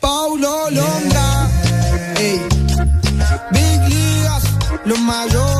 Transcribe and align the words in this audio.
Paulo 0.00 0.68
Longa. 0.70 1.48
Ey. 2.18 2.40
Big 3.52 3.88
Ligas, 3.88 4.42
los 4.84 4.98
mayores. 4.98 5.59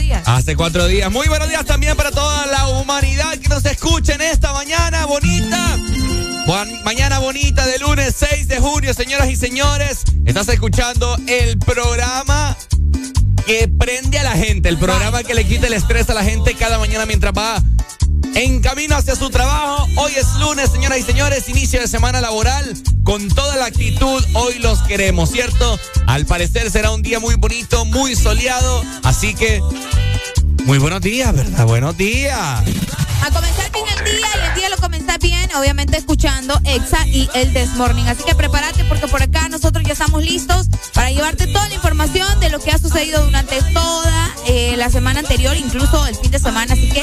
Días. 0.00 0.22
Hace 0.26 0.56
cuatro 0.56 0.86
días. 0.86 1.10
Muy 1.10 1.28
buenos 1.28 1.48
días 1.48 1.64
también 1.64 1.96
para 1.96 2.10
toda 2.10 2.46
la 2.46 2.68
humanidad 2.68 3.38
que 3.38 3.48
nos 3.48 3.64
escucha 3.64 4.14
en 4.14 4.22
esta 4.22 4.52
mañana 4.52 5.06
bonita. 5.06 5.78
Mañana 6.84 7.18
bonita 7.20 7.66
de 7.66 7.78
lunes 7.78 8.14
6 8.18 8.48
de 8.48 8.60
junio, 8.60 8.92
señoras 8.92 9.30
y 9.30 9.36
señores. 9.36 10.04
Estás 10.26 10.48
escuchando 10.48 11.16
el 11.26 11.58
programa 11.58 12.56
que 13.46 13.68
prende 13.68 14.18
a 14.18 14.24
la 14.24 14.32
gente, 14.32 14.68
el 14.68 14.78
programa 14.78 15.22
que 15.22 15.34
le 15.34 15.46
quita 15.46 15.66
el 15.66 15.72
estrés 15.72 16.10
a 16.10 16.14
la 16.14 16.22
gente 16.22 16.54
cada 16.54 16.78
mañana 16.78 17.06
mientras 17.06 17.32
va 17.32 17.62
en 18.34 18.60
camino 18.60 18.96
hacia 18.96 19.16
su 19.16 19.30
trabajo. 19.30 19.86
Hoy 19.96 20.12
es 20.16 20.34
lunes, 20.40 20.70
señoras 20.70 20.98
y 20.98 21.02
señores, 21.02 21.48
inicio 21.48 21.80
de 21.80 21.88
semana 21.88 22.20
laboral. 22.20 22.74
Con 23.04 23.28
toda 23.28 23.56
la 23.56 23.66
actitud, 23.66 24.24
hoy 24.34 24.58
los 24.58 24.82
queremos, 24.82 25.30
¿cierto? 25.30 25.78
Al 26.14 26.26
parecer 26.26 26.70
será 26.70 26.92
un 26.92 27.02
día 27.02 27.18
muy 27.18 27.34
bonito, 27.34 27.84
muy 27.86 28.14
soleado. 28.14 28.84
Así 29.02 29.34
que, 29.34 29.60
muy 30.64 30.78
buenos 30.78 31.00
días, 31.00 31.34
¿verdad? 31.34 31.66
Buenos 31.66 31.96
días. 31.96 32.62
A 33.20 33.30
comenzar 33.32 33.72
bien 33.72 33.84
el 33.98 34.04
día 34.04 34.28
y 34.36 34.48
el 34.48 34.54
día 34.54 34.68
lo 34.68 34.76
comenzás 34.76 35.18
bien, 35.18 35.50
obviamente 35.56 35.96
escuchando 35.96 36.56
Exa 36.66 37.04
y 37.08 37.28
el 37.34 37.52
Desmorning. 37.52 38.06
Así 38.06 38.22
que 38.22 38.36
prepárate 38.36 38.84
porque 38.84 39.08
por 39.08 39.24
acá 39.24 39.48
nosotros 39.48 39.82
ya 39.84 39.94
estamos 39.94 40.22
listos 40.22 40.68
para 40.92 41.10
llevarte 41.10 41.48
toda 41.48 41.68
la 41.68 41.74
información 41.74 42.38
de 42.38 42.48
lo 42.48 42.60
que 42.60 42.70
ha 42.70 42.78
sucedido 42.78 43.24
durante 43.24 43.60
toda 43.72 44.30
eh, 44.46 44.76
la 44.76 44.90
semana 44.90 45.18
anterior, 45.18 45.56
incluso 45.56 46.06
el 46.06 46.14
fin 46.14 46.30
de 46.30 46.38
semana. 46.38 46.74
Así 46.74 46.90
que 46.90 47.02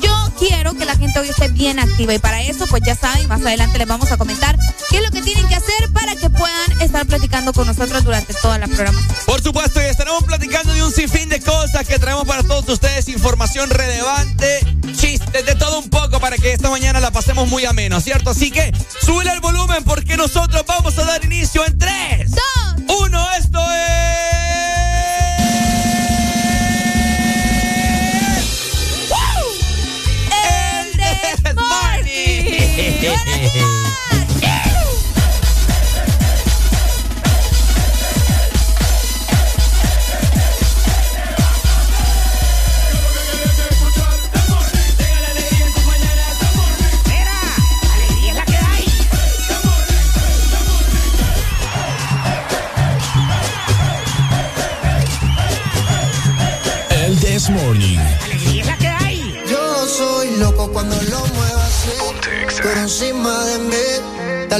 yo 0.00 0.32
quiero 0.38 0.74
que 0.74 0.84
la 0.84 0.94
gente 0.94 1.18
hoy 1.18 1.28
esté 1.30 1.48
bien 1.48 1.80
activa 1.80 2.14
y 2.14 2.20
para 2.20 2.42
eso, 2.42 2.68
pues 2.68 2.82
ya 2.84 2.94
saben, 2.94 3.26
más 3.26 3.40
adelante 3.40 3.78
les 3.78 3.88
vamos 3.88 4.12
a 4.12 4.16
comentar 4.18 4.56
qué 4.88 4.98
es 4.98 5.02
lo 5.02 5.10
que 5.10 5.20
tienen 5.20 5.31
platicando 7.12 7.52
con 7.52 7.66
nosotros 7.66 8.04
durante 8.04 8.32
toda 8.32 8.56
la 8.56 8.66
programación. 8.66 9.14
Por 9.26 9.42
supuesto, 9.42 9.82
y 9.82 9.84
estaremos 9.84 10.24
platicando 10.24 10.72
de 10.72 10.82
un 10.82 10.90
sinfín 10.90 11.28
de 11.28 11.40
cosas 11.40 11.86
que 11.86 11.98
traemos 11.98 12.24
para 12.24 12.42
todos 12.42 12.66
ustedes, 12.66 13.06
información 13.08 13.68
relevante, 13.68 14.60
chistes, 14.96 15.44
de 15.44 15.54
todo 15.54 15.80
un 15.80 15.90
poco 15.90 16.20
para 16.20 16.38
que 16.38 16.54
esta 16.54 16.70
mañana 16.70 17.00
la 17.00 17.10
pasemos 17.10 17.46
muy 17.50 17.66
ameno, 17.66 18.00
¿cierto? 18.00 18.30
Así 18.30 18.50
que 18.50 18.72
sube 19.02 19.30
el 19.30 19.40
volumen 19.40 19.84
porque 19.84 20.16
nosotros 20.16 20.64
vamos 20.66 20.98
a 20.98 21.04
dar 21.04 21.22
inicio 21.22 21.66
en 21.66 21.76
3, 21.76 21.92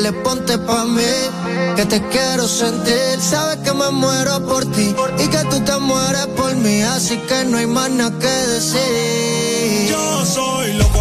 dale 0.03 0.13
ponte 0.23 0.59
pa' 0.59 0.85
mí. 0.85 1.13
Que 1.77 1.85
te 1.87 2.01
quiero 2.09 2.47
sentir. 2.49 3.21
Sabes 3.21 3.59
que 3.65 3.73
me 3.73 3.91
muero 3.91 4.45
por 4.47 4.65
ti 4.67 4.95
y 5.19 5.29
que 5.29 5.45
tú 5.51 5.61
te 5.61 5.77
mueres 5.79 6.27
por 6.37 6.55
mí. 6.57 6.83
Así 6.83 7.17
que 7.29 7.45
no 7.45 7.59
hay 7.59 7.67
más 7.67 7.91
nada 7.91 8.19
que 8.19 8.27
decir. 8.27 9.89
Yo 9.91 10.27
soy 10.27 10.73
loco 10.75 10.92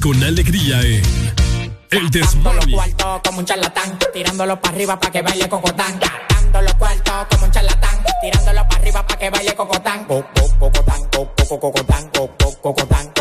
con 0.00 0.22
alegría 0.24 0.80
en 0.80 1.02
El 1.90 2.10
Desmorning. 2.10 2.74
cuarto 2.74 3.20
como 3.24 3.40
un 3.40 3.44
charlatán, 3.44 3.98
tirándolo 4.12 4.60
para 4.60 4.74
arriba 4.74 4.98
para 4.98 5.12
que 5.12 5.22
baile 5.22 5.48
cocotán. 5.48 5.98
Gastando 6.00 6.62
los 6.62 6.74
cuartos 6.74 7.26
como 7.30 7.44
un 7.44 7.52
charlatán, 7.52 7.98
tirándolo 8.22 8.66
para 8.68 8.80
arriba 8.80 9.06
para 9.06 9.18
que 9.18 9.30
baile 9.30 9.54
cocotán. 9.54 10.04
Cocotán, 10.04 10.58
cocotán, 10.58 11.08
cocotán, 11.48 12.10
cocotán, 12.62 13.12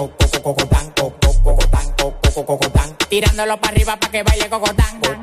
cocotán, 2.45 2.97
tirándolo 3.09 3.59
para 3.59 3.73
arriba 3.73 3.97
para 3.97 4.11
que 4.11 4.23
baile 4.23 4.49
cocotán. 4.49 5.18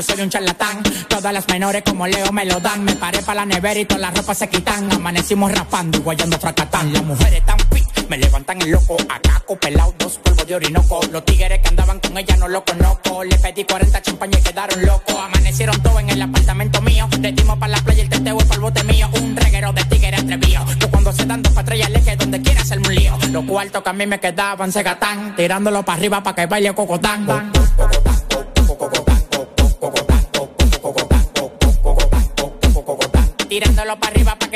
Yo 0.00 0.14
soy 0.14 0.22
un 0.22 0.30
charlatán. 0.30 0.82
Todas 1.08 1.32
las 1.32 1.46
menores 1.48 1.82
como 1.84 2.06
Leo 2.06 2.32
me 2.32 2.44
lo 2.44 2.58
dan. 2.60 2.84
Me 2.84 2.94
paré 2.96 3.20
para 3.22 3.44
la 3.44 3.46
nevera 3.46 3.80
y 3.80 3.84
todas 3.84 4.00
las 4.00 4.16
ropas 4.16 4.38
se 4.38 4.48
quitan. 4.48 4.90
Amanecimos 4.92 5.52
rapando 5.52 5.98
y 5.98 6.00
guayando 6.00 6.38
fracatán. 6.38 6.92
Las 6.92 7.04
mujeres 7.04 7.44
tan 7.44 7.58
fit, 7.70 8.08
me 8.08 8.16
levantan 8.16 8.62
el 8.62 8.70
loco. 8.70 8.96
Acá 9.08 9.42
pelado, 9.60 9.94
dos 9.98 10.18
polvos 10.18 10.46
de 10.46 10.54
orinoco. 10.54 11.00
Los 11.10 11.24
tigres 11.24 11.58
que 11.58 11.68
andaban 11.68 11.98
con 12.00 12.16
ella 12.16 12.36
no 12.36 12.48
lo 12.48 12.64
conozco. 12.64 13.24
Le 13.24 13.36
pedí 13.38 13.64
40 13.64 14.00
champañas 14.02 14.40
y 14.40 14.44
quedaron 14.44 14.86
locos. 14.86 15.16
Amanecieron 15.16 15.82
todos 15.82 16.00
en 16.00 16.10
el 16.10 16.22
apartamento 16.22 16.80
mío. 16.80 17.08
Le 17.20 17.32
para 17.32 17.68
la 17.68 17.78
playa 17.78 18.02
el 18.02 18.08
teteo 18.08 18.38
para 18.38 18.54
el 18.54 18.60
bote 18.60 18.84
mío. 18.84 19.10
Un 19.20 19.36
reguero 19.36 19.72
de 19.72 19.84
tigres 19.84 20.22
atrevido. 20.22 20.64
Yo 20.78 20.90
cuando 20.90 21.12
se 21.12 21.26
dan 21.26 21.42
dos 21.42 21.52
patrullas 21.52 21.90
que 21.90 22.16
donde 22.16 22.40
quiera 22.40 22.62
hacerme 22.62 22.88
un 22.88 22.94
lío. 22.94 23.18
Los 23.32 23.44
cuartos 23.44 23.82
que 23.82 23.90
a 23.90 23.92
mí 23.92 24.06
me 24.06 24.18
quedaban 24.18 24.72
se 24.72 24.82
gatán. 24.82 25.36
Tirándolo 25.36 25.84
para 25.84 25.98
arriba 25.98 26.22
para 26.22 26.36
que 26.36 26.46
baile 26.46 26.74
cocotán. 26.74 27.26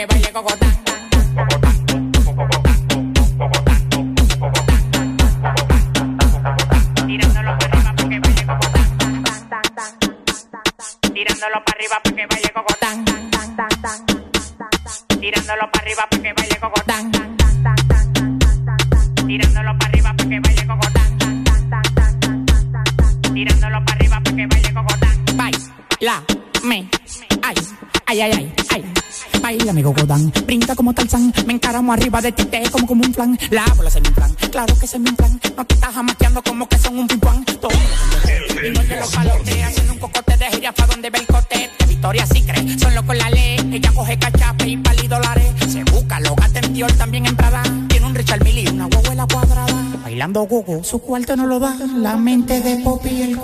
Que 0.07 0.15
baile 0.15 0.33
cocotán. 0.33 0.74
Arriba 31.95 32.21
de 32.21 32.33
ti, 32.33 32.45
te 32.45 32.63
como 32.71 32.87
como 32.87 33.05
un 33.05 33.13
plan, 33.13 33.39
la 33.51 33.65
bola 33.77 33.89
se 33.89 34.01
me 34.01 34.11
plan, 34.11 34.35
claro 34.51 34.77
que 34.79 34.87
se 34.87 34.99
me 34.99 35.13
plan, 35.13 35.41
no 35.57 35.65
te 35.65 35.75
estás 35.75 35.95
jamaqueando 35.95 36.43
como 36.43 36.69
que 36.69 36.77
son 36.77 36.99
un 36.99 37.07
todo 37.07 37.71
y 38.65 38.71
no 38.71 38.81
te 38.81 38.99
lo 38.99 39.07
palote, 39.07 39.63
haciendo 39.63 39.93
un 39.93 39.99
cocote 40.01 40.37
de 40.37 40.47
gira 40.47 40.73
pa' 40.73 40.87
donde 40.87 41.11
ve 41.11 41.19
el 41.21 41.27
cote, 41.27 41.71
de 41.79 41.87
Victoria 41.87 42.27
sí 42.27 42.43
cree, 42.43 42.79
son 42.79 42.95
locos 42.97 43.17
la 43.17 43.31
ley, 43.31 43.59
ella 43.73 43.93
coge 43.95 44.19
cachape 44.19 44.69
y 44.69 44.77
pali 44.77 45.07
dólares, 45.07 45.47
se 45.69 45.85
busca, 45.85 46.19
lo 46.19 46.35
gata 46.35 46.59
en 46.59 46.75
Dior, 46.75 46.93
también 46.95 47.27
en 47.27 47.37
Prada, 47.37 47.63
tiene 47.89 48.07
un 48.07 48.15
Richard 48.15 48.43
Mille 48.43 48.63
y 48.63 48.69
una 48.69 48.87
huevuela 48.87 49.27
cuadrada, 49.33 49.83
bailando 50.03 50.43
gogo, 50.43 50.83
su 50.83 50.99
cuarto 51.01 51.37
no 51.37 51.47
lo 51.47 51.61
da, 51.61 51.77
la 51.97 52.17
mente 52.17 52.61
de 52.61 52.83
Poppy 52.83 53.37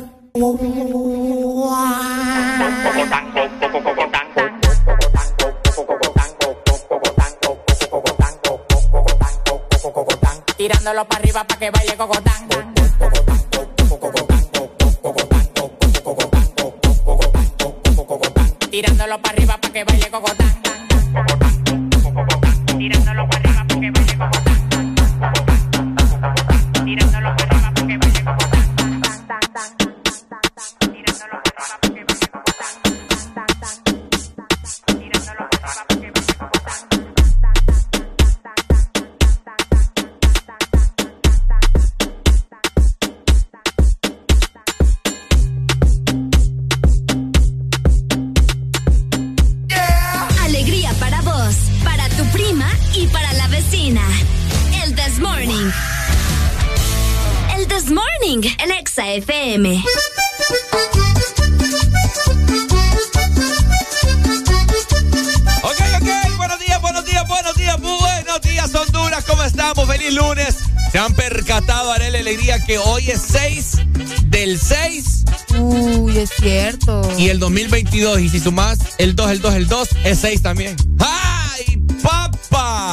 22. 77.90 78.20
Y 78.20 78.28
si 78.28 78.38
sumás 78.40 78.78
el 78.98 79.16
2, 79.16 79.30
el 79.30 79.40
2, 79.40 79.54
el 79.54 79.66
2, 79.66 79.88
es 80.04 80.18
6 80.20 80.42
también. 80.42 80.76
¡Ay, 81.00 81.76
papá! 82.02 82.92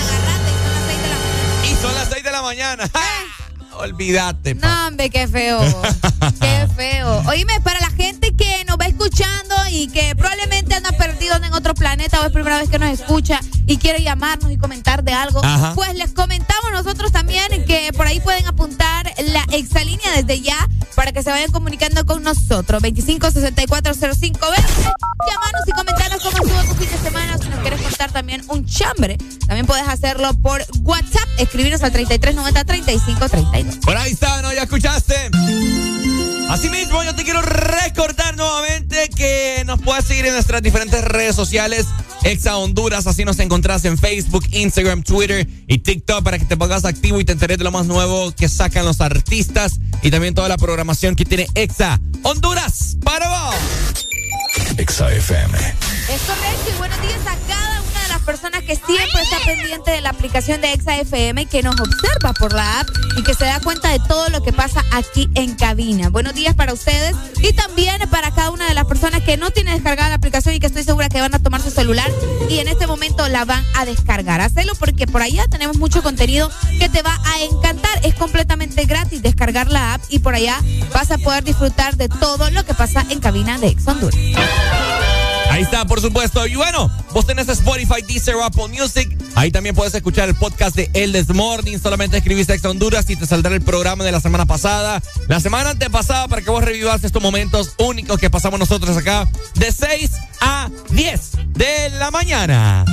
Agarrate, 0.00 0.50
son 0.60 0.74
las 0.74 0.88
6 0.88 1.02
de 1.02 1.10
la 1.10 1.20
mañana. 1.20 1.64
Y 1.64 1.82
son 1.82 1.94
las 1.94 2.08
6 2.08 2.24
de 2.24 2.30
la 2.30 2.42
mañana. 2.42 2.90
Ah. 2.94 3.80
Olvídate. 3.80 4.54
Papá. 4.54 4.66
No, 4.66 4.86
hombre, 4.88 5.10
qué 5.10 5.28
feo. 5.28 5.60
qué 6.40 6.68
feo. 6.76 7.22
Oíme, 7.26 7.60
para 7.62 7.80
la 7.80 7.90
gente 7.90 8.34
que 8.34 8.64
nos 8.66 8.78
va 8.78 8.86
escuchando 8.86 9.54
y 9.70 9.88
que 9.88 10.14
probablemente 10.16 10.74
anda 10.74 10.92
perdido 10.92 11.36
en 11.36 11.52
otro 11.52 11.74
planeta 11.74 12.20
o 12.20 12.24
es 12.26 12.32
primera 12.32 12.58
vez 12.58 12.70
que 12.70 12.78
nos 12.78 12.90
escucha 12.90 13.40
y 13.66 13.76
quiere 13.78 14.02
llamarnos 14.02 14.52
y 14.52 14.56
comentar 14.56 15.02
de 15.02 15.12
algo, 15.12 15.44
Ajá. 15.44 15.72
pues 15.74 15.94
les 15.96 16.12
comentamos 16.12 16.70
nosotros 16.72 17.10
también 17.12 17.64
que 17.66 17.92
por 17.96 18.06
ahí 18.06 18.20
pueden 18.20 18.46
apuntar 18.46 19.12
la 19.18 19.44
exalínea 19.52 20.12
desde 20.14 20.40
ya 20.40 20.68
para 21.04 21.12
que 21.12 21.22
se 21.22 21.28
vayan 21.28 21.52
comunicando 21.52 22.06
con 22.06 22.22
nosotros. 22.22 22.82
25640520. 22.82 24.40
Llamarnos 24.40 25.62
y 25.66 25.72
comentarnos 25.72 26.22
cómo 26.22 26.38
estuvo 26.38 26.62
tu 26.62 26.74
fin 26.76 26.90
de 26.90 26.96
semana. 26.96 27.36
Si 27.36 27.46
nos 27.50 27.60
quieres 27.60 27.82
contar 27.82 28.10
también 28.10 28.42
un 28.48 28.64
chambre, 28.64 29.18
también 29.46 29.66
puedes 29.66 29.86
hacerlo 29.86 30.32
por 30.40 30.64
WhatsApp. 30.80 31.28
Escribirnos 31.36 31.82
al 31.82 31.92
3390-3532. 31.92 33.80
Por 33.84 33.98
ahí 33.98 34.12
está, 34.12 34.40
¿no? 34.40 34.50
¿Ya 34.54 34.62
escuchaste? 34.62 35.14
Asimismo, 36.48 37.04
yo 37.04 37.14
te 37.14 37.22
quiero 37.24 37.42
recordar 37.42 38.34
nuevamente 38.38 39.10
que 39.14 39.62
nos 39.66 39.82
puedes 39.82 40.06
seguir 40.06 40.24
en 40.24 40.32
nuestras 40.32 40.62
diferentes 40.62 41.04
redes 41.04 41.36
sociales. 41.36 41.84
Exa 42.24 42.56
Honduras, 42.56 43.06
así 43.06 43.24
nos 43.24 43.38
encontrás 43.38 43.84
en 43.84 43.98
Facebook, 43.98 44.44
Instagram, 44.50 45.02
Twitter 45.02 45.46
y 45.66 45.78
TikTok 45.78 46.24
para 46.24 46.38
que 46.38 46.46
te 46.46 46.56
pongas 46.56 46.84
activo 46.86 47.20
y 47.20 47.24
te 47.24 47.32
enteres 47.32 47.58
de 47.58 47.64
lo 47.64 47.70
más 47.70 47.86
nuevo 47.86 48.32
que 48.32 48.48
sacan 48.48 48.86
los 48.86 49.02
artistas 49.02 49.78
y 50.02 50.10
también 50.10 50.34
toda 50.34 50.48
la 50.48 50.56
programación 50.56 51.16
que 51.16 51.26
tiene 51.26 51.46
Exa 51.54 52.00
Honduras 52.22 52.96
para 53.04 53.28
vos. 53.28 53.54
Exa 54.78 55.12
FM. 55.12 55.58
Que 58.66 58.76
siempre 58.76 59.22
está 59.22 59.38
pendiente 59.44 59.90
de 59.90 60.00
la 60.00 60.10
aplicación 60.10 60.60
de 60.60 60.72
Exa 60.72 60.96
FM, 60.96 61.46
que 61.46 61.62
nos 61.62 61.78
observa 61.78 62.32
por 62.32 62.52
la 62.52 62.80
app 62.80 62.88
y 63.16 63.22
que 63.22 63.34
se 63.34 63.44
da 63.44 63.60
cuenta 63.60 63.90
de 63.90 63.98
todo 64.00 64.28
lo 64.30 64.42
que 64.42 64.52
pasa 64.52 64.82
aquí 64.92 65.28
en 65.34 65.54
cabina. 65.54 66.08
Buenos 66.08 66.34
días 66.34 66.54
para 66.54 66.72
ustedes 66.72 67.14
y 67.42 67.52
también 67.52 68.00
para 68.10 68.30
cada 68.34 68.50
una 68.50 68.66
de 68.66 68.74
las 68.74 68.86
personas 68.86 69.22
que 69.22 69.36
no 69.36 69.50
tienen 69.50 69.74
descargada 69.74 70.08
la 70.08 70.14
aplicación 70.16 70.54
y 70.54 70.60
que 70.60 70.66
estoy 70.66 70.82
segura 70.82 71.08
que 71.08 71.20
van 71.20 71.34
a 71.34 71.38
tomar 71.38 71.60
su 71.60 71.70
celular 71.70 72.10
y 72.48 72.58
en 72.58 72.68
este 72.68 72.86
momento 72.86 73.28
la 73.28 73.44
van 73.44 73.64
a 73.76 73.84
descargar. 73.84 74.40
Hacelo 74.40 74.74
porque 74.78 75.06
por 75.06 75.22
allá 75.22 75.46
tenemos 75.48 75.76
mucho 75.76 76.02
contenido 76.02 76.50
que 76.78 76.88
te 76.88 77.02
va 77.02 77.18
a 77.24 77.40
encantar. 77.42 78.00
Es 78.02 78.14
completamente 78.14 78.84
gratis 78.86 79.22
descargar 79.22 79.70
la 79.70 79.94
app 79.94 80.02
y 80.08 80.20
por 80.20 80.34
allá 80.34 80.58
vas 80.92 81.10
a 81.10 81.18
poder 81.18 81.44
disfrutar 81.44 81.96
de 81.96 82.08
todo 82.08 82.50
lo 82.50 82.64
que 82.64 82.74
pasa 82.74 83.04
en 83.10 83.20
cabina 83.20 83.58
de 83.58 83.68
Exa 83.68 83.92
Honduras. 83.92 84.18
Ahí 85.54 85.62
está, 85.62 85.84
por 85.84 86.00
supuesto. 86.00 86.44
Y 86.48 86.56
bueno, 86.56 86.90
vos 87.12 87.26
tenés 87.26 87.48
Spotify, 87.48 88.02
Deezer, 88.02 88.34
Apple 88.42 88.66
Music. 88.76 89.16
Ahí 89.36 89.52
también 89.52 89.72
puedes 89.76 89.94
escuchar 89.94 90.28
el 90.28 90.34
podcast 90.34 90.74
de 90.74 90.90
El 90.94 91.12
This 91.12 91.28
Morning. 91.28 91.78
Solamente 91.78 92.16
escribiste 92.16 92.54
Exa 92.54 92.70
Honduras 92.70 93.08
y 93.08 93.14
te 93.14 93.24
saldrá 93.24 93.54
el 93.54 93.62
programa 93.62 94.02
de 94.02 94.10
la 94.10 94.20
semana 94.20 94.46
pasada. 94.46 95.00
La 95.28 95.38
semana 95.38 95.70
antepasada 95.70 96.26
para 96.26 96.42
que 96.42 96.50
vos 96.50 96.64
revivas 96.64 97.04
estos 97.04 97.22
momentos 97.22 97.74
únicos 97.78 98.18
que 98.18 98.30
pasamos 98.30 98.58
nosotros 98.58 98.96
acá 98.96 99.28
de 99.54 99.70
6 99.70 100.10
a 100.40 100.70
10 100.90 101.30
de 101.50 101.90
la 102.00 102.10
mañana. 102.10 102.84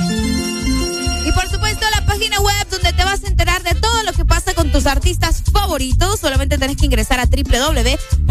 Y 1.24 1.32
por 1.32 1.48
supuesto 1.48 1.86
la 1.94 2.04
página 2.04 2.40
web 2.40 2.66
donde 2.70 2.92
te 2.92 3.04
vas 3.04 3.22
a 3.22 3.28
enterar 3.28 3.62
de 3.62 3.74
todo 3.74 4.02
lo 4.02 4.12
que 4.12 4.24
pasa 4.24 4.54
con 4.54 4.72
tus 4.72 4.86
artistas 4.86 5.42
favoritos. 5.52 6.18
Solamente 6.20 6.58
tenés 6.58 6.76
que 6.76 6.86
ingresar 6.86 7.20
a 7.20 7.26
www.exafm.hn. 7.26 8.26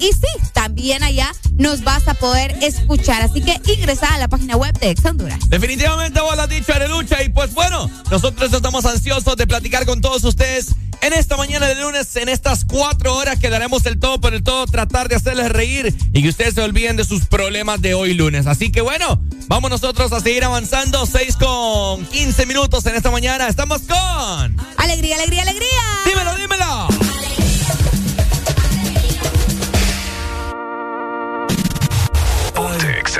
Y 0.00 0.12
sí, 0.12 0.28
también 0.52 1.02
allá 1.02 1.32
nos 1.56 1.82
vas 1.82 2.06
a 2.06 2.14
poder 2.14 2.56
escuchar. 2.62 3.22
Así 3.22 3.40
que 3.40 3.60
ingresa 3.72 4.14
a 4.14 4.18
la 4.18 4.28
página 4.28 4.56
web 4.56 4.78
de 4.78 4.90
Ex 4.90 5.04
Honduras. 5.04 5.40
Definitivamente 5.48 6.20
vos 6.20 6.36
lo 6.36 6.42
has 6.42 6.48
dicho, 6.48 6.72
Arelucha. 6.72 7.22
Y 7.22 7.30
pues 7.30 7.52
bueno, 7.52 7.90
nosotros 8.10 8.52
estamos 8.52 8.84
ansiosos 8.84 9.36
de 9.36 9.46
platicar 9.46 9.84
con 9.86 10.00
todos 10.00 10.22
ustedes 10.24 10.74
en 11.02 11.12
esta 11.12 11.36
mañana 11.36 11.66
de 11.66 11.74
lunes, 11.74 12.14
en 12.14 12.28
estas 12.28 12.64
cuatro 12.64 13.16
horas 13.16 13.38
que 13.40 13.50
daremos 13.50 13.84
el 13.86 13.98
todo 13.98 14.20
por 14.20 14.34
el 14.34 14.44
todo, 14.44 14.66
tratar 14.66 15.08
de 15.08 15.16
hacerles 15.16 15.50
reír 15.50 15.92
y 16.12 16.22
que 16.22 16.28
ustedes 16.28 16.54
se 16.54 16.62
olviden 16.62 16.96
de 16.96 17.04
sus 17.04 17.26
problemas 17.26 17.82
de 17.82 17.94
hoy 17.94 18.14
lunes. 18.14 18.46
Así 18.46 18.70
que 18.70 18.80
bueno, 18.80 19.20
vamos 19.48 19.68
nosotros 19.68 20.12
a 20.12 20.20
seguir 20.20 20.44
avanzando. 20.44 20.91
6 20.92 21.36
con 21.36 22.04
15 22.06 22.46
minutos 22.46 22.86
en 22.86 22.94
esta 22.94 23.10
mañana. 23.10 23.48
Estamos 23.48 23.82
con. 23.82 24.56
Alegría, 24.76 25.16
alegría, 25.16 25.42
alegría. 25.42 25.82
Dímelo, 26.06 26.36
dímelo. 26.36 26.88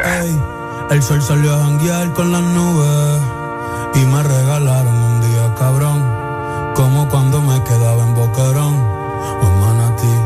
Ey, 0.05 0.37
el 0.91 1.03
sol 1.03 1.23
salió 1.23 1.55
a 1.55 1.59
janguear 1.59 2.13
con 2.15 2.33
las 2.33 2.43
nubes 2.43 3.21
y 3.95 3.99
me 4.01 4.23
regalaron 4.23 4.95
un 4.95 5.21
día 5.21 5.55
cabrón, 5.57 6.03
como 6.75 7.09
cuando 7.09 7.41
me 7.41 7.63
quedaba 7.63 8.03
en 8.03 8.15
Boquerón 8.15 8.75
o 8.75 9.47
en 9.47 9.61
Manatí. 9.61 10.17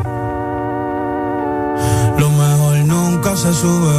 Lo 2.19 2.31
mejor 2.31 2.77
nunca 2.87 3.37
se 3.37 3.53
sube, 3.53 3.95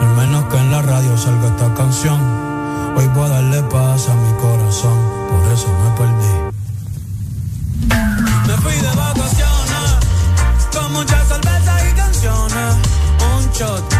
al 0.00 0.16
menos 0.16 0.44
que 0.44 0.58
en 0.58 0.70
la 0.70 0.82
radio 0.82 1.16
salga 1.16 1.48
esta 1.48 1.74
canción. 1.74 2.53
Hoy 2.96 3.06
voy 3.08 3.26
a 3.26 3.28
darle 3.28 3.62
paz 3.64 4.08
a 4.08 4.14
mi 4.14 4.32
corazón, 4.38 4.98
por 5.28 5.52
eso 5.52 5.68
me 5.82 5.90
perdí. 5.98 6.34
Me 8.46 8.56
fui 8.58 8.72
de 8.74 8.96
vacaciones, 8.96 9.98
con 10.72 10.92
muchas 10.92 11.26
cervezas 11.28 11.82
y 11.90 11.94
canciones, 11.94 12.76
un 13.36 13.50
shot 13.52 13.93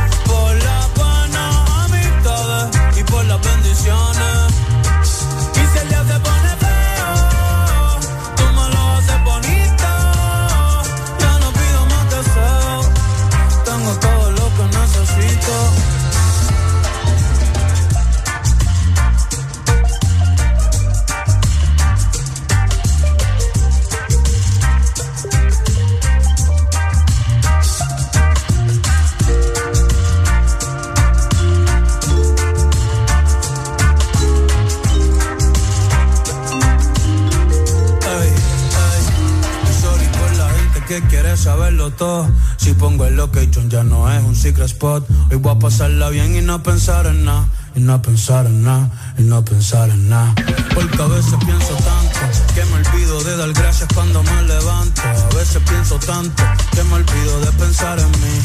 saberlo 41.45 41.91
todo. 41.91 42.27
Si 42.57 42.73
pongo 42.73 43.05
el 43.05 43.17
location 43.17 43.69
ya 43.69 43.85
no 43.85 44.11
es 44.11 44.25
un 44.25 44.35
secret 44.35 44.67
spot. 44.67 45.07
Hoy 45.31 45.37
voy 45.37 45.55
a 45.55 45.59
pasarla 45.59 46.09
bien 46.09 46.35
y 46.35 46.41
no 46.41 46.63
pensar 46.63 47.07
en 47.07 47.27
nada. 47.27 47.47
Y 47.77 47.81
no 47.81 48.01
pensar 48.01 48.47
en 48.47 48.63
nada, 48.63 48.89
y 49.19 49.23
no 49.23 49.45
pensar 49.45 49.91
en 49.91 50.09
nada. 50.09 50.33
Porque 50.75 51.03
a 51.03 51.07
veces 51.07 51.35
pienso 51.45 51.75
tanto 51.75 52.21
que 52.55 52.65
me 52.67 52.75
olvido 52.75 53.21
de 53.25 53.37
dar 53.37 53.53
gracias 53.53 53.89
cuando 53.93 54.23
me 54.23 54.43
levanto. 54.43 55.03
A 55.03 55.35
veces 55.35 55.61
pienso 55.69 55.99
tanto 55.99 56.43
que 56.71 56.85
me 56.85 56.95
olvido 56.95 57.41
de 57.41 57.53
pensar 57.53 57.99
en 57.99 58.11
mí. 58.23 58.37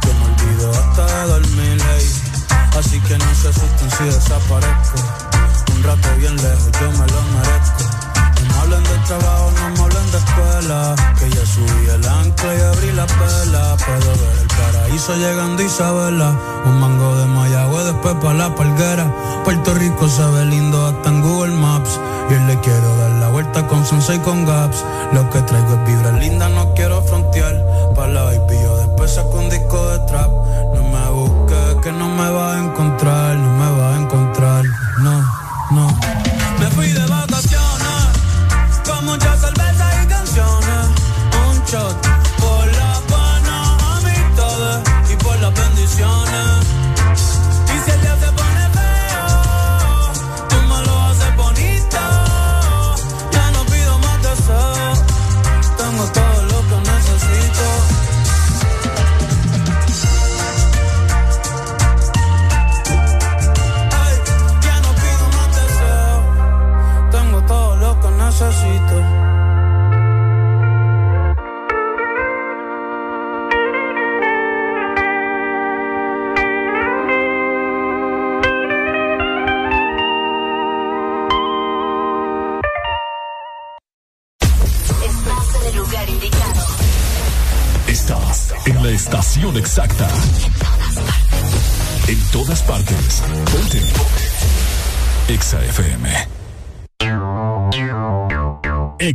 Que 0.00 0.12
me 0.14 0.24
olvido 0.30 0.70
hasta 0.70 1.04
de 1.04 1.26
dormir, 1.26 1.82
ey. 1.98 2.06
Así 2.78 3.00
que 3.00 3.18
no 3.18 3.34
se 3.34 3.48
asusten 3.48 3.90
si 3.98 4.04
desaparezco. 4.04 4.98
Un 5.74 5.82
rato 5.82 6.08
bien 6.18 6.36
lejos, 6.36 6.70
yo 6.80 6.90
me 6.92 7.06
lo 7.12 7.22
merezco. 7.34 7.84
No 8.48 8.60
hablen 8.60 8.84
de 8.84 8.98
trabajo, 9.06 9.52
no 9.56 9.70
me 9.70 9.80
escuela. 10.18 10.94
Que 11.18 11.30
ya 11.30 11.46
subí 11.46 11.88
el 11.94 12.06
ancla 12.06 12.54
y 12.54 12.60
abrí 12.60 12.92
la 12.92 13.06
pela. 13.06 13.76
Puedo 13.76 14.10
ver 14.22 14.38
el 14.40 14.48
paraíso 14.48 15.16
llegando 15.16 15.62
Isabela. 15.62 16.34
Un 16.64 16.80
mango 16.80 17.16
de 17.16 17.26
Mayagüe, 17.26 17.84
después 17.84 18.14
pa' 18.22 18.32
la 18.34 18.54
palguera. 18.54 19.06
Puerto 19.44 19.74
Rico 19.74 20.08
se 20.08 20.24
ve 20.24 20.44
lindo 20.46 20.86
hasta 20.86 21.08
en 21.08 21.22
Google 21.22 21.54
Maps. 21.56 21.98
Y 22.30 22.34
le 22.46 22.58
quiero 22.60 22.96
dar 22.96 23.10
la 23.10 23.28
vuelta 23.28 23.66
con 23.66 23.84
Sunset 23.84 24.16
y 24.16 24.18
con 24.20 24.46
Gaps. 24.46 24.84
Lo 25.12 25.28
que 25.30 25.42
traigo 25.42 25.74
es 25.74 25.84
vibra 25.84 26.12
linda, 26.12 26.48
no 26.48 26.72
quiero 26.74 27.02
frontear. 27.02 27.92
Pa' 27.94 28.06
la 28.06 28.22
baby 28.22 28.56
después 28.78 29.12
saco 29.12 29.38
un 29.38 29.50
disco 29.50 29.86
de 29.88 29.98
trap. 30.06 30.30
No 30.74 30.82
me 30.82 31.10
busques, 31.10 31.76
que 31.82 31.92
no 31.92 32.08
me 32.08 32.30
va 32.30 32.54
a 32.54 32.58
encontrar. 32.58 33.36
No 33.36 33.50
me 33.52 33.71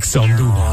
Exa 0.07 0.21
Honduras. 0.21 0.66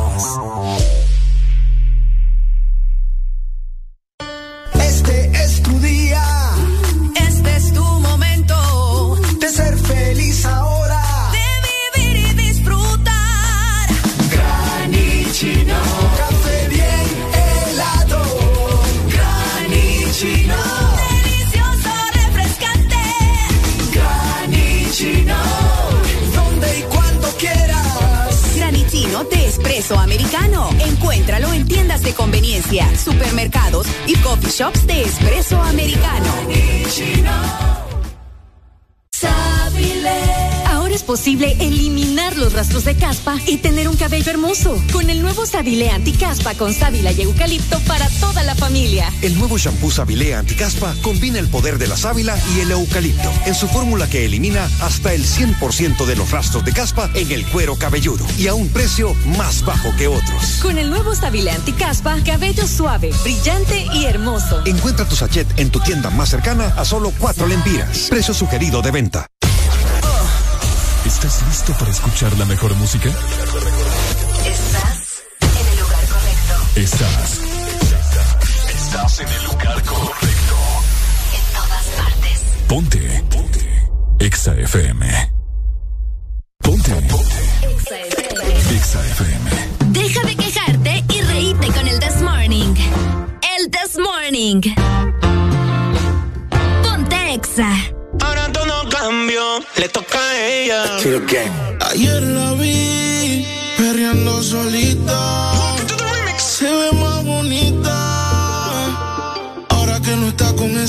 Sabilé 45.65 45.89
Anticaspa 45.89 46.55
con 46.57 46.75
sábila 46.75 47.11
y 47.13 47.23
eucalipto 47.23 47.81
para 47.89 48.07
toda 48.21 48.43
la 48.43 48.55
familia. 48.55 49.11
El 49.23 49.39
nuevo 49.39 49.57
shampoo 49.57 49.91
Sabilé 49.91 50.35
Anticaspa 50.35 50.95
combina 51.01 51.39
el 51.39 51.49
poder 51.49 51.79
de 51.79 51.87
la 51.87 51.97
sábila 51.97 52.37
y 52.55 52.61
el 52.61 52.71
eucalipto 52.71 53.33
en 53.47 53.55
su 53.55 53.67
fórmula 53.69 54.07
que 54.07 54.27
elimina 54.27 54.69
hasta 54.83 55.15
el 55.15 55.25
100% 55.25 56.05
de 56.05 56.17
los 56.17 56.33
rastros 56.33 56.67
de 56.67 56.75
caspa 56.75 57.09
en 57.15 57.33
el 57.33 57.47
cuero 57.47 57.77
cabelludo 57.77 58.27
y 58.37 58.49
a 58.49 58.53
un 58.53 58.69
precio 58.69 59.15
más 59.39 59.65
bajo 59.65 59.89
que 59.97 60.07
otros. 60.07 60.59
Con 60.61 60.77
el 60.77 60.91
nuevo 60.91 61.15
Sabilé 61.15 61.53
Anticaspa, 61.53 62.19
cabello 62.27 62.67
suave, 62.67 63.11
brillante 63.23 63.87
y 63.95 64.05
hermoso. 64.05 64.61
Encuentra 64.67 65.09
tu 65.09 65.17
sachet 65.17 65.49
en 65.59 65.71
tu 65.71 65.81
tienda 65.81 66.11
más 66.11 66.29
cercana 66.29 66.75
a 66.77 66.85
solo 66.85 67.11
cuatro 67.19 67.47
lempiras. 67.47 68.09
Precio 68.11 68.35
sugerido 68.35 68.83
de 68.83 68.91
venta. 68.91 69.27
¿Estás 71.07 71.43
listo 71.49 71.73
para 71.79 71.91
escuchar 71.91 72.37
la 72.39 72.45
mejor 72.45 72.75
música? 72.75 73.11
Estás. 76.77 77.41
Estás 78.69 79.21
en 79.21 79.29
el 79.29 79.45
lugar 79.45 79.81
correcto. 79.85 80.57
En 81.33 81.53
todas 81.55 81.87
partes. 81.97 82.43
Ponte. 82.67 83.25
Ponte. 83.31 83.89
Exa 84.19 84.57
FM. 84.57 85.33
Ponte. 86.59 86.91
Ponte. 86.91 87.43
Exa 87.63 87.97
FM. 87.97 88.77
Exa 88.77 89.01
FM. 89.07 89.51
Deja 89.91 90.21
de 90.25 90.37
quejarte 90.37 91.05
y 91.15 91.21
reíte 91.23 91.67
con 91.69 91.87
el 91.87 92.01
This 92.01 92.21
Morning. 92.23 92.75
El 93.57 93.71
This 93.71 93.97
Morning. 93.97 94.61
Ponte 96.83 97.35
Exa. 97.35 97.71
Ahora 98.21 98.51
todo 98.51 98.89
cambió, 98.89 99.61
le 99.77 99.89
toca 99.91 100.19
a 100.19 100.45
ella. 100.45 100.97
Ayer 101.93 102.23
la 102.23 102.53
vi 102.55 103.47
perreando 103.79 104.43
solita. 104.43 105.54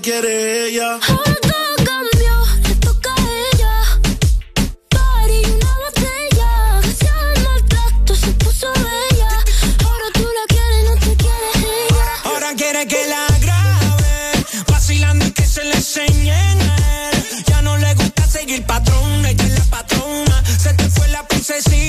quieres 0.00 0.22
quiere 0.22 0.68
ella. 0.68 0.98
Ahora 1.08 1.34
todo 1.42 1.76
cambió, 1.84 2.34
le 2.68 2.74
toca 2.76 3.10
a 3.14 3.20
ella. 3.52 3.74
Party, 4.88 5.40
una 5.56 5.72
botella. 5.84 6.80
Gracias 6.82 7.12
al 7.12 7.44
maltrato 7.44 8.14
se 8.14 8.30
puso 8.32 8.72
bella. 8.72 9.30
Ahora 9.84 10.06
tú 10.14 10.22
la 10.22 10.44
quieres 10.48 10.84
no 10.88 10.94
te 10.96 11.16
quiere 11.16 11.48
ella. 11.54 12.06
Ahora 12.24 12.54
quiere 12.56 12.86
que 12.86 13.06
la 13.08 13.26
grabe, 13.40 14.44
vacilando 14.68 15.26
y 15.26 15.32
que 15.32 15.46
se 15.46 15.64
le 15.64 15.74
enseñen. 15.74 16.58
Ya 17.46 17.62
no 17.62 17.76
le 17.76 17.94
gusta 17.94 18.26
seguir 18.26 18.64
patrón, 18.64 19.26
ella 19.26 19.44
es 19.44 19.58
la 19.58 19.64
patrona. 19.64 20.42
Se 20.58 20.72
te 20.74 20.88
fue 20.90 21.08
la 21.08 21.26
princesita, 21.26 21.79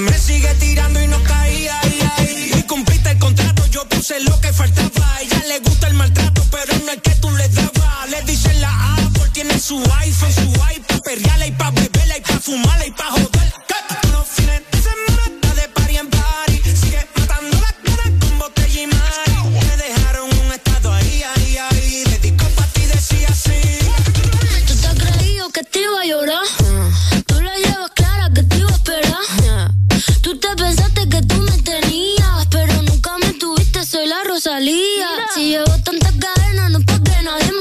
me 0.00 0.18
sigue 0.18 0.52
tirando 0.54 1.00
y 1.00 1.06
no 1.06 1.22
caía, 1.22 1.80
ahí, 1.80 2.00
ahí. 2.16 2.50
Y 2.56 2.62
cumpliste 2.64 3.10
el 3.12 3.18
contrato, 3.18 3.64
yo 3.66 3.88
puse 3.88 4.20
lo 4.20 4.38
que 4.40 4.52
faltaba. 4.52 5.14
A 5.14 5.22
ella 5.22 5.42
le 5.48 5.58
gusta 5.60 5.86
el 5.88 5.94
maltrato, 5.94 6.42
pero 6.50 6.76
no 6.84 6.92
es 6.92 7.00
que 7.00 7.14
tú 7.14 7.30
le 7.30 7.48
dabas. 7.48 8.10
Le 8.10 8.20
dicen 8.22 8.60
la 8.60 8.94
Apple, 8.94 9.30
tiene 9.32 9.58
su 9.58 9.78
iPhone, 10.00 10.32
su 10.32 10.52
iPad, 10.74 11.00
perreala 11.02 11.46
y 11.46 11.52
pa' 11.52 11.70
beberla 11.70 12.18
y 12.18 12.20
pa' 12.20 12.38
fumarla 12.40 12.86
y 12.86 12.90
pa'. 12.90 13.10
Todos 13.14 14.12
los 14.12 14.26
fines 14.28 14.62
de 14.70 14.82
semana 14.82 15.22
está 15.34 15.54
de 15.54 15.68
party 15.68 15.96
en 15.96 16.10
party. 16.10 16.60
Sigue 16.76 17.06
matando 17.16 17.56
las 17.56 17.74
ganas 17.82 18.20
con 18.20 18.38
botella 18.38 18.82
y 18.82 18.86
mari. 18.86 19.66
Me 19.66 19.76
dejaron 19.76 20.28
un 20.40 20.52
estado 20.52 20.92
ahí, 20.92 21.22
ahí, 21.22 21.56
ahí. 21.56 22.04
Dedicó 22.04 22.44
pa' 22.50 22.66
ti, 22.66 22.82
decía 22.86 23.28
así. 23.30 23.78
Tú 24.66 24.74
te 24.76 24.86
has 24.88 24.94
creído 24.94 25.48
que 25.50 25.62
te 25.62 25.80
iba 25.80 26.00
a 26.00 26.04
llorar. 26.04 26.65
Rosalía. 34.36 35.08
Si 35.34 35.48
llevo 35.48 35.78
tantas 35.82 36.12
cadenas, 36.12 36.70
no 36.70 36.78
es 36.80 36.84
pa' 36.84 37.02
que 37.02 37.22
nadie 37.22 37.52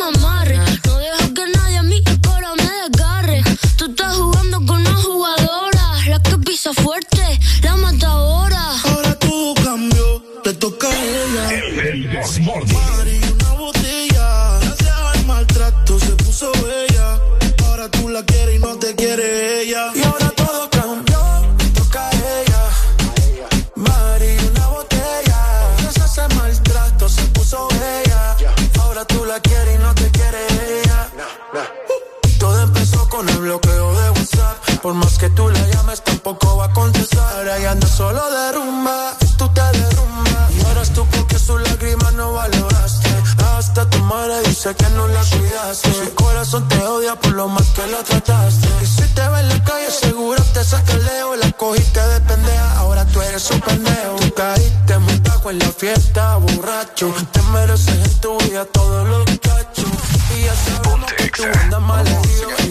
bloqueo 33.46 33.94
de 33.94 34.10
WhatsApp. 34.10 34.82
Por 34.82 34.94
más 34.96 35.18
que 35.18 35.30
tú 35.30 35.50
la 35.50 35.68
llames, 35.68 36.04
tampoco 36.04 36.58
va 36.58 36.66
a 36.66 36.74
contestar. 36.74 37.38
Ahora 37.38 37.60
ya 37.60 37.72
anda 37.72 37.88
solo 37.88 38.22
de 38.32 38.52
rumba, 38.54 39.16
tú 39.38 39.48
te 39.54 39.62
derrumbas. 39.62 40.52
Y 40.56 40.66
ahora 40.66 40.82
es 40.82 40.92
tú 40.94 41.06
porque 41.12 41.38
sus 41.38 41.62
lágrimas 41.62 42.14
no 42.14 42.34
valoraste. 42.34 43.10
Hasta 43.56 43.90
tu 43.90 44.00
madre 44.00 44.42
dice 44.48 44.74
que 44.76 44.90
no 44.90 45.08
la 45.08 45.24
cuidaste. 45.24 45.94
Su 45.94 46.16
corazón 46.16 46.68
te 46.68 46.80
odia 46.86 47.16
por 47.16 47.34
lo 47.34 47.48
más 47.48 47.68
que 47.76 47.86
la 47.88 48.02
trataste. 48.04 48.68
Y 48.82 48.86
si 48.86 49.04
te 49.14 49.28
ve 49.30 49.40
en 49.40 49.50
la 49.50 49.64
calle, 49.64 49.92
seguro 49.92 50.42
te 50.54 50.64
saca 50.64 50.94
el 50.94 51.06
leo. 51.06 51.36
La 51.36 51.52
cogiste 51.52 52.02
de 52.02 52.22
pendeja, 52.22 52.78
ahora 52.80 53.06
tú 53.06 53.22
eres 53.22 53.50
un 53.52 53.62
pendejo. 53.62 54.16
Tú 54.20 54.34
caíste 54.34 54.98
muy 55.00 55.16
en 55.52 55.60
la 55.60 55.72
fiesta, 55.72 56.38
borracho. 56.38 57.14
Te 57.32 57.42
mereces 57.54 58.04
en 58.06 58.20
tu 58.20 58.38
vida 58.40 58.66
todos 58.66 59.08
los 59.08 59.26
cachos. 59.26 59.45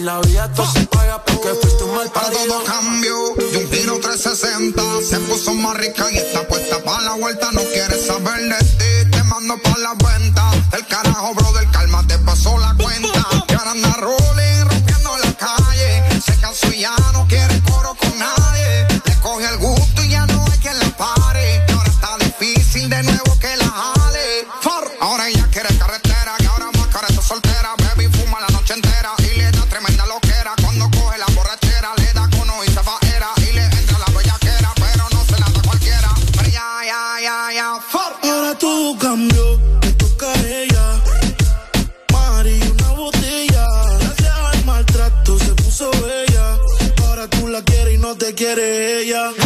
La 0.05 0.21
vida 0.21 0.51
todo 0.53 0.71
se 0.71 0.85
paga 0.85 1.23
porque 1.23 1.49
fuiste 1.61 1.83
un 1.83 1.95
mal 1.95 2.09
Para 2.11 2.27
parido. 2.27 2.45
todo 2.45 2.63
cambio, 2.63 3.15
de 3.35 3.57
un 3.57 3.71
giro 3.71 3.99
360 3.99 4.81
Se 5.01 5.19
puso 5.21 5.53
más 5.55 5.75
rica 5.77 6.05
y 6.11 6.17
está 6.17 6.47
puesta 6.47 6.83
para 6.83 7.01
la 7.01 7.13
vuelta 7.15 7.49
No 7.51 7.61
quiere 7.63 7.97
saber 7.99 8.39
de 8.41 8.64
quiere 48.35 49.01
ella. 49.01 49.44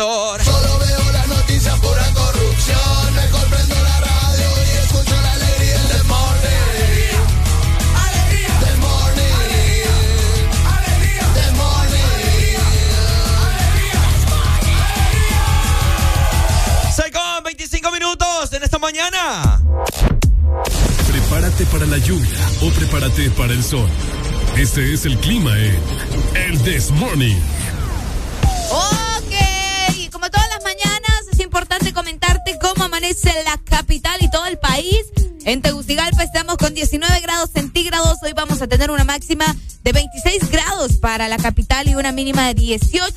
Solo 0.00 0.78
veo 0.78 1.12
las 1.12 1.28
noticias 1.28 1.78
pura 1.78 2.02
corrupción. 2.14 3.14
Mejor 3.14 3.46
prendo 3.48 3.74
la 3.74 4.00
radio 4.00 4.48
y 4.64 4.70
escucho 4.78 5.14
la 5.14 5.32
alegría 5.32 5.78
del 5.92 6.04
morning. 6.04 7.20
Alegría. 8.08 8.60
Del 8.64 8.78
morning. 8.78 9.34
Alegría. 10.64 11.26
Del 11.34 11.54
morning. 11.54 12.56
Seis 16.96 17.12
con 17.12 17.44
25 17.44 17.90
minutos 17.90 18.52
en 18.54 18.62
esta 18.62 18.78
mañana. 18.78 19.60
Prepárate 21.10 21.66
para 21.66 21.84
la 21.84 21.98
lluvia 21.98 22.38
o 22.62 22.70
prepárate 22.70 23.28
para 23.32 23.52
el 23.52 23.62
sol. 23.62 23.90
Este 24.56 24.94
es 24.94 25.04
el 25.04 25.18
clima 25.18 25.58
en 25.58 25.78
El 26.34 26.58
This 26.62 26.90
Morning. 26.90 27.36
Cómo 33.00 33.06
amanece 33.06 33.32
la 33.44 33.56
capital 33.64 34.16
y 34.20 34.30
todo 34.30 34.46
el 34.46 34.58
país. 34.58 35.06
En 35.44 35.62
Tegucigalpa 35.62 36.22
estamos 36.22 36.56
con 36.56 36.74
19 36.74 37.20
grados 37.20 37.50
centígrados. 37.50 38.18
Hoy 38.22 38.32
vamos 38.34 38.60
a 38.60 38.66
tener 38.66 38.90
una 38.90 39.04
máxima 39.04 39.56
de 39.82 39.92
26 39.92 40.50
grados 40.50 40.98
para 40.98 41.28
la 41.28 41.38
capital 41.38 41.88
y 41.88 41.94
una 41.94 42.12
mínima 42.12 42.46
de 42.48 42.54
18. 42.54 43.10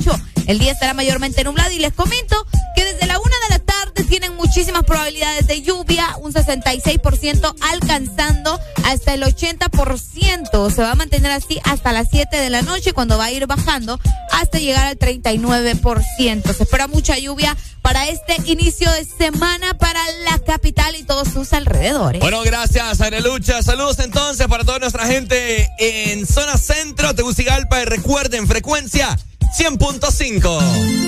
El 0.47 0.59
día 0.59 0.73
estará 0.73 0.93
mayormente 0.93 1.43
nublado 1.43 1.71
y 1.71 1.79
les 1.79 1.93
comento 1.93 2.35
que 2.75 2.83
desde 2.83 3.07
la 3.07 3.17
una 3.19 3.35
de 3.47 3.49
la 3.49 3.59
tarde 3.59 4.03
tienen 4.03 4.35
muchísimas 4.35 4.83
probabilidades 4.83 5.47
de 5.47 5.61
lluvia, 5.61 6.17
un 6.21 6.33
66% 6.33 7.55
alcanzando 7.61 8.59
hasta 8.83 9.13
el 9.13 9.23
80%. 9.23 10.71
Se 10.71 10.81
va 10.81 10.91
a 10.91 10.95
mantener 10.95 11.31
así 11.31 11.59
hasta 11.63 11.93
las 11.93 12.09
7 12.11 12.37
de 12.37 12.49
la 12.49 12.61
noche 12.61 12.93
cuando 12.93 13.17
va 13.17 13.25
a 13.25 13.31
ir 13.31 13.47
bajando 13.47 13.99
hasta 14.31 14.59
llegar 14.59 14.85
al 14.87 14.99
39%. 14.99 16.53
Se 16.53 16.63
espera 16.63 16.87
mucha 16.87 17.17
lluvia 17.17 17.55
para 17.81 18.07
este 18.07 18.35
inicio 18.45 18.91
de 18.91 19.05
semana 19.05 19.73
para 19.77 19.99
la 20.25 20.39
capital 20.39 20.95
y 20.95 21.03
todos 21.03 21.29
sus 21.29 21.53
alrededores. 21.53 22.21
Bueno, 22.21 22.41
gracias, 22.43 23.01
Arelucha. 23.01 23.61
Saludos 23.61 23.99
entonces 23.99 24.47
para 24.47 24.63
toda 24.63 24.79
nuestra 24.79 25.05
gente 25.05 25.69
en 25.79 26.25
zona 26.25 26.57
centro, 26.57 27.13
Tegucigalpa. 27.15 27.81
Y 27.81 27.85
recuerden, 27.85 28.47
frecuencia 28.47 29.17
100.5. 29.57 31.03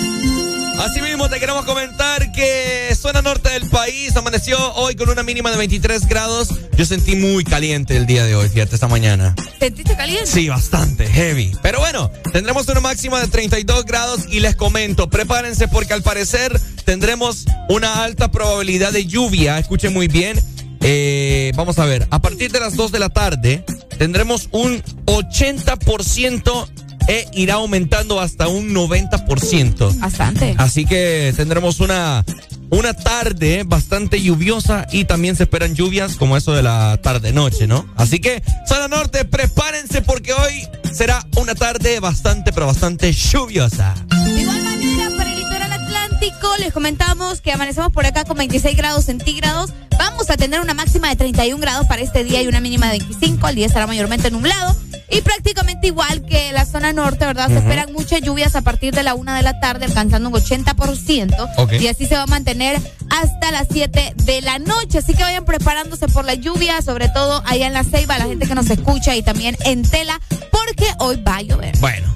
Asimismo, 0.80 1.30
te 1.30 1.40
queremos 1.40 1.66
comentar 1.66 2.32
que 2.32 2.96
zona 2.96 3.24
norte 3.24 3.50
del 3.50 3.68
país 3.70 4.16
amaneció 4.16 4.58
hoy 4.76 4.96
con 4.96 5.10
una 5.10 5.24
mínima 5.24 5.50
de 5.50 5.58
23 5.58 6.06
grados. 6.08 6.50
Yo 6.78 6.86
sentí 6.86 7.16
muy 7.16 7.44
caliente 7.44 7.98
el 7.98 8.06
día 8.06 8.24
de 8.24 8.36
hoy, 8.36 8.48
fíjate, 8.50 8.76
esta 8.76 8.88
mañana. 8.88 9.34
¿Sentiste 9.60 9.96
caliente? 9.96 10.28
Sí, 10.28 10.48
bastante, 10.48 11.08
heavy. 11.08 11.58
Pero 11.64 11.80
bueno, 11.80 12.12
tendremos 12.34 12.68
una 12.68 12.82
máxima 12.82 13.20
de 13.20 13.30
32 13.30 13.86
grados 13.86 14.22
y 14.30 14.42
les 14.42 14.56
comento, 14.56 15.10
prepárense 15.10 15.68
porque 15.68 15.94
al 15.94 16.04
parecer 16.04 16.60
tendremos 16.84 17.46
una 17.68 18.04
alta 18.04 18.30
probabilidad 18.30 18.92
de 18.92 19.08
lluvia. 19.08 19.58
Escuchen 19.58 19.92
muy 19.92 20.08
bien. 20.08 20.40
Eh, 20.82 21.52
vamos 21.56 21.80
a 21.80 21.86
ver, 21.86 22.08
a 22.12 22.22
partir 22.22 22.52
de 22.52 22.60
las 22.60 22.76
2 22.76 22.92
de 22.92 23.00
la 23.00 23.10
tarde 23.10 23.66
tendremos 23.98 24.50
un 24.52 24.84
80% 25.06 26.85
e 27.08 27.28
irá 27.34 27.56
aumentando 27.56 28.20
hasta 28.20 28.48
un 28.48 28.74
90%. 28.74 30.00
Bastante. 30.00 30.56
Así 30.58 30.86
que 30.86 31.34
tendremos 31.36 31.80
una, 31.80 32.26
una 32.70 32.94
tarde 32.94 33.64
bastante 33.66 34.22
lluviosa 34.22 34.88
y 34.92 35.06
también 35.06 35.36
se 35.36 35.44
esperan 35.44 35.76
lluvias 35.76 36.16
como 36.16 36.38
eso 36.38 36.54
de 36.54 36.64
la 36.64 36.98
tarde-noche, 37.02 37.68
¿no? 37.68 37.88
Así 37.96 38.20
que, 38.20 38.44
zona 38.68 38.88
norte, 38.88 39.26
prepárense 39.26 40.02
porque 40.02 40.34
hoy 40.34 40.68
será 40.94 41.26
una 41.38 41.56
tarde 41.56 42.00
bastante, 42.00 42.52
pero 42.52 42.68
bastante 42.68 43.12
lluviosa. 43.12 43.94
De 44.26 44.42
igual 44.42 44.64
manera, 44.64 45.10
para 45.18 45.32
el 45.32 45.40
litoral 45.40 45.72
atlántico, 45.72 46.48
les 46.60 46.74
comentamos 46.74 47.42
que 47.42 47.52
amanecemos 47.52 47.92
por 47.92 48.06
acá 48.06 48.24
con 48.24 48.38
26 48.38 48.76
grados 48.76 49.06
centígrados. 49.06 49.72
Vamos 49.98 50.30
a 50.30 50.38
tener 50.38 50.60
una 50.60 50.74
máxima 50.74 51.10
de 51.10 51.16
31 51.16 51.62
grados 51.62 51.88
para 51.88 52.02
este 52.02 52.24
día 52.24 52.42
y 52.42 52.48
una 52.48 52.60
mínima 52.60 52.92
de 52.92 53.00
25. 53.00 53.48
El 53.48 53.56
día 53.56 53.68
estará 53.68 53.88
mayormente 53.88 54.32
nublado. 54.32 54.76
Y 55.10 55.22
prácticamente 55.22 55.88
igual 55.88 56.26
que 56.26 56.52
la 56.52 56.66
zona 56.66 56.94
norte, 56.94 57.26
¿verdad? 57.26 57.48
Se 57.50 57.58
esperan 57.58 57.94
muchas 57.94 58.22
lluvias 58.22 58.56
a 58.56 58.62
partir 58.62 58.94
de 58.94 59.04
la 59.04 59.14
una 59.14 59.36
de 59.36 59.44
la 59.44 59.60
tarde, 59.60 59.86
alcanzando 59.86 60.30
un 60.30 60.36
80%. 60.36 61.54
Ok. 61.58 61.74
Y 61.74 61.88
así 61.88 62.06
se 62.06 62.16
va 62.16 62.24
a 62.24 62.28
mantener 62.28 62.80
hasta 63.10 63.52
las 63.52 63.68
7 63.72 64.14
de 64.16 64.42
la 64.42 64.60
noche. 64.60 65.00
Así 65.00 65.14
que 65.14 65.24
vayan 65.24 65.46
preparándose 65.46 66.08
por 66.08 66.26
la 66.26 66.34
lluvia, 66.34 66.82
sobre 66.82 67.10
todo 67.10 67.44
allá 67.46 67.68
en 67.68 67.74
la 67.74 67.84
Ceiba, 67.84 68.18
la 68.18 68.26
gente 68.26 68.48
que 68.48 68.56
nos 68.56 68.70
escucha 68.70 69.16
y 69.16 69.22
también 69.22 69.56
en 69.66 69.84
Tela, 69.84 70.20
porque 70.52 70.86
hoy 71.00 71.18
va 71.18 71.38
a 71.38 71.42
llover. 71.42 71.78
Bueno. 71.80 72.16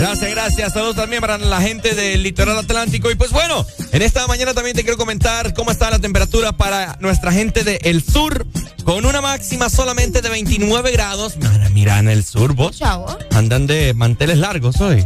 Gracias, 0.00 0.30
gracias. 0.30 0.72
Saludos 0.72 0.96
también 0.96 1.20
para 1.20 1.36
la 1.36 1.60
gente 1.60 1.94
del 1.94 2.22
litoral 2.22 2.56
atlántico. 2.56 3.10
Y 3.10 3.16
pues 3.16 3.32
bueno, 3.32 3.66
en 3.92 4.00
esta 4.00 4.26
mañana 4.26 4.54
también 4.54 4.74
te 4.74 4.82
quiero 4.82 4.96
comentar 4.96 5.52
cómo 5.52 5.70
está 5.70 5.90
la 5.90 5.98
temperatura 5.98 6.52
para 6.52 6.96
nuestra 7.00 7.32
gente 7.32 7.64
del 7.64 8.02
sur, 8.02 8.46
con 8.84 9.04
una 9.04 9.20
máxima 9.20 9.68
solamente 9.68 10.22
de 10.22 10.30
29 10.30 10.90
grados. 10.92 11.36
Mira, 11.36 11.68
mira 11.68 11.98
en 11.98 12.08
el 12.08 12.24
sur, 12.24 12.54
vos. 12.54 12.78
Chavo. 12.78 13.14
Andan 13.32 13.66
de 13.66 13.92
manteles 13.92 14.38
largos 14.38 14.80
hoy. 14.80 15.04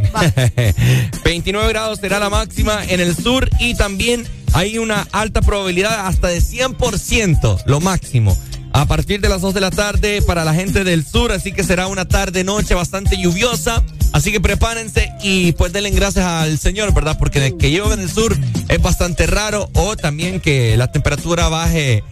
29 1.25 1.69
grados 1.73 1.99
será 1.99 2.21
la 2.21 2.31
máxima 2.31 2.85
en 2.85 3.01
el 3.01 3.17
sur 3.17 3.51
y 3.59 3.75
también 3.75 4.25
hay 4.53 4.79
una 4.79 5.09
alta 5.11 5.41
probabilidad 5.43 6.07
hasta 6.07 6.29
de 6.29 6.41
100%, 6.41 7.65
lo 7.67 7.81
máximo. 7.81 8.39
A 8.73 8.87
partir 8.87 9.21
de 9.21 9.29
las 9.29 9.41
2 9.41 9.55
de 9.55 9.61
la 9.61 9.71
tarde 9.73 10.23
para 10.23 10.45
la 10.45 10.55
gente 10.55 10.85
del 10.85 11.05
sur, 11.05 11.33
así 11.33 11.51
que 11.51 11.65
será 11.65 11.89
una 11.89 12.07
tarde-noche 12.07 12.75
bastante 12.75 13.17
lluviosa. 13.17 13.83
Así 14.15 14.31
que 14.31 14.41
prepárense 14.41 15.13
y 15.21 15.51
pues 15.53 15.73
denle 15.73 15.91
gracias 15.91 16.25
al 16.25 16.57
Señor, 16.61 16.95
¿verdad? 16.95 17.19
Porque 17.19 17.57
que 17.59 17.71
llueva 17.73 17.95
en 17.95 18.01
el 18.01 18.09
sur 18.09 18.39
es 18.69 18.81
bastante 18.81 19.27
raro 19.27 19.69
o 19.75 19.97
también 19.97 20.41
que 20.41 20.77
la 20.77 20.93
temperatura 20.93 21.49
baje 21.49 22.05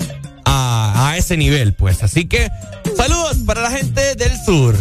a, 0.44 1.10
a 1.10 1.16
ese 1.16 1.36
nivel, 1.36 1.74
pues. 1.74 2.02
Así 2.02 2.24
que 2.24 2.50
saludos 2.96 3.38
para 3.46 3.62
la 3.62 3.70
gente 3.70 4.16
del 4.16 4.32
sur. 4.44 4.76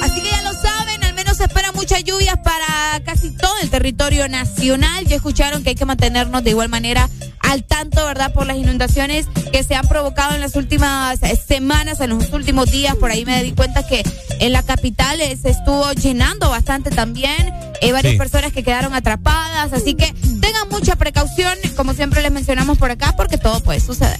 Así 0.00 0.22
que 0.22 0.30
ya 0.30 0.42
lo 0.42 0.54
saben, 0.54 1.04
al 1.04 1.12
menos 1.12 1.36
se 1.36 1.44
esperan 1.44 1.74
muchas 1.74 2.02
lluvias 2.02 2.38
para 2.42 2.98
casi 3.04 3.32
todo 3.32 3.52
el 3.62 3.68
territorio 3.68 4.26
nacional. 4.26 5.04
Ya 5.04 5.16
escucharon 5.16 5.62
que 5.62 5.68
hay 5.68 5.74
que 5.74 5.84
mantenernos 5.84 6.42
de 6.42 6.48
igual 6.48 6.70
manera 6.70 7.10
al 7.48 7.64
tanto, 7.64 8.04
¿verdad? 8.06 8.32
Por 8.32 8.46
las 8.46 8.56
inundaciones 8.56 9.26
que 9.52 9.62
se 9.64 9.74
han 9.74 9.86
provocado 9.88 10.34
en 10.34 10.40
las 10.40 10.56
últimas 10.56 11.22
eh, 11.22 11.36
semanas, 11.36 12.00
en 12.00 12.10
los 12.10 12.30
últimos 12.32 12.70
días. 12.70 12.94
Por 12.96 13.10
ahí 13.10 13.24
me 13.24 13.42
di 13.42 13.52
cuenta 13.52 13.86
que 13.86 14.02
en 14.40 14.52
la 14.52 14.62
capital 14.62 15.20
eh, 15.20 15.36
se 15.40 15.50
estuvo 15.50 15.92
llenando 15.92 16.50
bastante 16.50 16.90
también. 16.90 17.52
Hay 17.82 17.92
varias 17.92 18.12
Sí. 18.12 18.18
personas 18.18 18.52
que 18.52 18.62
quedaron 18.62 18.94
atrapadas. 18.94 19.72
Así 19.72 19.94
que 19.94 20.12
tengan 20.40 20.68
mucha 20.70 20.96
precaución, 20.96 21.56
como 21.76 21.94
siempre 21.94 22.22
les 22.22 22.32
mencionamos 22.32 22.78
por 22.78 22.90
acá, 22.90 23.14
porque 23.16 23.38
todo 23.38 23.60
puede 23.60 23.80
suceder. 23.80 24.18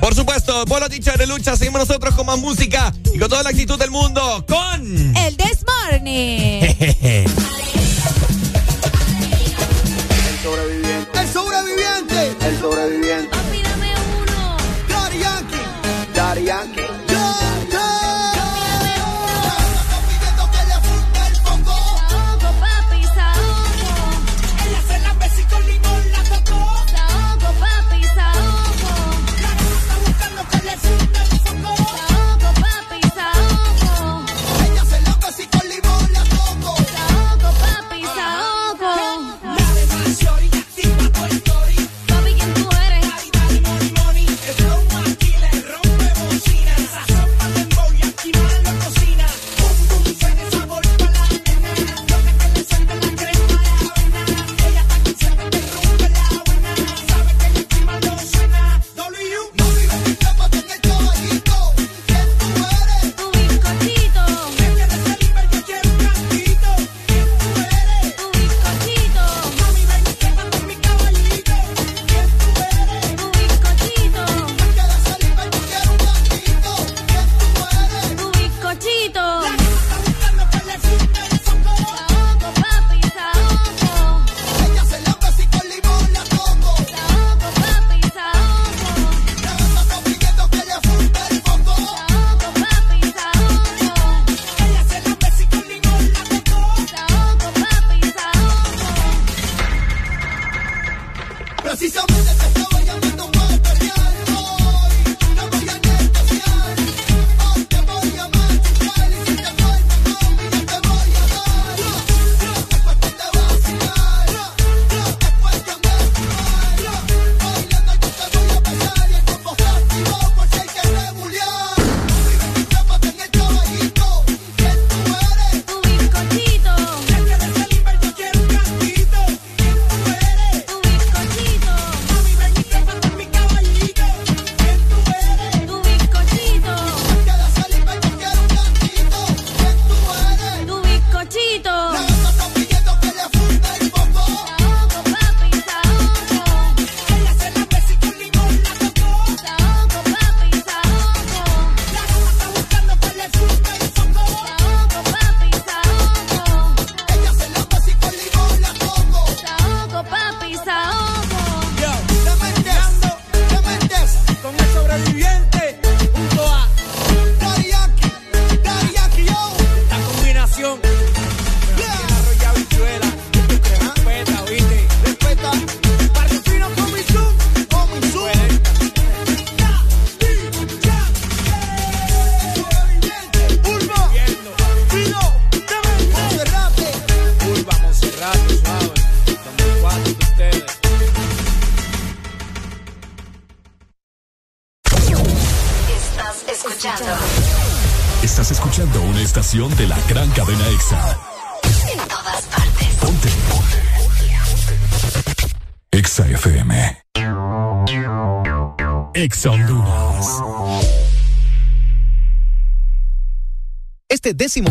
Por 0.00 0.14
supuesto, 0.14 0.64
vos 0.66 0.80
lo 0.80 0.88
dicho 0.88 1.10
de 1.18 1.26
lucha, 1.26 1.56
seguimos 1.56 1.80
nosotros 1.80 2.14
con 2.14 2.26
más 2.26 2.38
música 2.38 2.92
y 3.12 3.18
con 3.18 3.28
toda 3.28 3.42
la 3.42 3.50
actitud 3.50 3.78
del 3.78 3.90
mundo, 3.90 4.44
con... 4.46 5.16
El 5.16 5.36
This 5.36 5.64
Morning. 5.66 6.62
El 12.18 12.58
sobreviviente. 12.58 13.37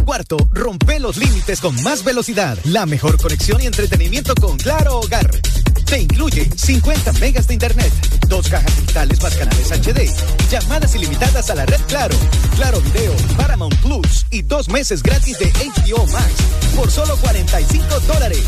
Cuarto, 0.05 0.37
rompe 0.53 0.97
los 0.99 1.17
límites 1.17 1.59
con 1.59 1.75
más 1.83 2.03
velocidad, 2.03 2.57
la 2.65 2.85
mejor 2.85 3.19
conexión 3.21 3.61
y 3.61 3.65
entretenimiento 3.65 4.33
con 4.35 4.55
Claro 4.57 4.99
Hogar. 4.99 5.29
Te 5.85 5.99
incluye 5.99 6.49
50 6.55 7.11
megas 7.13 7.47
de 7.47 7.55
internet, 7.55 7.91
dos 8.29 8.47
cajas 8.47 8.73
digitales 8.77 9.21
más 9.21 9.35
canales 9.35 9.69
HD, 9.69 10.09
llamadas 10.49 10.95
ilimitadas 10.95 11.49
a 11.49 11.55
la 11.55 11.65
red 11.65 11.81
Claro, 11.87 12.15
Claro 12.55 12.79
Video, 12.81 13.13
Paramount 13.35 13.75
Plus 13.81 14.25
y 14.31 14.41
dos 14.41 14.69
meses 14.69 15.03
gratis 15.03 15.37
de 15.37 15.51
HBO 15.51 16.05
Max 16.07 16.31
por 16.75 16.89
solo 16.89 17.17
45 17.17 17.99
dólares. 18.01 18.45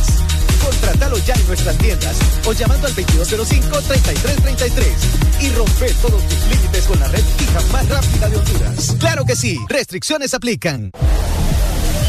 Contratalo 0.63 1.17
ya 1.19 1.33
en 1.33 1.47
nuestras 1.47 1.77
tiendas 1.77 2.15
o 2.45 2.53
llamando 2.53 2.87
al 2.87 2.95
2205-3333 2.95 5.18
y 5.41 5.49
rompe 5.51 5.93
todos 6.01 6.21
tus 6.27 6.47
límites 6.47 6.85
con 6.85 6.99
la 6.99 7.07
red 7.07 7.23
fija 7.37 7.61
más 7.71 7.87
rápida 7.87 8.29
de 8.29 8.37
Honduras. 8.37 8.95
Claro 8.99 9.25
que 9.25 9.35
sí, 9.35 9.57
restricciones 9.69 10.33
aplican. 10.33 10.91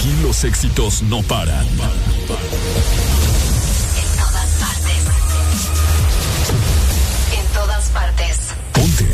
Aquí 0.00 0.08
los 0.22 0.44
éxitos 0.44 1.02
no 1.02 1.22
paran. 1.24 1.66
En 1.66 1.76
todas 4.16 4.50
partes. 4.58 4.96
En 7.38 7.46
todas 7.52 7.90
partes. 7.90 8.38
Ponte. 8.72 9.04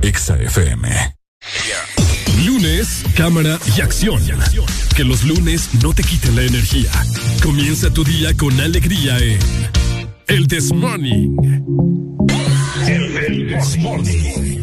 Exa 0.00 0.38
FM. 0.38 1.14
Lunes, 2.46 3.04
cámara 3.14 3.58
y 3.76 3.82
acción. 3.82 4.22
Que 4.96 5.04
los 5.04 5.24
lunes 5.24 5.68
no 5.82 5.92
te 5.92 6.02
quiten 6.02 6.36
la 6.36 6.44
energía. 6.44 6.90
Comienza 7.42 7.90
tu 7.90 8.02
día 8.02 8.32
con 8.32 8.58
alegría 8.58 9.18
en 9.18 9.38
El 10.26 10.48
This 10.48 10.72
Morning. 10.72 11.36
El 12.86 13.46
This 13.48 13.76
Morning. 13.76 14.55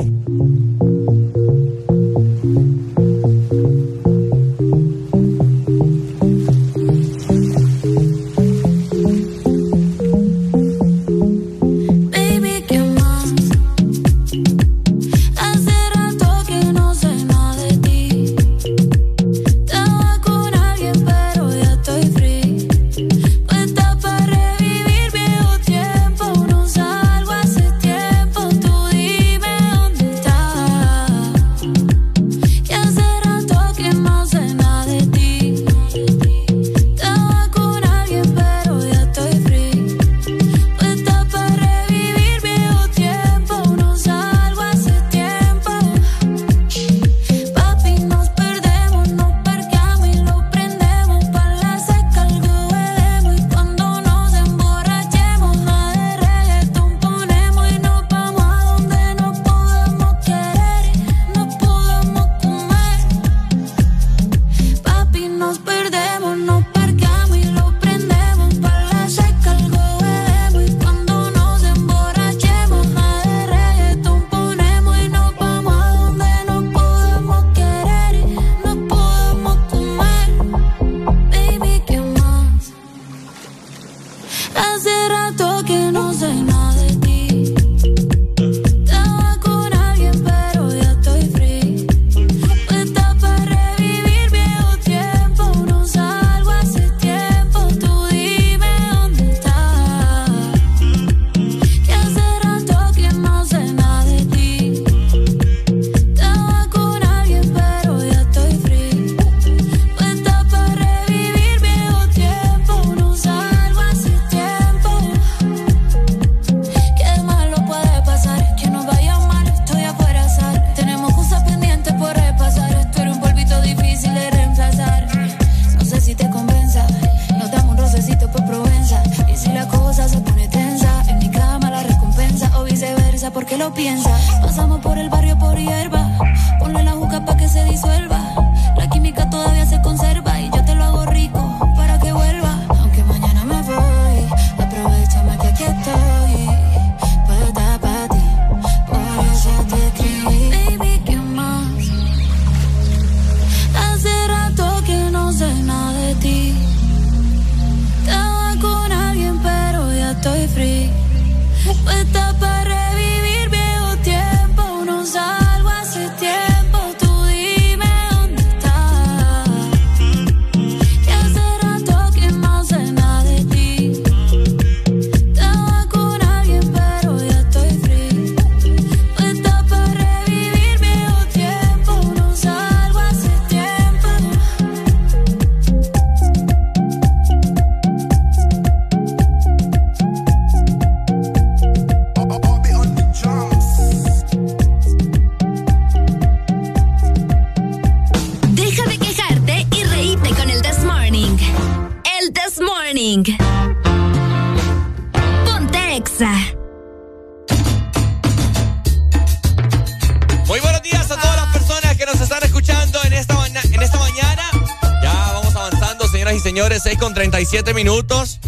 6 217.45 217.63
con 217.63 217.63
37 217.65 217.73
minutos. 217.73 218.39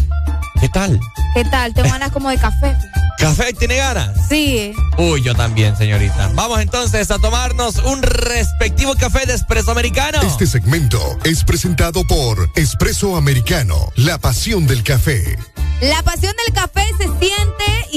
¿Qué 0.60 0.68
tal? 0.68 0.98
¿Qué 1.34 1.44
tal? 1.44 1.74
Tengo 1.74 1.90
ganas 1.90 2.12
como 2.12 2.30
de 2.30 2.38
café. 2.38 2.76
¿Café 3.18 3.52
tiene 3.54 3.76
ganas? 3.76 4.28
Sí. 4.28 4.72
Uy, 4.98 5.22
yo 5.22 5.34
también, 5.34 5.76
señorita. 5.76 6.30
Vamos 6.34 6.60
entonces 6.60 7.10
a 7.10 7.18
tomarnos 7.18 7.76
un 7.78 8.02
respectivo 8.02 8.94
café 8.94 9.26
de 9.26 9.34
espresso 9.34 9.70
americano. 9.70 10.20
Este 10.22 10.46
segmento 10.46 11.00
es 11.24 11.44
presentado 11.44 12.06
por 12.06 12.50
Espresso 12.56 13.16
Americano, 13.16 13.92
la 13.96 14.18
pasión 14.18 14.66
del 14.66 14.82
café. 14.82 15.38
La 15.80 16.02
pasión 16.02 16.34
del 16.44 16.54
café 16.54 16.85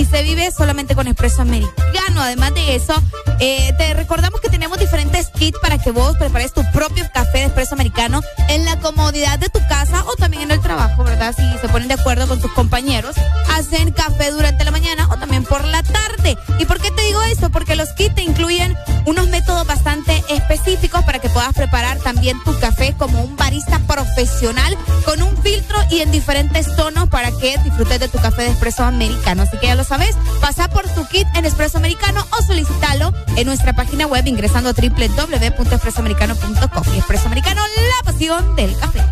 se 0.09 0.23
vive 0.23 0.51
solamente 0.51 0.95
con 0.95 1.07
espresso 1.07 1.41
americano. 1.41 2.21
Además 2.21 2.53
de 2.53 2.75
eso, 2.75 2.93
eh, 3.39 3.73
te 3.77 3.93
recordamos 3.93 4.41
que 4.41 4.49
tenemos 4.49 4.79
diferentes 4.79 5.29
kits 5.29 5.57
para 5.59 5.77
que 5.77 5.91
vos 5.91 6.17
prepares 6.17 6.53
tu 6.53 6.63
propio 6.71 7.05
café 7.13 7.39
de 7.39 7.45
espresso 7.45 7.75
americano 7.75 8.21
en 8.49 8.65
la 8.65 8.79
comodidad 8.79 9.39
de 9.39 9.49
tu 9.49 9.59
casa 9.67 10.03
o 10.05 10.15
también 10.15 10.43
en 10.43 10.51
el 10.51 10.61
trabajo, 10.61 11.03
¿verdad? 11.03 11.33
Si 11.35 11.43
se 11.59 11.69
ponen 11.69 11.87
de 11.87 11.93
acuerdo 11.93 12.27
con 12.27 12.41
tus 12.41 12.51
compañeros, 12.51 13.15
hacen 13.51 13.91
café 13.91 14.31
durante 14.31 14.65
la 14.65 14.71
mañana 14.71 15.07
o 15.11 15.17
también 15.17 15.43
por 15.43 15.63
la 15.65 15.83
tarde. 15.83 16.37
¿Y 16.59 16.65
por 16.65 16.79
qué 16.81 16.91
te 16.91 17.01
digo 17.03 17.21
esto? 17.23 17.49
Porque 17.49 17.75
los 17.75 17.89
kits 17.93 18.15
te 18.15 18.23
incluyen 18.23 18.75
unos 19.05 19.27
métodos 19.29 19.65
bastante 19.65 20.23
para 20.77 21.17
que 21.17 21.29
puedas 21.29 21.51
preparar 21.53 21.97
también 21.97 22.39
tu 22.43 22.59
café 22.59 22.93
como 22.95 23.23
un 23.23 23.35
barista 23.35 23.79
profesional 23.79 24.77
con 25.03 25.19
un 25.23 25.35
filtro 25.41 25.75
y 25.89 26.01
en 26.01 26.11
diferentes 26.11 26.75
tonos 26.75 27.09
para 27.09 27.31
que 27.31 27.57
disfrutes 27.63 27.99
de 27.99 28.07
tu 28.07 28.19
café 28.19 28.43
de 28.43 28.49
espresso 28.49 28.83
americano. 28.83 29.41
Así 29.41 29.57
que 29.57 29.65
ya 29.65 29.73
lo 29.73 29.83
sabes, 29.83 30.15
pasa 30.39 30.69
por 30.69 30.87
tu 30.89 31.07
kit 31.07 31.27
en 31.33 31.45
espresso 31.45 31.79
americano 31.79 32.23
o 32.37 32.43
solicítalo 32.43 33.11
en 33.35 33.47
nuestra 33.47 33.73
página 33.73 34.05
web 34.05 34.27
ingresando 34.27 34.69
a 34.69 34.73
www.espressoamericano.com. 34.73 36.83
Espresso 36.95 37.25
americano, 37.25 37.63
la 37.75 38.03
pasión 38.03 38.55
del 38.55 38.77
café. 38.77 39.03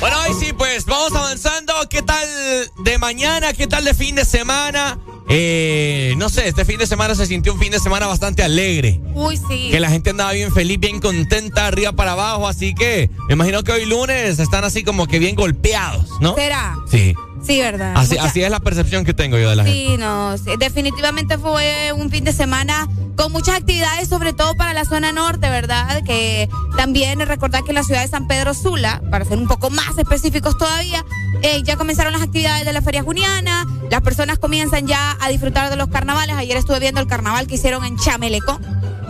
Bueno, 0.00 0.18
hoy 0.20 0.34
sí, 0.38 0.52
pues 0.52 0.84
vamos 0.84 1.14
avanzando. 1.14 1.72
¿Qué 1.88 2.02
tal 2.02 2.28
de 2.76 2.98
mañana? 2.98 3.54
¿Qué 3.54 3.66
tal 3.66 3.84
de 3.84 3.94
fin 3.94 4.16
de 4.16 4.26
semana? 4.26 4.98
Eh, 5.30 6.14
no 6.16 6.28
sé, 6.28 6.48
este 6.48 6.64
fin 6.64 6.78
de 6.78 6.86
semana 6.86 7.14
se 7.14 7.26
sintió 7.26 7.52
un 7.52 7.60
fin 7.60 7.70
de 7.70 7.78
semana 7.78 8.06
bastante 8.06 8.42
alegre. 8.42 9.00
Uy, 9.14 9.36
sí. 9.36 9.68
Que 9.70 9.78
la 9.78 9.90
gente 9.90 10.10
andaba 10.10 10.32
bien 10.32 10.52
feliz, 10.52 10.80
bien 10.80 11.00
contenta, 11.00 11.66
arriba 11.66 11.92
para 11.92 12.12
abajo. 12.12 12.48
Así 12.48 12.74
que 12.74 13.10
me 13.28 13.34
imagino 13.34 13.62
que 13.62 13.72
hoy 13.72 13.84
lunes 13.84 14.38
están 14.38 14.64
así 14.64 14.82
como 14.82 15.06
que 15.06 15.18
bien 15.18 15.34
golpeados, 15.34 16.08
¿no? 16.20 16.34
¿Será? 16.34 16.78
Sí. 16.90 17.14
Sí, 17.48 17.60
¿verdad? 17.60 17.94
Así, 17.96 18.10
Mucha- 18.16 18.24
así 18.28 18.42
es 18.42 18.50
la 18.50 18.60
percepción 18.60 19.04
que 19.06 19.14
tengo 19.14 19.38
yo 19.38 19.48
de 19.50 19.56
la 19.56 19.64
gente. 19.64 19.78
Sí, 19.78 19.96
no, 19.96 20.36
sí, 20.36 20.50
definitivamente 20.58 21.38
fue 21.38 21.92
un 21.94 22.10
fin 22.10 22.22
de 22.22 22.32
semana 22.34 22.86
con 23.16 23.32
muchas 23.32 23.56
actividades, 23.56 24.08
sobre 24.08 24.32
todo 24.34 24.54
para 24.54 24.74
la 24.74 24.84
zona 24.84 25.12
norte, 25.12 25.48
¿verdad? 25.48 26.04
Que 26.04 26.48
también 26.76 27.18
recordar 27.20 27.64
que 27.64 27.70
en 27.70 27.76
la 27.76 27.82
ciudad 27.84 28.02
de 28.02 28.08
San 28.08 28.28
Pedro 28.28 28.52
Sula, 28.54 29.00
para 29.10 29.24
ser 29.24 29.38
un 29.38 29.48
poco 29.48 29.70
más 29.70 29.96
específicos 29.98 30.56
todavía, 30.58 31.02
eh, 31.42 31.62
ya 31.64 31.76
comenzaron 31.76 32.12
las 32.12 32.20
actividades 32.22 32.64
de 32.66 32.72
la 32.74 32.82
Feria 32.82 33.02
Juniana, 33.02 33.66
las 33.90 34.02
personas 34.02 34.38
comienzan 34.38 34.86
ya 34.86 35.16
a 35.18 35.28
disfrutar 35.30 35.70
de 35.70 35.76
los 35.76 35.88
carnavales. 35.88 36.36
Ayer 36.36 36.56
estuve 36.58 36.78
viendo 36.80 37.00
el 37.00 37.06
carnaval 37.06 37.46
que 37.46 37.54
hicieron 37.54 37.82
en 37.84 37.96
Chamelecó. 37.96 38.60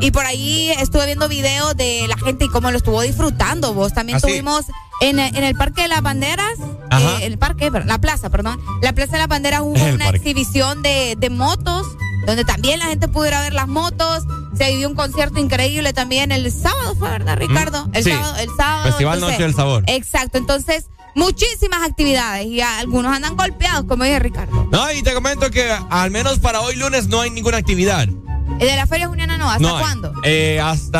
Y 0.00 0.10
por 0.12 0.24
ahí 0.26 0.70
estuve 0.78 1.06
viendo 1.06 1.28
videos 1.28 1.76
de 1.76 2.06
la 2.08 2.16
gente 2.16 2.44
y 2.44 2.48
cómo 2.48 2.70
lo 2.70 2.76
estuvo 2.78 3.02
disfrutando. 3.02 3.74
Vos 3.74 3.92
también 3.92 4.16
¿Ah, 4.16 4.20
sí? 4.20 4.26
tuvimos 4.28 4.64
en, 5.00 5.18
en 5.18 5.42
el 5.44 5.54
Parque 5.56 5.82
de 5.82 5.88
las 5.88 6.02
Banderas, 6.02 6.58
eh, 6.92 7.18
el 7.22 7.38
parque, 7.38 7.70
la 7.70 7.98
plaza, 7.98 8.30
perdón. 8.30 8.60
La 8.82 8.92
Plaza 8.92 9.12
de 9.12 9.18
las 9.18 9.28
Banderas 9.28 9.60
hubo 9.62 9.74
El 9.76 9.94
una 9.94 10.04
parque. 10.06 10.18
exhibición 10.18 10.82
de, 10.82 11.16
de 11.18 11.30
motos, 11.30 11.86
donde 12.26 12.44
también 12.44 12.78
la 12.78 12.86
gente 12.86 13.08
pudiera 13.08 13.40
ver 13.40 13.52
las 13.54 13.68
motos. 13.68 14.24
Se 14.56 14.70
vivió 14.72 14.88
un 14.88 14.94
concierto 14.94 15.38
increíble 15.40 15.92
también 15.92 16.32
el 16.32 16.50
sábado, 16.52 16.94
fue 16.96 17.08
verdad, 17.10 17.36
Ricardo. 17.36 17.86
Mm, 17.86 17.94
El 17.94 18.04
sí. 18.04 18.10
sábado, 18.10 18.36
el 18.38 18.48
sábado. 18.56 18.84
Festival 18.86 19.20
Noche 19.20 19.42
del 19.42 19.54
Sabor. 19.54 19.84
Exacto, 19.86 20.38
entonces 20.38 20.86
muchísimas 21.14 21.82
actividades 21.82 22.46
y 22.46 22.60
algunos 22.60 23.14
andan 23.14 23.36
golpeados, 23.36 23.84
como 23.88 24.04
dice 24.04 24.18
Ricardo. 24.20 24.68
No, 24.70 24.92
y 24.92 25.02
te 25.02 25.12
comento 25.14 25.50
que 25.50 25.68
al 25.90 26.10
menos 26.10 26.38
para 26.38 26.60
hoy 26.60 26.76
lunes 26.76 27.08
no 27.08 27.20
hay 27.20 27.30
ninguna 27.30 27.56
actividad. 27.58 28.08
El 28.60 28.66
de 28.68 28.76
la 28.76 28.86
Feria 28.86 29.06
Juniana 29.08 29.38
no, 29.38 29.48
¿hasta 29.50 29.62
no 29.62 29.76
hay. 29.76 29.82
cuándo? 29.82 30.12
Eh, 30.24 30.60
hasta, 30.60 30.98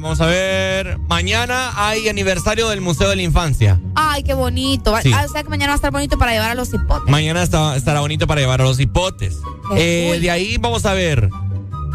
vamos 0.00 0.20
a 0.20 0.26
ver, 0.26 0.98
mañana 1.08 1.72
hay 1.76 2.08
aniversario 2.08 2.68
del 2.70 2.80
Museo 2.80 3.08
de 3.10 3.16
la 3.16 3.22
Infancia. 3.22 3.80
Ay, 3.94 4.22
qué 4.22 4.34
bonito. 4.34 4.92
Va- 4.92 5.02
Sí. 5.02 5.12
Ah, 5.14 5.24
o 5.28 5.32
sea 5.32 5.42
que 5.42 5.48
mañana 5.50 5.70
va 5.70 5.74
a 5.74 5.76
estar 5.76 5.90
bonito 5.92 6.16
para 6.18 6.32
llevar 6.32 6.50
a 6.50 6.54
los 6.54 6.72
hipotes. 6.72 7.10
Mañana 7.10 7.42
está- 7.42 7.76
estará 7.76 8.00
bonito 8.00 8.26
para 8.26 8.40
llevar 8.40 8.60
a 8.60 8.64
los 8.64 8.80
hipotes. 8.80 9.36
Eh, 9.76 10.18
de 10.20 10.30
ahí 10.30 10.56
vamos 10.58 10.86
a 10.86 10.94
ver. 10.94 11.28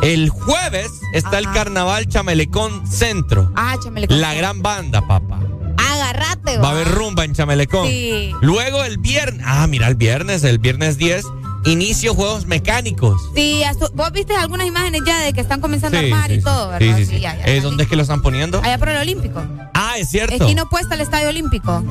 El 0.01 0.30
jueves 0.30 0.91
está 1.14 1.39
el. 1.39 1.45
Carnaval 1.51 2.07
Chamelecón 2.07 2.88
Centro. 2.88 3.51
Ah, 3.55 3.76
chamelecón. 3.84 4.22
La 4.22 4.34
gran 4.34 4.62
banda, 4.62 5.05
papá. 5.05 5.39
Agarrate, 5.78 6.57
Va 6.60 6.70
a 6.70 6.72
haber 6.72 6.88
rumba 6.89 7.26
en 7.26 7.34
Chamelecón. 7.34 7.88
Sí. 7.88 8.32
Luego 8.41 8.84
el 8.84 8.97
viernes. 8.97 9.43
Ah, 9.47 9.66
mira, 9.68 9.88
el 9.88 9.95
viernes, 9.95 10.43
el 10.43 10.60
viernes 10.60 10.97
10, 10.97 11.26
inicio 11.66 12.14
Juegos 12.16 12.45
Mecánicos. 12.45 13.22
Sí, 13.36 13.62
vos 13.93 14.12
viste 14.12 14.36
algunas 14.36 14.68
imágenes 14.68 15.01
ya 15.05 15.20
de 15.20 15.34
que 15.34 15.41
están 15.41 15.62
comenzando 15.62 15.97
a 15.97 16.01
Sí, 16.01 16.12
armar 16.12 16.28
sí, 16.30 16.34
y 16.34 16.38
sí. 16.38 16.43
todo, 16.43 16.66
Sí, 16.78 16.86
¿verdad? 16.86 16.97
sí, 16.97 17.05
sí. 17.05 17.16
Eh, 17.16 17.20
ya. 17.20 17.62
¿Dónde 17.62 17.84
es 17.84 17.89
que 17.89 17.95
lo 17.95 18.01
están 18.01 18.22
poniendo? 18.22 18.62
Allá 18.64 18.78
por 18.78 18.89
el 18.89 18.97
Olímpico. 18.97 19.41
Ah, 19.74 19.93
es 19.97 20.10
cierto. 20.10 20.36
Esquina 20.36 20.64
opuesta 20.64 20.95
al 20.95 21.01
Estadio 21.01 21.30
Olímpico. 21.30 21.84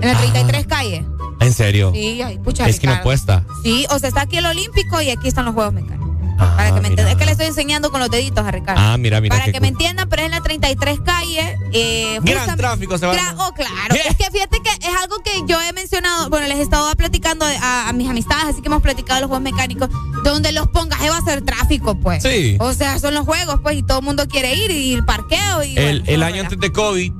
En 0.00 0.08
la 0.12 0.18
33 0.18 0.66
calle. 0.66 1.04
¿En 1.40 1.52
serio? 1.52 1.90
Sí, 1.94 2.22
ay, 2.22 2.38
pucha, 2.38 2.66
Es 2.68 2.78
que 2.80 2.86
no 2.86 2.92
Ricardo. 2.92 3.04
puesta. 3.04 3.44
Sí, 3.62 3.86
o 3.90 3.98
sea, 3.98 4.08
está 4.08 4.22
aquí 4.22 4.36
el 4.38 4.46
Olímpico 4.46 5.00
y 5.02 5.10
aquí 5.10 5.28
están 5.28 5.44
los 5.44 5.54
Juegos 5.54 5.74
Mecánicos. 5.74 6.08
Ah, 6.38 6.54
para 6.56 6.66
que 6.66 6.72
me 6.74 6.80
mira. 6.80 6.88
entiendan. 6.88 7.08
Es 7.08 7.16
que 7.16 7.24
le 7.26 7.32
estoy 7.32 7.46
enseñando 7.46 7.90
con 7.90 8.00
los 8.00 8.10
deditos 8.10 8.44
a 8.44 8.50
Ricardo. 8.50 8.80
Ah, 8.82 8.96
mira, 8.98 9.20
mira. 9.20 9.36
para 9.36 9.50
que 9.52 9.60
me 9.60 9.68
entiendan, 9.68 10.08
pero 10.08 10.22
es 10.22 10.26
en 10.26 10.32
la 10.32 10.40
33 10.40 11.00
calle. 11.00 11.58
Eh, 11.72 12.18
Gran 12.22 12.56
tráfico 12.56 12.98
se 12.98 13.06
va 13.06 13.14
Oh, 13.38 13.52
claro. 13.52 13.94
Es 13.94 14.16
que 14.16 14.30
fíjate 14.30 14.60
que 14.62 14.70
es 14.70 14.94
algo 15.02 15.16
que 15.24 15.42
yo 15.46 15.60
he 15.60 15.72
mencionado. 15.72 16.30
Bueno, 16.30 16.46
les 16.46 16.58
he 16.58 16.62
estado 16.62 16.94
platicando 16.96 17.44
a, 17.44 17.88
a 17.88 17.92
mis 17.92 18.08
amistades, 18.08 18.46
así 18.46 18.62
que 18.62 18.68
hemos 18.68 18.82
platicado 18.82 19.16
de 19.16 19.20
los 19.22 19.28
juegos 19.28 19.42
mecánicos. 19.42 19.88
Donde 20.22 20.52
los 20.52 20.68
pongas, 20.68 21.00
va 21.00 21.18
a 21.18 21.22
ser 21.24 21.42
tráfico, 21.42 21.98
pues. 21.98 22.22
Sí. 22.22 22.56
O 22.60 22.72
sea, 22.72 22.98
son 22.98 23.14
los 23.14 23.24
juegos, 23.24 23.60
pues, 23.62 23.76
y 23.76 23.82
todo 23.82 23.98
el 23.98 24.04
mundo 24.04 24.26
quiere 24.28 24.54
ir 24.54 24.70
y 24.70 24.94
el 24.94 25.04
parqueo. 25.04 25.62
Y, 25.64 25.76
El, 25.76 26.00
bueno, 26.00 26.14
el 26.14 26.22
año 26.22 26.42
antes 26.42 26.58
de 26.58 26.72
COVID, 26.72 27.12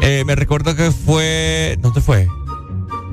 eh, 0.00 0.24
me 0.26 0.34
recuerdo 0.34 0.74
que 0.76 0.90
fue. 0.90 1.76
¿Dónde 1.80 2.00
fue? 2.00 2.28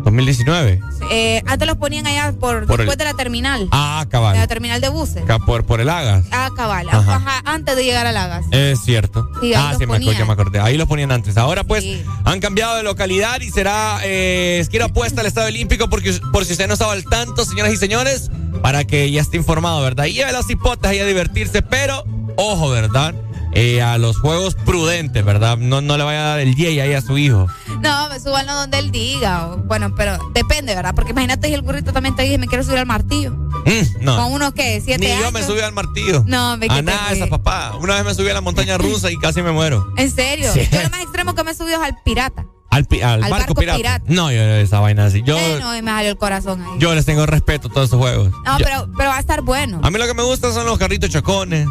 2019. 0.06 0.80
Sí. 0.98 1.06
Eh, 1.12 1.44
antes 1.46 1.68
los 1.68 1.78
ponían 1.78 2.08
allá 2.08 2.32
por, 2.32 2.66
Por 2.66 2.80
el- 2.80 2.86
después 2.86 2.98
de 2.98 3.04
la 3.04 3.14
terminal. 3.16 3.68
Ah, 3.72 3.98
De 4.00 4.06
la 4.06 4.10
cabal. 4.10 4.48
terminal 4.48 4.80
de 4.80 4.90
buses. 4.90 5.24
Por, 5.46 5.66
por 5.66 5.82
el 5.82 5.90
Agas. 5.90 6.26
Ah, 6.32 6.50
cabal. 6.56 6.88
Ajá. 6.90 7.16
Ajá, 7.16 7.42
antes 7.46 7.76
de 7.76 7.84
llegar 7.84 8.06
a 8.08 8.12
Lagas. 8.14 8.46
Es 8.52 8.80
cierto. 8.86 9.28
Sí, 9.42 9.54
ah, 9.54 9.74
sí, 9.78 9.86
me 9.86 10.00
ya 10.00 10.26
me 10.26 10.34
acordé. 10.34 10.60
Ahí 10.62 10.78
los 10.78 10.88
ponían 10.88 11.12
antes. 11.12 11.36
Ahora 11.38 11.64
pues 11.66 11.84
han 12.24 12.40
cambiado 12.40 12.78
de 12.78 12.84
localidad 12.84 13.42
y 13.42 13.50
será 13.50 14.00
eh, 14.04 14.60
esquina 14.62 14.86
opuesta 14.86 15.22
al 15.22 15.28
Estadio 15.28 15.50
Olímpico 15.50 15.90
porque 15.90 16.14
por 16.32 16.46
si 16.46 16.54
usted 16.54 16.68
no 16.68 16.74
estaba 16.74 16.94
al 16.94 17.04
tanto, 17.04 17.44
señoras 17.44 17.74
y 17.74 17.78
señores, 17.78 18.30
para 18.62 18.86
que 18.86 19.12
ya 19.12 19.22
esté 19.22 19.38
informado, 19.38 19.82
¿verdad? 19.82 20.06
Y 20.06 20.14
lleve 20.14 20.32
las 20.32 20.50
hipotas 20.50 20.92
ahí 20.92 21.00
a 21.00 21.06
divertirse, 21.06 21.62
pero 21.62 22.04
ojo, 22.38 22.70
¿verdad? 22.70 23.14
Eh, 23.58 23.82
a 23.82 23.98
los 23.98 24.18
juegos 24.18 24.54
prudentes, 24.56 25.24
¿verdad? 25.24 25.58
No, 25.58 25.80
no 25.80 25.98
le 25.98 26.04
vaya 26.04 26.20
a 26.26 26.28
dar 26.32 26.40
el 26.42 26.56
día 26.56 26.84
ahí 26.84 26.94
a 26.94 27.02
su 27.02 27.18
hijo. 27.18 27.48
No, 27.82 28.10
me 28.10 28.20
suban 28.20 28.46
donde 28.48 28.80
él 28.80 28.92
diga. 28.92 29.48
o- 29.48 29.58
bueno, 29.58 29.96
pero 29.96 30.18
depende, 30.34 30.76
¿verdad? 30.76 30.94
Porque 30.94 31.12
imagínate 31.12 31.48
si 31.48 31.54
el 31.54 31.62
burrito 31.62 31.94
también 31.94 32.16
te 32.18 32.24
dice, 32.24 32.38
me 32.38 32.48
quiero 32.48 32.64
subir 32.66 32.80
al 32.80 32.86
martillo. 32.86 33.32
Mm, 33.32 34.04
no. 34.04 34.18
Con 34.18 34.34
uno 34.34 34.54
que, 34.54 34.82
siete 34.82 35.06
Ni 35.06 35.12
años. 35.12 35.24
yo 35.24 35.32
me 35.32 35.42
subí 35.42 35.62
al 35.62 35.72
martillo. 35.72 36.24
No, 36.28 36.58
me 36.58 36.68
A 36.70 36.82
nada 36.82 37.14
esa 37.14 37.28
papá. 37.28 37.76
Una 37.80 37.96
vez 37.96 38.04
me 38.04 38.14
subí 38.14 38.28
a 38.30 38.34
la 38.34 38.42
montaña 38.42 38.78
rusa 38.78 39.10
y 39.10 39.18
casi 39.18 39.42
me 39.42 39.52
muero. 39.54 39.88
En 39.98 40.12
serio. 40.12 40.52
Sí. 40.54 40.68
Yo 40.72 40.82
lo 40.84 40.90
más 40.90 41.02
extremo 41.02 41.34
que 41.34 41.44
me 41.46 41.52
he 41.52 41.56
subido 41.56 41.78
es 41.82 41.84
al 41.88 41.96
pirata. 42.04 42.46
Al, 42.72 42.84
pi- 42.84 43.02
al 43.02 43.24
Al 43.24 43.32
barco, 43.32 43.38
barco 43.38 43.56
pirata. 43.56 43.78
pirata. 43.78 44.06
No, 44.10 44.34
yo 44.34 44.42
esa 44.42 44.82
vaina 44.82 45.06
así. 45.06 45.24
Yo, 45.24 45.38
Eh, 45.38 45.60
no, 45.62 45.70
me 45.72 45.82
salió 45.92 46.12
el 46.12 46.18
corazón 46.18 46.62
ahí. 46.62 46.72
yo 46.78 46.94
les 46.94 47.06
tengo 47.06 47.26
respeto 47.26 47.70
a 47.70 47.72
todos 47.72 47.88
esos 47.88 48.00
juegos. 48.00 48.32
No, 48.44 48.60
Yo- 48.60 48.66
pero, 48.66 48.90
pero 48.98 49.10
va 49.12 49.16
a 49.16 49.20
estar 49.22 49.42
bueno. 49.44 49.80
A 49.82 49.90
mí 49.90 49.98
lo 49.98 50.06
que 50.08 50.14
me 50.14 50.24
gusta 50.24 50.52
son 50.52 50.66
los 50.66 50.78
carritos 50.78 51.10
chocones. 51.10 51.66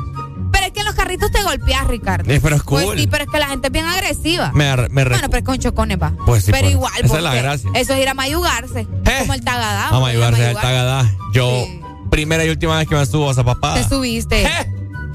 Es 0.75 0.79
que 0.79 0.81
en 0.81 0.87
los 0.87 0.95
carritos 0.97 1.31
te 1.31 1.41
golpeas, 1.45 1.87
Ricardo. 1.87 2.33
Eh, 2.33 2.41
pero 2.43 2.57
es 2.57 2.63
Pues 2.65 2.85
cool. 2.85 2.99
sí, 2.99 3.07
pero 3.07 3.23
es 3.25 3.31
que 3.31 3.39
la 3.39 3.47
gente 3.47 3.69
es 3.69 3.73
bien 3.73 3.85
agresiva. 3.87 4.51
Me, 4.53 4.75
me 4.89 5.05
Bueno, 5.05 5.31
pero 5.31 5.45
con 5.45 5.57
chocones 5.59 5.99
va. 6.03 6.13
Pues 6.27 6.45
sí, 6.45 6.51
pero 6.51 6.63
pues, 6.65 6.73
igual, 6.73 6.93
esa 7.05 7.17
es 7.17 7.23
la 7.23 7.35
gracia. 7.35 7.71
Eso 7.75 7.93
es 7.95 8.03
ir 8.03 8.09
a 8.09 8.15
mayugarse. 8.15 8.89
Como 9.21 9.35
el 9.35 9.45
tagadá. 9.45 9.91
A 9.91 9.99
ir 10.01 10.05
ayudarse 10.09 10.41
al 10.47 10.55
mayugar. 10.55 10.63
tagadá. 10.65 11.11
Yo, 11.33 11.65
primera 12.11 12.45
y 12.45 12.51
última 12.51 12.77
vez 12.77 12.89
que 12.89 12.97
me 12.97 13.07
subo 13.07 13.29
a 13.29 13.33
esa 13.33 13.45
papá. 13.45 13.75
Te 13.75 13.85
subiste. 13.89 14.49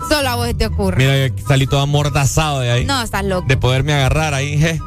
Solo 0.07 0.30
a 0.30 0.36
vos 0.36 0.57
te 0.57 0.66
ocurre. 0.66 0.95
Mira, 0.95 1.28
yo 1.28 1.45
salí 1.45 1.68
todo 1.68 1.82
amordazado 1.82 2.62
de 2.62 2.72
ahí. 2.72 2.86
No, 2.86 3.01
estás 3.01 3.26
loco. 3.26 3.45
De 3.45 3.57
poderme 3.57 3.91
agarrar 3.93 4.34
ahí. 4.34 4.57
je. 4.57 4.80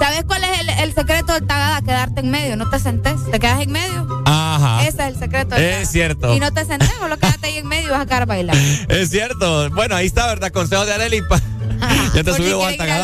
¿Sabes 0.00 0.24
cuál 0.26 0.42
es 0.44 0.60
el, 0.60 0.68
el 0.70 0.94
secreto 0.94 1.34
del 1.34 1.46
tagadá? 1.46 1.82
Quedarte 1.82 2.20
en 2.20 2.30
medio, 2.30 2.56
no 2.56 2.68
te 2.70 2.78
sentes. 2.80 3.14
Te 3.30 3.38
quedas 3.38 3.60
en 3.60 3.70
medio. 3.70 4.22
Ajá. 4.24 4.80
Ese 4.88 5.02
es 5.02 5.08
el 5.14 5.18
secreto 5.18 5.54
del 5.54 5.64
Es 5.64 5.90
cierto. 5.90 6.34
Y 6.34 6.40
no 6.40 6.50
te 6.52 6.64
sentes, 6.64 6.90
solo 6.98 7.18
quédate 7.18 7.46
ahí 7.48 7.58
en 7.58 7.68
medio 7.68 7.88
y 7.88 7.90
vas 7.90 8.00
a 8.00 8.06
quedar 8.06 8.26
bailando. 8.26 8.60
Es 8.88 9.10
cierto. 9.10 9.68
Bueno, 9.70 9.94
ahí 9.94 10.06
está, 10.06 10.26
¿verdad? 10.26 10.50
Consejo 10.52 10.86
de 10.86 10.94
Arely. 10.94 11.20
pa- 11.22 11.40
ya 12.14 12.24
te 12.24 12.34
subió 12.34 12.64
al 12.66 12.76
quieren 12.76 12.94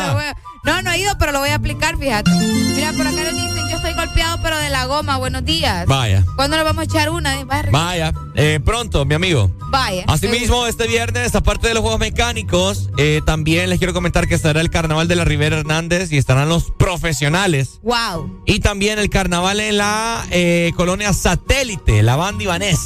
No, 0.67 0.81
no 0.81 0.91
he 0.91 0.99
ido, 0.99 1.17
pero 1.17 1.31
lo 1.31 1.39
voy 1.39 1.49
a 1.49 1.55
aplicar, 1.55 1.97
fíjate. 1.97 2.29
Mira, 2.29 2.91
por 2.91 3.07
acá 3.07 3.23
le 3.23 3.31
dicen, 3.31 3.69
yo 3.69 3.77
estoy 3.77 3.93
golpeado, 3.93 4.37
pero 4.43 4.59
de 4.59 4.69
la 4.69 4.83
goma. 4.85 5.15
Buenos 5.15 5.45
días. 5.45 5.85
Vaya. 5.87 6.25
¿Cuándo 6.35 6.57
le 6.57 6.63
vamos 6.63 6.81
a 6.81 6.83
echar 6.83 7.09
una? 7.09 7.41
Vaya. 7.71 8.13
Eh, 8.35 8.59
pronto, 8.63 9.05
mi 9.05 9.15
amigo. 9.15 9.49
Vaya. 9.69 10.03
Asimismo, 10.07 10.67
este 10.67 10.85
viernes, 10.87 11.33
aparte 11.35 11.69
de 11.69 11.73
los 11.73 11.83
juegos 11.83 12.01
mecánicos, 12.01 12.89
eh, 12.97 13.21
también 13.25 13.69
les 13.69 13.77
quiero 13.77 13.93
comentar 13.93 14.27
que 14.27 14.35
estará 14.35 14.59
el 14.59 14.69
carnaval 14.69 15.07
de 15.07 15.15
la 15.15 15.23
Rivera 15.23 15.57
Hernández 15.59 16.11
y 16.11 16.17
estarán 16.17 16.49
los 16.49 16.69
profesionales. 16.71 17.79
Wow. 17.83 18.43
Y 18.45 18.59
también 18.59 18.99
el 18.99 19.09
carnaval 19.09 19.61
en 19.61 19.77
la 19.77 20.25
eh, 20.31 20.73
colonia 20.75 21.13
satélite, 21.13 22.03
la 22.03 22.17
banda 22.17 22.43
Ibanés, 22.43 22.79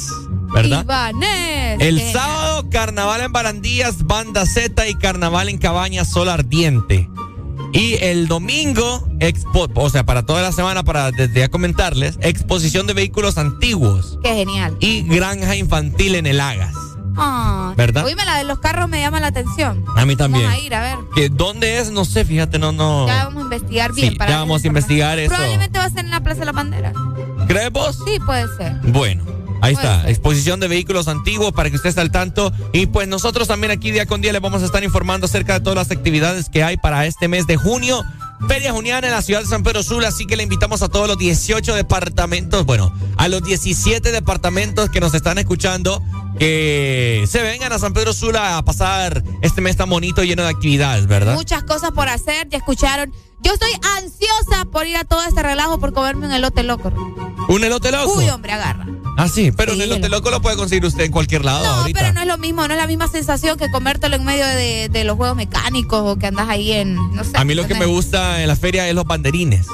¿verdad? 0.54 0.84
Ibanés. 0.84 1.80
El 1.80 2.00
sábado, 2.12 2.70
carnaval 2.70 3.22
en 3.22 3.32
Barandillas, 3.32 4.04
banda 4.04 4.46
Z 4.46 4.86
y 4.86 4.94
carnaval 4.94 5.48
en 5.48 5.58
Cabañas, 5.58 6.08
Sol 6.08 6.28
Ardiente. 6.28 7.08
Y 7.72 7.94
el 8.02 8.28
domingo, 8.28 9.08
expo, 9.20 9.68
o 9.74 9.90
sea, 9.90 10.04
para 10.04 10.24
toda 10.24 10.42
la 10.42 10.52
semana, 10.52 10.82
para 10.82 11.10
desde 11.10 11.40
ya 11.40 11.48
comentarles, 11.48 12.18
exposición 12.20 12.86
de 12.86 12.92
vehículos 12.92 13.38
antiguos 13.38 14.18
Qué 14.22 14.34
genial. 14.34 14.76
y 14.80 15.02
granja 15.02 15.56
infantil 15.56 16.14
en 16.14 16.26
el 16.26 16.40
Agas. 16.40 16.74
Ah, 17.16 17.74
¿Verdad? 17.76 18.04
Oíme, 18.06 18.24
la 18.24 18.38
de 18.38 18.44
los 18.44 18.58
carros 18.58 18.88
me 18.88 19.00
llama 19.00 19.20
la 19.20 19.26
atención. 19.28 19.84
A 19.96 20.06
mí 20.06 20.16
también. 20.16 20.44
Vamos 20.44 20.58
a 20.60 20.64
ir, 20.64 20.74
a 20.74 20.80
ver. 20.80 20.96
¿Que 21.14 21.28
¿Dónde 21.28 21.78
es? 21.78 21.90
No 21.90 22.04
sé, 22.04 22.24
fíjate, 22.24 22.58
no, 22.58 22.72
no. 22.72 23.06
Ya 23.06 23.24
vamos 23.26 23.42
a 23.42 23.44
investigar 23.44 23.92
bien. 23.92 24.12
Sí, 24.12 24.16
para 24.16 24.30
ya 24.30 24.38
vamos 24.38 24.64
a 24.64 24.66
investigar 24.66 25.18
eso. 25.18 25.28
Probablemente 25.28 25.78
va 25.78 25.84
a 25.84 25.90
ser 25.90 26.04
en 26.04 26.10
la 26.10 26.22
Plaza 26.22 26.40
de 26.40 26.46
la 26.46 26.52
Bandera. 26.52 26.92
¿Crees 27.46 27.70
vos? 27.70 27.98
Sí, 28.06 28.18
puede 28.24 28.46
ser. 28.56 28.76
Bueno, 28.84 29.24
ahí 29.62 29.74
está. 29.74 30.08
Exposición 30.10 30.60
de 30.60 30.68
vehículos 30.68 31.08
antiguos 31.08 31.52
para 31.52 31.70
que 31.70 31.76
usted 31.76 31.88
esté 31.88 32.00
al 32.00 32.10
tanto. 32.10 32.52
Y 32.72 32.86
pues 32.86 33.08
nosotros 33.08 33.48
también 33.48 33.70
aquí 33.70 33.90
día 33.90 34.04
con 34.04 34.20
día 34.20 34.32
les 34.32 34.42
vamos 34.42 34.62
a 34.62 34.66
estar 34.66 34.84
informando 34.84 35.26
acerca 35.26 35.54
de 35.54 35.60
todas 35.60 35.76
las 35.76 35.90
actividades 35.90 36.50
que 36.50 36.62
hay 36.62 36.76
para 36.76 37.06
este 37.06 37.28
mes 37.28 37.46
de 37.46 37.56
junio. 37.56 38.04
Feria 38.48 38.72
Juniana 38.72 39.06
en 39.06 39.12
la 39.12 39.22
ciudad 39.22 39.40
de 39.40 39.46
San 39.46 39.62
Pedro 39.62 39.82
Sula, 39.82 40.08
así 40.08 40.26
que 40.26 40.36
le 40.36 40.42
invitamos 40.42 40.82
a 40.82 40.88
todos 40.88 41.06
los 41.06 41.16
18 41.16 41.76
departamentos, 41.76 42.66
bueno, 42.66 42.92
a 43.16 43.28
los 43.28 43.42
17 43.44 44.10
departamentos 44.10 44.90
que 44.90 45.00
nos 45.00 45.14
están 45.14 45.38
escuchando, 45.38 46.02
que 46.40 47.24
se 47.28 47.40
vengan 47.42 47.72
a 47.72 47.78
San 47.78 47.92
Pedro 47.92 48.12
Sula 48.12 48.58
a 48.58 48.64
pasar 48.64 49.22
este 49.42 49.60
mes 49.60 49.76
tan 49.76 49.88
bonito 49.88 50.24
lleno 50.24 50.42
de 50.42 50.48
actividades, 50.48 51.06
¿verdad? 51.06 51.34
Muchas 51.34 51.62
cosas 51.62 51.92
por 51.92 52.08
hacer, 52.08 52.48
ya 52.48 52.58
escucharon. 52.58 53.12
Yo 53.42 53.52
estoy 53.52 53.70
ansiosa 53.98 54.64
por 54.70 54.86
ir 54.86 54.96
a 54.96 55.04
todo 55.04 55.22
este 55.24 55.42
relajo 55.42 55.78
por 55.78 55.92
comerme 55.92 56.26
un 56.26 56.32
elote 56.32 56.62
loco. 56.62 56.92
¿Un 57.48 57.64
elote 57.64 57.90
loco? 57.90 58.14
Uy, 58.18 58.28
hombre, 58.28 58.52
agarra. 58.52 58.86
Ah, 59.18 59.28
sí, 59.28 59.52
pero 59.52 59.72
Sí, 59.72 59.78
un 59.78 59.82
elote 59.82 60.06
el- 60.06 60.10
loco 60.12 60.30
lo 60.30 60.40
puede 60.40 60.56
conseguir 60.56 60.84
usted 60.86 61.04
en 61.04 61.12
cualquier 61.12 61.44
lado 61.44 61.62
No, 61.64 61.70
ahorita. 61.80 62.00
pero 62.00 62.12
no 62.14 62.20
es 62.22 62.26
lo 62.26 62.38
mismo, 62.38 62.66
no 62.66 62.72
es 62.72 62.80
la 62.80 62.86
misma 62.86 63.08
sensación 63.08 63.58
que 63.58 63.70
comértelo 63.70 64.16
en 64.16 64.24
medio 64.24 64.46
de, 64.46 64.88
de 64.88 65.04
los 65.04 65.16
juegos 65.16 65.36
mecánicos 65.36 66.00
o 66.02 66.16
que 66.18 66.28
andas 66.28 66.48
ahí 66.48 66.72
en, 66.72 66.94
no 67.14 67.22
sé. 67.24 67.32
A 67.34 67.44
mí 67.44 67.54
lo 67.54 67.66
que 67.66 67.74
me 67.74 67.84
gusta 67.86 68.40
en 68.40 68.48
la 68.48 68.56
feria 68.56 68.88
es 68.88 68.94
los 68.94 69.04
banderines. 69.04 69.66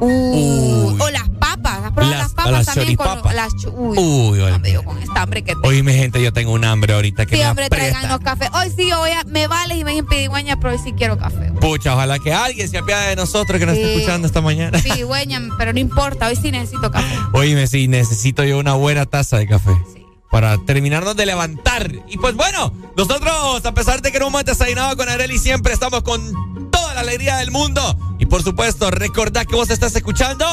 Uh, 0.00 0.96
o 0.98 1.10
las 1.10 1.28
papas, 1.70 1.84
¿has 1.86 1.92
probado 1.92 2.10
Las- 2.12 2.22
las, 2.22 2.32
papas 2.34 2.52
las 2.52 2.66
también 2.66 2.96
con 2.96 3.34
las 3.36 3.52
Uy, 3.72 3.98
Uy, 4.42 4.58
me 4.60 4.70
dio 4.70 4.82
con 4.84 4.98
esta 4.98 5.22
hambre 5.22 5.42
que 5.42 5.52
tengo. 5.52 5.68
Oíme, 5.68 5.92
gente, 5.94 6.22
yo 6.22 6.32
tengo 6.32 6.52
un 6.52 6.64
hambre 6.64 6.94
ahorita 6.94 7.26
que 7.26 7.36
Sí, 7.36 7.42
me 7.42 7.48
hombre, 7.48 7.68
traigan 7.68 8.08
los 8.08 8.20
cafés. 8.20 8.48
Hoy 8.52 8.72
sí, 8.76 8.90
hoy 8.92 9.10
me 9.26 9.46
vales 9.46 9.78
y 9.78 9.84
me 9.84 9.92
dicen 9.92 10.06
pedigüeña, 10.06 10.58
pero 10.60 10.72
hoy 10.72 10.78
sí 10.82 10.92
quiero 10.92 11.18
café. 11.18 11.52
Pucha, 11.60 11.94
ojalá 11.94 12.18
que 12.18 12.32
alguien 12.32 12.68
se 12.68 12.78
apiade 12.78 13.10
de 13.10 13.16
nosotros 13.16 13.58
que 13.58 13.66
nos 13.66 13.74
Sí. 13.76 13.82
esté 13.82 13.94
escuchando 13.96 14.26
esta 14.26 14.40
mañana. 14.40 14.78
Pedigüeña, 14.82 15.40
pero 15.58 15.72
no 15.72 15.78
importa, 15.78 16.26
hoy 16.28 16.36
sí 16.36 16.50
necesito 16.50 16.90
café. 16.90 17.14
Oíme, 17.32 17.66
sí, 17.66 17.88
necesito 17.88 18.44
yo 18.44 18.58
una 18.58 18.74
buena 18.74 19.06
taza 19.06 19.38
de 19.38 19.46
café. 19.46 19.70
Para 20.30 20.58
terminarnos 20.64 21.16
de 21.16 21.26
levantar. 21.26 21.90
Y 22.08 22.16
pues 22.18 22.36
bueno, 22.36 22.72
nosotros, 22.96 23.64
a 23.66 23.74
pesar 23.74 24.00
de 24.00 24.12
que 24.12 24.20
no 24.20 24.28
hemos 24.28 24.44
desayunado 24.44 24.96
con 24.96 25.08
Areli, 25.08 25.38
siempre 25.38 25.72
estamos 25.72 26.02
con 26.04 26.70
toda 26.70 26.94
la 26.94 27.00
alegría 27.00 27.38
del 27.38 27.50
mundo. 27.50 27.98
Y 28.20 28.26
por 28.26 28.40
supuesto, 28.44 28.92
recordad 28.92 29.44
que 29.44 29.56
vos 29.56 29.70
estás 29.70 29.96
escuchando. 29.96 30.46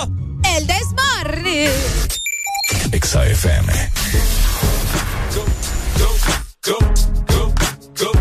El 0.44 0.68
desmarre. 0.68 1.70
Exa 2.92 3.26
FM. 3.26 3.66
Go, 5.34 5.46
go, 6.62 6.80
go, 7.96 8.12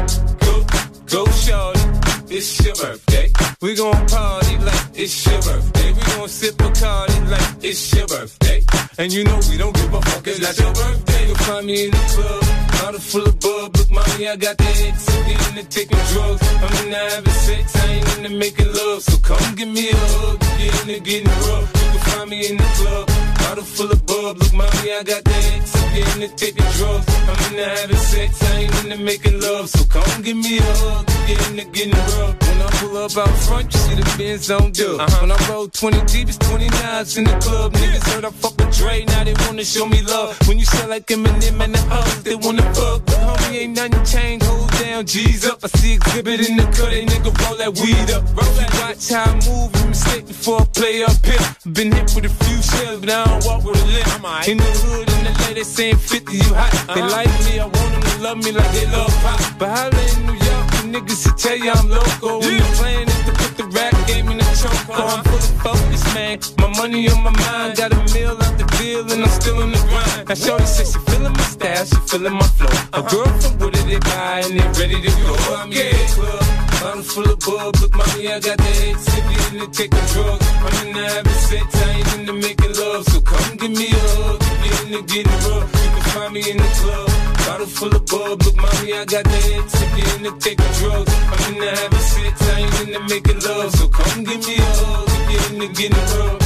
go, 0.45 0.67
go, 1.07 1.31
shorty. 1.33 1.81
It's 2.29 2.61
your 2.65 2.75
birthday. 2.75 3.31
We 3.61 3.75
gon' 3.75 4.07
party 4.07 4.59
like 4.59 4.87
it's 4.95 5.27
your 5.27 5.41
birthday. 5.43 5.93
We 5.93 6.01
gon' 6.01 6.29
sip 6.29 6.55
Bacardi 6.57 7.31
like 7.31 7.65
it's 7.65 7.93
your 7.95 8.07
birthday. 8.07 8.63
And 8.99 9.13
you 9.13 9.25
know 9.25 9.41
we 9.51 9.57
don't 9.57 9.75
give 9.75 9.93
a 9.95 10.01
fuck, 10.03 10.27
it's 10.27 10.41
not 10.41 10.59
your 10.59 10.73
birthday. 10.73 11.27
You'll 11.27 11.37
find 11.37 11.67
me 11.67 11.85
in 11.87 11.91
the 11.91 11.97
club, 12.15 12.43
bottle 12.81 13.01
full 13.01 13.27
of 13.27 13.41
bub. 13.41 13.77
Look, 13.77 13.91
mommy, 13.91 14.29
I 14.29 14.37
got 14.37 14.57
the 14.59 14.65
X. 14.65 15.09
I'm 15.09 15.59
into 15.59 15.69
taking 15.71 15.99
drugs. 16.13 16.43
I'm 16.43 16.85
into 16.85 16.97
having 16.97 17.33
sex, 17.33 17.77
I 17.77 17.93
ain't 17.93 18.17
into 18.19 18.31
making 18.39 18.73
love. 18.73 19.03
So 19.03 19.19
come 19.19 19.55
give 19.55 19.69
me 19.69 19.91
a 19.91 19.97
hug, 19.97 20.41
get 20.59 20.81
into 20.89 21.01
getting 21.01 21.29
rough. 21.29 21.86
Find 22.17 22.31
me 22.31 22.49
in 22.49 22.57
the 22.57 22.63
club, 22.63 23.26
bottle 23.47 23.65
full 23.65 23.91
of 23.91 24.07
bub. 24.07 24.39
Look, 24.39 24.53
mommy, 24.53 24.93
I 24.93 25.03
got 25.03 25.25
the 25.25 25.37
X. 25.57 25.77
I'm 25.97 26.23
into 26.23 26.37
taking 26.37 26.67
drugs. 26.77 27.07
I'm 27.29 27.53
into 27.53 27.65
having 27.65 27.97
sex, 27.97 28.43
I 28.43 28.57
ain't 28.61 28.85
into 28.85 28.99
making 28.99 29.41
love. 29.41 29.69
So 29.69 29.85
come 29.87 30.23
give 30.23 30.37
me 30.37 30.59
a 30.59 30.63
hug, 30.63 31.07
get 31.27 31.41
into 31.49 31.65
getting 31.71 31.93
rough. 31.93 32.37
When 32.47 32.59
I 32.61 32.69
pull 32.79 32.97
up 32.99 33.17
out 33.17 33.37
front, 33.47 33.73
you 33.73 33.81
see 33.81 33.95
the 33.95 34.15
Benz 34.19 34.51
on 34.51 34.73
dub. 34.73 35.01
Uh-huh. 35.01 35.19
When 35.23 35.33
I 35.33 35.39
roll 35.49 35.69
20 35.69 36.05
deep, 36.13 36.29
it's 36.29 36.39
29s 36.39 37.19
in 37.19 37.25
the 37.25 37.37
club. 37.45 37.73
Niggas 37.73 38.05
heard 38.13 38.25
I 38.25 38.31
fuck 38.31 38.57
with 38.59 38.77
Dre, 38.77 39.05
now 39.05 39.25
they 39.25 39.35
wanna 39.47 39.65
show 39.65 39.87
me 39.87 40.03
love. 40.03 40.37
When 40.49 40.59
you 40.59 40.65
sell 40.65 40.89
like 40.89 41.07
Eminem 41.07 41.61
and 41.65 41.75
the 41.75 41.83
others, 41.91 42.23
they 42.23 42.35
wanna 42.35 42.67
fuck. 42.75 43.05
But 43.07 43.19
homie, 43.27 43.57
ain't 43.63 43.77
nothing 43.77 44.05
changed, 44.05 44.45
hold 44.47 44.71
down, 44.73 45.07
G's 45.07 45.47
up. 45.47 45.61
I 45.65 45.69
see 45.69 45.95
exhibit 45.95 46.49
in 46.49 46.57
the 46.57 46.65
cut, 46.65 46.91
they 46.91 47.05
nigga 47.07 47.33
roll 47.43 47.57
that 47.57 47.73
weed 47.81 48.11
up. 48.11 48.25
Roll 48.37 48.53
that, 48.59 48.71
watch 48.81 49.09
how 49.09 49.25
I 49.25 49.35
move, 49.49 49.75
and 49.77 49.89
mistake 49.89 50.27
before 50.27 50.61
I 50.61 50.65
play 50.65 51.05
up 51.05 51.25
here. 51.25 51.47
Been 51.73 51.93
hit 51.93 52.13
with 52.15 52.27
a 52.27 52.35
few 52.45 52.59
shells, 52.63 53.01
but 53.01 53.11
I 53.11 53.25
don't 53.25 53.36
walk 53.45 53.65
with 53.65 53.81
a 53.81 53.87
limp. 53.87 54.49
In 54.49 54.59
the 54.59 54.65
hood, 54.65 55.09
in 55.11 55.25
the 55.25 55.33
lady 55.47 55.65
saying 55.65 55.97
50, 55.97 56.37
you 56.37 56.55
hot. 56.55 56.71
They 56.95 57.03
uh-huh. 57.03 57.11
like 57.11 57.33
me, 57.45 57.59
I 57.59 57.67
want 57.67 57.91
them 57.93 58.03
to 58.03 58.23
love 58.23 58.39
me 58.39 58.53
like 58.53 58.71
they 58.73 58.87
love 58.87 59.13
pop. 59.23 59.41
But 59.59 59.69
holla 59.69 60.03
in 60.15 60.27
New 60.27 60.39
York, 60.39 60.67
the 60.79 60.83
niggas 60.93 61.23
should 61.23 61.39
tell 61.39 61.57
you 61.57 61.71
I'm 61.71 61.89
loco. 61.89 62.41
And 62.43 62.61
the 62.61 62.69
plan 62.79 63.09
is 63.09 63.23
to 63.27 63.33
put 63.33 63.53
the 63.57 63.67
rap 63.75 63.95
game 64.07 64.29
in 64.29 64.39
the 64.39 64.49
choke. 64.55 64.77
I'm 64.89 65.25
full 65.25 65.37
of 65.37 65.63
focus, 65.63 66.05
man. 66.15 66.39
My 66.59 66.69
money 66.79 67.09
on 67.11 67.23
my 67.23 67.35
mind, 67.35 67.77
got 67.77 67.93
a 67.93 68.01
meal 68.15 68.37
out 68.39 68.55
the 68.59 68.67
deal, 68.79 69.11
and 69.11 69.23
I'm 69.25 69.31
still 69.31 69.61
in 69.63 69.73
the 69.73 69.83
grind. 69.91 70.29
Now, 70.29 70.35
Shorty 70.35 70.67
says 70.67 70.93
she 70.93 70.99
feeling 71.11 71.33
my 71.33 71.47
style, 71.47 71.85
she 71.85 71.99
feeling 72.07 72.35
my 72.35 72.49
flow. 72.57 72.73
A 72.95 73.03
girl 73.03 73.31
from 73.41 73.59
Wooded, 73.59 73.87
they 73.87 73.99
buy, 73.99 74.47
and 74.47 74.55
they 74.59 74.67
ready 74.79 75.01
to 75.03 75.11
go. 75.23 75.35
I'm 75.57 75.73
in 75.73 76.66
the 76.87 77.03
club. 77.03 77.03
Bottle 77.03 77.03
full 77.03 77.31
of 77.31 77.39
bub, 77.41 77.77
look 77.81 77.95
mommy, 77.95 78.29
I 78.29 78.41
got 78.41 78.57
the 78.59 78.71
head 78.79 78.97
sippy 78.97 79.37
in 79.51 79.59
the 79.59 79.67
taking 79.73 80.07
drugs. 80.13 80.47
I'm 80.47 80.87
in 80.87 80.95
the 80.95 81.03
having 81.03 81.33
sex, 81.33 81.75
I 81.75 81.91
ain't 81.91 82.15
into 82.15 82.33
making 82.33 82.75
love, 82.77 83.05
so 83.07 83.21
come 83.21 83.57
give 83.57 83.71
me 83.71 83.89
a 83.91 83.99
hug. 83.99 84.43
If 84.43 84.61
you're 84.65 84.81
into 84.87 85.15
getting 85.15 85.41
rough, 85.51 85.71
you 85.75 85.91
can 85.91 86.05
find 86.15 86.33
me 86.35 86.51
in 86.51 86.57
the 86.57 86.71
club. 86.79 87.09
Bottle 87.47 87.67
full 87.67 87.95
of 87.97 88.07
bub, 88.07 88.43
look 88.43 88.57
mommy, 88.57 88.93
I 88.93 89.05
got 89.05 89.25
the 89.25 89.39
X. 89.59 89.75
If 89.75 89.91
you're 89.99 90.17
into 90.17 90.33
taking 90.39 90.73
drugs, 90.79 91.13
I'm 91.33 91.55
into 91.55 91.71
having 91.71 92.07
sex, 92.13 92.35
I 92.43 92.61
ain't 92.61 92.81
into 92.81 93.01
making 93.11 93.41
love. 93.41 93.71
So 93.75 93.89
come 93.89 94.25
give 94.25 94.47
me 94.47 94.57
a 94.57 94.71
hug 94.79 95.09
if 95.11 95.27
you're 95.33 95.47
into 95.53 95.69
getting 95.75 96.07
rough. 96.15 96.41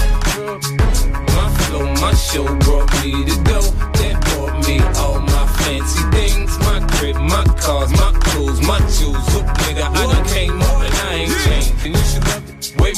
My 1.37 1.47
flow, 1.65 1.85
my 2.01 2.15
show 2.15 2.47
brought 2.65 2.89
me 3.03 3.25
to 3.29 3.37
go. 3.45 3.61
That 4.01 4.17
brought 4.25 4.57
me 4.67 4.81
all 5.01 5.21
my 5.21 5.30
fancy 5.71 6.03
things. 6.11 6.59
My 6.61 6.81
crib, 6.95 7.17
my 7.17 7.45
cars, 7.63 7.91
my 7.93 8.13
clothes, 8.25 8.61
my 8.67 8.79
shoes. 8.91 9.25
Look, 9.35 9.47
nigga, 9.63 9.87
I 9.87 10.03
done 10.13 10.27
came 10.27 10.61
up 10.61 10.83
and 10.87 10.95
I 10.95 11.15
ain't 11.15 11.40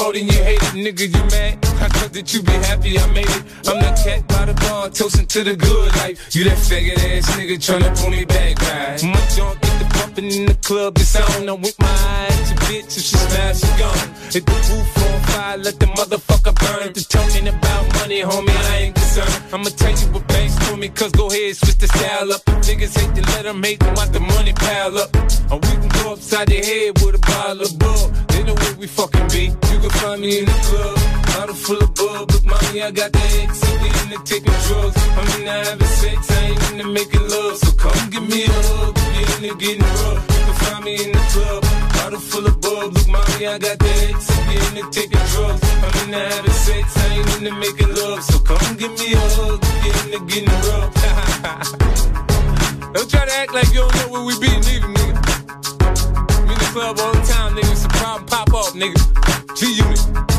more 0.03 0.13
than 0.13 0.27
you 0.27 0.43
hate 0.43 0.63
it, 0.63 0.75
nigga, 0.75 1.07
you 1.15 1.23
mad? 1.31 1.55
I 1.79 1.89
thought 1.89 2.13
that 2.13 2.35
you 2.35 2.43
be 2.43 2.53
happy 2.71 2.99
I 2.99 3.07
made 3.13 3.29
it. 3.29 3.43
I'm 3.69 3.79
that 3.83 3.97
cat 4.03 4.27
by 4.27 4.45
the 4.47 4.55
bar, 4.55 4.91
toasting 4.91 5.27
to 5.27 5.45
the 5.45 5.55
good 5.57 5.89
life. 6.03 6.35
You 6.35 6.45
that 6.45 6.59
faggot 6.59 6.99
ass 6.99 7.31
nigga 7.37 7.57
tryna 7.59 7.91
pull 7.99 8.11
me 8.11 8.25
back, 8.25 8.61
right? 8.61 9.03
My 9.05 9.23
junk 9.35 9.61
get 9.63 9.77
the 9.81 9.87
bumping 9.95 10.31
in 10.31 10.47
the 10.47 10.55
club, 10.67 10.99
it's 10.99 11.15
on. 11.17 11.49
I'm 11.49 11.61
with 11.61 11.79
my 11.79 11.97
eyes, 12.19 12.51
your 12.51 12.59
bitch, 12.67 12.97
if 12.99 13.05
she 13.09 13.17
smash, 13.17 13.61
she 13.63 13.71
gone. 13.79 14.09
Hit 14.35 14.45
the 14.47 14.59
roof 14.71 14.99
on 15.07 15.21
fire, 15.31 15.59
let 15.59 15.79
the 15.79 15.87
motherfucker 15.87 16.55
burn. 16.63 16.93
The 16.93 17.03
talking 17.17 17.47
about 17.49 17.85
money, 17.99 18.21
homie, 18.23 18.61
I 18.73 18.77
ain't 18.85 18.95
concerned. 18.95 19.37
I'ma 19.53 19.71
tell 19.71 19.95
you 20.01 20.07
what 20.15 20.27
banks 20.29 20.57
for 20.67 20.77
me, 20.77 20.89
cause 20.89 21.13
go 21.13 21.29
ahead, 21.31 21.57
switch 21.57 21.79
the 21.79 21.87
style 21.87 22.33
up. 22.33 22.43
Niggas 22.67 22.95
hate 22.99 23.15
to 23.15 23.23
let 23.33 23.45
them 23.45 23.63
hate 23.63 23.81
them, 23.81 23.95
watch 23.95 24.11
the 24.11 24.21
money 24.21 24.53
pile 24.53 24.99
up. 24.99 25.11
Or 25.51 25.59
we 25.63 25.73
can 25.83 25.91
go 26.03 26.15
upside 26.15 26.49
their 26.49 26.65
head 26.65 26.99
with 27.03 27.15
a 27.15 27.19
bottle 27.19 27.63
of 27.63 27.79
bull. 27.79 28.13
Know 28.43 28.55
where 28.55 28.62
we 28.83 28.89
fucking 28.89 29.29
be. 29.29 29.45
You 29.71 29.79
can 29.79 29.91
find 30.03 30.21
me 30.21 30.41
in 30.41 30.45
the 30.45 30.59
club, 30.67 30.99
bottle 31.31 31.55
full 31.55 31.79
of 31.79 31.95
bub. 31.95 32.31
Look, 32.33 32.45
mommy, 32.45 32.83
I 32.83 32.91
got 32.91 33.13
the 33.13 33.25
X. 33.47 33.63
We 33.79 33.89
into 34.03 34.19
taking 34.27 34.59
drugs, 34.67 34.99
I'm 34.99 35.27
into 35.39 35.55
having 35.55 35.93
sex. 36.03 36.19
I 36.31 36.43
ain't 36.51 36.63
into 36.73 36.87
making 36.91 37.27
love. 37.31 37.57
So 37.63 37.71
come 37.79 38.11
give 38.11 38.27
me 38.29 38.43
a 38.43 38.51
hug. 38.51 38.99
You 39.15 39.23
into 39.39 39.55
getting 39.63 39.87
rough, 40.03 40.23
you 40.35 40.41
can 40.47 40.57
find 40.67 40.85
me 40.85 40.95
in 40.99 41.13
the 41.15 41.23
club, 41.31 41.63
bottle 41.95 42.19
full 42.19 42.47
of 42.47 42.61
bub. 42.61 42.93
Look, 42.93 43.07
mommy, 43.07 43.47
I 43.47 43.59
got 43.63 43.79
the 43.79 43.93
X. 44.11 44.19
We 44.51 44.55
into 44.67 44.83
taking 44.91 45.25
drugs, 45.31 45.63
I'm 45.63 45.95
into 46.03 46.19
having 46.19 46.59
sex. 46.67 46.85
I 46.99 47.07
ain't 47.15 47.31
into 47.39 47.55
making 47.63 47.95
love. 47.95 48.21
So 48.25 48.39
come 48.41 48.77
give 48.83 48.93
me 48.99 49.15
a 49.15 49.23
hug. 49.39 49.63
You 49.87 49.93
into 50.03 50.21
getting 50.27 50.59
rough. 50.67 50.91
Don't 52.93 53.09
try 53.09 53.25
to 53.25 53.33
act 53.33 53.55
like 53.55 53.73
you 53.73 53.81
don't 53.81 53.95
know 53.97 54.09
where 54.13 54.25
we 54.27 54.39
be, 54.39 54.51
neither, 54.53 54.87
nigga. 54.87 55.12
Club 56.73 56.99
all 57.01 57.13
the 57.13 57.21
time, 57.21 57.55
nigga. 57.55 57.85
A 57.85 57.89
problem, 57.99 58.27
pop 58.27 58.55
off, 58.55 58.73
nigga. 58.73 58.97
G-Unit. 59.55 60.32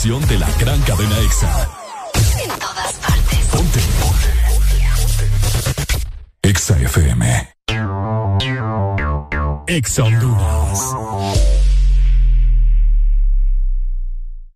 Estación 0.00 0.26
de 0.28 0.38
la 0.38 0.50
gran 0.58 0.80
cadena 0.80 1.18
EXA. 1.18 1.68
en 2.42 2.58
todas 2.58 2.92
partes. 2.94 3.38
Ponte. 3.52 3.80
EXA 6.42 6.78
FM. 6.78 7.48
EXA 9.66 10.04
Honduras. 10.04 10.80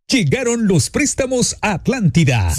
Llegaron 0.09 0.67
los 0.67 0.89
préstamos 0.89 1.57
a 1.61 1.73
Atlántida. 1.73 2.51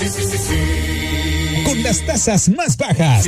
Con 1.65 1.81
las 1.81 2.05
tasas 2.05 2.49
más 2.49 2.77
bajas. 2.77 3.27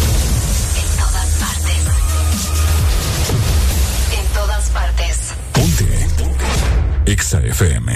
EXA 7.11 7.39
FM. 7.41 7.91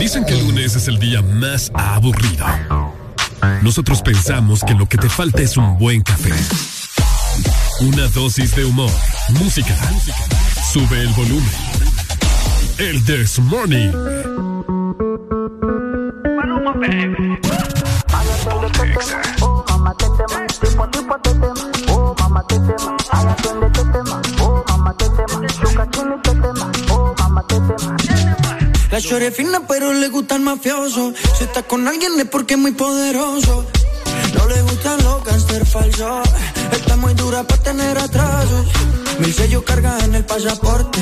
Dicen 0.00 0.24
que 0.24 0.32
el 0.32 0.44
lunes 0.44 0.74
es 0.74 0.88
el 0.88 0.98
día 0.98 1.22
más 1.22 1.70
aburrido. 1.72 2.44
Nosotros 3.62 4.02
pensamos 4.02 4.64
que 4.64 4.74
lo 4.74 4.88
que 4.88 4.98
te 4.98 5.08
falta 5.08 5.40
es 5.40 5.56
un 5.56 5.78
buen 5.78 6.02
café. 6.02 6.32
Una 7.78 8.08
dosis 8.08 8.56
de 8.56 8.64
humor, 8.64 8.90
música. 9.40 9.76
Sube 10.72 11.00
el 11.00 11.10
volumen. 11.10 11.52
El 12.78 13.04
This 13.04 13.38
Morning. 13.38 13.92
La 28.92 29.00
chore 29.00 29.30
fina 29.30 29.66
pero 29.66 29.90
le 29.94 30.10
gusta 30.10 30.36
el 30.36 30.42
mafioso. 30.42 31.14
Si 31.38 31.44
está 31.44 31.62
con 31.62 31.88
alguien 31.88 32.12
es 32.20 32.26
porque 32.26 32.54
es 32.54 32.60
muy 32.60 32.72
poderoso. 32.72 33.64
No 34.34 34.46
le 34.46 34.60
gustan 34.60 35.02
los 35.02 35.24
gangster 35.24 35.64
falsos. 35.64 36.28
Está 36.72 36.96
muy 36.98 37.14
dura 37.14 37.42
para 37.42 37.62
tener 37.62 37.96
atrasos. 37.96 38.66
Mil 39.18 39.32
sellos 39.32 39.62
carga 39.62 39.98
en 40.04 40.14
el 40.14 40.26
pasaporte. 40.26 41.00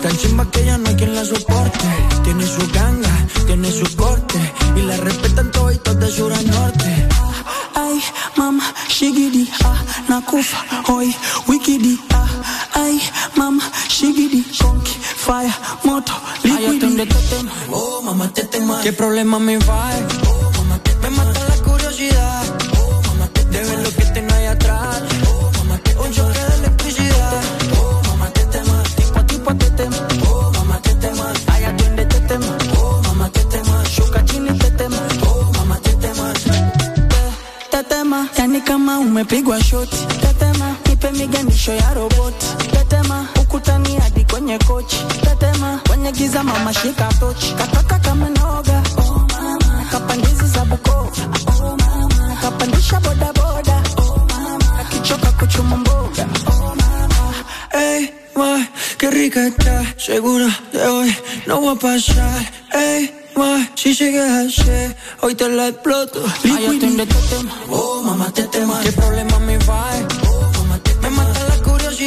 Tan 0.00 0.16
chimba 0.16 0.50
que 0.50 0.64
ya 0.64 0.78
no 0.78 0.88
hay 0.88 0.96
quien 0.96 1.14
la 1.14 1.22
soporte. 1.22 1.86
Tiene 2.24 2.46
su 2.46 2.66
ganga, 2.72 3.26
tiene 3.46 3.70
su 3.72 3.94
corte. 3.94 4.38
Y 4.76 4.80
la 4.80 4.96
respetan 4.96 5.50
todos 5.50 6.00
de 6.00 6.10
sur 6.10 6.32
a 6.32 6.40
norte. 6.40 7.08
Ay, 7.74 8.02
mama, 8.36 8.74
shigidi, 8.88 9.50
ah, 9.64 9.76
nakufa, 10.08 10.64
hoy, 10.88 11.14
wikidi, 11.46 12.00
ah, 12.14 12.27
ay, 12.88 13.00
mama, 13.36 13.62
shigidi, 13.88 14.42
conky, 14.60 14.94
fire, 15.24 15.54
moto, 15.84 16.12
liquidi. 16.42 17.08
Oh, 17.70 18.00
mamá, 18.02 18.28
te 18.32 18.44
tema. 18.44 18.80
¿Qué 18.82 18.92
problema 18.92 19.38
me 19.38 19.58
va? 19.58 19.90
Oh, 20.28 20.50
mamá, 20.56 20.78
te 20.82 20.94
me 21.02 21.10
mata 21.10 21.40
la 21.50 21.56
curiosidad. 21.66 22.44
Oh, 22.80 23.00
mamá, 23.06 23.26
te 23.34 23.44
de 23.44 23.60
ver 23.68 23.78
lo 23.84 23.90
que 23.96 24.04
tengo 24.14 24.34
ahí 24.34 24.46
atrás. 24.46 25.02
Oh, 25.28 25.50
mamá, 25.58 25.76
te 25.84 25.90
un 25.96 26.10
choque 26.12 26.40
de 26.48 26.54
electricidad. 26.60 27.42
Oh, 27.80 28.00
mamá, 28.08 28.26
te 28.36 28.44
tema. 28.54 28.82
Tipo 28.96 29.18
a 29.18 29.24
tipo 29.26 29.54
te 29.54 29.70
tema. 29.78 30.02
Oh, 30.30 30.50
mamá, 30.56 30.80
te 30.80 30.94
tema. 30.94 31.26
Ay, 31.52 31.64
atiende 31.64 32.04
te 32.06 32.20
tema. 32.20 32.52
Oh, 32.80 33.00
mamá, 33.06 33.28
te 33.30 33.44
tema. 33.44 33.84
Shuka 33.84 34.24
chini 34.24 34.52
te 34.58 34.70
tema. 34.70 35.00
Oh, 35.26 35.50
mamá, 35.56 35.76
te 35.80 35.92
tema. 35.94 36.26
Yani 38.38 38.60
kama 38.60 38.98
umepigwa 38.98 39.58
shoti. 39.60 39.96
Tetema, 40.20 40.57
nipe 40.57 40.57
migani 41.18 41.50
kesho 41.50 41.72
ya 41.72 41.94
roboti 41.94 42.46
tetema 42.72 43.26
ukutani 43.42 43.96
hadi 43.96 44.24
kwenye 44.24 44.58
kochi 44.58 44.96
tetema 45.22 45.80
kwenye 45.88 46.12
giza 46.12 46.42
mama 46.44 46.74
shika 46.74 47.08
tochi 47.20 47.54
kataka 47.54 47.98
kamenoga 47.98 48.82
oh 48.98 49.26
mama 49.32 49.84
kapandizi 49.90 50.46
za 50.46 50.64
bukova 50.64 51.10
oh 51.62 51.76
mama 51.76 52.36
kapandisha 52.42 53.00
bodaboda 53.00 53.82
oh 53.96 54.26
mama 54.28 54.78
akichoka 54.80 55.32
kuchuma 55.32 55.76
mboga 55.76 56.26
oh 56.46 56.74
mama 56.74 57.34
Ey, 57.72 58.10
ma, 58.34 58.66
qué 58.98 59.10
rica 59.10 59.46
está, 59.46 59.84
segura 59.98 60.48
de 60.72 60.84
hoy 60.86 61.16
no 61.46 61.60
voy 61.60 61.74
a 61.74 61.78
pasar. 61.78 62.40
Ey, 62.72 63.10
ma, 63.36 63.68
si 63.76 63.94
sigues 63.94 64.30
así, 64.30 64.94
hoy 65.20 65.34
te 65.34 65.48
la 65.48 65.68
exploto. 65.68 66.20
Ay, 66.44 66.66
atiende 66.66 67.02
este 67.04 67.36
tema, 67.36 67.52
oh 67.70 68.02
mamá, 68.02 68.30
te 68.32 68.42
tema. 68.44 68.80
¿Qué 68.82 68.92
problema 68.92 69.38
me 69.40 69.58
va? 69.58 69.84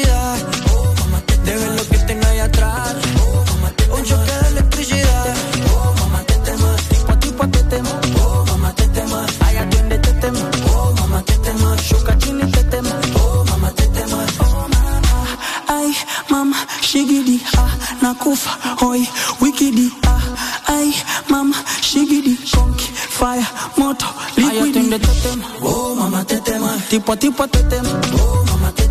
La 0.06 0.36
curiosidad, 0.36 0.38
oh 0.74 0.94
mamá, 1.00 1.22
te 1.26 1.38
de 1.38 1.56
ver 1.58 1.72
lo 1.76 1.88
que 1.88 1.98
tengo 2.00 2.28
ahí 2.28 2.40
atrás. 2.40 2.96
Oh 3.24 3.44
mamá, 3.54 3.72
te 3.76 3.84
Un 3.92 4.04
choque 4.04 4.32
de 4.32 4.48
electricidad, 4.50 5.36
oh 5.76 5.94
mamá, 6.00 6.24
te 6.24 6.36
tema. 6.36 6.76
Tipo 6.90 7.12
a 7.12 7.20
tipo 7.20 7.48
te 7.48 7.64
tema, 7.64 7.90
oh 8.24 8.46
mamá, 8.48 8.74
te 8.74 8.88
tema. 8.88 9.26
Ay, 9.46 9.58
atiende 9.58 9.96
este 9.96 10.14
tema, 10.14 10.40
oh 10.74 10.94
mamá, 11.00 11.22
te 11.24 11.38
tema. 11.38 11.76
Shuka 11.78 12.18
chini 12.18 12.50
te 12.52 12.64
tema, 12.66 12.90
oh 13.16 13.44
mamá, 13.50 13.72
te 13.72 13.88
tema. 13.88 14.26
Oh 14.40 14.68
mama, 14.70 15.38
ay 15.68 15.96
mama, 16.30 16.58
shigidi 16.82 17.42
ah, 17.58 17.70
nakufa 18.02 18.52
hoi 18.80 19.08
wikidi 19.42 19.92
ah, 20.08 20.22
ay 20.68 20.94
mama, 21.30 21.56
shigidi 21.82 22.38
konki 22.54 22.86
fire 23.10 23.46
moto 23.78 24.06
liquidi. 24.38 24.90
tetema, 24.90 25.46
oh 25.62 25.96
mama 25.96 26.24
tetema, 26.26 26.78
tipo 26.90 27.12
a 27.14 27.18
tipo 27.18 27.48
tetema, 27.48 27.90
oh 28.14 28.44
mama 28.48 28.72
tetema, 28.72 28.91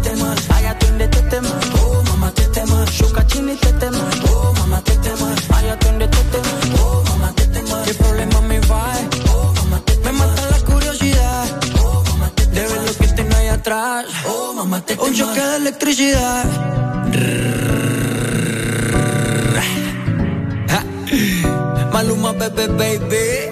shuka 3.10 3.24
chini 3.24 3.56
tetema, 3.56 4.04
oh 4.30 4.52
mama 4.58 4.80
tetema, 4.82 5.34
ay 5.56 5.70
atiende 5.70 6.06
tetema, 6.06 6.52
oh 6.78 7.02
mama 7.08 7.32
tetema, 7.34 7.82
qué 7.84 7.94
problema 7.94 8.40
me 8.42 8.60
va, 8.60 8.82
oh 9.34 9.52
mama 9.56 9.80
tetema, 9.84 10.12
me 10.12 10.18
mata 10.18 10.42
la 10.50 10.58
curiosidad, 10.64 11.48
oh 11.82 12.04
mama 12.06 12.30
tetema, 12.36 12.54
de 12.54 12.68
ver 12.68 12.82
lo 12.86 12.92
que 12.94 13.06
tengo 13.08 13.36
ahí 13.36 13.48
atrás, 13.48 14.06
oh 14.28 14.52
mama 14.54 14.80
tetema, 14.80 15.08
un 15.08 15.14
choque 15.14 15.40
de 15.40 15.56
electricidad. 15.56 16.44
Ja. 20.68 20.84
Maluma, 21.92 22.32
bebé, 22.32 22.68
baby. 22.68 23.50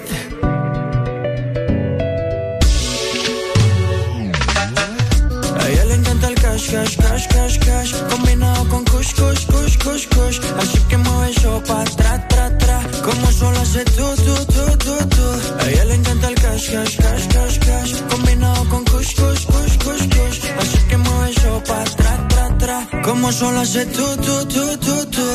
Cash, 6.67 6.97
cash, 6.97 6.97
cash, 6.97 7.27
cash, 7.27 7.57
cash. 7.59 7.91
Combinado 8.09 8.67
con 8.69 8.83
kush, 8.85 9.13
kush, 9.13 9.45
kush, 9.45 9.77
kush, 9.77 10.07
kush. 10.07 10.39
Así 10.59 10.79
que 10.89 10.97
mueve 10.97 11.31
eso 11.31 11.61
pa' 11.67 11.81
atrás, 11.81 12.27
tra, 12.27 12.57
tra. 12.57 12.81
Como 13.03 13.31
solo 13.31 13.59
hace 13.59 13.85
tú, 13.85 14.07
tú, 14.25 14.35
tú, 14.53 14.77
tú, 14.77 14.95
tú 15.15 15.25
A 15.59 15.69
ella 15.69 15.85
le 15.85 15.95
encanta 15.95 16.27
el 16.27 16.35
cash, 16.35 16.71
cash, 16.71 16.97
cash, 16.97 17.27
cash, 17.27 17.59
cash. 17.59 18.01
Combinado 18.09 18.67
con 18.69 18.83
kush, 18.85 19.15
kush, 19.15 19.45
kush, 19.45 19.77
kush, 19.83 20.05
kush. 20.15 20.39
Así 20.59 20.79
que 20.89 20.97
mueve 20.97 21.31
eso 21.31 21.63
pa' 21.67 21.81
atrás, 21.81 22.19
tra, 22.27 22.57
tra. 22.57 23.01
Como 23.03 23.31
solo 23.31 23.61
hace 23.61 23.85
tú, 23.85 24.05
tú, 24.17 24.45
tú, 24.45 24.77
tú, 24.77 25.05
tú 25.05 25.27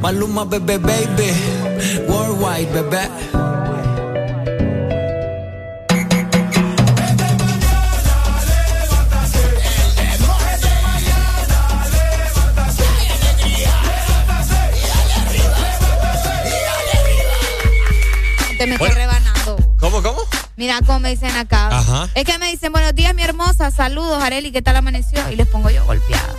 Maluma, 0.00 0.44
bebé, 0.44 0.78
baby. 0.78 1.30
Worldwide, 2.08 2.70
bebé 2.72 3.49
Me 18.66 18.76
Bueno. 18.78 18.94
estoy 18.94 19.02
rebanando. 19.06 19.56
¿Cómo, 19.78 20.02
cómo? 20.02 20.20
Mira 20.56 20.78
cómo 20.84 21.00
me 21.00 21.10
dicen 21.10 21.34
acá. 21.36 21.68
Ajá. 21.68 22.08
Es 22.14 22.24
que 22.24 22.38
me 22.38 22.50
dicen, 22.50 22.72
buenos 22.72 22.94
días, 22.94 23.14
mi 23.14 23.22
hermosa. 23.22 23.70
Saludos, 23.70 24.22
Areli. 24.22 24.52
¿Qué 24.52 24.62
tal 24.62 24.76
amaneció? 24.76 25.30
Y 25.30 25.36
les 25.36 25.46
pongo 25.48 25.70
yo 25.70 25.84
golpeada. 25.86 26.34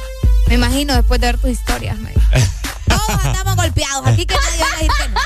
Me 0.48 0.56
imagino 0.56 0.94
después 0.96 1.20
de 1.22 1.28
ver 1.28 1.38
tus 1.40 1.50
historias. 1.50 1.98
me. 1.98 2.14
Todos 2.88 3.10
andamos 3.26 3.56
golpeados. 3.56 4.06
Aquí 4.08 4.26
que 4.26 4.36
nadie 4.36 4.60
va 4.62 4.68
a 4.68 4.74
decir 4.74 4.92
que 5.00 5.10
no. 5.10 5.20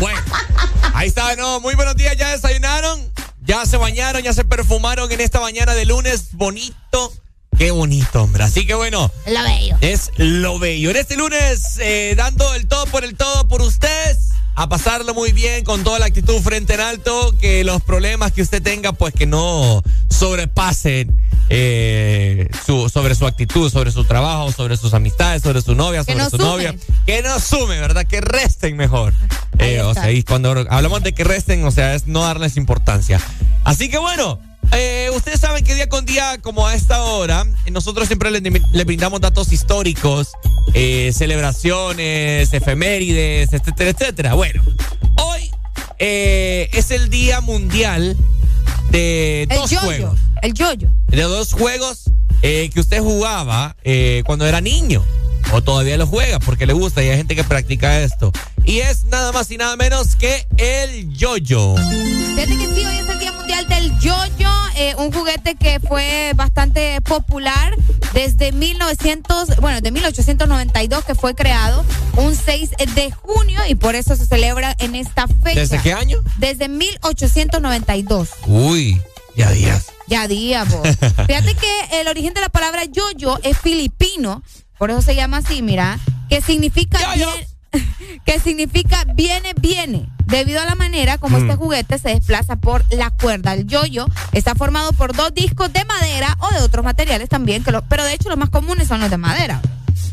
Bueno, 0.00 0.20
ahí 0.94 1.08
está, 1.08 1.34
no, 1.36 1.60
muy 1.60 1.74
buenos 1.74 1.94
días, 1.96 2.16
ya 2.18 2.28
desayunaron, 2.32 3.00
ya 3.40 3.64
se 3.64 3.76
bañaron, 3.78 4.22
ya 4.22 4.34
se 4.34 4.44
perfumaron 4.44 5.10
en 5.10 5.20
esta 5.22 5.40
mañana 5.40 5.72
de 5.74 5.86
lunes, 5.86 6.28
bonito, 6.32 7.12
qué 7.56 7.70
bonito, 7.70 8.22
hombre. 8.24 8.44
Así 8.44 8.66
que 8.66 8.74
bueno, 8.74 9.10
Lo 9.26 9.42
bello. 9.42 9.78
es 9.80 10.10
lo 10.18 10.58
bello. 10.58 10.90
En 10.90 10.96
este 10.96 11.16
lunes, 11.16 11.78
eh, 11.78 12.12
dando 12.16 12.52
el 12.54 12.66
todo 12.68 12.84
por 12.86 13.04
el 13.04 13.16
todo 13.16 13.48
por 13.48 13.62
ustedes, 13.62 14.18
a 14.56 14.68
pasarlo 14.70 15.12
muy 15.12 15.32
bien, 15.32 15.64
con 15.64 15.84
toda 15.84 15.98
la 15.98 16.06
actitud 16.06 16.40
frente 16.40 16.74
en 16.74 16.80
alto, 16.80 17.34
que 17.38 17.62
los 17.62 17.82
problemas 17.82 18.32
que 18.32 18.40
usted 18.40 18.62
tenga, 18.62 18.92
pues 18.92 19.12
que 19.12 19.26
no 19.26 19.82
sobrepasen 20.08 21.20
eh, 21.50 22.48
su, 22.64 22.88
sobre 22.88 23.14
su 23.14 23.26
actitud, 23.26 23.70
sobre 23.70 23.92
su 23.92 24.04
trabajo, 24.04 24.50
sobre 24.52 24.78
sus 24.78 24.94
amistades, 24.94 25.42
sobre 25.42 25.60
su 25.60 25.74
novia, 25.74 26.00
Que 26.04 26.12
sobre 26.12 26.24
no 26.24 26.30
su 26.30 26.38
novia. 26.38 26.74
Que 27.04 27.22
no 27.22 27.38
sume, 27.38 27.78
¿verdad? 27.78 28.06
Que 28.06 28.22
resten 28.22 28.78
mejor. 28.78 29.12
Eh, 29.58 29.82
o 29.82 29.92
sea, 29.92 30.10
y 30.10 30.22
cuando 30.22 30.50
hablamos 30.70 31.02
de 31.02 31.12
que 31.12 31.22
resten, 31.22 31.62
o 31.64 31.70
sea, 31.70 31.94
es 31.94 32.06
no 32.06 32.22
darles 32.22 32.56
importancia. 32.56 33.20
Así 33.62 33.90
que 33.90 33.98
bueno, 33.98 34.40
eh, 34.72 35.10
ustedes 35.14 35.40
saben 35.40 35.64
que 35.64 35.74
día 35.74 35.88
con 35.88 36.04
día, 36.04 36.38
como 36.42 36.66
a 36.66 36.74
esta 36.74 37.02
hora, 37.02 37.44
nosotros 37.70 38.06
siempre 38.06 38.30
le, 38.30 38.40
le 38.40 38.84
brindamos 38.84 39.20
datos 39.20 39.52
históricos, 39.52 40.32
eh, 40.74 41.12
celebraciones, 41.14 42.52
efemérides, 42.52 43.52
etcétera, 43.52 43.90
etcétera. 43.90 44.34
Bueno, 44.34 44.62
hoy 45.22 45.50
eh, 45.98 46.68
es 46.72 46.90
el 46.90 47.08
Día 47.08 47.40
Mundial 47.40 48.16
de 48.90 49.44
El 49.44 49.48
dos 49.48 49.74
juegos. 49.76 50.18
El 50.42 50.54
yoyo. 50.54 50.88
De 51.08 51.22
dos 51.22 51.52
juegos 51.52 52.10
eh, 52.42 52.70
que 52.72 52.80
usted 52.80 53.00
jugaba 53.00 53.76
eh, 53.84 54.22
cuando 54.26 54.46
era 54.46 54.60
niño. 54.60 55.04
O 55.52 55.62
todavía 55.62 55.96
lo 55.96 56.06
juega 56.06 56.40
porque 56.40 56.66
le 56.66 56.72
gusta 56.72 57.02
y 57.02 57.08
hay 57.08 57.16
gente 57.16 57.36
que 57.36 57.44
practica 57.44 58.00
esto. 58.00 58.32
Y 58.64 58.80
es 58.80 59.04
nada 59.04 59.30
más 59.32 59.50
y 59.50 59.56
nada 59.56 59.76
menos 59.76 60.16
que 60.16 60.46
el 60.56 61.12
yoyo. 61.12 61.76
Fíjate 61.76 62.56
que 62.56 62.66
sí, 62.66 62.84
hoy 62.84 62.96
es 62.98 63.08
el 63.08 63.18
Día 63.20 63.32
Mundial 63.32 63.66
del 63.68 63.98
Yoyo, 64.00 64.50
eh, 64.76 64.94
un 64.98 65.12
juguete 65.12 65.54
que 65.54 65.78
fue 65.78 66.32
bastante 66.34 67.00
popular 67.00 67.76
desde 68.12 68.50
1900, 68.50 69.56
bueno, 69.60 69.80
de 69.80 69.90
1892 69.92 71.04
que 71.04 71.14
fue 71.14 71.34
creado 71.34 71.84
un 72.16 72.34
6 72.34 72.70
de 72.94 73.10
junio 73.12 73.60
y 73.68 73.76
por 73.76 73.94
eso 73.94 74.16
se 74.16 74.26
celebra 74.26 74.74
en 74.78 74.94
esta 74.96 75.28
fecha. 75.28 75.60
¿Desde 75.60 75.80
qué 75.80 75.92
año? 75.92 76.18
Desde 76.38 76.68
1892. 76.68 78.30
Uy, 78.46 79.00
ya 79.36 79.50
días. 79.50 79.86
Ya 80.08 80.26
día, 80.28 80.64
vos. 80.64 80.88
Fíjate 81.26 81.54
que 81.54 82.00
el 82.00 82.08
origen 82.08 82.32
de 82.34 82.40
la 82.40 82.48
palabra 82.48 82.84
yoyo 82.84 83.38
es 83.42 83.58
filipino, 83.58 84.42
por 84.78 84.90
eso 84.90 85.02
se 85.02 85.14
llama 85.14 85.38
así, 85.38 85.62
mira, 85.62 85.98
que 86.28 86.40
significa 86.42 86.98
bien- 87.14 87.28
que 88.24 88.40
significa 88.40 89.04
viene, 89.14 89.52
viene, 89.60 90.08
debido 90.24 90.60
a 90.60 90.64
la 90.64 90.74
manera 90.74 91.18
como 91.18 91.38
Mm. 91.38 91.42
este 91.42 91.56
juguete 91.56 91.98
se 91.98 92.08
desplaza 92.10 92.56
por 92.56 92.84
la 92.94 93.10
cuerda. 93.10 93.52
El 93.54 93.66
yoyo 93.66 94.06
está 94.32 94.54
formado 94.54 94.92
por 94.92 95.14
dos 95.14 95.34
discos 95.34 95.72
de 95.72 95.84
madera 95.84 96.36
o 96.40 96.54
de 96.54 96.60
otros 96.62 96.84
materiales 96.84 97.28
también, 97.28 97.62
que 97.64 97.72
lo- 97.72 97.82
pero 97.82 98.04
de 98.04 98.14
hecho 98.14 98.28
los 98.28 98.38
más 98.38 98.50
comunes 98.50 98.88
son 98.88 99.00
los 99.00 99.10
de 99.10 99.18
madera. 99.18 99.60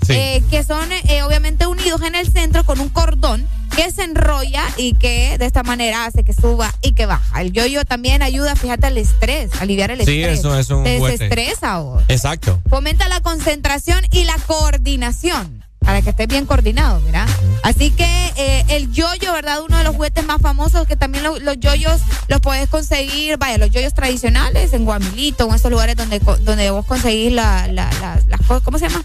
Eh, 0.09 0.43
que 0.49 0.63
son 0.63 0.91
eh, 0.91 1.23
obviamente 1.23 1.67
unidos 1.67 2.01
en 2.01 2.15
el 2.15 2.31
centro 2.31 2.63
con 2.65 2.79
un 2.79 2.89
cordón 2.89 3.47
que 3.75 3.89
se 3.91 4.03
enrolla 4.03 4.63
y 4.77 4.93
que 4.93 5.37
de 5.39 5.45
esta 5.45 5.63
manera 5.63 6.05
hace 6.05 6.23
que 6.23 6.33
suba 6.33 6.71
y 6.81 6.93
que 6.93 7.05
baja. 7.07 7.41
El 7.41 7.51
yoyo 7.53 7.83
también 7.85 8.21
ayuda, 8.21 8.55
fíjate, 8.55 8.85
al 8.87 8.97
estrés, 8.99 9.49
aliviar 9.59 9.89
el 9.91 10.05
Sí, 10.05 10.21
estrés. 10.21 10.39
eso 10.39 10.57
es 10.59 10.69
un 10.69 10.83
Te 10.83 10.99
desestresa 10.99 11.79
vos. 11.79 12.03
Exacto. 12.07 12.61
Fomenta 12.69 13.07
la 13.07 13.19
concentración 13.21 13.99
y 14.11 14.25
la 14.25 14.35
coordinación. 14.45 15.63
Para 15.79 16.01
que 16.01 16.11
estés 16.11 16.29
bien 16.29 16.45
coordinado, 16.45 17.01
mira. 17.01 17.25
Así 17.61 17.91
que 17.91 18.05
eh, 18.37 18.63
el 18.69 18.93
yoyo, 18.93 19.33
¿verdad? 19.33 19.61
Uno 19.67 19.77
de 19.77 19.83
los 19.83 19.93
juguetes 19.95 20.23
más 20.25 20.41
famosos 20.41 20.87
que 20.87 20.95
también 20.95 21.25
lo- 21.25 21.39
los 21.39 21.59
yoyos 21.59 21.99
los 22.29 22.39
puedes 22.39 22.69
conseguir, 22.69 23.35
vaya, 23.37 23.57
los 23.57 23.69
yoyos 23.69 23.93
tradicionales 23.93 24.71
en 24.71 24.85
Guamilito, 24.85 25.45
en 25.49 25.55
esos 25.55 25.69
lugares 25.69 25.97
donde, 25.97 26.19
donde 26.19 26.69
vos 26.71 26.85
conseguís 26.85 27.33
la, 27.33 27.67
la- 27.67 27.91
la- 27.99 28.17
las 28.27 28.39
cosas, 28.47 28.63
¿cómo 28.63 28.79
se 28.79 28.87
llama? 28.87 29.03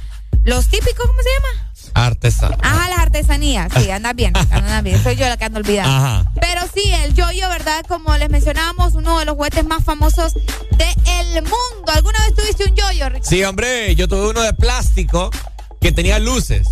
Los 0.48 0.66
típicos, 0.68 1.06
¿cómo 1.06 1.18
se 1.22 1.28
llama? 1.28 1.70
Artesano. 1.94 2.56
Ajá, 2.62 2.88
las 2.90 2.98
artesanías, 3.00 3.72
sí, 3.76 3.90
andas 3.90 4.14
bien, 4.14 4.32
andas 4.50 4.82
bien. 4.82 5.02
Soy 5.02 5.16
yo 5.16 5.26
la 5.28 5.36
que 5.36 5.44
ando 5.44 5.58
olvidando. 5.58 5.90
Ajá. 5.90 6.30
Pero 6.40 6.60
sí, 6.72 6.82
el 7.04 7.14
yoyo, 7.14 7.48
¿verdad? 7.48 7.84
Como 7.88 8.16
les 8.16 8.30
mencionábamos, 8.30 8.94
uno 8.94 9.18
de 9.18 9.24
los 9.24 9.34
juguetes 9.36 9.64
más 9.66 9.82
famosos 9.84 10.34
del 10.34 11.42
mundo. 11.42 11.92
¿Alguna 11.92 12.18
vez 12.24 12.34
tuviste 12.34 12.64
un 12.64 12.74
yoyo, 12.76 13.08
Ricardo? 13.08 13.28
Sí, 13.28 13.42
hombre, 13.44 13.94
yo 13.96 14.06
tuve 14.06 14.28
uno 14.30 14.42
de 14.42 14.52
plástico 14.54 15.30
que 15.80 15.92
tenía 15.92 16.18
luces. 16.18 16.68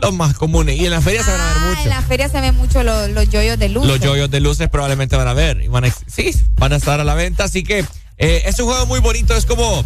Los 0.00 0.12
más 0.12 0.34
comunes. 0.34 0.76
Y 0.76 0.84
en 0.84 0.90
la 0.90 1.00
feria 1.00 1.22
se 1.24 1.30
van 1.30 1.40
a 1.40 1.44
ver 1.44 1.54
Ah, 1.56 1.66
mucho. 1.70 1.80
en 1.84 1.88
la 1.88 2.02
feria 2.02 2.28
se 2.28 2.40
ven 2.40 2.54
mucho 2.56 2.82
los, 2.82 3.08
los 3.10 3.28
yoyos 3.30 3.58
de 3.58 3.70
luz. 3.70 3.86
Los 3.86 3.98
yoyos 3.98 4.30
de 4.30 4.40
luces 4.40 4.68
probablemente 4.68 5.16
van 5.16 5.26
a 5.28 5.32
ver. 5.32 5.62
Y 5.62 5.68
van 5.68 5.86
a, 5.86 5.90
sí, 6.06 6.32
van 6.56 6.74
a 6.74 6.76
estar 6.76 7.00
a 7.00 7.04
la 7.04 7.14
venta. 7.14 7.44
Así 7.44 7.64
que 7.64 7.78
eh, 8.18 8.42
es 8.44 8.58
un 8.60 8.66
juego 8.66 8.84
muy 8.86 9.00
bonito. 9.00 9.34
Es 9.34 9.46
como. 9.46 9.84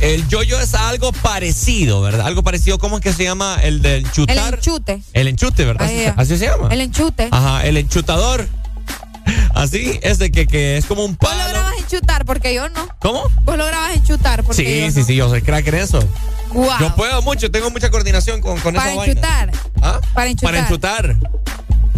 El 0.00 0.26
yoyo 0.28 0.58
es 0.60 0.74
algo 0.74 1.12
parecido, 1.12 2.00
¿verdad? 2.02 2.26
Algo 2.26 2.42
parecido, 2.42 2.78
¿cómo 2.78 2.96
es 2.98 3.02
que 3.02 3.12
se 3.12 3.24
llama? 3.24 3.58
El 3.62 3.82
del 3.82 4.10
chutar. 4.10 4.36
El 4.36 4.54
enchute. 4.54 5.02
El 5.12 5.28
enchute, 5.28 5.64
¿verdad? 5.64 5.86
Así, 5.86 6.04
así 6.16 6.38
se 6.38 6.46
llama. 6.46 6.68
El 6.70 6.80
enchute. 6.80 7.28
Ajá, 7.30 7.64
el 7.66 7.76
enchutador. 7.76 8.46
Así, 9.54 9.98
ese 10.02 10.30
que, 10.30 10.46
que 10.46 10.76
es 10.76 10.84
como 10.86 11.04
un 11.04 11.16
Vos 11.16 11.30
lo 11.30 11.36
palo. 11.38 11.48
grabas 11.50 11.74
enchutar 11.78 12.24
porque 12.26 12.52
yo 12.54 12.68
no. 12.68 12.88
¿Cómo? 12.98 13.22
Vos 13.44 13.56
lo 13.56 13.64
grabas 13.66 13.94
enchutar 13.96 14.42
porque 14.44 14.62
Sí, 14.64 14.80
yo 14.80 14.90
sí, 14.92 15.00
no. 15.00 15.06
sí, 15.06 15.14
yo 15.16 15.28
soy 15.30 15.42
crack 15.42 15.66
en 15.68 15.74
eso. 15.76 16.00
Guau. 16.50 16.78
Yo 16.80 16.94
puedo 16.94 17.22
mucho, 17.22 17.50
tengo 17.50 17.70
mucha 17.70 17.90
coordinación 17.90 18.40
con, 18.40 18.60
con 18.60 18.74
Para 18.74 18.88
esa 18.90 18.96
vaina. 18.98 19.12
enchutar. 19.12 19.50
¿Ah? 19.80 20.00
Para 20.12 20.30
enchutar. 20.30 20.52
Para 20.54 20.64
enchutar. 20.66 21.16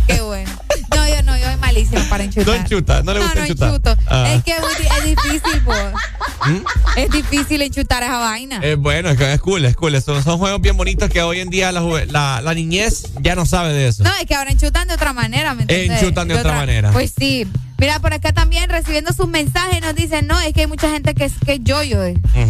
Qué 0.07 0.21
bueno. 0.21 0.51
No, 0.95 1.09
yo 1.09 1.23
no, 1.23 1.37
yo 1.37 1.45
soy 1.47 1.57
malísimo 1.57 2.03
para 2.09 2.25
enchutar. 2.25 2.47
No 2.47 2.55
enchuta, 2.55 3.03
no 3.03 3.13
le 3.13 3.21
gusta 3.21 3.35
no, 3.35 3.41
enchutar. 3.43 3.69
enchuto. 3.69 3.97
Ah. 4.09 4.33
Es 4.35 4.45
que 4.45 4.53
es, 4.53 5.05
difícil, 5.05 5.61
po. 5.63 5.73
¿Mm? 6.47 6.65
Es 6.97 7.11
difícil 7.11 7.63
enchutar 7.63 8.03
esa 8.03 8.19
vaina. 8.19 8.61
Eh, 8.63 8.75
bueno, 8.77 9.11
es 9.11 9.17
que 9.19 9.33
es 9.33 9.41
cool, 9.41 9.65
es 9.65 9.77
cool. 9.77 10.01
Son, 10.03 10.23
son 10.23 10.39
juegos 10.39 10.61
bien 10.61 10.77
bonitos 10.77 11.11
que 11.11 11.23
hoy 11.23 11.41
en 11.41 11.51
día 11.51 11.73
la, 11.73 11.81
juve- 11.81 12.07
la, 12.07 12.41
la 12.41 12.55
niñez 12.55 13.05
ya 13.21 13.35
no 13.35 13.47
sabe 13.47 13.73
de 13.73 13.89
eso. 13.89 14.05
No, 14.05 14.11
es 14.21 14.27
que 14.27 14.35
ahora 14.35 14.51
enchutan 14.51 14.89
de 14.89 14.95
otra 14.95 15.13
manera, 15.13 15.55
¿me 15.55 15.63
entiendes? 15.63 16.01
Enchutan 16.03 16.29
de 16.29 16.35
otra 16.35 16.53
manera. 16.55 16.93
Pues 16.93 17.13
sí. 17.17 17.47
Mira, 17.79 18.01
por 18.01 18.15
acá 18.15 18.33
también 18.33 18.71
recibiendo 18.71 19.13
sus 19.13 19.29
mensajes 19.29 19.83
nos 19.83 19.95
dicen, 19.95 20.27
no, 20.27 20.41
es 20.41 20.53
que 20.55 20.63
hay 20.63 20.67
mucha 20.67 20.91
gente 20.91 21.15
que 21.15 21.25
es, 21.27 21.35
que 21.45 21.59
yo-yo. 21.61 21.99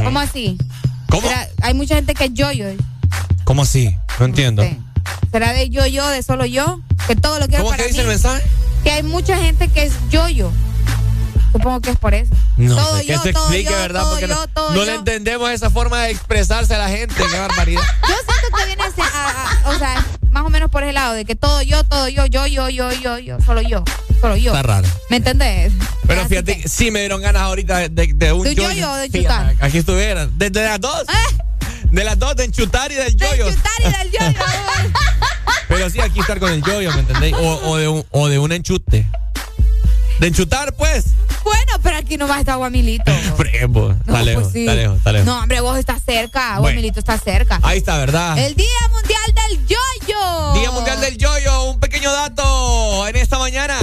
¿Cómo 0.04 0.20
así? 0.20 0.56
¿Cómo? 1.08 1.22
Mira, 1.22 1.48
hay 1.62 1.74
mucha 1.74 1.96
gente 1.96 2.14
que 2.14 2.26
es 2.26 2.34
yo-yo. 2.34 2.66
¿Cómo 3.44 3.62
así? 3.62 3.96
No 4.20 4.26
entiendo. 4.26 4.62
Sí. 4.62 4.78
¿Será 5.32 5.52
de 5.52 5.68
yo-yo, 5.70 6.06
de 6.08 6.22
solo 6.22 6.44
yo? 6.46 6.80
Que 7.06 7.16
todo 7.16 7.38
lo 7.38 7.46
quiero 7.46 7.64
¿Cómo 7.64 7.70
para 7.76 7.82
que 7.84 7.88
dice 7.90 7.98
mí. 8.02 8.02
el 8.04 8.08
mensaje? 8.08 8.42
Que 8.84 8.90
hay 8.92 9.02
mucha 9.02 9.36
gente 9.36 9.68
que 9.68 9.84
es 9.84 9.92
yo-yo. 10.10 10.52
Supongo 11.52 11.80
que 11.80 11.90
es 11.90 11.96
por 11.96 12.12
eso. 12.14 12.34
No 12.58 12.74
todo 12.76 12.96
sé, 12.98 13.06
que 13.06 13.12
yo, 13.14 13.22
se 13.22 13.32
todo 13.32 13.42
explique, 13.44 13.70
yo, 13.70 13.76
¿verdad? 13.78 14.00
todo 14.02 14.10
Porque 14.10 14.26
no, 14.26 14.34
yo, 14.34 14.46
todo 14.48 14.70
no 14.70 14.76
yo. 14.76 14.84
le 14.84 14.94
entendemos 14.94 15.50
esa 15.50 15.70
forma 15.70 16.02
de 16.02 16.10
expresarse 16.10 16.74
a 16.74 16.78
la 16.78 16.88
gente. 16.88 17.14
Qué 17.14 17.38
barbaridad. 17.38 17.80
Yo 18.02 18.14
siento 18.14 18.56
que 18.58 18.66
viene 18.66 18.82
a- 18.82 19.60
a- 19.64 19.70
o 19.70 19.78
sea, 19.78 20.04
más 20.30 20.44
o 20.44 20.50
menos 20.50 20.70
por 20.70 20.82
ese 20.82 20.92
lado, 20.92 21.14
de 21.14 21.24
que 21.24 21.34
todo 21.34 21.62
yo, 21.62 21.82
todo 21.84 22.08
yo, 22.08 22.26
yo, 22.26 22.46
yo, 22.46 22.68
yo, 22.68 22.92
yo, 22.92 23.18
yo, 23.18 23.38
solo 23.40 23.62
yo, 23.62 23.82
solo 24.20 24.36
yo. 24.36 24.50
Está 24.54 24.62
raro. 24.62 24.86
¿Me 25.08 25.16
entendés? 25.16 25.72
Pero 26.06 26.20
Así 26.20 26.28
fíjate, 26.30 26.58
que- 26.60 26.68
sí 26.68 26.90
me 26.90 27.00
dieron 27.00 27.22
ganas 27.22 27.42
ahorita 27.42 27.78
de, 27.78 27.88
de, 27.88 28.12
de 28.12 28.32
un 28.34 28.42
¿De 28.42 28.54
yoyo. 28.54 28.70
yoyo 28.72 28.92
o 28.92 28.96
de 28.96 29.28
a- 29.28 29.54
aquí 29.60 29.78
estuvieran. 29.78 30.36
De, 30.38 30.50
de 30.50 30.62
las 30.64 30.80
dos. 30.80 31.04
¿Eh? 31.08 31.36
De 31.90 32.04
las 32.04 32.18
dos, 32.18 32.36
de 32.36 32.44
enchutar 32.44 32.90
y 32.92 32.94
del 32.94 33.16
De 33.16 33.26
yoyo. 33.26 33.50
chutar 33.50 33.72
y 33.80 33.84
del 33.84 34.10
yo-yo. 34.12 34.40
Pero 35.68 35.90
sí, 35.90 36.00
aquí 36.00 36.20
estar 36.20 36.38
con 36.38 36.52
el 36.52 36.62
yoyo, 36.62 36.92
¿me 36.92 37.00
entendéis? 37.00 37.34
O, 37.34 37.60
o, 37.70 37.76
de 37.76 37.88
un, 37.88 38.04
o 38.10 38.28
de 38.28 38.38
un 38.38 38.52
enchute. 38.52 39.06
De 40.20 40.26
enchutar, 40.28 40.72
pues. 40.74 41.04
bueno, 41.44 41.72
pero 41.82 41.98
aquí 41.98 42.16
no 42.18 42.26
va 42.26 42.36
a 42.36 42.40
estar 42.40 42.56
Guamilito. 42.56 43.12
Premo. 43.36 43.90
Está 43.90 44.12
No, 44.12 44.22
lejos, 44.22 44.42
pues 44.44 44.52
sí. 44.54 44.60
está 44.60 44.74
lejos, 44.74 44.96
está 44.98 45.12
lejos. 45.12 45.26
No, 45.26 45.38
hombre, 45.40 45.60
vos 45.60 45.76
estás 45.78 46.02
cerca, 46.04 46.58
Bueno. 46.58 46.60
Guamilito 46.62 47.00
está 47.00 47.18
cerca. 47.18 47.58
Ahí 47.62 47.78
está, 47.78 47.98
¿verdad? 47.98 48.38
El 48.38 48.54
Día 48.54 48.66
Mundial 48.92 49.34
del 49.48 49.66
Yoyo. 49.66 50.52
Día 50.54 50.70
Mundial 50.70 51.00
del 51.00 51.18
Yoyo. 51.18 51.64
Un 51.64 51.80
pequeño 51.80 52.10
dato 52.12 53.06
en 53.08 53.16
esta 53.16 53.38
mañana. 53.38 53.76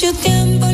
Mucho 0.00 0.14
tiempo 0.20 0.69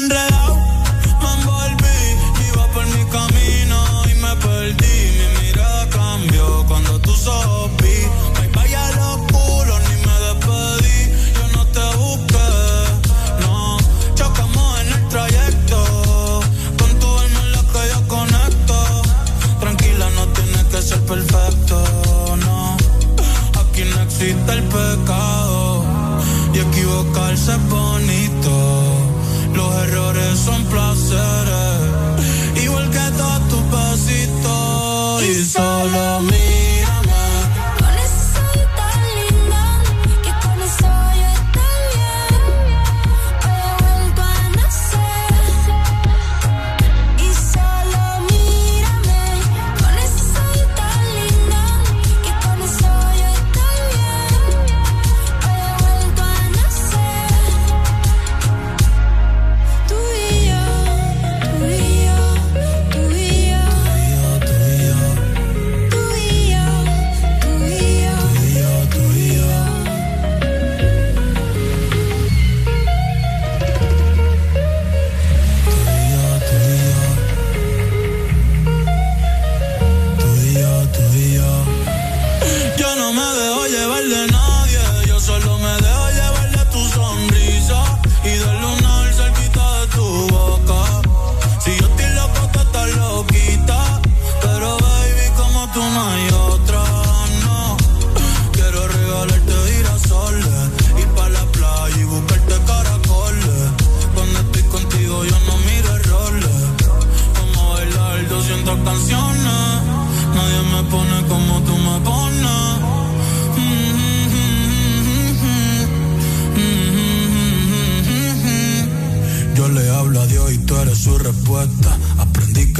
tienes 0.00 0.31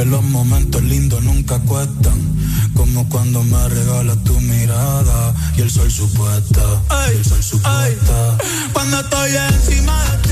los 0.05 0.23
momentos 0.23 0.83
lindos 0.83 1.23
nunca 1.23 1.59
cuestan. 1.61 2.19
Como 2.75 3.09
cuando 3.09 3.43
me 3.43 3.69
regalas 3.69 4.23
tu 4.25 4.41
mirada 4.41 5.35
y 5.57 5.61
el 5.61 5.71
sol 5.71 5.91
supuesta. 5.91 6.63
Y 7.13 7.17
el 7.17 7.25
sol 7.25 7.43
supuesta. 7.43 8.39
Cuando 8.73 9.01
estoy 9.01 9.31
encima 9.37 10.05
de 10.05 10.19
ti. 10.19 10.32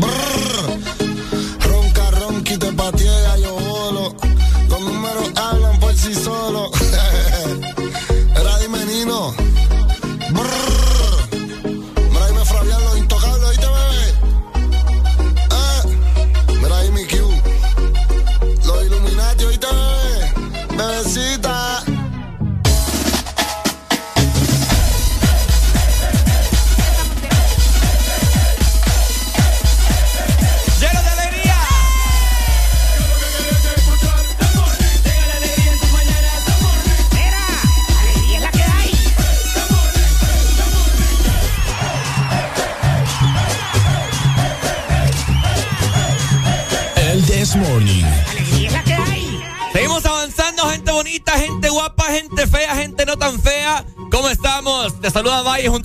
Brrr. 0.00 1.07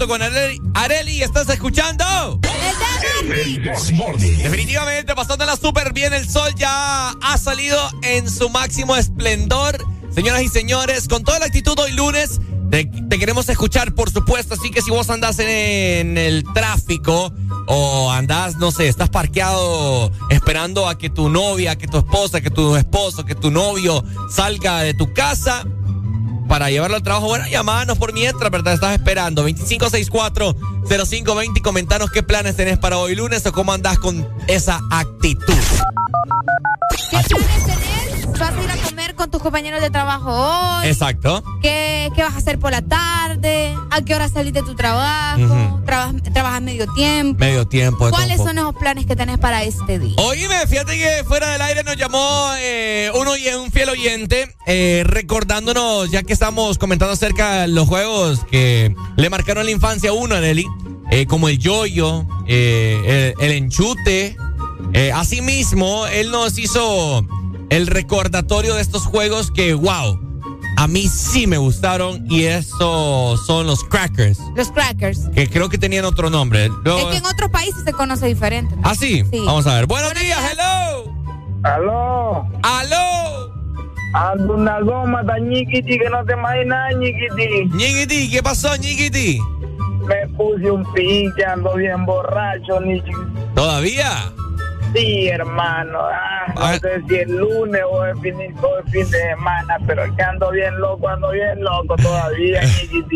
Junto 0.03 0.07
con 0.07 0.21
Areli. 0.21 0.61
Areli, 0.73 1.21
¿estás 1.21 1.49
escuchando? 1.49 2.39
Definitivamente, 4.37 5.15
pasándola 5.15 5.55
súper 5.55 5.93
bien. 5.93 6.13
El 6.13 6.29
sol 6.29 6.53
ya 6.55 7.09
ha 7.09 7.37
salido 7.37 7.77
en 8.03 8.29
su 8.29 8.49
máximo 8.49 8.95
esplendor. 8.95 9.85
Señoras 10.13 10.41
y 10.43 10.47
señores, 10.47 11.07
con 11.07 11.23
toda 11.23 11.39
la 11.39 11.45
actitud 11.45 11.77
hoy 11.79 11.91
lunes, 11.93 12.39
te, 12.69 12.85
te 12.85 13.19
queremos 13.19 13.49
escuchar, 13.49 13.93
por 13.93 14.11
supuesto. 14.11 14.55
Así 14.55 14.71
que 14.71 14.81
si 14.81 14.91
vos 14.91 15.09
andás 15.09 15.39
en, 15.39 15.49
en 15.49 16.17
el 16.17 16.43
tráfico 16.53 17.33
o 17.67 18.11
andás, 18.11 18.57
no 18.57 18.71
sé, 18.71 18.87
estás 18.87 19.09
parqueado 19.09 20.11
esperando 20.29 20.87
a 20.87 20.97
que 20.97 21.09
tu 21.09 21.29
novia, 21.29 21.77
que 21.77 21.87
tu 21.87 21.97
esposa, 21.97 22.41
que 22.41 22.49
tu 22.49 22.75
esposo, 22.75 23.25
que 23.25 23.35
tu 23.35 23.51
novio 23.51 24.03
salga 24.29 24.81
de 24.81 24.93
tu 24.93 25.13
casa 25.13 25.65
para 26.47 26.69
llevarlo 26.69 26.95
al 26.95 27.03
trabajo. 27.03 27.27
Bueno, 27.27 27.45
llamános 27.47 27.97
por 27.97 28.13
mientras, 28.13 28.49
¿verdad? 28.51 28.73
Estás 28.73 28.93
esperando. 28.93 29.47
2564-0520 29.49 31.57
y 31.57 31.61
comentanos 31.61 32.09
qué 32.11 32.23
planes 32.23 32.55
tenés 32.55 32.77
para 32.77 32.97
hoy 32.97 33.15
lunes 33.15 33.45
o 33.45 33.51
cómo 33.51 33.73
andás 33.73 33.99
con 33.99 34.25
esa 34.47 34.79
actitud. 34.91 35.53
¿Vas 38.39 38.51
a 38.53 38.63
ir 38.63 38.71
a 38.71 38.77
comer 38.77 39.15
con 39.15 39.29
tus 39.29 39.41
compañeros 39.41 39.81
de 39.81 39.89
trabajo 39.89 40.31
hoy? 40.31 40.87
Exacto. 40.87 41.43
¿Qué, 41.61 42.09
qué 42.15 42.23
vas 42.23 42.33
a 42.33 42.37
hacer 42.37 42.59
por 42.59 42.71
la 42.71 42.81
tarde? 42.81 43.75
¿A 43.91 44.01
qué 44.01 44.15
hora 44.15 44.27
salís 44.29 44.53
de 44.53 44.61
tu 44.63 44.75
trabajo? 44.75 45.81
¿Trabajas, 45.85 46.15
¿Trabajas 46.33 46.61
medio 46.61 46.91
tiempo? 46.93 47.39
Medio 47.39 47.67
tiempo. 47.67 48.09
¿Cuáles 48.09 48.37
son 48.37 48.57
esos 48.57 48.75
planes 48.75 49.05
que 49.05 49.15
tenés 49.15 49.37
para 49.37 49.63
este 49.63 49.99
día? 49.99 50.15
Oíme, 50.17 50.67
fíjate 50.67 50.97
que 50.97 51.23
fuera 51.25 51.51
del 51.51 51.61
aire 51.61 51.83
nos 51.83 51.95
llamó 51.95 52.51
eh, 52.57 53.11
uno 53.15 53.33
un 53.61 53.71
fiel 53.71 53.89
oyente 53.89 54.55
eh, 54.65 55.03
recordándonos, 55.05 56.09
ya 56.11 56.23
que 56.23 56.33
estamos 56.33 56.77
comentando 56.77 57.13
acerca 57.13 57.61
de 57.61 57.67
los 57.67 57.87
juegos 57.87 58.45
que 58.49 58.95
le 59.15 59.29
marcaron 59.29 59.65
la 59.65 59.71
infancia 59.71 60.09
a 60.09 60.13
uno, 60.13 60.39
Nelly, 60.39 60.65
eh, 61.11 61.25
como 61.27 61.49
el 61.49 61.59
yoyo, 61.59 62.25
eh, 62.47 63.33
el, 63.39 63.45
el 63.45 63.51
enchute. 63.51 64.35
Eh, 64.93 65.11
asimismo, 65.11 66.05
él 66.07 66.29
nos 66.31 66.57
hizo 66.57 67.25
el 67.75 67.87
recordatorio 67.87 68.75
de 68.75 68.81
estos 68.81 69.05
juegos 69.05 69.51
que, 69.51 69.73
wow, 69.73 70.19
a 70.77 70.87
mí 70.87 71.07
sí 71.07 71.47
me 71.47 71.57
gustaron 71.57 72.25
y 72.29 72.43
esos 72.43 73.45
son 73.45 73.67
los 73.67 73.83
crackers, 73.83 74.39
Los 74.55 74.71
crackers. 74.71 75.29
que 75.33 75.49
creo 75.49 75.69
que 75.69 75.77
tenían 75.77 76.05
otro 76.05 76.29
nombre. 76.29 76.69
Luego- 76.83 76.99
Es 76.99 77.05
que 77.05 77.17
en 77.17 77.25
otros 77.25 77.49
países 77.49 77.83
se 77.83 77.93
conoce 77.93 78.27
diferente. 78.27 78.75
¿no? 78.75 78.81
¿Ah, 78.85 78.95
sí? 78.95 79.23
Sí. 79.31 79.43
Vamos 79.45 79.65
a 79.67 79.75
ver. 79.75 79.85
Buenos, 79.87 80.13
días, 80.13 80.39
hello. 80.51 81.11
Aló. 81.63 82.47
Aló. 82.63 83.53
Ando 84.13 84.53
una 84.55 84.79
goma 84.81 85.25
tan 85.25 85.49
ñiquiti 85.49 85.97
que 85.97 86.09
no 86.09 86.23
te 86.25 86.33
imaginas, 86.33 86.95
ñiquiti. 86.97 87.65
Ñiquiti, 87.75 88.29
¿qué 88.29 88.43
pasó, 88.43 88.75
ñiquiti? 88.75 89.39
Me 90.07 90.27
puse 90.37 90.69
un 90.69 90.83
pinche, 90.93 91.43
ando 91.45 91.73
bien 91.75 92.05
borracho, 92.05 92.79
ni 92.81 93.01
¿Todavía? 93.55 94.31
Sí, 94.95 95.27
hermano. 95.27 95.99
Ah, 96.01 96.53
no 96.55 96.73
sé 96.79 97.01
si 97.07 97.15
es 97.15 97.29
lunes 97.29 97.81
o 97.89 98.05
es 98.05 98.19
fin, 98.21 98.33
o 98.61 98.79
es 98.85 98.91
fin 98.91 99.09
de 99.09 99.19
semana, 99.29 99.77
pero 99.87 100.03
que 100.15 100.21
ando 100.23 100.51
bien 100.51 100.77
loco, 100.79 101.07
ando 101.09 101.31
bien 101.31 101.63
loco 101.63 101.95
todavía. 101.95 102.61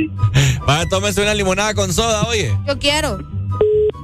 Vaya, 0.66 0.90
tómese 0.90 1.22
una 1.22 1.34
limonada 1.34 1.74
con 1.74 1.94
soda, 1.94 2.24
oye. 2.24 2.56
Yo 2.68 2.78
quiero. 2.80 3.20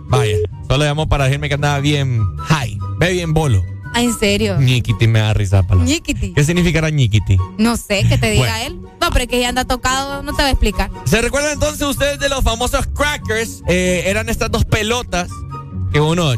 Vaya, 0.07 0.37
solo 0.67 0.83
llamó 0.85 1.07
para 1.09 1.25
decirme 1.25 1.47
que 1.49 1.55
andaba 1.55 1.79
bien 1.79 2.21
high. 2.45 2.77
Ve 2.99 3.11
bien 3.11 3.33
bolo. 3.33 3.63
Ah, 3.95 4.01
¿en 4.01 4.13
serio? 4.17 4.57
Ñiquiti 4.59 5.07
me 5.07 5.19
da 5.19 5.33
risa 5.33 5.57
la 5.57 5.63
palabra. 5.63 5.85
Ñiquiti. 5.87 6.33
¿Qué 6.33 6.43
significará 6.43 6.89
ñiquiti? 6.89 7.37
No 7.59 7.77
sé, 7.77 8.03
que 8.07 8.17
te 8.17 8.31
diga 8.31 8.45
Bueno. 8.57 8.65
él. 8.65 8.79
No, 8.99 9.09
pero 9.11 9.23
es 9.23 9.29
que 9.29 9.39
ya 9.39 9.49
anda 9.49 9.65
tocado, 9.65 10.23
no 10.23 10.31
te 10.31 10.41
voy 10.41 10.49
a 10.49 10.51
explicar. 10.51 10.89
¿Se 11.05 11.21
recuerdan 11.21 11.53
entonces 11.53 11.81
ustedes 11.87 12.17
de 12.19 12.29
los 12.29 12.43
famosos 12.43 12.87
crackers? 12.87 13.61
Eh, 13.67 14.03
eran 14.07 14.29
estas 14.29 14.49
dos 14.49 14.65
pelotas 14.65 15.29
que 15.91 15.99
uno... 15.99 16.33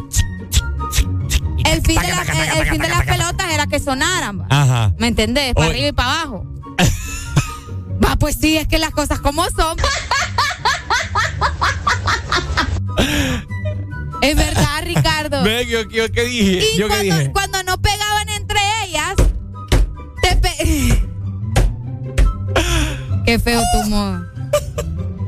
El 1.66 1.82
fin, 1.82 2.00
de, 2.02 2.08
la- 2.08 2.22
el- 2.22 2.58
el 2.62 2.70
fin 2.70 2.82
de 2.82 2.88
las 2.90 3.06
pelotas 3.06 3.52
era 3.52 3.68
que 3.68 3.80
sonaran. 3.80 4.46
Ajá. 4.50 4.94
¿Me 4.98 5.08
entendés? 5.08 5.54
Para 5.54 5.68
arriba 5.68 5.88
y 5.88 5.92
para 5.92 6.22
abajo. 6.22 6.46
Va, 8.04 8.16
pues 8.18 8.38
sí, 8.40 8.58
es 8.58 8.68
que 8.68 8.78
las 8.78 8.92
cosas 8.92 9.20
como 9.20 9.44
son. 9.52 9.78
es 14.22 14.36
verdad, 14.36 14.82
Ricardo. 14.84 15.46
Yo, 15.64 15.90
yo 15.90 16.12
qué 16.12 16.24
dije. 16.24 16.66
Y 16.74 16.78
yo 16.78 16.88
qué 16.88 16.94
cuando, 16.96 17.16
dije. 17.18 17.32
cuando 17.32 17.64
no 17.64 17.82
pegaban 17.82 18.30
entre 18.30 18.60
ellas, 18.86 19.16
te 20.22 20.36
pe- 20.38 20.58
Qué 23.26 23.40
feo 23.40 23.62
tu 23.74 23.90
modo. 23.90 24.22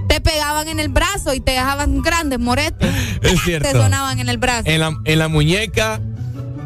Te 0.07 0.22
pegaban 0.22 0.68
en 0.68 0.80
el 0.80 0.89
brazo 0.89 1.34
y 1.34 1.39
te 1.39 1.51
dejaban 1.51 2.01
grandes 2.01 2.39
moretes. 2.39 2.89
Es 3.22 3.41
cierto. 3.43 3.68
Te 3.69 3.77
sonaban 3.77 4.19
en 4.19 4.30
el 4.30 4.38
brazo. 4.38 4.64
En 4.65 4.80
la, 4.80 4.95
en 5.03 5.19
la 5.19 5.27
muñeca, 5.27 5.99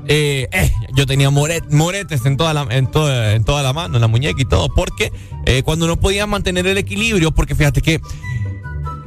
eh, 0.07 0.47
eh, 0.51 0.71
yo 0.95 1.05
tenía 1.05 1.29
moret- 1.29 1.69
moretes 1.71 2.25
en 2.25 2.37
toda, 2.37 2.53
la, 2.53 2.67
en, 2.69 2.89
toda, 2.89 3.33
en 3.33 3.43
toda 3.43 3.61
la 3.63 3.73
mano, 3.73 3.95
en 3.95 4.01
la 4.01 4.07
muñeca 4.07 4.41
y 4.41 4.45
todo, 4.45 4.69
porque 4.73 5.11
eh, 5.45 5.63
cuando 5.63 5.87
no 5.87 5.99
podía 5.99 6.25
mantener 6.27 6.67
el 6.67 6.77
equilibrio, 6.77 7.31
porque 7.31 7.55
fíjate 7.55 7.81
que, 7.81 8.01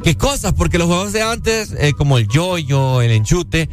qué 0.03 0.17
cosas, 0.17 0.53
porque 0.53 0.79
los 0.79 0.87
juegos 0.87 1.13
de 1.13 1.23
antes, 1.23 1.73
eh, 1.79 1.93
como 1.97 2.19
el 2.19 2.29
yo-yo, 2.29 3.03
el 3.03 3.11
enchute, 3.11 3.69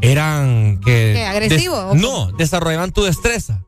eran 0.00 0.80
que... 0.84 1.12
¿Qué, 1.16 1.24
agresivo, 1.26 1.92
des- 1.92 2.00
no, 2.00 2.30
desarrollaban 2.32 2.92
tu 2.92 3.02
destreza, 3.04 3.64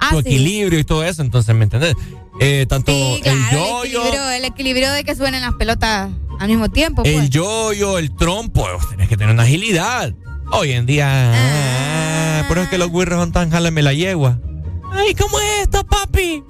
Ah, 0.00 0.10
tu 0.10 0.22
sí. 0.22 0.28
equilibrio 0.28 0.78
y 0.78 0.84
todo 0.84 1.04
eso, 1.04 1.22
entonces, 1.22 1.54
¿me 1.54 1.64
entendés? 1.64 1.94
Eh, 2.40 2.66
tanto 2.68 2.90
Sí, 2.90 3.20
claro, 3.22 3.38
el 3.38 3.44
el 3.44 3.50
yo-yo... 3.52 4.00
equilibrio, 4.00 4.30
el 4.30 4.44
equilibrio 4.44 4.92
de 4.92 5.04
que 5.04 5.14
suenen 5.14 5.42
las 5.42 5.54
pelotas 5.54 6.10
al 6.40 6.48
mismo 6.48 6.68
tiempo. 6.70 7.02
Pues. 7.02 7.14
El 7.14 7.30
yo-yo, 7.30 7.98
el 7.98 8.14
trompo, 8.16 8.66
tenés 8.90 9.08
que 9.08 9.16
tener 9.16 9.32
una 9.34 9.44
agilidad. 9.44 10.12
Hoy 10.56 10.72
en 10.72 10.86
día, 10.86 11.08
ah, 11.10 12.44
por 12.48 12.56
eso 12.58 12.64
es 12.64 12.70
que 12.70 12.78
los 12.78 12.88
güirros 12.88 13.18
son 13.18 13.32
tan 13.32 13.50
jálame 13.50 13.82
la 13.82 13.92
yegua. 13.92 14.38
Ay, 14.92 15.14
¿cómo 15.14 15.38
es 15.40 15.62
esto, 15.62 15.84
papi? 15.84 16.42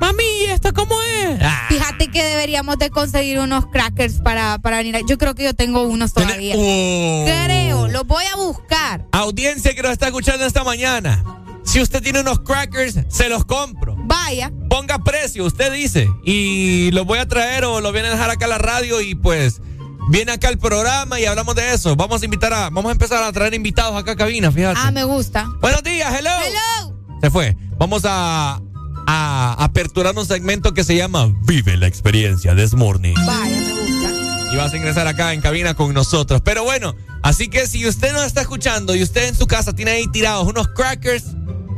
Mami, 0.00 0.24
¿esto 0.48 0.72
cómo 0.72 0.96
es? 1.00 1.38
Ah, 1.40 1.66
Fíjate 1.68 2.08
que 2.08 2.24
deberíamos 2.24 2.76
de 2.78 2.90
conseguir 2.90 3.38
unos 3.38 3.66
crackers 3.66 4.14
para, 4.14 4.58
para 4.58 4.78
venir. 4.78 4.96
a- 4.96 5.00
Yo 5.06 5.16
creo 5.16 5.36
que 5.36 5.44
yo 5.44 5.54
tengo 5.54 5.82
unos 5.84 6.12
todavía. 6.12 6.54
Oh. 6.58 7.24
Creo, 7.24 7.86
los 7.86 8.04
voy 8.04 8.24
a 8.32 8.36
buscar. 8.36 9.06
Audiencia 9.12 9.74
que 9.76 9.82
nos 9.82 9.92
está 9.92 10.06
escuchando 10.06 10.44
esta 10.44 10.64
mañana. 10.64 11.22
Si 11.64 11.80
usted 11.80 12.02
tiene 12.02 12.20
unos 12.20 12.40
crackers, 12.40 12.98
se 13.08 13.28
los 13.28 13.44
compro. 13.44 13.94
Vaya. 13.96 14.50
Ponga 14.68 14.98
precio, 15.04 15.44
usted 15.44 15.72
dice. 15.72 16.08
Y 16.24 16.90
los 16.90 17.06
voy 17.06 17.20
a 17.20 17.28
traer 17.28 17.64
o 17.64 17.80
los 17.80 17.92
viene 17.92 18.08
a 18.08 18.10
dejar 18.10 18.30
acá 18.30 18.46
a 18.46 18.48
la 18.48 18.58
radio 18.58 19.00
y 19.00 19.14
pues 19.14 19.60
viene 20.08 20.32
acá 20.32 20.48
al 20.48 20.58
programa 20.58 21.18
y 21.20 21.24
hablamos 21.24 21.54
de 21.54 21.72
eso. 21.72 21.96
Vamos 21.96 22.22
a 22.22 22.24
invitar 22.24 22.52
a, 22.52 22.70
vamos 22.70 22.90
a 22.90 22.92
empezar 22.92 23.22
a 23.22 23.32
traer 23.32 23.54
invitados 23.54 23.96
acá 23.96 24.12
a 24.12 24.16
cabina, 24.16 24.50
fíjate. 24.50 24.78
Ah, 24.82 24.90
me 24.90 25.04
gusta. 25.04 25.48
Buenos 25.60 25.82
días, 25.82 26.12
hello. 26.14 26.30
Hello. 26.46 26.96
Se 27.20 27.30
fue. 27.30 27.56
Vamos 27.78 28.02
a, 28.04 28.60
a 29.06 29.56
aperturar 29.58 30.16
un 30.16 30.26
segmento 30.26 30.74
que 30.74 30.84
se 30.84 30.96
llama 30.96 31.32
Vive 31.44 31.76
la 31.76 31.86
experiencia 31.86 32.54
This 32.54 32.74
Morning. 32.74 33.14
Vaya, 33.26 33.60
me 33.60 33.72
gusta. 33.72 34.52
Y 34.52 34.56
vas 34.56 34.72
a 34.72 34.76
ingresar 34.76 35.06
acá 35.06 35.32
en 35.32 35.40
cabina 35.40 35.74
con 35.74 35.94
nosotros. 35.94 36.42
Pero 36.44 36.64
bueno, 36.64 36.94
así 37.22 37.48
que 37.48 37.66
si 37.66 37.86
usted 37.86 38.12
nos 38.12 38.24
está 38.24 38.42
escuchando 38.42 38.94
y 38.94 39.02
usted 39.02 39.28
en 39.28 39.34
su 39.34 39.46
casa 39.46 39.72
tiene 39.74 39.92
ahí 39.92 40.06
tirados 40.08 40.46
unos 40.46 40.68
crackers, 40.68 41.24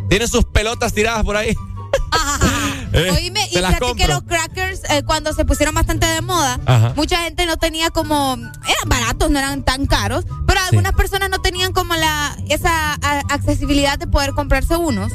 tiene 0.09 0.27
sus 0.27 0.45
pelotas 0.45 0.93
tiradas 0.93 1.25
por 1.25 1.37
ahí. 1.37 1.55
Eh, 2.93 3.11
Oíme, 3.13 3.41
y 3.51 3.57
fíjate 3.57 3.95
que 3.97 4.07
los 4.09 4.23
crackers, 4.23 4.83
eh, 4.91 5.03
cuando 5.05 5.33
se 5.33 5.45
pusieron 5.45 5.75
bastante 5.75 6.07
de 6.07 6.21
moda, 6.21 6.61
Ajá. 6.67 6.93
mucha 6.97 7.19
gente 7.25 7.47
no 7.47 7.57
tenía 7.57 7.91
como. 7.91 8.35
Eran 8.37 8.89
baratos, 8.89 9.31
no 9.31 9.39
eran 9.39 9.63
tan 9.65 9.87
caros, 9.87 10.25
pero 10.47 10.61
algunas 10.61 10.93
personas 10.93 11.29
no 11.31 11.41
tenían 11.41 11.73
como 11.73 11.95
la 11.95 12.37
esa 12.49 12.95
a- 12.95 13.23
accesibilidad 13.31 13.99
de 13.99 14.07
poder 14.07 14.31
comprarse 14.33 14.77
unos. 14.77 15.13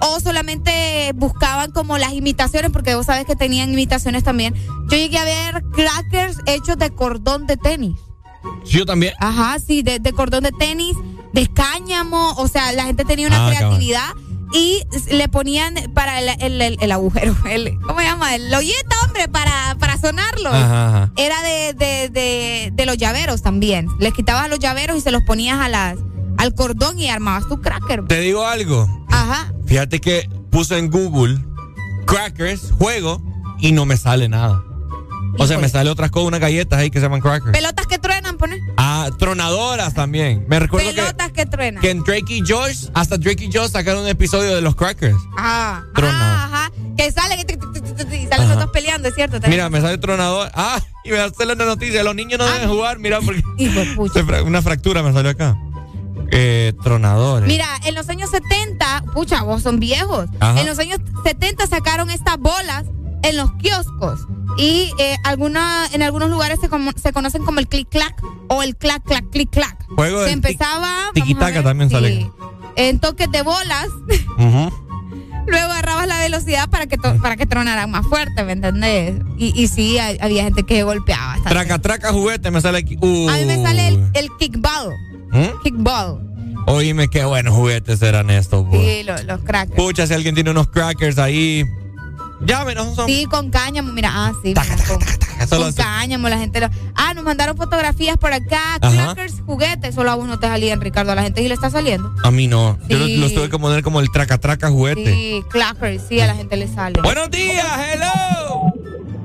O 0.00 0.20
solamente 0.20 1.12
buscaban 1.14 1.70
como 1.72 1.98
las 1.98 2.12
imitaciones, 2.12 2.70
porque 2.70 2.94
vos 2.94 3.06
sabes 3.06 3.24
que 3.24 3.36
tenían 3.36 3.72
imitaciones 3.72 4.24
también. 4.24 4.54
Yo 4.88 4.96
llegué 4.96 5.18
a 5.18 5.24
ver 5.24 5.62
crackers 5.72 6.38
hechos 6.46 6.76
de 6.78 6.90
cordón 6.90 7.46
de 7.46 7.56
tenis. 7.56 7.96
Yo 8.66 8.84
también. 8.84 9.14
Ajá, 9.20 9.58
sí, 9.64 9.82
de, 9.82 9.98
de 10.00 10.12
cordón 10.12 10.42
de 10.44 10.50
tenis, 10.52 10.96
de 11.32 11.46
cáñamo, 11.46 12.32
o 12.36 12.48
sea, 12.48 12.72
la 12.72 12.84
gente 12.84 13.04
tenía 13.04 13.26
una 13.28 13.46
Ah, 13.46 13.50
creatividad 13.50 14.08
y 14.52 14.82
le 15.10 15.28
ponían 15.28 15.74
para 15.94 16.20
el, 16.20 16.28
el- 16.40 16.60
el- 16.62 16.78
el 16.80 16.92
agujero, 16.92 17.34
el, 17.50 17.78
¿cómo 17.80 17.98
se 18.00 18.06
llama? 18.06 18.34
El 18.34 18.52
hoyito, 18.54 18.96
hombre, 19.04 19.28
para, 19.28 19.76
para 19.78 19.98
sonarlo. 19.98 20.50
Ajá, 20.50 20.88
ajá. 20.88 21.12
Era 21.16 21.42
de, 21.42 21.72
de, 21.74 22.08
de, 22.08 22.70
de 22.72 22.86
los 22.86 22.96
llaveros 22.96 23.42
también. 23.42 23.88
Les 23.98 24.12
quitabas 24.12 24.48
los 24.48 24.58
llaveros 24.58 24.96
y 24.96 25.00
se 25.00 25.10
los 25.10 25.22
ponías 25.22 25.58
a 25.60 25.68
las, 25.68 25.96
al 26.38 26.54
cordón 26.54 26.98
y 26.98 27.08
armabas 27.08 27.48
tu 27.48 27.60
cracker. 27.60 28.06
Te 28.06 28.20
digo 28.20 28.46
algo. 28.46 28.86
Ajá. 29.10 29.52
Fíjate 29.66 30.00
que 30.00 30.28
puse 30.50 30.76
en 30.78 30.90
Google 30.90 31.38
crackers, 32.06 32.72
juego, 32.78 33.22
y 33.58 33.72
no 33.72 33.86
me 33.86 33.96
sale 33.96 34.28
nada. 34.28 34.62
O 35.38 35.46
sea, 35.46 35.56
me 35.56 35.68
sale 35.70 35.88
otras 35.88 36.10
cosas, 36.10 36.28
unas 36.28 36.40
galletas 36.40 36.78
ahí 36.78 36.90
que 36.90 36.98
se 36.98 37.04
llaman 37.06 37.22
crackers. 37.22 37.52
Pelotas 37.52 37.86
que 37.86 37.98
poner? 38.42 38.60
Ah, 38.76 39.08
tronadoras 39.18 39.94
también. 39.94 40.44
Me 40.48 40.58
recuerdo 40.58 40.90
Pelotas 40.90 41.30
que, 41.32 41.46
truenan. 41.46 41.80
Que 41.80 41.90
en 41.90 42.02
Drake 42.02 42.34
y 42.34 42.40
Josh, 42.40 42.88
hasta 42.92 43.16
Drake 43.16 43.44
y 43.44 43.52
Josh 43.52 43.70
sacaron 43.70 44.02
un 44.02 44.08
episodio 44.08 44.54
de 44.54 44.60
los 44.60 44.74
Crackers. 44.74 45.16
Ah, 45.38 45.82
Trona. 45.94 46.44
ajá. 46.44 46.72
Que 46.96 47.10
salen 47.10 47.38
y 47.40 48.26
salen 48.26 48.48
los 48.48 48.58
dos 48.58 48.70
peleando, 48.70 49.08
es 49.08 49.14
cierto. 49.14 49.38
Mira, 49.48 49.70
me 49.70 49.80
sale 49.80 49.98
tronador. 49.98 50.50
Ah, 50.54 50.80
y 51.04 51.10
me 51.10 51.16
sale 51.16 51.52
una 51.52 51.64
noticia. 51.64 52.02
Los 52.02 52.14
niños 52.14 52.38
no 52.38 52.46
deben 52.46 52.68
jugar, 52.68 52.98
mira, 52.98 53.20
porque. 53.20 53.42
una 54.44 54.60
fractura 54.60 55.02
me 55.02 55.12
salió 55.12 55.30
acá. 55.30 55.56
Eh, 56.32 56.72
tronadores. 56.82 57.46
Mira, 57.46 57.66
en 57.84 57.94
los 57.94 58.08
años 58.08 58.30
70, 58.30 59.04
pucha, 59.14 59.42
vos 59.42 59.62
son 59.62 59.78
viejos. 59.78 60.28
En 60.56 60.66
los 60.66 60.78
años 60.78 60.98
70 61.24 61.66
sacaron 61.66 62.10
estas 62.10 62.38
bolas 62.38 62.84
en 63.22 63.36
los 63.36 63.52
kioscos. 63.54 64.20
Y 64.58 64.90
eh, 64.98 65.16
alguna, 65.24 65.86
en 65.92 66.02
algunos 66.02 66.28
lugares 66.30 66.58
se, 66.60 66.68
como- 66.68 66.92
se 66.92 67.12
conocen 67.12 67.44
como 67.44 67.58
el 67.60 67.68
click-clack 67.68 68.22
o 68.48 68.62
el 68.62 68.76
clack-clack, 68.76 69.24
click-clack. 69.30 69.86
Juego 69.96 70.18
Se 70.18 70.24
del 70.24 70.32
empezaba 70.34 71.10
Tiki-taka 71.14 71.62
también 71.62 71.88
sale. 71.90 72.30
en 72.76 72.98
toques 73.00 73.30
de 73.30 73.42
bolas. 73.42 73.86
Luego 75.46 75.72
agarrabas 75.72 76.06
la 76.06 76.20
velocidad 76.20 76.68
para 76.70 76.86
que, 76.86 76.96
to- 76.96 77.16
para 77.20 77.36
que 77.36 77.46
tronaran 77.46 77.90
más 77.90 78.06
fuerte, 78.06 78.44
¿me 78.44 78.52
entendés? 78.52 79.14
Y, 79.38 79.60
y 79.60 79.66
sí, 79.68 79.98
hay- 79.98 80.18
había 80.20 80.44
gente 80.44 80.62
que 80.62 80.82
golpeaba. 80.84 81.26
bastante. 81.38 81.50
Traca, 81.50 81.78
traca, 81.80 82.12
juguete, 82.12 82.50
me 82.50 82.60
sale 82.60 82.78
aquí. 82.78 82.96
Uh. 83.00 83.28
A 83.28 83.36
mí 83.38 83.44
me 83.46 83.60
sale 83.62 83.88
el, 83.88 84.08
el 84.14 84.28
kickball. 84.38 84.92
¿Mm? 85.32 85.62
Kickball. 85.64 86.28
Oíme 86.66 87.08
qué 87.08 87.24
buenos 87.24 87.54
juguetes 87.56 88.00
eran 88.02 88.30
estos, 88.30 88.64
bo. 88.66 88.80
Sí, 88.80 89.02
lo- 89.02 89.20
los 89.24 89.40
crackers. 89.40 89.74
Pucha, 89.76 90.06
si 90.06 90.14
alguien 90.14 90.34
tiene 90.36 90.50
unos 90.52 90.68
crackers 90.68 91.18
ahí, 91.18 91.64
llámenos. 92.46 92.94
Son... 92.94 93.06
Sí, 93.06 93.26
con 93.26 93.50
cáñamo, 93.50 93.92
mira, 93.92 94.10
ah, 94.12 94.32
sí. 94.42 94.48
mira, 94.48 94.62
con, 94.88 94.98
con 95.58 95.72
cáñamo, 95.72 96.28
la 96.28 96.38
gente 96.38 96.60
lo. 96.60 96.68
Ah, 96.94 97.14
nos 97.14 97.24
mandaron 97.24 97.56
fotografías 97.56 98.16
por 98.16 98.32
acá, 98.32 98.76
Ajá. 98.80 99.14
crackers, 99.14 99.42
juguetes, 99.46 99.94
solo 99.94 100.10
a 100.10 100.16
uno 100.16 100.38
te 100.38 100.46
salían, 100.46 100.80
Ricardo, 100.80 101.12
a 101.12 101.14
la 101.14 101.22
gente 101.22 101.42
sí 101.42 101.48
le 101.48 101.54
está 101.54 101.70
saliendo. 101.70 102.10
A 102.22 102.30
mí 102.30 102.46
no. 102.48 102.78
Yo 102.88 102.98
lo- 102.98 103.06
Sí. 103.06 103.16
los 103.18 103.34
tuve 103.34 103.48
que 103.48 103.58
poner 103.58 103.82
como 103.82 104.00
el 104.00 104.10
traca, 104.10 104.38
traca, 104.38 104.68
juguete. 104.70 105.04
Sí, 105.12 105.42
crackers, 105.50 106.02
sí, 106.08 106.20
a 106.20 106.26
la 106.26 106.34
gente 106.34 106.56
le 106.56 106.68
sale. 106.68 107.00
Buenos 107.02 107.30
días, 107.30 107.66
hello. 107.94 108.72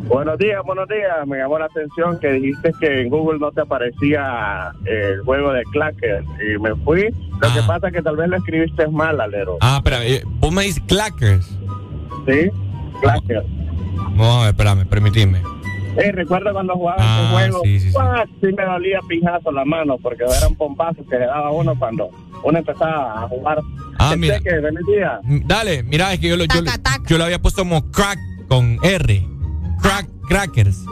Buenos 0.08 0.38
días, 0.38 0.62
buenos 0.66 0.88
días. 0.88 1.28
Me 1.28 1.38
llamó 1.38 1.60
la 1.60 1.66
atención 1.66 2.18
que 2.22 2.30
dijiste 2.32 2.72
que 2.80 3.02
en 3.02 3.10
Google 3.10 3.40
no 3.40 3.52
te 3.52 3.60
aparecía 3.60 4.72
el 4.86 5.22
juego 5.24 5.52
de 5.52 5.64
Clacker 5.74 6.24
y 6.42 6.58
me 6.62 6.74
fui. 6.86 7.10
Lo 7.42 7.54
que 7.54 7.62
pasa 7.68 7.88
es 7.90 7.94
que 7.94 8.02
tal 8.02 8.16
vez 8.16 8.30
lo 8.30 8.38
escribiste 8.38 8.88
mal, 8.88 9.20
Alero. 9.20 9.58
Ah, 9.60 9.76
espérame, 9.80 10.04
eh, 10.06 10.24
vos 10.40 10.52
me 10.54 10.64
dices 10.64 10.82
clackers. 10.88 11.46
Sí, 12.26 12.50
Clacker. 13.02 13.46
No, 14.16 14.48
espérame, 14.48 14.86
permitidme. 14.88 15.42
Eh, 15.98 16.12
recuerdo 16.12 16.54
cuando 16.54 16.74
jugaba 16.76 16.98
Ah, 17.00 17.20
este 17.22 17.34
juego, 17.34 17.62
sí, 17.64 17.80
sí, 17.80 17.88
sí. 17.88 17.94
¡guau! 17.94 18.26
sí 18.42 18.48
me 18.56 18.66
dolía 18.66 19.00
pijazo 19.08 19.52
la 19.52 19.66
mano 19.66 19.98
porque 19.98 20.24
eran 20.26 20.54
pompazos 20.56 21.04
que 21.10 21.18
le 21.18 21.26
daba 21.26 21.52
uno 21.52 21.78
cuando 21.78 22.10
uno 22.44 22.58
empezaba 22.60 23.24
a 23.24 23.28
jugar. 23.28 23.60
Ah, 23.98 24.10
Este 24.14 24.18
mira. 24.18 24.40
día. 24.40 25.20
Mm, 25.24 25.48
Dale, 25.48 25.82
mira, 25.84 26.14
es 26.14 26.20
que 26.20 26.28
yo 26.30 26.38
lo, 26.38 26.46
yo, 26.46 26.62
lo- 26.62 26.72
yo 27.08 27.18
lo 27.18 27.24
había 27.24 27.40
puesto 27.42 27.64
como 27.64 27.90
crack 27.92 28.20
con 28.48 28.78
R. 28.84 29.28
Crack, 29.82 30.08
crackers. 30.28 30.86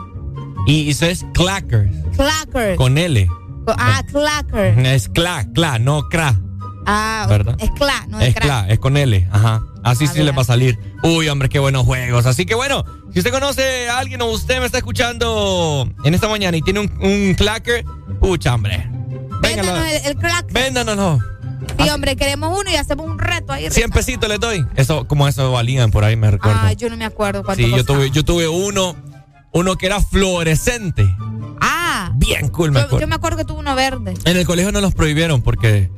Y 0.65 0.89
eso 0.89 1.05
es 1.05 1.23
clackers 1.35 1.95
Clackers. 2.15 2.75
con 2.77 2.97
L. 2.97 3.27
Ah, 3.67 4.01
clacker. 4.11 4.79
Es 4.87 5.07
cla, 5.09 5.45
cla, 5.53 5.77
no 5.77 6.01
cra. 6.09 6.33
Ah, 6.87 7.25
¿Verdad? 7.29 7.55
es 7.59 7.69
cla, 7.71 8.05
no 8.09 8.19
es 8.19 8.29
es 8.29 8.35
cla, 8.35 8.65
es 8.69 8.79
con 8.79 8.97
L. 8.97 9.27
Ajá. 9.31 9.61
Así 9.85 10.07
sí 10.07 10.23
le 10.23 10.31
va 10.31 10.41
a 10.41 10.45
salir. 10.45 10.77
Uy, 11.03 11.29
hombre, 11.29 11.47
qué 11.47 11.59
buenos 11.59 11.85
juegos. 11.85 12.25
Así 12.25 12.45
que 12.45 12.55
bueno, 12.55 12.83
si 13.13 13.19
usted 13.19 13.31
conoce 13.31 13.87
a 13.87 13.99
alguien 13.99 14.21
o 14.21 14.25
usted 14.25 14.59
me 14.59 14.65
está 14.65 14.79
escuchando 14.79 15.87
en 16.03 16.13
esta 16.13 16.27
mañana 16.27 16.57
y 16.57 16.61
tiene 16.61 16.79
un, 16.81 16.91
un 17.01 17.35
clacker, 17.35 17.85
pucha, 18.19 18.55
hombre. 18.55 18.89
Véndanos 19.41 19.87
el, 19.87 20.05
el 20.07 20.15
crack. 20.17 20.51
Véndanos. 20.51 21.21
Sí, 21.79 21.89
hombre, 21.89 22.15
queremos 22.15 22.57
uno 22.59 22.69
y 22.69 22.75
hacemos 22.75 23.05
un 23.05 23.19
reto 23.19 23.53
ahí. 23.53 23.69
100 23.69 23.91
pesitos 23.91 24.27
les 24.27 24.39
doy. 24.39 24.65
Eso, 24.75 25.07
como 25.07 25.27
eso 25.27 25.51
valían 25.51 25.91
por 25.91 26.03
ahí, 26.03 26.15
me 26.15 26.31
recuerdo. 26.31 26.59
Ah, 26.61 26.73
yo 26.73 26.89
no 26.89 26.97
me 26.97 27.05
acuerdo 27.05 27.43
cuánto 27.43 27.63
Sí, 27.63 27.69
yo 27.69 27.83
tuve, 27.85 28.09
yo 28.11 28.25
tuve 28.25 28.47
uno, 28.47 28.95
uno 29.51 29.75
que 29.75 29.85
era 29.85 29.99
fluorescente. 30.01 31.05
Ah. 31.61 32.11
Bien 32.15 32.49
cool, 32.49 32.71
me 32.71 32.79
Yo, 32.79 32.85
acuerdo. 32.85 33.01
yo 33.01 33.07
me 33.07 33.15
acuerdo 33.15 33.37
que 33.37 33.45
tuve 33.45 33.59
uno 33.59 33.75
verde. 33.75 34.13
En 34.25 34.37
el 34.37 34.45
colegio 34.45 34.71
no 34.71 34.81
los 34.81 34.93
prohibieron 34.93 35.41
porque, 35.41 35.89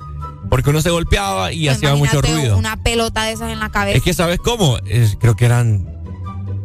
porque 0.49 0.69
uno 0.69 0.81
se 0.81 0.89
golpeaba 0.89 1.51
y 1.51 1.67
hacía 1.67 1.95
mucho 1.95 2.21
ruido. 2.21 2.57
Una 2.57 2.77
pelota 2.77 3.23
de 3.23 3.33
esas 3.33 3.51
en 3.51 3.59
la 3.59 3.69
cabeza. 3.69 3.97
Es 3.97 4.03
que, 4.03 4.13
¿sabes 4.13 4.39
cómo? 4.39 4.77
Es- 4.85 5.17
creo 5.19 5.35
que 5.35 5.45
eran 5.45 5.87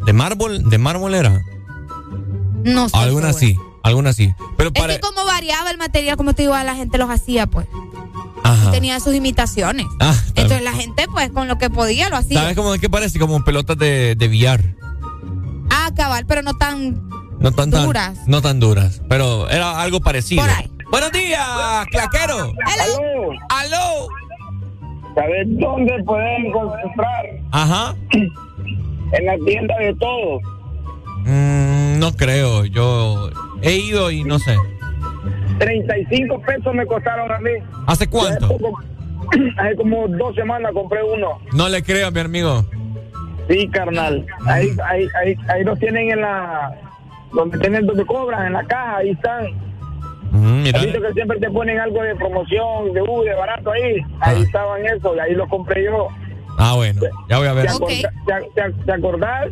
de 0.06 0.12
mármol, 0.12 0.68
de 0.68 0.78
mármol 0.78 1.14
era. 1.14 1.42
no 2.64 2.88
sé. 2.88 2.96
Algunas 2.96 3.36
sí, 3.36 3.56
algunas 3.82 4.16
sí. 4.16 4.32
Pero 4.56 4.70
Es 4.74 4.80
para. 4.80 4.94
que 4.94 5.00
como 5.00 5.24
variaba 5.24 5.70
el 5.70 5.78
material, 5.78 6.16
como 6.16 6.34
te 6.34 6.42
digo, 6.42 6.54
la 6.56 6.74
gente 6.74 6.98
los 6.98 7.10
hacía, 7.10 7.46
pues. 7.46 7.66
Ajá. 8.44 8.70
Tenía 8.72 8.98
sus 9.00 9.14
imitaciones. 9.14 9.86
Ah, 10.00 10.14
Entonces 10.34 10.62
la 10.62 10.72
gente, 10.72 11.06
pues, 11.12 11.30
con 11.30 11.46
lo 11.48 11.58
que 11.58 11.70
podía, 11.70 12.08
lo 12.08 12.16
hacía. 12.16 12.40
¿Sabes 12.40 12.56
cómo 12.56 12.72
de 12.72 12.78
qué 12.80 12.90
parece? 12.90 13.18
Como 13.20 13.44
pelotas 13.44 13.78
de, 13.78 14.14
de 14.16 14.28
billar. 14.28 14.62
Ah, 15.70 15.90
cabal, 15.96 16.26
pero 16.26 16.42
no 16.42 16.54
tan. 16.54 17.08
No 17.38 17.50
tan, 17.52 17.70
tan- 17.70 17.84
Duras. 17.86 18.18
no 18.26 18.42
tan 18.42 18.60
duras. 18.60 19.00
Pero 19.08 19.48
era 19.48 19.80
algo 19.80 20.00
parecido. 20.00 20.42
Por 20.42 20.50
ahí. 20.50 20.70
Buenos 20.92 21.10
días, 21.10 21.86
claquero. 21.90 22.52
Aló. 22.66 23.30
Aló. 23.48 24.08
¿Sabes 25.14 25.46
dónde 25.58 26.04
pueden 26.04 26.46
encontrar? 26.46 27.26
Ajá. 27.50 27.94
En 28.12 29.24
la 29.24 29.38
tienda 29.46 29.74
de 29.78 29.94
todo. 29.94 30.40
Mm, 31.24 31.98
no 31.98 32.12
creo. 32.12 32.66
Yo 32.66 33.30
he 33.62 33.72
ido 33.72 34.10
y 34.10 34.22
no 34.22 34.38
sé. 34.38 34.54
35 35.60 36.38
pesos 36.42 36.74
me 36.74 36.84
costaron 36.84 37.32
a 37.32 37.38
mí. 37.38 37.52
¿Hace 37.86 38.06
cuánto? 38.10 38.48
Hace, 39.56 39.76
como 39.76 40.08
dos 40.08 40.34
semanas 40.34 40.72
compré 40.74 41.02
uno. 41.02 41.38
No 41.54 41.70
le 41.70 41.82
creo, 41.82 42.10
mi 42.10 42.20
amigo. 42.20 42.66
Sí, 43.48 43.66
carnal. 43.68 44.26
Ahí, 44.44 44.68
ahí, 44.86 45.08
ahí, 45.22 45.36
ahí 45.48 45.64
los 45.64 45.78
tienen 45.78 46.10
en 46.10 46.20
la. 46.20 46.70
Donde 47.32 47.56
tienen, 47.60 47.86
donde 47.86 48.04
cobran, 48.04 48.48
en 48.48 48.52
la 48.52 48.64
caja, 48.64 48.98
ahí 48.98 49.10
están. 49.12 49.71
Mm, 50.32 50.62
mira. 50.62 50.80
Visto 50.80 51.00
que 51.00 51.12
siempre 51.12 51.38
te 51.38 51.50
ponen 51.50 51.78
algo 51.78 52.02
de 52.02 52.14
promoción, 52.16 52.92
de 52.92 53.02
U, 53.02 53.22
de 53.22 53.34
barato 53.34 53.70
ahí. 53.72 54.00
Ahí 54.20 54.42
estaban 54.42 54.84
eso, 54.86 55.14
y 55.14 55.18
ahí 55.20 55.34
los 55.34 55.48
compré 55.48 55.84
yo. 55.84 56.08
Ah, 56.58 56.74
bueno. 56.74 57.00
Ya 57.28 57.38
voy 57.38 57.46
a 57.48 57.52
ver. 57.52 57.66
¿Te, 57.66 57.72
acorda- 57.72 58.10
te- 58.54 58.62
te- 58.62 58.84
te 58.84 58.92
acordás? 58.92 59.48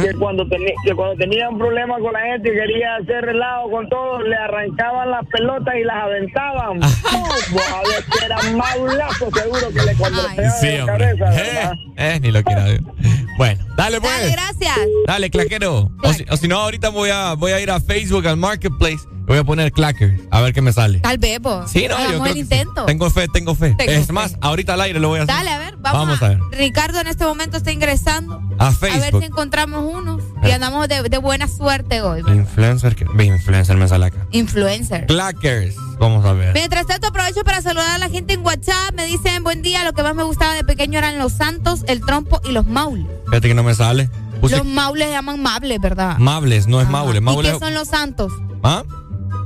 Que 0.00 0.14
cuando, 0.14 0.46
que 0.48 0.94
cuando 0.94 1.16
tenía 1.16 1.48
un 1.48 1.58
problema 1.58 1.98
con 1.98 2.12
la 2.12 2.20
gente 2.20 2.50
y 2.50 2.52
quería 2.52 2.94
hacer 3.02 3.24
relajo 3.24 3.68
con 3.68 3.88
todos, 3.88 4.22
le 4.22 4.36
arrancaban 4.36 5.10
las 5.10 5.26
pelotas 5.26 5.74
y 5.74 5.82
las 5.82 5.96
aventaban. 6.04 6.80
A 6.84 7.80
ver 7.88 8.04
que 8.08 8.24
era 8.26 8.36
más 8.56 8.76
un 8.76 8.96
lazo 8.96 9.28
seguro 9.32 9.68
que 9.74 9.82
le 9.84 9.94
cuando 9.96 10.22
le 10.22 10.28
pegaban 10.36 10.60
Sí, 10.60 10.68
en 10.68 10.86
la 10.86 10.92
hombre. 10.92 11.16
cabeza, 11.18 11.72
Eh, 11.72 11.78
eh, 11.96 12.20
ni 12.22 12.30
lo 12.30 12.42
quiera. 12.44 12.64
Bueno, 13.42 13.64
dale 13.76 14.00
pues. 14.00 14.12
Dale, 14.12 14.30
gracias. 14.30 14.78
Dale, 15.04 15.28
claquero. 15.30 15.90
O 16.00 16.12
si, 16.12 16.24
o 16.30 16.36
si 16.36 16.46
no, 16.46 16.60
ahorita 16.60 16.90
voy 16.90 17.10
a, 17.10 17.34
voy 17.34 17.50
a 17.50 17.60
ir 17.60 17.72
a 17.72 17.80
Facebook, 17.80 18.24
al 18.28 18.36
Marketplace. 18.36 19.00
Voy 19.26 19.36
a 19.38 19.42
poner 19.42 19.72
clacker. 19.72 20.20
A 20.30 20.40
ver 20.40 20.52
qué 20.52 20.62
me 20.62 20.72
sale. 20.72 21.00
Tal 21.00 21.18
vez, 21.18 21.40
pues. 21.42 21.68
Sí, 21.68 21.82
no, 21.88 21.88
yo 21.88 21.94
Hagamos 21.96 22.20
creo 22.20 22.26
el 22.26 22.28
que 22.28 22.32
sí. 22.34 22.40
intento. 22.40 22.84
Tengo 22.86 23.10
fe, 23.10 23.26
tengo 23.32 23.56
fe. 23.56 23.74
Tengo 23.76 23.90
es 23.90 24.06
fe. 24.06 24.12
más, 24.12 24.36
ahorita 24.40 24.74
al 24.74 24.80
aire 24.82 25.00
lo 25.00 25.08
voy 25.08 25.18
a 25.18 25.22
hacer. 25.24 25.34
Dale, 25.34 25.50
a 25.50 25.58
ver, 25.58 25.76
vamos, 25.78 26.06
Vamos 26.06 26.22
a 26.22 26.28
ver. 26.28 26.38
Ricardo 26.52 27.00
en 27.00 27.08
este 27.08 27.24
momento 27.24 27.56
está 27.56 27.72
ingresando. 27.72 28.40
A 28.58 28.68
A 28.68 28.70
ver 28.70 28.92
Facebook. 28.92 29.20
si 29.22 29.26
encontramos 29.26 29.92
unos. 29.92 30.21
Y 30.48 30.50
andamos 30.50 30.88
de, 30.88 31.02
de 31.02 31.18
buena 31.18 31.46
suerte 31.48 32.02
hoy. 32.02 32.20
Influencer. 32.26 32.94
que- 32.96 33.04
Influencer 33.24 33.76
me 33.76 33.86
sale 33.88 34.06
acá. 34.06 34.26
Influencer. 34.32 35.06
Clackers. 35.06 35.76
Vamos 36.00 36.24
a 36.24 36.32
ver. 36.32 36.52
Mientras 36.54 36.86
tanto, 36.86 37.06
aprovecho 37.08 37.44
para 37.44 37.62
saludar 37.62 37.90
a 37.90 37.98
la 37.98 38.08
gente 38.08 38.34
en 38.34 38.44
WhatsApp. 38.44 38.92
Me 38.94 39.06
dicen, 39.06 39.44
buen 39.44 39.62
día, 39.62 39.84
lo 39.84 39.92
que 39.92 40.02
más 40.02 40.14
me 40.14 40.24
gustaba 40.24 40.54
de 40.54 40.64
pequeño 40.64 40.98
eran 40.98 41.18
los 41.18 41.32
santos, 41.32 41.84
el 41.86 42.00
trompo 42.00 42.40
y 42.44 42.52
los 42.52 42.66
maules. 42.66 43.06
Fíjate 43.26 43.48
que 43.48 43.54
no 43.54 43.62
me 43.62 43.74
sale. 43.74 44.10
Puse 44.40 44.56
Los 44.56 44.66
maules 44.66 45.06
se 45.06 45.12
llaman 45.12 45.40
mables, 45.40 45.80
¿verdad? 45.80 46.18
Mables, 46.18 46.66
no 46.66 46.80
es. 46.80 46.88
Maule. 46.88 47.18
¿Y 47.18 47.20
Maule. 47.20 47.52
qué 47.52 47.58
son 47.60 47.74
los 47.74 47.86
santos? 47.88 48.32
¿Ah? 48.64 48.82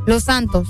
Los 0.06 0.24
santos. 0.24 0.68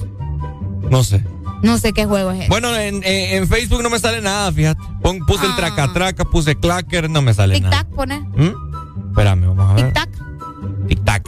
No 0.90 1.04
sé. 1.04 1.24
No 1.62 1.78
sé 1.78 1.92
qué 1.92 2.04
juego 2.04 2.32
es 2.32 2.40
ese. 2.40 2.48
Bueno, 2.48 2.74
en, 2.74 2.96
en- 3.04 3.36
en 3.36 3.48
Facebook 3.48 3.82
no 3.82 3.88
me 3.90 3.98
sale 3.98 4.20
nada, 4.20 4.50
fíjate. 4.52 4.80
Pon- 5.02 5.20
puse 5.26 5.46
el 5.46 5.52
Ah. 5.52 5.56
traca 5.56 5.92
traca, 5.92 6.24
puse 6.24 6.56
clacker, 6.56 7.08
no 7.08 7.22
me 7.22 7.32
sale 7.34 7.60
nada. 7.60 7.82
Tic-tac, 7.84 7.94
pone. 7.94 8.20
¿Mm? 8.20 8.65
Espérame, 9.16 9.46
vamos 9.46 9.70
a 9.70 9.74
ver. 9.74 9.92
Tic-tac. 9.94 10.10
Tic-tac. 10.88 11.22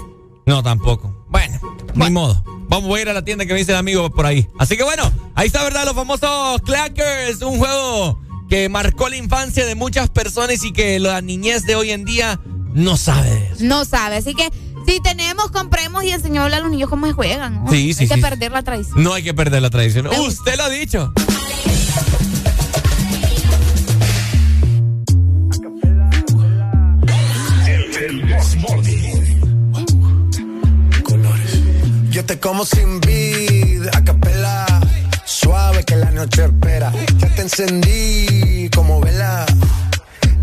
No, 0.44 0.62
tampoco. 0.62 1.24
Bueno, 1.31 1.59
ni 1.94 2.10
modo. 2.10 2.43
Vamos 2.69 2.94
a 2.94 3.01
ir 3.01 3.09
a 3.09 3.15
la 3.15 3.24
tienda 3.24 3.47
que 3.47 3.55
me 3.55 3.59
dice 3.60 3.73
el 3.73 3.78
amigo 3.78 4.10
por 4.10 4.27
ahí. 4.27 4.47
Así 4.59 4.77
que 4.77 4.82
bueno, 4.85 5.10
ahí 5.35 5.47
está, 5.47 5.65
¿verdad? 5.65 5.86
Los 5.86 5.94
famosos 5.94 6.60
Clackers, 6.66 7.40
un 7.40 7.56
juego 7.56 8.20
que 8.51 8.69
marcó 8.69 9.09
la 9.09 9.16
infancia 9.16 9.65
de 9.65 9.74
muchas 9.74 10.10
personas 10.10 10.62
y 10.65 10.73
que 10.74 11.01
la 11.01 11.23
niñez 11.23 11.65
de 11.65 11.77
hoy 11.77 11.90
en 11.93 12.05
día 12.05 12.39
no 12.74 12.98
sabe. 12.98 13.51
No 13.60 13.86
sabe. 13.86 14.16
Así 14.16 14.35
que 14.35 14.51
si 14.86 15.01
tenemos, 15.01 15.51
compremos 15.51 16.05
y 16.05 16.10
enseñémosle 16.10 16.56
a 16.56 16.60
los 16.60 16.70
niños 16.70 16.90
cómo 16.90 17.06
se 17.06 17.15
juegan. 17.15 17.65
¿no? 17.65 17.70
Sí, 17.70 17.94
sí, 17.94 18.02
Hay 18.02 18.09
que 18.10 18.15
sí. 18.16 18.20
perder 18.20 18.52
la 18.52 18.62
tradición. 18.62 19.02
No 19.02 19.15
hay 19.15 19.23
que 19.23 19.32
perder 19.32 19.62
la 19.62 19.70
tradición. 19.70 20.09
Usted 20.09 20.59
lo 20.59 20.65
ha 20.65 20.69
dicho. 20.69 21.10
Como 32.37 32.65
sin 32.67 33.01
vida 33.01 33.91
a 33.95 34.05
capela. 34.05 34.67
Suave 35.25 35.83
que 35.83 35.97
la 35.97 36.11
noche 36.11 36.45
espera. 36.45 36.93
Ya 37.17 37.35
te 37.35 37.43
encendí 37.43 38.69
como 38.69 39.01
vela. 39.01 39.47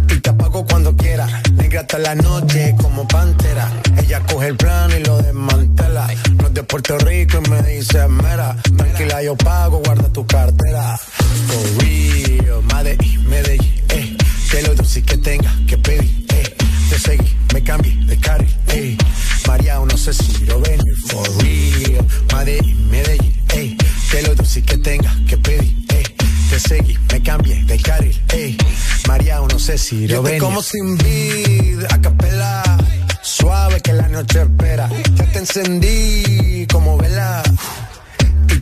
Y 0.09 0.19
te 0.19 0.29
apago 0.31 0.65
cuando 0.65 0.95
quiera. 0.95 1.27
Negra 1.53 1.81
hasta 1.81 1.99
la 1.99 2.15
noche 2.15 2.75
como 2.81 3.07
pantera. 3.07 3.71
Ella 3.97 4.19
coge 4.21 4.47
el 4.47 4.57
plano 4.57 4.97
y 4.97 5.03
lo 5.03 5.21
desmantela. 5.21 6.07
No 6.37 6.47
es 6.47 6.53
de 6.55 6.63
Puerto 6.63 6.97
Rico 6.97 7.39
y 7.45 7.49
me 7.49 7.61
dice 7.61 8.07
mera. 8.07 8.55
Tranquila, 8.75 9.21
yo 9.21 9.37
pago, 9.37 9.79
guarda 9.85 10.09
tu 10.11 10.25
cartera. 10.25 10.97
For 10.97 11.83
real, 11.83 12.63
Medellín, 13.27 13.83
eh. 13.89 14.17
Que 14.49 14.61
lo 14.63 14.73
dulce 14.73 15.03
que 15.03 15.17
tenga 15.17 15.53
que 15.67 15.77
pedir, 15.77 16.25
eh. 16.29 16.54
Te 17.05 17.11
seguí, 17.11 17.35
me 17.53 17.63
cambié 17.63 17.95
de 18.05 18.17
carril, 18.17 18.55
eh. 18.69 18.97
María, 19.47 19.75
no 19.75 19.95
sé 19.95 20.11
si 20.11 20.43
lo 20.45 20.59
ven, 20.59 20.79
for 21.07 21.27
real. 21.37 22.05
Medellín, 22.33 22.89
Medellín, 22.89 23.43
eh. 23.53 23.77
Que 24.09 24.21
lo 24.23 24.33
dulce 24.33 24.63
que 24.63 24.77
tenga 24.79 25.15
que 25.27 25.37
pedir, 25.37 25.85
eh. 25.89 26.03
Te 26.49 26.59
seguí, 26.59 26.97
me 27.11 27.21
cambié 27.21 27.63
de 27.65 27.77
carril, 27.79 28.19
eh. 28.29 28.57
María, 29.07 29.39
no 29.39 29.59
sé 29.59 29.77
si 29.77 30.07
lo 30.07 30.23
ven. 30.23 30.39
como 30.39 30.63
sin 30.63 30.97
vid, 30.97 31.83
a 31.91 32.01
capela. 32.01 32.63
Suave 33.21 33.81
que 33.81 33.93
la 33.93 34.07
noche 34.07 34.41
espera. 34.41 34.89
Ya 35.15 35.31
te 35.31 35.39
encendí 35.39 36.65
como 36.71 36.97
vela. 36.97 37.43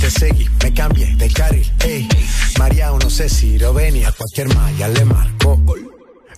Te 0.00 0.10
seguí, 0.10 0.48
me 0.62 0.74
cambié 0.74 1.16
de 1.16 1.28
carril, 1.30 1.72
eh. 1.80 2.06
María, 2.58 2.90
no 2.90 3.10
sé 3.10 3.28
si 3.28 3.58
lo 3.58 3.72
ven 3.72 4.04
a 4.04 4.12
cualquier 4.12 4.54
malla 4.54 4.88
le 4.88 5.04
marco. 5.04 5.60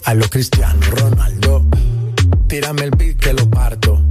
A 0.05 0.14
lo 0.14 0.28
Cristiano 0.28 0.80
Ronaldo. 0.90 1.66
Tírame 2.47 2.85
el 2.85 2.90
beat 2.93 3.18
que 3.18 3.32
lo 3.32 3.48
parto. 3.51 4.02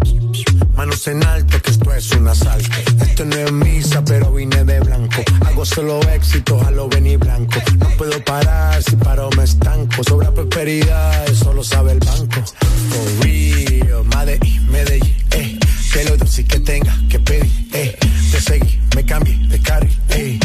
Manos 0.75 1.07
en 1.07 1.23
alto, 1.23 1.59
que 1.61 1.71
esto 1.71 1.93
es 1.93 2.11
un 2.11 2.27
asalto. 2.27 2.69
Esto 3.01 3.25
no 3.25 3.35
es 3.35 3.51
misa, 3.51 4.03
pero 4.03 4.31
vine 4.31 4.63
de 4.63 4.79
blanco. 4.79 5.23
Hago 5.45 5.65
solo 5.65 6.01
éxito, 6.09 6.61
a 6.65 6.69
lo 6.69 6.87
venir 6.87 7.17
blanco. 7.17 7.59
No 7.79 7.89
puedo 7.97 8.23
parar, 8.23 8.83
si 8.83 8.95
paro 8.95 9.29
me 9.35 9.43
estanco. 9.43 10.03
Sobra 10.03 10.31
prosperidad, 10.31 11.29
eso 11.29 11.53
lo 11.53 11.63
sabe 11.63 11.93
el 11.93 11.99
banco. 11.99 12.43
For 12.89 13.25
real, 13.25 14.03
Medellín, 14.05 14.71
Medellín, 14.71 15.15
eh. 15.31 15.56
Que 15.97 16.03
lo 16.03 16.15
dulce 16.15 16.45
que 16.45 16.59
tenga 16.59 16.95
que 17.09 17.19
pedir, 17.19 17.51
eh. 17.73 17.97
Te 18.31 18.39
seguí, 18.39 18.79
me 18.95 19.03
cambié 19.03 19.35
de 19.47 19.59
carril, 19.59 19.99
eh. 20.09 20.39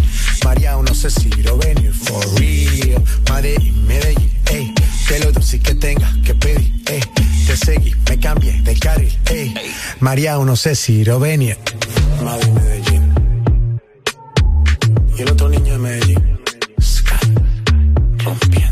María, 0.47 0.79
no 0.83 0.95
sé 0.95 1.11
si 1.11 1.29
lo 1.43 1.59
venir, 1.59 1.93
for 1.93 2.25
real. 2.41 3.05
Medellín, 3.31 3.87
Medellín, 3.87 4.31
eh. 4.47 4.73
Que 5.07 5.19
lo 5.19 5.31
dulce 5.31 5.61
que 5.61 5.75
tenga 5.75 6.11
que 6.25 6.35
pedir, 6.35 6.73
eh. 6.87 7.01
Te 7.47 7.55
seguí, 7.59 7.95
me 8.09 8.19
cambié 8.19 8.63
de 8.63 8.79
carril, 8.79 9.19
eh. 9.27 9.53
María, 10.01 10.39
no 10.39 10.57
sé 10.57 10.75
si 10.75 11.05
lo 11.05 11.21
venir. 11.21 11.59
Madrid, 12.25 12.49
Medellín. 12.53 13.13
Y 15.19 15.21
el 15.21 15.31
otro 15.33 15.51
niño 15.51 15.75
de 15.75 15.79
Medellín. 15.79 16.39
Sky. 16.81 17.35
Rompiendo. 18.25 18.72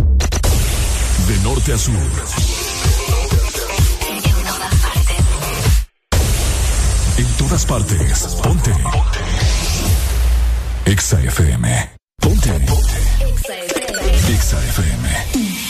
De 1.31 1.39
norte 1.43 1.71
a 1.71 1.77
sur. 1.77 1.93
En 7.17 7.37
todas 7.37 7.65
partes. 7.65 8.37
Ponte. 8.43 8.71
Exa 10.83 11.21
FM. 11.21 11.89
Ponte. 12.19 12.49
Exa 14.27 14.57
FM. 14.57 15.60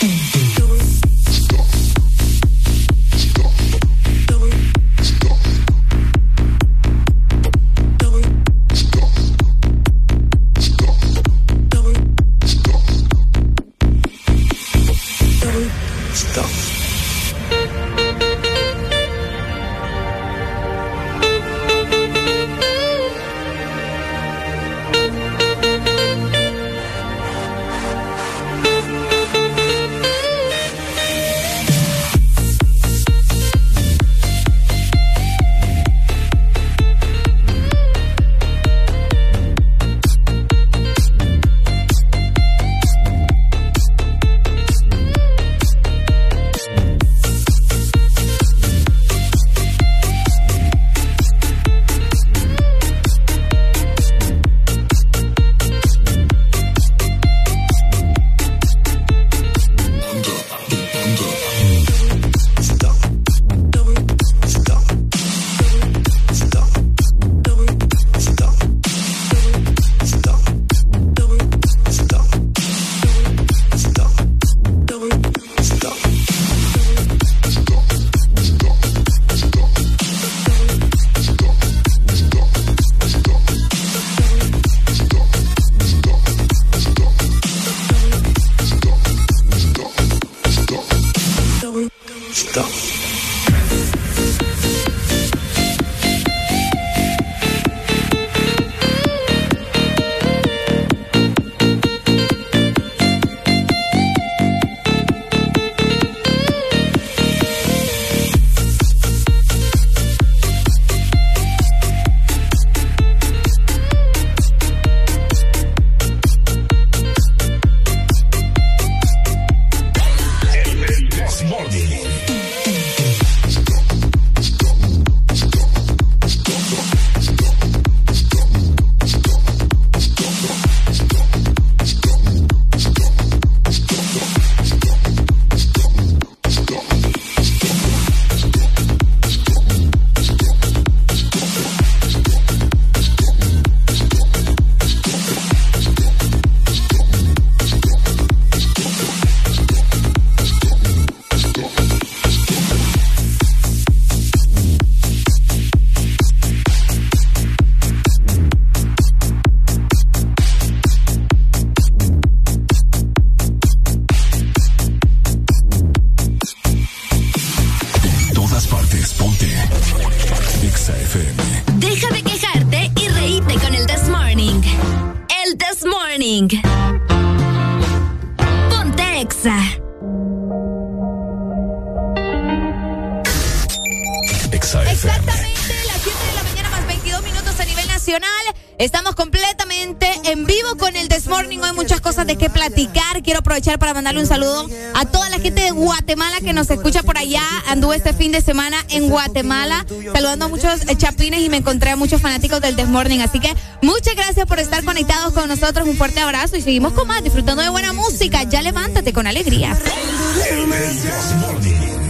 Guatemala, 199.11 199.85
saludando 200.13 200.45
a 200.45 200.47
muchos 200.47 200.87
eh, 200.87 200.95
chapines 200.95 201.41
y 201.41 201.49
me 201.49 201.57
encontré 201.57 201.91
a 201.91 201.95
muchos 201.97 202.21
fanáticos 202.21 202.61
del 202.61 202.77
Desmorning. 202.77 203.21
Así 203.21 203.39
que 203.39 203.53
muchas 203.81 204.15
gracias 204.15 204.45
por 204.47 204.59
estar 204.59 204.83
conectados 204.85 205.33
con 205.33 205.49
nosotros. 205.49 205.87
Un 205.87 205.97
fuerte 205.97 206.21
abrazo 206.21 206.55
y 206.55 206.61
seguimos 206.61 206.93
con 206.93 207.07
más, 207.07 207.21
disfrutando 207.21 207.61
de 207.61 207.69
buena 207.69 207.91
música. 207.91 208.43
Ya 208.43 208.61
levántate 208.61 209.11
con 209.11 209.27
alegría. 209.27 209.77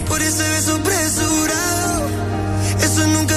Por 0.08 0.22
ese 0.22 0.48
beso 0.48 0.78
presurado, 0.82 2.08
eso 2.80 3.06
nunca 3.08 3.36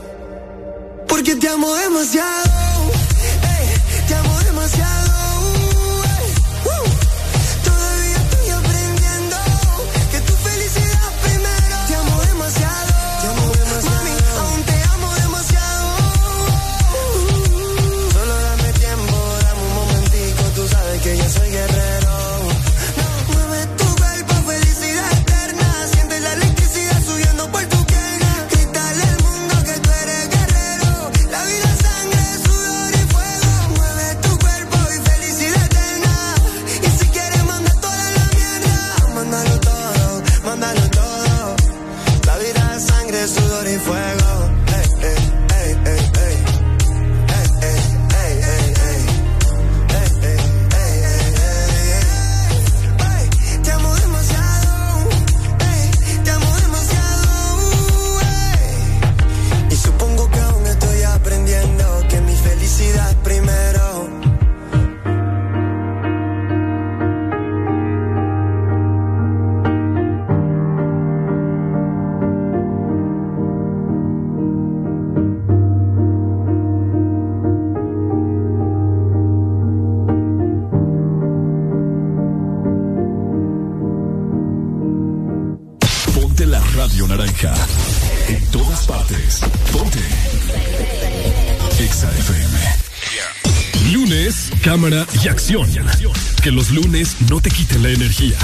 Que 96.41 96.49
los 96.49 96.71
lunes 96.71 97.17
no 97.29 97.41
te 97.41 97.49
quiten 97.49 97.83
la 97.83 97.89
energía. 97.89 98.37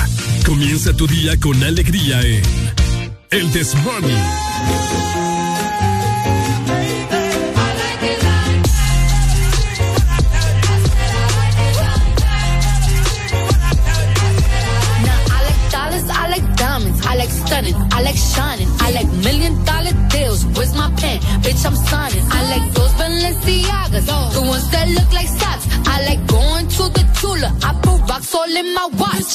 Comienza 0.46 0.92
tu 0.92 1.08
día 1.08 1.40
con 1.40 1.64
alegría 1.64 2.20
en 2.22 2.42
El 3.30 3.50
Desmorning. 3.54 5.37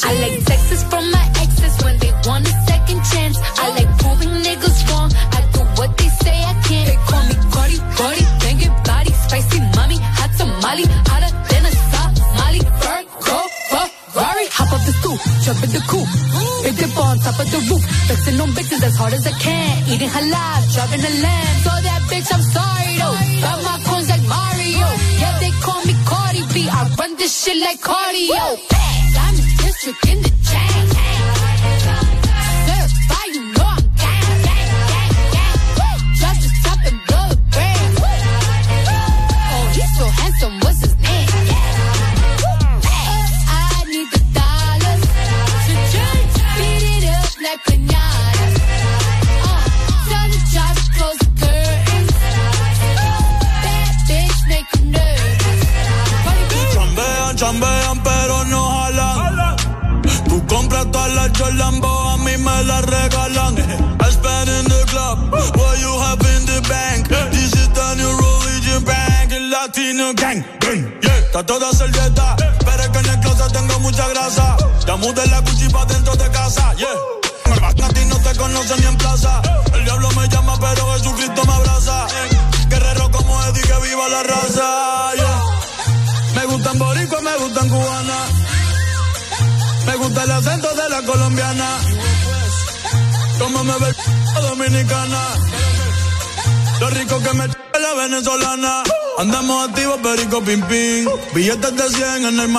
I 0.05 0.15
like 0.15 0.45
Texas 0.45 0.82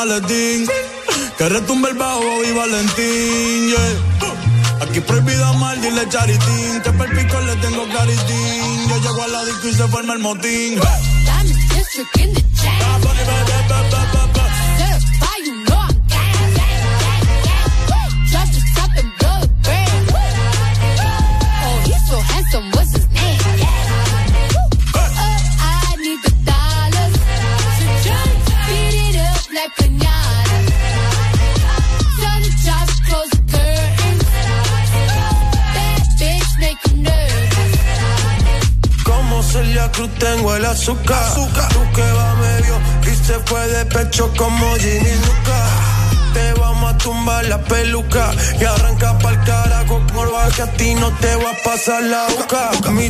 maletín. 0.05 0.67
Que 1.38 1.49
retumbe 1.49 1.89
el 1.89 1.97
bajo 1.97 2.43
y 2.43 2.51
Valentín, 2.51 3.67
yeah. 3.69 4.81
Aquí 4.81 4.99
prohibido 4.99 5.53
mal, 5.55 5.81
dile 5.81 6.07
charitín. 6.09 6.81
Que 6.84 6.91
per 6.91 7.09
pico 7.15 7.39
le 7.41 7.55
tengo 7.57 7.88
claritín. 7.88 8.89
Yo 8.89 8.97
llego 9.01 9.23
al 9.23 9.31
la 9.31 9.45
disco 9.45 9.67
y 9.69 9.73
se 9.73 9.88
forma 9.88 10.13
el 10.13 10.19
motín. 10.19 10.80
Diamond 10.80 12.32
te 51.85 51.91
va 51.91 51.97
a 51.97 52.01
pasar 52.01 52.03
la 52.03 52.27
boca. 52.27 52.91
Mi 52.91 53.10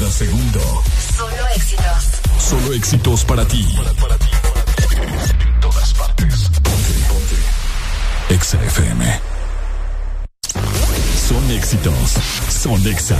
Cada 0.00 0.10
segundo. 0.12 0.60
Solo 1.14 1.48
éxitos. 1.54 2.04
Solo 2.38 2.72
éxitos 2.72 3.24
para 3.24 3.46
ti. 3.46 3.66
En 3.68 5.60
todas 5.60 5.92
partes. 5.92 6.48
Ponte, 6.62 6.92
ponte. 7.08 8.34
Exa 8.34 8.64
FM. 8.64 9.20
Son 11.28 11.50
éxitos. 11.50 12.14
Son 12.48 12.86
Exa. 12.86 13.18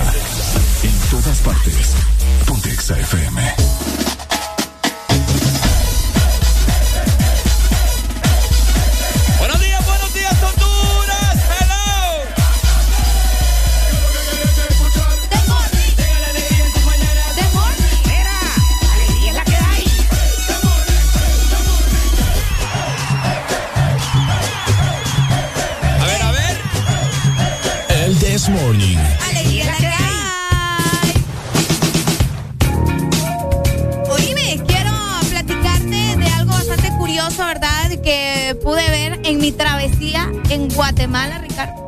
En 0.82 0.98
todas 1.10 1.38
partes. 1.40 1.92
Ponte 2.46 2.70
Exa 2.70 2.98
FM. 2.98 4.09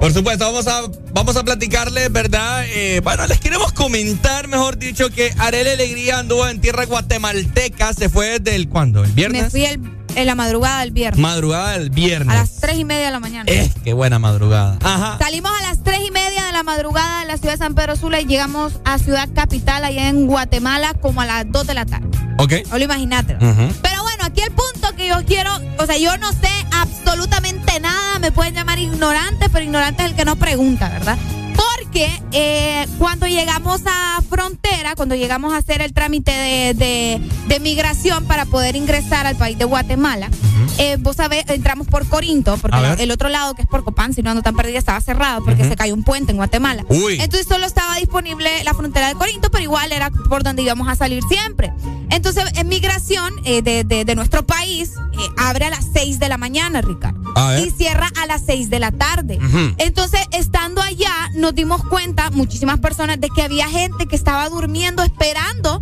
Por 0.02 0.12
supuesto, 0.12 0.44
vamos 0.46 0.66
a, 0.66 0.82
vamos 1.12 1.36
a 1.36 1.44
platicarles, 1.44 2.10
¿verdad? 2.10 2.64
Eh, 2.66 3.00
bueno, 3.04 3.24
les 3.28 3.38
queremos 3.38 3.70
comentar, 3.72 4.48
mejor 4.48 4.76
dicho, 4.76 5.10
que 5.10 5.32
Arele 5.38 5.74
Alegría 5.74 6.18
anduvo 6.18 6.48
en 6.48 6.60
tierra 6.60 6.86
guatemalteca. 6.86 7.92
Se 7.92 8.08
fue 8.08 8.40
desde 8.40 8.56
el, 8.56 8.68
¿cuándo? 8.68 9.04
¿El 9.04 9.12
viernes? 9.12 9.44
Me 9.44 9.50
fui 9.50 9.64
el- 9.64 9.80
en 10.16 10.26
la 10.26 10.34
madrugada 10.34 10.80
del 10.80 10.90
viernes. 10.90 11.20
Madrugada 11.20 11.78
del 11.78 11.90
viernes. 11.90 12.36
A 12.36 12.40
las 12.40 12.56
tres 12.56 12.78
y 12.78 12.84
media 12.84 13.06
de 13.06 13.10
la 13.12 13.20
mañana. 13.20 13.44
Eh, 13.46 13.70
qué 13.84 13.92
buena 13.92 14.18
madrugada. 14.18 14.76
Ajá. 14.82 15.18
Salimos 15.20 15.52
a 15.56 15.62
las 15.68 15.84
tres 15.84 16.00
y 16.04 16.10
media 16.10 16.46
de 16.46 16.52
la 16.52 16.64
madrugada 16.64 17.20
de 17.20 17.26
la 17.26 17.36
ciudad 17.38 17.52
de 17.52 17.58
San 17.58 17.76
Pedro 17.76 17.94
Sula 17.94 18.20
y 18.20 18.26
llegamos 18.26 18.72
a 18.84 18.98
Ciudad 18.98 19.28
Capital, 19.32 19.84
allá 19.84 20.08
en 20.08 20.26
Guatemala, 20.26 20.94
como 20.94 21.20
a 21.20 21.26
las 21.26 21.44
2 21.52 21.64
de 21.68 21.74
la 21.74 21.86
tarde. 21.86 22.08
Ok. 22.38 22.54
No 22.72 22.78
lo 22.78 22.84
imagínate. 22.84 23.36
Ujú. 23.36 23.72
Pero 23.82 24.02
bueno, 24.02 24.24
aquí 24.24 24.40
el 24.40 24.50
punto 24.50 24.96
que 24.96 25.06
yo 25.06 25.24
quiero, 25.24 25.52
o 25.78 25.86
sea, 25.86 25.96
yo 25.96 26.16
no 26.18 26.32
sé 26.32 26.48
absolutamente 26.72 27.61
nada, 27.80 28.18
me 28.18 28.32
pueden 28.32 28.54
llamar 28.54 28.78
ignorante, 28.78 29.48
pero 29.50 29.64
ignorante 29.64 30.04
es 30.04 30.10
el 30.10 30.16
que 30.16 30.24
no 30.24 30.36
pregunta, 30.36 30.88
¿verdad? 30.88 31.18
Porque 31.54 32.08
eh, 32.32 32.86
cuando 32.98 33.26
llegamos 33.26 33.82
a 33.86 34.20
frontera, 34.28 34.94
cuando 34.96 35.14
llegamos 35.14 35.52
a 35.52 35.58
hacer 35.58 35.82
el 35.82 35.92
trámite 35.92 36.30
de, 36.32 36.74
de- 36.74 37.20
de 37.46 37.60
migración 37.60 38.24
para 38.24 38.46
poder 38.46 38.74
ingresar 38.76 39.26
al 39.26 39.36
país 39.36 39.58
de 39.58 39.64
Guatemala, 39.66 40.28
eh, 40.78 40.96
vos 41.00 41.16
sabés, 41.16 41.44
entramos 41.48 41.86
por 41.86 42.06
Corinto, 42.08 42.56
porque 42.56 42.76
la- 42.80 42.94
el 42.94 43.10
otro 43.10 43.28
lado 43.28 43.54
que 43.54 43.62
es 43.62 43.68
por 43.68 43.84
Copán, 43.84 44.14
si 44.14 44.22
no 44.22 44.30
ando 44.30 44.42
tan 44.42 44.56
perdida, 44.56 44.78
estaba 44.78 45.00
cerrado 45.02 45.44
porque 45.44 45.64
se 45.68 45.76
cayó 45.76 45.92
un 45.94 46.02
puente 46.04 46.30
en 46.32 46.38
Guatemala. 46.38 46.84
Uy. 46.88 47.20
Entonces 47.20 47.46
solo 47.46 47.66
estaba 47.66 47.96
disponible 47.96 48.64
la 48.64 48.72
frontera 48.74 49.08
de 49.08 49.14
Corinto, 49.14 49.50
pero 49.50 49.62
igual 49.62 49.92
era 49.92 50.10
por 50.10 50.42
donde 50.42 50.62
íbamos 50.62 50.88
a 50.88 50.96
salir 50.96 51.22
siempre. 51.28 51.72
Entonces, 52.10 52.44
en 52.56 52.68
migración 52.68 53.32
eh, 53.44 53.62
de, 53.62 53.84
de- 53.84 54.04
de 54.04 54.14
nuestro 54.14 54.44
país 54.46 54.92
abre 55.36 55.66
a 55.66 55.70
las 55.70 55.84
6 55.92 56.18
de 56.18 56.28
la 56.28 56.38
mañana, 56.38 56.80
Ricardo. 56.80 57.21
Y 57.64 57.70
cierra 57.70 58.08
a 58.20 58.26
las 58.26 58.42
6 58.46 58.70
de 58.70 58.78
la 58.78 58.92
tarde. 58.92 59.38
Entonces, 59.78 60.20
estando 60.32 60.82
allá, 60.82 61.12
nos 61.34 61.54
dimos 61.54 61.62
dimos 61.62 61.84
cuenta, 61.84 62.30
muchísimas 62.32 62.80
personas, 62.80 63.20
de 63.20 63.28
que 63.28 63.40
había 63.40 63.68
gente 63.68 64.06
que 64.06 64.16
estaba 64.16 64.48
durmiendo 64.48 65.04
esperando 65.04 65.80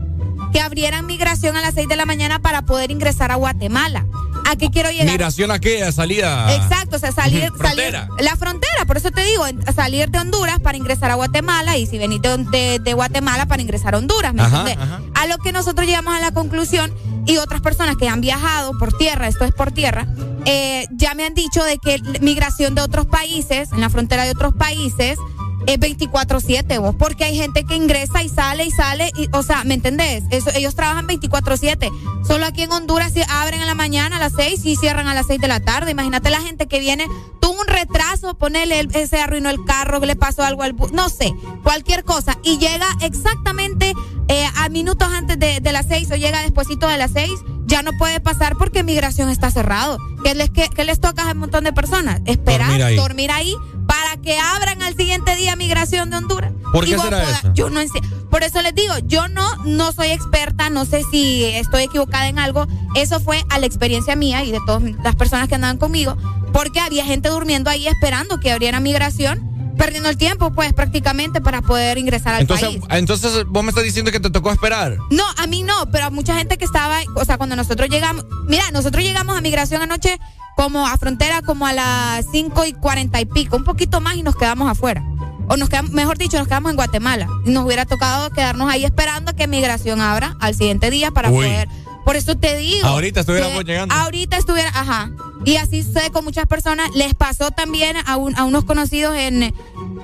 que 0.53 0.61
abrieran 0.61 1.07
migración 1.07 1.57
a 1.57 1.63
las 1.63 1.73
6 1.73 1.89
de 1.89 1.97
la 1.97 2.05
mañana 2.05 2.41
para 2.41 2.63
poder 2.63 2.91
ingresar 2.91 3.33
a 3.33 3.37
Guatemala. 3.37 4.07
¿A 4.51 4.57
qué 4.57 4.69
quiero 4.71 4.91
llegar? 4.91 5.07
Migración 5.07 5.51
a 5.51 5.59
qué? 5.59 5.91
salida. 5.93 6.55
Exacto, 6.55 6.97
o 6.97 6.99
sea, 6.99 7.13
salir, 7.13 7.51
Frontera. 7.57 8.09
salir- 8.09 8.25
la 8.25 8.37
frontera, 8.37 8.85
por 8.87 8.97
eso 8.97 9.11
te 9.11 9.23
digo, 9.25 9.45
salir 9.75 10.11
de 10.11 10.19
Honduras 10.19 10.59
para 10.61 10.77
ingresar 10.77 11.11
a 11.11 11.15
Guatemala 11.15 11.77
y 11.79 11.87
si 11.87 11.99
venís 11.99 12.21
de, 12.23 12.37
de- 12.51 12.79
de 12.81 12.93
Guatemala 12.95 13.47
para 13.47 13.63
ingresar 13.63 13.95
a 13.95 13.99
Honduras, 13.99 14.35
¿me 14.35 14.43
Ajá, 14.43 14.61
entiendes? 14.61 14.85
ajá. 14.85 15.01
A 15.15 15.27
lo 15.27 15.39
que 15.39 15.53
nosotros 15.53 15.87
llegamos 15.87 16.15
a 16.15 16.21
la 16.21 16.33
conclusión 16.33 16.93
y 17.27 17.37
otras 17.37 17.61
personas 17.61 17.97
que 17.97 18.09
han 18.09 18.21
viajado 18.21 18.77
por 18.79 18.93
tierra, 18.97 19.29
esto 19.29 19.45
es 19.45 19.53
por 19.53 19.71
tierra, 19.73 20.07
eh, 20.47 20.87
ya 20.93 21.15
me 21.15 21.25
han 21.25 21.35
dicho 21.35 21.63
de 21.63 21.79
que 21.79 22.01
migración 22.21 22.75
de 22.75 22.81
otros 22.83 23.07
países, 23.07 23.71
en 23.73 23.81
la 23.81 23.91
frontera 23.91 24.25
de 24.25 24.31
otros 24.31 24.55
países, 24.55 25.19
es 25.67 25.79
24-7, 25.79 26.81
vos, 26.81 26.95
porque 26.99 27.25
hay 27.25 27.37
gente 27.37 27.65
que 27.65 27.75
ingresa 27.77 28.23
y 28.23 28.29
sale 28.29 28.65
y 28.65 28.71
sale, 28.71 29.11
y, 29.17 29.29
o 29.33 29.43
sea, 29.43 29.65
¿me 29.65 29.75
entendés? 29.75 30.25
Eso, 30.31 30.51
ellos 30.55 30.75
trabajan 30.75 31.07
24-7. 31.07 31.91
Solo 32.27 32.47
aquí 32.47 32.63
en 32.63 32.73
Honduras 32.73 33.13
se 33.13 33.25
abren 33.29 33.61
en 33.61 33.67
la 33.67 33.75
mañana 33.75 34.17
a 34.17 34.21
las 34.21 34.33
6 34.37 34.65
y 34.65 34.77
cierran 34.77 35.07
a 35.09 35.15
las 35.15 35.27
6 35.27 35.41
de 35.41 35.49
la 35.49 35.61
tarde. 35.61 35.91
Imagínate 35.91 36.31
la 36.31 36.41
gente 36.41 36.67
que 36.67 36.81
viene, 36.81 37.07
tuvo 37.41 37.61
un 37.61 37.67
retraso, 37.67 38.35
ponele, 38.35 38.81
el- 38.81 39.09
se 39.09 39.21
arruinó 39.21 39.51
el 39.51 39.65
carro, 39.65 40.01
le 40.01 40.17
pasó 40.17 40.43
algo 40.43 40.63
al 40.63 40.73
bus, 40.73 40.93
no 40.93 41.09
sé, 41.09 41.33
cualquier 41.63 42.05
cosa, 42.05 42.39
y 42.43 42.59
llega 42.59 42.87
exactamente 43.03 43.93
eh, 44.29 44.47
a 44.57 44.69
minutos 44.69 45.09
antes 45.13 45.39
de, 45.39 45.61
de 45.61 45.73
las 45.73 45.87
6 45.87 46.11
o 46.13 46.17
llega 46.17 46.43
despuesito 46.43 46.87
de 46.89 46.97
las 46.97 47.11
6, 47.13 47.31
ya 47.67 47.83
no 47.83 47.93
puede 47.99 48.21
pasar 48.21 48.57
porque 48.57 48.83
migración 48.83 49.29
está 49.29 49.51
cerrado. 49.51 49.99
¿Qué 50.25 50.35
les, 50.35 50.51
qué, 50.51 50.69
qué 50.75 50.85
les 50.85 51.01
toca 51.01 51.29
a 51.29 51.33
un 51.33 51.39
montón 51.39 51.65
de 51.65 51.73
personas? 51.73 52.21
Esperar, 52.27 52.69
Dormir 52.69 52.83
ahí. 52.85 52.97
dormir 52.97 53.31
ahí 53.31 53.55
para 54.01 54.17
que 54.17 54.39
abran 54.39 54.83
al 54.83 54.97
siguiente 54.97 55.37
día 55.37 55.57
migración 55.57 56.11
de 56.11 56.17
Honduras. 56.17 56.53
¿Por 56.73 56.87
qué 56.87 56.99
será 56.99 57.23
eso? 57.23 57.53
Yo 57.53 57.69
no 57.69 57.81
sé. 57.81 58.01
Por 58.31 58.43
eso 58.43 58.63
les 58.63 58.75
digo, 58.75 58.95
yo 59.05 59.29
no, 59.29 59.57
no 59.65 59.93
soy 59.93 60.09
experta, 60.09 60.71
no 60.71 60.85
sé 60.85 61.03
si 61.11 61.45
estoy 61.45 61.85
equivocada 61.85 62.29
en 62.29 62.39
algo. 62.39 62.67
Eso 62.95 63.21
fue 63.21 63.45
a 63.51 63.59
la 63.59 63.67
experiencia 63.67 64.17
mía 64.17 64.43
y 64.45 64.53
de 64.53 64.61
todas 64.65 64.83
las 65.03 65.17
personas 65.17 65.49
que 65.49 65.57
andaban 65.57 65.79
conmigo, 65.79 66.17
porque 66.53 66.81
había 66.81 67.05
gente 67.05 67.29
durmiendo 67.29 67.71
ahí 67.71 67.89
esperando 67.89 68.41
que 68.41 68.53
abriera 68.53 68.81
migración, 68.81 69.50
perdiendo 69.81 70.11
el 70.11 70.19
tiempo, 70.19 70.53
pues 70.53 70.75
prácticamente 70.75 71.41
para 71.41 71.63
poder 71.63 71.97
ingresar 71.97 72.35
al 72.35 72.43
Entonces, 72.43 72.69
país. 72.69 72.83
entonces 72.91 73.47
vos 73.47 73.63
me 73.65 73.71
estás 73.71 73.83
diciendo 73.83 74.13
que 74.13 74.21
te 74.21 74.29
tocó 74.29 74.53
esperar. 74.53 74.99
No, 75.11 75.25
a 75.39 75.47
mí 75.47 75.63
no, 75.63 75.91
pero 75.91 76.05
a 76.05 76.11
mucha 76.11 76.37
gente 76.37 76.59
que 76.59 76.67
estaba, 76.67 76.99
o 77.15 77.25
sea, 77.25 77.39
cuando 77.39 77.57
nosotros 77.57 77.89
llegamos, 77.89 78.27
mira, 78.47 78.71
nosotros 78.73 79.03
llegamos 79.03 79.39
a 79.39 79.41
migración 79.41 79.81
anoche 79.81 80.21
como 80.55 80.87
a 80.87 80.99
frontera 80.99 81.41
como 81.41 81.67
a 81.67 81.73
las 81.73 82.27
5 82.31 82.67
y 82.67 82.73
40 82.75 83.21
y 83.23 83.25
pico, 83.25 83.57
un 83.57 83.65
poquito 83.65 84.03
más 84.03 84.17
y 84.17 84.23
nos 84.23 84.37
quedamos 84.37 84.71
afuera. 84.71 85.03
O 85.49 85.57
nos 85.57 85.71
quedamos, 85.71 85.93
mejor 85.93 86.19
dicho, 86.19 86.37
nos 86.39 86.47
quedamos 86.47 86.71
en 86.71 86.77
Guatemala. 86.77 87.27
Y 87.47 87.51
nos 87.51 87.65
hubiera 87.65 87.87
tocado 87.87 88.29
quedarnos 88.31 88.71
ahí 88.71 88.85
esperando 88.85 89.35
que 89.35 89.49
migración 89.49 90.03
abra 90.03 90.37
al 90.41 90.55
siguiente 90.55 90.91
día 90.91 91.11
para 91.11 91.31
Uy. 91.31 91.37
poder. 91.47 91.69
Por 92.05 92.17
eso 92.17 92.37
te 92.37 92.57
digo. 92.57 92.87
Ahorita 92.87 93.21
estuviéramos 93.21 93.65
llegando. 93.65 93.95
Ahorita 93.95 94.37
estuviera, 94.37 94.69
ajá. 94.69 95.11
Y 95.45 95.57
así 95.57 95.83
sucede 95.83 96.11
con 96.11 96.25
muchas 96.25 96.47
personas. 96.47 96.91
Les 96.95 97.15
pasó 97.15 97.51
también 97.51 97.97
a, 98.07 98.17
un- 98.17 98.37
a 98.37 98.45
unos 98.45 98.65
conocidos 98.65 99.17
en, 99.17 99.55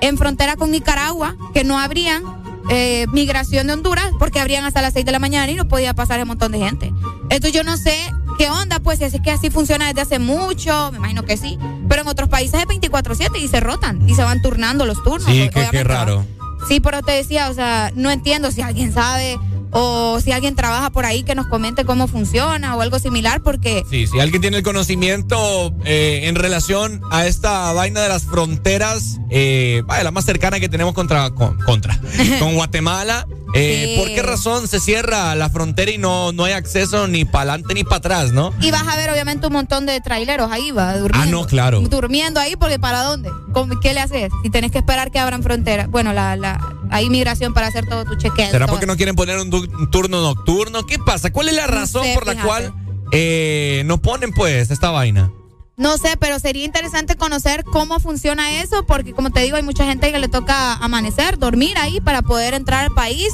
en 0.01 0.17
frontera 0.17 0.55
con 0.55 0.71
Nicaragua 0.71 1.35
que 1.53 1.63
no 1.63 1.79
abrían 1.79 2.23
eh, 2.69 3.05
migración 3.13 3.67
de 3.67 3.73
Honduras 3.73 4.09
porque 4.19 4.39
abrían 4.39 4.65
hasta 4.65 4.81
las 4.81 4.93
6 4.93 5.05
de 5.05 5.11
la 5.11 5.19
mañana 5.19 5.49
y 5.51 5.55
no 5.55 5.67
podía 5.67 5.93
pasar 5.93 6.19
un 6.21 6.27
montón 6.29 6.51
de 6.51 6.59
gente. 6.59 6.91
Entonces 7.29 7.53
yo 7.53 7.63
no 7.63 7.77
sé 7.77 7.95
qué 8.37 8.49
onda, 8.49 8.79
pues 8.79 8.99
si 8.99 9.05
es 9.05 9.15
que 9.23 9.31
así 9.31 9.49
funciona 9.49 9.87
desde 9.87 10.01
hace 10.01 10.19
mucho, 10.19 10.89
me 10.91 10.97
imagino 10.97 11.23
que 11.23 11.37
sí. 11.37 11.57
Pero 11.87 12.01
en 12.01 12.07
otros 12.07 12.29
países 12.29 12.59
es 12.59 12.65
24-7 12.67 13.39
y 13.39 13.47
se 13.47 13.59
rotan 13.59 14.07
y 14.09 14.15
se 14.15 14.23
van 14.23 14.41
turnando 14.41 14.85
los 14.85 15.01
turnos. 15.03 15.25
Sí, 15.31 15.49
qué 15.53 15.83
raro. 15.83 16.25
Sí, 16.67 16.79
pero 16.81 17.01
te 17.03 17.13
decía, 17.13 17.49
o 17.49 17.53
sea, 17.53 17.91
no 17.95 18.09
entiendo 18.11 18.51
si 18.51 18.61
alguien 18.61 18.91
sabe 18.93 19.39
o 19.79 20.19
si 20.19 20.31
alguien 20.31 20.55
trabaja 20.55 20.89
por 20.89 21.05
ahí 21.05 21.21
que 21.21 21.35
nos 21.35 21.45
comente 21.45 21.85
cómo 21.85 22.07
funciona 22.07 22.75
o 22.75 22.81
algo 22.81 22.97
similar 22.97 23.43
porque 23.43 23.83
Sí, 23.87 24.07
si 24.07 24.19
alguien 24.19 24.41
tiene 24.41 24.57
el 24.57 24.63
conocimiento 24.63 25.71
eh, 25.85 26.21
en 26.23 26.33
relación 26.33 27.01
a 27.11 27.27
esta 27.27 27.71
vaina 27.73 28.01
de 28.01 28.09
las 28.09 28.23
fronteras, 28.23 29.19
eh, 29.29 29.83
vaya, 29.85 30.03
la 30.03 30.09
más 30.09 30.25
cercana 30.25 30.59
que 30.59 30.67
tenemos 30.67 30.95
contra, 30.95 31.29
con, 31.29 31.59
contra, 31.59 31.99
con 32.39 32.55
Guatemala, 32.55 33.27
eh, 33.53 33.93
Sí. 33.95 33.99
¿por 33.99 34.07
qué 34.13 34.21
razón 34.21 34.67
se 34.67 34.79
cierra 34.79 35.33
la 35.35 35.49
frontera 35.49 35.91
y 35.91 35.97
no, 35.97 36.31
no 36.33 36.43
hay 36.43 36.53
acceso 36.53 37.07
ni 37.07 37.25
para 37.25 37.53
adelante 37.53 37.73
ni 37.73 37.83
para 37.83 37.97
atrás, 37.97 38.31
no? 38.31 38.53
Y 38.61 38.71
vas 38.71 38.87
a 38.87 38.95
ver 38.95 39.09
obviamente 39.09 39.47
un 39.47 39.53
montón 39.53 39.85
de 39.85 39.99
traileros 40.01 40.51
ahí, 40.51 40.71
va, 40.71 40.97
durmiendo. 40.97 41.19
Ah, 41.19 41.25
no, 41.41 41.47
claro. 41.47 41.81
Durmiendo 41.81 42.39
ahí, 42.39 42.55
porque 42.55 42.79
¿para 42.79 43.03
dónde? 43.03 43.29
¿Cómo- 43.53 43.79
¿Qué 43.79 43.93
le 43.93 43.99
haces? 44.01 44.31
Si 44.43 44.49
tenés 44.49 44.71
que 44.71 44.79
esperar 44.79 45.11
que 45.11 45.19
abran 45.19 45.43
frontera. 45.43 45.87
Bueno, 45.87 46.13
la, 46.13 46.35
la, 46.35 46.59
hay 46.91 47.09
migración 47.09 47.53
para 47.53 47.67
hacer 47.67 47.85
todo 47.87 48.05
tu 48.05 48.15
chequeo. 48.15 48.49
¿Será 48.51 48.65
todo. 48.65 48.73
porque 48.75 48.85
no 48.85 48.95
quieren 48.97 49.15
poner 49.15 49.37
un, 49.39 49.49
turno 49.91 50.21
nocturno? 50.21 50.85
¿Qué 50.85 50.99
pasa? 50.99 51.31
¿Cuál 51.31 51.49
es 51.49 51.55
la 51.55 51.67
razón 51.67 52.03
sé, 52.03 52.13
por 52.13 52.25
la 52.25 52.33
fíjate. 52.33 52.47
cual 52.47 52.73
eh, 53.11 53.83
no 53.85 54.01
ponen 54.01 54.31
pues 54.33 54.69
esta 54.71 54.89
vaina? 54.91 55.31
No 55.77 55.99
sé, 55.99 56.17
pero 56.19 56.39
sería 56.39 56.65
interesante 56.65 57.15
conocer 57.15 57.63
cómo 57.63 57.99
funciona 57.99 58.61
eso, 58.63 58.83
porque 58.87 59.13
como 59.13 59.29
te 59.29 59.41
digo, 59.41 59.57
hay 59.57 59.63
mucha 59.63 59.85
gente 59.85 60.11
que 60.11 60.17
le 60.17 60.27
toca 60.27 60.73
amanecer, 60.73 61.37
dormir 61.37 61.77
ahí 61.77 62.01
para 62.01 62.23
poder 62.23 62.55
entrar 62.55 62.85
al 62.85 62.91
país. 62.95 63.31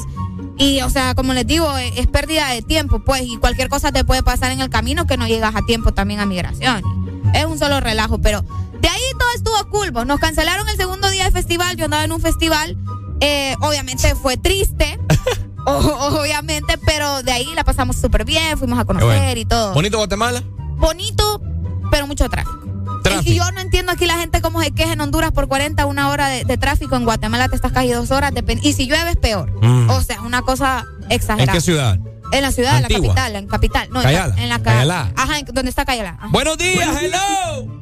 Y, 0.58 0.82
o 0.82 0.90
sea, 0.90 1.14
como 1.14 1.32
les 1.32 1.46
digo, 1.46 1.74
es, 1.78 1.96
es 1.96 2.06
pérdida 2.06 2.50
de 2.50 2.60
tiempo, 2.60 3.02
pues, 3.02 3.22
y 3.22 3.38
cualquier 3.38 3.70
cosa 3.70 3.92
te 3.92 4.04
puede 4.04 4.22
pasar 4.22 4.52
en 4.52 4.60
el 4.60 4.68
camino 4.68 5.06
que 5.06 5.16
no 5.16 5.26
llegas 5.26 5.56
a 5.56 5.62
tiempo 5.62 5.94
también 5.94 6.20
a 6.20 6.26
migración. 6.26 6.82
Es 7.34 7.46
un 7.46 7.58
solo 7.58 7.80
relajo, 7.80 8.18
pero 8.20 8.42
de 8.78 8.88
ahí 8.88 9.00
todo 9.18 9.28
estuvo 9.34 9.56
pues. 9.56 10.04
Nos 10.04 10.20
cancelaron 10.20 10.68
el 10.68 10.76
segundo 10.76 11.08
día 11.08 11.24
del 11.24 11.32
festival, 11.32 11.76
yo 11.76 11.86
andaba 11.86 12.04
en 12.04 12.12
un 12.12 12.20
festival, 12.20 12.76
eh, 13.20 13.56
obviamente 13.62 14.14
fue 14.16 14.36
triste, 14.36 14.98
o- 15.66 15.72
obviamente, 16.20 16.76
pero 16.84 17.22
de 17.22 17.32
ahí 17.32 17.46
la 17.54 17.64
pasamos 17.64 17.96
súper 17.96 18.26
bien, 18.26 18.58
fuimos 18.58 18.78
a 18.78 18.84
conocer 18.84 19.08
bueno. 19.08 19.40
y 19.40 19.44
todo 19.46 19.72
¿Bonito 19.72 19.96
Guatemala? 19.96 20.42
bonito, 20.76 21.40
pero 21.94 22.08
mucho 22.08 22.28
tráfico. 22.28 22.58
Tráfico. 23.04 23.30
Y 23.30 23.36
yo 23.36 23.48
no 23.52 23.60
entiendo 23.60 23.92
aquí 23.92 24.04
la 24.04 24.14
gente 24.18 24.40
cómo 24.40 24.60
se 24.60 24.72
queja 24.72 24.94
en 24.94 25.00
Honduras 25.00 25.30
por 25.30 25.46
40, 25.46 25.86
una 25.86 26.10
hora 26.10 26.26
de, 26.28 26.44
de 26.44 26.56
tráfico. 26.58 26.96
En 26.96 27.04
Guatemala 27.04 27.48
te 27.48 27.54
estás 27.54 27.70
casi 27.70 27.90
dos 27.92 28.10
horas. 28.10 28.32
y 28.62 28.72
si 28.72 28.88
llueve 28.88 29.10
es 29.10 29.16
peor. 29.16 29.52
Mm. 29.62 29.90
O 29.90 30.00
sea, 30.02 30.16
es 30.16 30.22
una 30.22 30.42
cosa 30.42 30.84
¿En 31.04 31.12
exagerada. 31.12 31.52
qué 31.52 31.60
ciudad? 31.60 31.98
En 32.32 32.42
la 32.42 32.50
ciudad, 32.50 32.76
en 32.78 32.82
la 32.82 32.88
capital, 32.88 33.36
en 33.36 33.46
capital. 33.46 33.88
No, 33.90 34.00
en 34.00 34.06
la- 34.06 34.10
Cayala. 34.10 34.42
en 34.42 34.48
la, 34.48 34.58
ca- 34.58 34.64
Cayala. 34.72 35.12
Ajá, 35.14 35.38
en- 35.38 35.44
¿dónde 35.52 35.68
está 35.70 35.84
Cayala? 35.84 36.16
Ajá. 36.18 36.28
Buenos 36.32 36.58
días, 36.58 37.00
hello. 37.00 37.72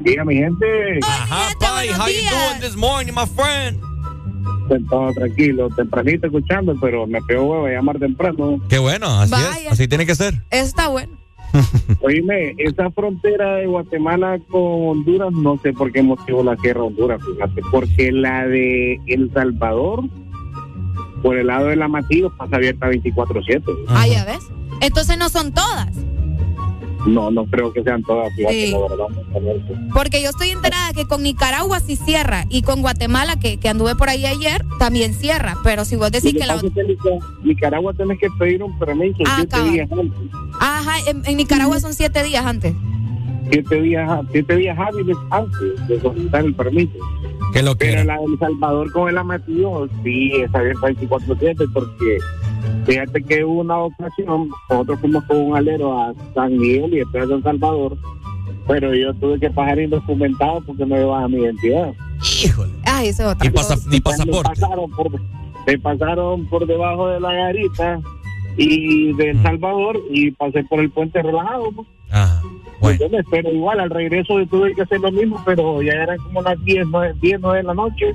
Diga, 0.00 0.24
mi 0.24 0.36
gente. 0.36 0.66
Ajá, 1.06 1.50
bye. 1.60 1.90
How 1.92 2.08
you 2.08 2.22
doing 2.30 2.60
this 2.62 2.74
morning, 2.74 3.12
my 3.12 3.26
friend? 3.26 3.78
Todo 4.88 5.12
tranquilo, 5.12 5.68
tempranito 5.76 6.26
escuchando, 6.28 6.74
pero 6.80 7.06
me 7.06 7.20
pegó 7.22 7.42
huevo 7.44 7.66
a 7.66 7.70
llamar 7.70 7.98
temprano. 7.98 8.56
Qué 8.70 8.78
bueno, 8.78 9.20
así 9.20 9.30
Vaya. 9.32 9.50
es, 9.66 9.72
así 9.72 9.88
tiene 9.88 10.06
que 10.06 10.14
ser. 10.14 10.42
Eso 10.50 10.64
está 10.64 10.88
bueno. 10.88 11.12
Oíme, 12.00 12.54
esa 12.58 12.90
frontera 12.90 13.56
de 13.56 13.66
Guatemala 13.66 14.38
con 14.50 14.62
Honduras, 14.62 15.32
no 15.32 15.58
sé 15.58 15.72
por 15.72 15.92
qué 15.92 16.02
motivo 16.02 16.42
la 16.42 16.56
cierra 16.56 16.82
Honduras, 16.82 17.20
fíjate, 17.24 17.62
porque 17.70 18.12
la 18.12 18.46
de 18.46 19.00
El 19.06 19.32
Salvador, 19.32 20.04
por 21.22 21.36
el 21.36 21.46
lado 21.46 21.66
del 21.66 21.82
Amatillo, 21.82 22.34
pasa 22.36 22.56
abierta 22.56 22.88
24-7. 22.88 23.62
Ah, 23.88 24.06
ya 24.06 24.24
ves. 24.24 24.40
Entonces 24.80 25.16
no 25.18 25.28
son 25.28 25.52
todas. 25.52 25.96
No, 27.06 27.30
no 27.30 27.44
creo 27.46 27.72
que 27.72 27.82
sean 27.82 28.02
todas, 28.04 28.32
fíjate, 28.36 28.66
Sí. 28.66 28.72
la 28.72 28.78
verdad. 28.80 29.06
honestamente. 29.10 29.74
Porque 29.92 30.22
yo 30.22 30.30
estoy 30.30 30.50
enterada 30.50 30.92
que 30.92 31.04
con 31.06 31.22
Nicaragua 31.22 31.80
sí 31.80 31.96
cierra. 31.96 32.44
Y 32.48 32.62
con 32.62 32.80
Guatemala, 32.80 33.36
que, 33.40 33.58
que 33.58 33.68
anduve 33.68 33.96
por 33.96 34.08
ahí 34.08 34.24
ayer, 34.24 34.64
también 34.78 35.12
cierra. 35.14 35.56
Pero 35.64 35.84
si 35.84 35.96
vos 35.96 36.12
decís 36.12 36.32
que 36.34 36.46
la. 36.46 36.60
que 36.60 36.68
Nica- 36.68 37.18
Nicaragua 37.42 37.92
tenés 37.94 38.18
que 38.20 38.28
pedir 38.38 38.62
un 38.62 38.78
permiso 38.78 39.18
Ah, 39.26 39.38
siete 39.38 39.70
días 39.70 39.88
antes. 39.90 40.18
Ajá, 40.60 40.94
en, 41.10 41.22
en 41.26 41.36
Nicaragua 41.36 41.80
son 41.80 41.92
siete 41.92 42.22
días 42.22 42.44
antes. 42.46 42.74
Siete 43.50 43.82
días, 43.82 44.20
siete 44.30 44.56
días 44.56 44.78
hábiles 44.78 45.16
antes 45.30 45.88
de 45.88 46.00
solicitar 46.00 46.44
el 46.44 46.54
permiso. 46.54 46.92
Que 47.52 47.62
lo 47.62 47.76
Pero 47.76 48.04
la 48.04 48.16
de 48.16 48.24
El 48.24 48.38
Salvador 48.38 48.92
con 48.92 49.08
el 49.10 49.18
Amatillo 49.18 49.88
sí 50.04 50.32
es 50.36 50.54
abierta 50.54 50.86
24-7 50.88 51.68
porque 51.74 52.18
fíjate 52.86 53.22
que 53.22 53.44
hubo 53.44 53.60
una 53.60 53.78
ocasión, 53.78 54.48
nosotros 54.70 55.00
fuimos 55.00 55.24
con 55.24 55.36
un 55.38 55.56
alero 55.56 55.98
a 56.00 56.12
San 56.34 56.56
Miguel 56.58 56.94
y 56.94 56.98
después 56.98 57.24
a 57.24 57.28
San 57.28 57.42
Salvador, 57.42 57.96
pero 58.66 58.94
yo 58.94 59.12
tuve 59.14 59.38
que 59.40 59.50
pasar 59.50 59.78
indocumentado 59.80 60.60
porque 60.66 60.86
no 60.86 60.96
llevaba 60.96 61.28
mi 61.28 61.38
identidad. 61.38 61.92
Híjole. 62.44 62.72
Ay, 62.84 63.08
eso 63.08 63.22
es 63.28 63.34
otra 63.36 63.50
pasa- 63.52 63.76
ni 63.86 63.96
Me 63.96 64.00
pasaporte. 64.00 64.48
pasaron, 64.60 64.90
por, 64.90 65.10
me 65.66 65.78
pasaron 65.78 66.46
por 66.46 66.66
debajo 66.66 67.08
de 67.08 67.20
la 67.20 67.32
garita 67.32 68.00
y 68.56 69.12
de 69.14 69.30
El 69.30 69.42
Salvador 69.42 69.98
y 70.10 70.30
pasé 70.32 70.62
por 70.64 70.80
el 70.80 70.90
puente 70.90 71.22
relajado. 71.22 71.70
¿no? 71.72 71.86
Ajá. 72.10 72.42
Bueno. 72.80 72.92
¿Entiendes? 73.04 73.24
Pero 73.30 73.50
igual 73.52 73.80
al 73.80 73.90
regreso 73.90 74.38
yo 74.40 74.46
tuve 74.46 74.74
que 74.74 74.82
hacer 74.82 75.00
lo 75.00 75.10
mismo, 75.12 75.40
pero 75.44 75.80
ya 75.82 75.92
eran 75.92 76.18
como 76.18 76.42
las 76.42 76.62
10, 76.64 76.86
9, 76.90 77.14
10, 77.20 77.40
9 77.40 77.58
de 77.58 77.62
la 77.64 77.74
noche 77.74 78.14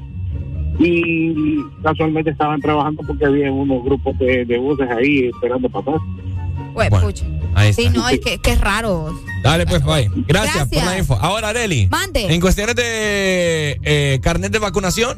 y 0.79 1.57
casualmente 1.83 2.29
estaban 2.31 2.61
trabajando 2.61 3.01
porque 3.05 3.25
había 3.25 3.51
unos 3.51 3.83
grupos 3.83 4.17
de, 4.19 4.45
de 4.45 4.57
buses 4.57 4.87
ahí 4.89 5.29
esperando 5.33 5.69
para 5.69 5.81
atrás. 5.83 6.01
Güey, 6.73 6.89
Bueno, 6.89 7.05
pucha. 7.07 7.25
ahí 7.55 7.73
Sí, 7.73 7.85
está. 7.85 7.99
no, 7.99 8.09
es 8.09 8.19
que, 8.19 8.37
que 8.39 8.51
es 8.51 8.61
raro. 8.61 9.11
Dale, 9.43 9.65
pues, 9.65 9.83
bye. 9.83 10.09
Gracias, 10.27 10.67
por 10.67 10.83
la 10.83 10.97
info. 10.97 11.15
Ahora, 11.15 11.49
Areli. 11.49 11.87
Mande. 11.89 12.31
En 12.33 12.39
cuestiones 12.41 12.75
de 12.75 13.79
eh, 13.83 14.19
carnet 14.21 14.51
de 14.51 14.59
vacunación, 14.59 15.17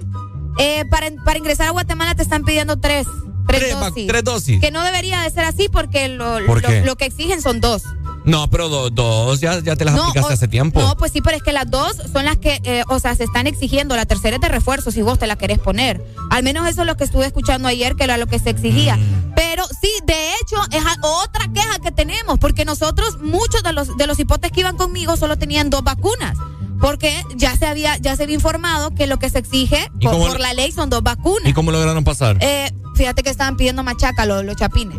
Eh, 0.57 0.83
para, 0.89 1.07
para 1.23 1.37
ingresar 1.37 1.67
a 1.67 1.71
Guatemala 1.71 2.15
te 2.15 2.21
están 2.23 2.43
pidiendo 2.43 2.77
tres. 2.79 3.07
Tres, 3.47 3.79
dosis. 3.79 4.07
tres 4.07 4.23
dosis. 4.23 4.59
Que 4.61 4.69
no 4.71 4.83
debería 4.83 5.21
de 5.21 5.29
ser 5.31 5.43
así 5.45 5.69
porque 5.71 6.07
lo, 6.09 6.45
¿Por 6.45 6.61
lo- 6.61 6.67
qué? 6.69 6.81
lo 6.85 6.95
que 6.97 7.05
exigen 7.05 7.41
son 7.41 7.59
dos. 7.61 7.83
No, 8.29 8.49
pero 8.49 8.69
do- 8.69 8.89
dos 8.89 9.39
ya, 9.39 9.59
ya 9.59 9.75
te 9.75 9.85
las 9.85 9.95
aplicaste 9.95 10.31
o- 10.31 10.33
hace 10.33 10.47
tiempo. 10.47 10.79
No, 10.81 10.95
pues 10.97 11.11
sí, 11.11 11.21
pero 11.21 11.37
es 11.37 11.43
que 11.43 11.51
las 11.53 11.69
dos 11.69 11.95
son 12.13 12.25
las 12.25 12.37
que, 12.37 12.59
eh, 12.63 12.83
o 12.89 12.99
sea, 12.99 13.15
se 13.15 13.23
están 13.23 13.47
exigiendo. 13.47 13.95
La 13.95 14.05
tercera 14.05 14.35
es 14.35 14.41
de 14.41 14.49
refuerzo 14.49 14.91
si 14.91 15.01
vos 15.01 15.17
te 15.19 15.27
la 15.27 15.35
querés 15.37 15.59
poner. 15.59 16.03
Al 16.29 16.43
menos 16.43 16.67
eso 16.67 16.81
es 16.81 16.87
lo 16.87 16.95
que 16.97 17.03
estuve 17.03 17.25
escuchando 17.25 17.67
ayer, 17.67 17.95
que 17.95 18.03
era 18.03 18.17
lo 18.17 18.27
que 18.27 18.39
se 18.39 18.49
exigía. 18.51 18.95
Mm. 18.97 19.33
Pero 19.35 19.63
sí, 19.65 19.89
de 20.05 20.29
hecho, 20.35 20.57
es 20.71 20.83
otra 21.01 21.47
queja 21.53 21.79
que 21.79 21.91
tenemos, 21.91 22.39
porque 22.39 22.65
nosotros, 22.65 23.19
muchos 23.21 23.63
de 23.63 23.73
los, 23.73 23.95
de 23.97 24.07
los 24.07 24.19
hipotes 24.19 24.51
que 24.51 24.59
iban 24.61 24.77
conmigo 24.77 25.17
solo 25.17 25.37
tenían 25.37 25.69
dos 25.69 25.83
vacunas. 25.83 26.37
Porque 26.81 27.23
ya 27.35 27.57
se 27.57 27.65
había, 27.65 27.97
ya 27.97 28.15
se 28.15 28.23
había 28.23 28.35
informado 28.35 28.91
que 28.95 29.05
lo 29.05 29.19
que 29.19 29.29
se 29.29 29.39
exige 29.39 29.91
¿Y 29.99 30.05
por, 30.05 30.13
cómo- 30.13 30.27
por 30.27 30.39
la 30.39 30.53
ley 30.53 30.71
son 30.71 30.89
dos 30.89 31.03
vacunas. 31.03 31.45
¿Y 31.49 31.53
cómo 31.53 31.71
lograron 31.71 32.03
pasar? 32.05 32.37
Eh, 32.39 32.71
fíjate 32.95 33.21
que 33.21 33.29
estaban 33.29 33.57
pidiendo 33.57 33.83
machaca 33.83 34.25
los, 34.25 34.45
los 34.45 34.55
chapines. 34.55 34.97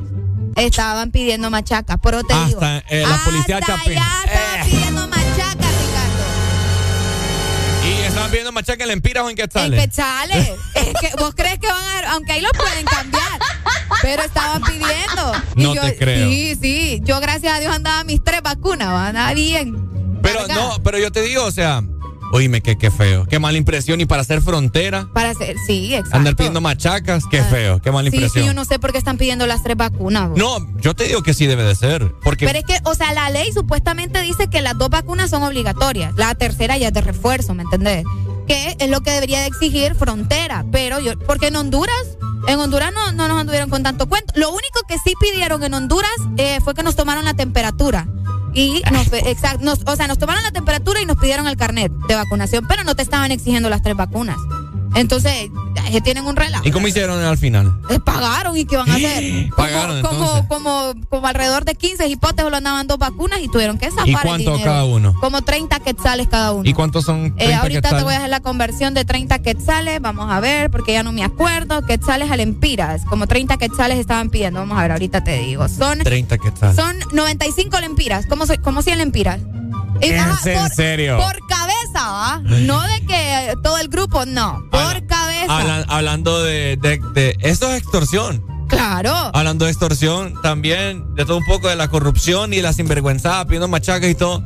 Estaban 0.57 1.11
pidiendo 1.11 1.51
machaca, 1.51 1.97
pero 1.99 2.23
te 2.23 2.35
digo. 2.47 2.61
Eh, 2.89 3.05
la 3.07 3.19
policía 3.25 3.59
hasta 3.59 3.77
Chapín. 3.79 3.99
allá 3.99 4.13
estaban 4.25 4.67
pidiendo 4.71 5.09
machaca, 5.09 5.69
Ricardo. 5.69 6.25
¿Y 7.89 8.03
estaban 8.03 8.31
viendo 8.31 8.53
machaca 8.53 8.83
en 8.85 8.89
Lempiras 8.89 9.25
o 9.25 9.27
en 9.27 9.31
En 9.31 9.37
Quetzales? 9.37 9.81
quetzales. 9.81 10.51
Es 10.75 10.95
que 11.01 11.17
vos 11.19 11.35
crees 11.37 11.59
que 11.59 11.67
van 11.67 12.05
a. 12.05 12.11
Aunque 12.13 12.33
ahí 12.33 12.41
lo 12.41 12.51
pueden 12.51 12.85
cambiar. 12.87 13.23
Pero 14.03 14.23
estaban 14.23 14.63
pidiendo. 14.63 15.33
Y 15.57 15.63
No 15.65 15.75
yo- 15.75 15.83
te 15.83 15.97
creo. 15.97 16.29
Sí, 16.29 16.57
sí. 16.61 17.01
Yo, 17.05 17.21
gracias 17.21 17.53
a 17.55 17.61
Dios, 17.61 17.75
andaba 17.75 18.03
mis 18.05 18.23
tres 18.25 18.41
vacunas. 18.43 18.89
Andaba 18.89 19.33
bien. 19.35 19.89
Pero 20.23 20.47
no, 20.49 20.83
pero 20.83 20.99
yo 20.99 21.11
te 21.13 21.23
digo, 21.23 21.45
o 21.45 21.51
sea, 21.51 21.83
oíme, 22.33 22.61
qué, 22.61 22.77
qué 22.79 22.91
feo. 22.91 23.27
Qué 23.27 23.39
mala 23.39 23.59
impresión. 23.59 24.01
Y 24.01 24.07
para 24.07 24.23
hacer 24.23 24.41
frontera, 24.43 25.09
Para 25.13 25.31
hacer. 25.31 25.57
Sí, 25.67 25.95
exacto. 25.95 26.17
andar 26.17 26.37
pidiendo 26.37 26.61
machacas, 26.61 27.25
qué 27.31 27.43
feo. 27.45 27.81
Qué 27.81 27.91
mala 27.93 28.11
Sí, 28.11 28.17
sí, 28.17 28.23
impresión. 28.25 28.47
yo 28.47 28.55
no 28.55 28.65
sé 28.65 28.79
por 28.79 28.93
qué 28.93 28.99
están 28.99 29.17
pidiendo 29.19 29.47
las 29.47 29.63
tres 29.63 29.77
vacunas. 29.77 30.29
vos. 30.31 30.39
No, 30.39 30.59
yo 30.81 30.95
te 30.95 31.05
digo 31.05 31.23
que 31.23 31.35
sí 31.35 31.47
debe 31.47 31.63
de 31.65 31.75
ser. 31.75 32.13
Porque 32.23 32.47
Pero 32.47 32.59
es 32.59 32.65
que, 32.65 32.79
o 32.85 32.95
sea, 32.95 33.13
la 33.13 33.31
ley 33.31 33.53
supuestamente 33.53 34.21
dice 34.23 34.49
que 34.49 34.61
las 34.63 34.77
dos 34.79 34.91
vacunas 34.91 35.31
son 35.31 35.43
obligatorias. 35.43 36.15
La 36.17 36.35
tercera 36.35 36.77
ya 36.79 36.89
es 36.89 36.95
de 36.95 37.01
refuerzo, 37.01 37.55
¿me 37.55 37.63
entendés? 37.63 38.05
Que 38.47 38.77
es 38.79 38.91
lo 38.91 39.01
que 39.03 39.11
debería 39.13 39.41
de 39.41 39.47
exigir 39.47 39.95
frontera. 39.95 40.65
Pero 40.73 40.99
yo, 41.01 41.19
porque 41.21 41.49
en 41.49 41.57
Honduras, 41.57 41.95
en 42.49 42.59
Honduras 42.59 42.93
no, 42.93 43.13
no 43.13 43.29
nos 43.29 43.41
anduvieron 43.41 43.71
con 43.71 43.83
tanto 43.83 44.09
cuento. 44.09 44.33
Lo 44.37 44.49
único 44.51 44.81
que 44.89 44.97
sí 45.05 45.13
pidieron 45.21 45.63
en 45.63 45.75
Honduras 45.75 46.11
eh, 46.37 46.59
fue 46.65 46.75
que 46.75 46.83
nos 46.83 46.97
tomaron 46.97 47.25
la 47.25 47.35
temperatura. 47.35 48.09
Y 48.55 48.83
nos, 48.93 49.13
exacto, 49.13 49.65
nos- 49.65 49.81
o 49.87 49.97
sea, 49.97 50.07
nos 50.09 50.19
tomaron 50.19 50.43
la 50.43 50.51
temperatura 50.51 51.01
y 51.01 51.07
nos 51.07 51.17
pidieron 51.19 51.47
el 51.47 51.57
carnet 51.57 51.93
de 52.09 52.15
vacunación, 52.15 52.67
pero 52.69 52.85
no 52.85 52.95
te 52.97 53.03
estaban 53.03 53.31
exigiendo 53.31 53.69
las 53.71 53.83
tres 53.83 53.97
vacunas. 53.97 54.37
Entonces, 54.95 55.51
tienen 56.03 56.27
un 56.27 56.37
relajo. 56.37 56.67
¿Y 56.67 56.71
cómo 56.71 56.89
hicieron 56.89 57.23
al 57.23 57.39
final? 57.39 57.73
Eh, 57.91 57.99
pagaron 57.99 58.57
y 58.57 58.65
qué 58.65 58.77
van 58.77 58.91
a 58.91 58.95
hacer. 58.95 59.51
Pagaron, 59.57 60.03
como, 60.03 60.23
entonces. 60.25 60.47
como, 60.49 60.95
como 61.09 61.27
alrededor 61.27 61.65
de 61.65 61.75
15 61.75 62.07
hipotes 62.09 62.45
lo 62.49 62.57
andaban 62.57 62.87
dos 62.87 62.99
vacunas 62.99 63.41
y 63.41 63.49
tuvieron 63.49 63.79
que 63.79 63.91
zafar 63.91 64.09
¿Y 64.09 64.13
el 64.13 64.19
cuánto 64.21 64.53
dinero. 64.53 64.71
cada 64.71 64.85
uno? 64.85 65.15
Como 65.21 65.43
30 65.43 65.81
quetzales 65.81 66.29
cada 66.29 66.53
uno. 66.53 66.69
¿Y 66.69 66.73
cuántos 66.73 67.05
son? 67.05 67.27
Eh, 67.37 67.47
30 67.47 67.61
ahorita 67.61 67.97
te 67.97 68.03
voy 68.03 68.15
a 68.15 68.19
hacer 68.19 68.31
la 68.31 68.41
conversión 68.41 68.95
de 68.95 69.05
30 69.05 69.41
quetzales. 69.41 70.01
Vamos 70.01 70.31
a 70.31 70.41
ver, 70.41 70.71
porque 70.71 70.93
ya 70.93 71.03
no 71.03 71.13
me 71.13 71.25
acuerdo. 71.25 71.83
Quetzales 71.85 72.31
a 72.31 72.37
lempiras. 72.37 73.05
Como 73.05 73.27
30 73.27 73.57
quetzales 73.57 73.99
estaban 73.99 74.31
pidiendo. 74.31 74.61
Vamos 74.61 74.79
a 74.79 74.83
ver, 74.83 74.93
ahorita 74.93 75.25
te 75.25 75.39
digo. 75.39 75.69
Son, 75.69 75.99
30 75.99 76.39
quetzales. 76.39 76.77
son 76.77 76.97
95 77.13 77.81
lempiras. 77.81 78.27
¿Cómo, 78.27 78.45
como 78.63 78.83
100 78.83 78.99
lempiras? 78.99 79.41
Y, 80.01 80.07
¿Es 80.07 80.21
ajá, 80.21 80.51
en 80.53 80.59
por, 80.59 80.71
serio? 80.71 81.17
Por 81.19 81.47
cabeza, 81.49 81.97
¿ah? 81.97 82.41
No 82.45 82.81
de 82.83 83.01
que 83.07 83.55
todo 83.63 83.79
el 83.79 83.89
grupo, 83.89 84.25
no. 84.27 84.63
Por 84.71 85.07
cabeza. 85.07 85.47
Hablan- 85.49 85.85
hablando 85.89 86.43
de, 86.43 86.77
de, 86.81 87.01
de- 87.15 87.37
Esto 87.41 87.71
es 87.71 87.83
extorsión. 87.83 88.43
Claro. 88.69 89.13
Hablando 89.35 89.65
de 89.65 89.73
extorsión, 89.73 90.41
también 90.43 91.15
de 91.17 91.25
todo 91.25 91.37
un 91.39 91.45
poco 91.45 91.69
de 91.69 91.77
la 91.77 91.89
corrupción 91.89 92.55
y 92.55 92.63
la 92.63 92.73
sinvergüenzada, 92.73 93.45
pidiendo 93.47 93.67
machacas 93.69 94.09
y 94.09 94.15
todo. 94.15 94.43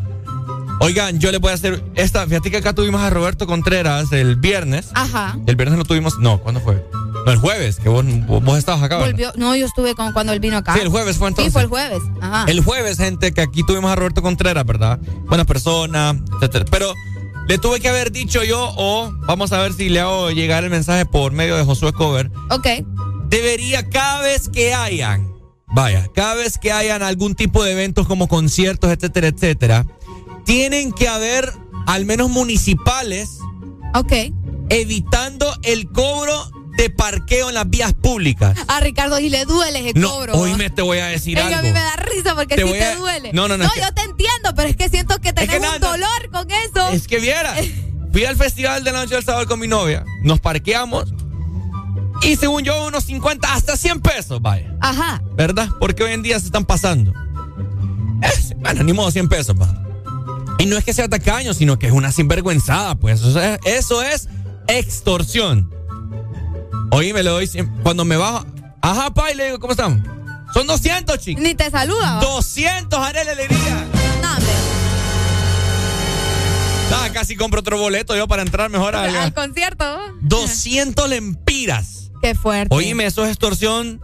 Oigan, 0.80 1.20
yo 1.20 1.30
les 1.30 1.40
voy 1.40 1.50
a 1.52 1.54
hacer 1.54 1.84
esta. 1.94 2.26
Fíjate 2.26 2.50
que 2.50 2.56
acá 2.56 2.72
tuvimos 2.72 3.00
a 3.00 3.10
Roberto 3.10 3.46
Contreras 3.46 4.10
el 4.12 4.36
viernes. 4.36 4.88
Ajá. 4.94 5.36
El 5.46 5.56
viernes 5.56 5.78
no 5.78 5.84
tuvimos. 5.84 6.18
No, 6.18 6.38
¿cuándo 6.40 6.60
fue? 6.60 6.82
No, 7.24 7.32
el 7.32 7.38
jueves, 7.38 7.76
que 7.76 7.88
vos, 7.88 8.04
vos, 8.26 8.58
estabas 8.58 8.82
acá. 8.82 8.98
Volvió, 8.98 9.32
no, 9.36 9.56
yo 9.56 9.66
estuve 9.66 9.94
con, 9.94 10.12
cuando 10.12 10.32
él 10.32 10.40
vino 10.40 10.56
acá. 10.56 10.74
Sí, 10.74 10.80
el 10.80 10.88
jueves 10.88 11.16
fue 11.16 11.28
entonces. 11.28 11.50
Sí, 11.50 11.52
fue 11.52 11.62
el 11.62 11.68
jueves. 11.68 12.02
Ajá. 12.20 12.44
El 12.48 12.62
jueves, 12.62 12.98
gente, 12.98 13.32
que 13.32 13.40
aquí 13.40 13.62
tuvimos 13.66 13.90
a 13.90 13.96
Roberto 13.96 14.22
Contreras, 14.22 14.64
¿verdad? 14.66 14.98
Buena 15.26 15.44
persona, 15.44 16.18
etcétera. 16.36 16.66
Pero 16.70 16.92
le 17.48 17.58
tuve 17.58 17.80
que 17.80 17.88
haber 17.88 18.10
dicho 18.10 18.42
yo, 18.42 18.72
o 18.76 19.12
vamos 19.26 19.52
a 19.52 19.60
ver 19.60 19.72
si 19.74 19.88
le 19.88 20.00
hago 20.00 20.30
llegar 20.30 20.64
el 20.64 20.70
mensaje 20.70 21.04
por 21.06 21.32
medio 21.32 21.56
de 21.56 21.64
Josué 21.64 21.92
Cover. 21.92 22.30
Ok. 22.50 22.66
Debería 23.28 23.88
cada 23.88 24.22
vez 24.22 24.48
que 24.48 24.74
hayan, 24.74 25.34
vaya, 25.66 26.08
cada 26.14 26.34
vez 26.34 26.58
que 26.58 26.72
hayan 26.72 27.02
algún 27.02 27.34
tipo 27.34 27.64
de 27.64 27.72
eventos 27.72 28.06
como 28.06 28.28
conciertos, 28.28 28.90
etcétera, 28.90 29.28
etcétera, 29.28 29.86
tienen 30.44 30.92
que 30.92 31.08
haber 31.08 31.52
al 31.86 32.06
menos 32.06 32.30
municipales. 32.30 33.38
Ok. 33.94 34.12
Evitando 34.70 35.46
el 35.62 35.90
cobro 35.90 36.50
de 36.76 36.90
parqueo 36.90 37.48
en 37.48 37.54
las 37.54 37.68
vías 37.70 37.92
públicas. 37.92 38.56
A 38.68 38.80
Ricardo 38.80 39.18
y 39.20 39.28
le 39.30 39.44
duele 39.44 39.90
ese 39.90 39.98
No, 39.98 40.10
cobro. 40.10 40.34
oíme, 40.34 40.70
te 40.70 40.82
voy 40.82 40.98
a 40.98 41.06
decir 41.06 41.38
Es 41.38 41.44
algo. 41.44 41.58
a 41.58 41.62
mí 41.62 41.68
me 41.72 41.80
da 41.80 41.96
risa 41.96 42.34
porque 42.34 42.56
Te 42.56 42.64
sí 42.66 42.72
te 42.72 42.84
a- 42.84 42.96
duele. 42.96 43.32
No, 43.32 43.46
no, 43.48 43.56
no, 43.56 43.64
es 43.64 43.72
que- 43.72 43.80
yo 43.80 43.94
te 43.94 44.02
entiendo, 44.02 44.54
pero 44.56 44.68
es 44.68 44.76
que 44.76 44.88
siento 44.88 45.20
que 45.20 45.32
tenés 45.32 45.50
que 45.50 45.56
un 45.56 45.62
nada, 45.62 45.78
dolor 45.78 46.30
con 46.32 46.48
eso. 46.50 46.88
Es 46.92 47.06
que 47.06 47.18
viera, 47.20 47.54
fui 48.12 48.24
al 48.24 48.36
festival 48.36 48.82
de 48.84 48.92
la 48.92 49.00
noche 49.02 49.14
del 49.14 49.24
sábado 49.24 49.46
con 49.46 49.60
mi 49.60 49.68
novia, 49.68 50.04
nos 50.22 50.40
parqueamos 50.40 51.12
y 52.22 52.36
según 52.36 52.62
yo 52.62 52.86
unos 52.86 53.04
50 53.04 53.52
hasta 53.54 53.76
100 53.76 54.00
pesos, 54.00 54.40
vaya, 54.42 54.74
Ajá. 54.80 55.22
¿verdad? 55.36 55.68
Porque 55.78 56.02
hoy 56.04 56.12
en 56.12 56.22
día 56.22 56.38
se 56.40 56.46
están 56.46 56.64
pasando. 56.64 57.12
Eh, 58.22 58.54
bueno, 58.58 58.82
ni 58.84 58.92
modo 58.92 59.10
100 59.10 59.28
pesos. 59.28 59.54
Y 60.58 60.66
no 60.66 60.78
es 60.78 60.84
que 60.84 60.94
sea 60.94 61.08
tacaño, 61.08 61.52
sino 61.52 61.78
que 61.78 61.86
es 61.88 61.92
una 61.92 62.10
sinvergüenzada, 62.12 62.94
pues. 62.94 63.20
Es, 63.22 63.58
eso 63.64 64.02
es 64.02 64.28
extorsión. 64.68 65.73
Oye, 66.90 67.12
me 67.12 67.22
le 67.22 67.30
doy 67.30 67.48
cuando 67.82 68.04
me 68.04 68.16
bajo. 68.16 68.44
Ajá, 68.82 69.10
pa, 69.12 69.30
y 69.32 69.34
le 69.34 69.46
digo, 69.46 69.58
¿cómo 69.58 69.72
estamos? 69.72 70.00
Son 70.52 70.66
200, 70.66 71.18
chicos. 71.18 71.42
Ni 71.42 71.54
te 71.54 71.70
saluda. 71.70 72.14
¿va? 72.16 72.20
200, 72.20 72.98
haré 73.00 73.24
la 73.24 73.32
alegría. 73.32 73.86
No, 74.22 74.30
hombre. 74.30 74.52
Nada, 76.90 77.12
casi 77.12 77.34
compro 77.34 77.60
otro 77.60 77.78
boleto 77.78 78.14
yo 78.16 78.28
para 78.28 78.42
entrar 78.42 78.70
mejor 78.70 78.94
al, 78.94 79.14
Al 79.16 79.34
concierto. 79.34 79.84
200 80.20 81.08
lempiras. 81.08 82.10
Qué 82.22 82.34
fuerte. 82.34 82.74
Oíme, 82.74 83.06
eso 83.06 83.24
es 83.24 83.30
extorsión 83.30 84.00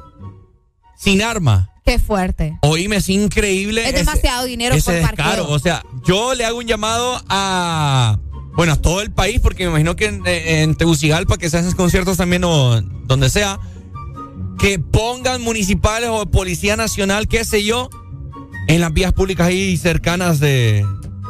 sin 0.99 1.23
arma. 1.23 1.69
Qué 1.85 1.99
fuerte. 1.99 2.59
Oíme, 2.63 2.97
es 2.97 3.09
increíble. 3.09 3.83
Es 3.83 3.89
ese- 3.95 3.99
demasiado 4.01 4.45
dinero 4.45 4.75
ese 4.75 5.01
por 5.03 5.17
parqueo. 5.17 5.49
O 5.49 5.59
sea, 5.59 5.83
yo 6.07 6.35
le 6.35 6.45
hago 6.45 6.59
un 6.59 6.67
llamado 6.67 7.23
a. 7.29 8.19
Bueno, 8.55 8.75
a 8.75 8.77
todo 8.77 9.01
el 9.01 9.13
país, 9.13 9.41
porque 9.41 9.65
me 9.65 9.71
imagino 9.71 9.97
que 9.97 10.07
en, 10.07 10.23
en 10.27 10.75
Tegucigalpa, 10.75 11.39
que 11.39 11.49
se 11.49 11.59
hacen 11.59 11.73
conciertos 11.73 12.17
también 12.17 12.45
o 12.45 12.81
donde 13.05 13.31
sea, 13.31 13.59
que 14.59 14.79
pongan 14.79 15.41
municipales 15.43 16.11
o 16.13 16.27
policía 16.31 16.77
nacional, 16.77 17.29
qué 17.29 17.45
sé 17.45 17.65
yo, 17.65 17.89
en 18.69 18.81
las 18.81 18.93
vías 18.93 19.13
públicas 19.13 19.47
ahí 19.47 19.77
cercanas 19.77 20.39
de, 20.41 20.85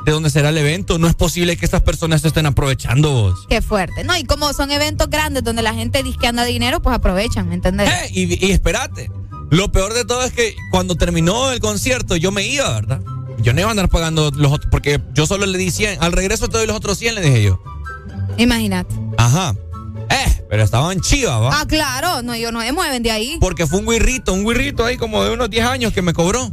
de 0.05 0.13
donde 0.13 0.31
será 0.31 0.49
el 0.49 0.59
evento. 0.59 0.99
No 0.99 1.07
es 1.07 1.15
posible 1.15 1.57
que 1.57 1.65
estas 1.65 1.83
personas 1.83 2.23
se 2.23 2.29
estén 2.29 2.47
aprovechando 2.47 3.11
vos. 3.11 3.47
Qué 3.49 3.63
fuerte. 3.63 4.03
No, 4.03 4.17
y 4.17 4.25
como 4.25 4.53
son 4.53 4.71
eventos 4.71 5.09
grandes 5.09 5.45
donde 5.45 5.63
la 5.63 5.75
gente 5.75 6.03
dice 6.03 6.19
que 6.21 6.27
anda 6.27 6.45
dinero, 6.45 6.83
pues 6.83 6.97
aprovechan, 6.97 7.49
¿me 7.49 7.55
entendés? 7.55 7.89
Eh, 7.89 8.11
y, 8.13 8.47
y 8.47 8.51
espérate, 8.51 9.11
lo 9.51 9.71
peor 9.71 9.95
de 9.95 10.05
todo 10.05 10.25
es 10.25 10.33
que 10.33 10.55
cuando 10.71 10.97
terminó 10.97 11.53
el 11.53 11.61
concierto 11.61 12.17
yo 12.17 12.33
me 12.33 12.47
iba, 12.47 12.73
¿verdad? 12.73 13.01
Yo 13.43 13.53
no 13.53 13.61
iba 13.61 13.69
a 13.69 13.71
andar 13.73 13.89
pagando 13.89 14.31
los 14.31 14.53
otros, 14.53 14.71
porque 14.71 15.01
yo 15.15 15.27
solo 15.27 15.47
le 15.47 15.59
di 15.59 15.71
100. 15.71 16.03
Al 16.03 16.13
regreso 16.13 16.49
te 16.49 16.59
doy 16.59 16.67
los 16.67 16.77
otros 16.77 16.99
100, 16.99 17.15
le 17.15 17.21
dije 17.23 17.43
yo. 17.43 17.63
Imagínate. 18.37 18.95
Ajá. 19.17 19.55
Eh, 20.11 20.45
pero 20.49 20.65
estaban 20.65 21.01
chivas, 21.01 21.41
¿va? 21.41 21.61
Ah, 21.61 21.67
claro. 21.67 22.23
No, 22.23 22.35
ellos 22.35 22.53
no 22.53 22.61
se 22.61 22.73
mueven 22.73 23.03
de 23.03 23.11
ahí. 23.11 23.39
Porque 23.41 23.67
fue 23.67 23.79
un 23.79 23.87
guirrito, 23.87 24.33
un 24.33 24.45
guirrito 24.45 24.85
ahí 24.85 24.97
como 24.97 25.23
de 25.25 25.33
unos 25.33 25.51
10 25.51 25.65
años 25.67 25.93
que 25.93 26.03
me 26.03 26.13
cobró. 26.13 26.53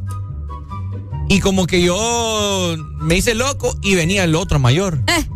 Y 1.29 1.39
como 1.39 1.67
que 1.67 1.81
yo 1.81 2.75
me 2.99 3.15
hice 3.15 3.35
loco 3.35 3.75
y 3.81 3.95
venía 3.95 4.23
el 4.23 4.35
otro 4.35 4.59
mayor. 4.59 5.01
Eh. 5.07 5.27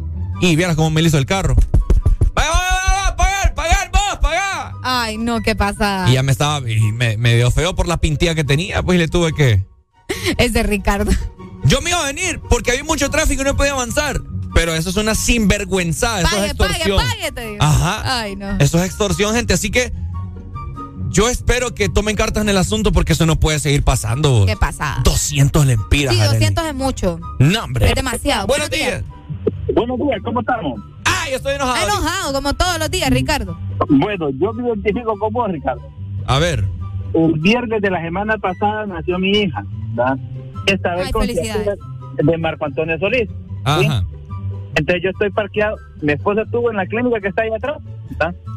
Y 0.41 0.55
vieras 0.55 0.75
cómo 0.75 0.89
me 0.89 1.01
le 1.01 1.09
hizo 1.09 1.17
el 1.17 1.25
carro. 1.25 1.55
¡Vaya, 2.33 2.49
vaya, 2.51 3.15
vaya! 3.15 3.15
¡Pagar, 3.15 3.53
pagar, 3.55 3.91
vos, 3.91 4.19
pagar! 4.21 4.71
Ay, 4.83 5.17
no, 5.17 5.41
qué 5.41 5.55
pasa. 5.55 6.05
Y 6.07 6.13
ya 6.13 6.23
me 6.23 6.31
estaba, 6.31 6.67
y 6.69 6.91
me, 6.91 7.17
me 7.17 7.35
dio 7.35 7.51
feo 7.51 7.75
por 7.75 7.87
la 7.87 7.97
pintilla 7.97 8.35
que 8.35 8.43
tenía, 8.43 8.81
pues 8.81 8.95
y 8.95 8.99
le 8.99 9.07
tuve 9.07 9.33
que... 9.33 9.65
Es 10.37 10.53
de 10.53 10.63
Ricardo. 10.63 11.11
Yo 11.65 11.81
me 11.81 11.89
iba 11.91 12.01
a 12.01 12.05
venir 12.07 12.41
porque 12.49 12.71
había 12.71 12.83
mucho 12.83 13.09
tráfico 13.09 13.41
y 13.41 13.45
no 13.45 13.55
podía 13.55 13.71
avanzar. 13.73 14.21
Pero 14.53 14.73
eso 14.73 14.89
es 14.89 14.97
una 14.97 15.15
sinvergüenzada, 15.15 16.21
eso 16.21 16.27
es 16.27 16.33
pague, 16.33 16.47
extorsión. 16.47 16.97
pague, 16.97 17.31
te 17.31 17.41
digo. 17.51 17.63
Ajá. 17.63 18.19
Ay, 18.21 18.35
no. 18.35 18.57
Eso 18.59 18.79
es 18.79 18.85
extorsión, 18.85 19.33
gente. 19.33 19.53
Así 19.53 19.71
que 19.71 19.93
yo 21.09 21.29
espero 21.29 21.73
que 21.73 21.89
tomen 21.89 22.15
cartas 22.15 22.43
en 22.43 22.49
el 22.49 22.57
asunto 22.57 22.91
porque 22.91 23.13
eso 23.13 23.25
no 23.25 23.39
puede 23.39 23.59
seguir 23.59 23.83
pasando. 23.83 24.45
¿Qué 24.45 24.57
pasa? 24.57 24.99
200 25.03 25.65
lempiras. 25.65 26.13
Sí, 26.13 26.19
Arely. 26.19 26.39
200 26.39 26.65
es 26.65 26.75
mucho. 26.75 27.19
No, 27.39 27.63
hombre. 27.63 27.89
Es 27.89 27.95
demasiado. 27.95 28.47
Buenos 28.47 28.69
días. 28.69 29.03
Buenos 29.73 29.97
días, 29.97 30.19
¿cómo 30.23 30.41
estamos? 30.41 30.81
Ah, 31.05 31.29
yo 31.29 31.37
estoy 31.37 31.55
enojado. 31.55 31.85
Enojado, 31.85 32.33
como 32.33 32.53
todos 32.53 32.77
los 32.77 32.91
días, 32.91 33.09
Ricardo. 33.09 33.57
Bueno, 33.89 34.29
yo 34.31 34.53
me 34.53 34.67
identifico 34.67 35.17
con 35.17 35.31
vos, 35.31 35.49
Ricardo. 35.51 35.81
A 36.27 36.39
ver. 36.39 36.67
El 37.13 37.33
viernes 37.39 37.81
de 37.81 37.89
la 37.89 38.01
semana 38.01 38.37
pasada 38.37 38.85
nació 38.85 39.19
mi 39.19 39.31
hija, 39.31 39.63
¿verdad? 39.93 40.17
Esta 40.65 40.95
vez 40.95 41.07
Ay, 41.07 41.11
con 41.11 41.21
felicidades. 41.23 41.79
de 42.17 42.37
Marco 42.37 42.65
Antonio 42.65 42.97
Solís. 42.99 43.27
¿sí? 43.29 43.35
Ajá. 43.65 44.03
Entonces 44.75 45.03
yo 45.03 45.09
estoy 45.09 45.29
parqueado. 45.31 45.75
Mi 46.01 46.13
esposa 46.13 46.41
estuvo 46.43 46.69
en 46.71 46.77
la 46.77 46.85
clínica 46.85 47.19
que 47.19 47.27
está 47.27 47.43
ahí 47.43 47.49
atrás. 47.53 47.77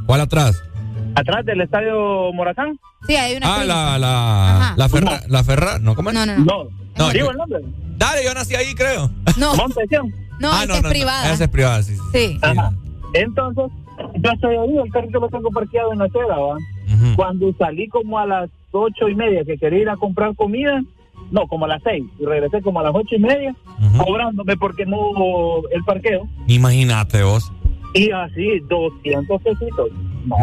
¿Cuál 0.06 0.20
atrás? 0.20 0.62
Atrás 1.16 1.44
del 1.44 1.60
estadio 1.60 2.32
Morazán. 2.32 2.78
Sí, 3.06 3.14
hay 3.16 3.36
una 3.36 3.46
Ah, 3.46 3.56
clínica. 3.58 3.74
la, 3.74 3.98
la, 3.98 4.74
la 4.76 4.88
Ferra, 4.88 5.20
la 5.28 5.44
Ferra, 5.44 5.78
¿no? 5.78 5.94
¿Cómo 5.94 6.10
es? 6.10 6.14
No, 6.14 6.26
no, 6.26 6.36
no. 6.38 6.44
No, 6.44 6.64
No, 6.98 7.10
digo 7.10 7.26
yo- 7.26 7.30
el 7.32 7.36
nombre. 7.36 7.60
Dale, 7.96 8.24
yo 8.24 8.34
nací 8.34 8.54
ahí, 8.54 8.74
creo. 8.74 9.10
No, 9.38 9.54
Montesión. 9.56 10.12
no, 10.40 10.50
ah, 10.52 10.64
esa 10.64 10.66
no, 10.66 10.74
es 10.74 10.82
no, 10.82 10.88
no, 10.88 10.92
privada. 10.92 11.32
Esa 11.32 11.44
es 11.44 11.50
privada, 11.50 11.82
sí. 11.82 11.94
sí. 11.94 12.02
Sí. 12.12 12.38
Ajá. 12.42 12.70
Entonces, 13.14 13.64
yo 14.16 14.30
estoy 14.32 14.56
ahí, 14.56 14.76
el 14.78 14.90
carrito 14.92 15.20
lo 15.20 15.28
tengo 15.28 15.50
parqueado 15.50 15.92
en 15.92 15.98
la 16.00 16.04
acera, 16.06 16.36
¿va? 16.36 16.54
Ujú. 16.56 17.16
Cuando 17.16 17.52
salí 17.58 17.88
como 17.88 18.18
a 18.18 18.26
las 18.26 18.50
ocho 18.72 19.08
y 19.08 19.14
media 19.14 19.44
que 19.44 19.56
quería 19.56 19.82
ir 19.82 19.88
a 19.88 19.96
comprar 19.96 20.34
comida, 20.34 20.80
no, 21.34 21.46
como 21.48 21.64
a 21.64 21.68
las 21.68 21.82
seis, 21.82 22.04
y 22.18 22.24
regresé 22.24 22.62
como 22.62 22.80
a 22.80 22.84
las 22.84 22.92
ocho 22.94 23.16
y 23.16 23.18
media, 23.18 23.54
cobrándome 23.98 24.56
porque 24.56 24.86
no 24.86 24.96
hubo 25.10 25.68
el 25.70 25.82
parqueo, 25.84 26.26
Imagínate 26.46 27.22
vos. 27.24 27.52
y 27.92 28.10
así, 28.10 28.60
200 28.68 29.42
pesitos. 29.42 29.88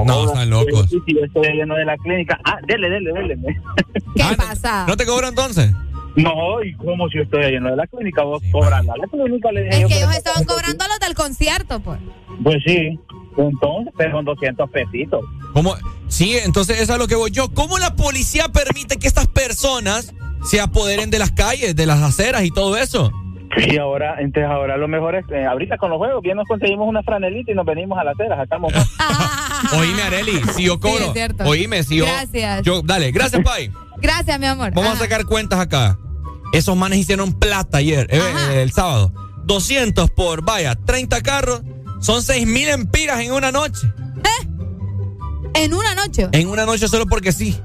No, 0.05 0.25
están 0.25 0.49
locos. 0.49 0.89
Sí, 0.89 0.99
sí, 1.07 1.15
yo 1.15 1.25
estoy 1.25 1.53
lleno 1.55 1.73
de 1.75 1.85
la 1.85 1.97
clínica. 1.97 2.39
Ah, 2.43 2.57
dele, 2.67 2.87
dele, 2.89 3.11
dele. 3.13 3.35
¿Qué 4.15 4.21
Ah, 4.23 4.33
pasa? 4.37 4.85
¿No 4.87 4.95
te 4.95 5.05
cobro 5.07 5.27
entonces? 5.27 5.73
No, 6.15 6.61
y 6.61 6.75
como 6.75 7.07
si 7.09 7.17
yo 7.17 7.23
estoy 7.23 7.43
lleno 7.51 7.69
de 7.71 7.77
la 7.77 7.87
clínica, 7.87 8.21
vos 8.23 8.43
cobrando 8.51 8.93
a 8.93 8.97
la 8.97 9.07
clínica, 9.07 9.51
le 9.51 9.63
dije 9.63 9.75
Es 9.75 9.81
yo, 9.81 9.87
que 9.87 9.97
ellos 9.97 10.15
estaban 10.15 10.43
cobrando 10.43 10.85
los 10.87 10.99
del 10.99 11.15
concierto, 11.15 11.79
pues. 11.79 11.99
Pues 12.43 12.57
sí, 12.65 12.99
entonces, 13.37 13.93
pero 13.97 14.13
con 14.13 14.25
200 14.25 14.69
pesitos. 14.69 15.21
¿Cómo? 15.53 15.75
Sí, 16.07 16.37
entonces 16.37 16.75
eso 16.75 16.83
es 16.83 16.89
a 16.91 16.97
lo 16.97 17.07
que 17.07 17.15
voy 17.15 17.31
yo. 17.31 17.49
¿Cómo 17.53 17.77
la 17.79 17.95
policía 17.95 18.49
permite 18.49 18.97
que 18.97 19.07
estas 19.07 19.27
personas 19.27 20.13
se 20.43 20.59
apoderen 20.59 21.09
de 21.09 21.19
las 21.19 21.31
calles, 21.31 21.75
de 21.75 21.85
las 21.85 22.01
aceras 22.01 22.43
y 22.43 22.51
todo 22.51 22.77
eso? 22.77 23.11
Y 23.57 23.77
ahora, 23.77 24.15
entonces 24.19 24.49
ahora 24.49 24.77
lo 24.77 24.87
mejor 24.87 25.15
es, 25.15 25.25
eh, 25.29 25.45
ahorita 25.45 25.77
con 25.77 25.89
los 25.89 25.97
juegos, 25.97 26.21
bien 26.21 26.37
nos 26.37 26.47
conseguimos 26.47 26.87
una 26.87 27.03
franelita 27.03 27.51
y 27.51 27.55
nos 27.55 27.65
venimos 27.65 27.97
a 27.99 28.03
las 28.05 28.15
aceras, 28.15 28.37
sacamos 28.37 28.73
más. 28.75 28.87
Oíme, 29.73 30.01
Areli, 30.01 30.41
si 30.55 30.63
yo 30.63 30.79
cobro. 30.79 31.13
Sí. 31.13 31.19
Oíme, 31.45 31.83
si 31.83 31.97
yo. 31.97 32.05
Gracias. 32.05 32.63
yo 32.63 32.81
dale, 32.81 33.11
gracias, 33.11 33.43
Pai. 33.43 33.71
Gracias, 33.97 34.39
mi 34.39 34.45
amor. 34.45 34.71
Vamos 34.73 34.91
Ajá. 34.91 34.99
a 34.99 35.03
sacar 35.03 35.25
cuentas 35.25 35.59
acá. 35.59 35.97
Esos 36.53 36.75
manes 36.75 36.99
hicieron 36.99 37.33
plata 37.33 37.77
ayer, 37.77 38.07
eh, 38.09 38.61
el 38.61 38.71
sábado. 38.71 39.13
200 39.43 40.09
por, 40.11 40.43
vaya, 40.43 40.75
30 40.75 41.21
carros. 41.21 41.61
Son 42.01 42.21
6 42.21 42.45
mil 42.47 42.67
empiras 42.67 43.19
en 43.21 43.31
una 43.31 43.51
noche. 43.51 43.87
En 45.53 45.73
una 45.73 45.93
noche. 45.95 46.27
En 46.31 46.47
una 46.47 46.65
noche 46.65 46.87
solo 46.87 47.05
porque 47.05 47.31
sí. 47.31 47.59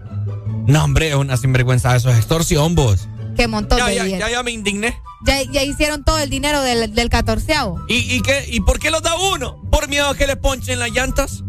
No, 0.67 0.85
hombre, 0.85 1.09
es 1.11 1.15
una 1.15 1.37
sinvergüenza. 1.37 1.95
Eso 1.97 2.11
es 2.11 2.17
extorsión, 2.17 2.75
vos. 2.75 3.09
Qué 3.37 3.47
montón 3.49 3.79
Ya, 3.79 3.87
de 3.87 3.95
ya, 3.97 4.03
billetes. 4.05 4.27
ya, 4.27 4.31
ya 4.33 4.43
me 4.43 4.51
indigné. 4.51 5.01
Ya, 5.25 5.43
ya 5.43 5.63
hicieron 5.63 6.05
todo 6.05 6.19
el 6.19 6.29
dinero 6.29 6.63
del, 6.63 6.95
del 6.95 7.09
catorceavo. 7.09 7.81
¿Y, 7.89 7.97
y, 8.15 8.21
qué, 8.23 8.45
¿Y 8.49 8.61
por 8.61 8.79
qué 8.79 8.91
los 8.91 9.03
da 9.03 9.15
uno? 9.35 9.61
¿Por 9.71 9.89
miedo 9.89 10.09
a 10.09 10.17
que 10.17 10.27
le 10.27 10.37
ponchen 10.37 10.79
las 10.79 10.91
llantas? 10.91 11.45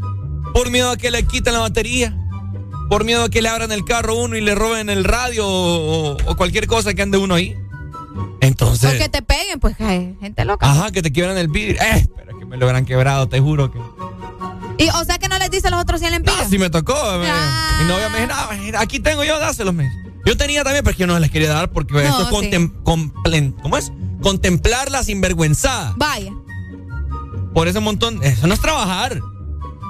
¿Por 0.54 0.70
miedo 0.72 0.92
a 0.92 0.98
que 0.98 1.12
le 1.12 1.24
quiten 1.26 1.54
la 1.54 1.60
batería? 1.60 2.16
¿Por 2.90 3.04
miedo 3.04 3.24
a 3.24 3.30
que 3.30 3.42
le 3.42 3.50
abran 3.50 3.72
el 3.72 3.84
carro 3.84 4.14
a 4.14 4.24
uno 4.24 4.38
y 4.38 4.42
le 4.42 4.56
roben 4.56 4.90
el 4.90 5.04
radio 5.04 5.46
o- 5.48 6.18
o 6.26 6.38
cualquier 6.38 6.68
cosa 6.68 6.94
que 6.94 7.02
ande 7.02 7.18
uno 7.18 7.36
ahí? 7.36 7.56
Entonces... 8.42 8.96
O 8.96 8.98
que 8.98 9.10
te 9.10 9.22
peguen, 9.22 9.60
pues, 9.60 9.76
gente 9.78 10.46
loca. 10.46 10.70
Ajá, 10.70 10.92
que 10.92 11.02
te 11.02 11.12
quiebran 11.12 11.38
el 11.38 11.48
vidrio. 11.48 11.82
Eh, 11.82 12.08
pero 12.16 12.38
que 12.40 12.46
me 12.46 12.58
lo 12.58 12.66
hubieran 12.66 12.86
quebrado, 12.86 13.28
te 13.28 13.40
juro 13.40 13.72
que... 13.72 13.80
Y, 14.80 14.90
o 14.90 15.04
sea 15.06 15.18
que 15.18 15.28
no 15.28 15.38
les 15.40 15.50
dice 15.50 15.68
a 15.68 15.72
los 15.72 15.82
otros 15.82 16.00
100 16.00 16.12
lempiras. 16.12 16.40
Ah, 16.44 16.48
sí 16.50 16.58
me 16.60 16.70
tocó. 16.70 16.94
me- 17.20 17.28
Ah. 17.30 17.80
Mi 17.82 17.88
novia 17.88 18.10
me 18.10 18.22
dijo, 18.22 18.32
"No, 18.32 18.58
mira, 18.64 18.80
aquí 18.82 19.00
tengo 19.00 19.24
yo, 19.24 19.40
dáselos. 19.40 19.74
me. 19.74 19.90
Yo 20.26 20.38
tenía 20.38 20.64
también, 20.64 20.84
pero 20.84 20.92
es 20.92 20.98
que 20.98 21.02
yo 21.02 21.08
no 21.08 21.18
les 21.18 21.32
quería 21.32 21.50
dar 21.50 21.72
porque 21.72 21.98
esto 22.04 22.22
es 22.24 22.28
sí. 22.28 22.34
contem- 22.36 22.74
complen- 22.84 23.56
¿cómo 23.62 23.76
es? 23.78 23.92
Contemplar 24.22 24.92
la 24.92 25.02
sinvergüenzada. 25.04 25.94
Vaya. 25.98 26.32
Por 27.54 27.68
ese 27.68 27.80
montón, 27.80 28.24
eso 28.24 28.46
no 28.46 28.54
es 28.54 28.60
trabajar. 28.60 29.20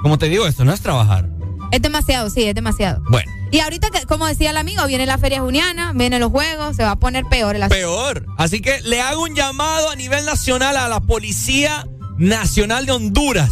Como 0.02 0.16
te 0.18 0.28
digo, 0.28 0.46
esto 0.46 0.64
no 0.64 0.72
es 0.72 0.80
trabajar. 0.80 1.28
Es 1.70 1.82
demasiado, 1.82 2.30
sí, 2.30 2.44
es 2.44 2.54
demasiado. 2.54 3.02
Bueno, 3.10 3.30
Y 3.50 3.60
ahorita, 3.60 3.90
que, 3.90 4.06
como 4.06 4.26
decía 4.26 4.50
el 4.50 4.56
amigo, 4.56 4.86
viene 4.86 5.06
la 5.06 5.18
feria 5.18 5.40
juniana, 5.40 5.92
vienen 5.94 6.20
los 6.20 6.30
juegos, 6.30 6.76
se 6.76 6.82
va 6.84 6.92
a 6.92 6.96
poner 6.96 7.24
peor 7.26 7.56
el 7.56 7.62
asunto. 7.62 7.76
peor. 7.76 8.26
Así 8.36 8.60
que 8.60 8.80
le 8.82 9.00
hago 9.00 9.22
un 9.22 9.34
llamado 9.34 9.90
a 9.90 9.96
nivel 9.96 10.24
nacional 10.24 10.76
a 10.76 10.88
la 10.88 11.00
Policía 11.00 11.86
Nacional 12.18 12.86
de 12.86 12.92
Honduras. 12.92 13.50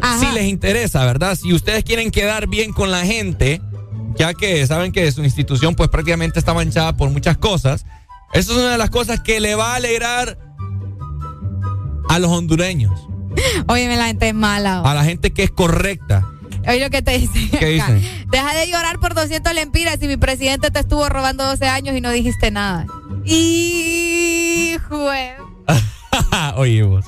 Ajá. 0.00 0.18
Si 0.18 0.26
les 0.32 0.44
interesa, 0.46 1.04
¿verdad? 1.04 1.36
Si 1.36 1.52
ustedes 1.52 1.84
quieren 1.84 2.10
quedar 2.10 2.46
bien 2.48 2.72
con 2.72 2.90
la 2.90 3.04
gente, 3.04 3.60
ya 4.16 4.34
que 4.34 4.66
saben 4.66 4.92
que 4.92 5.10
su 5.12 5.22
institución 5.24 5.74
pues 5.74 5.88
prácticamente 5.88 6.38
está 6.38 6.54
manchada 6.54 6.96
por 6.96 7.10
muchas 7.10 7.36
cosas, 7.38 7.84
eso 8.32 8.52
es 8.52 8.58
una 8.58 8.72
de 8.72 8.78
las 8.78 8.90
cosas 8.90 9.20
que 9.20 9.38
le 9.40 9.54
va 9.54 9.72
a 9.72 9.76
alegrar 9.76 10.38
a 12.08 12.18
los 12.18 12.30
hondureños, 12.30 13.08
Óyeme, 13.68 13.96
la 13.96 14.06
gente 14.06 14.28
es 14.28 14.34
mala. 14.34 14.80
a 14.82 14.94
la 14.94 15.04
gente 15.04 15.32
que 15.32 15.42
es 15.44 15.50
correcta. 15.50 16.26
Oye 16.66 16.80
lo 16.80 16.90
que 16.90 17.02
te 17.02 17.18
dicen. 17.18 17.50
¿Qué 17.58 17.66
dicen? 17.66 18.26
Deja 18.30 18.54
de 18.54 18.68
llorar 18.68 18.98
por 18.98 19.14
200 19.14 19.54
lempiras 19.54 19.98
si 20.00 20.06
mi 20.08 20.16
presidente 20.16 20.70
te 20.70 20.80
estuvo 20.80 21.08
robando 21.08 21.44
12 21.44 21.66
años 21.68 21.96
y 21.96 22.00
no 22.00 22.10
dijiste 22.10 22.50
nada. 22.50 22.86
Hijo. 23.24 25.08
Oye 26.56 26.82
vos. 26.82 27.04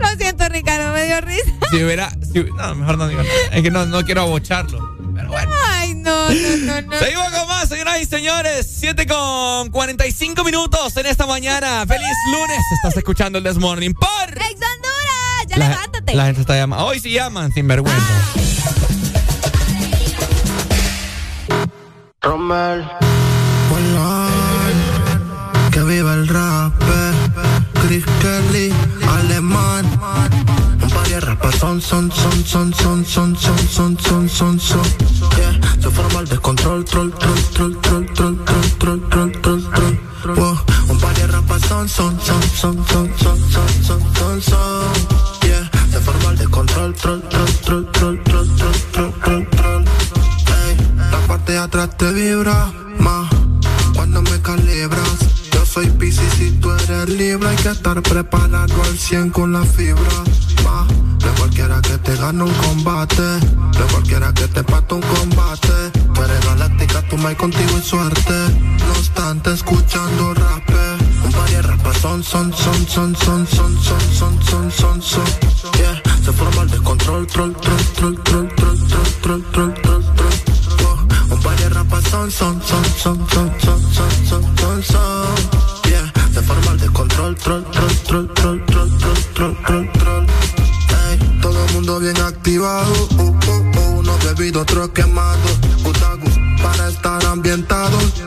Lo 0.00 0.08
siento, 0.16 0.48
Ricardo, 0.48 0.92
me 0.92 1.04
dio 1.04 1.20
risa. 1.20 1.44
Si 1.70 1.82
hubiera... 1.82 2.10
si- 2.32 2.42
no, 2.44 2.74
mejor 2.74 2.98
no 2.98 3.08
digo 3.08 3.22
nada. 3.22 3.34
Es 3.52 3.62
que 3.62 3.70
no, 3.70 3.84
no 3.86 4.02
quiero 4.04 4.22
abocharlo. 4.22 4.96
Pero 5.14 5.28
bueno. 5.28 5.52
Ay, 5.68 5.94
no, 5.94 6.28
no, 6.30 6.56
no, 6.64 6.82
no. 6.82 6.98
Seguimos 6.98 7.30
con 7.30 7.46
más, 7.48 7.68
señoras 7.68 8.00
y 8.00 8.04
señores. 8.06 8.66
7 8.78 9.06
con 9.06 9.70
45 9.70 10.42
minutos 10.44 10.96
en 10.96 11.06
esta 11.06 11.26
mañana. 11.26 11.84
¡Feliz 11.86 12.08
lunes! 12.32 12.58
Estás 12.76 12.96
escuchando 12.96 13.38
el 13.38 13.44
Desmorning 13.44 13.92
por... 13.94 14.08
¡Ex 14.30 14.40
Honduras! 14.54 14.81
Ya 15.52 15.58
la, 15.58 15.68
levántate. 15.68 16.14
La 16.14 16.24
gente 16.26 16.40
está 16.40 16.56
llamando. 16.56 16.86
Hoy 16.86 16.98
sí 16.98 17.12
llaman, 17.12 17.52
sin 17.52 17.68
vergüenza. 17.68 18.00
Romel. 22.22 22.88
Que 25.70 25.82
viva 25.82 26.14
el 26.14 26.28
rap. 26.28 26.72
Chris 27.82 28.04
Kelly, 28.20 28.72
alemán. 29.08 29.84
Un 30.82 30.88
par 30.88 31.08
de 31.08 31.20
rapas 31.20 31.54
son, 31.56 31.80
son, 31.80 32.10
son, 32.10 32.44
son, 32.44 32.72
son, 32.74 33.04
son, 33.04 33.36
son, 33.36 33.68
son, 33.68 33.98
son, 33.98 34.28
son, 34.28 34.60
son. 34.60 34.82
Yeah, 35.36 35.60
se 35.80 35.90
forma 35.90 36.20
el 36.20 36.28
descontrol, 36.28 36.84
troll, 36.84 37.12
troll, 37.12 37.42
troll, 37.52 37.80
troll, 37.82 38.06
troll, 38.14 38.36
troll, 38.44 38.78
troll, 38.78 39.00
troll, 39.10 39.32
troll, 39.42 39.70
troll. 39.72 40.56
Un 40.88 40.98
par 40.98 41.14
de 41.14 41.26
rapas 41.26 41.60
son, 41.68 41.88
son, 41.88 42.18
son, 42.20 42.42
son, 42.54 42.86
son, 42.86 43.08
son, 43.18 43.36
son, 43.50 43.68
son, 43.82 44.00
son, 44.14 44.42
son. 44.42 45.21
Yeah, 46.02 46.08
se 46.08 46.10
forma 46.10 46.30
el 46.30 46.38
descontrol, 46.38 46.94
troll, 46.94 47.20
troll, 47.28 47.46
troll, 47.62 47.92
troll, 47.92 48.22
troll, 48.24 48.48
troll, 48.92 49.12
troll, 49.20 49.46
troll. 49.50 49.84
Ey, 50.66 50.76
la 51.10 51.18
parte 51.28 51.52
de 51.52 51.58
atrás 51.58 51.96
te 51.96 52.12
vibra 52.12 52.72
más 52.98 53.30
cuando 53.94 54.22
me 54.22 54.40
calibras. 54.42 55.18
Yo 55.52 55.64
soy 55.64 55.90
Pisces 55.90 56.40
y 56.40 56.50
tú 56.52 56.70
eres 56.72 57.08
libre. 57.08 57.48
Hay 57.50 57.56
que 57.56 57.70
estar 57.70 58.02
preparado 58.02 58.82
al 58.82 58.98
100 58.98 59.30
con 59.30 59.52
la 59.52 59.62
fibra. 59.64 60.24
Ma, 60.64 60.86
de 61.18 61.30
cualquiera 61.38 61.80
que 61.80 61.98
te 61.98 62.16
gane 62.16 62.42
un 62.42 62.54
combate. 62.54 63.22
De 63.22 63.84
cualquiera 63.92 64.32
que 64.32 64.48
te 64.48 64.64
pate 64.64 64.94
un 64.94 65.02
combate. 65.02 65.90
Tú 66.14 66.22
eres 66.22 66.44
galáctica, 66.44 67.02
tú 67.08 67.16
me 67.18 67.36
contigo 67.36 67.78
y 67.78 67.82
suerte. 67.82 68.32
No 68.78 68.92
obstante, 68.92 69.52
escuchando 69.52 70.34
rap. 70.34 70.81
De 71.32 71.62
rapas 71.62 71.96
son, 71.98 72.22
son, 72.22 72.52
son, 72.52 72.86
son, 72.86 73.16
son, 73.16 73.46
son, 73.46 73.76
son, 73.76 74.00
son, 74.12 74.42
son, 74.42 74.70
son, 74.70 75.02
son. 75.02 75.24
Yeah, 75.78 76.02
se 76.24 76.32
forma 76.32 76.62
el 76.62 76.70
descontrol, 76.70 77.26
troll, 77.26 77.54
troll, 77.56 77.84
troll, 77.94 78.22
troll, 78.22 78.48
troll, 78.54 78.78
troll, 78.88 79.42
troll, 79.52 79.74
troll, 79.82 80.04
troll. 80.14 80.32
Oh, 80.84 80.98
son, 82.10 82.30
son, 82.30 82.62
son, 82.62 82.84
son, 82.96 83.28
son, 83.28 83.60
son, 83.60 83.80
son, 83.92 84.10
son, 84.28 84.56
son, 84.56 84.82
son. 84.82 85.26
Yeah, 85.88 86.12
se 86.34 86.42
forma 86.42 86.72
el 86.72 86.78
descontrol, 86.78 87.34
troll, 87.36 87.64
troll, 87.64 87.96
troll, 88.04 88.34
troll, 88.34 88.64
troll, 88.66 88.90
troll, 89.34 89.56
troll, 89.64 89.92
troll, 89.92 90.26
todo 91.40 91.64
el 91.66 91.72
mundo 91.72 91.98
bien 91.98 92.20
activado, 92.20 92.92
uh, 93.18 93.22
uh, 93.22 93.36
uh, 93.78 93.98
uno 93.98 94.18
bebido, 94.24 94.60
otro 94.60 94.92
quemado, 94.92 95.40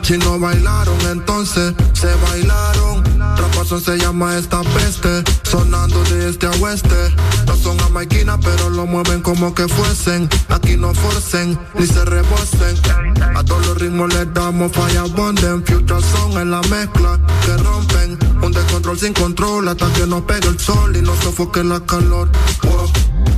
Si 0.02 0.18
no 0.18 0.36
bailaron, 0.40 1.00
entonces 1.08 1.74
se 1.92 2.12
bailaron. 2.28 3.04
Rap 3.36 3.54
razón 3.56 3.80
se 3.80 3.96
llama 3.98 4.36
esta 4.36 4.62
peste, 4.62 5.22
sonando 5.44 6.02
de 6.04 6.28
este 6.28 6.46
a 6.46 6.50
oeste. 6.60 7.14
No 7.46 7.56
son 7.56 7.78
a 7.80 8.38
pero 8.38 8.68
lo 8.68 8.84
mueven 8.84 9.22
como 9.22 9.54
que 9.54 9.68
fuesen. 9.68 10.28
Aquí 10.48 10.76
no 10.76 10.92
forcen, 10.92 11.56
ni 11.78 11.86
se 11.86 12.04
rebosen. 12.04 12.76
A 13.36 13.44
todos 13.44 13.64
los 13.68 13.78
ritmos 13.78 14.12
les 14.12 14.34
damos 14.34 14.72
falla 14.72 15.04
bonden. 15.04 15.64
Future 15.64 16.02
son 16.02 16.32
en 16.40 16.50
la 16.50 16.60
mezcla 16.62 17.20
que 17.44 17.56
rompen. 17.58 18.18
Un 18.42 18.50
descontrol 18.50 18.98
sin 18.98 19.12
control 19.12 19.68
hasta 19.68 19.86
que 19.92 20.04
nos 20.08 20.22
pegue 20.22 20.48
el 20.48 20.58
sol 20.58 20.96
y 20.96 21.00
nos 21.02 21.16
sofoque 21.20 21.62
la 21.62 21.78
calor. 21.78 22.28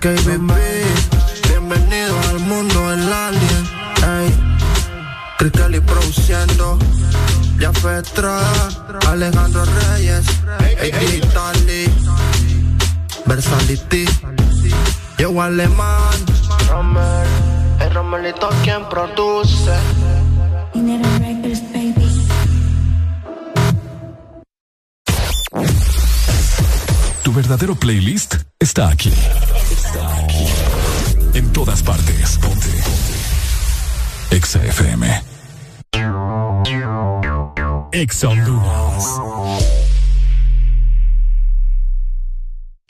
KBB, 0.00 0.52
bienvenido 1.48 2.16
al 2.30 2.38
mundo 2.38 2.92
el 2.92 3.12
alien, 3.12 3.64
ey. 4.06 5.74
y 5.74 5.80
produciendo, 5.80 6.78
ya 7.58 7.72
Estrada, 7.98 8.68
Alejandro 9.08 9.64
Reyes, 9.64 10.24
ey, 10.60 11.18
Italy, 11.18 11.92
Versality, 13.26 14.04
yo 15.18 15.42
Alemán, 15.42 16.14
Romel, 16.68 17.26
el 17.80 17.92
Romelito 17.92 18.50
quien 18.62 18.88
produce. 18.88 19.74
Tu 27.24 27.32
verdadero 27.32 27.74
playlist 27.74 28.36
está 28.60 28.90
aquí. 28.90 29.12
En 31.34 31.52
todas 31.52 31.82
partes. 31.82 32.38
Ponte. 32.38 32.68
Exa 34.30 34.64
FM. 34.64 35.22
Exa 37.92 38.28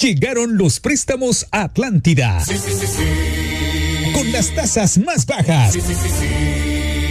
Llegaron 0.00 0.56
los 0.56 0.80
préstamos 0.80 1.46
Atlántida. 1.50 2.44
Sí, 2.44 2.56
sí, 2.56 2.70
sí, 2.72 4.12
Con 4.14 4.30
las 4.32 4.54
tasas 4.54 4.98
más 4.98 5.26
bajas. 5.26 5.72
Sí, 5.72 5.80
sí, 5.80 5.94
sí, 5.94 6.67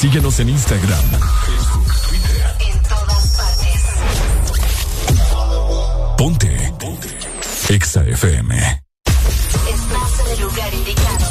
Síguenos 0.00 0.40
en 0.40 0.48
Instagram, 0.48 1.04
Facebook, 1.44 1.92
Twitter. 2.08 2.56
En 2.60 2.82
todas 2.84 3.36
partes. 3.36 3.82
Ponte. 6.16 6.72
Ponte. 6.78 7.08
Exa 7.68 8.02
FM. 8.04 8.82
Estás 9.68 10.20
en 10.20 10.32
el 10.32 10.40
lugar 10.40 10.72
indicado. 10.72 11.30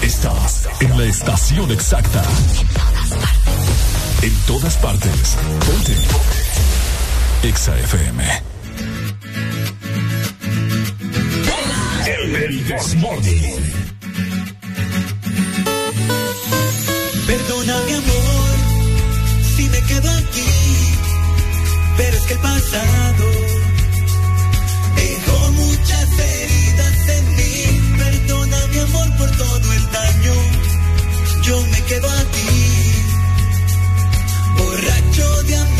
Estás 0.00 0.68
en 0.78 0.96
la 0.96 1.04
estación 1.06 1.72
exacta. 1.72 2.22
En 2.22 2.68
todas 2.68 3.10
partes. 3.16 4.22
En 4.22 4.34
todas 4.46 4.76
partes. 4.76 5.36
Ponte. 5.66 5.96
Exa 7.48 7.76
FM. 7.80 8.42
El, 12.06 12.36
el 12.36 12.64
quedo 19.90 20.10
aquí, 20.22 20.52
pero 21.96 22.16
es 22.16 22.22
que 22.28 22.34
el 22.34 22.40
pasado 22.40 23.26
dejó 25.02 25.52
muchas 25.52 26.08
heridas 26.18 27.08
en 27.16 27.24
mí. 27.36 27.56
Perdona 27.98 28.58
mi 28.72 28.78
amor 28.78 29.08
por 29.18 29.30
todo 29.36 29.72
el 29.78 29.84
daño, 29.90 30.34
yo 31.42 31.60
me 31.72 31.80
quedo 31.88 32.08
aquí, 32.22 32.52
borracho 34.58 35.42
de 35.48 35.56
amor 35.56 35.79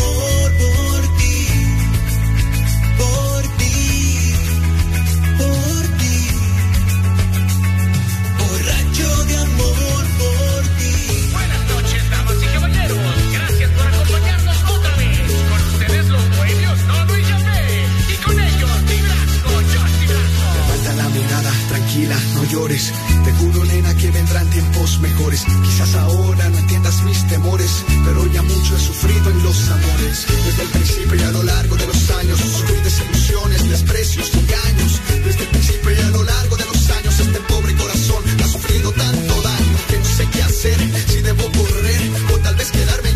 no 21.99 22.43
llores. 22.45 22.93
Te 23.25 23.31
juro, 23.33 23.65
nena, 23.65 23.93
que 23.95 24.09
vendrán 24.11 24.49
tiempos 24.49 24.99
mejores. 24.99 25.43
Quizás 25.63 25.95
ahora 25.95 26.49
no 26.49 26.57
entiendas 26.59 27.03
mis 27.03 27.27
temores, 27.27 27.83
pero 28.05 28.25
ya 28.27 28.41
mucho 28.41 28.75
he 28.77 28.79
sufrido 28.79 29.29
en 29.29 29.43
los 29.43 29.69
amores. 29.69 30.25
Desde 30.45 30.61
el 30.63 30.69
principio 30.69 31.15
y 31.15 31.21
a 31.21 31.31
lo 31.31 31.43
largo 31.43 31.75
de 31.75 31.87
los 31.87 32.11
años, 32.11 32.39
sufrí 32.39 32.75
desilusiones, 32.81 33.69
desprecios, 33.69 34.33
engaños. 34.33 35.01
Desde 35.25 35.43
el 35.43 35.49
principio 35.49 35.91
y 35.91 35.99
a 35.99 36.09
lo 36.11 36.23
largo 36.23 36.55
de 36.55 36.65
los 36.65 36.89
años, 36.91 37.19
este 37.19 37.39
pobre 37.41 37.75
corazón 37.75 38.23
ha 38.41 38.47
sufrido 38.47 38.91
tanto 38.93 39.41
daño 39.41 39.77
que 39.89 39.97
no 39.97 40.05
sé 40.05 40.27
qué 40.31 40.43
hacer. 40.43 40.77
Si 41.07 41.21
debo 41.21 41.43
correr 41.51 42.11
o 42.33 42.37
tal 42.39 42.55
vez 42.55 42.71
quedarme 42.71 43.10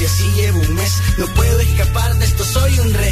y 0.00 0.04
así 0.04 0.30
llevo 0.32 0.60
un 0.60 0.74
mes. 0.74 1.02
No 1.18 1.26
puedo 1.34 1.60
escapar 1.60 2.14
de 2.16 2.24
esto, 2.24 2.44
soy 2.44 2.78
un 2.78 2.94
rey. 2.94 3.09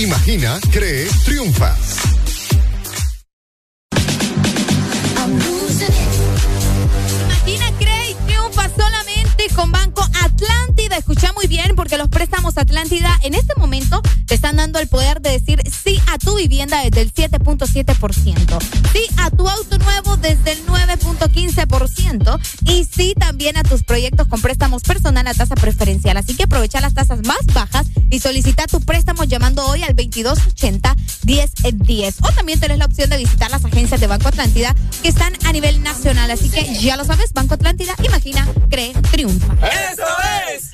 Imagina, 0.00 0.58
cree, 0.72 1.06
triunfa. 1.26 1.76
Imagina, 7.26 7.66
cree 7.78 8.16
triunfa 8.26 8.70
solamente 8.74 9.48
con 9.54 9.70
Banco 9.70 10.02
Atlántida. 10.22 10.96
Escucha 10.96 11.34
muy 11.34 11.48
bien 11.48 11.76
porque 11.76 11.98
los 11.98 12.08
préstamos 12.08 12.56
Atlántida 12.56 13.20
en 13.22 13.34
este 13.34 13.52
momento 13.58 14.00
te 14.26 14.36
están 14.36 14.56
dando 14.56 14.78
el 14.78 14.88
poder 14.88 15.20
de 15.20 15.32
decir 15.32 15.60
sí 15.70 16.00
a 16.10 16.16
tu 16.16 16.34
vivienda 16.36 16.82
desde 16.82 17.02
el 17.02 17.12
7.7%, 17.12 18.58
sí 18.92 19.06
a 19.18 19.30
tu 19.30 19.48
auto 19.48 19.76
nuevo 19.78 20.16
desde 20.16 20.52
el 20.52 20.64
9.15% 20.66 22.40
y 22.64 22.84
sí 22.84 23.14
también 23.18 23.58
a 23.58 23.64
tus 23.64 23.82
proyectos 23.82 24.28
con 24.28 24.40
préstamos 24.40 24.82
personal 24.82 25.26
a 25.26 25.34
tasa 25.34 25.56
preferencial. 25.56 26.16
Así 26.16 26.34
que 26.34 26.44
aprovecha 26.44 26.80
las 26.80 26.94
tasas 26.94 27.26
más 27.26 27.44
bajas 27.52 27.86
y 28.08 28.20
solicita 28.20 28.66
tu 28.66 28.79
llamando 29.40 29.66
hoy 29.66 29.82
al 29.82 29.96
2280 29.96 30.94
1010. 31.24 32.16
O 32.22 32.32
también 32.32 32.60
tenés 32.60 32.76
la 32.76 32.84
opción 32.84 33.08
de 33.08 33.16
visitar 33.16 33.50
las 33.50 33.64
agencias 33.64 33.98
de 33.98 34.06
Banco 34.06 34.28
Atlántida 34.28 34.74
que 35.02 35.08
están 35.08 35.32
a 35.46 35.52
nivel 35.52 35.82
nacional. 35.82 36.30
Así 36.30 36.50
que 36.50 36.74
ya 36.74 36.98
lo 36.98 37.04
sabes, 37.06 37.32
Banco 37.32 37.54
Atlántida, 37.54 37.94
imagina, 38.02 38.46
cree, 38.68 38.92
triunfa. 39.10 39.54
¡Eso 39.66 40.02
es! 40.54 40.70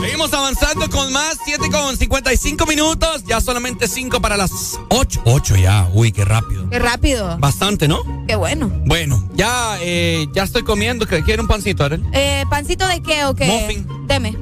Seguimos 0.00 0.32
avanzando 0.34 0.88
con 0.90 1.12
más, 1.12 1.38
7 1.44 1.70
con 1.70 1.96
55 1.96 2.66
minutos, 2.66 3.24
ya 3.24 3.40
solamente 3.40 3.86
5 3.88 4.20
para 4.20 4.36
las 4.36 4.78
8. 4.88 5.22
8 5.24 5.56
ya, 5.56 5.88
uy, 5.92 6.12
qué 6.12 6.24
rápido. 6.24 6.68
Qué 6.70 6.78
rápido. 6.78 7.36
Bastante, 7.38 7.88
¿no? 7.88 8.15
Qué 8.36 8.40
bueno. 8.40 8.70
Bueno, 8.84 9.26
ya, 9.32 9.78
eh, 9.80 10.26
ya 10.34 10.42
estoy 10.42 10.62
comiendo. 10.62 11.06
¿Qué- 11.06 11.22
¿Quiere 11.22 11.40
un 11.40 11.48
pancito, 11.48 11.84
Arel? 11.84 12.02
Eh, 12.12 12.44
¿Pancito 12.50 12.86
de 12.86 13.00
qué 13.00 13.24
o 13.24 13.34
qué? 13.34 13.46
Muffin. 13.46 14.06
Deme. 14.06 14.36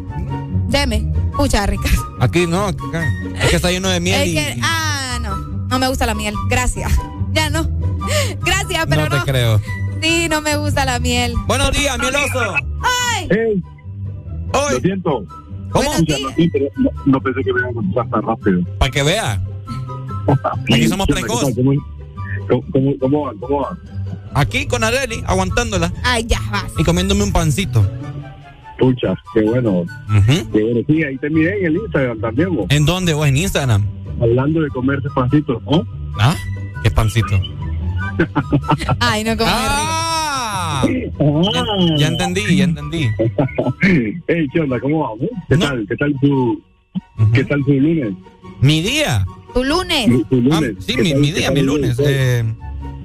Deme. 0.66 1.12
Pucha, 1.36 1.64
rica. 1.64 1.88
Aquí 2.18 2.44
no, 2.48 2.66
acá. 2.66 3.04
es 3.40 3.50
que 3.50 3.54
está 3.56 3.70
lleno 3.70 3.88
de 3.88 4.00
miel 4.00 4.20
Es 4.22 4.28
y 4.30 4.34
que- 4.34 4.58
ah, 4.64 5.20
no. 5.22 5.36
No 5.68 5.78
me 5.78 5.86
gusta 5.86 6.06
la 6.06 6.14
miel. 6.14 6.34
Gracias. 6.48 6.90
Ya 7.34 7.50
no. 7.50 7.68
Gracias, 8.44 8.84
pero 8.88 9.02
no 9.08 9.10
no. 9.16 9.22
te 9.24 9.30
creo. 9.30 9.60
Sí, 10.02 10.26
no 10.28 10.40
me 10.40 10.56
gusta 10.56 10.84
la 10.84 10.98
miel. 10.98 11.32
Buenos 11.46 11.70
días, 11.70 11.96
mieloso. 11.96 12.54
¡Ay! 12.82 13.28
Hoy. 14.54 14.72
Lo 14.74 14.80
siento. 14.80 15.24
¿Cómo? 15.70 15.88
No, 15.88 16.90
no 17.06 17.20
pensé 17.20 17.42
que 17.44 17.52
me 17.52 17.60
iban 17.60 17.70
a 17.70 17.74
contestar 17.74 18.10
tan 18.10 18.22
rápido. 18.22 18.60
Para 18.76 18.90
que 18.90 19.02
vea. 19.04 19.40
Aquí 20.72 20.88
somos 20.88 21.06
precoz. 21.06 21.44
¿Cómo, 22.48 22.92
cómo, 23.00 23.24
van? 23.24 23.38
¿Cómo 23.38 23.60
van? 23.62 23.78
Aquí 24.34 24.66
con 24.66 24.82
Areli, 24.82 25.22
aguantándola 25.26 25.92
Ay, 26.02 26.24
ya 26.26 26.40
vas. 26.50 26.72
y 26.78 26.84
comiéndome 26.84 27.22
un 27.24 27.32
pancito. 27.32 27.88
Pucha, 28.78 29.14
qué 29.32 29.42
bueno. 29.42 29.84
Qué 30.52 30.62
bueno. 30.62 30.80
Sí, 30.86 31.04
ahí 31.04 31.16
te 31.18 31.30
miré 31.30 31.60
en 31.60 31.66
el 31.66 31.76
Instagram 31.76 32.20
también, 32.20 32.54
vos. 32.56 32.66
¿En 32.70 32.84
dónde 32.84 33.14
vos? 33.14 33.26
¿En 33.28 33.36
Instagram? 33.36 33.86
Hablando 34.20 34.60
de 34.60 34.68
comerse 34.70 35.08
pancitos, 35.14 35.62
¿no? 35.64 35.86
¿Ah? 36.18 36.34
¿Qué 36.82 36.90
pancito? 36.90 37.40
Ay, 39.00 39.24
no 39.24 39.36
como 39.36 39.50
Ah, 39.52 40.84
ya, 40.86 41.96
ya 41.96 42.06
entendí, 42.08 42.56
ya 42.56 42.64
entendí. 42.64 43.08
Hey, 44.26 44.46
¿qué 44.52 44.60
onda? 44.60 44.80
¿Cómo 44.80 45.00
vamos? 45.00 45.28
¿Qué 45.48 45.56
tal? 45.56 45.86
¿Qué 45.88 45.96
tal 45.96 46.14
tu, 46.20 46.62
qué 47.32 47.44
tal 47.44 47.64
tu 47.64 47.72
lunes? 47.72 48.12
¿Mi 48.60 48.82
día? 48.82 49.24
Tu 49.54 49.64
lunes. 49.64 50.28
Tu 50.28 50.40
lunes. 50.40 50.72
Ah, 50.78 50.82
sí, 50.84 50.94
¿Qué 50.96 51.14
mi, 51.14 51.32
día, 51.32 51.50
mi 51.50 51.62
lunes. 51.62 51.98
eh, 52.04 52.44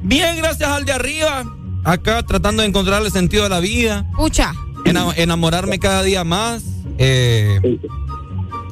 bien, 0.04 0.38
gracias 0.38 0.70
al 0.70 0.84
de 0.86 0.92
arriba. 0.92 1.46
Acá 1.84 2.24
tratando 2.24 2.62
de 2.64 2.68
encontrar 2.70 3.04
el 3.04 3.12
sentido 3.12 3.44
de 3.44 3.50
la 3.50 3.60
vida. 3.60 4.06
Escucha. 4.12 4.52
ena- 4.86 5.14
enamorarme 5.16 5.80
cada 5.80 6.04
día 6.04 6.24
más. 6.24 6.66
eh, 6.98 7.60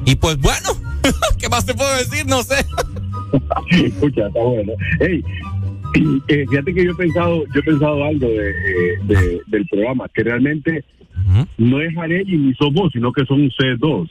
y 0.04 0.14
pues 0.16 0.38
bueno, 0.38 0.70
¿qué 1.38 1.48
más 1.48 1.64
te 1.66 1.74
puedo 1.74 1.94
decir? 1.96 2.26
No 2.26 2.42
sé. 2.42 2.56
Escucha, 3.70 4.26
está 4.26 4.40
bueno. 4.40 4.72
Hey, 5.00 5.22
eh, 6.28 6.44
fíjate 6.50 6.74
que 6.74 6.84
yo 6.84 6.92
he 6.92 6.94
pensado, 6.94 7.44
yo 7.54 7.60
he 7.60 7.62
pensado 7.62 8.04
algo 8.04 8.26
de, 8.28 8.50
eh, 8.50 8.98
de- 9.04 9.40
del 9.46 9.66
programa, 9.68 10.06
que 10.14 10.22
realmente 10.24 10.84
no 11.58 11.80
es 11.82 11.96
Areli 11.96 12.36
ni 12.38 12.54
sos 12.54 12.72
vos, 12.72 12.90
sino 12.92 13.12
que 13.12 13.24
son 13.26 13.46
ustedes 13.46 13.78
dos. 13.78 14.08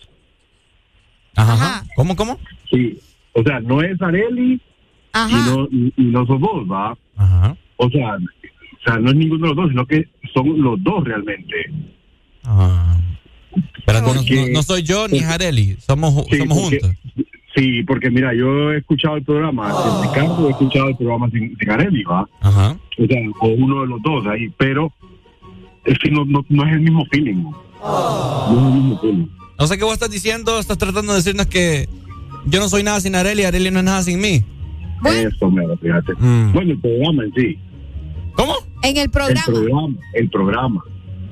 Ajá. 1.35 1.83
¿Cómo, 1.95 2.15
cómo? 2.15 2.39
Sí. 2.69 2.99
O 3.39 3.43
sea, 3.43 3.59
no 3.59 3.81
es 3.81 4.01
Areli 4.01 4.53
y 4.53 5.33
no, 5.49 5.67
y, 5.71 5.93
y 5.95 6.03
no 6.05 6.25
sos 6.25 6.39
vos, 6.39 6.65
¿va? 6.69 6.97
Ajá. 7.15 7.55
O 7.77 7.89
sea, 7.89 8.15
o 8.15 8.83
sea, 8.83 8.97
no 8.99 9.09
es 9.11 9.15
ninguno 9.15 9.41
de 9.43 9.47
los 9.49 9.55
dos, 9.55 9.69
sino 9.69 9.85
que 9.85 10.07
son 10.33 10.59
los 10.61 10.81
dos 10.83 11.03
realmente. 11.03 11.55
Ah. 12.45 12.97
Pero 13.85 14.01
no, 14.01 14.07
Porque- 14.13 14.47
no- 14.47 14.53
no 14.53 14.63
soy 14.63 14.83
yo 14.83 15.07
ni 15.07 15.19
Jareli. 15.19 15.75
Somos, 15.79 16.13
Sí, 16.29 16.37
somos 16.37 16.59
porque- 16.61 16.79
juntos. 16.79 16.99
Sí, 17.55 17.83
porque 17.83 18.11
mira, 18.11 18.33
yo 18.35 18.71
he 18.71 18.77
escuchado 18.77 19.15
el 19.17 19.23
programa, 19.23 19.69
en 19.69 20.01
mi 20.07 20.13
caso 20.13 20.47
he 20.47 20.51
escuchado 20.51 20.89
el 20.89 20.95
programa 20.97 21.27
sin, 21.31 21.57
sin 21.57 21.69
Areli, 21.71 22.03
¿va? 22.03 22.27
Ajá. 22.41 22.77
O 22.99 23.05
sea, 23.07 23.19
o 23.41 23.47
uno 23.47 23.81
de 23.81 23.87
los 23.87 24.01
dos 24.03 24.27
ahí, 24.27 24.47
pero 24.57 24.91
es 25.85 25.97
que 25.99 26.11
no, 26.11 26.23
no, 26.25 26.45
no 26.49 26.65
es 26.67 26.73
el 26.73 26.81
mismo 26.81 27.03
feeling. 27.11 27.35
¿no? 27.43 27.51
No 28.51 28.59
es 28.59 28.65
el 28.67 28.73
mismo 28.73 28.99
feeling. 29.01 29.27
No 29.59 29.65
sé 29.67 29.77
qué 29.77 29.83
vos 29.83 29.93
estás 29.93 30.11
diciendo. 30.11 30.59
Estás 30.59 30.77
tratando 30.77 31.13
de 31.13 31.17
decirnos 31.17 31.47
que 31.47 31.89
yo 32.47 32.59
no 32.59 32.69
soy 32.69 32.83
nada 32.83 32.99
sin 32.99 33.15
Areli 33.15 33.43
Areli 33.43 33.71
no 33.71 33.79
es 33.79 33.85
nada 33.85 34.01
sin 34.03 34.19
mí. 34.19 34.43
Eso, 35.05 35.51
mira, 35.51 35.75
fíjate. 35.81 36.13
Mm. 36.17 36.53
Bueno, 36.53 36.71
el 36.73 36.79
programa 36.79 37.23
en 37.23 37.33
sí. 37.33 37.59
¿Cómo? 38.35 38.53
En 38.83 38.97
el 38.97 39.03
El 39.03 39.09
programa. 39.11 39.43
programa, 39.45 39.95
el 40.13 40.29
programa. 40.29 40.83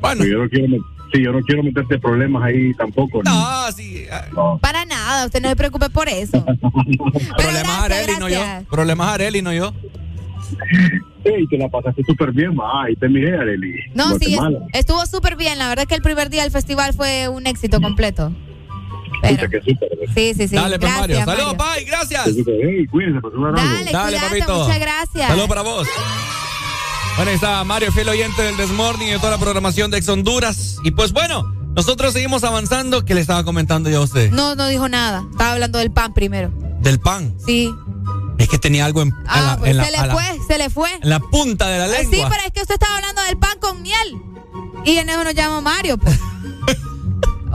Bueno. 0.02 0.26
Yo 0.26 0.38
no 0.44 0.50
quiero 0.50 0.68
met- 0.68 0.86
Sí, 1.14 1.22
yo 1.24 1.32
no 1.32 1.40
quiero 1.42 1.64
meterte 1.64 1.98
problemas 2.00 2.44
ahí 2.44 2.74
tampoco. 2.74 3.22
No, 3.24 3.72
sí. 3.72 4.06
Para 4.60 4.86
nada, 4.86 5.26
usted 5.26 5.42
no 5.42 5.50
se 5.50 5.56
preocupe 5.56 5.90
por 5.90 6.10
eso. 6.10 6.44
Problemas 7.38 7.80
Areli, 7.84 8.14
no 8.20 8.28
yo. 8.28 8.40
Problemas 8.70 9.08
Areli, 9.10 9.42
no 9.42 9.54
yo. 9.54 9.72
Ey, 11.24 11.48
te 11.48 11.58
la 11.58 11.70
pasaste 11.70 12.04
súper 12.06 12.32
bien, 12.32 12.56
ma. 12.56 12.84
Ahí 12.84 12.96
te 12.96 13.08
miré, 13.10 13.36
Areli. 13.38 13.74
No, 13.94 14.18
sí, 14.20 14.34
es- 14.36 14.40
estuvo 14.80 15.06
súper 15.06 15.36
bien. 15.36 15.58
La 15.58 15.70
verdad 15.70 15.86
que 15.86 15.96
el 15.96 16.02
primer 16.02 16.30
día 16.30 16.44
del 16.44 16.52
festival 16.52 16.94
fue 16.94 17.28
un 17.30 17.48
éxito 17.48 17.80
completo. 17.82 18.32
Que 19.22 19.62
súper. 19.62 19.90
Sí, 20.14 20.34
sí, 20.36 20.48
sí. 20.48 20.56
Dale, 20.56 20.80
pues, 20.80 20.92
gracias, 20.92 21.26
Mario. 21.26 21.46
Saludos, 21.46 21.58
bye, 21.76 21.84
gracias. 21.86 22.24
Cuídense, 22.92 23.20
abrazo. 23.20 23.64
Dale, 23.92 24.18
cuídate, 24.20 24.54
muchas 24.54 24.80
gracias. 24.80 25.28
Saludos 25.28 25.48
para 25.48 25.62
vos. 25.62 25.88
Bueno, 27.16 27.30
ahí 27.30 27.36
está 27.36 27.64
Mario, 27.64 27.92
fiel 27.94 28.10
oyente 28.10 28.42
del 28.42 28.58
Desmorning 28.58 29.08
y 29.08 29.12
de 29.12 29.18
toda 29.20 29.32
la 29.32 29.38
programación 29.38 29.90
de 29.90 29.98
Ex 29.98 30.10
Honduras. 30.10 30.78
Y 30.84 30.92
pues 30.92 31.14
bueno, 31.14 31.44
nosotros 31.76 32.14
seguimos 32.14 32.44
avanzando. 32.44 33.06
¿Qué 33.06 33.16
le 33.16 33.22
estaba 33.22 33.44
comentando 33.46 33.90
yo 33.90 34.00
a 34.00 34.04
usted? 34.04 34.32
No, 34.32 34.56
no 34.56 34.68
dijo 34.68 34.90
nada. 34.90 35.24
Estaba 35.32 35.54
hablando 35.54 35.80
del 35.80 35.92
pan 35.92 36.14
primero. 36.14 36.52
Del 36.82 37.00
pan. 37.00 37.34
Sí. 37.46 37.74
Es 38.38 38.50
que 38.50 38.60
tenía 38.60 38.86
algo 38.86 39.02
en, 39.02 39.14
Ah, 39.28 39.42
la, 39.42 39.58
pues 39.58 39.72
en 39.72 39.78
la- 39.78 39.86
se 39.86 39.92
le 39.92 39.98
la- 40.08 40.14
fue, 40.14 40.24
se 40.46 40.58
le 40.58 40.70
fue. 40.70 40.90
en 41.02 41.10
la 41.10 41.20
punta 41.22 41.68
de 41.70 41.80
la 41.80 41.86
Ah, 41.86 41.88
lengua. 41.88 42.12
Sí, 42.18 42.22
pero 42.30 42.44
es 42.46 42.52
que 42.52 42.62
usted 42.62 42.74
estaba 42.74 42.96
hablando 42.98 43.22
del 43.22 43.38
pan 43.38 43.58
con 43.60 43.82
miel. 43.82 44.18
Y 44.84 44.98
en 44.98 45.10
eso 45.10 45.24
nos 45.24 45.34
llama 45.34 45.62
Mario, 45.62 45.98
pues. 45.98 46.20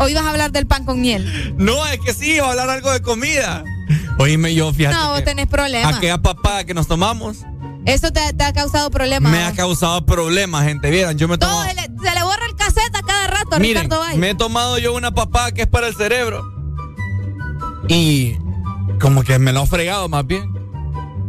¿O 0.00 0.08
ibas 0.08 0.24
a 0.24 0.30
hablar 0.30 0.50
del 0.50 0.66
pan 0.66 0.84
con 0.84 1.00
miel? 1.00 1.54
No, 1.56 1.86
es 1.86 2.00
que 2.00 2.12
sí, 2.14 2.32
iba 2.34 2.46
a 2.46 2.50
hablar 2.50 2.68
algo 2.70 2.90
de 2.90 3.00
comida. 3.02 3.62
Oíme, 4.18 4.54
yo, 4.54 4.72
fíjate. 4.72 4.96
No, 4.96 5.10
vos 5.10 5.24
tenés 5.24 5.46
problemas. 5.46 5.96
Aquella 5.96 6.18
papada 6.18 6.64
que 6.64 6.74
nos 6.74 6.86
tomamos 6.88 7.38
Eso 7.86 8.10
te, 8.12 8.32
te 8.32 8.44
ha 8.44 8.52
causado 8.52 8.90
problemas. 8.90 9.30
me 9.30 9.42
ha 9.44 9.52
causado 9.52 10.04
problemas, 10.04 10.64
gente. 10.64 10.90
Vieran, 10.90 11.16
yo 11.18 11.28
me 11.28 11.38
tomo. 11.38 11.52
Todo, 11.52 11.64
se, 11.64 11.74
le, 11.74 12.22
borra 12.22 12.46
el 12.48 12.56
cassette 12.56 12.94
a 12.96 13.02
cada 13.02 13.26
rato 13.28 13.58
Miren, 13.60 13.84
Ricardo 13.84 14.00
Valle. 14.04 14.18
me 14.18 14.30
he 14.30 14.34
tomado 14.34 14.78
yo 14.78 14.94
una 14.94 15.12
papada 15.12 15.52
que 15.52 15.62
es 15.62 15.68
para 15.68 15.86
el 15.88 15.94
cerebro. 15.96 16.42
Y 17.88 18.36
como 19.00 19.22
que 19.22 19.38
me 19.38 19.52
lo 19.52 19.62
ha 19.62 19.66
fregado 19.66 20.08
más 20.08 20.26
bien. 20.26 20.50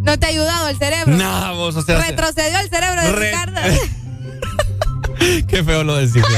No 0.03 0.18
te 0.18 0.26
ha 0.26 0.30
ayudado 0.30 0.68
el 0.69 0.77
cerebro. 0.77 1.15
Nada, 1.15 1.52
vos, 1.52 1.76
o 1.76 1.81
sea. 1.81 1.99
Retrocedió 1.99 2.60
el 2.60 2.69
cerebro 2.69 3.02
de 3.02 3.11
Re- 3.11 3.31
Ricardo. 3.31 3.61
Qué 5.48 5.64
feo 5.64 5.84
lo 5.84 5.95
decís. 5.98 6.23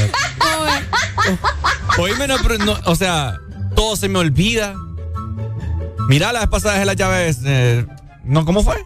Oíme, 1.98 2.26
no, 2.26 2.36
pero 2.42 2.58
no, 2.58 2.76
o 2.86 2.94
sea, 2.96 3.38
todo 3.76 3.96
se 3.96 4.08
me 4.08 4.18
olvida. 4.18 4.74
Mira, 6.08 6.32
la 6.32 6.40
vez 6.40 6.48
pasada 6.48 6.74
dejé 6.74 6.86
las 6.86 6.96
llaves. 6.96 7.38
eh, 7.44 7.86
no, 8.24 8.44
¿cómo 8.44 8.62
fue? 8.62 8.76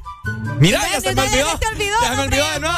Mira, 0.61 0.81
ya 0.93 1.01
se 1.01 1.15
me 1.15 1.23
olvidó. 1.23 1.47
Ya 1.47 1.53
se 1.53 1.59
te 1.59 1.67
olvidó, 1.69 1.97
Ya 2.03 2.11
se 2.11 2.17
me 2.17 2.23
olvidó 2.23 2.51
de 2.53 2.61
nuevo. 2.61 2.77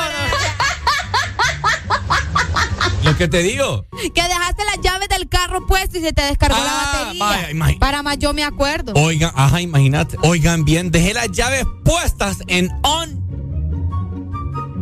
Lo 3.04 3.16
que 3.16 3.28
te 3.28 3.38
digo. 3.38 3.86
Que 4.14 4.22
dejaste 4.22 4.62
las 4.64 4.78
llaves 4.82 5.08
del 5.08 5.28
carro 5.28 5.66
puesto 5.66 5.98
y 5.98 6.02
se 6.02 6.12
te 6.12 6.22
descargó 6.22 6.56
la 6.58 6.64
batería. 6.64 7.24
Ah, 7.24 7.30
vaya, 7.36 7.50
imagi- 7.50 7.78
Para 7.78 8.02
más 8.02 8.18
yo 8.18 8.32
me 8.34 8.44
acuerdo. 8.44 8.92
Oigan, 8.94 9.32
ajá, 9.34 9.60
imagínate. 9.62 10.16
Oigan 10.22 10.64
bien, 10.64 10.90
dejé 10.90 11.14
las 11.14 11.30
llaves 11.32 11.64
puestas 11.84 12.38
en 12.46 12.70
on. 12.82 13.18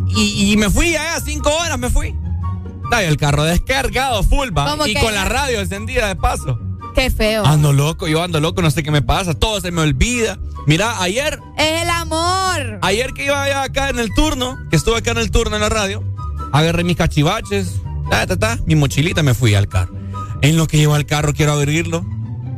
Y, 0.09 0.53
y 0.53 0.57
me 0.57 0.69
fui 0.69 0.97
allá, 0.97 1.21
cinco 1.25 1.51
horas 1.57 1.79
me 1.79 1.91
fui. 1.91 2.15
Ay, 2.91 3.07
el 3.07 3.17
carro 3.17 3.45
descargado, 3.45 4.23
full, 4.23 4.49
va. 4.57 4.71
¿Cómo 4.71 4.87
Y 4.87 4.95
que? 4.95 5.01
con 5.01 5.15
la 5.15 5.25
radio 5.25 5.61
encendida 5.61 6.09
de 6.09 6.17
paso. 6.17 6.59
Qué 6.95 7.11
feo. 7.11 7.45
Ando 7.47 7.73
loco, 7.73 8.09
yo 8.09 8.23
ando 8.23 8.41
loco, 8.41 8.61
no 8.63 8.71
sé 8.71 8.83
qué 8.83 8.91
me 8.91 9.03
pasa. 9.03 9.35
Todo 9.35 9.61
se 9.61 9.71
me 9.71 9.83
olvida. 9.83 10.39
Mira, 10.67 11.01
ayer, 11.01 11.39
Es 11.57 11.83
el 11.83 11.91
amor. 11.91 12.79
ayer 12.83 13.13
que 13.13 13.25
iba 13.27 13.43
allá 13.43 13.63
acá 13.63 13.89
en 13.91 13.99
el 13.99 14.13
turno, 14.15 14.59
que 14.71 14.77
estuve 14.77 14.99
acá 14.99 15.13
en 15.13 15.19
el 15.19 15.31
turno 15.31 15.55
en 15.57 15.63
la 15.63 15.69
radio, 15.69 16.03
agarré 16.53 16.83
mis 16.85 16.97
cachivaches, 16.97 17.81
ta, 18.11 18.27
ta, 18.27 18.37
ta, 18.37 18.59
mi 18.67 18.75
mochilita, 18.75 19.23
me 19.23 19.35
fui 19.35 19.55
al 19.55 19.69
carro. 19.69 19.95
En 20.43 20.57
lo 20.57 20.67
que 20.67 20.77
llevo 20.79 20.95
al 20.95 21.07
carro, 21.07 21.33
quiero 21.35 21.53
abrirlo. 21.53 22.05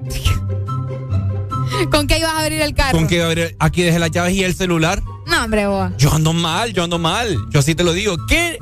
¿Con 1.90 2.06
qué 2.06 2.18
ibas 2.18 2.32
a 2.32 2.40
abrir 2.40 2.60
el 2.60 2.74
carro? 2.74 2.96
¿Con 2.96 3.06
qué 3.06 3.16
iba 3.16 3.24
a 3.24 3.28
abrir? 3.28 3.56
Aquí 3.58 3.82
dejé 3.82 3.98
las 3.98 4.10
llaves 4.10 4.34
y 4.34 4.44
el 4.44 4.54
celular. 4.54 5.02
No, 5.26 5.44
hombre, 5.44 5.66
vos. 5.66 5.90
Yo 5.98 6.12
ando 6.12 6.32
mal, 6.32 6.72
yo 6.72 6.84
ando 6.84 6.98
mal. 6.98 7.36
Yo 7.50 7.60
así 7.60 7.74
te 7.74 7.84
lo 7.84 7.92
digo. 7.92 8.16
¿Qué, 8.26 8.58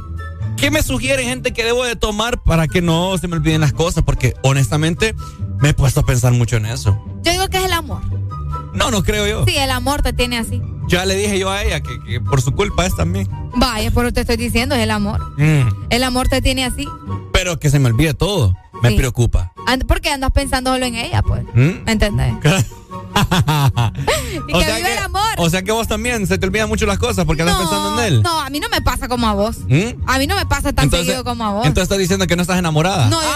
qué 0.58 0.70
me 0.70 0.82
sugiere 0.82 1.22
gente 1.22 1.52
que 1.52 1.64
debo 1.64 1.84
de 1.84 1.96
tomar 1.96 2.42
para 2.42 2.66
que 2.66 2.82
no 2.82 3.16
se 3.16 3.28
me 3.28 3.36
olviden 3.36 3.60
las 3.60 3.72
cosas? 3.72 4.02
Porque 4.04 4.34
honestamente 4.42 5.14
me 5.60 5.70
he 5.70 5.74
puesto 5.74 6.00
a 6.00 6.06
pensar 6.06 6.32
mucho 6.32 6.56
en 6.56 6.66
eso. 6.66 7.02
Yo 7.22 7.32
digo 7.32 7.48
que 7.48 7.58
es 7.58 7.64
el 7.64 7.72
amor. 7.72 8.02
No, 8.78 8.90
no 8.90 9.02
creo 9.02 9.26
yo. 9.26 9.44
Sí, 9.46 9.56
el 9.56 9.70
amor 9.70 10.02
te 10.02 10.12
tiene 10.12 10.38
así. 10.38 10.62
Ya 10.88 11.04
le 11.04 11.16
dije 11.16 11.38
yo 11.38 11.50
a 11.50 11.62
ella 11.62 11.80
que, 11.82 12.00
que 12.04 12.20
por 12.20 12.40
su 12.40 12.52
culpa 12.52 12.86
es 12.86 12.96
también. 12.96 13.28
Vaya, 13.54 13.90
por 13.90 14.04
lo 14.04 14.08
que 14.10 14.14
te 14.14 14.20
estoy 14.22 14.36
diciendo, 14.38 14.74
es 14.74 14.80
el 14.82 14.90
amor. 14.90 15.20
Mm, 15.36 15.68
El 15.90 16.04
amor 16.04 16.28
te 16.28 16.40
tiene 16.40 16.64
así. 16.64 16.86
pero 17.32 17.58
que 17.60 17.68
se 17.70 17.78
me 17.78 17.88
olvide 17.90 18.14
todo. 18.14 18.54
Me 18.82 18.90
Sí. 18.90 18.96
preocupa. 18.96 19.52
Porque 19.86 20.08
andas 20.10 20.30
pensando 20.32 20.72
solo 20.72 20.86
en 20.86 20.94
ella, 20.94 21.20
pues. 21.22 21.42
¿Mm? 21.54 21.84
¿Me 21.84 21.92
entendés? 21.92 22.32
Y 24.48 24.52
O 24.54 24.58
que 24.60 24.64
vive 24.66 24.82
que- 24.82 24.92
el 24.92 24.98
amor. 24.98 25.22
O 25.38 25.50
sea 25.50 25.62
que 25.62 25.72
vos 25.72 25.88
también 25.88 26.26
se 26.26 26.38
te 26.38 26.46
olvidan 26.46 26.68
mucho 26.68 26.86
las 26.86 26.98
cosas 26.98 27.24
porque 27.24 27.42
andas 27.42 27.56
pensando 27.58 28.00
en 28.00 28.06
él. 28.06 28.22
No, 28.22 28.40
a 28.40 28.48
mí 28.50 28.60
no 28.60 28.68
me 28.68 28.80
pasa 28.80 29.08
como 29.08 29.26
a 29.26 29.34
vos. 29.34 29.58
¿Mm? 29.68 30.02
A 30.06 30.18
mí 30.18 30.26
no 30.26 30.36
me 30.36 30.46
pasa 30.46 30.72
tan 30.72 30.84
Entonces- 30.84 31.06
seguido 31.08 31.24
como 31.24 31.44
a 31.44 31.50
vos. 31.52 31.66
Entonces 31.66 31.82
estás 31.84 31.98
diciendo 31.98 32.26
que 32.26 32.36
no 32.36 32.42
estás 32.42 32.58
enamorada. 32.58 33.08
no, 33.08 33.20
yo 33.20 33.28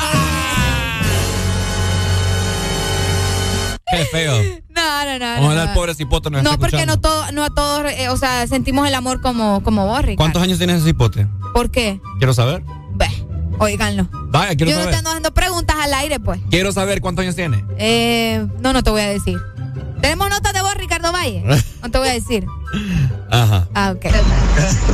Qué 3.92 4.04
feo. 4.06 4.34
no, 4.70 5.04
no, 5.04 5.18
no. 5.18 5.36
no, 5.36 5.46
Ojalá 5.46 5.64
no. 5.64 5.70
el 5.70 5.74
pobre 5.74 5.94
cipote 5.94 6.30
nos 6.30 6.42
No, 6.42 6.58
porque 6.58 6.84
no, 6.86 6.98
todo, 7.00 7.30
no 7.32 7.44
a 7.44 7.50
todos, 7.50 7.92
eh, 7.92 8.08
o 8.08 8.16
sea, 8.16 8.46
sentimos 8.46 8.88
el 8.88 8.94
amor 8.94 9.20
como, 9.20 9.62
como 9.62 9.86
vos, 9.86 9.98
Ricardo. 10.00 10.16
¿Cuántos 10.16 10.42
años 10.42 10.58
tienes 10.58 10.76
ese 10.76 10.86
cipote? 10.86 11.26
¿Por 11.54 11.70
qué? 11.70 12.00
Quiero 12.18 12.34
saber. 12.34 12.62
Ve, 12.94 13.06
oíganlo. 13.58 14.08
Vaya, 14.30 14.54
quiero 14.56 14.72
Yo 14.72 14.78
no 14.84 14.90
te 14.90 14.96
ando 14.96 15.10
haciendo 15.10 15.34
preguntas 15.34 15.76
al 15.80 15.92
aire, 15.94 16.18
pues. 16.18 16.40
Quiero 16.50 16.72
saber 16.72 17.00
cuántos 17.00 17.22
años 17.22 17.36
tiene. 17.36 17.64
Eh, 17.78 18.46
no, 18.60 18.72
no 18.72 18.82
te 18.82 18.90
voy 18.90 19.02
a 19.02 19.08
decir. 19.08 19.38
¿Tenemos 20.00 20.28
notas 20.30 20.52
de 20.52 20.62
vos, 20.62 20.74
Ricardo 20.74 21.12
Valle? 21.12 21.44
No 21.80 21.90
te 21.90 21.98
voy 21.98 22.08
a 22.08 22.12
decir. 22.12 22.44
Ajá. 23.30 23.68
Ah, 23.74 23.94
ok. 23.94 24.06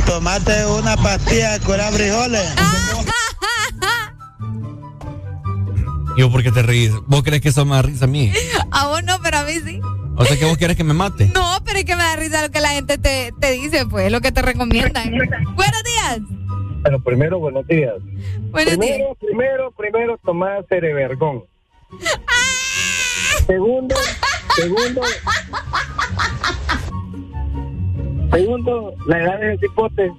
Tomate 0.05 0.65
una 0.65 0.95
pastilla 0.97 1.53
de 1.53 1.59
curar 1.65 1.91
frijoles. 1.93 2.43
¿Y 2.43 3.05
vos 6.17 6.31
por 6.31 6.43
qué 6.43 6.51
te 6.51 6.61
reís? 6.61 6.91
¿Vos 7.07 7.23
crees 7.23 7.41
que 7.41 7.49
eso 7.49 7.65
me 7.65 7.75
da 7.75 7.81
risa 7.81 8.05
a 8.05 8.07
mí? 8.07 8.31
A 8.71 8.87
vos 8.87 9.03
no, 9.03 9.19
pero 9.21 9.37
a 9.39 9.43
mí 9.43 9.53
sí. 9.65 9.79
O 10.17 10.25
sea 10.25 10.37
que 10.37 10.45
vos 10.45 10.57
quieres 10.57 10.75
que 10.75 10.83
me 10.83 10.93
mate. 10.93 11.31
No, 11.33 11.57
pero 11.65 11.79
es 11.79 11.85
que 11.85 11.95
me 11.95 12.03
da 12.03 12.15
risa 12.17 12.41
lo 12.41 12.51
que 12.51 12.59
la 12.59 12.69
gente 12.69 12.97
te, 12.97 13.31
te 13.39 13.51
dice, 13.53 13.85
pues, 13.85 14.11
lo 14.11 14.19
que 14.21 14.31
te 14.31 14.41
recomiendan. 14.41 15.11
Buenos 15.11 15.83
días. 15.83 16.19
Bueno, 16.81 16.99
primero, 17.01 17.39
buenos 17.39 17.65
días. 17.67 17.93
Buenos 18.51 18.77
días. 18.79 18.97
primero, 18.97 19.15
primero, 19.19 19.71
primero, 19.71 20.17
tomás 20.23 20.65
cerevergón. 20.69 21.43
Segundo, 23.47 23.95
segundo, 24.55 25.01
segundo, 28.31 28.93
la 29.07 29.19
edad 29.19 29.39
de 29.39 29.53
ese 29.53 29.67
cipote, 29.67 30.11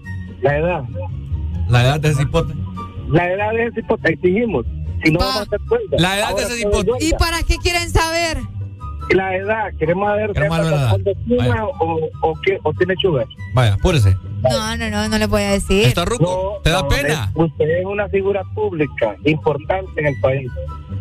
la 0.42 0.58
edad, 0.58 0.82
La 1.68 1.82
edad 1.82 2.00
de 2.00 2.08
ese 2.08 2.22
cipote. 2.22 2.54
la 3.08 3.32
edad 3.32 3.52
de 3.52 3.66
ese 3.66 3.80
cipote, 3.82 4.12
exigimos. 4.12 4.66
Si 5.02 5.10
no 5.10 5.18
vamos 5.18 5.36
a 5.36 5.42
hacer 5.42 5.60
cuenta. 5.68 5.96
La 5.98 6.18
edad 6.18 6.28
de 6.36 6.42
Ahora 6.42 6.54
ese. 6.54 7.06
¿Y 7.06 7.10
para 7.14 7.42
qué 7.42 7.56
quieren 7.58 7.90
saber? 7.90 8.38
La 9.10 9.34
edad, 9.34 9.72
queremos 9.76 10.14
ver 10.14 10.30
si 10.34 11.36
o, 11.80 11.98
o, 12.22 12.34
qué, 12.44 12.58
o 12.62 12.72
tiene 12.74 12.94
sugar. 13.00 13.26
Vaya, 13.54 13.74
apúrese. 13.74 14.16
No, 14.42 14.76
no, 14.76 14.88
no, 14.90 15.08
no 15.08 15.18
le 15.18 15.26
voy 15.26 15.42
a 15.42 15.50
decir. 15.52 15.86
¿Está 15.86 16.04
ruco? 16.04 16.60
¿Te 16.62 16.70
da 16.70 16.82
No, 16.82 16.88
pena? 16.88 17.24
es- 17.24 17.30
Usted 17.34 17.64
es 17.80 17.84
una 17.86 18.08
figura 18.08 18.42
pública 18.54 19.16
importante 19.24 19.90
en 20.00 20.06
el 20.06 20.20
país. 20.20 20.48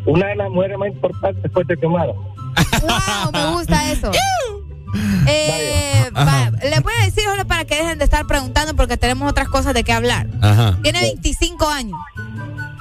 Una 0.05 0.27
de 0.27 0.35
las 0.37 0.49
mujeres 0.49 0.77
más 0.79 0.89
importantes 0.89 1.51
fue 1.53 1.63
Tequemara. 1.65 2.13
Wow, 2.13 3.31
me 3.31 3.51
gusta 3.55 3.91
eso. 3.91 4.11
Eh, 5.27 6.09
va, 6.15 6.49
les 6.63 6.81
voy 6.81 6.93
a 6.99 7.05
decir 7.05 7.23
solo 7.23 7.45
para 7.45 7.63
que 7.63 7.75
dejen 7.75 7.99
de 7.99 8.05
estar 8.05 8.25
preguntando 8.25 8.75
porque 8.75 8.97
tenemos 8.97 9.29
otras 9.29 9.47
cosas 9.47 9.75
de 9.75 9.83
qué 9.83 9.91
hablar. 9.93 10.25
Ajá. 10.41 10.79
Tiene 10.81 11.01
25 11.01 11.69
años. 11.69 11.99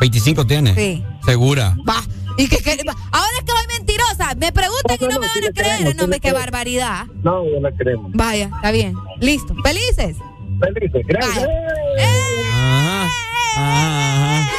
25 0.00 0.46
tiene. 0.46 0.74
Sí. 0.74 1.04
Segura. 1.24 1.76
Va. 1.88 1.96
Y 2.36 2.48
que, 2.48 2.58
que- 2.58 2.70
ahora 3.10 3.28
es 3.38 3.44
que 3.44 3.52
soy 3.52 3.66
mentirosa. 3.76 4.34
Me 4.36 4.52
preguntan 4.52 4.96
y 5.00 5.04
no, 5.04 5.10
no, 5.14 5.20
me 5.20 5.26
van 5.26 5.28
a 5.28 5.52
creer. 5.52 5.54
creemos, 5.54 5.94
No, 5.96 6.06
le 6.06 6.12
qué 6.14 6.20
creemos. 6.20 6.40
barbaridad. 6.40 7.06
No, 7.24 7.42
no 7.44 7.60
la 7.60 7.72
queremos. 7.72 8.12
Vaya, 8.14 8.50
está 8.54 8.70
bien. 8.70 8.94
Listo. 9.20 9.54
¿Felices? 9.64 10.16
Felices, 10.60 11.06
gracias. 11.06 11.46
Vaya. 11.46 12.08
Ajá. 12.52 13.08
Ajá. 13.56 14.50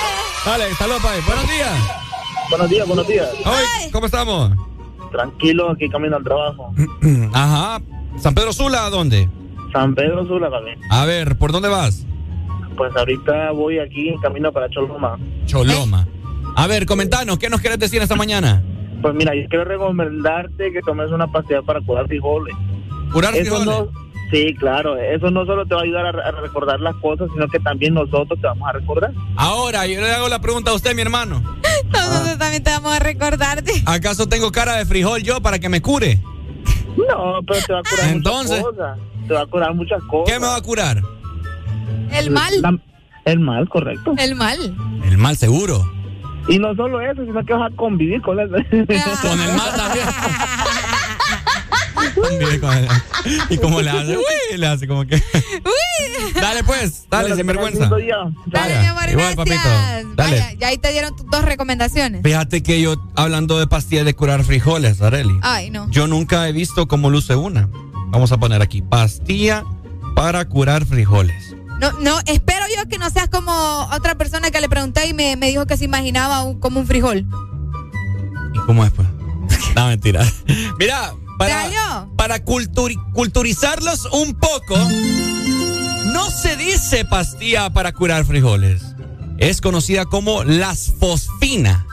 Dale, 0.45 0.76
saludos, 0.76 1.02
pai. 1.02 1.20
Buenos 1.26 1.48
días. 1.49 1.72
Buenos 2.49 2.70
días, 2.70 2.88
buenos 2.88 3.07
días. 3.07 3.30
Hoy, 3.45 3.91
¿cómo 3.91 4.06
estamos? 4.07 4.52
Tranquilo, 5.11 5.72
aquí 5.72 5.90
camino 5.90 6.18
al 6.18 6.24
trabajo. 6.24 6.74
Ajá. 7.34 7.82
¿San 8.18 8.34
Pedro 8.36 8.52
Sula 8.53 8.86
a 8.86 8.90
dónde? 8.90 9.30
San 9.72 9.95
Pedro 9.95 10.26
Sula 10.28 10.49
también. 10.49 10.80
A 10.90 11.06
ver, 11.06 11.38
¿por 11.38 11.52
dónde 11.52 11.70
vas? 11.70 12.06
Pues 12.80 12.95
ahorita 12.95 13.51
voy 13.51 13.77
aquí 13.77 14.07
en 14.07 14.18
camino 14.22 14.53
para 14.53 14.69
Choloma. 14.69 15.19
Choloma. 15.45 16.07
A 16.56 16.65
ver, 16.65 16.85
comentanos, 16.85 17.38
¿qué 17.38 17.49
nos 17.49 17.60
quieres 17.60 17.77
decir 17.77 18.01
esta 18.01 18.15
mañana? 18.15 18.64
Pues 19.01 19.14
mira, 19.15 19.35
yo 19.35 19.49
quiero 19.49 19.65
recomendarte 19.65 20.72
que 20.72 20.80
tomes 20.84 21.11
una 21.11 21.27
pastilla 21.27 21.61
para 21.61 21.81
curar 21.81 22.07
frijoles. 22.07 22.56
¿Curar 23.11 23.35
Eso 23.35 23.57
frijoles? 23.57 23.65
no, 23.65 23.89
Sí, 24.31 24.56
claro, 24.57 24.95
eso 24.95 25.30
no 25.30 25.45
solo 25.45 25.65
te 25.65 25.76
va 25.76 25.81
a 25.81 25.84
ayudar 25.84 26.06
a, 26.06 26.31
recordar 26.31 26.80
las 26.80 26.95
cosas, 26.95 27.27
sino 27.34 27.49
que 27.49 27.60
también 27.60 27.95
nosotros 27.95 28.39
te 28.39 28.47
vamos 28.47 28.69
a 28.69 28.72
recordar. 28.72 29.11
Ahora, 29.35 29.85
yo 29.85 29.99
le 29.99 30.11
hago 30.11 30.30
la 30.30 30.39
pregunta 30.39 30.72
a 30.72 30.76
usted, 30.76 30.95
mi 30.95 31.01
hermano. 31.01 31.43
Nosotros 31.91 32.38
también 32.38 32.64
te 32.64 32.69
vamos 32.69 32.93
a 32.93 32.99
recordarte. 32.99 33.73
¿Acaso 33.88 34.30
tengo 34.30 34.53
cara 34.53 34.77
de 34.77 34.85
frijol 34.85 35.22
yo 35.22 35.41
para 35.41 35.60
que 35.60 35.68
me 35.68 35.81
cure? 35.81 36.18
No, 36.95 37.41
pero 37.45 37.60
te 37.60 37.73
va 37.73 37.80
a 37.80 37.84
curar 37.84 38.10
Entonces, 38.10 38.61
muchas 38.61 38.77
cosas. 38.77 38.99
Te 39.27 39.34
va 39.34 39.41
a 39.41 39.45
curar 39.47 39.73
muchas 39.73 40.01
cosas. 40.03 40.34
¿Qué 40.34 40.39
me 40.39 40.45
va 40.45 40.56
a 40.56 40.61
curar? 40.61 41.01
El 42.11 42.32
mal. 42.32 42.82
el 43.26 43.40
mal, 43.40 43.70
correcto. 43.70 44.16
El 44.18 44.36
mal. 44.36 44.57
El 45.06 45.18
mal 45.18 45.38
seguro. 45.38 45.90
Y 46.48 46.57
no 46.57 46.74
solo 46.76 47.02
eso, 47.02 47.24
sino 47.26 47.45
que 47.45 47.53
vas 47.53 47.72
a 47.72 47.76
convivir 47.76 48.22
con 48.22 48.40
él. 48.40 48.49
con 48.49 49.40
el 49.40 49.53
mal 49.53 49.76
también. 49.76 50.06
y 53.49 53.57
como 53.57 53.82
le 53.82 53.90
hace, 53.90 54.18
uy, 54.18 54.57
le 54.57 54.68
hace 54.68 54.88
como 54.88 55.06
que. 55.06 55.16
Uy. 55.16 56.34
Dale 56.34 56.64
pues, 56.64 57.06
dale, 57.10 57.36
sin 57.36 57.45
vergüenza. 57.45 57.90
Dale, 58.48 58.80
mi 58.80 58.86
amor, 58.86 59.10
Igual, 59.10 59.36
papito. 59.36 59.70
Dale. 60.16 60.57
ya 60.60 60.68
ahí 60.68 60.78
te 60.78 60.91
dieron 60.91 61.16
tus 61.16 61.30
dos 61.30 61.44
recomendaciones. 61.44 62.22
Fíjate 62.24 62.64
que 62.64 62.82
yo, 62.82 62.95
hablando 63.16 63.60
de 63.60 63.68
pastillas 63.68 64.06
de 64.06 64.14
curar 64.14 64.44
frijoles, 64.44 65.02
Areli. 65.02 65.38
Ay, 65.41 65.70
no. 65.70 65.90
Yo 65.91 66.07
nunca 66.07 66.48
he 66.48 66.52
visto 66.52 66.88
cómo 66.88 67.10
luce 67.10 67.36
una. 67.36 67.70
Vamos 68.07 68.32
a 68.32 68.38
poner 68.38 68.61
aquí, 68.61 68.82
pastilla 68.82 69.64
para 70.16 70.45
curar 70.45 70.86
frijoles. 70.86 71.48
No, 71.80 71.93
no, 71.93 72.19
espero 72.26 72.65
yo 72.76 72.89
que 72.89 72.97
no 72.97 73.10
seas 73.10 73.30
como 73.30 73.51
otra 73.93 74.15
persona 74.15 74.51
que 74.51 74.60
le 74.60 74.68
pregunté 74.68 75.07
y 75.07 75.14
me, 75.14 75.35
dijo 75.38 75.65
que 75.65 75.77
se 75.77 75.85
imaginaba 75.85 76.43
como 76.60 76.81
un 76.81 76.88
frijol. 76.88 77.26
¿Y 78.53 78.60
cómo 78.65 78.84
es, 78.84 78.91
pues? 78.91 79.07
no, 79.76 79.88
mentira. 79.88 80.26
Mira, 80.77 81.14
para, 81.38 82.07
para 82.18 82.43
culturizarlos 82.43 84.06
un 84.11 84.35
poco, 84.35 84.77
no 86.07 86.30
se 86.30 86.57
dice 86.57 87.06
pastilla 87.06 87.69
para 87.69 87.93
curar 87.93 88.26
frijoles. 88.26 88.81
Es 89.38 89.61
conocida 89.61 90.03
como 90.06 90.43
las 90.43 90.91
fosfina. 90.99 91.88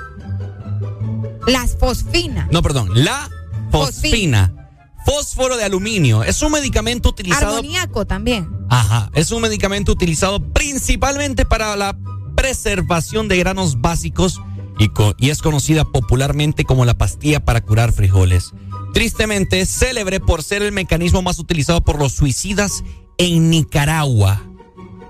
Las 1.46 1.76
fosfina. 1.76 2.48
No, 2.50 2.60
perdón, 2.60 2.90
la 2.92 3.30
fosfina. 3.70 4.65
Fósforo 5.06 5.56
de 5.56 5.64
aluminio. 5.64 6.22
Es 6.22 6.42
un 6.42 6.52
medicamento 6.52 7.08
utilizado. 7.08 7.56
Armoníaco 7.56 8.06
también. 8.06 8.50
Ajá. 8.68 9.10
Es 9.14 9.30
un 9.30 9.40
medicamento 9.40 9.92
utilizado 9.92 10.40
principalmente 10.52 11.46
para 11.46 11.74
la 11.76 11.96
preservación 12.36 13.28
de 13.28 13.38
granos 13.38 13.80
básicos 13.80 14.42
y, 14.78 14.90
y 15.18 15.30
es 15.30 15.40
conocida 15.40 15.84
popularmente 15.84 16.64
como 16.64 16.84
la 16.84 16.98
pastilla 16.98 17.42
para 17.42 17.62
curar 17.62 17.92
frijoles 17.92 18.52
tristemente 18.96 19.66
célebre 19.66 20.20
por 20.20 20.42
ser 20.42 20.62
el 20.62 20.72
mecanismo 20.72 21.20
más 21.20 21.38
utilizado 21.38 21.82
por 21.84 21.98
los 21.98 22.14
suicidas 22.14 22.82
en 23.18 23.50
Nicaragua. 23.50 24.42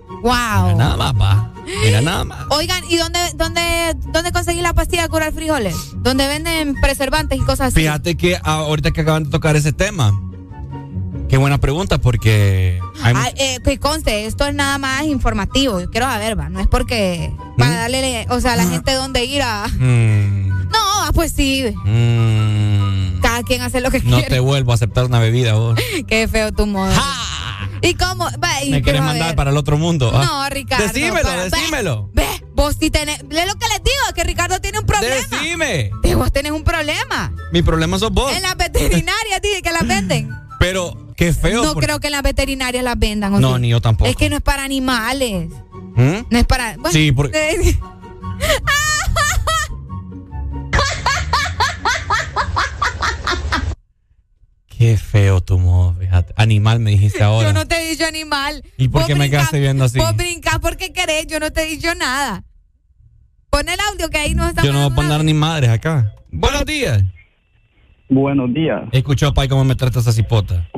Wow. 0.09 0.23
Mira 0.23 0.75
nada 0.75 0.97
más, 0.97 1.15
pa. 1.15 1.53
Mira 1.85 2.01
nada 2.01 2.25
más. 2.25 2.39
Oigan, 2.51 2.83
¿y 2.89 2.97
dónde, 2.97 3.19
dónde, 3.35 3.95
dónde 4.13 4.33
conseguís 4.33 4.63
la 4.63 4.73
pastilla 4.73 5.03
de 5.03 5.09
curar 5.09 5.33
frijoles? 5.33 5.75
¿Dónde 5.97 6.27
venden 6.29 6.75
preservantes 6.81 7.39
y 7.39 7.43
cosas 7.43 7.69
así? 7.69 7.81
Fíjate 7.81 8.17
que 8.17 8.39
ahorita 8.43 8.93
que 8.93 9.01
acaban 9.03 9.25
de 9.25 9.31
tocar 9.31 9.57
ese 9.57 9.73
tema. 9.73 10.13
Qué 11.29 11.37
buena 11.39 11.59
pregunta, 11.59 11.99
porque. 11.99 12.81
eh, 13.37 13.59
que 13.65 13.79
conste, 13.79 14.27
esto 14.27 14.47
es 14.47 14.55
nada 14.55 14.79
más 14.79 15.05
informativo. 15.05 15.81
Yo 15.81 15.91
quiero 15.91 16.07
saber, 16.07 16.39
va. 16.39 16.49
No 16.49 16.61
es 16.61 16.69
porque. 16.69 17.33
Para 17.59 17.71
¿Mm? 17.71 17.75
darle, 17.75 18.27
o 18.31 18.41
sea, 18.41 18.53
a 18.53 18.57
la 18.57 18.65
gente 18.65 18.93
dónde 18.93 19.25
ir 19.25 19.43
a. 19.43 19.67
Mm. 19.67 20.56
No, 20.71 20.79
ah, 20.79 21.11
pues 21.15 21.33
sí. 21.33 21.65
Mm. 21.85 23.21
Cada 23.21 23.43
quien 23.43 23.63
hace 23.63 23.81
lo 23.81 23.91
que 23.91 24.01
quiere. 24.01 24.23
No 24.23 24.29
te 24.29 24.41
vuelvo 24.41 24.73
a 24.73 24.75
aceptar 24.75 25.05
una 25.07 25.19
bebida 25.19 25.55
vos. 25.55 25.79
Qué 26.07 26.29
feo 26.29 26.53
tu 26.53 26.67
modo. 26.67 26.93
¿Y 27.83 27.95
cómo? 27.95 28.29
Me 28.69 28.83
quieres 28.83 29.03
mandar 29.03 29.37
para 29.37 29.51
el 29.51 29.57
otro 29.57 29.79
mundo. 29.79 30.11
¿ah? 30.13 30.25
No, 30.25 30.49
Ricardo. 30.49 30.87
Decímelo, 30.87 31.31
decímelo. 31.31 32.11
Ve, 32.15 32.27
vos 32.53 32.77
sí 32.79 32.91
tenés. 32.91 33.19
Ve 33.29 33.47
lo 33.47 33.55
que 33.55 33.67
les 33.69 33.83
digo, 33.83 34.15
que 34.15 34.25
Ricardo 34.25 34.61
tiene 34.61 34.79
un 34.79 34.87
problema. 34.87 35.15
Decime. 35.15 35.91
Vos 36.17 36.33
tenés 36.33 36.53
un 36.53 36.65
problema. 36.65 37.33
Mi 37.53 37.63
problema 37.63 37.99
sos 37.99 38.11
vos. 38.11 38.35
En 38.35 38.43
las 38.43 38.57
veterinarias 38.57 39.41
dice 39.43 39.63
que 39.63 39.73
las 39.73 39.87
venden. 39.87 40.35
Pero, 40.59 41.13
qué 41.17 41.33
feo. 41.33 41.63
No 41.63 41.75
creo 41.75 42.01
que 42.01 42.09
en 42.09 42.13
las 42.13 42.23
veterinarias 42.23 42.83
las 42.83 42.99
vendan. 42.99 43.41
no, 43.41 43.59
ni 43.59 43.69
yo 43.69 43.81
tampoco. 43.81 44.11
Es 44.11 44.17
que 44.17 44.31
no 44.31 44.37
es 44.37 44.43
para 44.43 44.65
animales. 44.65 45.51
¿Mm? 45.95 46.27
No 46.31 46.39
es 46.39 46.47
para. 46.47 46.77
sí, 46.91 47.13
porque. 47.13 47.79
Qué 54.77 54.97
feo 54.99 55.41
tu 55.41 55.59
modo, 55.59 55.95
fíjate. 55.95 56.35
Animal 56.37 56.81
me 56.81 56.91
dijiste 56.91 57.23
ahora. 57.23 57.49
Yo 57.49 57.55
no 57.55 57.67
te 57.67 57.77
he 57.77 57.91
dicho 57.91 58.05
animal. 58.05 58.63
¿Y 58.77 58.89
por 58.89 59.07
qué 59.07 59.15
me 59.15 59.31
quedaste 59.31 59.59
viendo 59.59 59.85
así? 59.85 59.99
Vos 59.99 60.15
brincás 60.17 60.59
porque 60.59 60.93
querés, 60.93 61.27
yo 61.27 61.41
no 61.41 61.51
te 61.51 61.63
he 61.63 61.67
dicho 61.67 61.95
nada. 61.95 62.45
Pon 63.51 63.69
el 63.69 63.79
audio 63.93 64.11
que 64.11 64.19
ahí 64.19 64.35
no 64.35 64.47
está. 64.47 64.63
Yo 64.63 64.73
no 64.73 64.83
voy 64.85 64.93
a 64.93 64.95
poner 64.95 65.25
ni 65.25 65.33
madres 65.33 65.71
acá. 65.71 66.13
Buenos 66.31 66.65
días. 66.67 67.03
Buenos 68.09 68.53
días. 68.53 68.83
Escuchó, 68.93 69.33
Pai, 69.33 69.49
cómo 69.49 69.65
me 69.65 69.75
trata 69.75 70.01
esa 70.01 70.13
cipota. 70.13 70.69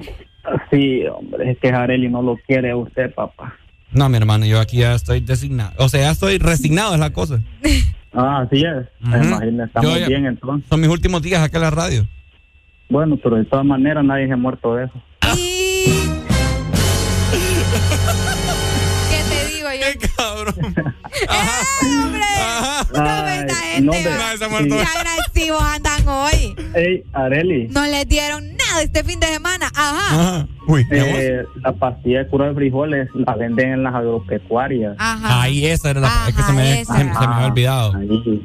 Sí, 0.71 1.03
hombre, 1.07 1.51
es 1.51 1.59
que 1.59 1.71
Jareli 1.71 2.09
no 2.09 2.23
lo 2.23 2.37
quiere 2.47 2.75
usted, 2.75 3.13
papá. 3.15 3.55
No, 3.91 4.09
mi 4.09 4.17
hermano, 4.17 4.47
yo 4.47 4.61
aquí 4.61 4.79
ya 4.79 4.95
estoy 4.95 5.21
designado. 5.21 5.73
O 5.79 5.89
sea, 5.89 6.03
ya 6.03 6.11
estoy 6.11 6.39
resignado, 6.39 6.95
es 6.95 7.01
la 7.01 7.11
cosa. 7.11 7.43
ah, 8.13 8.43
así 8.47 8.65
es. 8.65 8.87
Imagínate, 9.01 9.65
estamos 9.65 10.07
bien 10.07 10.27
entonces. 10.27 10.69
Son 10.69 10.81
mis 10.81 10.89
últimos 10.89 11.21
días 11.23 11.43
acá 11.43 11.59
en 11.59 11.63
la 11.63 11.71
radio. 11.71 12.09
Bueno, 12.91 13.19
pero 13.23 13.37
de 13.37 13.45
todas 13.45 13.67
maneras 13.67 14.03
nadie 14.05 14.27
se 14.27 14.33
ha 14.33 14.37
muerto 14.37 14.75
de 14.75 14.87
eso. 14.87 14.95
¿Qué 19.11 19.21
te 19.29 19.55
digo 19.55 19.69
yo? 19.73 19.87
¡Qué 20.01 20.09
cabrón! 20.17 20.55
¡Eh, 21.21 21.35
hombre! 21.83 22.25
No, 22.95 23.29
esta 23.29 23.55
gente. 23.55 23.83
No, 23.83 23.93
se. 23.93 24.69
Qué 24.69 24.83
agresivos 24.83 25.63
andan 25.63 26.09
hoy. 26.09 26.57
Ey, 26.75 27.05
Areli. 27.13 27.69
No 27.69 27.85
les 27.85 28.09
dieron 28.09 28.43
nada 28.57 28.83
este 28.83 29.05
fin 29.05 29.21
de 29.21 29.27
semana. 29.27 29.67
Ajá. 29.75 30.15
Ajá. 30.15 30.49
Uy, 30.67 30.87
eh, 30.91 31.45
la 31.63 31.73
pastilla 31.73 32.21
de 32.21 32.29
cura 32.29 32.49
de 32.49 32.55
frijoles 32.55 33.09
la 33.15 33.35
venden 33.35 33.73
en 33.73 33.83
las 33.83 33.95
agropecuarias. 33.95 34.97
Ajá. 34.99 35.43
Ahí 35.43 35.67
esa 35.67 35.91
era 35.91 36.01
la 36.01 36.29
es 36.29 36.35
que 36.35 36.43
se 36.43 36.53
me, 36.53 36.85
se, 36.85 37.05
me 37.05 37.11
había 37.11 37.47
olvidado. 37.49 37.95
Ahí. 37.97 38.43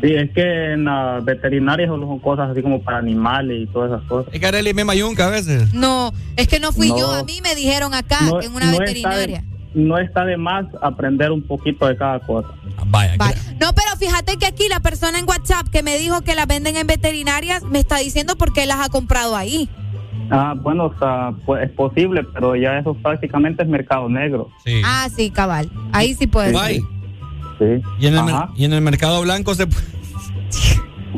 Sí, 0.00 0.14
es 0.14 0.30
que 0.30 0.72
en 0.72 0.84
las 0.84 1.24
veterinarias 1.24 1.88
son 1.88 2.18
cosas 2.20 2.50
así 2.50 2.62
como 2.62 2.80
para 2.82 2.98
animales 2.98 3.62
y 3.62 3.66
todas 3.66 3.90
esas 3.90 4.08
cosas. 4.08 4.32
¿Es 4.32 4.40
que 4.40 4.74
me 4.74 4.84
mayunca 4.84 5.26
a 5.26 5.30
veces? 5.30 5.74
No, 5.74 6.12
es 6.36 6.46
que 6.46 6.60
no 6.60 6.72
fui 6.72 6.88
yo, 6.88 7.12
a 7.12 7.24
mí 7.24 7.40
me 7.42 7.54
dijeron 7.54 7.94
acá, 7.94 8.20
en 8.42 8.54
una 8.54 8.70
veterinaria. 8.70 9.44
no 9.74 9.98
está 9.98 10.24
de 10.24 10.36
más 10.36 10.66
aprender 10.82 11.32
un 11.32 11.42
poquito 11.42 11.86
de 11.86 11.96
cada 11.96 12.20
cosa. 12.20 12.48
Ah, 12.78 12.84
vaya, 12.86 13.16
No, 13.60 13.72
pero 13.74 13.96
fíjate 13.98 14.36
que 14.36 14.46
aquí 14.46 14.68
la 14.68 14.80
persona 14.80 15.18
en 15.18 15.28
WhatsApp 15.28 15.68
que 15.68 15.82
me 15.82 15.98
dijo 15.98 16.20
que 16.22 16.36
las 16.36 16.46
venden 16.46 16.76
en 16.76 16.86
veterinarias 16.86 17.64
me 17.64 17.80
está 17.80 17.98
diciendo 17.98 18.36
por 18.36 18.52
qué 18.52 18.66
las 18.66 18.78
ha 18.80 18.88
comprado 18.88 19.34
ahí. 19.34 19.68
Ah, 20.30 20.54
bueno, 20.56 20.86
o 20.86 20.98
sea, 20.98 21.32
pues, 21.46 21.64
es 21.64 21.70
posible, 21.70 22.22
pero 22.34 22.54
ya 22.54 22.78
eso 22.78 22.94
prácticamente 22.94 23.62
es 23.62 23.68
mercado 23.68 24.08
negro. 24.08 24.50
Sí. 24.64 24.80
Ah, 24.84 25.08
sí, 25.14 25.30
cabal. 25.30 25.70
Ahí 25.92 26.14
sí 26.14 26.26
puede. 26.26 26.52
Sí. 27.58 27.82
¿Y 27.98 28.06
en, 28.06 28.16
el 28.16 28.34
¿Y 28.54 28.64
en 28.64 28.72
el 28.72 28.80
mercado 28.80 29.20
blanco 29.22 29.54
se 29.54 29.66
puede? 29.66 29.86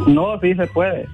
No, 0.07 0.39
sí 0.41 0.55
se 0.55 0.67
puede. 0.69 1.07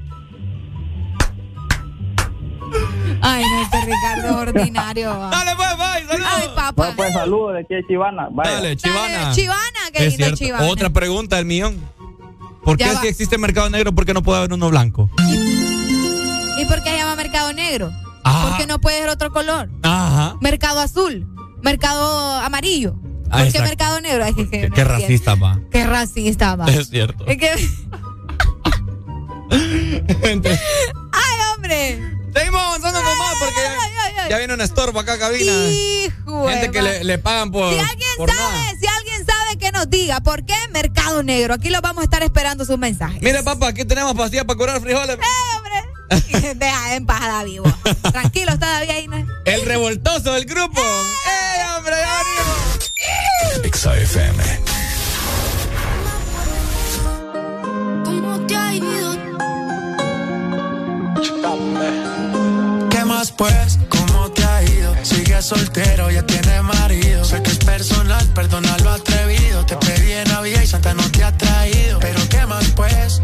Ay, 3.23 3.45
no, 3.45 3.63
este 3.63 3.81
Ricardo 3.85 4.39
ordinario. 4.39 5.11
Dale, 5.31 5.53
pues, 5.57 5.69
bye, 5.77 6.07
saludos. 6.07 6.33
Ay, 6.33 6.49
papá. 6.55 6.93
pues, 6.97 7.13
saludos 7.13 7.55
de 7.55 7.61
aquí 7.61 7.75
de 7.75 7.87
Chivana. 7.87 8.29
Dale, 8.31 8.77
Chivana. 8.77 9.33
Chivana, 9.33 9.91
que 9.93 10.05
dice 10.05 10.33
Chivana. 10.35 10.67
Otra 10.67 10.91
pregunta 10.91 11.37
del 11.37 11.47
millón. 11.47 11.81
¿Por 12.63 12.77
qué 12.77 12.85
si 13.01 13.07
existe 13.07 13.39
mercado 13.39 13.71
negro, 13.71 13.93
por 13.95 14.05
qué 14.05 14.13
no 14.13 14.23
puede 14.23 14.39
haber 14.39 14.53
uno 14.53 14.69
blanco? 14.71 15.09
¿Y 16.59 16.65
por 16.67 16.83
qué 16.83 16.91
se 16.91 16.97
llama 16.97 17.17
mercado 17.17 17.53
negro? 17.53 17.91
Ah. 18.25 18.49
¿Por 18.49 18.59
qué 18.59 18.67
no 18.67 18.81
puede 18.81 18.99
ser 18.99 19.09
otro 19.09 19.31
color? 19.31 19.71
Ajá. 19.83 20.37
Mercado 20.41 20.81
azul, 20.81 21.27
mercado 21.63 22.33
amarillo. 22.41 22.97
Ah, 23.31 23.43
¿Por 23.43 23.53
qué 23.53 23.61
mercado 23.61 24.01
negro? 24.01 24.25
qué, 24.51 24.85
racista, 24.85 25.35
va. 25.35 25.61
Qué 25.71 25.87
racista, 25.87 26.57
va. 26.57 26.67
Es 26.67 26.89
cierto. 26.89 27.27
¡Ay, 27.29 27.39
hombre! 31.55 32.01
Seguimos 32.35 32.61
avanzando 32.61 33.03
con 33.03 33.19
más 33.19 33.35
porque 33.39 33.61
ya, 34.29 34.39
viene 34.39 34.55
un 34.55 34.61
estorbo 34.61 35.01
acá, 35.01 35.19
cabina. 35.19 35.53
Hijo 35.53 36.49
Gente 36.49 36.71
que 36.71 36.83
le, 36.83 37.19
pagan 37.19 37.51
por. 37.51 37.73
Si 37.73 37.79
alguien 37.79 38.11
sabe, 38.19 38.79
si 38.79 38.87
alguien 38.87 39.27
sabe 39.27 39.59
que 39.59 39.73
nos 39.73 39.89
diga 39.89 40.21
por 40.21 40.45
qué 40.45 40.55
mercado 40.71 41.23
negro. 41.23 41.55
Aquí 41.55 41.71
lo 41.71 41.81
vamos 41.81 42.03
a 42.03 42.05
estar 42.05 42.23
esperando 42.23 42.65
sus 42.65 42.79
mensajes. 42.79 43.23
Mira, 43.23 43.43
papá, 43.43 43.69
aquí 43.69 43.85
tenemos 43.85 44.15
pastillas 44.15 44.45
para 44.45 44.59
curar 44.59 44.81
frijoles. 44.81 45.17
¡Eh, 45.17 45.21
hombre! 45.57 45.97
Deja 46.57 46.95
en 46.95 47.07
paz 47.07 47.45
vivo. 47.45 47.65
Tranquilos 48.13 48.59
todavía 48.59 48.95
ahí, 48.95 49.09
¿no? 49.09 49.17
El 49.45 49.63
revoltoso 49.63 50.33
del 50.33 50.45
grupo. 50.45 50.81
¡Eh, 50.81 51.31
¡Eh 51.31 51.65
hombre! 51.77 51.95
¡Ya 52.01 52.19
venimos! 52.19 52.76
XAFM. 53.73 54.43
¿Cómo 58.05 58.41
te 58.47 58.57
ha 58.57 58.75
ido? 58.75 59.17
¿Qué 62.91 63.05
más 63.05 63.33
pues? 63.33 63.79
¿Cómo 63.89 64.31
te 64.33 64.45
ha 64.45 64.63
ido? 64.63 64.95
Sigue 65.03 65.41
soltero, 65.43 66.11
ya 66.11 66.23
tiene 66.25 66.63
marido. 66.63 67.25
Sé 67.25 67.43
que 67.43 67.51
es 67.51 67.59
personal, 67.59 68.25
perdona 68.35 68.77
lo 68.79 68.91
atrevido. 68.91 69.65
Te 69.67 69.77
pedí 69.77 70.13
en 70.13 70.29
Navidad 70.29 70.63
y 70.63 70.67
Santa 70.67 70.95
no 70.95 71.03
te 71.11 71.25
ha 71.25 71.37
traído. 71.37 71.99
Pero 72.01 72.21
¿qué 72.29 72.47
más 72.47 72.65
pues? 72.77 73.23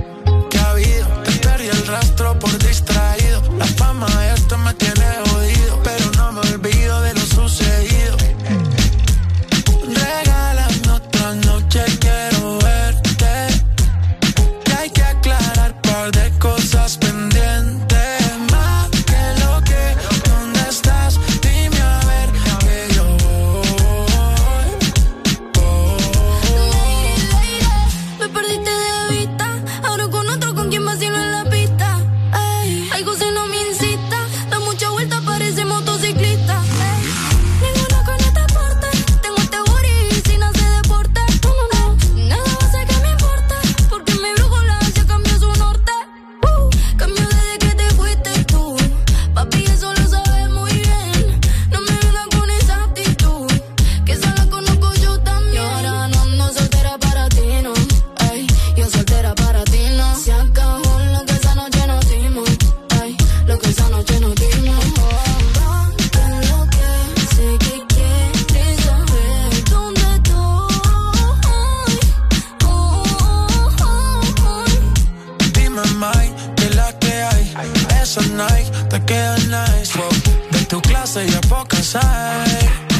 ¿Qué 0.50 0.58
ha 0.58 0.70
habido? 0.70 1.06
Te 1.24 1.32
perdí 1.32 1.68
el 1.68 1.86
rastro 1.86 2.38
por 2.38 2.56
distraído. 2.58 3.42
La 3.58 3.66
fama 3.66 4.06
esto 4.34 4.58
me 4.58 4.74
tiene 4.74 5.04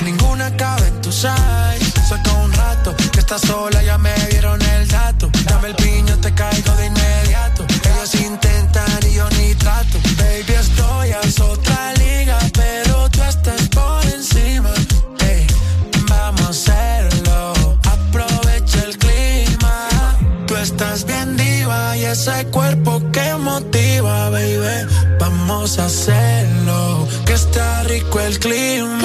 Ninguna 0.05 0.55
cabe 0.57 0.89
en 0.89 1.01
tu 1.01 1.11
size. 1.11 1.93
Saca 2.09 2.33
un 2.45 2.53
rato 2.53 2.95
que 3.13 3.21
estás 3.21 3.41
sola, 3.41 3.83
ya 3.83 3.97
me 3.97 4.13
dieron 4.31 4.61
el 4.61 4.89
dato. 4.89 5.31
Dame 5.45 5.69
el 5.69 5.75
piño, 5.77 6.17
te 6.19 6.35
caigo 6.35 6.73
de 6.75 6.87
inmediato. 6.87 7.65
Ellos 7.65 8.15
intentan 8.15 9.01
y 9.09 9.15
yo 9.15 9.29
ni 9.39 9.55
trato. 9.55 9.99
Baby, 10.19 10.53
estoy 10.53 11.13
a 11.13 11.21
otra 11.45 11.95
liga, 11.95 12.39
pero 12.53 13.09
tú 13.09 13.23
estás 13.23 13.69
por 13.69 14.05
encima. 14.07 14.71
Ey, 15.21 15.47
vamos 16.09 16.69
a 16.69 16.73
hacerlo. 16.73 17.79
Aprovecha 17.85 18.83
el 18.85 18.99
clima. 18.99 19.89
Tú 20.47 20.57
estás 20.57 21.05
bien 21.05 21.37
diva 21.37 21.97
y 21.97 22.05
ese 22.05 22.47
cuerpo 22.47 23.01
que 23.13 23.35
motiva, 23.37 24.29
baby. 24.31 24.87
Vamos 25.19 25.79
a 25.79 25.87
hacerlo. 25.87 26.22
Está 27.43 27.83
rico 27.83 28.21
el 28.21 28.39
clima. 28.39 29.02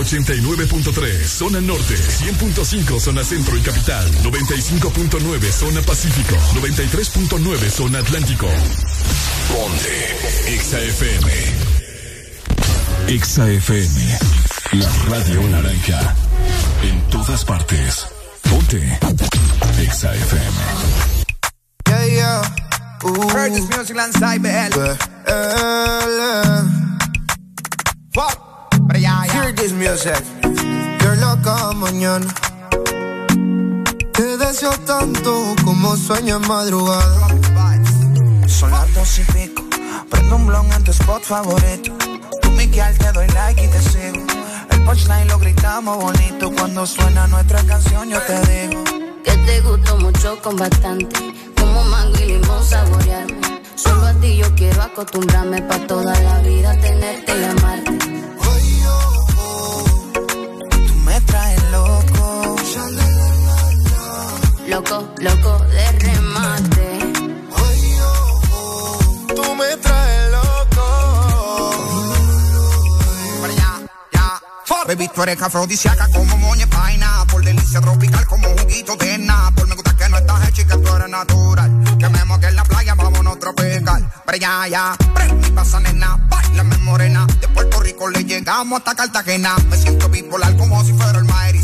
89.3 0.00 1.26
Zona 1.26 1.60
Norte 1.60 1.94
100.5 1.94 3.00
Zona 3.00 3.22
Centro 3.22 3.56
y 3.56 3.60
Capital 3.60 4.10
95.9 4.22 5.52
Zona 5.52 5.82
Pacífico 5.82 6.36
93.9 6.54 7.70
Zona 7.70 7.98
Atlántico 7.98 8.46
Ponte 9.48 10.16
XAFM 10.58 11.28
XAFM 13.20 14.80
La 14.80 14.88
Radio 15.08 15.42
Naranja 15.48 16.14
En 16.82 17.00
todas 17.10 17.44
partes 17.44 18.06
Ponte 18.48 18.98
XAFM 19.90 20.54
Yeah, 21.88 22.06
yeah. 22.06 22.42
Music. 23.02 23.96
Fuck. 28.12 28.49
Hear 29.32 29.52
this 29.52 29.72
music. 29.72 30.22
You're 31.00 31.16
loca 31.16 31.72
mañana. 31.74 32.26
Te 34.12 34.36
deseo 34.36 34.72
tanto 34.86 35.54
como 35.64 35.96
sueño 35.96 36.36
en 36.36 36.48
madrugada. 36.48 37.28
Son 38.46 38.70
las 38.70 38.92
dos 38.94 39.18
y 39.18 39.24
pico. 39.32 39.62
Prendo 40.10 40.36
un 40.36 40.46
blon 40.46 40.72
en 40.72 40.84
tu 40.84 40.90
spot 40.90 41.22
favorito. 41.22 41.92
Tú, 42.42 42.50
Miguel, 42.50 42.96
te 42.98 43.12
doy 43.12 43.28
like 43.28 43.64
y 43.64 43.68
te 43.68 43.80
sigo. 43.80 44.26
El 44.70 44.82
punchline 44.84 45.28
lo 45.28 45.38
gritamos 45.38 45.96
bonito. 45.96 46.50
Cuando 46.52 46.86
suena 46.86 47.26
nuestra 47.28 47.62
canción, 47.64 48.08
yo 48.08 48.20
te 48.22 48.40
digo. 48.50 48.84
Que 49.24 49.32
te 49.32 49.60
gustó 49.60 49.96
mucho 49.98 50.40
con 50.42 50.56
bastante. 50.56 51.34
Como 51.56 51.84
mango 51.84 52.18
y 52.18 52.26
limón 52.26 52.64
saborearme. 52.64 53.62
Solo 53.76 54.06
a 54.06 54.14
ti 54.14 54.36
yo 54.36 54.54
quiero 54.54 54.82
acostumbrarme 54.82 55.62
pa' 55.62 55.86
toda 55.86 56.18
la 56.20 56.38
vida 56.40 56.72
tenerte 56.80 57.32
y 57.40 57.44
amarte. 57.44 58.39
Loco, 64.70 65.12
loco 65.18 65.58
de 65.64 65.92
remate. 65.98 66.98
Tú 69.34 69.54
me 69.56 69.76
traes 69.78 70.30
loco. 70.30 71.70
Para 73.40 73.52
allá, 73.52 73.80
ya. 74.12 74.40
Baby, 74.86 75.10
tú 75.12 75.22
eres 75.24 75.42
afrodisíaca 75.42 76.06
como 76.14 76.36
moña 76.36 76.68
paina. 76.68 77.24
Por 77.28 77.44
delicia 77.44 77.80
tropical 77.80 78.24
como 78.26 78.48
juguito 78.58 78.94
de 78.94 79.18
Por 79.56 79.66
Me 79.66 79.74
gusta 79.74 79.96
que 79.96 80.08
no 80.08 80.18
estás 80.18 80.48
hecha 80.48 80.62
y 80.62 80.64
que 80.64 80.76
tú 80.76 80.94
eres 80.94 81.08
natural. 81.08 81.98
Que 81.98 82.08
me 82.08 82.24
moque 82.26 82.46
en 82.46 82.54
la 82.54 82.62
playa, 82.62 82.94
vámonos 82.94 83.40
tropical. 83.40 84.08
Para 84.24 84.36
allá, 84.36 84.68
ya. 84.68 84.96
Prende 85.12 85.50
pasa 85.50 85.80
nena, 85.80 86.16
bailame 86.28 86.78
morena. 86.78 87.26
De 87.40 87.48
Puerto 87.48 87.80
Rico 87.80 88.08
le 88.08 88.22
llegamos 88.22 88.78
hasta 88.78 88.94
Cartagena. 88.94 89.56
Me 89.68 89.76
siento 89.76 90.08
bipolar 90.08 90.56
como 90.56 90.84
si 90.84 90.92
fuera 90.92 91.18
el 91.18 91.24
Maer. 91.24 91.56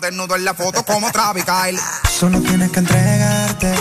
Desnudo 0.00 0.34
en 0.34 0.46
la 0.46 0.54
foto 0.54 0.82
como 0.82 1.12
Travis 1.12 1.44
Kyle. 1.44 1.78
Solo 2.10 2.40
tienes 2.40 2.70
que 2.70 2.78
entregarte. 2.78 3.74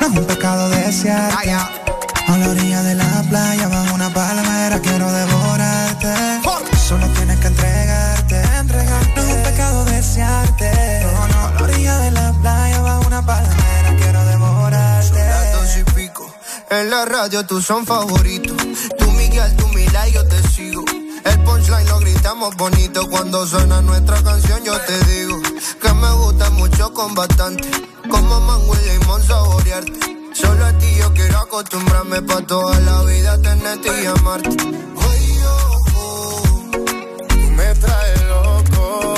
No 0.00 0.06
es 0.08 0.18
un 0.18 0.24
pecado 0.24 0.68
desearte. 0.68 1.46
la 1.46 2.48
orilla 2.48 2.82
de 2.82 2.96
la 2.96 3.22
playa, 3.28 3.68
bajo 3.68 3.94
una 3.94 4.12
palmera, 4.12 4.80
quiero 4.80 5.12
devorarte. 5.12 6.40
Solo 6.76 7.06
tienes 7.10 7.38
que 7.38 7.46
entregarte, 7.46 8.42
entregarte. 8.58 9.12
No 9.14 9.22
es 9.22 9.34
un 9.34 9.42
pecado 9.44 9.84
desearte. 9.84 11.02
No, 11.04 11.28
no, 11.28 11.46
a 11.46 11.50
la 11.52 11.62
orilla 11.62 11.98
de 11.98 12.10
la 12.10 12.32
playa, 12.32 12.80
bajo 12.80 13.06
una 13.06 13.24
palmera, 13.24 13.96
quiero 13.96 14.24
devorarte. 14.24 15.08
Son 15.08 15.18
las 15.18 15.52
dos 15.52 15.76
y 15.76 15.84
pico. 15.94 16.34
En 16.70 16.90
la 16.90 17.04
radio 17.04 17.46
tú 17.46 17.62
son 17.62 17.86
favoritos. 17.86 18.56
Tú 18.98 19.10
Miguel, 19.12 19.54
tú 19.54 19.68
Mila 19.68 20.08
y 20.08 20.12
yo 20.12 20.26
te 20.26 20.42
sigo. 20.48 20.84
El 21.24 21.40
punchline 21.44 21.86
lo 21.86 22.00
gritamos 22.00 22.56
bonito 22.56 23.08
cuando 23.08 23.46
suena 23.46 23.80
nuestra 23.82 24.20
canción. 24.20 24.64
Yo 24.64 24.78
te 24.80 24.98
digo 25.04 25.43
que 25.80 25.92
me 25.94 26.10
gusta 26.12 26.50
mucho 26.50 26.92
con 26.92 27.14
bastante. 27.14 27.68
Como 28.10 28.40
mango 28.40 28.74
y 28.74 28.98
limón 28.98 29.22
saborearte. 29.22 30.00
Solo 30.34 30.64
a 30.66 30.72
ti 30.78 30.86
yo 30.98 31.12
quiero 31.14 31.38
acostumbrarme 31.38 32.20
pa' 32.22 32.40
toda 32.42 32.78
la 32.80 33.02
vida 33.04 33.40
tenerte 33.40 33.88
y 34.02 34.06
amarte. 34.06 34.48
Ay, 34.50 35.38
oh, 35.46 35.78
oh, 35.96 36.42
Tú 37.28 37.36
me 37.56 37.74
traes 37.74 38.22
loco. 38.24 39.14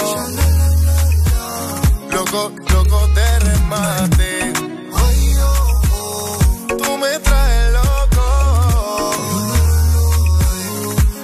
Loco, 2.10 2.52
loco 2.72 3.08
de 3.08 3.38
remate. 3.40 4.52
ay, 4.94 5.36
oh, 5.40 5.80
oh. 5.92 6.38
Tú 6.76 6.98
me 6.98 7.18
traes 7.20 7.72
loco. 7.72 8.26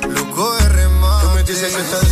Loco 0.09 0.53
de 0.55 0.69
remate. 0.70 2.11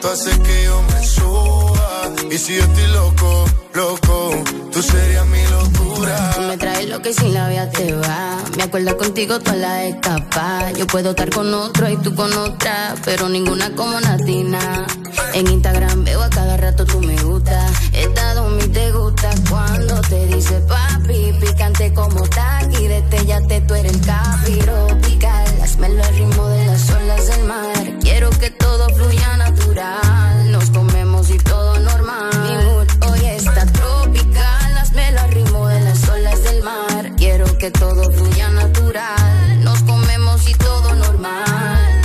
Tú 0.00 0.08
haces 0.08 0.38
que 0.38 0.64
yo 0.64 0.82
me 0.82 1.06
suba. 1.06 2.10
Y 2.30 2.38
si 2.38 2.56
yo 2.56 2.62
estoy 2.62 2.86
loco, 2.88 3.44
loco, 3.74 4.30
tú 4.72 4.82
serías 4.82 5.26
mi 5.26 5.42
locura. 5.48 6.30
Tú 6.34 6.40
me 6.42 6.56
traes 6.56 6.88
lo 6.88 7.02
que 7.02 7.12
sin 7.12 7.34
la 7.34 7.48
vida 7.48 7.70
te 7.70 7.92
va. 7.94 8.38
Me 8.56 8.62
acuerdo 8.62 8.96
contigo 8.96 9.38
toda 9.40 9.56
la 9.56 9.84
escapa. 9.84 10.70
Yo 10.72 10.86
puedo 10.86 11.10
estar 11.10 11.28
con 11.30 11.52
otro 11.52 11.88
y 11.88 11.96
tú 11.98 12.14
con 12.14 12.32
otra, 12.32 12.94
pero 13.04 13.28
ninguna 13.28 13.74
como 13.76 14.00
Natina. 14.00 14.86
En 15.34 15.46
Instagram 15.46 16.04
veo 16.04 16.22
a 16.22 16.30
cada 16.30 16.56
rato 16.56 16.86
tú 16.86 17.00
me 17.00 17.20
gusta. 17.22 17.66
Esta 17.92 18.42
mi 18.48 18.66
te 18.68 18.92
gusta 18.92 19.30
cuando 19.50 20.00
te 20.02 20.26
dice 20.26 20.60
papi. 20.60 21.32
Picante 21.40 21.92
como 21.92 22.22
taqui, 22.28 22.86
destellate, 22.86 23.60
tú 23.62 23.74
eres 23.74 23.92
el 23.92 24.00
capi 24.00 24.52
tropical. 24.58 25.60
Hazmelo 25.62 26.02
al 26.02 26.14
ritmo 26.14 26.48
de 26.48 26.66
las 26.66 26.90
olas 26.90 27.26
del 27.26 27.44
mar. 27.44 27.98
Quiero 28.00 28.30
que 28.30 28.50
todo 28.50 28.88
fluya 28.94 29.36
natural. 29.80 30.52
Nos 30.52 30.70
comemos 30.70 31.30
y 31.30 31.38
todo 31.38 31.78
normal. 31.80 32.30
Mi 32.42 32.64
mood 32.64 32.88
hoy 33.08 33.26
está 33.26 33.66
tropical. 33.66 34.78
Hazmelo 34.78 35.20
al 35.20 35.30
ritmo 35.30 35.68
de 35.68 35.80
las 35.80 36.08
olas 36.08 36.42
del 36.44 36.62
mar. 36.62 37.12
Quiero 37.16 37.46
que 37.58 37.70
todo 37.70 38.10
fluya 38.12 38.48
natural. 38.50 39.64
Nos 39.64 39.82
comemos 39.82 40.48
y 40.48 40.54
todo 40.54 40.94
normal. 40.94 42.02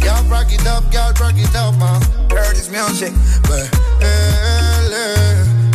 Y'all 0.00 0.24
rock 0.28 0.52
it 0.52 0.66
up, 0.66 0.84
y'all 0.92 1.12
rock 1.20 1.36
it 1.36 1.54
up, 1.54 1.76
man. 1.78 2.00
Heard 2.30 2.56
this 2.56 2.70
music. 2.70 3.12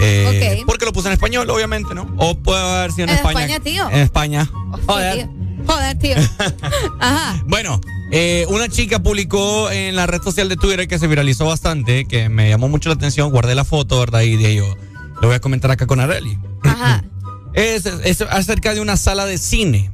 Eh, 0.00 0.56
Ok. 0.58 0.66
Porque 0.66 0.84
lo 0.84 0.92
puse 0.92 1.08
en 1.08 1.14
español, 1.14 1.48
obviamente, 1.48 1.94
¿no? 1.94 2.12
O 2.16 2.34
puede 2.34 2.60
haber 2.60 2.90
sido 2.92 3.04
en, 3.04 3.10
En 3.10 3.16
España. 3.16 3.40
España, 3.40 3.60
tío. 3.60 3.90
En 3.90 3.98
España. 4.00 4.50
Joder. 4.86 5.28
Joder, 5.66 5.98
tío. 5.98 6.16
Ajá. 6.98 7.40
Bueno, 7.46 7.80
eh, 8.10 8.44
una 8.48 8.68
chica 8.68 8.98
publicó 9.00 9.70
en 9.70 9.94
la 9.94 10.06
red 10.06 10.22
social 10.22 10.48
de 10.48 10.56
Twitter 10.56 10.88
que 10.88 10.98
se 10.98 11.06
viralizó 11.06 11.46
bastante, 11.46 12.04
que 12.06 12.28
me 12.28 12.48
llamó 12.48 12.68
mucho 12.68 12.88
la 12.88 12.96
atención. 12.96 13.30
Guardé 13.30 13.54
la 13.54 13.64
foto, 13.64 14.00
¿verdad? 14.00 14.22
Y 14.22 14.36
dije 14.36 14.56
yo, 14.56 14.76
lo 15.20 15.28
voy 15.28 15.36
a 15.36 15.40
comentar 15.40 15.70
acá 15.70 15.86
con 15.86 16.00
Areli. 16.00 16.36
Ajá. 16.64 17.04
Es, 17.54 17.84
es 17.84 18.22
acerca 18.22 18.72
de 18.72 18.80
una 18.80 18.96
sala 18.96 19.26
de 19.26 19.36
cine. 19.36 19.90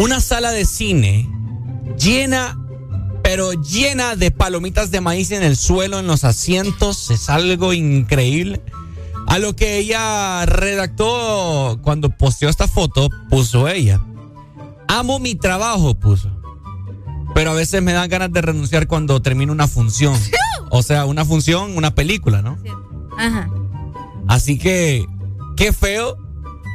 Una 0.00 0.18
sala 0.20 0.50
de 0.50 0.64
cine 0.64 1.28
llena, 1.98 2.58
pero 3.22 3.52
llena 3.52 4.16
de 4.16 4.30
palomitas 4.30 4.90
de 4.90 5.02
maíz 5.02 5.30
en 5.30 5.42
el 5.42 5.58
suelo, 5.58 5.98
en 5.98 6.06
los 6.06 6.24
asientos. 6.24 7.10
Es 7.10 7.28
algo 7.28 7.74
increíble. 7.74 8.62
A 9.26 9.38
lo 9.38 9.54
que 9.54 9.76
ella 9.76 10.46
redactó 10.46 11.78
cuando 11.82 12.08
posteó 12.08 12.48
esta 12.48 12.66
foto, 12.66 13.10
puso 13.28 13.68
ella. 13.68 14.00
Amo 14.88 15.18
mi 15.18 15.34
trabajo, 15.34 15.94
puso. 15.94 16.30
Pero 17.34 17.50
a 17.50 17.54
veces 17.54 17.82
me 17.82 17.92
dan 17.92 18.08
ganas 18.08 18.32
de 18.32 18.40
renunciar 18.40 18.86
cuando 18.86 19.20
termino 19.20 19.52
una 19.52 19.68
función. 19.68 20.14
O 20.72 20.84
sea, 20.84 21.04
una 21.04 21.24
función, 21.24 21.76
una 21.76 21.96
película, 21.96 22.42
¿no? 22.42 22.56
Ajá. 23.18 23.50
Así 24.28 24.56
que, 24.56 25.04
qué 25.56 25.72
feo 25.72 26.16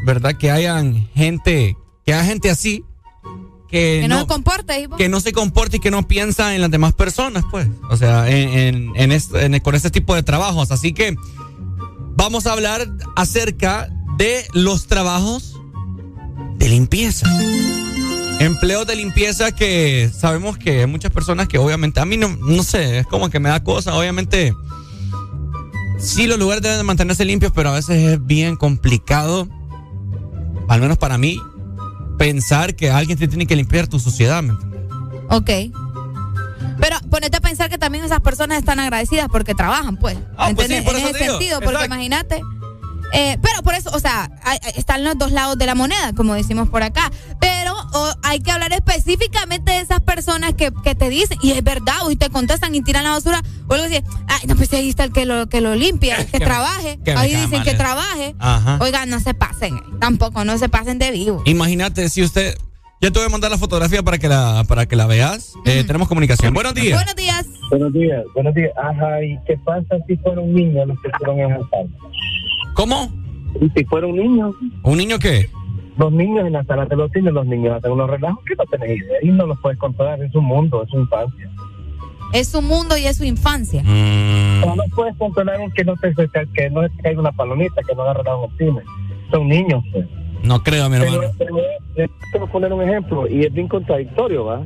¿verdad? 0.06 0.36
Que 0.36 0.52
hayan 0.52 1.08
gente, 1.16 1.78
que 2.06 2.14
haya 2.14 2.26
gente 2.26 2.50
así. 2.50 2.84
Que, 3.70 4.06
no, 4.08 4.22
se 4.22 4.28
comporte. 4.28 4.90
Que 4.98 5.10
no 5.10 5.20
se 5.20 5.34
comporte 5.34 5.78
y 5.78 5.80
que 5.80 5.92
no 5.92 6.08
piensa 6.08 6.56
en 6.56 6.62
las 6.62 6.72
demás 6.72 6.94
personas, 6.94 7.44
pues. 7.50 7.68
O 7.90 7.98
sea, 7.98 8.30
en, 8.30 8.94
en, 8.96 9.60
con 9.60 9.76
este 9.76 9.90
tipo 9.90 10.16
de 10.16 10.24
trabajos. 10.24 10.72
Así 10.72 10.94
que 10.94 11.18
vamos 12.16 12.46
a 12.46 12.54
hablar 12.54 12.88
acerca 13.16 13.90
de 14.18 14.46
los 14.54 14.88
trabajos 14.88 15.60
de 16.58 16.70
limpieza. 16.70 17.28
Empleos 18.40 18.86
de 18.86 18.96
limpieza 18.96 19.52
que 19.52 20.10
sabemos 20.14 20.58
que 20.58 20.82
hay 20.82 20.88
muchas 20.88 21.12
personas 21.12 21.48
que 21.48 21.58
obviamente, 21.58 22.00
a 22.00 22.06
mí 22.06 22.18
no, 22.18 22.30
no 22.30 22.64
sé, 22.64 23.00
es 23.00 23.08
como 23.08 23.30
que 23.30 23.40
me 23.40 23.50
da 23.50 23.64
cosa, 23.64 23.96
obviamente. 23.96 24.54
Sí, 25.98 26.28
los 26.28 26.38
lugares 26.38 26.62
deben 26.62 26.86
mantenerse 26.86 27.24
limpios, 27.26 27.52
pero 27.54 27.70
a 27.70 27.74
veces 27.74 28.14
es 28.14 28.26
bien 28.26 28.58
complicado, 28.58 29.48
al 30.68 30.82
menos 30.82 30.98
para 30.98 31.18
mí, 31.18 31.40
pensar 32.18 32.76
que 32.76 32.92
alguien 32.92 33.18
te 33.18 33.28
tiene 33.28 33.48
que 33.48 33.56
limpiar 33.56 33.88
tu 33.88 34.00
suciedad, 34.00 34.44
¿me 34.44 34.54
entiendes? 34.54 34.82
Ok. 35.30 35.50
Pero 36.80 36.98
ponete 37.10 37.38
a 37.38 37.42
pensar 37.42 37.70
que 37.70 37.78
también 37.78 38.04
esas 38.04 38.20
personas 38.20 38.60
están 38.60 38.80
agradecidas 38.80 39.28
porque 39.32 39.56
trabajan, 39.56 39.98
pues. 39.98 40.18
Ah, 40.38 40.52
pues 40.54 40.70
en 40.70 40.86
ese 40.86 41.14
sentido, 41.14 41.62
porque 41.62 41.86
imagínate 41.86 42.42
eh, 43.14 43.38
pero 43.42 43.62
por 43.64 43.74
eso, 43.76 43.90
o 43.94 44.00
sea, 44.00 44.30
están 44.76 45.04
los 45.04 45.18
dos 45.18 45.32
lados 45.32 45.58
de 45.58 45.66
la 45.66 45.76
moneda, 45.76 46.14
como 46.14 46.34
decimos 46.34 46.70
por 46.70 46.84
acá. 46.84 47.12
Pero 47.40 47.74
hay 48.24 48.40
que 48.40 48.52
hablar 48.52 48.74
específicamente 48.74 49.72
de 49.72 49.80
esas 49.80 50.02
personas 50.02 50.54
que, 50.54 50.72
te 50.72 51.10
dicen, 51.10 51.38
y 51.42 51.52
es 51.52 51.64
verdad, 51.64 51.96
y 52.10 52.16
te 52.16 52.30
contestan 52.30 52.76
y 52.76 52.82
tiran 52.82 53.04
la 53.04 53.12
basura, 53.12 53.42
o 53.68 53.76
luego 53.76 53.88
dicen, 53.88 54.06
ay, 54.28 54.48
no, 54.48 54.56
pues 54.56 54.72
ahí 54.74 54.90
está 54.90 55.04
el 55.06 55.14
que 55.14 55.26
lo, 55.26 55.48
que 55.48 55.62
lo 55.62 55.76
limpia, 55.76 56.26
que, 56.32 56.40
trabaje. 56.40 57.00
ahí 57.16 57.36
dicen 57.36 57.64
que 57.64 57.74
trabaje. 57.74 58.36
Oigan, 58.80 59.10
no 59.10 59.20
se 59.20 59.34
pasen, 59.34 59.80
tampoco, 60.00 60.44
no 60.46 60.58
se 60.58 60.70
pasen 60.70 61.00
de 61.00 61.12
vivo. 61.12 61.42
Imagínate 61.46 62.10
si 62.10 62.24
usted. 62.24 62.58
Ya 63.02 63.12
te 63.12 63.20
voy 63.20 63.28
a 63.28 63.30
mandar 63.30 63.52
la 63.52 63.58
fotografía 63.58 64.02
para 64.02 64.18
que 64.18 64.30
la, 64.30 64.64
para 64.68 64.86
que 64.86 64.96
la 64.96 65.06
veas. 65.06 65.54
Eh, 65.66 65.84
tenemos 65.86 66.08
comunicación. 66.08 66.54
Buenos 66.54 66.74
días. 66.74 66.98
Buenos 66.98 67.16
días. 67.16 67.46
Buenos 67.70 67.94
días, 67.94 68.24
buenos 68.34 68.56
días. 68.56 68.72
Ajá, 68.78 69.24
¿y 69.24 69.38
qué 69.46 69.58
pasa 69.66 69.98
si 70.08 70.16
fuera 70.18 70.40
un 70.40 70.54
niño 70.54 70.86
los 70.86 71.00
que 71.02 71.10
fueron 71.18 71.40
en 71.40 71.52
el 71.52 71.70
¿Cómo? 72.76 73.10
¿Y 73.60 73.70
si 73.70 73.86
fuera 73.86 74.06
un 74.06 74.18
niño? 74.18 74.54
¿Un 74.84 74.98
niño 74.98 75.18
qué? 75.18 75.50
Los 75.98 76.12
niños 76.12 76.46
en 76.46 76.54
la 76.54 76.64
sala 76.66 76.86
de 76.86 76.96
los 76.98 77.10
cines, 77.12 77.34
los 77.34 77.46
niños 77.48 77.78
hacen 77.78 77.94
unos 77.94 78.10
relajos 78.10 78.44
que 78.46 78.54
no 78.56 78.66
tenés 78.66 78.98
idea 78.98 79.18
y 79.24 79.30
no 79.30 79.48
los 79.48 79.58
puedes 79.62 79.80
controlar, 79.80 80.22
es 80.22 80.32
su 80.34 80.42
mundo, 80.42 80.84
es 80.84 80.90
su 80.90 81.00
infancia. 81.00 81.50
Es 82.34 82.50
su 82.50 82.62
mundo 82.62 82.98
y 82.98 83.06
es 83.06 83.16
su 83.16 83.24
infancia. 83.24 83.82
Mm. 83.82 84.76
No, 84.76 84.84
puedes 84.94 85.16
controlar 85.16 85.58
que 85.74 85.86
no 85.86 85.96
te 85.96 86.14
que 86.54 86.70
no 86.70 86.82
te 86.82 87.02
caiga 87.02 87.22
una 87.22 87.32
palomita, 87.32 87.82
que 87.88 87.96
no 87.96 88.02
agarre 88.02 88.24
un 88.36 88.58
cine. 88.58 88.82
Son 89.32 89.48
niños, 89.48 89.82
pues. 89.94 90.06
No 90.44 90.62
creo, 90.62 90.90
mi 90.90 90.98
hermano. 90.98 91.22
Pero, 91.38 91.56
pero, 91.96 92.10
te 92.32 92.40
voy 92.40 92.48
a 92.48 92.52
poner 92.52 92.74
un 92.74 92.82
ejemplo 92.82 93.26
y 93.28 93.46
es 93.46 93.54
bien 93.54 93.70
contradictorio, 93.70 94.46
¿va? 94.46 94.62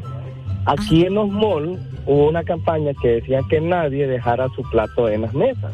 Aquí 0.66 1.06
en 1.06 1.14
los 1.14 1.30
malls 1.30 1.80
hubo 2.08 2.30
una 2.30 2.44
campaña 2.44 2.92
que 3.02 3.08
decía 3.08 3.42
que 3.50 3.62
nadie 3.62 4.08
dejara 4.08 4.48
su 4.56 4.64
plato 4.64 5.08
en 5.08 5.22
las 5.22 5.34
mesas. 5.36 5.72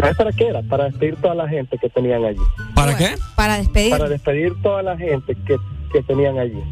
¿Para 0.00 0.32
qué 0.32 0.48
era? 0.48 0.62
Para 0.62 0.84
despedir 0.84 1.16
toda 1.16 1.34
la 1.34 1.48
gente 1.48 1.76
que 1.78 1.88
tenían 1.90 2.24
allí. 2.24 2.40
¿Para 2.74 2.96
qué? 2.96 3.14
Para 3.36 3.58
despedir. 3.58 3.90
Para 3.90 4.08
despedir 4.08 4.52
toda 4.62 4.82
la 4.82 4.96
gente 4.96 5.36
que, 5.46 5.56
que 5.92 6.02
tenían 6.02 6.38
allí. 6.38 6.62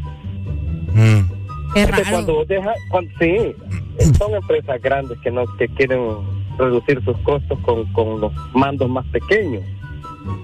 Mm. 0.93 1.75
Es 1.75 1.91
raro. 1.91 2.03
Cuando 2.09 2.33
vos 2.35 2.47
dejas, 2.47 2.75
sí, 3.19 3.55
son 4.17 4.33
empresas 4.33 4.81
grandes 4.81 5.19
que 5.19 5.29
no 5.29 5.45
que 5.57 5.67
quieren 5.69 5.99
reducir 6.57 7.03
sus 7.03 7.17
costos 7.19 7.57
con, 7.59 7.85
con 7.93 8.19
los 8.19 8.33
mandos 8.53 8.89
más 8.89 9.05
pequeños, 9.07 9.63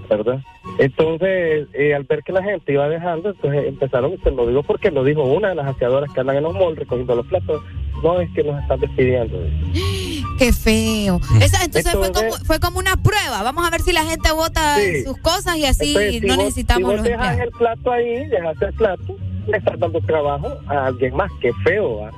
¿verdad? 0.10 0.40
Entonces, 0.78 1.68
eh, 1.74 1.96
al 1.96 2.04
ver 2.04 2.22
que 2.24 2.32
la 2.32 2.44
gente 2.44 2.74
iba 2.74 2.88
dejando, 2.88 3.30
entonces 3.30 3.66
empezaron, 3.68 4.18
se 4.24 4.32
lo 4.32 4.46
digo 4.48 4.62
porque 4.64 4.92
lo 4.92 5.04
dijo 5.04 5.24
una 5.24 5.50
de 5.50 5.56
las 5.56 5.68
aseadoras 5.68 6.12
que 6.14 6.20
andan 6.20 6.38
en 6.38 6.44
los 6.44 6.54
malls 6.54 6.78
recogiendo 6.78 7.16
los 7.16 7.26
platos, 7.26 7.62
no 8.04 8.20
es 8.20 8.30
que 8.32 8.44
nos 8.44 8.62
están 8.62 8.80
despidiendo. 8.80 9.38
Qué 10.38 10.52
feo. 10.52 11.22
Esa, 11.42 11.64
entonces, 11.64 11.94
fue, 11.94 12.12
como, 12.12 12.32
fue 12.46 12.60
como 12.60 12.80
una 12.80 12.98
prueba. 12.98 13.42
Vamos 13.44 13.66
a 13.66 13.70
ver 13.70 13.82
si 13.82 13.94
la 13.94 14.04
gente 14.04 14.32
vota 14.32 14.78
sus 15.06 15.18
cosas 15.18 15.56
y 15.58 15.66
así 15.66 16.22
no 16.24 16.36
necesitamos 16.36 16.92
si 16.92 16.98
vos 16.98 17.04
dejas 17.04 17.40
el 17.40 17.52
plato 17.52 17.92
ahí, 17.92 18.28
dejas 18.28 18.62
el 18.62 18.74
plato, 18.74 19.18
le 19.48 19.58
estás 19.58 19.80
dando 19.80 20.02
trabajo 20.02 20.58
a 20.68 20.88
alguien 20.88 21.16
más. 21.16 21.32
Qué 21.42 21.52
feo. 21.64 22.10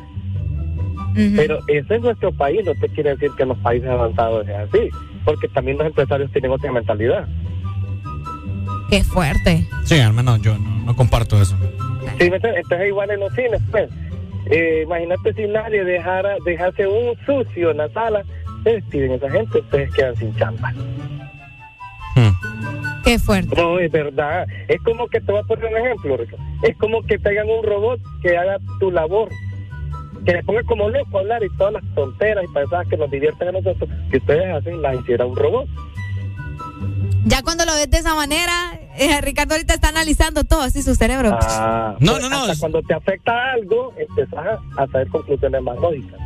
Pero 1.35 1.59
ese 1.67 1.95
es 1.95 2.01
nuestro 2.01 2.31
país, 2.31 2.63
no 2.63 2.73
te 2.79 2.89
quiere 2.89 3.11
decir 3.11 3.31
que 3.35 3.43
en 3.43 3.49
los 3.49 3.57
países 3.59 3.89
avanzados 3.89 4.47
es 4.47 4.55
así, 4.55 4.89
porque 5.25 5.47
también 5.47 5.77
los 5.77 5.87
empresarios 5.87 6.31
tienen 6.31 6.51
otra 6.51 6.71
mentalidad. 6.71 7.27
Qué 8.89 9.03
fuerte. 9.03 9.65
Sí, 9.85 9.99
al 9.99 10.13
menos 10.13 10.41
yo 10.41 10.57
no, 10.57 10.95
comparto 10.95 11.41
eso. 11.41 11.57
Sí, 12.19 12.25
entonces 12.31 12.87
igual 12.87 13.09
en 13.09 13.19
los 13.19 13.33
cines, 13.33 13.61
pues 13.71 13.89
eh, 14.49 14.81
imagínate 14.83 15.33
si 15.33 15.47
nadie 15.47 15.83
dejara 15.83 16.37
dejarse 16.45 16.87
un 16.87 17.15
sucio 17.25 17.71
en 17.71 17.77
la 17.77 17.89
sala, 17.89 18.23
ustedes 18.57 18.83
piden 18.85 19.11
esa 19.13 19.29
gente, 19.29 19.59
ustedes 19.59 19.93
quedan 19.93 20.15
sin 20.15 20.35
chamba. 20.35 20.71
Hmm. 22.15 22.31
Qué 23.03 23.19
fuerte. 23.19 23.55
No, 23.55 23.79
es 23.79 23.91
verdad. 23.91 24.47
Es 24.67 24.81
como 24.81 25.07
que 25.07 25.21
te 25.21 25.31
voy 25.31 25.41
a 25.41 25.43
poner 25.43 25.65
un 25.65 25.77
ejemplo, 25.77 26.17
Es 26.63 26.75
como 26.77 27.01
que 27.03 27.17
tengan 27.17 27.49
un 27.49 27.63
robot 27.63 28.01
que 28.21 28.37
haga 28.37 28.57
tu 28.79 28.91
labor. 28.91 29.29
Que 30.25 30.33
le 30.33 30.43
ponga 30.43 30.61
como 30.63 30.89
loco 30.89 31.17
a 31.17 31.21
hablar 31.21 31.43
y 31.43 31.57
todas 31.57 31.73
las 31.73 31.83
tonteras 31.95 32.43
y 32.43 32.53
pasadas 32.53 32.87
que 32.89 32.97
nos 32.97 33.09
divierten 33.09 33.47
a 33.47 33.51
nosotros, 33.53 33.89
que 34.11 34.17
ustedes 34.17 34.53
hacen, 34.53 34.81
las 34.81 34.99
hiciera 34.99 35.25
un 35.25 35.37
robot. 35.37 35.69
Ya 37.25 37.41
cuando 37.43 37.65
lo 37.65 37.75
ves 37.75 37.89
de 37.89 37.97
esa 37.97 38.13
manera, 38.13 38.77
eh, 38.97 39.21
Ricardo 39.21 39.53
ahorita 39.53 39.73
está 39.73 39.89
analizando 39.89 40.43
todo 40.43 40.61
así 40.61 40.81
su 40.81 40.95
cerebro. 40.95 41.37
Ah, 41.41 41.95
no, 41.99 42.13
pues 42.13 42.29
no, 42.29 42.47
no. 42.47 42.53
cuando 42.59 42.81
te 42.81 42.93
afecta 42.93 43.31
algo, 43.53 43.93
empiezas 43.97 44.59
a 44.77 44.83
hacer 44.83 45.07
conclusiones 45.09 45.61
más 45.61 45.77
lógicas. 45.77 46.19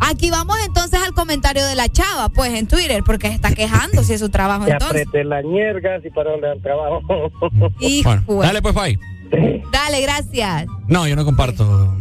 Aquí 0.00 0.30
vamos 0.30 0.56
entonces 0.66 1.00
al 1.00 1.12
comentario 1.14 1.64
de 1.64 1.76
la 1.76 1.88
chava, 1.88 2.28
pues 2.28 2.52
en 2.54 2.66
Twitter, 2.66 3.02
porque 3.04 3.28
está 3.28 3.54
quejando 3.54 4.02
si 4.02 4.14
es 4.14 4.20
su 4.20 4.30
trabajo. 4.30 4.64
Te 4.66 4.72
entonces. 4.72 5.06
apreté 5.06 5.24
la 5.24 5.42
ñerga 5.42 6.00
si 6.00 6.10
para 6.10 6.32
donde 6.32 6.52
el 6.52 6.62
trabajo. 6.62 7.02
dale 8.42 8.62
pues, 8.62 8.74
Pai. 8.74 8.98
Dale, 9.70 10.02
gracias. 10.02 10.66
No, 10.88 11.06
yo 11.06 11.16
no 11.16 11.24
comparto 11.24 11.96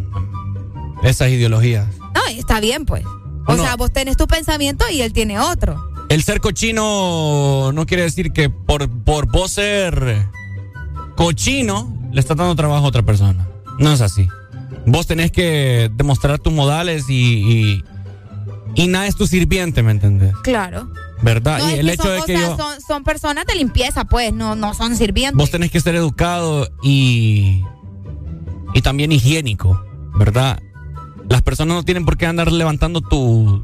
esas 1.04 1.30
ideologías. 1.30 1.88
No, 2.14 2.22
está 2.30 2.60
bien, 2.60 2.86
pues. 2.86 3.04
O 3.48 3.56
sea, 3.56 3.76
vos 3.76 3.92
tenés 3.92 4.18
tu 4.18 4.28
pensamiento 4.28 4.86
y 4.92 5.02
él 5.02 5.14
tiene 5.14 5.40
otro. 5.40 5.91
El 6.12 6.24
ser 6.24 6.42
cochino 6.42 7.72
no 7.72 7.86
quiere 7.86 8.04
decir 8.04 8.34
que 8.34 8.50
por, 8.50 8.90
por 9.06 9.32
vos 9.32 9.52
ser 9.52 10.28
cochino 11.16 11.98
le 12.12 12.20
estás 12.20 12.36
dando 12.36 12.54
trabajo 12.54 12.84
a 12.84 12.90
otra 12.90 13.02
persona. 13.02 13.48
No 13.80 13.94
es 13.94 14.02
así. 14.02 14.28
Vos 14.86 15.08
tenés 15.08 15.32
que 15.32 15.90
demostrar 15.96 16.38
tus 16.40 16.52
modales 16.52 17.10
y, 17.10 17.82
y, 18.76 18.88
nada 18.88 19.08
es 19.08 19.16
tu 19.16 19.26
sirviente, 19.26 19.84
¿me 19.84 19.92
entendés? 19.92 20.36
Claro. 20.44 20.92
¿Verdad? 21.22 21.62
y 21.70 21.80
el 21.80 21.88
hecho 21.88 22.10
de 22.10 22.24
que 22.24 22.38
son, 22.86 23.06
personas 23.06 23.46
de 23.46 23.56
limpieza, 23.56 24.04
pues, 24.04 24.34
no, 24.34 24.54
no 24.58 24.74
son 24.74 24.98
sirvientes. 24.98 25.38
Vos 25.38 25.50
tenés 25.50 25.72
que 25.72 25.80
ser 25.80 25.96
educado 25.96 26.68
y, 26.84 27.64
y 28.74 28.82
también 28.82 29.14
higiénico, 29.14 29.82
¿verdad? 30.20 30.62
Las 31.30 31.42
personas 31.42 31.78
no 31.78 31.84
tienen 31.84 32.04
por 32.04 32.18
qué 32.18 32.26
andar 32.26 32.52
levantando 32.52 33.00
tu, 33.00 33.64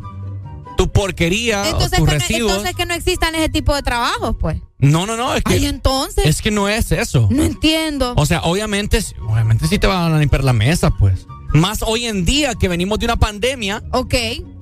tu 0.78 0.90
porquería 0.90 1.68
entonces, 1.68 2.00
tus 2.00 2.08
que 2.08 2.20
residuos. 2.20 2.52
No, 2.52 2.58
entonces 2.58 2.76
que 2.76 2.86
no 2.86 2.94
existan 2.94 3.36
ese 3.36 3.50
tipo 3.50 3.76
de 3.76 3.82
trabajos, 3.82 4.38
pues. 4.40 4.62
No, 4.80 5.06
no, 5.06 5.18
no, 5.18 5.36
es 5.36 5.44
que. 5.44 5.56
Ay, 5.56 5.66
entonces. 5.66 6.26
Es 6.26 6.42
que 6.42 6.52
no 6.52 6.70
es 6.70 6.94
eso. 6.94 7.28
No 7.30 7.44
entiendo. 7.44 8.14
O 8.16 8.26
sea, 8.26 8.42
obviamente, 8.44 9.04
obviamente 9.28 9.68
sí 9.68 9.80
te 9.80 9.88
van 9.88 10.14
a 10.14 10.20
limpiar 10.20 10.46
la 10.46 10.54
mesa, 10.54 10.92
pues. 10.92 11.28
Más 11.54 11.82
hoy 11.82 12.06
en 12.06 12.24
día 12.24 12.56
que 12.56 12.70
venimos 12.70 13.00
de 13.00 13.06
una 13.06 13.18
pandemia. 13.18 13.84
Ok. 13.92 14.16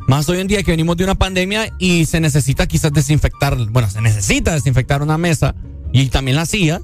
Más 0.08 0.28
hoy 0.30 0.40
en 0.40 0.48
día 0.48 0.64
que 0.64 0.72
venimos 0.72 0.98
de 0.98 1.04
una 1.04 1.16
pandemia 1.16 1.72
y 1.80 2.06
se 2.06 2.20
necesita 2.20 2.68
quizás 2.68 2.94
desinfectar, 2.94 3.58
bueno, 3.72 3.90
se 3.90 4.02
necesita 4.02 4.54
desinfectar 4.54 5.02
una 5.02 5.18
mesa 5.18 5.56
y 5.92 6.08
también 6.08 6.38
las 6.38 6.50
sillas. 6.50 6.82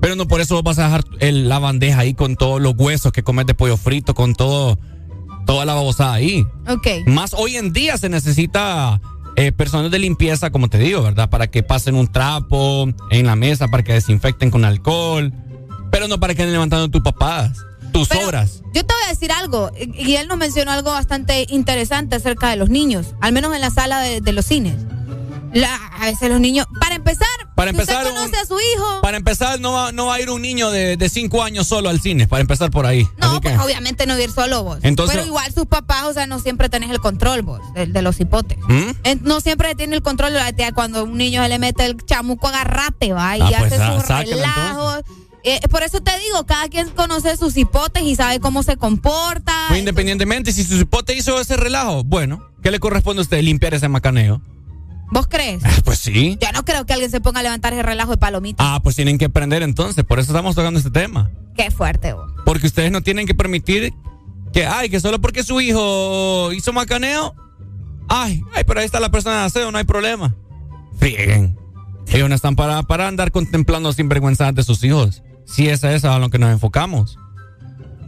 Pero 0.00 0.16
no 0.16 0.26
por 0.26 0.40
eso 0.40 0.60
vas 0.64 0.80
a 0.80 0.84
dejar 0.84 1.04
la 1.20 1.60
bandeja 1.60 2.00
ahí 2.00 2.14
con 2.14 2.34
todos 2.34 2.60
los 2.60 2.74
huesos 2.76 3.12
que 3.12 3.22
comes 3.22 3.46
de 3.46 3.54
pollo 3.54 3.76
frito, 3.76 4.14
con 4.14 4.34
todo 4.34 4.76
toda 5.44 5.64
la 5.64 5.74
babosada 5.74 6.14
ahí. 6.14 6.46
Ok. 6.68 6.88
Más 7.06 7.34
hoy 7.34 7.56
en 7.56 7.72
día 7.72 7.96
se 7.98 8.08
necesita 8.08 9.00
eh, 9.36 9.50
personas 9.52 9.90
de 9.90 9.98
limpieza, 9.98 10.50
como 10.50 10.68
te 10.68 10.78
digo, 10.78 11.02
¿verdad? 11.02 11.30
Para 11.30 11.46
que 11.46 11.62
pasen 11.62 11.94
un 11.94 12.06
trapo 12.06 12.88
en 13.10 13.26
la 13.26 13.34
mesa, 13.34 13.68
para 13.68 13.82
que 13.82 13.94
desinfecten 13.94 14.50
con 14.50 14.64
alcohol, 14.64 15.32
pero 15.90 16.06
no 16.06 16.20
para 16.20 16.34
que 16.34 16.42
anden 16.42 16.52
levantando 16.52 16.90
tus 16.90 17.02
papadas, 17.02 17.58
tus 17.92 18.10
obras. 18.12 18.62
Yo 18.74 18.84
te 18.84 18.94
voy 18.94 19.02
a 19.06 19.08
decir 19.08 19.32
algo, 19.32 19.70
y 19.76 20.16
él 20.16 20.28
nos 20.28 20.36
mencionó 20.36 20.70
algo 20.70 20.90
bastante 20.90 21.46
interesante 21.48 22.16
acerca 22.16 22.50
de 22.50 22.56
los 22.56 22.68
niños, 22.68 23.14
al 23.20 23.32
menos 23.32 23.54
en 23.54 23.60
la 23.60 23.70
sala 23.70 24.00
de, 24.00 24.32
los 24.32 24.44
cines. 24.44 24.74
A 25.54 26.04
veces 26.06 26.30
los 26.30 26.40
niños, 26.40 26.66
para 26.80 26.94
empezar, 26.94 27.26
Para 27.54 27.70
empezar, 27.70 28.04
usted 28.04 28.14
conoce 28.16 28.36
a 28.36 28.46
su 28.46 28.54
hijo. 28.58 29.00
Para 29.02 29.16
empezar, 29.16 29.60
no 29.60 29.72
va, 29.72 29.92
no 29.92 30.06
va 30.06 30.14
a 30.14 30.20
ir 30.20 30.30
un 30.30 30.40
niño 30.42 30.70
de, 30.70 30.96
de 30.96 31.08
cinco 31.08 31.42
años 31.42 31.66
solo 31.66 31.88
al 31.90 32.00
cine, 32.00 32.26
para 32.26 32.40
empezar 32.40 32.70
por 32.70 32.86
ahí. 32.86 33.06
No, 33.18 33.40
pues 33.40 33.58
obviamente 33.58 34.06
no 34.06 34.18
ir 34.18 34.30
solo 34.30 34.62
vos. 34.64 34.78
Entonces- 34.82 35.16
Pero 35.16 35.26
igual 35.26 35.52
sus 35.52 35.66
papás, 35.66 36.04
o 36.04 36.12
sea, 36.14 36.26
no 36.26 36.38
siempre 36.40 36.68
tenés 36.68 36.90
el 36.90 37.00
control 37.00 37.42
vos, 37.42 37.60
de, 37.74 37.86
de 37.86 38.02
los 38.02 38.18
hipotes. 38.20 38.58
¿Mm? 38.68 38.90
No 39.22 39.40
siempre 39.40 39.74
tiene 39.74 39.96
el 39.96 40.02
control, 40.02 40.32
la 40.34 40.52
tía, 40.52 40.72
cuando 40.72 41.04
un 41.04 41.16
niño 41.18 41.42
se 41.42 41.48
le 41.48 41.58
mete 41.58 41.84
el 41.84 41.96
chamuco, 42.04 42.48
agarrate, 42.48 43.12
va, 43.12 43.36
y 43.36 43.40
Ah, 43.42 43.50
pues, 43.58 43.72
hace 43.72 43.82
ah, 43.82 43.94
sus 43.96 44.06
sáquelo, 44.06 44.36
relajos. 44.36 45.00
Eh, 45.44 45.60
por 45.70 45.82
eso 45.82 46.00
te 46.00 46.12
digo, 46.20 46.46
cada 46.46 46.68
quien 46.68 46.88
conoce 46.90 47.36
sus 47.36 47.56
hipotes 47.56 48.02
y 48.04 48.14
sabe 48.14 48.38
cómo 48.38 48.62
se 48.62 48.76
comporta. 48.76 49.52
Pues 49.68 49.80
independientemente, 49.80 50.52
si 50.52 50.62
su 50.62 50.76
hipote 50.76 51.16
hizo 51.16 51.40
ese 51.40 51.56
relajo, 51.56 52.04
bueno, 52.04 52.48
¿qué 52.62 52.70
le 52.70 52.78
corresponde 52.78 53.20
a 53.20 53.24
usted? 53.24 53.40
Limpiar 53.42 53.74
ese 53.74 53.88
macaneo. 53.88 54.40
¿Vos 55.12 55.26
crees? 55.28 55.62
Pues 55.84 55.98
sí. 55.98 56.38
Yo 56.40 56.50
no 56.52 56.64
creo 56.64 56.84
que 56.86 56.92
alguien 56.94 57.10
se 57.10 57.20
ponga 57.20 57.40
a 57.40 57.42
levantar 57.42 57.72
ese 57.74 57.82
relajo 57.82 58.10
de 58.12 58.16
palomita. 58.16 58.62
Ah, 58.74 58.80
pues 58.82 58.96
tienen 58.96 59.18
que 59.18 59.26
aprender 59.26 59.62
entonces, 59.62 60.04
por 60.04 60.18
eso 60.18 60.32
estamos 60.32 60.54
tocando 60.56 60.78
este 60.78 60.90
tema. 60.90 61.30
Qué 61.56 61.70
fuerte, 61.70 62.12
vos. 62.14 62.32
Porque 62.44 62.66
ustedes 62.66 62.90
no 62.90 63.02
tienen 63.02 63.26
que 63.26 63.34
permitir 63.34 63.92
que, 64.52 64.66
ay, 64.66 64.88
que 64.88 65.00
solo 65.00 65.20
porque 65.20 65.42
su 65.44 65.60
hijo 65.60 66.52
hizo 66.52 66.72
macaneo, 66.72 67.34
ay, 68.08 68.42
ay, 68.54 68.64
pero 68.64 68.80
ahí 68.80 68.86
está 68.86 69.00
la 69.00 69.10
persona 69.10 69.40
de 69.40 69.44
aseo, 69.44 69.70
no 69.70 69.78
hay 69.78 69.84
problema. 69.84 70.34
Frieguen. 70.98 71.58
Ellos 72.08 72.28
no 72.28 72.34
están 72.34 72.56
para, 72.56 72.82
para 72.82 73.06
andar 73.08 73.30
contemplando 73.32 73.92
sinvergüenzas 73.92 74.54
de 74.54 74.62
sus 74.62 74.82
hijos. 74.84 75.22
Si 75.46 75.68
esa 75.68 75.92
es 75.94 76.04
a 76.04 76.18
lo 76.18 76.30
que 76.30 76.38
nos 76.38 76.50
enfocamos. 76.52 77.18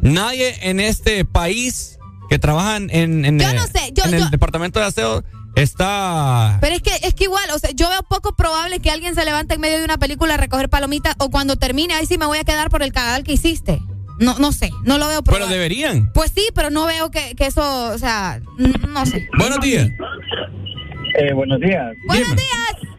Nadie 0.00 0.54
en 0.62 0.80
este 0.80 1.24
país 1.24 1.98
que 2.28 2.38
trabaja 2.38 2.76
en, 2.76 2.90
en, 2.90 3.24
en, 3.24 3.38
Yo 3.38 3.52
no 3.54 3.66
sé, 3.66 3.92
yo- 3.92 4.04
en 4.04 4.10
yo- 4.12 4.16
el 4.24 4.30
departamento 4.30 4.78
de 4.80 4.86
aseo 4.86 5.24
está... 5.56 6.58
Pero 6.60 6.74
es 6.76 6.82
que, 6.82 6.90
es 7.06 7.14
que 7.14 7.24
igual, 7.24 7.44
o 7.54 7.58
sea, 7.58 7.70
yo 7.74 7.88
veo 7.88 8.02
poco 8.02 8.34
probable 8.34 8.80
que 8.80 8.90
alguien 8.90 9.14
se 9.14 9.24
levante 9.24 9.54
en 9.54 9.60
medio 9.60 9.78
de 9.78 9.84
una 9.84 9.98
película 9.98 10.34
a 10.34 10.36
recoger 10.36 10.68
palomitas 10.68 11.14
o 11.18 11.30
cuando 11.30 11.56
termine, 11.56 11.94
ahí 11.94 12.06
sí 12.06 12.18
me 12.18 12.26
voy 12.26 12.38
a 12.38 12.44
quedar 12.44 12.70
por 12.70 12.82
el 12.82 12.92
cagadal 12.92 13.24
que 13.24 13.32
hiciste. 13.32 13.80
No, 14.20 14.38
no 14.38 14.52
sé, 14.52 14.70
no 14.84 14.98
lo 14.98 15.08
veo 15.08 15.22
Pero 15.22 15.36
probable. 15.36 15.54
deberían. 15.54 16.12
Pues 16.12 16.30
sí, 16.32 16.46
pero 16.54 16.70
no 16.70 16.86
veo 16.86 17.10
que, 17.10 17.34
que 17.34 17.46
eso, 17.46 17.90
o 17.92 17.98
sea, 17.98 18.40
no 18.88 19.06
sé. 19.06 19.28
Buenos 19.38 19.60
días. 19.60 19.88
Eh, 21.18 21.32
buenos 21.32 21.60
días. 21.60 21.94
Buenos 22.06 22.28
días. 22.36 22.94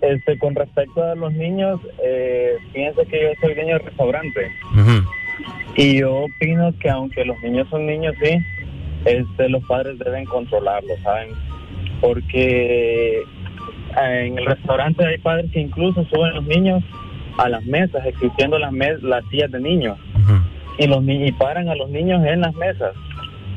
Este, 0.00 0.38
con 0.38 0.54
respecto 0.54 1.02
a 1.04 1.14
los 1.14 1.32
niños, 1.34 1.78
eh, 2.02 2.56
fíjense 2.72 3.04
que 3.06 3.22
yo 3.22 3.28
soy 3.40 3.54
dueño 3.54 3.74
de 3.74 3.78
restaurante 3.80 4.50
y 5.76 5.98
yo 6.00 6.24
opino 6.24 6.72
que 6.80 6.88
aunque 6.90 7.24
los 7.24 7.38
niños 7.42 7.68
son 7.70 7.86
niños, 7.86 8.14
sí, 8.22 8.36
este, 9.04 9.48
los 9.50 9.62
padres 9.64 9.98
deben 9.98 10.24
controlarlos, 10.24 10.98
¿saben? 11.02 11.28
Porque 12.00 13.18
eh, 13.20 14.26
en 14.26 14.38
el 14.38 14.46
restaurante 14.46 15.04
hay 15.04 15.18
padres 15.18 15.50
que 15.52 15.60
incluso 15.60 16.04
suben 16.04 16.34
los 16.34 16.46
niños 16.46 16.82
a 17.38 17.48
las 17.48 17.64
mesas, 17.64 18.04
existiendo 18.06 18.58
las, 18.58 18.72
mes 18.72 19.02
las 19.02 19.24
sillas 19.30 19.50
de 19.50 19.60
niños 19.60 19.98
y 20.80 20.86
los 20.86 21.02
ni 21.02 21.26
y 21.26 21.32
paran 21.32 21.68
a 21.68 21.74
los 21.74 21.90
niños 21.90 22.24
en 22.24 22.40
las 22.40 22.54
mesas, 22.54 22.94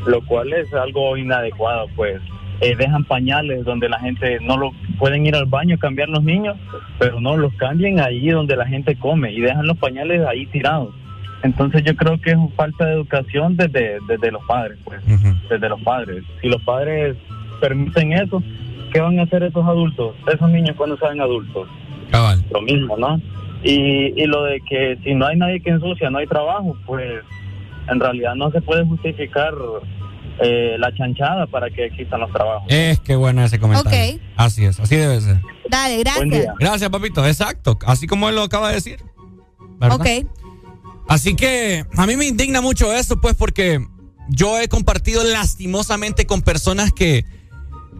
lo 0.05 0.21
cual 0.25 0.51
es 0.53 0.71
algo 0.73 1.15
inadecuado, 1.17 1.87
pues. 1.95 2.21
Eh, 2.61 2.75
dejan 2.77 3.03
pañales 3.03 3.65
donde 3.65 3.89
la 3.89 3.99
gente 3.99 4.37
no 4.41 4.57
lo 4.57 4.71
pueden 4.97 5.25
ir 5.25 5.35
al 5.35 5.47
baño 5.47 5.77
cambiar 5.77 6.07
los 6.09 6.23
niños, 6.23 6.55
pero 6.99 7.19
no 7.19 7.35
los 7.35 7.53
cambien 7.55 7.99
ahí 7.99 8.29
donde 8.29 8.55
la 8.55 8.65
gente 8.65 8.95
come 8.95 9.33
y 9.33 9.41
dejan 9.41 9.65
los 9.67 9.77
pañales 9.77 10.25
ahí 10.25 10.45
tirados. 10.45 10.93
Entonces 11.41 11.83
yo 11.83 11.95
creo 11.95 12.21
que 12.21 12.31
es 12.31 12.37
una 12.37 12.55
falta 12.55 12.85
de 12.85 12.93
educación 12.93 13.57
desde, 13.57 13.97
desde 14.07 14.31
los 14.31 14.43
padres, 14.45 14.77
pues, 14.85 15.01
desde 15.49 15.67
los 15.67 15.81
padres. 15.81 16.23
Si 16.41 16.47
los 16.47 16.61
padres 16.61 17.17
permiten 17.59 18.13
eso, 18.13 18.41
¿qué 18.91 18.99
van 18.99 19.19
a 19.19 19.23
hacer 19.23 19.43
esos 19.43 19.65
adultos, 19.65 20.15
esos 20.31 20.49
niños 20.49 20.75
cuando 20.77 20.97
sean 20.97 21.19
adultos? 21.21 21.67
Lo 22.51 22.61
mismo, 22.61 22.97
¿no? 22.97 23.19
Y, 23.63 24.21
y 24.21 24.25
lo 24.27 24.43
de 24.43 24.61
que 24.61 24.97
si 25.03 25.15
no 25.15 25.25
hay 25.25 25.37
nadie 25.37 25.61
que 25.61 25.71
ensucia, 25.71 26.09
no 26.09 26.19
hay 26.19 26.27
trabajo, 26.27 26.77
pues 26.85 27.23
en 27.87 27.99
realidad 27.99 28.35
no 28.35 28.51
se 28.51 28.61
puede 28.61 28.85
justificar 28.85 29.53
eh, 30.39 30.75
la 30.79 30.93
chanchada 30.95 31.47
para 31.47 31.69
que 31.69 31.85
existan 31.85 32.19
los 32.19 32.31
trabajos. 32.31 32.65
Es 32.69 32.99
que 32.99 33.15
bueno 33.15 33.43
ese 33.43 33.59
comentario. 33.59 34.15
Ok. 34.15 34.21
Así 34.35 34.65
es, 34.65 34.79
así 34.79 34.95
debe 34.95 35.21
ser. 35.21 35.39
Dale, 35.69 35.99
gracias. 35.99 36.55
Gracias, 36.59 36.89
papito. 36.89 37.25
Exacto. 37.25 37.77
Así 37.85 38.05
como 38.07 38.29
él 38.29 38.35
lo 38.35 38.43
acaba 38.43 38.69
de 38.69 38.75
decir. 38.75 38.99
¿verdad? 39.79 39.99
Ok. 39.99 40.07
Así 41.07 41.35
que 41.35 41.85
a 41.97 42.05
mí 42.05 42.15
me 42.15 42.25
indigna 42.25 42.61
mucho 42.61 42.93
eso, 42.93 43.19
pues, 43.19 43.35
porque 43.35 43.85
yo 44.29 44.59
he 44.59 44.67
compartido 44.67 45.23
lastimosamente 45.23 46.25
con 46.25 46.41
personas 46.41 46.91
que 46.91 47.25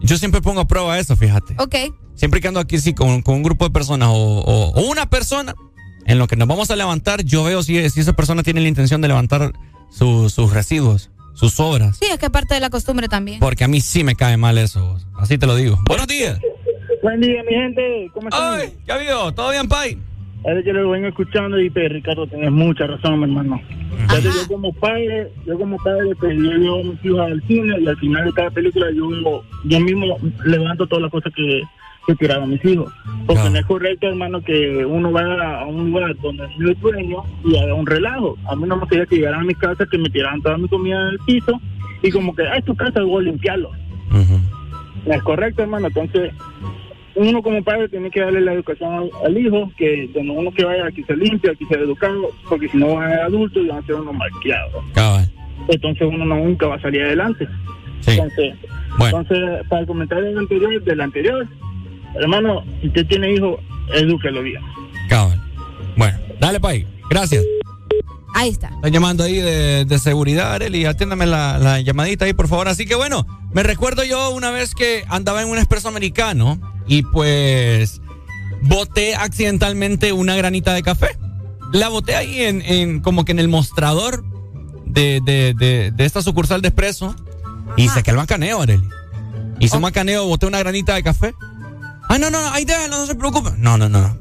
yo 0.00 0.16
siempre 0.18 0.40
pongo 0.40 0.60
a 0.60 0.66
prueba 0.66 0.98
eso, 0.98 1.16
fíjate. 1.16 1.54
Ok. 1.58 1.74
Siempre 2.14 2.40
que 2.40 2.48
ando 2.48 2.60
aquí 2.60 2.78
sí, 2.78 2.94
con, 2.94 3.22
con 3.22 3.34
un 3.36 3.42
grupo 3.42 3.64
de 3.64 3.70
personas 3.70 4.08
o, 4.10 4.14
o- 4.14 4.70
o 4.72 4.80
una 4.90 5.06
persona 5.10 5.54
en 6.06 6.18
lo 6.18 6.26
que 6.26 6.36
nos 6.36 6.46
vamos 6.46 6.70
a 6.70 6.76
levantar, 6.76 7.24
yo 7.24 7.44
veo 7.44 7.62
si, 7.62 7.88
si 7.90 8.00
esa 8.00 8.12
persona 8.12 8.42
tiene 8.42 8.60
la 8.60 8.68
intención 8.68 9.00
de 9.00 9.08
levantar 9.08 9.52
su- 9.90 10.28
sus 10.30 10.52
residuos, 10.52 11.10
sus 11.34 11.58
obras. 11.60 11.96
Sí, 11.98 12.06
es 12.10 12.18
que 12.18 12.30
parte 12.30 12.54
de 12.54 12.60
la 12.60 12.70
costumbre 12.70 13.08
también. 13.08 13.40
Porque 13.40 13.64
a 13.64 13.68
mí 13.68 13.80
sí 13.80 14.04
me 14.04 14.14
cae 14.14 14.36
mal 14.36 14.58
eso. 14.58 14.98
Así 15.16 15.38
te 15.38 15.46
lo 15.46 15.56
digo. 15.56 15.78
Buenos 15.88 16.06
días. 16.06 16.38
Buen 17.02 17.20
día, 17.20 17.42
mi 17.48 17.54
gente. 17.54 18.10
¿Cómo 18.14 18.28
están? 18.28 18.60
Ay, 18.60 18.74
¿qué 18.86 18.92
ha 18.92 18.94
habido? 18.94 19.32
¿Todo 19.34 19.50
bien, 19.50 19.68
Pai? 19.68 19.98
Yo 20.44 20.72
lo 20.74 20.90
vengo 20.90 21.08
escuchando 21.08 21.58
y 21.58 21.70
pues, 21.70 21.90
Ricardo, 21.90 22.26
tienes 22.26 22.52
mucha 22.52 22.86
razón, 22.86 23.18
mi 23.18 23.24
hermano. 23.24 23.60
Entonces, 23.98 24.34
yo 24.34 24.54
como 24.54 24.72
padre, 24.74 25.32
yo 25.46 25.58
como 25.58 25.76
padre, 25.78 26.14
pues 26.16 26.36
yo 26.36 26.50
llevo 26.52 26.80
a 26.80 26.84
mis 26.84 27.04
hijos 27.04 27.20
al 27.20 27.42
cine 27.46 27.80
y 27.80 27.86
al 27.86 27.96
final 27.96 28.24
de 28.26 28.32
cada 28.32 28.50
película 28.50 28.86
yo, 28.92 29.42
yo 29.64 29.80
mismo 29.80 30.18
levanto 30.44 30.86
todas 30.86 31.02
las 31.02 31.10
cosas 31.10 31.32
que, 31.34 31.62
que 32.06 32.14
tiraron 32.16 32.50
mis 32.50 32.64
hijos. 32.64 32.92
Porque 33.26 33.48
no 33.48 33.58
es 33.58 33.64
correcto, 33.64 34.06
hermano, 34.06 34.42
que 34.42 34.84
uno 34.84 35.10
vaya 35.10 35.60
a 35.60 35.66
un 35.66 35.90
lugar 35.90 36.14
donde 36.20 36.46
no 36.58 36.70
es 36.70 36.80
dueño 36.80 37.22
y 37.44 37.56
haga 37.56 37.74
un 37.74 37.86
relajo. 37.86 38.36
A 38.46 38.54
mí 38.54 38.64
no 38.66 38.76
me 38.76 38.80
gustaría 38.80 39.06
que 39.06 39.16
llegaran 39.16 39.40
a 39.40 39.44
mi 39.44 39.54
casa, 39.54 39.86
que 39.90 39.96
me 39.96 40.10
tiraran 40.10 40.42
toda 40.42 40.58
mi 40.58 40.68
comida 40.68 41.00
en 41.00 41.08
el 41.08 41.18
piso 41.20 41.58
y 42.02 42.10
como 42.10 42.34
que, 42.34 42.42
ah, 42.42 42.56
es 42.56 42.64
tu 42.66 42.76
casa, 42.76 43.02
voy 43.02 43.24
a 43.24 43.30
limpiarlo. 43.30 43.70
No 45.06 45.12
es 45.12 45.22
correcto, 45.22 45.62
hermano. 45.62 45.86
Entonces, 45.86 46.32
uno 47.16 47.42
como 47.42 47.62
padre 47.62 47.88
tiene 47.88 48.10
que 48.10 48.20
darle 48.20 48.40
la 48.40 48.52
educación 48.52 48.92
al, 48.92 49.10
al 49.24 49.38
hijo, 49.38 49.70
que 49.76 50.10
donde 50.12 50.32
uno 50.32 50.50
que 50.52 50.64
vaya, 50.64 50.86
aquí 50.86 51.02
se 51.04 51.16
limpia, 51.16 51.52
aquí 51.52 51.64
se 51.66 51.74
educado, 51.74 52.30
porque 52.48 52.68
si 52.68 52.76
no 52.76 52.94
va 52.94 53.06
a 53.06 53.10
ser 53.10 53.20
adulto 53.20 53.60
y 53.60 53.68
van 53.68 53.78
a 53.78 53.86
ser 53.86 53.94
unos 53.96 54.14
malcriados. 54.14 54.84
Entonces 55.68 56.08
uno 56.10 56.24
no, 56.24 56.36
nunca 56.36 56.66
va 56.66 56.76
a 56.76 56.80
salir 56.80 57.02
adelante. 57.02 57.46
Entonces, 58.06 58.54
entonces, 59.00 59.38
para 59.68 59.80
el 59.80 59.86
comentario 59.86 60.24
del 60.24 60.38
anterior, 60.38 60.82
del 60.82 61.00
anterior, 61.00 61.48
hermano, 62.20 62.64
si 62.80 62.88
usted 62.88 63.06
tiene 63.06 63.32
hijo, 63.32 63.58
edúquelo 63.94 64.42
bien. 64.42 64.62
Cabal. 65.08 65.40
Bueno, 65.96 66.18
dale, 66.40 66.60
Pai. 66.60 66.86
Gracias. 67.08 67.44
Ahí 68.34 68.50
está. 68.50 68.68
Están 68.68 68.92
llamando 68.92 69.22
ahí 69.22 69.36
de, 69.36 69.84
de 69.84 69.98
seguridad, 69.98 70.52
Areli. 70.54 70.84
Atiéndame 70.84 71.24
la, 71.24 71.58
la 71.58 71.80
llamadita 71.80 72.24
ahí, 72.24 72.34
por 72.34 72.48
favor. 72.48 72.68
Así 72.68 72.84
que 72.84 72.96
bueno, 72.96 73.26
me 73.52 73.62
recuerdo 73.62 74.02
yo 74.04 74.30
una 74.30 74.50
vez 74.50 74.74
que 74.74 75.04
andaba 75.08 75.40
en 75.40 75.48
un 75.48 75.58
expreso 75.58 75.88
americano 75.88 76.58
y 76.86 77.02
pues 77.02 78.00
boté 78.62 79.14
accidentalmente 79.14 80.12
una 80.12 80.36
granita 80.36 80.72
de 80.72 80.82
café. 80.82 81.16
La 81.72 81.88
boté 81.88 82.14
ahí 82.14 82.40
en, 82.42 82.62
en- 82.62 83.00
como 83.00 83.24
que 83.24 83.32
en 83.32 83.38
el 83.38 83.48
mostrador 83.48 84.24
de, 84.86 85.20
de, 85.24 85.54
de, 85.58 85.90
de 85.90 86.04
esta 86.04 86.22
sucursal 86.22 86.62
de 86.62 86.68
expreso 86.68 87.14
y 87.76 87.88
saqué 87.88 88.10
el 88.12 88.16
macaneo, 88.16 88.62
Areli. 88.62 88.88
Hice 89.58 89.76
un 89.76 89.82
macaneo, 89.82 90.26
boté 90.26 90.46
una 90.46 90.58
granita 90.58 90.94
de 90.94 91.02
café. 91.02 91.34
Ah, 92.08 92.18
no, 92.18 92.30
no, 92.30 92.40
no, 92.42 92.50
ahí 92.52 92.64
déjalo, 92.64 92.98
no 92.98 93.06
se 93.06 93.14
preocupe. 93.14 93.50
No, 93.58 93.76
no, 93.78 93.88
no. 93.88 94.16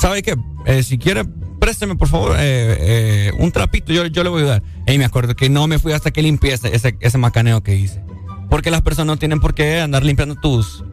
¿Sabe 0.00 0.22
qué? 0.22 0.36
Eh, 0.66 0.82
si 0.82 0.98
quiere, 0.98 1.24
présteme 1.60 1.94
por 1.96 2.08
favor 2.08 2.32
eh, 2.38 2.76
eh, 2.80 3.32
un 3.38 3.52
trapito, 3.52 3.92
yo, 3.92 4.06
yo 4.06 4.24
le 4.24 4.30
voy 4.30 4.40
a 4.40 4.44
ayudar. 4.44 4.62
Y 4.86 4.98
me 4.98 5.04
acuerdo 5.04 5.36
que 5.36 5.48
no 5.50 5.66
me 5.68 5.78
fui 5.78 5.92
hasta 5.92 6.10
que 6.10 6.22
limpié 6.22 6.54
ese, 6.54 6.74
ese, 6.74 6.96
ese 7.00 7.18
macaneo 7.18 7.62
que 7.62 7.76
hice. 7.76 8.02
Porque 8.50 8.70
las 8.70 8.82
personas 8.82 9.06
no 9.14 9.18
tienen 9.18 9.38
por 9.40 9.54
qué 9.54 9.80
andar 9.80 10.02
limpiando 10.04 10.34
tus, 10.36 10.84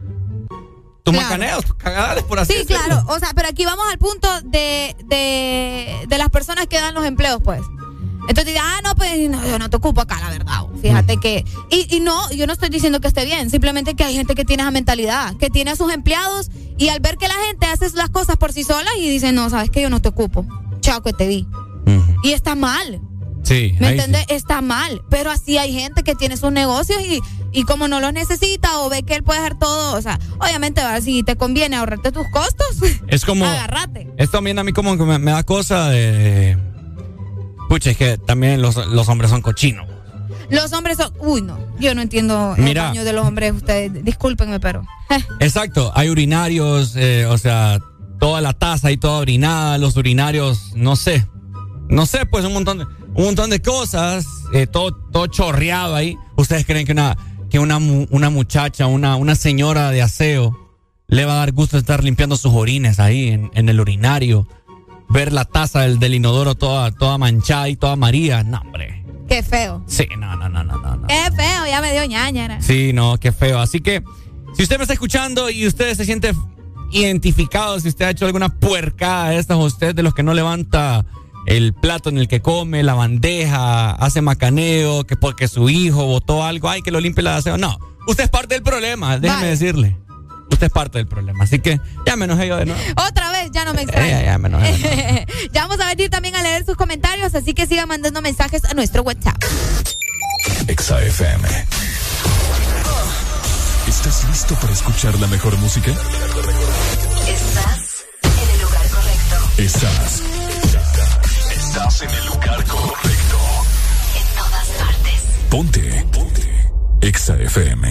tus 1.02 1.12
Claro. 1.14 1.28
macaneos, 1.28 1.64
tus 1.64 1.74
cagadales, 1.74 2.24
por 2.24 2.38
así 2.38 2.52
Sí, 2.58 2.64
claro. 2.66 3.02
O 3.08 3.18
sea, 3.18 3.30
pero 3.34 3.48
aquí 3.48 3.64
vamos 3.64 3.84
al 3.90 3.98
punto 3.98 4.28
de, 4.44 4.94
de, 5.04 6.06
de 6.08 6.18
las 6.18 6.28
personas 6.30 6.66
que 6.66 6.80
dan 6.80 6.94
los 6.94 7.04
empleos, 7.04 7.40
pues. 7.42 7.60
Entonces 8.28 8.56
ah, 8.60 8.80
no, 8.84 8.94
pues 8.94 9.28
no, 9.28 9.44
yo 9.44 9.58
no 9.58 9.68
te 9.68 9.76
ocupo 9.76 10.00
acá, 10.00 10.20
la 10.20 10.30
verdad. 10.30 10.62
Fíjate 10.80 11.16
que. 11.16 11.44
Y, 11.70 11.96
y 11.96 11.98
no, 12.00 12.30
yo 12.30 12.46
no 12.46 12.52
estoy 12.52 12.68
diciendo 12.68 13.00
que 13.00 13.08
esté 13.08 13.24
bien, 13.24 13.50
simplemente 13.50 13.94
que 13.96 14.04
hay 14.04 14.14
gente 14.14 14.36
que 14.36 14.44
tiene 14.44 14.62
esa 14.62 14.70
mentalidad, 14.70 15.36
que 15.38 15.50
tiene 15.50 15.72
a 15.72 15.76
sus 15.76 15.92
empleados 15.92 16.48
y 16.78 16.88
al 16.88 17.00
ver 17.00 17.16
que 17.16 17.26
la 17.26 17.34
gente 17.46 17.66
hace 17.66 17.90
las 17.96 18.10
cosas 18.10 18.36
por 18.36 18.52
sí 18.52 18.62
solas 18.62 18.92
y 18.96 19.08
dice, 19.10 19.32
no, 19.32 19.50
sabes 19.50 19.70
que 19.70 19.82
yo 19.82 19.90
no 19.90 20.00
te 20.00 20.08
ocupo. 20.08 20.46
Chao, 20.80 21.02
que 21.02 21.12
te 21.12 21.26
vi. 21.26 21.48
Y 22.22 22.32
está 22.32 22.54
mal. 22.54 23.00
Sí, 23.52 23.76
¿Me 23.78 23.86
sí. 23.86 23.92
entiendes? 23.92 24.24
Está 24.28 24.60
mal. 24.60 25.02
Pero 25.10 25.30
así 25.30 25.58
hay 25.58 25.72
gente 25.72 26.02
que 26.02 26.14
tiene 26.14 26.36
sus 26.36 26.52
negocios 26.52 27.00
y, 27.02 27.20
y 27.52 27.64
como 27.64 27.88
no 27.88 28.00
los 28.00 28.12
necesita 28.12 28.78
o 28.80 28.88
ve 28.88 29.02
que 29.02 29.14
él 29.14 29.22
puede 29.22 29.40
hacer 29.40 29.58
todo, 29.58 29.96
o 29.96 30.00
sea, 30.02 30.18
obviamente, 30.38 30.82
va, 30.82 31.00
si 31.00 31.22
te 31.22 31.36
conviene 31.36 31.76
ahorrarte 31.76 32.12
tus 32.12 32.26
costos, 32.30 32.78
Es 33.08 33.24
como. 33.24 33.44
agárrate. 33.44 34.08
Es 34.16 34.30
también 34.30 34.58
a 34.58 34.64
mí 34.64 34.72
como 34.72 34.96
que 34.96 35.04
me, 35.04 35.18
me 35.18 35.30
da 35.32 35.42
cosa 35.42 35.88
de. 35.90 36.56
Pucha, 37.68 37.90
es 37.90 37.96
que 37.96 38.18
también 38.18 38.60
los, 38.60 38.76
los 38.88 39.08
hombres 39.08 39.30
son 39.30 39.40
cochinos. 39.42 39.86
Los 40.50 40.72
hombres 40.74 40.98
son. 40.98 41.12
Uy, 41.20 41.40
no. 41.40 41.58
Yo 41.78 41.94
no 41.94 42.02
entiendo 42.02 42.54
el 42.56 42.62
Mira. 42.64 42.88
baño 42.88 43.04
de 43.04 43.12
los 43.14 43.26
hombres. 43.26 43.52
Ustedes, 43.54 44.04
discúlpenme, 44.04 44.60
pero. 44.60 44.84
Exacto, 45.40 45.90
hay 45.94 46.10
urinarios, 46.10 46.94
eh, 46.96 47.26
o 47.26 47.38
sea, 47.38 47.78
toda 48.18 48.40
la 48.40 48.52
taza 48.52 48.90
y 48.92 48.96
toda 48.98 49.18
orinada, 49.18 49.78
los 49.78 49.96
urinarios, 49.96 50.72
no 50.74 50.96
sé. 50.96 51.26
No 51.88 52.06
sé, 52.06 52.24
pues 52.26 52.44
un 52.44 52.52
montón 52.54 52.78
de, 52.78 52.86
un 53.14 53.24
montón 53.24 53.50
de 53.50 53.60
cosas, 53.60 54.26
eh, 54.52 54.66
todo, 54.66 54.92
todo 54.92 55.26
chorreado 55.26 55.94
ahí. 55.94 56.16
¿Ustedes 56.36 56.64
creen 56.64 56.86
que 56.86 56.92
una, 56.92 57.16
que 57.50 57.58
una, 57.58 57.76
una 57.76 58.30
muchacha, 58.30 58.86
una, 58.86 59.16
una 59.16 59.34
señora 59.34 59.90
de 59.90 60.02
aseo, 60.02 60.58
le 61.08 61.24
va 61.24 61.34
a 61.34 61.36
dar 61.36 61.52
gusto 61.52 61.76
estar 61.76 62.02
limpiando 62.02 62.36
sus 62.36 62.52
orines 62.54 62.98
ahí 62.98 63.28
en, 63.28 63.50
en 63.54 63.68
el 63.68 63.80
urinario? 63.80 64.48
Ver 65.08 65.32
la 65.32 65.44
taza 65.44 65.80
del, 65.80 65.98
del, 65.98 66.14
inodoro 66.14 66.54
toda, 66.54 66.90
toda 66.90 67.18
manchada 67.18 67.68
y 67.68 67.76
toda 67.76 67.92
amarilla. 67.92 68.42
No, 68.44 68.60
hombre. 68.60 69.04
Qué 69.28 69.42
feo. 69.42 69.84
Sí, 69.86 70.06
no, 70.18 70.36
no, 70.36 70.48
no, 70.48 70.64
no, 70.64 70.78
no. 70.78 71.06
Qué 71.06 71.30
feo, 71.36 71.66
ya 71.66 71.80
me 71.82 71.92
dio 71.92 72.04
ñañara. 72.06 72.62
Sí, 72.62 72.92
no, 72.94 73.18
qué 73.18 73.30
feo. 73.32 73.58
Así 73.58 73.80
que, 73.80 74.02
si 74.54 74.62
usted 74.62 74.78
me 74.78 74.84
está 74.84 74.94
escuchando 74.94 75.50
y 75.50 75.66
usted 75.66 75.94
se 75.94 76.04
siente 76.06 76.32
identificado, 76.92 77.78
si 77.80 77.88
usted 77.88 78.06
ha 78.06 78.10
hecho 78.10 78.26
alguna 78.26 78.48
puercada 78.48 79.30
de 79.30 79.38
estas, 79.38 79.58
usted 79.58 79.94
de 79.94 80.02
los 80.02 80.14
que 80.14 80.22
no 80.22 80.32
levanta 80.34 81.04
el 81.46 81.72
plato 81.74 82.08
en 82.08 82.18
el 82.18 82.28
que 82.28 82.40
come, 82.40 82.82
la 82.82 82.94
bandeja, 82.94 83.92
hace 83.92 84.20
macaneo, 84.20 85.04
que 85.04 85.16
porque 85.16 85.48
su 85.48 85.68
hijo 85.68 86.06
votó 86.06 86.44
algo, 86.44 86.68
ay, 86.68 86.82
que 86.82 86.90
lo 86.90 87.00
limpie 87.00 87.22
la 87.22 87.36
aseo. 87.36 87.58
No, 87.58 87.78
usted 88.06 88.24
es 88.24 88.30
parte 88.30 88.54
del 88.54 88.62
problema, 88.62 89.18
déjeme 89.18 89.46
decirle. 89.46 89.98
Usted 90.50 90.66
es 90.66 90.72
parte 90.72 90.98
del 90.98 91.06
problema, 91.06 91.44
así 91.44 91.60
que 91.60 91.80
ya 92.06 92.14
me 92.14 92.26
enojé 92.26 92.46
yo 92.46 92.56
de 92.56 92.66
nuevo. 92.66 92.80
Otra 93.08 93.30
vez, 93.32 93.50
ya 93.52 93.64
no 93.64 93.72
me 93.72 93.82
extraño. 93.82 94.10
ya, 94.10 94.22
ya 94.22 94.38
me 94.38 94.48
enojé. 94.48 95.26
ya 95.52 95.66
vamos 95.66 95.80
a 95.80 95.86
venir 95.86 96.10
también 96.10 96.36
a 96.36 96.42
leer 96.42 96.66
sus 96.66 96.76
comentarios, 96.76 97.34
así 97.34 97.54
que 97.54 97.66
sigan 97.66 97.88
mandando 97.88 98.20
mensajes 98.20 98.64
a 98.66 98.74
nuestro 98.74 99.02
WhatsApp. 99.02 99.42
XAFM. 100.68 101.48
¿Estás 103.88 104.28
listo 104.28 104.54
para 104.56 104.72
escuchar 104.72 105.18
la 105.18 105.26
mejor 105.26 105.56
música? 105.58 105.90
Estás 107.28 108.04
en 108.22 108.50
el 108.54 108.60
lugar 108.60 108.88
correcto. 108.88 109.62
Estás. 109.62 110.31
Estás 111.74 112.02
en 112.02 112.10
el 112.10 112.26
lugar 112.26 112.64
correcto. 112.66 113.38
En 114.14 114.36
todas 114.36 114.68
partes. 114.78 115.22
Ponte. 115.48 116.06
Ponte. 116.12 116.70
Exa 117.00 117.34
FM. 117.40 117.88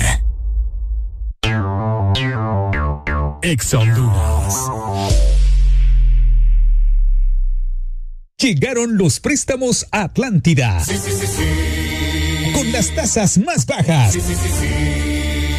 Exa 3.42 3.80
Honduras. 3.80 4.70
Llegaron 8.38 8.98
los 9.00 9.20
préstamos 9.20 9.88
a 9.92 10.04
Atlántida. 10.04 10.80
Sí, 10.86 11.00
sí, 11.04 11.12
sí, 11.20 11.26
sí. 11.26 12.52
Con 12.54 12.72
las 12.72 12.94
tasas 12.94 13.40
más 13.40 13.66
bajas. 13.66 14.16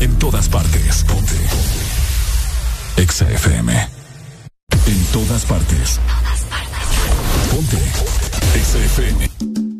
En 0.00 0.18
todas 0.18 0.48
partes. 0.48 1.04
Ponte. 1.04 1.34
Exa 2.96 3.30
FM. 3.30 3.72
En 4.86 5.04
todas 5.12 5.44
partes. 5.44 6.00
Ponte. 7.50 7.78
Exa 8.54 8.78
FM. 8.78 9.73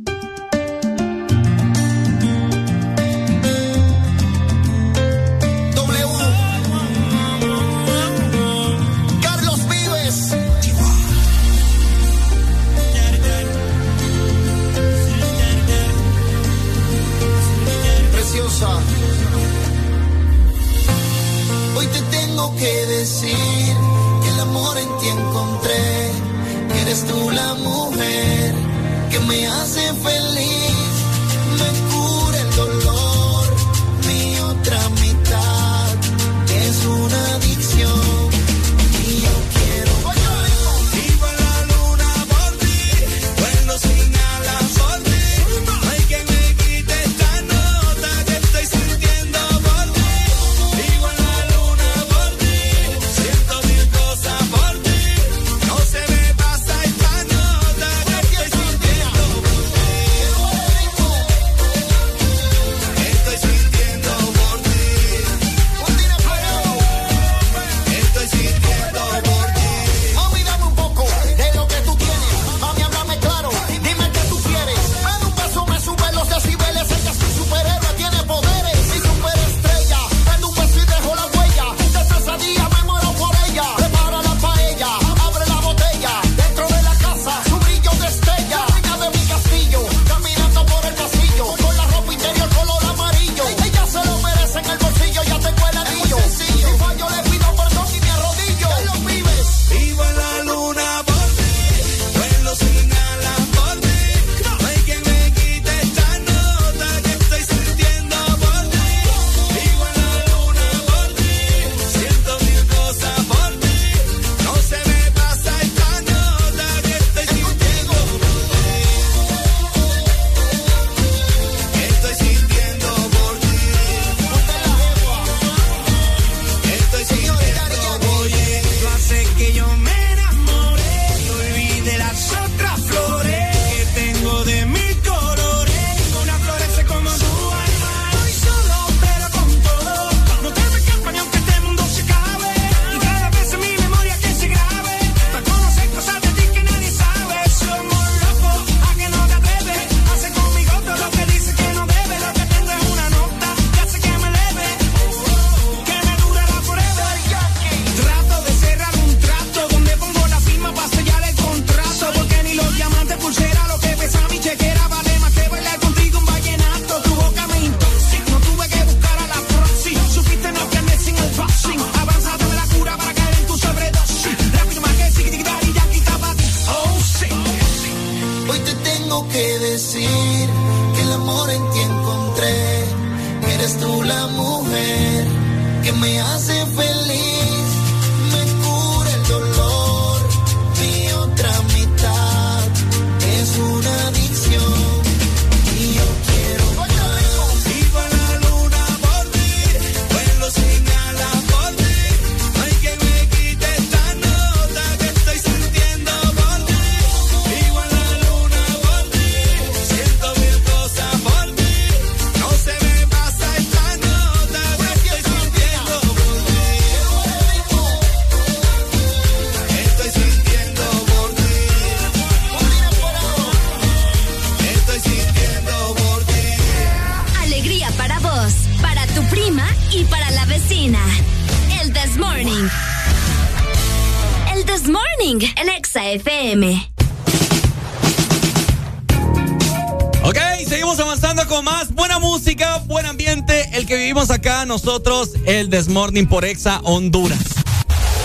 El 246.04 246.10
Desmorning 246.12 246.26
por 246.26 246.44
Exa 246.44 246.80
Honduras. 246.84 247.38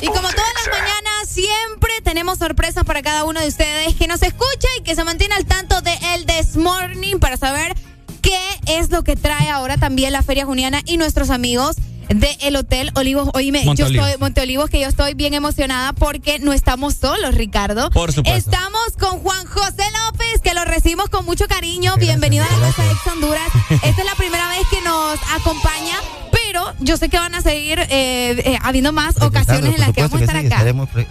Y 0.02 0.08
como 0.08 0.28
todas 0.30 0.54
las 0.66 0.80
mañanas, 0.80 1.30
siempre 1.30 1.92
tenemos 2.04 2.38
sorpresas 2.38 2.84
para 2.84 3.02
cada 3.02 3.24
uno 3.24 3.40
de 3.40 3.48
ustedes 3.48 3.96
que 3.96 4.08
nos 4.08 4.22
escucha 4.22 4.68
y 4.78 4.84
que 4.84 4.96
se 4.96 5.04
mantiene 5.06 5.36
al 5.36 5.46
tanto 5.46 5.82
de 5.82 5.94
El 6.14 6.26
This 6.26 6.58
Morning 6.58 7.20
para 7.20 7.38
saber 7.38 7.76
qué 8.22 8.38
es 8.68 8.90
lo 8.90 9.04
que 9.04 9.16
trae 9.16 9.50
ahora 9.50 9.78
también 9.78 10.12
la 10.12 10.24
Feria 10.24 10.46
Juniana 10.46 10.82
y 10.86 10.98
nuestros 10.98 11.30
amigos 11.30 11.78
de 12.10 12.36
el 12.42 12.56
Hotel 12.58 12.92
Olivos. 12.96 13.30
Oíme, 13.34 13.60
yo 13.62 13.68
Monteolivos. 13.68 14.08
estoy, 14.08 14.20
Monteolivos, 14.20 14.70
que 14.70 14.82
yo 14.82 14.88
estoy 14.88 15.14
bien 15.14 15.34
emocionada 15.34 15.94
porque 15.94 16.40
no 16.40 16.52
estamos 16.52 16.96
solos, 16.96 17.36
Ricardo. 17.36 17.90
Por 17.92 18.12
supuesto. 18.12 18.50
Estamos 18.52 18.98
con 19.00 19.20
Juan 19.20 19.46
José 19.46 19.84
López, 20.06 20.42
que 20.44 20.54
lo 20.54 20.66
recibimos 20.66 21.10
con 21.10 21.24
mucho 21.26 21.48
cariño. 21.48 21.96
Bienvenido 21.98 22.44
a 22.44 22.58
la 22.58 22.68
Casa 22.68 22.86
Ex 22.92 23.08
Honduras. 23.14 23.50
Esta 23.70 24.02
es 24.02 24.06
la 24.06 24.16
primera 24.16 24.50
vez 24.50 24.68
que 24.70 24.82
nos 24.82 25.20
acompaña, 25.40 25.96
yo 26.82 26.98
sé 26.98 27.10
que 27.10 27.18
van 27.18 27.36
a 27.36 27.42
seguir 27.42 27.80
eh, 27.80 27.88
eh, 27.90 28.58
habiendo 28.62 28.92
más 28.92 29.22
ocasiones 29.22 29.74
en 29.76 29.80
las 29.82 29.92
que 29.94 30.02
vamos 30.02 30.22
a 30.22 30.24
estar 30.24 30.38
acá. 30.38 30.64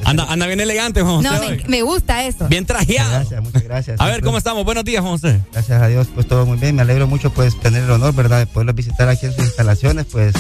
Anda, 0.05 0.25
anda 0.29 0.47
bien 0.47 0.61
elegante, 0.61 1.03
Juan 1.03 1.17
José. 1.17 1.29
No, 1.29 1.41
me, 1.41 1.63
me 1.69 1.83
gusta 1.83 2.25
eso. 2.25 2.49
Bien 2.49 2.65
trajeado. 2.67 3.11
Gracias, 3.11 3.43
muchas 3.43 3.63
gracias. 3.63 4.01
A 4.01 4.07
ver, 4.07 4.23
¿cómo 4.23 4.39
estamos? 4.39 4.65
Buenos 4.65 4.85
días, 4.85 5.03
Juan 5.03 5.13
José. 5.19 5.41
Gracias 5.53 5.83
a 5.83 5.87
Dios, 5.89 6.09
pues 6.15 6.27
todo 6.27 6.47
muy 6.47 6.59
bien. 6.59 6.77
Me 6.77 6.83
alegro 6.83 7.07
mucho 7.07 7.31
pues 7.33 7.59
tener 7.61 7.83
el 7.85 7.91
honor, 7.91 8.15
¿verdad? 8.15 8.39
De 8.39 8.47
poderlos 8.47 8.75
visitar 8.75 9.09
aquí 9.09 9.27
en 9.27 9.33
sus 9.35 9.45
instalaciones, 9.45 10.07
pues 10.11 10.35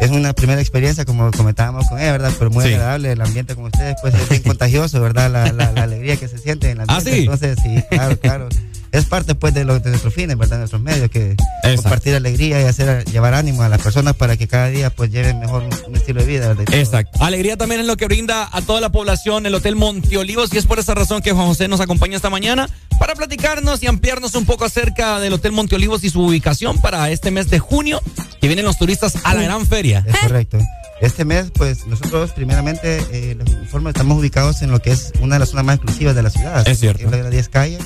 es 0.00 0.10
una 0.10 0.32
primera 0.32 0.60
experiencia, 0.60 1.04
como 1.04 1.30
comentábamos 1.30 1.88
con 1.88 2.00
ella, 2.00 2.12
¿verdad? 2.12 2.32
Pero 2.36 2.50
muy 2.50 2.64
Sí. 2.64 2.72
agradable 2.74 3.12
el 3.12 3.20
ambiente 3.20 3.54
con 3.54 3.66
ustedes, 3.66 3.94
pues 4.02 4.12
es 4.14 4.28
bien 4.28 4.42
contagioso, 4.46 5.00
¿verdad? 5.00 5.30
La, 5.30 5.52
la- 5.52 5.70
la 5.72 5.82
alegría 5.84 6.16
que 6.16 6.26
se 6.26 6.38
siente 6.38 6.70
en 6.70 6.78
la 6.78 6.84
¿Ah, 6.88 7.00
sí? 7.00 7.10
Entonces, 7.20 7.56
sí, 7.62 7.82
claro, 7.90 8.18
claro. 8.18 8.48
Es 8.94 9.06
parte 9.06 9.34
pues 9.34 9.52
de, 9.52 9.64
lo, 9.64 9.80
de 9.80 9.90
nuestros 9.90 10.14
fines, 10.14 10.38
¿verdad? 10.38 10.58
Nuestros 10.58 10.80
medios, 10.80 11.10
que 11.10 11.36
compartir 11.74 12.14
alegría 12.14 12.62
y 12.62 12.64
hacer 12.64 13.04
llevar 13.06 13.34
ánimo 13.34 13.62
a 13.62 13.68
las 13.68 13.82
personas 13.82 14.14
para 14.14 14.36
que 14.36 14.46
cada 14.46 14.68
día 14.68 14.90
pues 14.90 15.10
lleven 15.10 15.40
mejor 15.40 15.64
un, 15.88 15.96
estilo 15.96 16.20
de 16.20 16.26
vida, 16.26 16.46
¿verdad? 16.46 16.72
Exacto. 16.72 17.20
Alegría 17.20 17.56
también 17.56 17.80
es 17.80 17.88
lo 17.88 17.96
que 17.96 18.06
brinda 18.06 18.48
a 18.52 18.62
toda 18.62 18.80
la 18.80 18.92
población 18.92 19.46
el 19.46 19.54
Hotel 19.56 19.74
Monteolivos 19.74 20.54
y 20.54 20.58
es 20.58 20.66
por 20.66 20.78
esa 20.78 20.94
razón 20.94 21.22
que 21.22 21.32
Juan 21.32 21.48
José 21.48 21.66
nos 21.66 21.80
acompaña 21.80 22.14
esta 22.14 22.30
mañana 22.30 22.68
para 23.00 23.16
platicarnos 23.16 23.82
y 23.82 23.88
ampliarnos 23.88 24.36
un 24.36 24.46
poco 24.46 24.64
acerca 24.64 25.18
del 25.18 25.32
Hotel 25.32 25.50
Monteolivos 25.50 26.04
y 26.04 26.10
su 26.10 26.22
ubicación 26.22 26.80
para 26.80 27.10
este 27.10 27.32
mes 27.32 27.50
de 27.50 27.58
junio 27.58 28.00
que 28.40 28.46
vienen 28.46 28.64
los 28.64 28.78
turistas 28.78 29.18
a 29.24 29.34
la 29.34 29.42
gran 29.42 29.66
feria. 29.66 30.04
Es 30.06 30.16
correcto. 30.18 30.58
Este 31.00 31.24
mes, 31.24 31.50
pues 31.52 31.86
nosotros 31.86 32.30
primeramente 32.32 32.98
eh, 33.10 33.34
les 33.34 33.48
informo, 33.48 33.88
estamos 33.88 34.18
ubicados 34.18 34.62
en 34.62 34.70
lo 34.70 34.80
que 34.80 34.92
es 34.92 35.12
una 35.20 35.34
de 35.34 35.40
las 35.40 35.48
zonas 35.50 35.64
más 35.64 35.76
exclusivas 35.76 36.14
de 36.14 36.22
la 36.22 36.30
ciudad. 36.30 36.66
Es 36.68 36.78
cierto. 36.78 37.04
En 37.04 37.10
la 37.10 37.30
10 37.30 37.48
calle, 37.48 37.78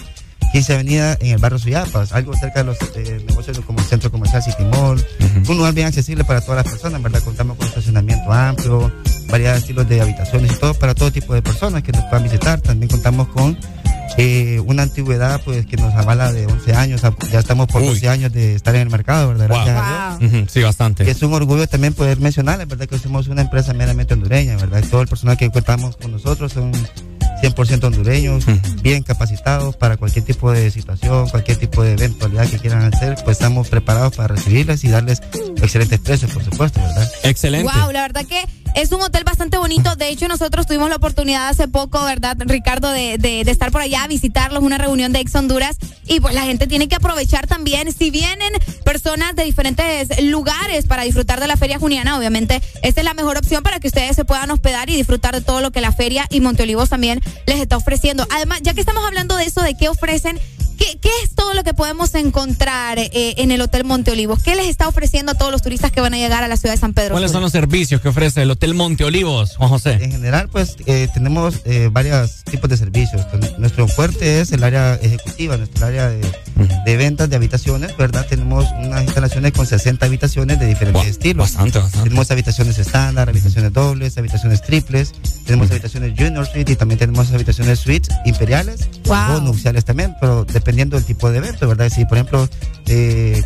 15 0.53 0.75
avenida 0.75 1.17
en 1.21 1.33
el 1.33 1.39
barrio 1.39 1.59
Suyapas, 1.59 2.13
algo 2.13 2.35
cerca 2.35 2.61
de 2.61 2.65
los 2.65 2.79
eh, 2.97 3.23
negocios 3.27 3.61
como 3.61 3.81
el 3.81 3.85
centro 3.85 4.11
comercial 4.11 4.43
City 4.43 4.65
Mall. 4.65 5.05
Un 5.49 5.57
lugar 5.57 5.75
bien 5.75 5.87
accesible 5.87 6.25
para 6.25 6.41
todas 6.41 6.65
las 6.65 6.73
personas, 6.73 7.03
¿verdad? 7.03 7.23
Contamos 7.23 7.57
con 7.57 7.67
estacionamiento 7.67 8.33
amplio, 8.33 8.93
variedad 9.31 9.53
de 9.53 9.59
estilos 9.59 9.89
de 9.89 10.01
habitaciones 10.01 10.53
y 10.53 10.57
todo 10.57 10.75
para 10.75 10.95
todo 10.95 11.11
tipo 11.11 11.35
de 11.35 11.43
personas 11.43 11.83
que 11.83 11.93
nos 11.93 12.03
puedan 12.05 12.25
visitar. 12.25 12.61
También 12.61 12.91
contamos 12.91 13.29
con 13.29 13.59
eh, 14.17 14.61
una 14.67 14.83
antigüedad 14.83 15.41
pues 15.45 15.65
que 15.67 15.77
nos 15.77 15.95
avala 15.95 16.33
de 16.33 16.47
11 16.47 16.75
años, 16.75 17.03
ya 17.31 17.39
estamos 17.39 17.69
por 17.69 17.83
12 17.83 18.09
años 18.09 18.33
de 18.33 18.57
estar 18.57 18.75
en 18.75 18.83
el 18.83 18.91
mercado, 18.91 19.29
¿verdad? 19.29 19.47
Gracias 19.47 19.77
a 19.79 20.19
Dios. 20.19 20.51
Sí, 20.51 20.61
bastante. 20.63 21.05
Y 21.05 21.11
es 21.11 21.23
un 21.23 21.33
orgullo 21.35 21.69
también 21.69 21.95
poder 21.95 22.19
mencionar, 22.19 22.65
¿verdad? 22.67 22.89
Que 22.89 22.99
somos 22.99 23.29
una 23.29 23.43
empresa 23.43 23.73
meramente 23.75 24.15
hondureña, 24.15 24.57
¿verdad? 24.57 24.83
Todo 24.91 25.03
el 25.03 25.09
personal 25.09 25.37
que 25.37 25.49
contamos 25.51 25.97
con 25.97 26.11
nosotros 26.11 26.53
son 26.53 26.73
100% 27.43 27.85
hondureños, 27.85 28.45
bien 28.83 29.03
capacitados 29.03 29.77
para 29.77 29.97
cualquier 29.97 30.25
tipo 30.25 30.51
de 30.51 30.71
situación, 30.71 31.29
cualquier 31.29 31.57
tipo 31.57 31.83
de 31.83 31.93
eventualidad 31.93 32.49
que 32.49 32.59
quieran 32.59 32.93
hacer, 32.93 33.17
pues 33.25 33.37
estamos 33.37 33.69
preparados 33.69 34.17
para 34.17 34.35
recibirles 34.35 34.83
y 34.85 34.89
darles 34.89 35.21
excelentes 35.63 36.01
precios, 36.01 36.31
por 36.33 36.45
supuesto, 36.45 36.81
¿verdad? 36.81 37.09
Excelente. 37.25 37.71
Wow, 37.73 37.93
la 37.93 38.03
verdad 38.03 38.25
que 38.27 38.45
es 38.75 38.93
un 38.93 39.01
hotel 39.03 39.25
bastante 39.25 39.57
bonito. 39.59 39.97
De 39.97 40.09
hecho, 40.09 40.29
nosotros 40.29 40.67
tuvimos 40.67 40.89
la 40.91 40.97
oportunidad 40.97 41.49
hace 41.49 41.69
poco, 41.69 42.03
¿verdad, 42.05 42.37
Ricardo, 42.41 42.91
de, 42.91 43.19
de- 43.19 43.45
de 43.45 43.51
estar 43.51 43.71
por 43.73 43.81
allá, 43.81 44.07
visitarlos, 44.09 44.63
una 44.63 44.79
reunión 44.79 45.13
de 45.13 45.21
Ex 45.21 45.35
Honduras. 45.35 45.77
Y 46.09 46.21
pues 46.21 46.35
la 46.35 46.43
gente 46.43 46.67
tiene 46.67 46.89
que 46.89 46.97
aprovechar 46.97 47.47
también, 47.47 47.93
si 47.93 48.11
vienen 48.11 48.53
personas 48.85 49.37
de 49.37 49.45
diferentes 49.45 50.23
lugares 50.23 50.87
para 50.87 51.03
disfrutar 51.03 51.41
de 51.41 51.47
la 51.47 51.57
Feria 51.57 51.79
Juniana, 51.79 52.17
obviamente, 52.19 52.63
esta 52.83 53.01
es 53.01 53.05
la 53.05 53.15
mejor 53.15 53.37
opción 53.37 53.63
para 53.63 53.79
que 53.79 53.89
ustedes 53.89 54.17
se 54.17 54.25
puedan 54.25 54.51
hospedar 54.51 54.89
y 54.91 54.97
disfrutar 54.97 55.35
de 55.35 55.43
todo 55.43 55.61
lo 55.61 55.71
que 55.71 55.81
la 55.81 55.93
feria 55.93 56.27
y 56.31 56.41
Monteolivos 56.41 56.89
también 56.89 57.21
les 57.47 57.61
está 57.61 57.77
ofreciendo. 57.77 58.27
Además, 58.31 58.61
ya 58.63 58.75
que 58.75 58.81
estamos 58.81 59.05
hablando 59.05 59.37
de 59.37 59.45
eso, 59.45 59.63
de 59.63 59.77
qué 59.77 59.89
ofrecen, 59.89 60.39
¿Qué, 60.79 60.99
qué 61.01 61.11
es 61.25 61.35
todo 61.35 61.55
lo 61.55 61.65
que 61.65 61.75
podemos 61.75 62.15
encontrar 62.15 62.99
eh, 62.99 63.11
en 63.13 63.51
el 63.51 63.61
Hotel 63.61 63.85
Monteolivos? 63.85 64.43
¿Qué 64.43 64.55
les 64.55 64.69
está 64.69 64.87
ofreciendo 64.87 65.33
a 65.33 65.35
todos 65.35 65.51
los 65.51 65.61
turistas 65.61 65.91
que 65.91 66.01
van 66.01 66.15
a 66.15 66.17
llegar 66.17 66.45
a 66.45 66.49
la 66.49 66.57
ciudad 66.57 66.75
de 66.75 66.81
San 66.81 66.95
Pedro? 66.95 67.13
¿Cuáles 67.13 67.33
son 67.33 67.43
los 67.43 67.53
servicios 67.53 68.01
que 68.01 68.09
ofrece 68.09 68.43
el 68.43 68.51
Hotel 68.51 68.75
Monteolivos, 68.75 69.57
Juan 69.57 69.71
José? 69.71 69.99
En 70.01 70.13
general, 70.13 70.49
pues 70.49 70.77
eh, 70.87 71.09
tenemos 71.13 71.57
eh, 71.65 71.89
varios 71.91 72.45
tipos 72.45 72.71
de 72.71 72.77
servicios. 72.77 73.27
Nuestro 73.59 73.89
fuerte 73.89 74.41
es 74.41 74.53
el 74.53 74.63
área 74.63 74.95
ejecutiva, 74.95 75.57
nuestro 75.57 75.87
área 75.87 76.09
de, 76.09 76.21
de 76.85 76.97
ventas 76.97 77.29
de 77.29 77.37
habitaciones, 77.37 77.97
¿verdad? 77.97 78.27
Tenemos 78.29 78.67
unas 78.79 79.03
instalaciones 79.03 79.53
con 79.53 79.67
60 79.67 80.07
habitaciones 80.07 80.61
de 80.61 80.67
diferentes 80.67 81.07
estilos. 81.07 81.55
Bastante, 81.55 81.79
bastante. 81.79 82.09
Tenemos 82.09 82.31
habitaciones 82.31 82.79
estándar, 82.79 83.29
habitaciones 83.29 83.73
dobles, 83.73 84.17
habitaciones 84.17 84.63
triples, 84.63 85.13
tenemos 85.45 85.71
habitaciones 85.71 86.13
junior 86.17 86.47
suite 86.47 86.73
y 86.73 86.77
también 86.77 86.99
tenemos 86.99 87.33
habitaciones 87.33 87.81
suites 87.81 88.15
imperiales 88.25 88.89
o 89.09 89.41
nupciales 89.41 89.85
también, 89.85 90.15
pero 90.21 90.47
dependiendo 90.69 90.97
del 90.99 91.07
tipo 91.07 91.31
de 91.31 91.39
evento, 91.39 91.67
¿verdad? 91.67 91.89
Si, 91.89 92.05
por 92.05 92.19
ejemplo, 92.19 92.47
eh, 92.89 93.43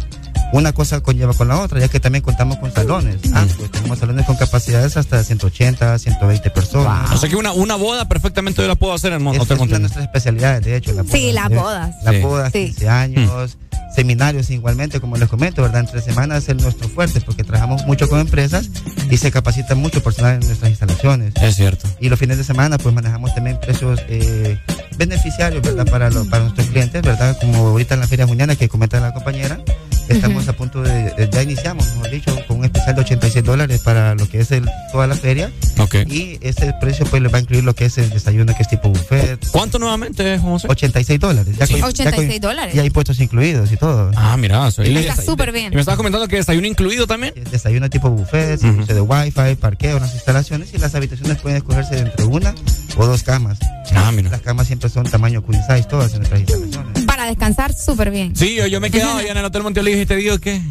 una 0.53 0.73
cosa 0.73 1.01
conlleva 1.03 1.33
con 1.35 1.47
la 1.47 1.61
otra, 1.61 1.79
ya 1.79 1.87
que 1.87 2.01
también 2.01 2.21
contamos 2.25 2.59
con 2.59 2.73
salones. 2.73 3.21
Ah, 3.33 3.45
pues 3.57 3.71
tenemos 3.71 4.01
salones 4.01 4.27
con 4.27 4.35
capacidades 4.35 4.97
hasta 4.97 5.23
180, 5.23 6.01
120 6.01 6.51
personas. 6.51 7.13
O 7.13 7.17
sea 7.17 7.29
que 7.31 7.37
una, 7.37 7.53
una 7.53 7.77
boda 7.77 8.09
perfectamente 8.09 8.61
yo 8.61 8.67
la 8.67 8.75
puedo 8.75 8.93
hacer 8.93 9.13
en 9.13 9.19
el 9.19 9.23
Mon- 9.23 9.37
Es, 9.37 9.43
es 9.49 9.51
una 9.53 9.67
de 9.75 9.79
nuestras 9.79 10.05
especialidades, 10.05 10.65
de 10.65 10.75
hecho. 10.77 10.93
La 10.95 11.05
Sí, 11.05 11.31
boda, 11.31 11.33
las 11.33 11.51
¿eh? 11.53 11.55
bodas. 11.55 11.95
Las 12.03 12.15
Sí. 12.17 12.21
bodas, 12.23 12.53
Sí. 12.53 12.65
15 12.67 12.89
años, 12.89 13.57
seminarios 13.95 14.51
igualmente, 14.51 15.01
como 15.01 15.17
les 15.17 15.29
comento, 15.29 15.63
¿verdad? 15.63 15.81
Entre 15.81 16.01
semanas 16.01 16.49
es 16.49 16.57
nuestro 16.57 16.89
fuerte 16.89 17.21
porque 17.21 17.45
trabajamos 17.45 17.85
mucho 17.87 18.09
con 18.09 18.21
empresas 18.21 18.71
y 19.11 19.17
se 19.17 19.31
capacita 19.31 19.75
mucho 19.75 20.03
personal 20.03 20.35
en 20.41 20.47
nuestras 20.47 20.71
instalaciones. 20.71 21.35
Es 21.41 21.57
cierto. 21.57 21.89
Y 22.01 22.09
los 22.09 22.19
fines 22.19 22.39
de 22.39 22.45
semana, 22.45 22.79
pues 22.79 22.95
manejamos 22.95 23.35
también 23.35 23.59
precios 23.61 24.01
eh, 24.09 24.59
beneficiarios, 24.97 25.63
¿verdad? 25.63 25.87
Para, 25.91 26.11
los, 26.11 26.27
para 26.29 26.45
nuestros 26.45 26.69
clientes, 26.69 27.03
¿verdad? 27.03 27.37
Como 27.41 27.69
ahorita 27.69 27.95
en 27.95 28.01
la 28.01 28.07
Feria 28.07 28.27
Juniana 28.27 28.57
que 28.57 28.69
comenta 28.69 29.01
la 29.01 29.13
compañera, 29.13 29.61
estamos 30.09 30.47
a 30.49 30.53
punto 30.55 30.83
de, 30.83 31.11
de- 31.13 31.29
ya 31.31 31.43
iniciamos, 31.43 31.87
mejor 31.95 32.11
dicho, 32.11 32.37
con 32.47 32.59
un 32.59 32.65
especial 32.65 32.95
de 32.95 33.01
86 33.03 33.45
dólares 33.45 33.81
para 33.83 34.15
lo 34.15 34.29
que 34.29 34.41
es 34.41 34.51
el, 34.53 34.69
toda 34.93 35.07
la 35.07 35.15
feria. 35.15 35.51
Ok. 35.79 35.95
Y 36.07 36.39
ese 36.43 36.75
precio, 36.81 37.07
pues, 37.07 37.23
le 37.23 37.29
va 37.29 37.39
a 37.39 37.41
incluir 37.41 37.65
lo 37.65 37.75
que 37.75 37.87
es 37.87 37.97
el 37.99 38.11
desayuno, 38.11 38.55
que 38.55 38.63
es 38.63 38.69
tipo 38.69 38.89
buffet. 38.91 39.39
¿Cuánto 39.51 39.79
nuevamente, 39.79 40.39
José? 40.39 40.67
86 40.71 41.19
dólares. 41.21 41.57
Ya 41.59 41.67
Sí. 41.67 41.73
con- 41.75 41.81
ya 41.83 41.87
86 41.89 42.31
con- 42.33 42.41
dólares. 42.41 42.75
Y 42.75 42.79
hay 42.81 42.91
puestos 42.91 43.21
incluidos 43.21 43.73
y 43.73 43.77
todo. 43.83 44.13
Ah, 44.15 44.37
mira. 44.37 44.69
eso- 44.69 44.85
y- 44.85 44.97
Está 44.97 45.21
súper 45.21 45.51
bien. 45.51 45.73
Y 45.73 45.75
me 45.75 45.81
estabas 45.81 45.97
comentando 45.97 46.29
que 46.29 46.37
desayuno 46.37 46.69
incluido 46.69 47.09
también. 47.09 47.35
Desayuno 47.51 47.91
tipo 47.91 48.09
buffet, 48.11 48.61
servicio 48.61 48.95
de 48.95 49.01
wifi, 49.01 49.57
parqueo 49.61 49.97
en 49.97 50.03
las 50.05 50.15
instalaciones 50.15 50.73
y 50.73 50.79
las 50.79 50.95
habitaciones 50.95 51.39
pueden 51.39 51.57
escogerse 51.59 51.99
entre 51.99 52.25
una 52.27 52.55
o 52.97 53.07
dos 53.07 53.25
camas. 53.25 53.59
Ah, 53.95 54.13
mira. 54.13 54.31
Las 54.31 54.41
camas 54.43 54.69
siempre 54.69 54.89
son 54.89 55.05
tamaño 55.05 55.45
queen 55.45 55.61
size, 55.63 55.83
todas 55.89 56.13
en 56.13 56.19
nuestras 56.19 56.41
instalaciones. 56.43 57.05
Para 57.07 57.27
descansar 57.27 57.75
súper 57.75 58.13
bien. 58.13 58.37
Sí, 58.37 58.55
yo, 58.55 58.69
yo 58.69 58.81
me 58.81 58.87
he 58.87 58.91
quedado 58.93 59.17
allá 59.19 59.33
en 59.33 59.39
el 59.39 59.45
Hotel 59.45 59.65
Monteolivos 59.65 60.01
y 60.01 60.07
te 60.07 60.15
digo 60.15 60.39
que 60.39 60.63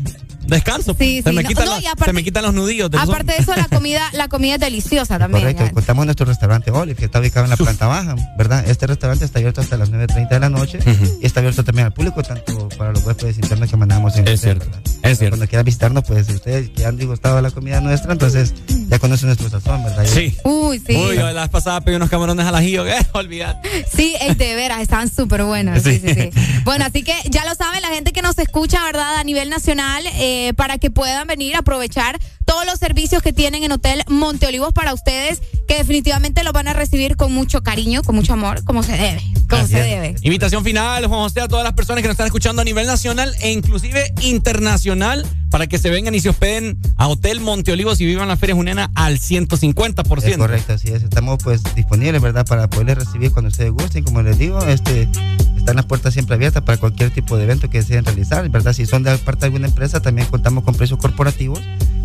descanso. 0.48 0.96
Sí, 0.98 1.22
se, 1.22 1.30
sí, 1.30 1.36
me 1.36 1.44
no, 1.44 1.48
quitan 1.50 1.66
no, 1.66 1.76
los, 1.76 1.84
y 1.84 1.88
aparte- 1.88 2.06
se 2.06 2.14
me 2.14 2.24
quitan 2.24 2.44
los 2.44 2.54
nudillos. 2.54 2.90
del 2.92 3.00
Aparte 3.02 3.34
de 3.34 3.38
eso, 3.40 3.56
la 3.56 3.68
comida, 3.68 4.10
la 4.14 4.28
comida 4.28 4.56
es 4.56 4.60
deliciosa 4.60 5.18
también. 5.20 5.42
Correcto, 5.44 5.74
contamos 5.74 6.06
nuestro 6.06 6.26
restaurante 6.26 6.72
Olive, 6.72 6.96
que 6.96 7.06
está 7.06 7.20
ubicado 7.20 7.46
en 7.46 7.50
la 7.52 7.58
planta 7.58 7.88
baja, 7.88 8.16
¿verdad? 8.38 8.68
Este 8.68 8.88
restaurante 8.88 9.26
está 9.26 9.40
abierto 9.40 9.62
hasta 9.62 9.78
las 9.78 9.92
9.30 9.92 10.30
de 10.30 10.40
la 10.40 10.50
noche 10.50 10.80
y 11.22 11.26
está 11.26 11.40
abierto 11.40 11.64
también 11.64 11.88
al 11.88 11.94
público, 11.94 12.22
tanto 12.24 12.70
para 12.78 12.92
los 12.92 13.04
huéspedes 13.04 13.38
internos 13.38 13.70
que 13.70 13.78
mandamos 13.78 14.16
en 14.18 14.28
Es 14.28 14.42
cierto, 14.42 14.66
es 15.04 15.18
cierto. 15.18 15.38
Cuando 15.38 15.48
quieran 15.48 15.66
visitarnos, 15.66 16.04
pues 16.06 16.28
si 16.28 16.34
ustedes 16.34 16.70
que 16.70 16.86
han 16.86 16.98
disgustado 16.98 17.36
de 17.38 17.42
la 17.44 17.52
comida 17.52 17.80
nuestra, 17.82 18.12
entonces 18.14 18.54
ya 18.90 19.00
conocen 19.00 19.28
nuestro 19.28 19.50
sazón, 19.50 19.84
¿verdad? 19.84 20.06
Sí. 20.06 20.36
Uy, 20.44 20.80
sí. 20.86 20.96
Uy, 20.96 21.16
yo 21.16 21.32
la 21.32 21.42
vez 21.42 21.50
pasada 21.50 21.82
pedí 21.82 21.96
unos 21.96 22.10
camarones 22.10 22.46
al 22.46 22.56
ajillo, 22.56 22.84
¿qué? 22.84 22.96
Olvidar. 23.14 23.62
Sí, 23.96 24.16
ey, 24.20 24.36
de 24.36 24.56
veras, 24.56 24.82
estaban 24.82 25.10
súper 25.10 25.44
buenas. 25.44 25.82
Sí, 25.84 26.00
Sí. 26.00 26.14
sí, 26.14 26.14
sí. 26.14 26.30
Bueno, 26.64 26.86
así 26.86 27.04
que 27.04 27.14
ya 27.30 27.44
lo 27.46 27.54
saben, 27.56 27.82
la 27.82 27.90
gente 27.90 28.12
que 28.14 28.22
nos 28.22 28.38
escucha, 28.38 28.84
¿verdad? 28.84 29.18
A 29.18 29.24
nivel 29.24 29.50
nacional, 29.50 30.04
eh, 30.16 30.31
para 30.56 30.78
que 30.78 30.90
puedan 30.90 31.28
venir 31.28 31.56
a 31.56 31.60
aprovechar 31.60 32.20
todos 32.46 32.66
los 32.66 32.80
servicios 32.80 33.22
que 33.22 33.34
tienen 33.34 33.64
en 33.64 33.72
Hotel 33.72 34.04
Monteolivos 34.08 34.74
para 34.74 34.94
ustedes, 34.94 35.42
que 35.68 35.76
definitivamente 35.76 36.44
los 36.44 36.54
van 36.54 36.68
a 36.68 36.74
recibir 36.74 37.16
con 37.16 37.32
mucho 37.32 37.62
cariño, 37.64 38.04
con 38.04 38.16
mucho 38.16 38.34
amor, 38.34 38.64
como 38.64 38.84
se 38.84 38.94
debe. 38.94 39.22
Como 39.50 39.68
se 39.68 39.82
debe. 39.82 40.16
Invitación 40.22 40.64
final, 40.64 41.06
Juan 41.08 41.22
José, 41.22 41.42
a 41.42 41.48
todas 41.48 41.64
las 41.64 41.74
personas 41.74 42.02
que 42.02 42.08
nos 42.08 42.14
están 42.14 42.28
escuchando 42.28 42.62
a 42.62 42.66
nivel 42.66 42.88
nacional 42.88 43.34
e 43.42 43.52
inclusive 43.52 44.14
internacional 44.22 45.26
para 45.50 45.68
que 45.68 45.78
se 45.78 45.90
vengan 45.90 46.16
y 46.16 46.22
se 46.22 46.30
hospeden 46.30 46.80
a 46.96 47.08
Hotel 47.08 47.42
Monteolivos 47.42 48.00
y 48.00 48.06
vivan 48.06 48.30
la 48.30 48.38
Feria 48.38 48.56
Junena 48.56 48.90
al 48.96 49.20
150%. 49.20 50.24
Es 50.24 50.38
correcto, 50.38 50.74
así 50.74 50.88
es. 50.88 51.04
Estamos 51.04 51.40
pues 51.44 51.62
disponibles, 51.76 52.22
¿verdad? 52.22 52.46
Para 52.46 52.70
poderles 52.70 53.06
recibir 53.06 53.32
cuando 53.32 53.50
ustedes 53.50 53.72
gusten. 53.72 54.04
Como 54.04 54.22
les 54.22 54.38
digo, 54.38 54.64
este, 54.64 55.10
están 55.58 55.76
las 55.76 55.86
puertas 55.86 56.14
siempre 56.14 56.36
abiertas 56.36 56.64
para 56.64 56.78
cualquier 56.78 57.12
tipo 57.12 57.38
de 57.38 57.44
evento 57.44 57.70
que 57.70 57.80
deseen 57.80 58.06
realizar, 58.06 58.48
¿verdad? 58.50 58.74
Si 58.74 58.86
son 58.86 59.04
de 59.04 59.16
parte 59.18 59.42
de 59.42 59.46
alguna 59.48 59.68
empresa, 59.68 60.02
también 60.02 60.28
contamos 60.28 60.64
con 60.64 60.74
precios 60.74 61.00
corporativos, 61.00 61.60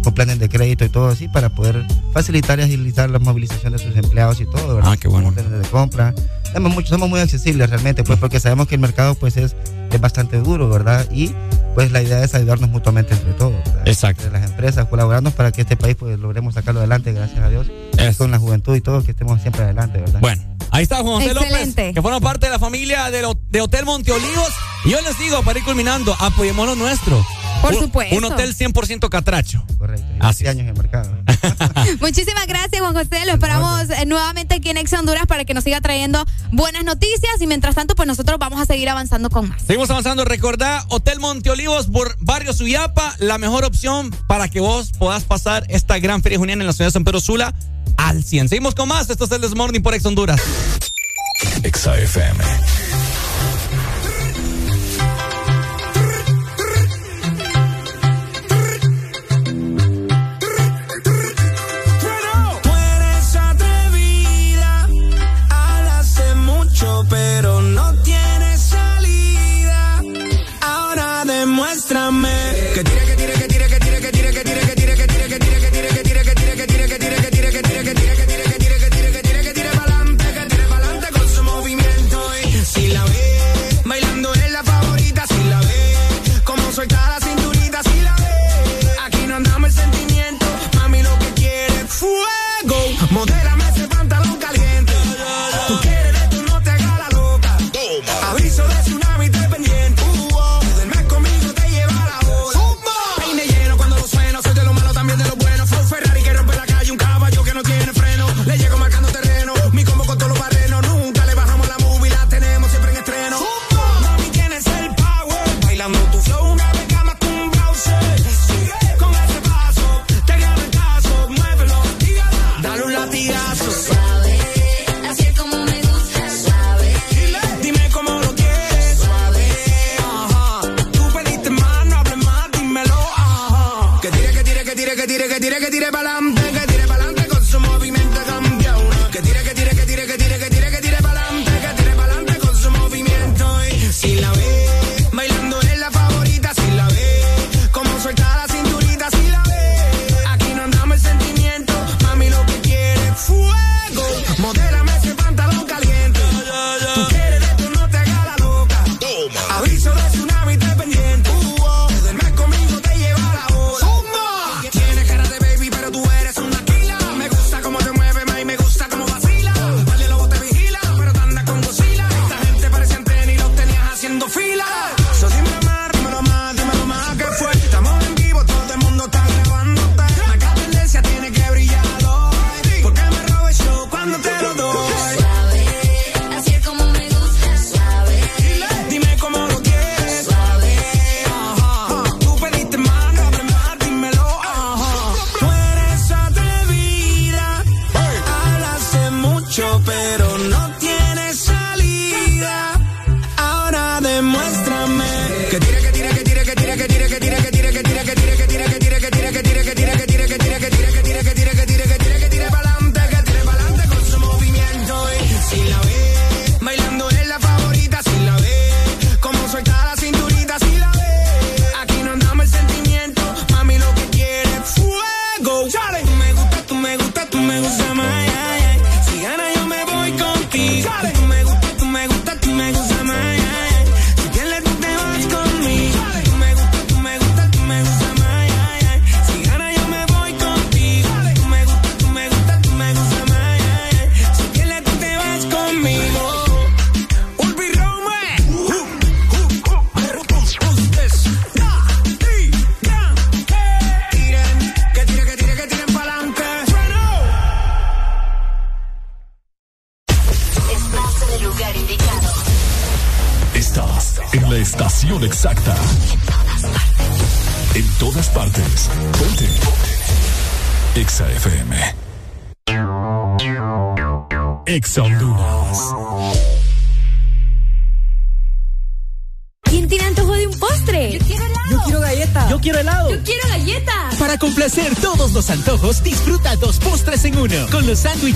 con 0.07 0.15
planes 0.15 0.39
de 0.39 0.49
crédito 0.49 0.85
y 0.85 0.89
todo 0.89 1.09
así, 1.09 1.27
para 1.27 1.49
poder 1.49 1.85
facilitar 2.13 2.61
y 2.61 2.63
agilizar 2.63 3.11
la 3.11 3.19
movilización 3.19 3.73
de 3.73 3.81
sus 3.81 3.97
empleados 3.97 4.41
y 4.41 4.47
todo, 4.47 4.77
¿verdad? 4.77 4.93
Ah, 4.93 4.97
qué 4.97 5.09
bueno. 5.09 5.31
Órdenes 5.31 5.51
de 5.51 5.69
compra. 5.69 6.15
Somos, 6.53 6.73
mucho, 6.73 6.91
somos 6.91 7.09
muy 7.09 7.19
accesibles 7.19 7.69
realmente, 7.69 8.05
pues 8.05 8.17
porque 8.21 8.39
sabemos 8.39 8.69
que 8.69 8.77
el 8.77 8.81
mercado 8.81 9.17
pues 9.17 9.37
es, 9.37 9.57
es 9.91 10.01
bastante 10.01 10.39
duro, 10.39 10.69
¿verdad? 10.69 11.11
Y 11.11 11.35
pues 11.75 11.91
la 11.91 12.03
idea 12.03 12.23
es 12.23 12.37
ayudarnos 12.37 12.71
mutuamente 12.71 13.15
entre 13.15 13.33
todos. 13.33 13.57
¿verdad? 13.65 13.89
Exacto. 13.89 14.23
Entre 14.23 14.41
las 14.41 14.49
empresas, 14.49 14.87
colaborarnos 14.87 15.33
para 15.33 15.51
que 15.51 15.63
este 15.63 15.77
país 15.77 15.97
pues 15.99 16.17
logremos 16.21 16.55
sacarlo 16.55 16.79
adelante, 16.79 17.13
gracias 17.13 17.41
a 17.41 17.49
Dios. 17.49 17.67
Con 18.17 18.31
la 18.31 18.39
juventud 18.39 18.77
y 18.77 18.81
todo, 18.81 19.03
que 19.03 19.11
estemos 19.11 19.43
siempre 19.43 19.65
adelante, 19.65 19.99
¿verdad? 19.99 20.21
Bueno, 20.21 20.41
ahí 20.71 20.83
está 20.83 20.97
Juan 21.03 21.15
José 21.15 21.31
Excelente. 21.33 21.83
López, 21.83 21.95
que 21.95 22.03
forma 22.03 22.21
parte 22.21 22.47
de 22.47 22.53
la 22.53 22.59
familia 22.59 23.11
de, 23.11 23.23
lo- 23.23 23.39
de 23.51 23.61
Hotel 23.61 23.85
Monteolivos. 23.85 24.51
Y 24.85 24.91
yo 24.91 25.01
les 25.01 25.19
digo, 25.19 25.43
para 25.43 25.59
ir 25.59 25.65
culminando, 25.65 26.15
apoyemos 26.21 26.67
lo 26.67 26.75
nuestro. 26.77 27.25
Por 27.63 27.73
Un- 27.75 27.81
supuesto. 27.81 28.15
Un 28.17 28.25
hotel 28.25 28.55
100% 28.55 29.09
catracho. 29.09 29.65
Correcto. 29.79 30.05
Así 30.21 30.47
años 30.47 30.61
en 30.63 30.69
el 30.69 30.75
mercado. 30.77 31.11
Muchísimas 32.01 32.47
gracias, 32.47 32.81
Juan 32.81 32.93
José. 32.95 33.25
Lo 33.27 33.33
esperamos 33.33 33.89
eh, 33.91 34.05
nuevamente 34.07 34.57
aquí 34.57 34.69
en 34.71 34.77
Ex 34.77 34.93
Honduras 34.93 35.27
para 35.27 35.45
que 35.45 35.55
nos 35.55 35.65
siga 35.65 35.81
trayendo 35.81 36.25
buenas 36.53 36.85
noticias. 36.85 37.41
Y 37.41 37.47
mientras 37.47 37.75
tanto, 37.75 37.95
pues 37.95 38.07
nosotros 38.07 38.39
vamos 38.39 38.61
a 38.61 38.67
seguir 38.67 38.89
avanzando 38.89 39.31
con 39.31 39.49
más. 39.49 39.63
Seguimos 39.63 39.91
avanzando. 39.91 40.25
Recordá, 40.25 40.85
Hotel 40.89 41.19
Monteolivos 41.19 41.87
por 41.87 42.17
Barrio 42.21 42.53
Suyapa, 42.53 43.15
la 43.19 43.39
mejor 43.39 43.65
opción 43.65 44.15
para 44.29 44.49
que 44.49 44.61
vos 44.61 44.93
puedas 44.99 45.25
pasar 45.25 45.65
esta 45.69 45.99
gran 45.99 46.23
feria 46.23 46.39
junina 46.39 46.61
en 46.63 46.67
la 46.67 46.73
ciudad 46.73 46.89
de 46.89 46.93
San 46.93 47.05
Pedro 47.05 47.21
Sula 47.21 47.55
al 47.97 48.25
100. 48.25 48.49
Seguimos 48.49 48.75
con 48.75 48.89
más. 48.89 49.09
Esto 49.11 49.25
es 49.25 49.31
el 49.33 49.41
Desmorning 49.41 49.83
por 49.83 49.95
Ex 49.95 50.05
Honduras. 50.07 50.41
Exa. 51.63 51.95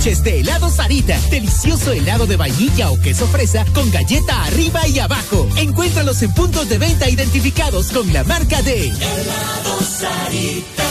Sándwiches 0.00 0.22
de 0.24 0.40
helado 0.40 0.70
Sarita. 0.70 1.18
Delicioso 1.30 1.92
helado 1.92 2.26
de 2.26 2.36
vainilla 2.36 2.90
o 2.90 3.00
queso 3.00 3.26
fresa 3.26 3.64
con 3.74 3.90
galleta 3.90 4.44
arriba 4.44 4.86
y 4.88 4.98
abajo. 4.98 5.46
Encuéntralos 5.56 6.22
en 6.22 6.32
puntos 6.32 6.68
de 6.68 6.78
venta 6.78 7.08
identificados 7.08 7.90
con 7.92 8.12
la 8.12 8.24
marca 8.24 8.62
de 8.62 8.88
Helado 8.88 9.80
Sarita. 9.82 10.84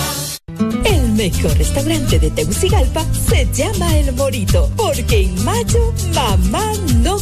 El 0.86 1.14
mejor 1.14 1.58
restaurante 1.58 2.20
de 2.20 2.32
Tegucigalpa 2.32 3.06
se 3.30 3.48
llama 3.54 3.98
El 3.98 4.14
Morito, 4.14 4.70
porque 4.76 5.24
en 5.24 5.44
mayo 5.44 5.94
mamá 6.14 6.72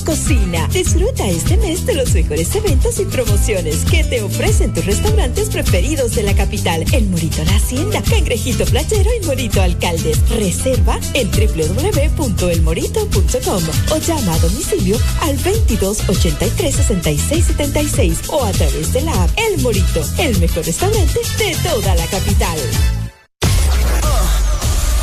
cocina. 0.08 0.68
Disfruta 0.72 1.28
este 1.28 1.58
mes 1.58 1.86
de 1.86 1.94
los 1.94 2.12
mejores 2.14 2.56
eventos 2.56 2.98
y 3.00 3.06
promociones 3.06 3.84
que 3.84 4.06
te 4.06 4.22
ofrecen 4.22 4.74
tus 4.74 4.86
restaurantes 4.86 5.50
preferidos 5.50 6.16
de 6.16 6.24
la 6.24 6.34
capital. 6.34 6.86
El 6.94 7.08
Morito 7.08 7.44
La 7.44 7.58
Hacienda, 7.58 8.02
Cangrejito 8.02 8.64
Playero 8.66 9.10
y 9.22 9.26
Morito 9.26 9.62
Alcaldes. 9.62 10.18
Reserva 10.30 10.98
en 11.14 11.30
www.elmorito.com 11.30 13.64
o 13.92 13.98
llama 13.98 14.34
a 14.34 14.40
domicilio 14.40 14.98
al 15.22 15.36
22 15.36 16.08
83 16.08 16.74
66 16.74 17.46
76 17.46 18.20
o 18.30 18.46
a 18.46 18.54
través 18.54 18.94
de 18.94 19.02
la 19.02 19.24
app 19.24 19.32
El 19.36 19.62
Morito, 19.62 20.02
el 20.20 20.40
mejor 20.40 20.66
restaurante 20.66 21.20
de 21.38 21.54
toda 21.70 21.96
la 21.96 22.06
capital. 22.06 22.58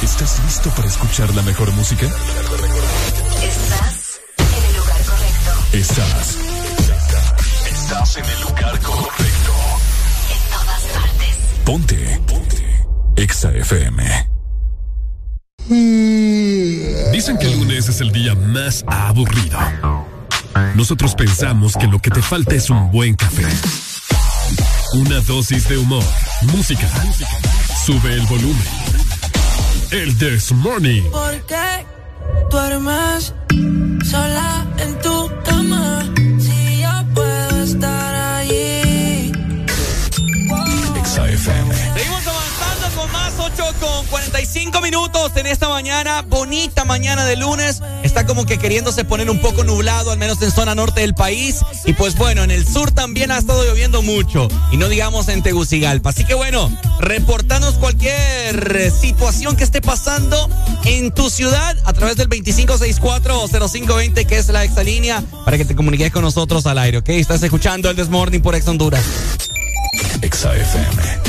¿Estás 0.02 0.42
listo 0.44 0.70
para 0.70 0.88
escuchar 0.88 1.34
la 1.34 1.42
mejor 1.42 1.70
música? 1.72 2.10
Estás. 5.74 6.38
Estás 7.68 8.16
en 8.16 8.24
el 8.24 8.40
lugar 8.42 8.80
correcto. 8.80 9.52
En 10.30 10.52
todas 10.52 10.82
partes. 10.94 11.36
Ponte. 11.64 12.20
Ponte. 12.28 12.86
Exa 13.16 13.50
FM. 13.50 14.04
Dicen 17.10 17.38
que 17.38 17.46
el 17.46 17.58
lunes 17.58 17.88
es 17.88 18.00
el 18.00 18.12
día 18.12 18.36
más 18.36 18.84
aburrido. 18.86 19.58
Nosotros 20.76 21.16
pensamos 21.16 21.74
que 21.76 21.88
lo 21.88 21.98
que 21.98 22.10
te 22.10 22.22
falta 22.22 22.54
es 22.54 22.70
un 22.70 22.92
buen 22.92 23.16
café. 23.16 23.48
Una 24.92 25.18
dosis 25.22 25.68
de 25.68 25.78
humor, 25.78 26.04
música. 26.52 26.88
Sube 27.84 28.14
el 28.14 28.24
volumen. 28.26 28.68
El 29.90 30.16
This 30.18 30.52
Morning. 30.52 31.02
¿Por 31.10 31.44
qué 31.46 31.84
duermes 32.48 33.34
sola 34.04 34.66
en 34.78 35.00
tu 35.00 35.33
minutos 44.94 45.32
en 45.34 45.46
esta 45.46 45.68
mañana, 45.68 46.22
bonita 46.22 46.84
mañana 46.84 47.24
de 47.24 47.34
lunes. 47.34 47.82
Está 48.04 48.26
como 48.26 48.46
que 48.46 48.58
queriéndose 48.58 49.04
poner 49.04 49.28
un 49.28 49.40
poco 49.40 49.64
nublado, 49.64 50.12
al 50.12 50.18
menos 50.18 50.40
en 50.40 50.52
zona 50.52 50.76
norte 50.76 51.00
del 51.00 51.14
país. 51.14 51.62
Y 51.84 51.94
pues 51.94 52.14
bueno, 52.14 52.44
en 52.44 52.52
el 52.52 52.64
sur 52.64 52.92
también 52.92 53.32
ha 53.32 53.38
estado 53.38 53.64
lloviendo 53.64 54.02
mucho. 54.02 54.46
Y 54.70 54.76
no 54.76 54.88
digamos 54.88 55.26
en 55.26 55.42
Tegucigalpa. 55.42 56.10
Así 56.10 56.24
que 56.24 56.34
bueno, 56.34 56.70
reportanos 57.00 57.74
cualquier 57.74 58.92
situación 58.92 59.56
que 59.56 59.64
esté 59.64 59.80
pasando 59.80 60.48
en 60.84 61.10
tu 61.10 61.28
ciudad 61.28 61.76
a 61.84 61.92
través 61.92 62.16
del 62.16 62.28
2564 62.28 63.42
o 63.42 63.48
0520, 63.48 64.26
que 64.26 64.36
es 64.36 64.46
la 64.48 64.62
exalínea, 64.62 65.24
para 65.44 65.58
que 65.58 65.64
te 65.64 65.74
comuniques 65.74 66.12
con 66.12 66.22
nosotros 66.22 66.66
al 66.66 66.78
aire, 66.78 66.98
¿ok? 66.98 67.08
Estás 67.08 67.42
escuchando 67.42 67.90
el 67.90 67.96
Desmorning 67.96 68.42
por 68.42 68.54
Ex 68.54 68.68
Honduras. 68.68 69.02
Exa 70.22 70.54
FM. 70.54 71.23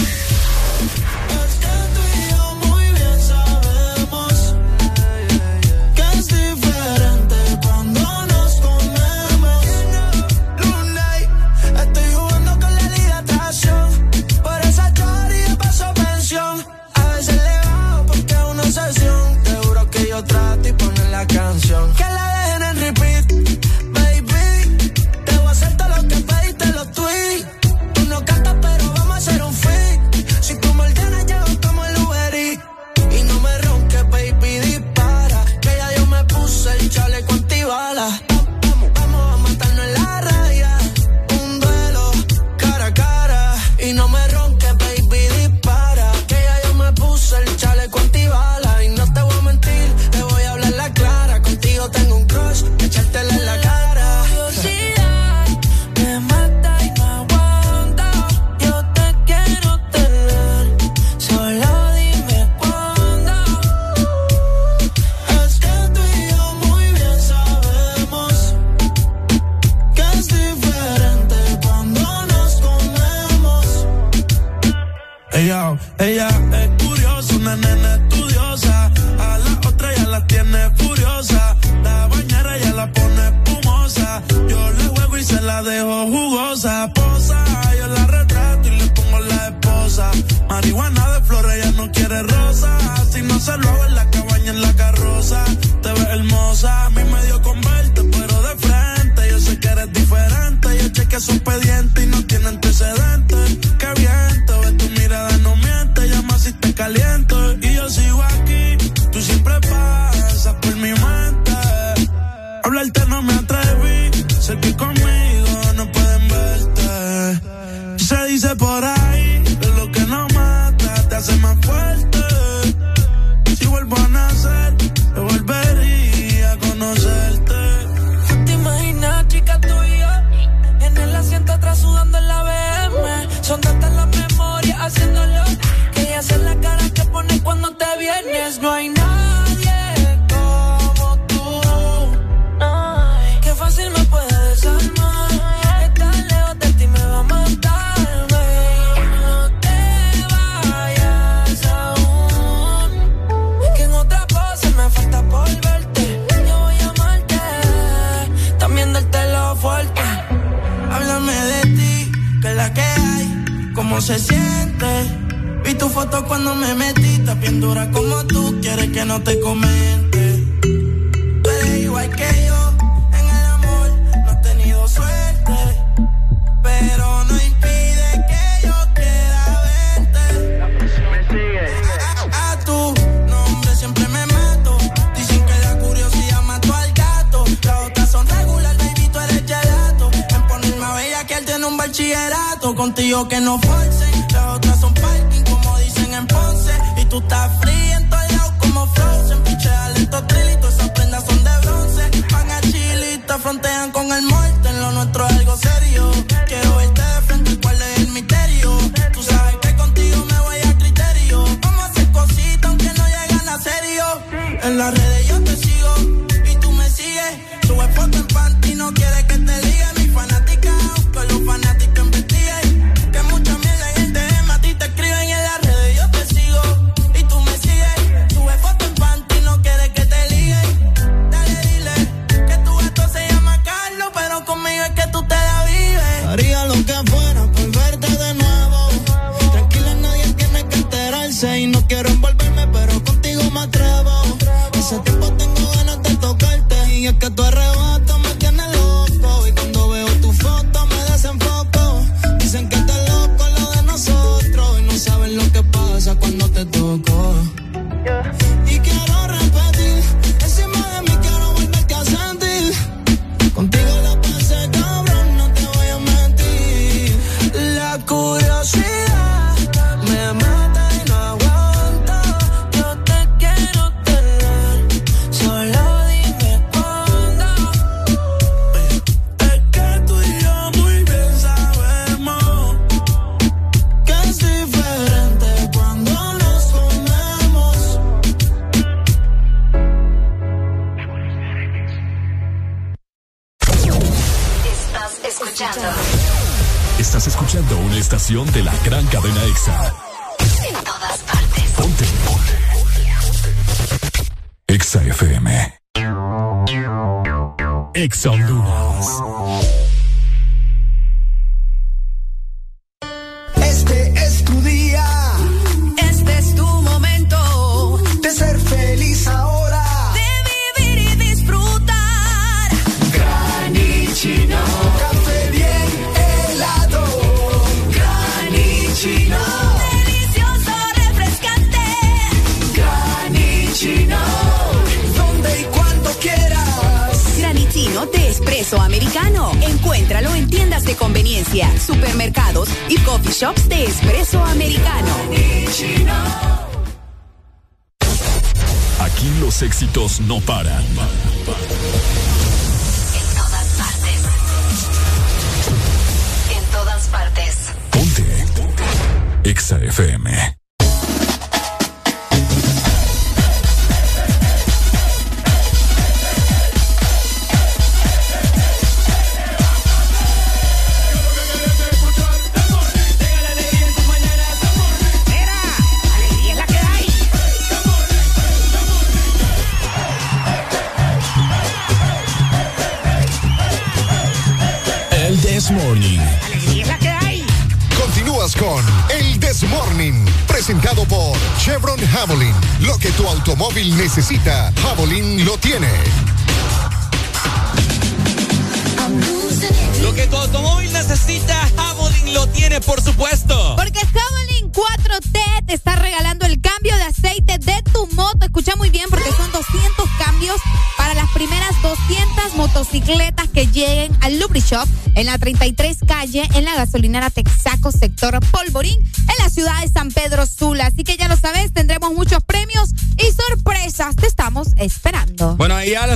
bachillerato, 191.78 192.76
contigo 192.76 193.28
que 193.28 193.40
no 193.40 193.60
forcen. 193.60 194.26
Las 194.34 194.58
otras 194.58 194.80
son 194.80 194.94
parking, 194.94 195.44
como 195.44 195.78
dicen 195.80 196.14
en 196.14 196.28
Ponce. 196.28 196.74
Y 196.98 197.06
tú 197.06 197.20
estás 197.20 197.60
fría, 197.62 197.98
entollado 197.98 198.54
como 198.60 198.86
Frozen. 198.94 199.44
Piche, 199.44 199.70
alento, 199.70 200.24
trilito 200.26 200.65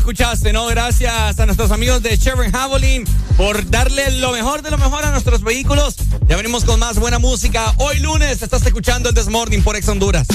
escuchaste, 0.10 0.52
¿no? 0.52 0.66
Gracias 0.66 1.40
a 1.40 1.46
nuestros 1.46 1.70
amigos 1.70 2.02
de 2.02 2.18
Chevron 2.18 2.52
Javelin 2.52 3.06
por 3.38 3.70
darle 3.70 4.10
lo 4.14 4.32
mejor 4.32 4.64
de 4.64 4.72
lo 4.72 4.80
mejor 4.80 5.06
a 5.06 5.12
nuestros 5.12 5.44
vehículos. 5.44 5.98
Ya 6.28 6.36
venimos 6.36 6.66
con 6.66 6.80
más 6.80 6.98
buena 6.98 7.20
música. 7.20 7.72
Hoy 7.78 8.00
lunes 8.00 8.42
estás 8.42 8.66
escuchando 8.66 9.10
el 9.10 9.16
Desmorning 9.16 9.62
por 9.62 9.76
Ex 9.76 9.88
Honduras. 9.88 10.26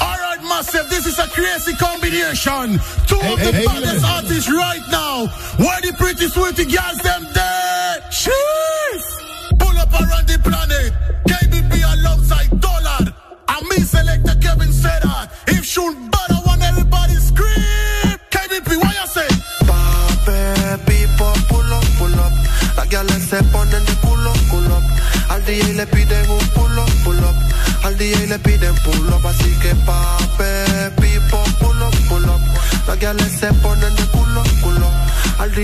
Alright, 0.00 0.42
Massive. 0.42 0.88
This 0.90 1.06
is 1.06 1.20
a 1.20 1.28
crazy 1.28 1.72
combination. 1.76 2.80
Two 3.06 3.20
of 3.32 3.38
the 3.38 3.52
hey, 3.52 3.66
baddest 3.66 4.04
artists 4.04 4.50
right 4.50 4.82
now. 4.90 5.28
Where 5.58 5.80
the 5.82 5.92
pretty 5.96 6.26
sweetie 6.26 6.64
girls 6.64 6.98
them 6.98 7.28
there? 7.32 7.53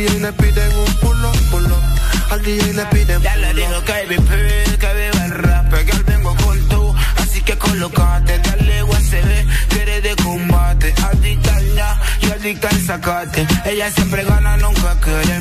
DJ 0.00 0.20
le 0.20 0.32
piden 0.32 0.76
un 0.76 0.94
pull 1.00 1.24
up. 1.24 2.30
Al 2.30 2.42
DJ 2.42 2.72
le 2.72 2.86
piden 2.86 3.20
Ya 3.20 3.36
le 3.36 3.52
digo 3.52 3.84
que 3.84 4.06
vive, 4.08 4.78
que 4.78 4.90
viva 4.94 5.24
el 5.26 5.30
rap, 5.32 5.74
que 5.74 5.92
al 5.92 6.04
vengo 6.04 6.34
con 6.36 6.58
tú, 6.68 6.94
así 7.16 7.42
que 7.42 7.58
colocate, 7.58 8.38
dale 8.38 8.82
USB, 8.84 9.68
que 9.68 9.82
eres 9.82 10.02
de 10.02 10.16
combate, 10.22 10.94
adicta 11.02 11.54
al 11.54 11.74
ya 11.74 12.00
y 12.22 12.30
adicta 12.30 12.68
al 12.68 12.80
sacate. 12.80 13.46
Ella 13.66 13.90
siempre 13.90 14.24
gana, 14.24 14.56
nunca 14.56 14.96
quiere 15.00 15.34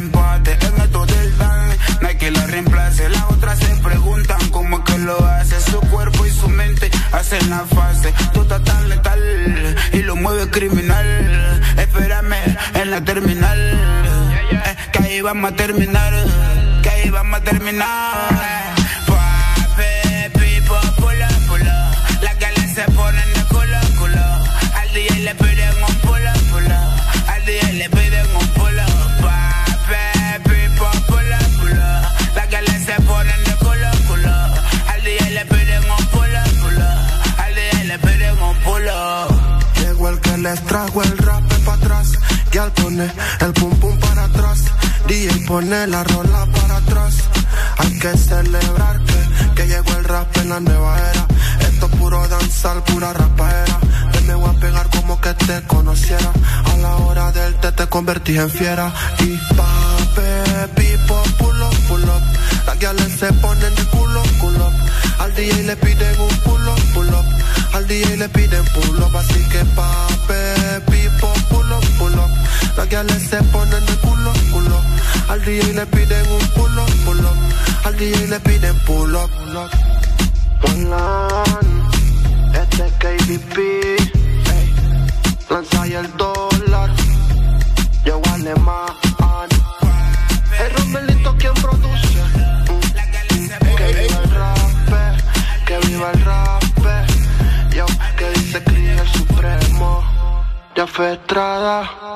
vamos 15.34 15.52
a 15.52 15.56
terminar, 15.56 16.12
que 16.82 16.90
ahí 16.90 17.10
vamos 17.12 17.38
a 17.38 17.44
terminar. 17.44 18.19
La 45.70 46.04
rola 46.04 46.48
para 46.52 46.78
atrás. 46.78 47.14
Hay 47.78 48.00
que 48.00 48.18
celebrar 48.18 49.00
que, 49.56 49.68
llegó 49.68 49.92
el 50.00 50.04
rap 50.04 50.26
en 50.38 50.50
la 50.50 50.60
nueva 50.60 50.98
era. 50.98 51.28
Esto 51.60 51.86
es 51.86 51.96
puro 51.96 52.28
danzar, 52.28 52.84
pura 52.86 53.14
rapaera. 53.14 53.78
Ven, 54.12 54.26
me 54.26 54.34
voy 54.34 54.50
a 54.50 54.60
pegar 54.60 54.90
como 54.90 55.22
que 55.22 55.32
te 55.36 55.62
conociera. 55.68 56.32
A 56.74 56.78
la 56.78 56.96
hora 56.96 57.32
del 57.34 57.54
té 57.60 57.72
te 57.72 57.86
convertí 57.86 58.36
en 58.36 58.50
fiera. 58.50 58.92
Y 59.20 59.38
pape, 59.56 60.70
pipo, 60.76 61.22
pull 61.38 61.62
up, 61.62 61.76
pull 61.88 62.04
up. 62.04 62.24
Las 62.66 62.80
gales 62.80 63.20
se 63.20 63.32
ponen 63.34 63.76
de 63.76 63.84
culo, 63.92 64.24
culo. 64.40 64.72
Al 65.20 65.36
DJ 65.36 65.64
le 65.66 65.76
piden 65.76 66.20
un 66.20 66.36
pull 66.40 66.68
up. 66.68 67.26
Al 67.74 67.88
DJ 67.88 68.18
le 68.18 68.28
piden 68.30 68.66
pull 68.74 69.04
up, 69.04 69.16
así 69.16 69.40
que 69.50 69.64
pape, 69.76 70.82
pipo, 70.90 71.32
pull 71.52 71.72
up, 71.72 71.86
pull 72.00 72.16
up. 72.18 72.30
Las 72.76 73.22
se 73.22 73.38
ponen 73.44 73.86
de 73.86 73.96
culo. 73.98 74.19
Al 75.30 75.46
DJ 75.46 75.74
le 75.74 75.86
piden 75.86 76.32
un 76.32 76.48
pull 76.56 76.80
up, 76.80 76.90
pull 77.06 77.20
up. 77.20 77.86
Al 77.86 77.96
DJ 77.96 78.28
le 78.28 78.40
piden 78.40 78.76
pull 78.86 79.16
up, 79.16 79.30
pull 79.30 79.58
up. 79.58 79.90
Dolan, 80.62 81.90
este 82.54 82.88
es 82.88 83.58
ey. 83.58 84.12
lanza 85.50 85.88
y 85.88 85.94
el 85.94 86.18
dólar, 86.18 86.90
yo 88.06 88.22
alemán. 88.34 88.88
El 90.60 90.74
Romelito 90.76 91.36
quien 91.38 91.54
produce, 91.54 92.22
que 93.78 93.88
viva 93.94 94.22
el 94.24 94.32
rap, 94.32 94.58
que 95.66 95.78
viva 95.88 96.12
el 96.12 96.26
rap, 96.26 96.64
yo 97.72 97.86
que 98.18 98.30
dice 98.32 98.64
Cris 98.64 99.00
el 99.00 99.08
supremo, 99.10 100.04
ya 100.76 100.88
fue 100.88 101.14
Estrada. 101.14 102.09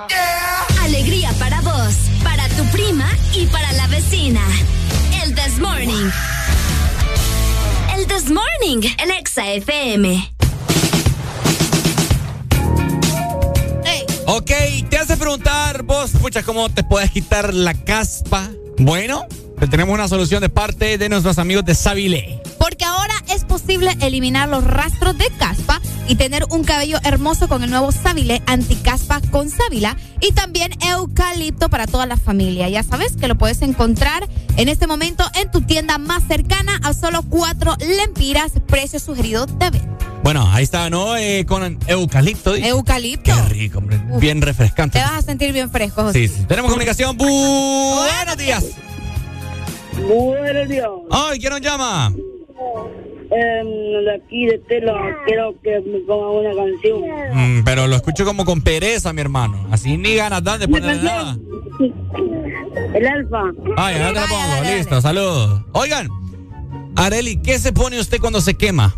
El 4.25 5.35
This 5.35 5.59
Morning. 5.59 6.09
El 7.93 8.07
This 8.07 8.31
Morning, 8.31 8.89
el 8.99 9.11
Exa 9.11 9.51
FM. 9.51 10.33
Ok, 14.27 14.51
te 14.89 14.97
hace 14.97 15.17
preguntar 15.17 15.83
vos, 15.83 16.11
pucha, 16.21 16.41
¿cómo 16.41 16.69
te 16.69 16.85
puedes 16.85 17.11
quitar 17.11 17.53
la 17.53 17.73
caspa? 17.73 18.49
Bueno, 18.77 19.25
te 19.59 19.67
tenemos 19.67 19.93
una 19.93 20.07
solución 20.07 20.39
de 20.39 20.47
parte 20.47 20.97
de 20.97 21.09
nuestros 21.09 21.37
amigos 21.37 21.65
de 21.65 21.75
Savile. 21.75 22.41
Porque 22.57 22.85
ahora 22.85 23.15
es 23.27 23.43
posible 23.43 23.91
eliminar 23.99 24.47
los 24.47 24.63
rastros 24.63 25.17
de 25.17 25.27
caspa 25.37 25.42
y 26.07 26.15
tener 26.15 26.45
un 26.49 26.63
cabello 26.63 26.97
hermoso 27.03 27.47
con 27.47 27.63
el 27.63 27.69
nuevo 27.69 27.91
Savile 27.91 28.41
anticaspa 28.45 29.21
con 29.31 29.49
sábila 29.49 29.95
y 30.21 30.31
también 30.33 30.71
eucalipto 30.85 31.69
para 31.69 31.87
toda 31.87 32.05
la 32.05 32.17
familia. 32.17 32.67
Ya 32.69 32.83
sabes 32.83 33.15
que 33.15 33.27
lo 33.27 33.35
puedes 33.37 33.61
encontrar 33.61 34.27
en 34.57 34.69
este 34.69 34.87
momento 34.87 35.23
en 35.35 35.49
tu 35.51 35.61
tienda 35.61 35.97
más 35.97 36.23
cercana 36.27 36.79
a 36.83 36.93
solo 36.93 37.23
cuatro 37.23 37.75
lempiras, 37.79 38.51
precio 38.67 38.99
sugerido 38.99 39.45
de 39.45 39.69
venta. 39.69 39.89
Bueno, 40.23 40.49
ahí 40.53 40.63
está, 40.63 40.89
¿no? 40.89 41.17
Eh, 41.17 41.45
con 41.45 41.77
eucalipto. 41.87 42.55
Eucalipto. 42.55 43.33
Qué 43.35 43.41
rico, 43.49 43.79
hombre. 43.79 44.01
Bien 44.19 44.41
refrescante. 44.41 44.99
Te 44.99 45.03
vas 45.05 45.13
a 45.19 45.21
sentir 45.21 45.51
bien 45.51 45.69
fresco, 45.69 46.01
José. 46.03 46.27
Sí, 46.29 46.33
sí. 46.37 46.45
Tenemos 46.47 46.69
comunicación. 46.71 47.17
Bu- 47.17 47.97
Buenos 47.97 48.37
días. 48.37 48.63
Buenos 50.07 50.69
días. 50.69 50.87
Ay, 51.11 51.39
¿quién 51.39 51.51
nos 51.51 51.61
llama? 51.61 52.13
De 53.37 54.13
aquí 54.15 54.45
de 54.45 54.59
Tela, 54.59 54.93
quiero 55.25 55.55
que 55.63 55.79
me 55.89 55.99
ponga 56.01 56.29
una 56.29 56.49
canción. 56.55 57.01
Mm, 57.59 57.63
pero 57.63 57.87
lo 57.87 57.95
escucho 57.95 58.25
como 58.25 58.45
con 58.45 58.61
pereza, 58.61 59.11
mi 59.11 59.21
hermano. 59.21 59.67
Así 59.71 59.97
ni 59.97 60.13
ganas 60.15 60.43
dan 60.43 60.59
de 60.59 60.67
ponerle 60.67 61.01
nada. 61.01 61.35
El 62.93 63.07
alfa. 63.07 63.41
Ay, 63.77 63.95
ya 63.97 64.07
te 64.13 64.19
lo 64.19 64.27
pongo. 64.27 64.75
Listo, 64.75 65.01
saludos. 65.01 65.61
Oigan, 65.71 66.09
Areli, 66.95 67.37
¿qué 67.41 67.57
se 67.57 67.73
pone 67.73 67.99
usted 67.99 68.19
cuando 68.19 68.39
se 68.39 68.53
quema? 68.55 68.93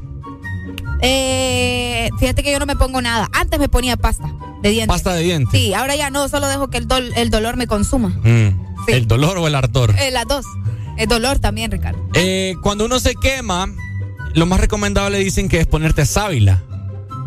Eh, 1.01 2.09
fíjate 2.19 2.43
que 2.43 2.51
yo 2.51 2.59
no 2.59 2.65
me 2.65 2.75
pongo 2.75 3.01
nada. 3.01 3.30
Antes 3.33 3.57
me 3.59 3.69
ponía 3.69 3.95
pasta 3.95 4.25
de 4.61 4.69
dientes. 4.69 4.88
Pasta 4.88 5.14
de 5.14 5.23
dientes. 5.23 5.57
Sí, 5.59 5.73
ahora 5.73 5.95
ya 5.95 6.09
no, 6.09 6.27
solo 6.27 6.47
dejo 6.47 6.69
que 6.69 6.77
el, 6.77 6.88
dol- 6.88 7.14
el 7.15 7.30
dolor 7.30 7.55
me 7.55 7.67
consuma. 7.67 8.09
Mm, 8.23 8.49
¿El 8.89 9.07
dolor 9.07 9.38
o 9.38 9.47
el 9.47 9.55
ardor? 9.55 9.93
Eh, 9.97 10.11
las 10.11 10.27
dos. 10.27 10.45
El 10.97 11.07
dolor 11.07 11.39
también, 11.39 11.72
Ricardo. 11.72 11.99
Eh, 12.15 12.55
cuando 12.61 12.85
uno 12.85 12.99
se 12.99 13.15
quema, 13.15 13.67
lo 14.35 14.45
más 14.45 14.59
recomendable 14.59 15.17
dicen 15.19 15.49
que 15.49 15.59
es 15.59 15.67
ponerte 15.67 16.05
sábila. 16.05 16.61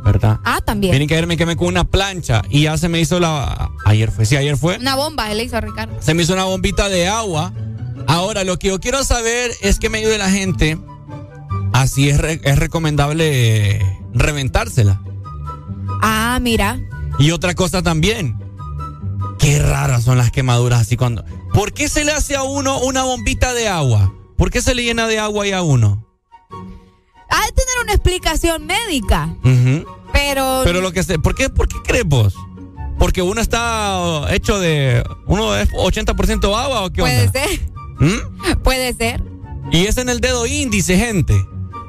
¿Verdad? 0.04 0.38
Ah, 0.44 0.60
también. 0.64 0.92
Tienen 0.92 1.36
que 1.36 1.44
me 1.46 1.56
con 1.56 1.66
una 1.68 1.84
plancha 1.84 2.40
y 2.48 2.62
ya 2.62 2.78
se 2.78 2.88
me 2.88 3.00
hizo 3.00 3.18
la. 3.20 3.70
Ayer 3.84 4.10
fue, 4.10 4.24
sí, 4.24 4.36
ayer 4.36 4.56
fue. 4.56 4.78
Una 4.78 4.94
bomba 4.94 5.28
le 5.34 5.44
hizo 5.44 5.56
a 5.56 5.60
Ricardo. 5.60 5.96
Se 6.00 6.14
me 6.14 6.22
hizo 6.22 6.32
una 6.32 6.44
bombita 6.44 6.88
de 6.88 7.08
agua. 7.08 7.52
Ahora, 8.06 8.44
lo 8.44 8.58
que 8.58 8.68
yo 8.68 8.80
quiero 8.80 9.04
saber 9.04 9.50
es 9.60 9.78
que 9.78 9.90
me 9.90 9.98
ayude 9.98 10.16
la 10.16 10.30
gente. 10.30 10.78
Así 11.74 12.08
es, 12.08 12.18
re- 12.18 12.40
es 12.42 12.58
recomendable 12.58 13.84
reventársela. 14.14 15.02
Ah, 16.00 16.38
mira. 16.40 16.80
Y 17.18 17.32
otra 17.32 17.54
cosa 17.54 17.82
también. 17.82 18.38
Qué 19.38 19.60
raras 19.60 20.04
son 20.04 20.16
las 20.16 20.30
quemaduras 20.30 20.80
así 20.80 20.96
cuando. 20.96 21.24
¿Por 21.52 21.72
qué 21.72 21.88
se 21.88 22.04
le 22.04 22.12
hace 22.12 22.34
a 22.36 22.44
uno 22.44 22.78
una 22.80 23.02
bombita 23.04 23.52
de 23.52 23.68
agua? 23.68 24.12
¿Por 24.36 24.50
qué 24.50 24.62
se 24.62 24.74
le 24.74 24.84
llena 24.84 25.06
de 25.06 25.18
agua 25.18 25.44
ahí 25.44 25.52
a 25.52 25.62
uno? 25.62 26.07
Ha 27.30 27.44
de 27.46 27.52
tener 27.52 27.82
una 27.84 27.92
explicación 27.92 28.66
médica. 28.66 29.28
Pero. 30.12 30.62
Pero 30.64 30.80
lo 30.80 30.92
que 30.92 31.02
sé, 31.02 31.18
¿por 31.18 31.34
qué, 31.34 31.48
¿por 31.50 31.68
qué 31.68 31.76
crees 31.84 32.04
vos? 32.04 32.34
Porque 32.98 33.22
uno 33.22 33.40
está 33.40 34.24
hecho 34.34 34.58
de. 34.58 35.04
¿Uno 35.26 35.54
es 35.56 35.70
80% 35.72 36.44
agua 36.56 36.84
o 36.84 36.90
qué 36.90 37.02
Puede 37.02 37.26
onda? 37.26 37.32
ser. 37.32 37.60
¿Mm? 38.00 38.62
Puede 38.62 38.92
ser. 38.94 39.22
Y 39.70 39.86
es 39.86 39.98
en 39.98 40.08
el 40.08 40.20
dedo 40.20 40.46
índice, 40.46 40.96
gente. 40.96 41.34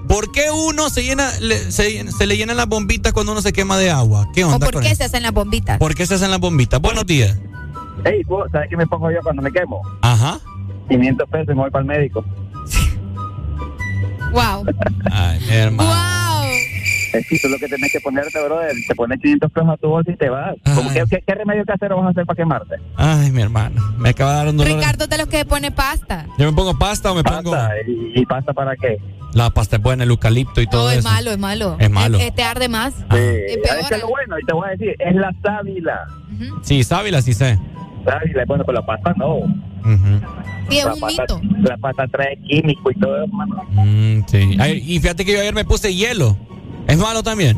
¿Por 0.07 0.31
qué 0.31 0.49
uno 0.51 0.89
se 0.89 1.03
llena, 1.03 1.29
le- 1.39 1.71
se, 1.71 2.11
se 2.11 2.25
le 2.25 2.35
llenan 2.35 2.57
las 2.57 2.67
bombitas 2.67 3.13
cuando 3.13 3.31
uno 3.31 3.41
se 3.41 3.53
quema 3.53 3.77
de 3.77 3.91
agua? 3.91 4.27
¿Qué 4.33 4.43
¿O 4.43 4.47
onda 4.49 4.65
por 4.65 4.73
con 4.73 4.81
qué 4.83 4.89
eso? 4.89 4.97
se 4.97 5.03
hacen 5.05 5.21
las 5.23 5.31
bombitas? 5.33 5.77
¿Por 5.77 5.93
qué 5.95 6.05
se 6.07 6.15
hacen 6.15 6.31
las 6.31 6.39
bombitas? 6.39 6.81
Buenos 6.81 7.05
días. 7.05 7.37
Ey, 8.05 8.23
¿vos 8.23 8.49
¿sabes 8.51 8.69
qué 8.69 8.77
me 8.77 8.87
pongo 8.87 9.11
yo 9.11 9.19
cuando 9.23 9.41
me 9.43 9.51
quemo? 9.51 9.81
Ajá. 10.01 10.39
500 10.89 11.29
pesos 11.29 11.47
y 11.49 11.55
me 11.55 11.61
voy 11.61 11.69
para 11.69 11.81
el 11.83 11.87
médico. 11.87 12.25
Wow. 14.31 14.65
Ay, 15.11 15.39
mi 15.47 15.55
hermano. 15.55 15.89
Wow. 15.89 16.49
Es 17.13 17.27
que 17.27 17.39
tú 17.39 17.49
lo 17.49 17.57
que 17.57 17.67
tenés 17.67 17.91
que 17.91 17.99
ponerte, 18.01 18.39
brother, 18.43 18.71
te 18.87 18.93
pones 18.95 19.19
500 19.19 19.51
pesos 19.51 19.69
a 19.69 19.77
tu 19.77 19.87
bolsa 19.89 20.11
y 20.11 20.15
te 20.15 20.29
vas. 20.29 20.55
Como 20.75 20.93
que, 20.93 21.03
¿qué, 21.09 21.23
qué 21.25 21.33
remedio 21.35 21.65
casero 21.65 21.97
vas 21.97 22.05
a 22.07 22.09
hacer 22.11 22.25
para 22.25 22.37
quemarte? 22.37 22.75
Ay, 22.95 23.31
mi 23.31 23.41
hermano. 23.41 23.81
Me 23.97 24.09
acaba 24.09 24.31
de 24.31 24.37
dar 24.37 24.47
un 24.49 24.57
dolor. 24.57 24.75
Ricardo 24.75 25.03
es 25.05 25.09
de 25.09 25.17
los 25.17 25.27
que 25.27 25.43
pone 25.43 25.71
pasta. 25.71 26.27
Yo 26.37 26.45
me 26.45 26.53
pongo 26.55 26.77
pasta 26.77 27.11
o 27.11 27.15
me 27.15 27.23
pongo. 27.23 27.55
¿Y, 27.87 28.19
y 28.21 28.25
pasta 28.27 28.53
para 28.53 28.75
qué? 28.75 28.97
La 29.33 29.49
pasta 29.49 29.75
es 29.77 29.81
buena, 29.81 30.03
el 30.03 30.09
eucalipto 30.11 30.61
y 30.61 30.67
todo 30.67 30.85
No, 30.85 30.91
es 30.91 30.99
eso. 30.99 31.09
malo, 31.09 31.31
es 31.31 31.37
malo. 31.39 31.77
Es 31.79 31.89
malo. 31.89 32.19
Eh, 32.19 32.31
te 32.35 32.43
arde 32.43 32.67
más. 32.67 32.93
Sí, 32.95 33.03
es 33.11 33.87
que 33.89 33.97
lo 33.97 34.07
bueno, 34.07 34.37
y 34.39 34.45
te 34.45 34.53
voy 34.53 34.67
a 34.67 34.71
decir, 34.71 34.95
es 34.99 35.15
la 35.15 35.31
sábila. 35.43 36.05
Sí, 36.61 36.83
sábila, 36.83 37.21
sí 37.21 37.33
sé. 37.33 37.59
Sábila, 38.05 38.43
bueno, 38.47 38.63
con 38.63 38.75
la 38.75 38.85
pasta 38.85 39.13
no. 39.17 39.39
Sí, 40.69 40.77
es 40.77 40.85
la 40.85 40.93
un 40.93 40.99
pata, 40.99 41.13
mito. 41.35 41.41
La 41.69 41.77
pata 41.77 42.07
trae 42.07 42.37
químico 42.47 42.91
y 42.91 42.95
todo, 42.95 43.23
hermano. 43.23 43.63
Mm, 43.71 44.21
sí. 44.27 44.57
Ay, 44.59 44.83
y 44.85 44.99
fíjate 44.99 45.25
que 45.25 45.33
yo 45.33 45.39
ayer 45.41 45.53
me 45.53 45.65
puse 45.65 45.93
hielo. 45.93 46.37
¿Es 46.87 46.97
malo 46.97 47.23
también? 47.23 47.57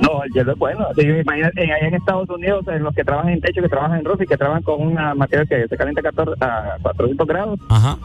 No, 0.00 0.22
el 0.24 0.32
hielo 0.32 0.52
es 0.52 0.58
bueno. 0.58 0.86
Imagínate, 0.96 1.62
en- 1.64 1.70
allá 1.72 1.86
en 1.88 1.94
Estados 1.94 2.28
Unidos, 2.30 2.64
en 2.68 2.82
los 2.82 2.94
que 2.94 3.04
trabajan 3.04 3.32
en 3.32 3.40
techo, 3.40 3.62
que 3.62 3.68
trabajan 3.68 3.98
en 3.98 4.04
roofing, 4.04 4.26
que 4.26 4.36
trabajan 4.36 4.62
con 4.62 4.80
una 4.82 5.14
material 5.14 5.46
que 5.48 5.66
se 5.68 5.76
calienta 5.76 6.00
a 6.00 6.04
14 6.04 6.32
a 6.44 6.76
400 6.82 7.26
grados. 7.26 7.60
Ajá. 7.68 7.98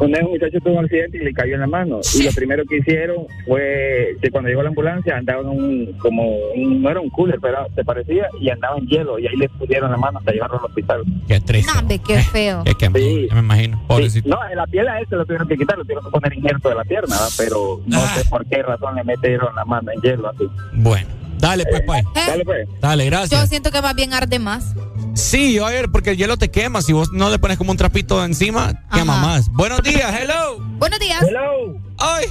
Una 0.00 0.18
vez 0.18 0.26
un 0.26 0.32
muchacho 0.32 0.58
tuvo 0.60 0.78
un 0.78 0.84
accidente 0.84 1.16
y 1.18 1.20
le 1.24 1.32
cayó 1.32 1.54
en 1.54 1.60
la 1.60 1.66
mano. 1.66 2.00
Y 2.18 2.22
lo 2.24 2.32
primero 2.32 2.64
que 2.64 2.78
hicieron 2.78 3.26
fue 3.46 4.16
que 4.20 4.30
cuando 4.30 4.48
llegó 4.50 4.62
la 4.62 4.68
ambulancia 4.70 5.16
andaba 5.16 5.40
en 5.42 5.48
un, 5.48 5.92
como, 5.98 6.36
un- 6.54 6.82
no 6.82 6.90
era 6.90 7.00
un 7.00 7.10
cooler, 7.10 7.38
pero 7.40 7.58
se 7.74 7.84
parecía, 7.84 8.26
y 8.40 8.50
andaba 8.50 8.76
en 8.78 8.86
hielo. 8.86 9.18
Y 9.18 9.26
ahí 9.26 9.36
le 9.36 9.48
pusieron 9.50 9.90
la 9.90 9.96
mano 9.96 10.18
hasta 10.18 10.32
llevarlo 10.32 10.58
al 10.58 10.64
hospital. 10.64 11.02
Qué 11.28 11.40
triste. 11.40 11.72
No, 11.82 11.88
qué 12.06 12.18
feo. 12.18 12.62
Es 12.66 12.74
que 12.74 12.84
ya 13.28 13.34
me 13.34 13.40
imagino. 13.40 13.82
Pobrecito. 13.86 14.28
No, 14.28 14.38
en 14.50 14.56
la 14.56 14.66
piel 14.66 14.88
a 14.88 15.00
él 15.00 15.06
se 15.08 15.16
lo 15.16 15.24
tuvieron 15.24 15.46
que 15.48 15.56
quitar, 15.56 15.76
lo 15.78 15.84
tuvieron 15.84 16.04
que 16.04 16.10
poner 16.10 16.34
injerto 16.34 16.68
de 16.68 16.74
la 16.74 16.84
pierna, 16.84 17.14
¿va? 17.16 17.28
pero 17.38 17.80
no 17.86 17.98
Ah. 17.98 18.14
sé 18.16 18.28
por 18.28 18.44
qué 18.46 18.62
razón 18.62 18.94
le 18.96 19.04
metieron 19.04 19.54
la 19.54 19.64
mano 19.64 19.90
en 19.92 20.00
hielo 20.00 20.28
así. 20.28 20.44
Bueno. 20.74 21.06
Dale, 21.38 21.64
pues, 21.66 21.82
pues. 21.86 22.04
Dale, 22.14 22.44
pues. 22.44 22.68
Dale, 22.80 23.04
Yo 23.04 23.10
gracias. 23.10 23.48
siento 23.48 23.70
que 23.70 23.82
más 23.82 23.94
bien 23.94 24.12
arde 24.14 24.38
más. 24.38 24.74
Sí, 25.14 25.54
yo 25.54 25.66
ayer, 25.66 25.88
porque 25.90 26.10
el 26.10 26.16
hielo 26.16 26.36
te 26.36 26.50
quema. 26.50 26.82
Si 26.82 26.92
vos 26.92 27.12
no 27.12 27.30
le 27.30 27.38
pones 27.38 27.58
como 27.58 27.70
un 27.70 27.76
trapito 27.76 28.24
encima, 28.24 28.72
quema 28.92 29.20
más. 29.20 29.48
Buenos 29.50 29.82
días, 29.82 30.12
hello. 30.20 30.58
Buenos 30.78 30.98
días. 30.98 31.22
Hello. 31.22 31.78
Ay. 31.98 32.26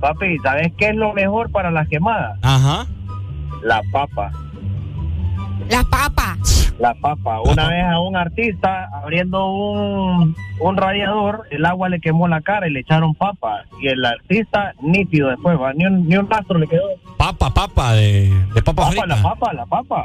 Papi, 0.00 0.36
¿sabes 0.42 0.72
qué 0.78 0.90
es 0.90 0.96
lo 0.96 1.12
mejor 1.12 1.50
para 1.50 1.70
las 1.70 1.88
quemadas? 1.88 2.38
Ajá. 2.42 2.86
La 3.62 3.80
papa. 3.92 4.32
La 5.72 5.82
papa. 5.84 6.36
La 6.78 6.94
papa. 6.94 7.40
Una 7.40 7.68
vez 7.68 7.84
a 7.84 7.98
un 8.00 8.14
artista 8.16 8.88
abriendo 8.92 9.46
un, 9.50 10.36
un 10.60 10.76
radiador, 10.76 11.46
el 11.50 11.64
agua 11.64 11.88
le 11.88 11.98
quemó 12.00 12.28
la 12.28 12.40
cara 12.42 12.68
y 12.68 12.72
le 12.72 12.80
echaron 12.80 13.14
papa. 13.14 13.62
Y 13.80 13.88
el 13.88 14.04
artista 14.04 14.74
nítido 14.82 15.28
después, 15.30 15.58
¿va? 15.58 15.72
Ni, 15.72 15.86
un, 15.86 16.06
ni 16.06 16.16
un 16.16 16.28
rastro 16.28 16.58
le 16.58 16.66
quedó. 16.66 16.82
Papa, 17.16 17.52
papa, 17.54 17.94
de, 17.94 18.28
de 18.54 18.62
papa, 18.62 18.82
Papa, 18.82 18.90
frita. 18.90 19.06
la 19.06 19.22
papa, 19.22 19.52
la 19.54 19.66
papa. 19.66 20.04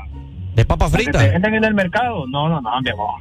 De 0.56 0.66
papa 0.66 0.88
frita. 0.90 1.20
te 1.20 1.30
venden 1.32 1.56
en 1.56 1.64
el 1.66 1.74
mercado. 1.74 2.26
No, 2.28 2.48
no, 2.48 2.62
no, 2.62 2.82
mi 2.82 2.90
amor. 2.90 3.20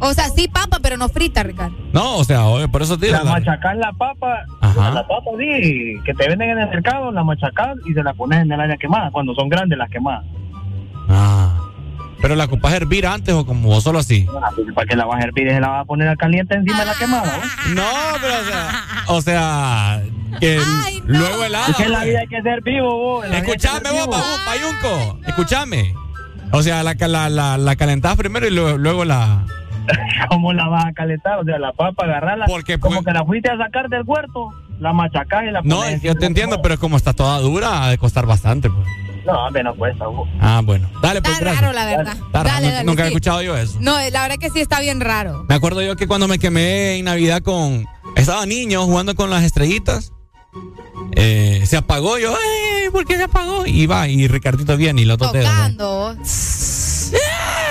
O 0.00 0.12
sea, 0.14 0.24
sí 0.30 0.48
papa, 0.48 0.78
pero 0.82 0.96
no 0.96 1.08
frita, 1.08 1.42
Ricardo. 1.42 1.76
No, 1.92 2.16
o 2.16 2.24
sea, 2.24 2.46
oye, 2.46 2.66
por 2.68 2.82
eso 2.82 2.98
te 2.98 3.06
digo. 3.06 3.18
La 3.18 3.24
la- 3.24 3.30
machacás 3.32 3.76
la 3.76 3.92
papa, 3.92 4.44
Ajá. 4.62 4.90
la 4.90 5.06
papa 5.06 5.30
sí, 5.38 5.94
que 6.04 6.14
te 6.14 6.28
venden 6.28 6.50
en 6.50 6.58
el 6.58 6.68
mercado, 6.68 7.12
la 7.12 7.22
machacás 7.22 7.76
y 7.86 7.92
se 7.92 8.02
la 8.02 8.12
pones 8.14 8.40
en 8.40 8.50
el 8.50 8.60
área 8.60 8.76
quemada, 8.78 9.10
cuando 9.10 9.34
son 9.34 9.48
grandes 9.50 9.78
las 9.78 9.90
quemadas. 9.90 10.24
Ah. 11.08 11.59
Pero 12.22 12.34
la 12.34 12.44
ocupas 12.44 12.72
hervir 12.74 13.06
antes 13.06 13.34
o 13.34 13.46
como 13.46 13.70
o 13.70 13.80
solo 13.80 13.98
así. 13.98 14.26
¿Para 14.74 14.86
que 14.86 14.96
la 14.96 15.06
vas 15.06 15.20
a 15.22 15.26
hervir 15.26 15.46
y 15.46 15.50
se 15.50 15.60
la 15.60 15.68
vas 15.68 15.80
a 15.82 15.84
poner 15.84 16.08
al 16.08 16.16
caliente 16.16 16.54
encima 16.54 16.80
de 16.80 16.86
la 16.86 16.94
quemada? 16.94 17.38
¿no? 17.68 17.74
No, 17.80 17.86
pero 18.20 18.34
o 18.34 18.44
sea, 18.44 18.84
o 19.08 19.20
sea, 19.22 20.02
que 20.38 20.60
luego 21.06 21.44
el 21.44 21.54
Es 21.54 21.76
que 21.76 21.82
en 21.84 21.92
la 21.92 22.04
vida 22.04 22.20
hay 22.20 22.26
que 22.26 22.42
ser 22.42 22.62
vivo, 22.62 22.96
vos. 22.96 23.26
Escuchame 23.26 23.90
vos, 23.90 24.40
Payunco. 24.44 25.18
Escuchame. 25.26 25.94
O 26.52 26.62
sea, 26.62 26.82
la, 26.82 26.94
la, 26.94 27.28
la, 27.28 27.58
la 27.58 27.76
calentás 27.76 28.16
primero 28.16 28.46
y 28.46 28.50
luego, 28.50 28.76
luego 28.76 29.04
la. 29.04 29.44
¿Cómo 30.28 30.52
la 30.52 30.68
vas 30.68 30.86
a 30.86 30.92
calentar? 30.92 31.38
O 31.38 31.44
sea, 31.44 31.58
la 31.58 31.72
papa, 31.72 32.04
agarrarla. 32.04 32.46
Porque, 32.46 32.78
pues, 32.78 32.92
como 32.92 33.04
que 33.04 33.12
la 33.12 33.24
fuiste 33.24 33.50
a 33.50 33.56
sacar 33.56 33.88
del 33.88 34.02
huerto, 34.04 34.50
la 34.78 34.92
machacás 34.92 35.44
y 35.44 35.50
la 35.50 35.62
No, 35.62 35.88
yo 35.96 36.14
te 36.14 36.26
entiendo, 36.26 36.60
pero 36.62 36.78
como 36.78 36.96
está 36.96 37.12
toda 37.12 37.38
dura, 37.38 37.84
ha 37.84 37.90
de 37.90 37.98
costar 37.98 38.26
bastante. 38.26 38.68
Pues. 38.68 38.86
No, 39.26 39.46
hombre, 39.46 39.62
no 39.62 39.74
cuesta. 39.74 40.04
Ah, 40.40 40.60
bueno. 40.64 40.88
Dale, 41.02 41.20
pues, 41.22 41.34
Está 41.34 41.44
gracias. 41.44 41.60
raro, 41.62 41.72
la 41.72 41.84
verdad. 41.86 42.14
Está 42.14 42.42
raro, 42.42 42.48
Dale, 42.54 42.66
nu- 42.66 42.72
dale, 42.72 42.84
Nunca 42.84 43.04
he 43.04 43.06
escuchado 43.08 43.42
yo 43.42 43.56
eso. 43.56 43.78
No, 43.80 43.92
la 44.10 44.22
verdad 44.22 44.36
que 44.38 44.50
sí 44.50 44.60
está 44.60 44.80
bien 44.80 45.00
raro. 45.00 45.44
Me 45.48 45.54
acuerdo 45.54 45.82
yo 45.82 45.96
que 45.96 46.06
cuando 46.06 46.26
me 46.28 46.38
quemé 46.38 46.96
en 46.98 47.04
Navidad 47.04 47.42
con. 47.42 47.86
Estaba 48.16 48.44
niño 48.46 48.84
jugando 48.86 49.14
con 49.14 49.30
las 49.30 49.44
estrellitas. 49.44 50.12
eh, 51.16 51.62
se 51.66 51.76
apagó 51.76 52.18
yo, 52.18 52.32
"Ay, 52.34 52.90
¿por 52.90 53.04
qué 53.04 53.16
se 53.16 53.24
apagó? 53.24 53.66
Y 53.66 53.86
va, 53.86 54.08
y 54.08 54.26
Ricardito 54.28 54.76
viene 54.76 55.02
y 55.02 55.04
los 55.04 55.18
dos 55.18 55.32
dedos. 55.32 55.48
¿no? 55.76 56.16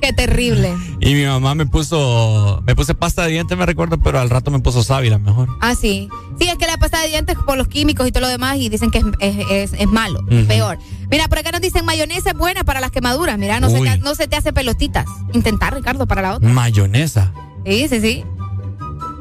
Qué 0.00 0.12
terrible. 0.12 0.74
Y 1.00 1.14
mi 1.14 1.24
mamá 1.24 1.54
me 1.54 1.66
puso, 1.66 2.62
me 2.66 2.74
puse 2.76 2.94
pasta 2.94 3.24
de 3.24 3.32
dientes, 3.32 3.58
me 3.58 3.66
recuerdo, 3.66 3.98
pero 4.00 4.20
al 4.20 4.30
rato 4.30 4.50
me 4.50 4.60
puso 4.60 4.82
sábila 4.84 5.18
mejor. 5.18 5.48
Ah, 5.60 5.74
sí. 5.74 6.08
Sí, 6.40 6.48
es 6.48 6.56
que 6.56 6.66
la 6.66 6.76
pasta 6.76 7.00
de 7.02 7.08
dientes 7.08 7.36
por 7.44 7.56
los 7.58 7.66
químicos 7.68 8.06
y 8.06 8.12
todo 8.12 8.20
lo 8.22 8.28
demás 8.28 8.56
y 8.58 8.68
dicen 8.68 8.90
que 8.90 8.98
es, 8.98 9.04
es, 9.20 9.36
es- 9.50 9.72
es 9.80 9.86
malo, 9.88 10.20
peor. 10.46 10.78
Mira, 11.10 11.26
por 11.28 11.38
acá 11.38 11.50
nos 11.50 11.60
dicen 11.60 11.84
mayonesa 11.84 12.30
es 12.30 12.36
buena 12.36 12.62
para 12.64 12.80
las 12.80 12.90
quemaduras. 12.90 13.38
Mira, 13.38 13.58
no 13.60 13.68
se, 13.70 13.80
te, 13.80 13.98
no 13.98 14.14
se 14.14 14.28
te 14.28 14.36
hace 14.36 14.52
pelotitas. 14.52 15.06
Intentar, 15.32 15.74
Ricardo, 15.74 16.06
para 16.06 16.22
la 16.22 16.34
otra. 16.36 16.48
Mayonesa. 16.48 17.32
Sí, 17.66 17.88
sí, 17.88 18.00
sí. 18.00 18.24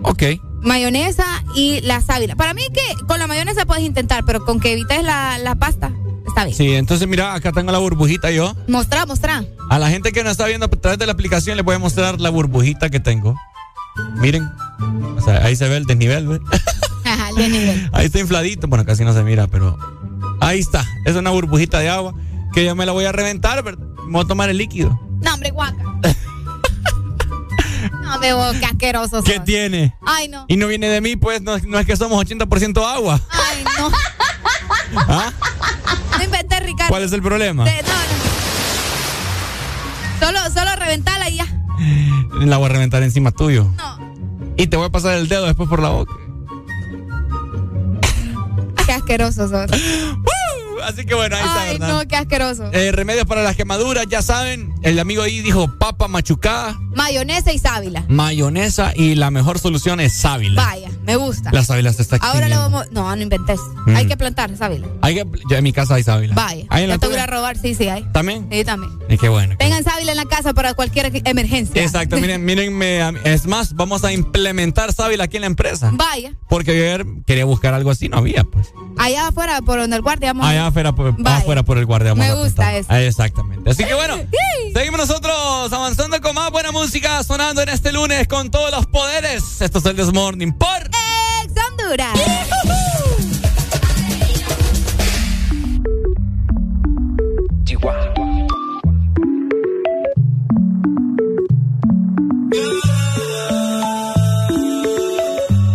Ok. 0.04 0.24
Mayonesa 0.62 1.26
y 1.56 1.82
la 1.82 2.02
sábila. 2.02 2.36
Para 2.36 2.54
mí 2.54 2.62
que 2.74 3.06
con 3.06 3.20
la 3.20 3.28
mayonesa 3.28 3.66
puedes 3.66 3.84
intentar, 3.84 4.24
pero 4.26 4.44
con 4.46 4.60
que 4.60 4.74
evites 4.74 5.04
la, 5.04 5.38
la 5.40 5.56
pasta, 5.56 5.92
está 6.28 6.46
bien. 6.46 6.58
Sí, 6.58 6.74
entonces 6.76 7.08
mira, 7.08 7.34
acá 7.34 7.52
tengo 7.52 7.72
la 7.72 7.78
burbujita 7.80 8.32
yo. 8.32 8.56
Mostrá, 8.68 9.06
mostrá. 9.06 9.44
A 9.70 9.80
la 9.80 9.90
gente 9.90 10.12
que 10.12 10.24
nos 10.24 10.32
está 10.32 10.46
viendo 10.46 10.66
a 10.66 10.70
través 10.70 11.00
de 11.00 11.06
la 11.06 11.14
aplicación 11.14 11.58
les 11.58 11.66
voy 11.66 11.76
a 11.76 11.80
mostrar 11.80 12.20
la 12.20 12.30
burbujita 12.30 12.90
que 12.90 13.00
tengo. 13.00 13.36
Miren. 14.18 14.50
O 15.18 15.22
sea, 15.22 15.44
ahí 15.46 15.56
se 15.56 15.68
ve 15.68 15.78
el 15.78 15.86
desnivel, 15.86 16.28
¿ve? 16.28 16.40
Ajá, 17.06 17.34
de 17.34 17.50
nivel. 17.50 17.90
Ahí 17.94 18.06
está 18.06 18.20
infladito. 18.20 18.68
Bueno, 18.68 18.86
casi 18.86 19.04
no 19.04 19.14
se 19.14 19.24
mira, 19.24 19.48
pero 19.48 19.78
ahí 20.42 20.60
está. 20.60 20.86
Es 21.06 21.16
una 21.16 21.32
burbujita 21.32 21.80
de 21.80 21.90
agua 21.90 22.14
que 22.54 22.66
yo 22.66 22.76
me 22.76 22.86
la 22.86 22.92
voy 22.92 23.06
a 23.06 23.12
reventar, 23.12 23.64
¿verdad? 23.64 23.86
Me 24.06 24.14
voy 24.14 24.24
a 24.24 24.28
tomar 24.28 24.50
el 24.50 24.58
líquido. 24.58 25.00
No, 25.22 25.34
hombre, 25.34 25.52
guaca. 25.52 25.84
No, 28.08 28.20
me 28.20 28.60
qué 28.60 28.66
asqueroso 28.66 29.22
¿Qué 29.22 29.36
sos. 29.36 29.44
tiene? 29.44 29.94
Ay, 30.06 30.30
no. 30.30 30.46
Y 30.48 30.56
no 30.56 30.68
viene 30.68 30.88
de 30.88 31.02
mí, 31.02 31.18
pues 31.18 31.42
no, 31.42 31.58
no 31.58 31.78
es 31.78 31.86
que 31.86 31.98
somos 31.98 32.26
80% 32.26 32.82
agua. 32.84 33.20
Ay, 33.30 33.64
no. 33.78 33.92
¿Ah? 34.96 35.32
No 36.18 36.24
inventé, 36.24 36.60
Ricardo. 36.60 36.90
¿Cuál 36.90 37.04
es 37.04 37.12
el 37.14 37.22
problema? 37.22 37.66
No, 37.66 37.72
no. 37.72 37.88
Solo, 40.20 40.40
solo 40.52 40.76
reventala 40.76 41.30
y 41.30 41.38
ya. 41.38 41.48
La 42.40 42.58
voy 42.58 42.66
a 42.68 42.70
reventar 42.70 43.04
encima 43.04 43.32
tuyo. 43.32 43.68
No. 43.78 43.98
Y 44.58 44.68
te 44.68 44.78
voy 44.78 44.88
a 44.88 44.90
pasar 44.90 45.16
el 45.16 45.28
dedo 45.28 45.46
después 45.46 45.70
por 45.70 45.82
la 45.82 45.90
boca. 45.90 46.14
Qué 48.86 48.94
asqueroso 48.94 49.48
sos. 49.50 49.70
Así 50.84 51.06
que 51.06 51.16
bueno, 51.16 51.36
ahí 51.36 51.42
está, 51.44 51.62
Ay, 51.62 51.78
¿verdad? 51.78 51.88
no, 51.90 52.08
qué 52.08 52.16
asqueroso. 52.16 52.70
Eh, 52.74 52.92
remedios 52.92 53.26
para 53.26 53.44
las 53.44 53.56
quemaduras, 53.56 54.06
ya 54.10 54.22
saben. 54.22 54.74
El 54.84 55.00
amigo 55.00 55.22
ahí 55.24 55.42
dijo 55.42 55.68
papa 55.78 56.08
machucada, 56.08 56.80
Mayonesa 56.96 57.52
y 57.54 57.60
sábila. 57.60 58.04
mayonesa 58.08 58.92
y 58.96 59.16
la 59.16 59.32
mejor 59.32 59.60
solución 59.60 60.00
es 60.00 60.14
sábila. 60.14 60.64
Vaya, 60.64 60.90
me 61.04 61.16
gusta. 61.16 61.52
La 61.52 61.64
sábila 61.64 61.94
se 61.94 62.02
está 62.02 62.16
Ahora 62.18 62.48
extinguiendo. 62.48 62.62
vamos. 62.70 62.92
No, 62.92 63.16
no 63.16 63.22
inventes. 63.22 63.60
Mm. 63.86 63.96
Hay 63.96 64.08
que 64.08 64.18
plantar 64.18 64.56
sábila. 64.58 64.88
Hay 65.02 65.16
que, 65.16 65.26
en 65.56 65.64
mi 65.64 65.74
casa 65.74 65.96
hay 65.96 66.04
sábila. 66.04 66.34
Vaya. 66.36 66.66
¿Hay 66.70 66.84
en 66.84 66.90
la 66.90 66.98
te 66.98 67.08
voy 67.08 67.18
a 67.18 67.28
robar, 67.28 67.58
sí, 67.58 67.76
sí, 67.76 67.88
hay. 67.88 68.04
¿También? 68.14 68.48
Sí, 68.52 68.64
también. 68.64 68.92
Y 69.10 69.18
qué 69.18 69.30
bueno. 69.30 69.56
Tengan 69.58 69.84
sábila 69.84 70.12
en 70.12 70.18
la 70.18 70.26
casa 70.26 70.54
para 70.54 70.74
cualquier 70.74 71.12
emergencia. 71.26 71.82
Exacto, 71.82 72.18
miren, 72.22 72.44
mí. 72.46 72.86
Es 73.24 73.46
más, 73.46 73.74
vamos 73.76 74.04
a 74.04 74.12
implementar 74.12 74.94
sábila 74.94 75.26
aquí 75.26 75.38
en 75.38 75.42
la 75.42 75.48
empresa. 75.48 75.92
Vaya. 75.94 76.34
Porque 76.50 76.72
ayer 76.72 77.06
quería 77.26 77.46
buscar 77.46 77.74
algo 77.74 77.92
así, 77.92 78.10
no 78.10 78.18
había, 78.18 78.44
pues. 78.44 78.68
Allá 78.98 79.28
afuera, 79.28 79.62
por 79.62 79.80
donde 79.80 79.96
el 79.96 80.02
guardia. 80.02 80.34
vamos. 80.34 80.48
Afuera 80.68 80.94
por, 80.94 81.16
afuera 81.26 81.64
por 81.64 81.78
el 81.78 81.86
guardia. 81.86 82.14
vamos 82.14 82.26
Me 82.28 82.44
gusta 82.44 82.76
eso. 82.76 82.88
Ah, 82.92 83.02
Exactamente. 83.02 83.70
Así 83.70 83.84
que 83.84 83.94
bueno, 83.94 84.18
seguimos 84.74 85.00
nosotros 85.00 85.72
avanzando 85.72 86.20
con 86.22 86.36
más 86.36 86.52
buena 86.52 86.72
música 86.72 87.24
sonando 87.24 87.62
en 87.62 87.70
este 87.70 87.92
lunes 87.92 88.28
con 88.28 88.50
todos 88.52 88.72
los 88.72 88.86
poderes. 88.88 89.62
Esto 89.62 89.80
es 89.80 89.86
el 89.86 89.96
This 89.96 90.14
Morning 90.14 90.52
por 90.52 90.78
Ex 90.78 91.54
Honduras. 91.72 92.14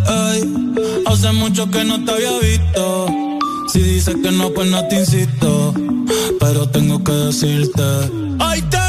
Ey, 0.09 1.03
hace 1.07 1.33
mucho 1.33 1.71
que 1.71 1.85
no 1.85 2.05
te 2.05 2.12
había 2.12 2.39
visto. 2.39 3.22
Dices 4.05 4.16
que 4.20 4.32
no, 4.32 4.50
pues 4.50 4.68
no 4.68 4.84
te 4.89 4.97
insisto. 4.97 5.72
Pero 6.40 6.68
tengo 6.68 7.05
que 7.05 7.12
decirte. 7.12 7.82
Ay, 8.40 8.60
te 8.62 8.82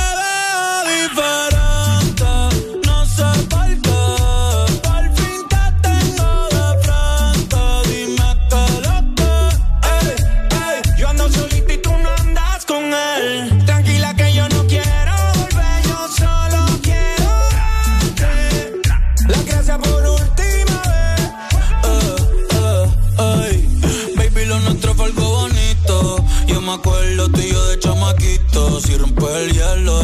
el 29.36 29.52
hielo. 29.52 30.03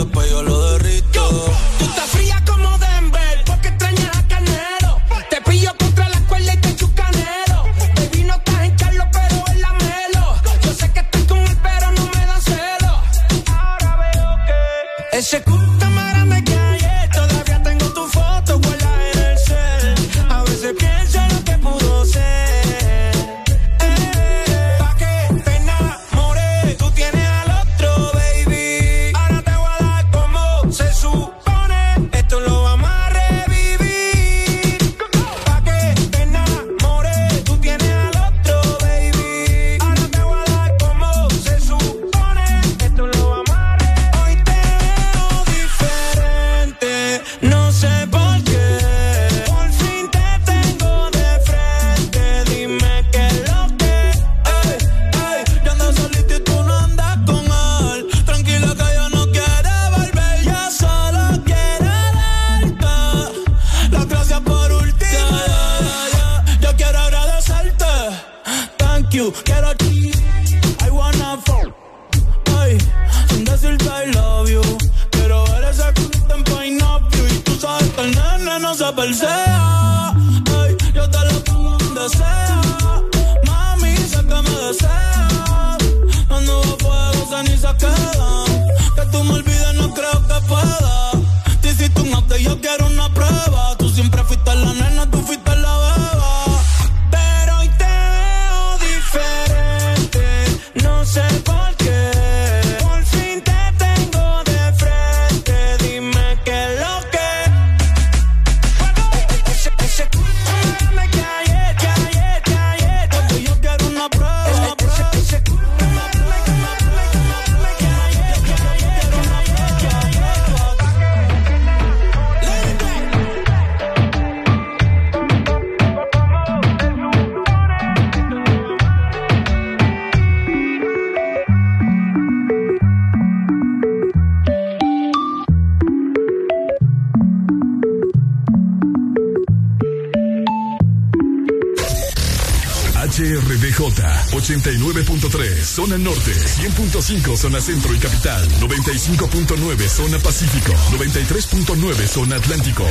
95 147.09 147.37
zona 147.37 147.59
centro 147.59 147.91
y 147.95 147.97
capital, 147.97 148.47
95.9 148.59 149.87
zona 149.87 150.19
pacífico, 150.19 150.71
93.9 150.91 152.07
zona 152.07 152.35
atlántico. 152.35 152.85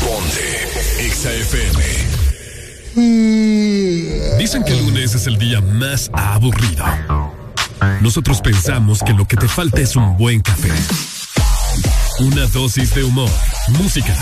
Ponte 0.00 0.68
XAFM. 1.10 1.82
Dicen 4.36 4.62
que 4.62 4.72
el 4.72 4.84
lunes 4.84 5.14
es 5.14 5.26
el 5.26 5.38
día 5.38 5.62
más 5.62 6.10
aburrido. 6.12 6.84
Nosotros 8.02 8.42
pensamos 8.42 9.00
que 9.02 9.14
lo 9.14 9.26
que 9.26 9.38
te 9.38 9.48
falta 9.48 9.80
es 9.80 9.96
un 9.96 10.18
buen 10.18 10.42
café. 10.42 10.70
Una 12.18 12.44
dosis 12.48 12.94
de 12.94 13.04
humor, 13.04 13.30
música. 13.68 14.14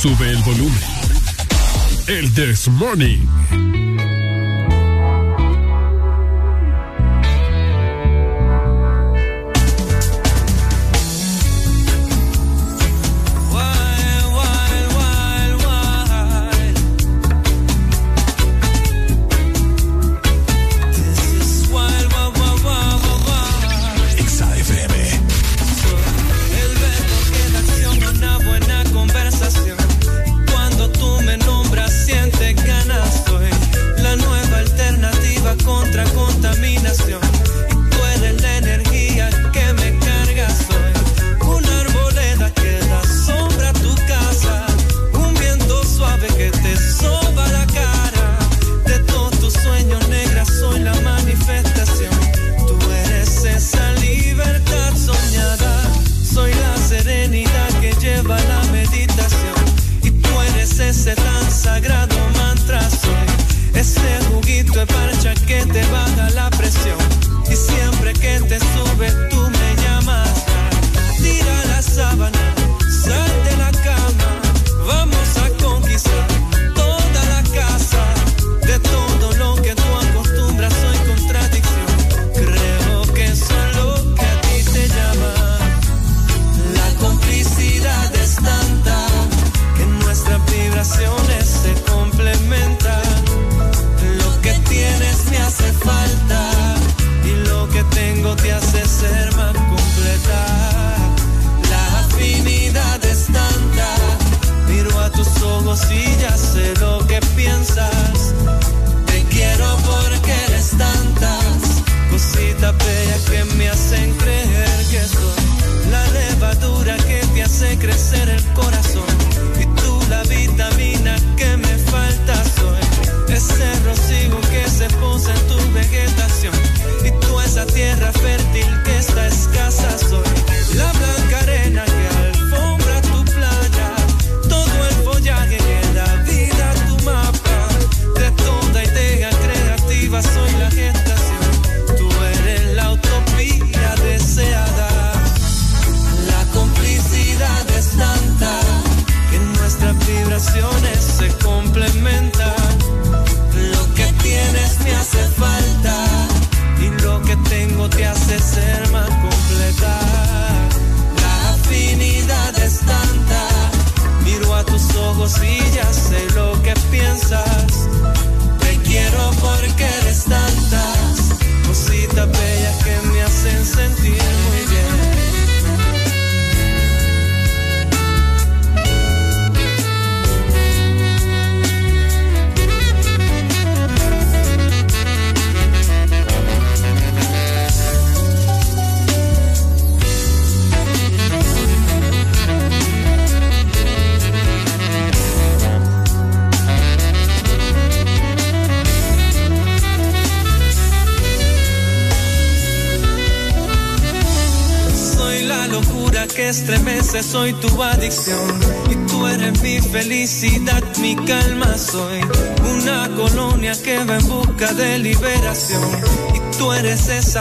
Sube 0.00 0.30
el 0.30 0.38
volumen. 0.44 0.82
El 2.06 2.32
This 2.32 2.68
Morning. 2.68 3.26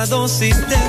Dosis 0.09 0.57
de 0.67 0.82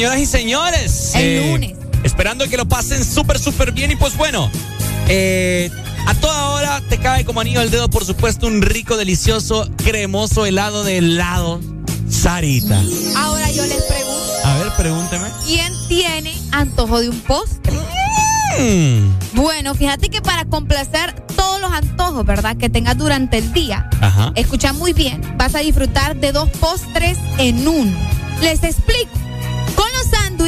señoras 0.00 0.20
y 0.20 0.26
señores? 0.26 1.14
El 1.14 1.50
lunes. 1.52 1.72
Esperando 2.04 2.48
que 2.48 2.56
lo 2.56 2.66
pasen 2.66 3.04
súper, 3.04 3.38
súper 3.38 3.72
bien. 3.72 3.90
Y 3.90 3.96
pues 3.96 4.16
bueno, 4.16 4.50
eh, 5.08 5.70
a 6.06 6.14
toda 6.14 6.48
hora 6.52 6.80
te 6.88 6.96
cae 6.96 7.26
como 7.26 7.40
anillo 7.42 7.60
al 7.60 7.70
dedo, 7.70 7.90
por 7.90 8.06
supuesto, 8.06 8.46
un 8.46 8.62
rico, 8.62 8.96
delicioso, 8.96 9.68
cremoso 9.76 10.46
helado 10.46 10.84
de 10.84 10.96
helado 10.98 11.60
Sarita. 12.08 12.82
Ahora 13.18 13.50
yo 13.50 13.62
les 13.66 13.82
pregunto, 13.82 14.32
A 14.44 14.58
ver, 14.58 14.72
pregúnteme. 14.78 15.26
¿quién 15.46 15.70
tiene 15.88 16.32
antojo 16.52 17.00
de 17.00 17.10
un 17.10 17.20
postre? 17.20 17.74
Mm, 18.58 19.36
Bueno, 19.36 19.74
fíjate 19.74 20.08
que 20.08 20.22
para 20.22 20.46
complacer 20.46 21.12
todos 21.36 21.60
los 21.60 21.70
antojos, 21.72 22.24
¿verdad? 22.24 22.56
Que 22.56 22.70
tengas 22.70 22.96
durante 22.96 23.36
el 23.36 23.52
día, 23.52 23.88
Ajá. 24.00 24.32
escucha 24.34 24.72
muy 24.72 24.94
bien, 24.94 25.20
vas 25.36 25.54
a 25.54 25.58
disfrutar 25.58 26.16
de 26.16 26.32
dos 26.32 26.48
postres 26.58 27.18
en 27.36 27.68
uno. 27.68 27.96
Les 28.40 28.64
explico. 28.64 29.10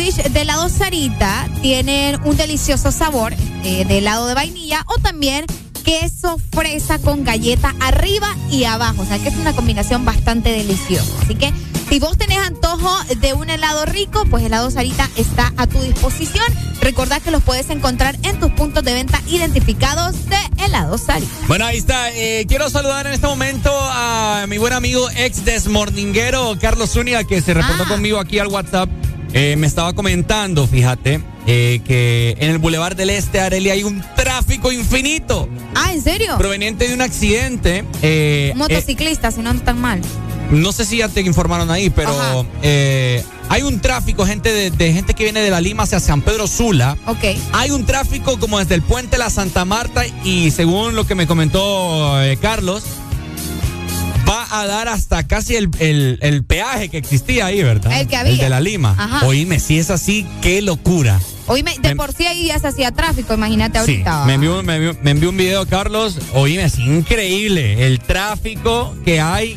De 0.02 0.40
helado 0.40 0.68
Sarita 0.68 1.48
tienen 1.62 2.18
un 2.24 2.36
delicioso 2.36 2.90
sabor 2.90 3.32
eh, 3.62 3.84
de 3.84 3.98
helado 3.98 4.26
de 4.26 4.34
vainilla 4.34 4.84
o 4.88 4.98
también 4.98 5.46
queso 5.84 6.40
fresa 6.50 6.98
con 6.98 7.22
galleta 7.22 7.72
arriba 7.78 8.26
y 8.50 8.64
abajo. 8.64 9.02
O 9.02 9.04
sea 9.04 9.20
que 9.20 9.28
es 9.28 9.36
una 9.36 9.52
combinación 9.54 10.04
bastante 10.04 10.50
deliciosa. 10.50 11.08
Así 11.22 11.36
que 11.36 11.52
si 11.88 12.00
vos 12.00 12.18
tenés 12.18 12.38
antojo 12.38 12.92
de 13.20 13.32
un 13.32 13.48
helado 13.48 13.86
rico, 13.86 14.24
pues 14.28 14.44
helado 14.44 14.72
Sarita 14.72 15.08
está 15.14 15.52
a 15.56 15.68
tu 15.68 15.80
disposición. 15.80 16.46
Recordad 16.80 17.22
que 17.22 17.30
los 17.30 17.44
puedes 17.44 17.70
encontrar 17.70 18.16
en 18.24 18.40
tus 18.40 18.50
puntos 18.50 18.82
de 18.82 18.94
venta 18.94 19.22
identificados 19.28 20.16
de 20.28 20.64
helado 20.64 20.98
Sarita. 20.98 21.30
Bueno, 21.46 21.64
ahí 21.64 21.76
está. 21.78 22.10
Eh, 22.10 22.44
quiero 22.48 22.68
saludar 22.70 23.06
en 23.06 23.12
este 23.12 23.28
momento 23.28 23.70
a 23.72 24.46
mi 24.48 24.58
buen 24.58 24.72
amigo 24.72 25.08
ex 25.14 25.44
desmorninguero 25.44 26.58
Carlos 26.60 26.90
Zúñiga 26.90 27.22
que 27.22 27.40
se 27.40 27.54
reportó 27.54 27.86
conmigo 27.86 28.18
aquí 28.18 28.40
al 28.40 28.48
WhatsApp. 28.48 28.90
Eh, 29.34 29.56
me 29.56 29.66
estaba 29.66 29.92
comentando, 29.94 30.66
fíjate, 30.66 31.20
eh, 31.46 31.80
que 31.86 32.36
en 32.38 32.50
el 32.50 32.58
Boulevard 32.58 32.94
del 32.96 33.10
Este, 33.10 33.40
Arelia, 33.40 33.72
hay 33.72 33.82
un 33.84 34.02
tráfico 34.14 34.70
infinito. 34.72 35.48
Ah, 35.74 35.92
¿en 35.92 36.02
serio? 36.02 36.36
Proveniente 36.38 36.86
de 36.88 36.94
un 36.94 37.00
accidente. 37.00 37.84
eh, 38.02 38.50
Un 38.52 38.58
motociclista, 38.58 39.30
si 39.30 39.40
no 39.40 39.50
están 39.52 39.80
mal. 39.80 40.00
eh, 40.00 40.02
no 40.50 40.70
sé 40.72 40.84
si 40.84 40.98
ya 40.98 41.08
te 41.08 41.22
informaron 41.22 41.70
ahí, 41.70 41.88
pero 41.88 42.44
eh, 42.62 43.24
hay 43.48 43.62
un 43.62 43.80
tráfico, 43.80 44.26
gente 44.26 44.52
de, 44.52 44.70
de 44.70 44.92
gente 44.92 45.14
que 45.14 45.24
viene 45.24 45.40
de 45.40 45.48
la 45.50 45.62
Lima 45.62 45.84
hacia 45.84 45.98
San 45.98 46.20
Pedro 46.20 46.46
Sula. 46.46 46.98
Ok. 47.06 47.24
Hay 47.52 47.70
un 47.70 47.86
tráfico 47.86 48.38
como 48.38 48.58
desde 48.58 48.74
el 48.74 48.82
puente 48.82 49.16
La 49.16 49.30
Santa 49.30 49.64
Marta 49.64 50.04
y 50.24 50.50
según 50.50 50.94
lo 50.94 51.06
que 51.06 51.14
me 51.14 51.26
comentó 51.26 52.22
eh, 52.22 52.36
Carlos, 52.36 52.82
a 54.52 54.66
dar 54.66 54.88
hasta 54.88 55.26
casi 55.26 55.56
el, 55.56 55.68
el- 55.78 56.18
el 56.22 56.44
peaje 56.44 56.88
que 56.88 56.98
existía 56.98 57.46
ahí, 57.46 57.62
¿verdad? 57.62 57.98
El 58.00 58.06
que 58.06 58.16
había. 58.16 58.32
El 58.32 58.38
de 58.38 58.48
la 58.50 58.60
Lima. 58.60 58.94
Ajá. 58.98 59.26
Oíme, 59.26 59.58
si 59.60 59.78
es 59.78 59.90
así, 59.90 60.26
qué 60.42 60.60
locura. 60.62 61.20
Oíme, 61.46 61.74
de 61.80 61.90
Me- 61.90 61.96
por 61.96 62.12
sí 62.12 62.26
ahí 62.26 62.46
ya 62.46 62.58
se 62.58 62.68
hacía 62.68 62.92
tráfico, 62.92 63.34
imagínate 63.34 63.78
Sí, 63.84 63.92
ahorita. 64.04 64.24
me 64.26 64.34
envió, 64.34 64.62
me, 64.62 64.76
envió, 64.76 64.96
me 65.02 65.10
envió 65.10 65.30
un 65.30 65.36
video, 65.36 65.66
Carlos. 65.66 66.18
Oíme, 66.34 66.64
es 66.64 66.78
increíble. 66.78 67.86
El 67.86 67.98
tráfico 68.00 68.94
que 69.04 69.20
hay 69.20 69.56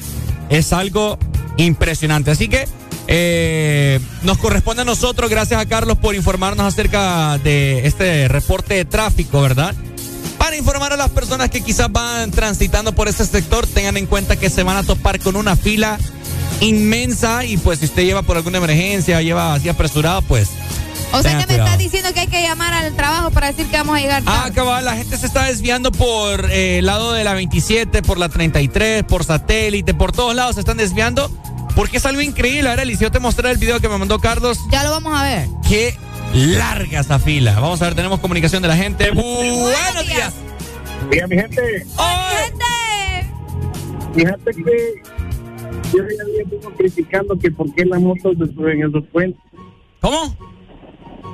es 0.50 0.74
algo 0.74 1.18
impresionante. 1.58 2.32
Así 2.32 2.48
que 2.48 2.68
eh, 3.08 4.00
nos 4.24 4.38
corresponde 4.40 4.82
a 4.82 4.86
nosotros, 4.86 5.30
gracias 5.30 5.62
a 5.62 5.66
Carlos 5.68 5.98
por 6.00 6.16
informarnos 6.16 6.66
acerca 6.66 7.38
de 7.38 7.86
este 7.86 8.28
reporte 8.28 8.74
de 8.74 8.86
tráfico, 8.86 9.42
¿verdad? 9.42 9.76
Para 10.56 10.64
informar 10.64 10.94
a 10.94 10.96
las 10.98 11.10
personas 11.10 11.50
que 11.50 11.60
quizás 11.60 11.92
van 11.92 12.32
transitando 12.32 12.94
por 12.96 13.10
ese 13.10 13.26
sector, 13.26 13.68
tengan 13.68 13.98
en 13.98 14.06
cuenta 14.06 14.38
que 14.38 14.50
se 14.50 14.64
van 14.64 14.78
a 14.78 14.84
topar 14.84 15.20
con 15.20 15.36
una 15.36 15.58
fila 15.58 15.98
inmensa 16.62 17.44
y 17.44 17.58
pues 17.58 17.80
si 17.80 17.86
usted 17.86 18.04
lleva 18.04 18.22
por 18.22 18.38
alguna 18.38 18.60
emergencia, 18.60 19.22
lleva 19.22 19.54
así 19.54 19.68
apresurado, 19.68 20.22
pues... 20.22 20.48
o 21.12 21.22
sea 21.22 21.40
que 21.40 21.48
me 21.48 21.56
estás 21.60 21.78
diciendo 21.78 22.14
que 22.14 22.22
hay 22.22 22.28
que 22.28 22.42
llamar 22.42 22.74
al 22.74 22.96
trabajo 22.96 23.32
para 23.32 23.48
decir 23.48 23.66
que 23.68 23.76
vamos 23.76 23.98
a 23.98 24.00
llegar 24.00 24.24
Ah, 24.26 24.44
tarde. 24.44 24.54
cabal, 24.54 24.86
la 24.86 24.96
gente 24.96 25.18
se 25.18 25.26
está 25.26 25.44
desviando 25.44 25.92
por 25.92 26.50
eh, 26.50 26.78
el 26.80 26.86
lado 26.86 27.12
de 27.12 27.26
la 27.26 27.34
27, 27.34 28.02
por 28.02 28.18
la 28.18 28.30
33, 28.30 29.04
por 29.04 29.26
satélite, 29.26 29.94
por 29.94 30.14
todos 30.14 30.34
lados 30.36 30.56
se 30.56 30.62
están 30.62 30.78
desviando. 30.78 31.30
Porque 31.76 31.98
es 31.98 32.06
algo 32.06 32.22
increíble. 32.22 32.70
Ahora, 32.70 32.84
Eliseo, 32.84 33.12
te 33.12 33.20
mostré 33.20 33.52
el 33.52 33.58
video 33.58 33.82
que 33.82 33.90
me 33.90 33.98
mandó 33.98 34.20
Carlos. 34.20 34.58
Ya 34.72 34.84
lo 34.86 34.92
vamos 34.92 35.20
a 35.20 35.24
ver. 35.24 35.50
Qué 35.68 35.98
larga 36.34 37.02
esa 37.02 37.20
fila. 37.20 37.56
Vamos 37.60 37.82
a 37.82 37.86
ver, 37.88 37.96
tenemos 37.96 38.22
comunicación 38.22 38.62
de 38.62 38.70
la 38.70 38.78
gente. 38.78 39.12
Buenos 39.12 40.08
días. 40.08 40.32
Mira, 41.12 41.28
mi 41.28 41.36
gente. 41.38 41.86
Fíjate 44.14 44.52
que 44.52 45.02
yo 45.94 46.04
ya 46.04 46.24
había 46.24 46.42
estado 46.44 46.74
criticando 46.78 47.38
que 47.38 47.52
por 47.52 47.74
qué 47.76 47.86
las 47.86 48.02
motos 48.02 48.38
se 48.38 48.54
suben 48.54 48.82
esos 48.84 49.04
puentes. 49.08 49.42
¿Cómo? 50.02 50.36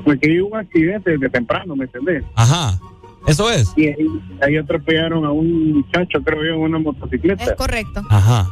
Porque 0.03 0.29
hay 0.29 0.39
un 0.39 0.55
accidente 0.55 1.11
desde 1.11 1.29
temprano, 1.29 1.75
¿me 1.75 1.85
entendés? 1.85 2.23
Ajá. 2.35 2.79
Eso 3.27 3.51
es. 3.51 3.71
Y 3.75 3.87
ahí, 3.87 4.07
ahí 4.41 4.57
atropellaron 4.57 5.25
a 5.25 5.31
un 5.31 5.73
muchacho, 5.73 6.23
creo 6.23 6.43
yo, 6.43 6.53
en 6.55 6.59
una 6.61 6.79
motocicleta. 6.79 7.43
Es 7.43 7.53
correcto. 7.53 8.01
Ajá. 8.09 8.47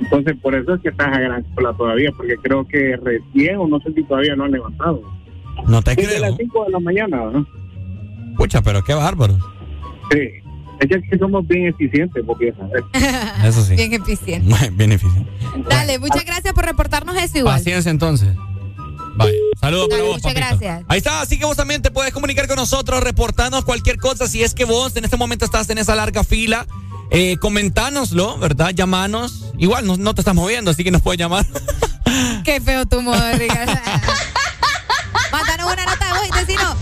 Entonces, 0.00 0.36
por 0.42 0.54
eso 0.56 0.74
es 0.74 0.80
que 0.80 0.88
estás 0.88 1.06
a 1.16 1.20
gran 1.20 1.42
cola 1.54 1.72
todavía, 1.74 2.10
porque 2.16 2.36
creo 2.42 2.66
que 2.66 2.96
recién, 2.96 3.56
o 3.58 3.68
no 3.68 3.78
sé 3.80 3.92
si 3.92 4.02
todavía 4.04 4.34
no 4.34 4.44
han 4.44 4.52
levantado. 4.52 5.02
No 5.68 5.82
te 5.82 5.94
Desde 5.94 6.16
creo. 6.16 6.20
las 6.30 6.36
5 6.36 6.64
de 6.64 6.70
la 6.70 6.80
mañana, 6.80 7.16
¿no? 7.32 7.46
Pucha, 8.36 8.60
pero 8.60 8.82
qué 8.82 8.94
bárbaro. 8.94 9.34
Sí. 10.10 10.30
Es 10.80 10.88
que 10.88 10.94
aquí 10.96 11.18
somos 11.18 11.46
bien 11.46 11.66
eficientes, 11.66 12.22
porque 12.26 12.54
Eso 13.44 13.64
sí. 13.64 13.74
Bien 13.74 13.92
eficiente. 14.02 14.70
Bien 14.72 14.90
difícil. 14.90 15.26
Dale, 15.68 15.98
muchas 15.98 16.24
gracias 16.24 16.52
por 16.54 16.64
reportarnos 16.64 17.16
eso 17.16 17.38
igual. 17.38 17.56
Paciencia 17.56 17.90
entonces. 17.90 18.28
Vaya. 19.16 19.32
Saludos 19.60 19.88
para 19.88 20.02
vos, 20.04 20.12
muchas 20.22 20.32
papito. 20.34 20.46
gracias. 20.60 20.84
Ahí 20.88 20.98
está, 20.98 21.20
así 21.20 21.38
que 21.38 21.44
vos 21.44 21.56
también 21.56 21.82
te 21.82 21.90
puedes 21.90 22.12
comunicar 22.12 22.46
con 22.46 22.54
nosotros, 22.56 23.02
reportarnos 23.02 23.64
cualquier 23.64 23.96
cosa. 23.98 24.28
Si 24.28 24.42
es 24.44 24.54
que 24.54 24.64
vos 24.64 24.96
en 24.96 25.04
este 25.04 25.16
momento 25.16 25.44
estás 25.44 25.68
en 25.70 25.78
esa 25.78 25.96
larga 25.96 26.22
fila, 26.22 26.66
eh, 27.10 27.36
comentánoslo, 27.38 28.38
¿verdad? 28.38 28.70
Llamanos. 28.70 29.52
Igual 29.58 29.86
no, 29.86 29.96
no 29.96 30.14
te 30.14 30.20
estás 30.20 30.36
moviendo, 30.36 30.70
así 30.70 30.84
que 30.84 30.92
nos 30.92 31.02
puedes 31.02 31.18
llamar. 31.18 31.44
Qué 32.44 32.60
feo 32.60 32.86
tu 32.86 33.02
modo, 33.02 33.20
Ricardo. 33.36 33.72
Mándanos 35.32 35.72
una 35.72 35.84
nota 35.84 36.06
de 36.06 36.12
voz 36.12 36.28
y 36.28 36.46
decimos, 36.46 36.76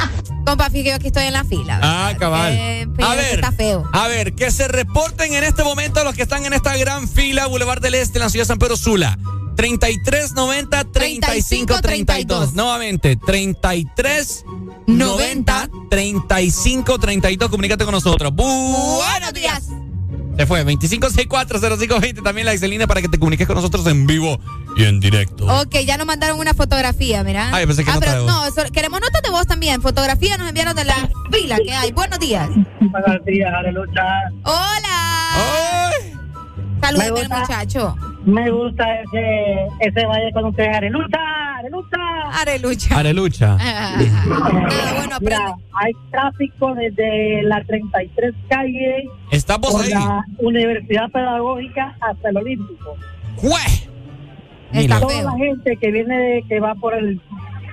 compa, 0.45 0.71
fíjate 0.71 0.89
yo 0.91 0.95
aquí 0.95 1.07
estoy 1.09 1.25
en 1.25 1.33
la 1.33 1.45
fila. 1.45 1.81
Ah, 1.83 2.13
cabal. 2.19 2.53
Eh, 2.53 2.89
pero 2.97 3.09
a 3.09 3.15
ver, 3.15 3.35
está 3.35 3.53
feo. 3.53 3.89
a 3.93 4.09
ver, 4.09 4.35
que 4.35 4.51
se 4.51 4.69
reporten 4.69 5.35
en 5.35 5.45
este 5.45 5.63
momento 5.65 6.03
los 6.05 6.15
que 6.15 6.23
están 6.23 6.45
en 6.45 6.53
esta 6.53 6.77
gran 6.77 7.09
fila, 7.09 7.47
Boulevard 7.47 7.81
del 7.81 7.95
Este, 7.95 8.19
en 8.19 8.25
la 8.25 8.31
ciudad 8.31 8.45
de 8.45 8.49
San 8.49 8.59
Pedro 8.59 8.77
Sula. 8.77 9.19
33 9.57 10.33
90 10.35 10.85
35 10.93 11.81
32. 11.81 12.53
Nuevamente, 12.53 13.17
33 13.17 14.45
90 14.87 15.69
35 15.91 16.99
32. 16.99 17.51
Comunícate 17.51 17.85
con 17.85 17.93
nosotros. 17.93 18.33
Buenos 18.35 19.33
días. 19.33 19.63
Se 20.37 20.47
fue. 20.47 20.65
25640520. 20.65 22.23
También 22.23 22.45
la 22.47 22.53
excelina 22.53 22.87
para 22.87 23.01
que 23.03 23.09
te 23.09 23.19
comuniques 23.19 23.47
con 23.47 23.57
nosotros 23.57 23.87
en 23.87 24.07
vivo 24.07 24.39
y 24.77 24.85
en 24.85 25.01
directo. 25.01 25.47
Ok, 25.63 25.77
ya 25.87 25.97
nos 25.97 26.07
mandaron 26.07 26.39
una 26.39 26.53
fotografía, 26.55 27.23
mira. 27.25 27.49
Ay, 27.53 27.67
pensé 27.67 27.85
que 27.85 27.91
ah, 27.91 27.97
pero 27.99 28.25
no, 28.27 28.45
eso- 28.45 28.63
queremos 28.73 29.01
notas 29.01 29.23
de 29.23 29.31
voz 29.31 29.47
también. 29.47 29.81
Fotografía 29.81 30.37
nos 30.37 30.49
enviaron 30.49 30.77
de 30.77 30.85
la 30.85 31.09
fila 31.33 31.57
que 31.65 31.73
hay. 31.73 31.93
Buenos 31.93 32.19
días. 32.19 32.49
Buenos 32.81 33.25
días, 33.25 33.51
Arelucha. 33.55 34.03
Hola. 34.45 35.91
Al 36.83 37.11
gusta- 37.11 37.39
muchacho. 37.41 37.97
Me 38.27 38.51
gusta 38.51 38.85
ese, 39.01 39.67
ese 39.81 40.05
baile 40.07 40.33
con 40.33 40.47
ustedes, 40.47 40.77
Arelucha, 40.77 41.19
Arelucha. 41.59 41.97
Arelucha. 42.41 42.99
Arelucha. 42.99 43.57
Ah, 43.61 43.97
bueno, 44.97 45.17
Mira, 45.21 45.55
hay 45.73 45.93
tráfico 46.11 46.75
desde 46.75 47.43
la 47.45 47.63
33 47.65 48.35
calle 48.49 49.09
Estamos 49.31 49.71
por 49.73 49.83
ahí. 49.85 49.91
la 49.91 50.25
Universidad 50.39 51.09
Pedagógica 51.11 51.97
hasta 52.01 52.29
el 52.31 52.37
Olímpico. 52.39 52.97
¡Jue! 53.37 53.61
Está 54.73 55.01
Toda 55.01 55.23
la 55.23 55.33
gente 55.33 55.77
que 55.77 55.91
viene, 55.93 56.19
de- 56.19 56.43
que 56.49 56.59
va 56.61 56.75
por 56.75 56.95
el 56.95 57.21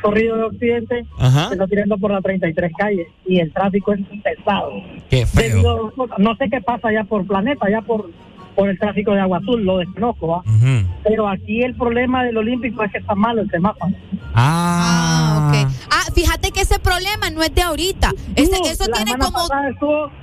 corrido 0.04 0.38
de 0.38 0.44
Occidente, 0.44 1.04
Ajá. 1.18 1.48
se 1.48 1.54
está 1.56 1.66
tirando 1.66 1.98
por 1.98 2.12
la 2.12 2.22
33 2.22 2.72
calle 2.78 3.08
y 3.26 3.40
el 3.40 3.52
tráfico 3.52 3.94
es 3.94 4.02
pesado. 4.24 4.72
Qué 5.10 5.26
feo. 5.26 5.92
No 6.20 6.36
sé 6.36 6.50
qué 6.50 6.62
pasa 6.62 6.90
allá 6.90 7.04
por 7.06 7.26
Planeta, 7.26 7.66
allá 7.66 7.82
por, 7.82 8.10
por 8.56 8.70
el 8.70 8.78
tráfico 8.78 9.12
de 9.14 9.22
Agua 9.22 9.40
Azul, 9.40 9.64
lo 9.64 9.78
desconozco, 9.80 10.28
¿va? 10.28 10.38
Ujú. 10.40 10.88
Pero 11.04 11.28
aquí 11.28 11.62
el 11.64 11.76
problema 11.76 12.24
del 12.24 12.38
Olímpico 12.38 12.84
es 12.84 12.92
que 12.92 13.00
está 13.00 13.16
malo 13.16 13.42
el 13.42 13.50
semáforo. 13.50 13.92
Ah. 14.36 15.50
ok. 15.50 15.72
Ah, 15.92 16.12
fíjate 16.14 16.52
que 16.52 16.62
ese 16.62 16.80
problema 16.80 17.30
no 17.32 17.44
es 17.44 17.54
de 17.54 17.62
ahorita. 17.62 18.12
Ese- 18.36 18.60
No, 18.60 18.66
eso 18.68 18.86
la 18.90 19.04
tiene 19.04 19.18
como. 19.18 19.38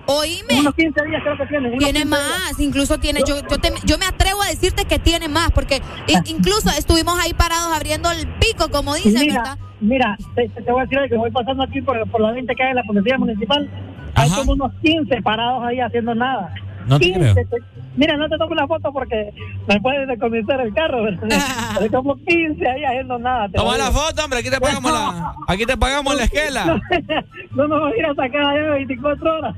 Oíme. 0.07 0.61
Unos 0.61 0.75
15 0.75 1.05
días 1.05 1.23
creo 1.23 1.37
que 1.39 1.47
tiene. 1.47 1.71
Tiene 1.79 2.01
15 2.01 2.05
más, 2.07 2.21
días. 2.57 2.61
incluso 2.61 2.99
tiene, 2.99 3.21
yo, 3.27 3.37
yo, 3.49 3.59
te- 3.59 3.73
yo 3.85 3.99
me 3.99 4.07
atrevo 4.07 4.43
a 4.43 4.47
decirte 4.49 4.85
que 4.85 4.99
tiene 4.99 5.29
más, 5.29 5.51
porque 5.53 5.81
i- 6.09 6.31
incluso 6.31 6.71
estuvimos 6.77 7.19
ahí 7.21 7.33
parados 7.35 7.73
abriendo 7.75 8.11
el 8.11 8.27
pico, 8.41 8.69
como 8.71 8.95
dicen, 8.95 9.15
Mira, 9.21 9.35
¿verdad? 9.43 9.59
mira 9.81 10.17
te, 10.35 10.49
te 10.49 10.71
voy 10.73 10.83
a 10.83 10.87
decir 10.87 10.99
que 11.09 11.17
voy 11.17 11.31
pasando 11.31 11.63
aquí 11.63 11.81
por, 11.83 12.09
por 12.11 12.21
la 12.21 12.33
20 12.33 12.55
que 12.55 12.63
hay 12.63 12.71
en 12.71 12.77
la 12.77 12.83
policía 12.85 13.19
municipal. 13.19 13.69
Hay 14.15 14.29
como 14.31 14.53
unos 14.53 14.73
15 14.83 15.23
parados 15.23 15.65
ahí 15.65 15.81
haciendo 15.81 16.15
nada. 16.15 16.53
No 16.87 16.99
te 16.99 17.05
15, 17.07 17.21
creo. 17.21 17.35
te- 17.35 17.45
mira, 17.97 18.17
no 18.17 18.29
te 18.29 18.37
tomo 18.39 18.53
una 18.53 18.67
foto 18.67 18.93
porque 18.93 19.31
me 19.69 19.81
puedes 19.81 20.09
decomisar 20.09 20.61
el 20.61 20.73
carro, 20.75 21.05
como 21.93 22.17
15 22.17 22.69
ahí 22.69 22.85
haciendo 22.85 23.19
nada. 23.19 23.47
te 23.49 23.59
Toma 23.59 23.77
la 23.79 23.91
foto, 23.91 24.25
hombre. 24.25 24.41
Aquí 24.41 24.51
te 24.51 24.61
pagamos 24.61 24.93
la, 24.93 25.35
aquí 25.49 25.67
te 25.67 25.77
pagamos 25.77 26.15
la 26.17 26.25
esquela. 26.25 26.81
No 27.53 27.67
nos 27.67 27.81
vamos 27.81 27.95
a 27.95 27.99
ir 27.99 28.07
a 28.07 28.15
sacar 28.15 28.47
allá 28.47 28.71
24 28.71 29.39
horas. 29.39 29.55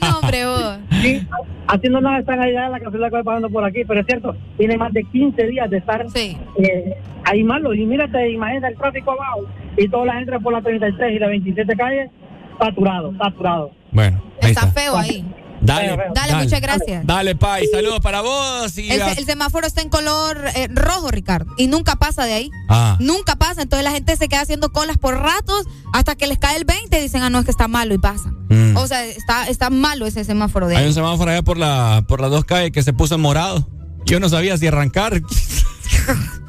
No, 0.00 0.18
hombre, 0.18 0.46
vos. 0.46 0.78
Sí, 1.02 1.26
haciendo 1.66 2.00
nada 2.00 2.18
están 2.20 2.40
allá 2.40 2.66
en 2.66 2.72
la 2.72 2.80
cancela 2.80 3.08
que 3.10 3.16
voy 3.16 3.22
pagando 3.24 3.50
por 3.50 3.64
aquí, 3.64 3.82
pero 3.86 4.00
es 4.00 4.06
cierto, 4.06 4.34
tiene 4.56 4.78
más 4.78 4.92
de 4.94 5.04
15 5.04 5.46
días 5.46 5.68
de 5.68 5.76
estar 5.76 6.06
eh, 6.14 6.96
ahí 7.24 7.44
malo. 7.44 7.74
Y 7.74 7.84
mírate, 7.84 8.30
imagínate 8.30 8.72
el 8.72 8.78
tráfico 8.78 9.12
abajo 9.12 9.42
y 9.76 9.86
toda 9.88 10.06
la 10.06 10.14
gente 10.14 10.40
por 10.40 10.54
la 10.54 10.62
33 10.62 11.12
y 11.12 11.18
la 11.18 11.26
27 11.28 11.76
calle, 11.76 12.10
saturado, 12.58 13.12
saturado. 13.18 13.70
Bueno, 13.92 14.22
ahí 14.42 14.50
Está 14.52 14.66
está. 14.66 14.80
feo 14.80 14.96
ahí. 14.96 15.24
Dale, 15.60 15.98
Dale, 16.14 16.34
muchas 16.44 16.60
gracias. 16.60 17.06
Dale, 17.06 17.34
Pai. 17.36 17.66
Saludos 17.72 18.00
para 18.00 18.20
vos. 18.20 18.76
Y 18.78 18.90
El, 18.90 19.02
a- 19.02 19.12
el 19.12 19.24
semáforo 19.26 19.66
está 19.66 19.80
en 19.82 19.88
color 19.88 20.38
eh, 20.54 20.68
rojo, 20.72 21.10
Ricardo, 21.10 21.52
y 21.56 21.66
nunca 21.66 21.96
pasa 21.96 22.24
de 22.24 22.32
ahí. 22.32 22.50
Ah. 22.68 22.96
Nunca 23.00 23.36
pasa. 23.36 23.62
Entonces 23.62 23.84
la 23.84 23.90
gente 23.92 24.16
se 24.16 24.28
queda 24.28 24.40
haciendo 24.42 24.70
colas 24.72 24.98
por 24.98 25.14
ratos 25.18 25.64
hasta 25.92 26.14
que 26.16 26.26
les 26.26 26.38
cae 26.38 26.56
el 26.56 26.64
20 26.64 26.98
y 26.98 27.02
dicen, 27.02 27.22
ah, 27.22 27.30
no, 27.30 27.38
es 27.40 27.44
que 27.44 27.50
está 27.50 27.68
malo 27.68 27.94
y 27.94 27.98
pasan. 27.98 28.36
Mm. 28.50 28.76
O 28.76 28.86
sea, 28.86 29.04
está, 29.04 29.46
está 29.48 29.70
malo 29.70 30.06
ese 30.06 30.24
semáforo 30.24 30.68
de 30.68 30.76
Hay 30.76 30.82
ahí. 30.82 30.88
un 30.88 30.94
semáforo 30.94 31.30
allá 31.30 31.42
por 31.42 31.58
la 31.58 32.04
por 32.08 32.20
las 32.20 32.30
dos 32.30 32.44
calles 32.44 32.70
que 32.72 32.82
se 32.82 32.92
puso 32.92 33.16
en 33.16 33.20
morado. 33.20 33.68
Yo 34.06 34.20
no 34.20 34.28
sabía 34.28 34.56
si 34.56 34.66
arrancar. 34.66 35.20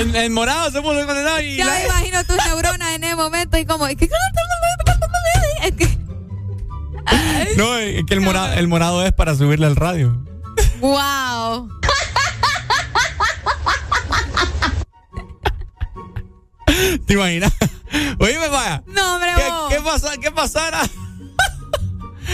en, 0.00 0.14
en 0.16 0.32
morado 0.32 0.70
se 0.70 0.80
puso 0.82 1.04
condenado 1.06 1.40
y 1.40 1.56
Ya 1.56 1.64
la- 1.66 1.72
me 1.74 1.84
imagino 1.84 2.24
tus 2.24 2.36
neuronas 2.36 2.90
en 2.94 3.04
ese 3.04 3.16
momento 3.16 3.56
y 3.58 3.64
como... 3.66 3.86
No, 7.56 7.76
es 7.78 8.02
que 8.06 8.14
el 8.14 8.20
morado, 8.20 8.52
el 8.54 8.66
morado 8.68 9.04
es 9.06 9.12
para 9.12 9.34
subirle 9.34 9.66
al 9.66 9.76
radio. 9.76 10.24
¡Wow! 10.80 11.68
¿Te 17.06 17.14
imaginas? 17.14 17.52
Oíme, 18.18 18.48
vaya. 18.48 18.82
No, 18.86 19.14
hombre, 19.14 19.30
¿Qué, 19.36 19.50
vos. 19.50 19.72
qué 19.74 19.80
pasa- 19.80 20.16
qué 20.20 20.30
pasara? 20.30 20.80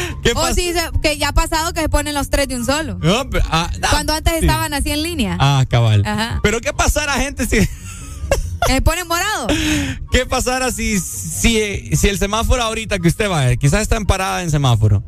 ¿Qué 0.22 0.32
O 0.32 0.34
pasa? 0.34 0.54
sí, 0.54 0.72
se- 0.72 1.00
que 1.00 1.16
ya 1.18 1.28
ha 1.28 1.32
pasado 1.32 1.72
que 1.72 1.80
se 1.82 1.88
ponen 1.88 2.14
los 2.14 2.30
tres 2.30 2.48
de 2.48 2.56
un 2.56 2.64
solo. 2.66 2.98
No, 3.02 3.28
pero- 3.30 3.44
ah, 3.50 3.70
ah, 3.82 3.88
Cuando 3.90 4.12
antes 4.14 4.32
sí. 4.34 4.38
estaban 4.40 4.74
así 4.74 4.90
en 4.90 5.02
línea. 5.02 5.36
Ah, 5.40 5.64
cabal. 5.68 6.04
Ajá. 6.06 6.40
Pero 6.42 6.60
¿qué 6.60 6.72
pasara, 6.72 7.14
gente, 7.14 7.46
si... 7.46 7.58
Se 8.66 8.82
ponen 8.82 9.08
morado. 9.08 9.46
¿Qué 10.12 10.26
pasara 10.26 10.70
si, 10.70 11.00
si, 11.00 11.96
si 11.96 12.08
el 12.08 12.18
semáforo 12.18 12.62
ahorita 12.62 12.98
que 12.98 13.08
usted 13.08 13.30
va, 13.30 13.56
quizás 13.56 13.80
está 13.80 13.96
en 13.96 14.04
parada 14.04 14.42
en 14.42 14.50
semáforo, 14.50 15.02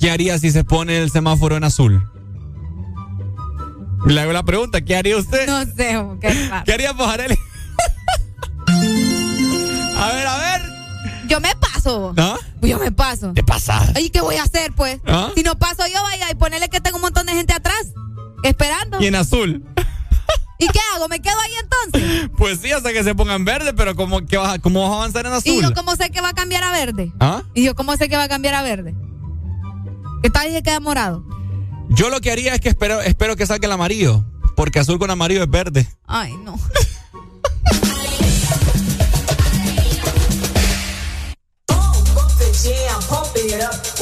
¿qué 0.00 0.10
haría 0.12 0.38
si 0.38 0.50
se 0.52 0.62
pone 0.64 0.98
el 1.02 1.10
semáforo 1.10 1.56
en 1.56 1.64
azul? 1.64 2.02
Le 4.06 4.20
hago 4.20 4.32
la 4.32 4.44
pregunta, 4.44 4.80
¿qué 4.82 4.94
haría 4.96 5.16
usted? 5.16 5.46
No 5.46 5.64
sé, 5.74 5.96
oh, 5.96 6.18
qué. 6.20 6.50
¿Qué 6.64 6.72
haría 6.72 6.94
Pajarelli? 6.94 7.36
a 9.96 10.12
ver, 10.12 10.26
a 10.26 10.36
ver. 10.38 10.62
Yo 11.26 11.40
me 11.40 11.54
paso. 11.56 12.14
¿Ah? 12.16 12.36
Yo 12.66 12.78
me 12.78 12.92
paso. 12.92 13.32
¿Te 13.34 13.42
pasas? 13.44 13.98
¿Y 14.00 14.10
qué 14.10 14.20
voy 14.20 14.36
a 14.36 14.42
hacer, 14.44 14.72
pues? 14.74 15.00
¿Ah? 15.06 15.30
Si 15.34 15.42
no 15.42 15.58
paso 15.58 15.82
yo, 15.86 16.02
vaya, 16.02 16.30
y 16.30 16.34
ponerle 16.34 16.68
que 16.68 16.80
tengo 16.80 16.96
un 16.96 17.02
montón 17.02 17.26
de 17.26 17.32
gente 17.32 17.52
atrás, 17.52 17.92
esperando. 18.42 19.00
Y 19.00 19.06
en 19.06 19.14
azul. 19.16 19.64
¿Y 20.58 20.68
qué 20.68 20.78
hago? 20.94 21.08
¿Me 21.08 21.20
quedo 21.20 21.38
ahí 21.40 21.52
entonces? 21.62 22.30
Pues 22.38 22.60
sí, 22.60 22.70
hasta 22.72 22.92
que 22.92 23.02
se 23.02 23.14
ponga 23.14 23.34
en 23.34 23.44
verde, 23.44 23.74
pero 23.74 23.94
¿cómo, 23.96 24.24
que 24.24 24.36
vas, 24.36 24.54
a- 24.54 24.58
cómo 24.60 24.82
vas 24.82 24.90
a 24.92 24.94
avanzar 24.94 25.26
en 25.26 25.32
¿Y 25.32 25.36
azul? 25.36 25.62
yo 25.62 25.74
cómo 25.74 25.94
sé 25.96 26.10
que 26.10 26.20
va 26.20 26.28
a 26.30 26.32
cambiar 26.32 26.62
a 26.62 26.70
verde? 26.70 27.12
¿Ah? 27.20 27.42
¿Y 27.54 27.64
yo 27.64 27.74
cómo 27.74 27.96
sé 27.96 28.08
que 28.08 28.16
va 28.16 28.22
a 28.24 28.28
cambiar 28.28 28.54
a 28.54 28.62
verde? 28.62 28.94
¿Qué 30.22 30.30
tal 30.30 30.48
que 30.48 30.62
queda 30.62 30.80
morado? 30.80 31.24
Yo 31.90 32.08
lo 32.08 32.20
que 32.20 32.30
haría 32.32 32.54
es 32.54 32.60
que 32.60 32.70
espero, 32.70 33.00
espero 33.02 33.36
que 33.36 33.46
saque 33.46 33.66
el 33.66 33.72
amarillo, 33.72 34.24
porque 34.56 34.78
azul 34.78 34.98
con 34.98 35.10
amarillo 35.10 35.42
es 35.42 35.50
verde. 35.50 35.86
Ay, 36.06 36.32
no. 36.44 36.58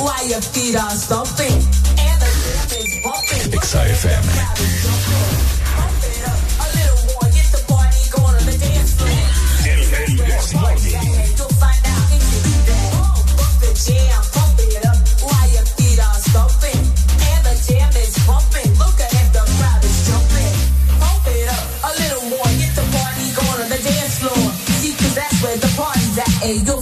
while 0.03 0.27
your 0.27 0.43
feet 0.43 0.77
are 0.77 0.91
stomping. 0.91 1.59
And 1.99 2.19
the 2.21 2.31
jam 2.43 2.69
is 2.83 2.93
bumping. 3.05 3.53
XFM. 3.63 4.23
Pump 5.77 6.03
it 6.03 6.23
up 6.27 6.39
a 6.59 6.67
little 6.77 7.01
more, 7.09 7.29
get 7.31 7.49
the 7.55 7.63
party 7.71 8.03
going 8.11 8.35
on 8.35 8.45
the. 8.47 8.57
You'll 11.39 11.55
find 11.63 11.83
out 11.87 12.11
if 12.13 12.25
you 12.33 12.41
do 12.43 12.55
that. 12.69 12.91
Bump 13.39 13.55
the 13.63 13.71
jam, 13.79 14.23
pump 14.35 14.59
it 14.59 14.85
up 14.91 14.99
while 15.23 15.49
your 15.55 15.67
feet 15.77 16.01
are 16.03 16.19
stomping. 16.27 16.83
And 17.31 17.41
the 17.47 17.55
jam 17.67 17.93
is 17.97 18.15
pumping. 18.27 18.71
Look 18.83 18.99
ahead, 18.99 19.29
the 19.33 19.45
crowd 19.57 19.83
is 19.87 19.99
jumping. 20.09 20.55
Pump 20.99 21.27
it 21.31 21.49
up 21.49 21.65
a 21.89 21.93
little 22.01 22.25
more, 22.35 22.51
get 22.59 22.73
the 22.75 22.85
party 22.91 23.27
going 23.39 23.61
on 23.65 23.69
the 23.71 23.79
dance 23.79 24.19
floor. 24.19 24.43
See, 24.83 24.93
'cause 24.99 25.15
that's 25.15 25.39
where 25.43 25.57
the 25.57 25.71
party's 25.79 26.19
at. 26.19 26.31
You'll 26.67 26.82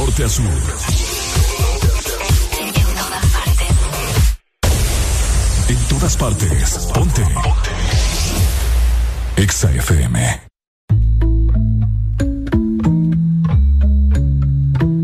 norte 0.00 0.24
a 0.24 0.28
sur. 0.28 0.44
En 5.68 5.80
todas 5.90 6.16
partes. 6.16 6.88
Ponte. 6.94 7.24
XAFM. 9.36 10.16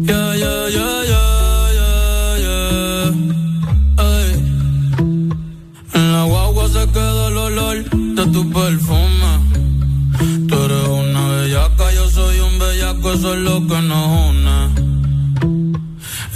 Yeah, 0.09 0.31
yeah, 0.43 0.63
yeah, 0.77 0.97
yeah, 1.11 2.39
yeah, 2.45 2.45
yeah. 2.45 3.13
En 5.99 6.13
la 6.15 6.23
guagua 6.25 6.69
se 6.69 6.83
queda 6.95 7.29
el 7.29 7.37
olor 7.37 7.79
de 8.19 8.25
tu 8.35 8.43
perfume. 8.51 9.33
Tú 10.49 10.55
eres 10.65 10.89
una 10.89 11.23
bellaca, 11.29 11.93
yo 11.93 12.09
soy 12.11 12.41
un 12.41 12.59
bellaco, 12.59 13.13
eso 13.13 13.35
es 13.35 13.41
lo 13.41 13.67
que 13.67 13.83
nos 13.83 14.07
une 14.31 14.36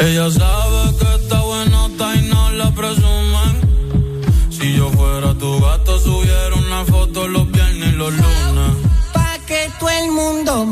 ella 0.00 0.30
sabe 0.30 0.96
que 0.98 1.14
está 1.14 1.42
buenota 1.42 2.16
y 2.16 2.22
no 2.22 2.50
la 2.52 2.70
presumen. 2.70 3.52
Si 4.50 4.74
yo 4.74 4.90
fuera 4.92 5.34
tu 5.34 5.60
gato, 5.60 6.00
subiera 6.00 6.54
una 6.56 6.86
foto 6.86 7.28
los 7.28 7.50
viernes 7.52 7.90
y 7.90 7.96
los 7.96 8.10
lunes. 8.10 8.72
Pa' 9.12 9.38
que 9.46 9.70
todo 9.78 9.90
el 9.90 10.10
mundo 10.10 10.64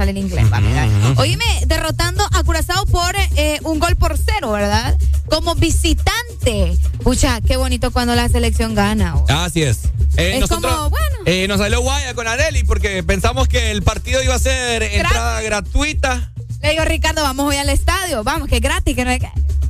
sale 0.00 0.12
el 0.12 0.18
inglés. 0.18 0.46
Oíme, 1.16 1.44
derrotando 1.66 2.24
a 2.32 2.42
Curazao 2.42 2.86
por 2.86 3.14
eh, 3.36 3.58
un 3.64 3.78
gol 3.78 3.96
por 3.96 4.16
cero, 4.16 4.52
¿verdad? 4.52 4.96
Como 5.28 5.54
visitante. 5.56 6.76
Pucha, 7.02 7.40
qué 7.42 7.56
bonito 7.58 7.90
cuando 7.90 8.14
la 8.14 8.26
selección 8.30 8.74
gana. 8.74 9.16
oh. 9.16 9.26
Así 9.28 9.62
es. 9.62 9.80
Eh, 10.16 10.32
Es 10.34 10.40
nosotros, 10.40 10.72
como, 10.74 10.88
bueno. 10.90 11.04
eh, 11.26 11.46
nos 11.48 11.58
salió 11.58 11.82
guaya 11.82 12.14
con 12.14 12.26
Areli 12.26 12.64
porque 12.64 13.02
pensamos 13.02 13.46
que 13.46 13.70
el 13.70 13.82
partido 13.82 14.22
iba 14.22 14.34
a 14.34 14.38
ser 14.38 14.82
entrada 14.82 15.42
gratuita. 15.42 16.32
Le 16.62 16.70
digo, 16.70 16.84
Ricardo, 16.86 17.22
vamos 17.22 17.46
hoy 17.46 17.56
al 17.56 17.68
estadio. 17.68 18.24
Vamos, 18.24 18.48
que 18.48 18.56
es 18.56 18.62
gratis, 18.62 18.96
que 18.96 19.04
no. 19.04 19.10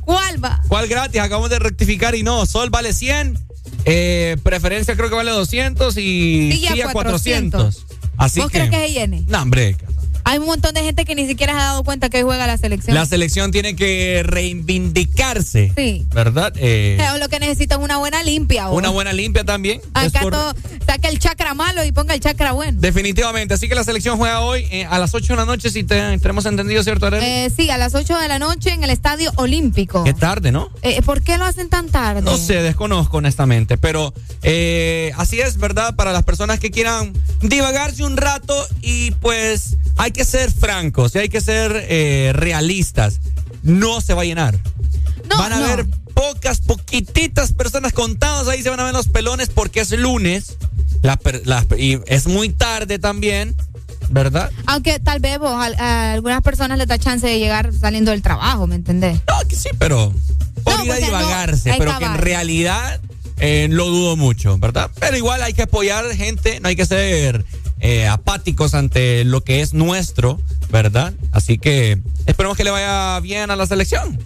¿Cuál 0.05 0.43
va? 0.43 0.61
¿Cuál 0.69 0.87
gratis? 0.87 1.19
Acabamos 1.19 1.49
de 1.49 1.59
rectificar 1.59 2.15
y 2.15 2.23
no. 2.23 2.45
Sol 2.45 2.69
vale 2.69 2.93
100. 2.93 3.37
eh, 3.85 4.37
preferencia 4.43 4.95
creo 4.95 5.09
que 5.09 5.15
vale 5.15 5.31
200 5.31 5.97
y 5.97 6.51
silla 6.53 6.89
400. 6.93 7.75
400. 7.75 7.85
Así 8.17 8.39
¿Vos 8.39 8.51
que. 8.51 8.57
crees 8.59 8.69
que 8.71 8.87
se 8.87 8.93
llene? 8.93 9.23
No, 9.27 9.41
hombre. 9.41 9.75
Hay 10.31 10.39
un 10.39 10.45
montón 10.45 10.73
de 10.73 10.81
gente 10.81 11.03
que 11.03 11.13
ni 11.13 11.27
siquiera 11.27 11.51
se 11.51 11.59
ha 11.59 11.63
dado 11.63 11.83
cuenta 11.83 12.09
que 12.09 12.23
juega 12.23 12.47
la 12.47 12.57
selección. 12.57 12.95
La 12.95 13.05
selección 13.05 13.51
tiene 13.51 13.75
que 13.75 14.23
reivindicarse. 14.23 15.73
Sí. 15.75 16.07
¿Verdad? 16.13 16.53
Eh, 16.55 16.97
lo 17.19 17.27
que 17.27 17.37
necesita 17.37 17.75
es 17.75 17.81
una 17.81 17.97
buena 17.97 18.23
limpia. 18.23 18.69
¿o? 18.69 18.77
una 18.77 18.87
buena 18.87 19.11
limpia 19.11 19.43
también. 19.43 19.81
Acá 19.93 20.21
por- 20.21 20.31
todo, 20.31 20.53
saca 20.85 21.09
el 21.09 21.19
chakra 21.19 21.53
malo 21.53 21.83
y 21.83 21.91
ponga 21.91 22.13
el 22.13 22.21
chakra 22.21 22.53
bueno. 22.53 22.79
Definitivamente. 22.79 23.55
Así 23.55 23.67
que 23.67 23.75
la 23.75 23.83
selección 23.83 24.17
juega 24.17 24.39
hoy 24.39 24.65
eh, 24.71 24.85
a 24.85 24.99
las 24.99 25.13
8 25.13 25.33
de 25.33 25.35
la 25.37 25.45
noche, 25.45 25.69
si 25.69 25.83
te, 25.83 26.17
tenemos 26.19 26.45
entendido, 26.45 26.81
¿cierto, 26.81 27.07
Areli? 27.07 27.25
Eh, 27.25 27.51
sí, 27.53 27.69
a 27.69 27.77
las 27.77 27.93
8 27.93 28.17
de 28.17 28.29
la 28.29 28.39
noche 28.39 28.69
en 28.71 28.85
el 28.85 28.89
Estadio 28.89 29.33
Olímpico. 29.35 30.05
Qué 30.05 30.13
tarde, 30.13 30.53
¿no? 30.53 30.69
Eh, 30.81 31.01
¿Por 31.01 31.23
qué 31.23 31.37
lo 31.37 31.43
hacen 31.43 31.67
tan 31.67 31.89
tarde? 31.89 32.21
No 32.21 32.37
sé, 32.37 32.61
desconozco 32.61 33.17
honestamente, 33.17 33.77
pero 33.77 34.13
eh, 34.43 35.11
así 35.17 35.41
es, 35.41 35.57
¿verdad? 35.57 35.97
Para 35.97 36.13
las 36.13 36.23
personas 36.23 36.61
que 36.61 36.71
quieran 36.71 37.11
divagarse 37.41 38.05
un 38.05 38.15
rato 38.15 38.55
y 38.81 39.11
pues 39.11 39.75
hay 40.01 40.11
que 40.11 40.25
ser 40.25 40.51
francos 40.51 41.13
y 41.15 41.19
hay 41.19 41.29
que 41.29 41.41
ser 41.41 41.85
eh, 41.89 42.31
realistas. 42.33 43.19
No 43.63 44.01
se 44.01 44.13
va 44.13 44.23
a 44.23 44.25
llenar. 44.25 44.57
van 45.37 45.53
a 45.53 45.59
no. 45.59 45.65
haber 45.65 45.85
pocas, 46.13 46.59
poquititas 46.59 47.53
personas 47.53 47.93
contadas, 47.93 48.47
ahí 48.47 48.61
se 48.63 48.69
van 48.69 48.79
a 48.79 48.83
ver 48.83 48.93
los 48.93 49.07
pelones 49.07 49.49
porque 49.49 49.79
es 49.81 49.91
lunes 49.91 50.57
la 51.03 51.15
per- 51.17 51.43
la- 51.45 51.65
y 51.77 51.99
es 52.07 52.27
muy 52.27 52.49
tarde 52.49 52.99
también, 52.99 53.55
¿verdad? 54.09 54.51
Aunque 54.67 54.99
tal 54.99 55.19
vez 55.19 55.39
vos, 55.39 55.51
a, 55.51 55.67
a 55.79 56.13
algunas 56.13 56.41
personas 56.41 56.77
les 56.77 56.87
da 56.87 56.97
chance 56.97 57.25
de 57.25 57.39
llegar 57.39 57.71
saliendo 57.73 58.11
del 58.11 58.21
trabajo, 58.21 58.67
¿me 58.67 58.75
entendés? 58.75 59.19
No, 59.27 59.47
que 59.47 59.55
sí, 59.55 59.69
pero 59.79 60.13
por 60.63 60.77
No, 60.79 60.85
ir 60.85 60.91
a 60.91 60.99
no, 60.99 61.05
divagarse, 61.05 61.73
pero 61.77 61.97
que 61.97 62.05
en 62.05 62.17
realidad 62.17 62.99
eh, 63.39 63.67
lo 63.71 63.85
dudo 63.87 64.15
mucho, 64.17 64.57
¿verdad? 64.59 64.91
Pero 64.99 65.15
igual 65.17 65.41
hay 65.43 65.53
que 65.53 65.63
apoyar 65.63 66.05
gente, 66.15 66.59
no 66.59 66.67
hay 66.67 66.75
que 66.75 66.85
ser 66.85 67.45
eh, 67.81 68.07
apáticos 68.07 68.73
ante 68.73 69.23
lo 69.25 69.43
que 69.43 69.59
es 69.61 69.73
nuestro, 69.73 70.39
¿verdad? 70.69 71.13
Así 71.33 71.57
que 71.57 71.99
esperemos 72.27 72.55
que 72.55 72.63
le 72.63 72.71
vaya 72.71 73.19
bien 73.19 73.51
a 73.51 73.55
la 73.55 73.65
selección. 73.65 74.17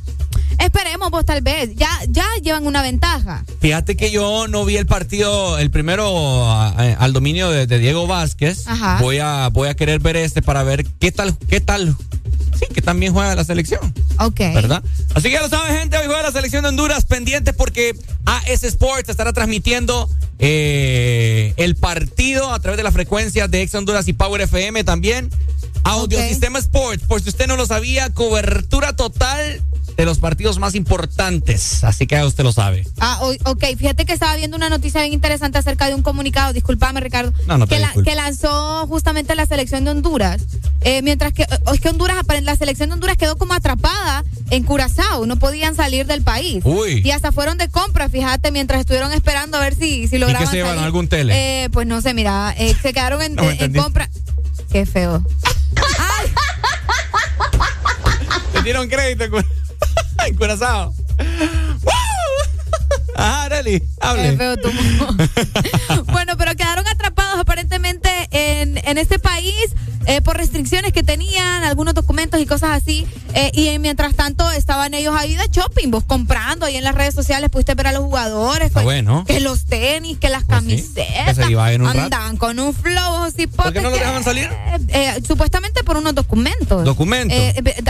Esperemos 0.59 1.09
vos 1.11 1.25
tal 1.25 1.41
vez. 1.41 1.75
Ya, 1.75 1.89
ya 2.07 2.25
llevan 2.41 2.65
una 2.67 2.81
ventaja. 2.81 3.43
Fíjate 3.59 3.97
que 3.97 4.11
yo 4.11 4.47
no 4.47 4.63
vi 4.65 4.77
el 4.77 4.85
partido, 4.85 5.57
el 5.57 5.69
primero 5.71 6.45
a- 6.49 6.69
a- 6.69 6.93
al 6.93 7.13
dominio 7.13 7.49
de, 7.49 7.67
de 7.67 7.79
Diego 7.79 8.07
Vázquez. 8.07 8.67
Ajá. 8.67 8.99
Voy 9.01 9.17
a, 9.19 9.49
voy 9.49 9.67
a 9.69 9.75
querer 9.75 9.99
ver 9.99 10.15
este 10.15 10.41
para 10.41 10.63
ver 10.63 10.85
qué 10.99 11.11
tal, 11.11 11.37
qué 11.49 11.59
tal, 11.61 11.95
sí, 12.57 12.65
que 12.73 12.81
también 12.81 13.13
juega 13.13 13.35
la 13.35 13.43
selección. 13.43 13.93
Ok. 14.19 14.39
¿Verdad? 14.53 14.83
Así 15.13 15.29
que 15.29 15.33
ya 15.33 15.41
lo 15.41 15.49
saben, 15.49 15.77
gente. 15.77 15.97
Hoy 15.97 16.05
juega 16.07 16.23
la 16.23 16.31
selección 16.31 16.63
de 16.63 16.69
Honduras 16.69 17.05
pendientes 17.05 17.53
porque 17.55 17.95
AS 18.25 18.63
Sports 18.63 19.09
estará 19.09 19.33
transmitiendo 19.33 20.09
eh, 20.39 21.53
el 21.57 21.75
partido 21.75 22.51
a 22.53 22.59
través 22.59 22.77
de 22.77 22.83
la 22.83 22.91
frecuencia 22.91 23.47
de 23.47 23.61
Ex 23.61 23.75
Honduras 23.75 24.07
y 24.07 24.13
Power 24.13 24.41
FM 24.41 24.83
también. 24.83 25.29
Audio 25.83 26.19
Sistema 26.19 26.57
Sports, 26.57 27.03
por 27.07 27.21
si 27.21 27.29
usted 27.29 27.45
no 27.47 27.57
lo 27.57 27.67
sabía, 27.67 28.09
cobertura 28.09 28.95
total 28.95 29.61
de 29.97 30.05
los 30.05 30.19
partidos 30.19 30.59
más 30.59 30.75
importantes. 30.75 31.83
Así 31.83 32.07
que 32.07 32.21
usted 32.23 32.43
lo 32.43 32.51
sabe. 32.51 32.87
Ah, 32.99 33.19
ok, 33.45 33.63
fíjate 33.77 34.05
que 34.05 34.13
estaba 34.13 34.35
viendo 34.35 34.57
una 34.57 34.69
noticia 34.69 35.01
bien 35.01 35.13
interesante 35.13 35.57
acerca 35.57 35.87
de 35.87 35.95
un 35.95 36.01
comunicado, 36.01 36.53
discúlpame 36.53 36.99
Ricardo, 36.99 37.33
No, 37.47 37.57
no 37.57 37.67
te 37.67 37.75
que, 37.75 37.81
la- 37.81 37.93
que 38.03 38.15
lanzó 38.15 38.85
justamente 38.87 39.35
la 39.35 39.45
selección 39.45 39.83
de 39.85 39.91
Honduras. 39.91 40.41
Eh, 40.81 41.01
mientras 41.01 41.33
que, 41.33 41.45
o- 41.65 41.73
es 41.73 41.79
que 41.81 41.89
Honduras, 41.89 42.17
la 42.43 42.55
selección 42.55 42.89
de 42.89 42.93
Honduras 42.93 43.17
quedó 43.17 43.37
como 43.37 43.53
atrapada 43.53 44.23
en 44.49 44.63
Curazao, 44.63 45.25
no 45.25 45.37
podían 45.37 45.75
salir 45.75 46.05
del 46.05 46.21
país. 46.21 46.61
Uy. 46.65 47.01
Y 47.03 47.11
hasta 47.11 47.31
fueron 47.31 47.57
de 47.57 47.69
compra, 47.69 48.09
fíjate, 48.09 48.51
mientras 48.51 48.81
estuvieron 48.81 49.11
esperando 49.13 49.57
a 49.57 49.61
ver 49.61 49.75
si, 49.75 50.07
si 50.07 50.17
lograban 50.17 50.47
se 50.47 50.57
llevaron? 50.57 50.77
salir. 50.77 50.85
¿Algún 50.85 51.07
tele? 51.07 51.63
Eh, 51.63 51.69
pues 51.69 51.87
no 51.87 52.01
sé, 52.01 52.13
mira, 52.13 52.53
eh, 52.57 52.75
se 52.81 52.93
quedaron 52.93 53.21
en, 53.21 53.35
No 53.35 53.49
en 53.49 53.73
compra. 53.73 54.09
Qué 54.71 54.85
feo. 54.85 55.23
Te 58.53 58.61
dieron 58.63 58.87
crédito 58.87 59.25
en 59.75 59.77
Cura- 59.77 60.27
en 60.27 60.35
Curazao. 60.35 60.93
Ajá, 63.15 63.43
Arely, 63.43 63.81
hable. 64.01 64.37
Feo 64.37 64.57
tu 64.57 64.69
bueno, 66.11 66.37
pero 66.37 66.55
quedaron 66.55 66.85
atrapados 66.87 67.39
aparentemente 67.39 68.09
en, 68.31 68.77
en 68.77 68.97
este 68.97 69.19
país 69.19 69.55
eh, 70.07 70.21
por 70.21 70.37
restricciones 70.37 70.93
que 70.93 71.01
tenían, 71.01 71.63
algunos 71.63 71.93
documentos 71.93 72.39
y 72.39 72.45
cosas 72.45 72.71
así. 72.71 73.07
Eh, 73.33 73.51
y 73.53 73.79
mientras 73.79 74.13
tanto 74.15 74.49
estaban 74.51 74.93
ellos 74.93 75.15
ahí 75.17 75.35
de 75.35 75.47
shopping, 75.49 75.89
vos 75.89 76.03
comprando 76.03 76.65
ahí 76.65 76.75
en 76.75 76.83
las 76.83 76.93
redes 76.93 77.15
sociales, 77.15 77.49
pudiste 77.49 77.73
ver 77.73 77.87
a 77.87 77.91
los 77.91 78.03
jugadores. 78.03 78.67
Está 78.67 78.81
pues, 78.81 78.85
bueno. 78.85 79.23
Que 79.25 79.39
los 79.39 79.65
tenis, 79.65 80.19
que 80.19 80.29
las 80.29 80.43
Que 80.43 80.49
camisetas. 80.49 81.35
se 81.35 81.49
iba 81.49 81.71
en 81.73 81.81
un 81.81 81.87
rato. 81.87 82.01
andaban 82.01 82.37
con 82.37 82.59
un 82.59 82.73
flow, 82.73 83.23
así 83.23 83.47
¿Por 83.47 83.73
qué 83.73 83.81
no 83.81 83.89
lo 83.89 83.97
dejaban 83.97 84.23
salir? 84.23 84.49
eh, 84.89 85.21
supuestamente 85.27 85.83
por 85.83 85.97
unos 85.97 86.13
documentos. 86.13 86.83
¿Documentos? 86.83 87.37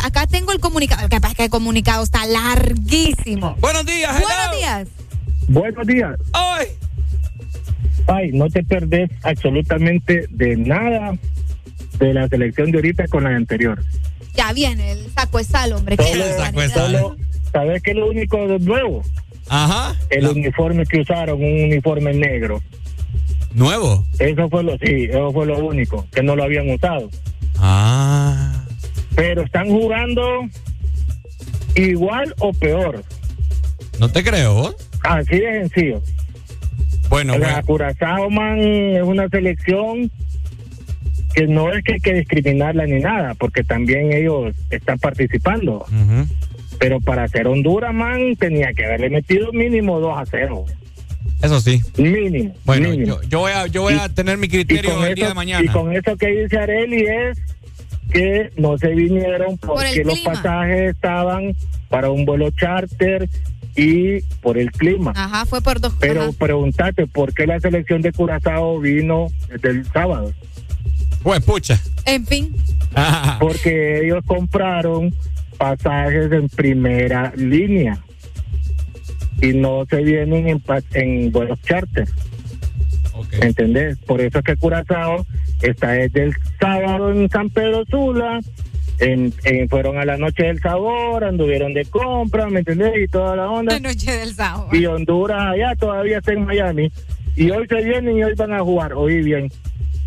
Acá 0.03 0.25
tengo 0.27 0.51
el 0.53 0.59
comunicado. 0.59 1.09
Que 1.09 1.17
es 1.17 1.35
que 1.35 1.43
el 1.45 1.49
comunicado 1.49 2.03
está 2.03 2.25
larguísimo. 2.25 3.55
Buenos 3.59 3.85
días, 3.85 4.15
hello. 4.15 4.27
Buenos 4.27 4.57
días. 4.57 4.87
Buenos 5.47 5.85
días. 5.87 6.17
¡Ay! 6.33 6.67
Ay, 8.07 8.31
no 8.33 8.49
te 8.49 8.63
perdés 8.63 9.09
absolutamente 9.23 10.25
de 10.29 10.55
nada 10.57 11.17
de 11.97 12.13
la 12.13 12.27
selección 12.27 12.71
de 12.71 12.77
ahorita 12.79 13.07
con 13.07 13.23
la 13.23 13.29
anterior. 13.35 13.81
Ya 14.35 14.51
viene 14.53 14.91
el 14.91 15.11
saco 15.11 15.37
de 15.37 15.43
sal, 15.43 15.73
hombre. 15.73 15.97
qué 15.97 16.03
Solo- 16.03 16.25
barbaridad. 16.37 16.73
solo- 16.75 17.15
¿Sabes 17.51 17.81
qué 17.83 17.91
es 17.91 17.97
lo 17.97 18.09
único 18.09 18.37
nuevo? 18.59 19.01
Ajá. 19.47 19.95
El 20.09 20.27
uniforme 20.27 20.85
que 20.85 20.99
usaron, 21.01 21.37
un 21.41 21.63
uniforme 21.65 22.13
negro. 22.13 22.61
¿Nuevo? 23.53 24.05
Eso 24.19 24.49
fue 24.49 24.63
lo, 24.63 24.77
sí, 24.79 25.05
eso 25.09 25.31
fue 25.31 25.45
lo 25.45 25.59
único, 25.59 26.05
que 26.13 26.21
no 26.21 26.35
lo 26.35 26.43
habían 26.43 26.69
usado. 26.69 27.09
Ah. 27.57 28.65
Pero 29.15 29.43
están 29.43 29.69
jugando 29.69 30.21
igual 31.75 32.35
o 32.39 32.51
peor. 32.51 33.03
No 33.99 34.09
te 34.09 34.23
creo. 34.23 34.53
¿vos? 34.53 34.75
Así 35.03 35.39
de 35.39 35.61
sencillo. 35.61 36.01
Bueno, 37.09 37.33
sea, 37.33 37.41
bueno. 37.41 37.61
Curazao, 37.65 38.29
man, 38.29 38.59
es 38.59 39.03
una 39.03 39.29
selección 39.29 40.11
que 41.33 41.47
no 41.47 41.71
es 41.71 41.83
que 41.83 41.93
hay 41.93 41.99
que 41.99 42.13
discriminarla 42.13 42.85
ni 42.85 42.99
nada, 43.01 43.33
porque 43.35 43.63
también 43.63 44.11
ellos 44.13 44.55
están 44.69 44.97
participando. 44.99 45.85
Pero 46.79 46.99
para 47.01 47.27
ser 47.27 47.47
Honduras, 47.47 47.93
man, 47.93 48.35
tenía 48.37 48.73
que 48.73 48.85
haberle 48.85 49.09
metido 49.09 49.51
mínimo 49.51 49.99
2 49.99 50.17
a 50.17 50.25
0. 50.25 50.65
Eso 51.41 51.59
sí. 51.59 51.81
Mínimo. 51.97 52.53
Bueno, 52.63 52.89
mínimo. 52.89 53.21
yo, 53.21 53.29
yo 53.29 53.39
voy 53.39 53.51
a, 53.51 53.67
yo 53.67 53.81
voy 53.81 53.93
a 53.95 54.09
tener 54.09 54.37
mi 54.37 54.47
criterio 54.47 55.05
el 55.05 55.15
día 55.15 55.27
de 55.27 55.33
mañana. 55.33 55.63
y 55.63 55.67
con 55.67 55.93
eso 55.95 56.15
que 56.17 56.27
dice 56.27 56.57
Areli 56.57 57.05
es 57.05 57.37
que 58.11 58.51
no 58.57 58.77
se 58.77 58.89
vinieron 58.89 59.57
Por 59.57 59.75
porque 59.75 60.03
los 60.03 60.19
pasajes 60.19 60.95
estaban 60.95 61.55
para 61.89 62.09
un 62.09 62.25
vuelo 62.25 62.49
charter 62.51 63.27
y 63.75 64.21
por 64.41 64.57
el 64.57 64.71
clima. 64.71 65.13
Ajá, 65.15 65.45
fue 65.45 65.61
por 65.61 65.79
dos. 65.79 65.93
Pero 65.99 66.23
ajá. 66.23 66.31
pregúntate 66.37 67.07
por 67.07 67.33
qué 67.33 67.45
la 67.45 67.59
selección 67.59 68.01
de 68.01 68.11
Curazao 68.11 68.79
vino 68.79 69.27
desde 69.49 69.69
el 69.69 69.85
sábado. 69.91 70.33
Pues 71.23 71.43
pucha. 71.43 71.79
En 72.05 72.25
fin. 72.25 72.55
Porque 73.39 74.05
ellos 74.05 74.23
compraron 74.25 75.13
pasajes 75.57 76.31
en 76.31 76.47
primera 76.49 77.33
línea 77.35 77.97
y 79.41 79.47
no 79.53 79.85
se 79.89 79.97
vienen 79.97 80.47
en, 80.47 80.63
en 80.93 81.31
vuelos 81.31 81.59
charter. 81.63 82.07
¿Entendés? 83.41 83.97
Por 83.99 84.21
eso 84.21 84.39
es 84.39 84.45
que 84.45 84.55
Curazao 84.55 85.25
está 85.61 85.91
desde 85.91 86.25
el 86.25 86.35
sábado 86.59 87.11
en 87.11 87.29
San 87.29 87.49
Pedro 87.49 87.83
Sula. 87.89 88.39
En, 88.99 89.33
en- 89.43 89.67
fueron 89.69 89.97
a 89.97 90.05
la 90.05 90.17
noche 90.17 90.43
del 90.43 90.59
sabor, 90.61 91.23
anduvieron 91.23 91.73
de 91.73 91.85
compra, 91.85 92.47
¿me 92.49 92.59
entendés? 92.59 92.93
Y 93.03 93.07
toda 93.07 93.35
la 93.35 93.49
onda. 93.49 93.73
La 93.73 93.79
noche 93.89 94.11
del 94.11 94.33
sábado. 94.33 94.69
Y 94.71 94.85
Honduras 94.85 95.53
allá 95.53 95.75
todavía 95.75 96.19
está 96.19 96.31
en 96.33 96.45
Miami. 96.45 96.91
Y 97.35 97.49
hoy 97.51 97.67
se 97.67 97.83
vienen 97.83 98.17
y 98.17 98.23
hoy 98.23 98.33
van 98.35 98.53
a 98.53 98.59
jugar. 98.59 98.93
Oí 98.93 99.21
bien. 99.21 99.49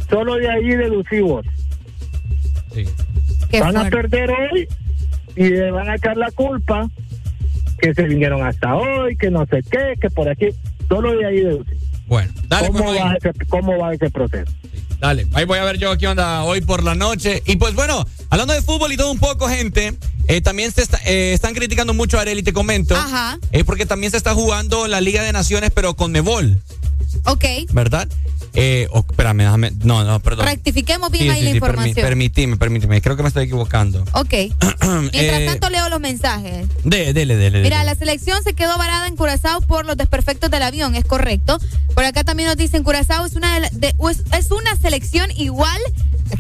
Solo 0.09 0.37
de 0.37 0.51
ahí 0.51 0.69
deducimos. 0.69 1.45
Qué 3.51 3.61
van 3.61 3.77
a 3.77 3.89
perder 3.91 4.31
hoy 4.31 4.69
y 5.37 5.49
le 5.51 5.71
van 5.71 5.89
a 5.89 5.97
echar 5.97 6.17
la 6.17 6.31
culpa 6.31 6.89
que 7.81 7.95
se 7.95 8.03
vinieron 8.05 8.45
hasta 8.47 8.75
hoy, 8.77 9.17
que 9.17 9.31
no 9.31 9.47
sé 9.47 9.63
qué, 9.71 9.95
que 10.01 10.11
por 10.11 10.29
aquí. 10.29 10.49
Solo 10.89 11.13
de 11.17 11.27
ahí 11.27 11.41
deducimos. 11.41 11.88
Bueno, 12.09 12.33
dale, 12.49 12.69
¿Cómo, 12.69 12.95
va 12.95 13.15
ese, 13.15 13.33
¿Cómo 13.49 13.79
va 13.79 13.93
ese 13.95 14.11
proceso? 14.11 14.51
Dale, 14.99 15.29
ahí 15.35 15.45
voy 15.45 15.59
a 15.59 15.65
ver 15.65 15.79
yo 15.79 15.97
qué 15.97 16.09
onda 16.09 16.43
hoy 16.43 16.61
por 16.61 16.83
la 16.83 16.95
noche. 16.95 17.43
Y 17.47 17.57
pues 17.57 17.75
bueno, 17.75 18.05
hablando 18.31 18.55
de 18.55 18.63
fútbol 18.63 18.93
y 18.93 18.97
todo 18.97 19.13
un 19.13 19.19
poco, 19.19 19.47
gente, 19.49 19.95
eh, 20.27 20.41
también 20.41 20.73
se 20.73 20.83
está- 20.83 20.99
eh, 21.07 21.33
están 21.35 21.55
criticando 21.55 21.95
mucho 21.95 22.19
a 22.19 22.23
Areli, 22.23 22.43
te 22.43 22.53
comento. 22.53 22.97
Ajá. 22.97 23.39
Es 23.53 23.63
porque 23.65 23.87
también 23.87 24.11
se 24.11 24.17
está 24.17 24.35
jugando 24.35 24.89
la 24.89 25.01
Liga 25.01 25.23
de 25.23 25.33
Naciones, 25.33 25.71
pero 25.73 25.95
con 25.95 26.11
Nebol, 26.13 26.59
Ok. 27.25 27.45
¿verdad? 27.73 28.09
Eh, 28.55 28.89
oh, 28.93 29.05
espérame, 29.09 29.39
déjame. 29.39 29.71
No, 29.85 30.05
no, 30.05 30.21
perdón. 30.21 30.47
Rectifiquemos 30.47 31.11
bien 31.11 31.25
Sí, 31.25 31.31
ahí 31.31 31.39
sí, 31.41 31.45
la 31.45 31.51
sí, 31.53 31.57
permi- 31.59 31.67
información. 31.69 32.07
permitime, 32.07 32.57
permíteme. 32.57 33.01
Creo 33.03 33.17
que 33.17 33.23
me 33.23 33.29
estoy 33.29 33.45
equivocando. 33.45 34.05
ok. 34.13 34.31
Mientras 34.33 35.13
Eh, 35.13 35.47
tanto 35.47 35.69
leo 35.71 35.89
los 35.89 36.01
mensajes. 36.01 36.67
de- 36.85 37.13
dele, 37.13 37.37
dele, 37.37 37.63
Mira, 37.63 37.79
dele. 37.81 37.91
la 37.91 37.95
selección 37.95 38.43
se 38.43 38.55
quedó 38.55 38.77
varada 38.79 39.07
en 39.07 39.17
Curazao 39.17 39.61
por 39.61 39.85
los 39.87 39.97
desperfectos 39.97 40.51
del 40.51 40.63
avión, 40.63 40.95
es 40.95 41.05
correcto. 41.05 41.59
Por 41.95 42.05
acá 42.05 42.25
también 42.25 42.49
nos 42.49 42.57
dicen 42.57 42.83
Curazao 42.85 43.27
es 43.27 43.35
una 43.35 43.55
de 43.55 43.61
la- 43.61 43.71
de- 43.71 43.95
es, 44.33 44.51
una 44.51 44.77
selección 44.81 45.31
igual, 45.37 45.79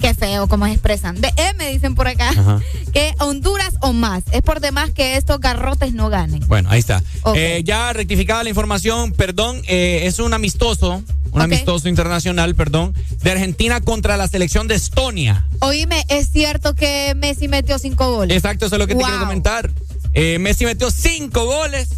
qué 0.00 0.14
feo 0.14 0.48
como 0.48 0.66
expresan, 0.66 1.20
de 1.20 1.32
M 1.36 1.70
dicen 1.70 1.94
por 1.94 2.08
acá, 2.08 2.30
Ajá. 2.30 2.60
que 2.92 3.14
Honduras 3.20 3.74
o 3.80 3.92
más. 3.92 4.24
Es 4.32 4.42
por 4.42 4.60
demás 4.60 4.90
que 4.90 5.16
estos 5.16 5.40
garrotes 5.40 5.92
no 5.92 6.08
ganen. 6.08 6.40
Bueno, 6.48 6.70
ahí 6.70 6.80
está. 6.80 7.02
Eh, 7.34 7.62
ya 7.64 7.92
rectificada 7.92 8.42
la 8.42 8.48
información, 8.50 9.12
perdón, 9.12 9.60
eh, 9.68 10.02
es 10.04 10.18
un 10.18 10.32
amistoso, 10.66 11.02
un 11.32 11.42
amistoso 11.42 11.88
internacional, 11.88 12.54
perdón, 12.54 12.94
de 13.22 13.30
Argentina 13.30 13.80
contra 13.80 14.16
la 14.16 14.26
selección 14.28 14.66
de 14.66 14.74
Estonia. 14.74 15.46
Oíme, 15.60 16.04
es 16.08 16.30
cierto 16.30 16.74
que 16.74 17.14
Messi 17.16 17.48
metió 17.48 17.78
cinco 17.78 18.10
goles. 18.12 18.36
Exacto, 18.36 18.66
eso 18.66 18.74
es 18.76 18.78
lo 18.80 18.86
que 18.86 18.94
te 18.94 19.02
quiero 19.02 19.20
comentar. 19.20 19.70
Eh, 20.14 20.38
Messi 20.40 20.64
metió 20.64 20.90
cinco 20.90 21.44
goles 21.46 21.88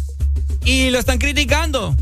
y 0.63 0.89
lo 0.91 0.99
están 0.99 1.17
criticando. 1.17 1.95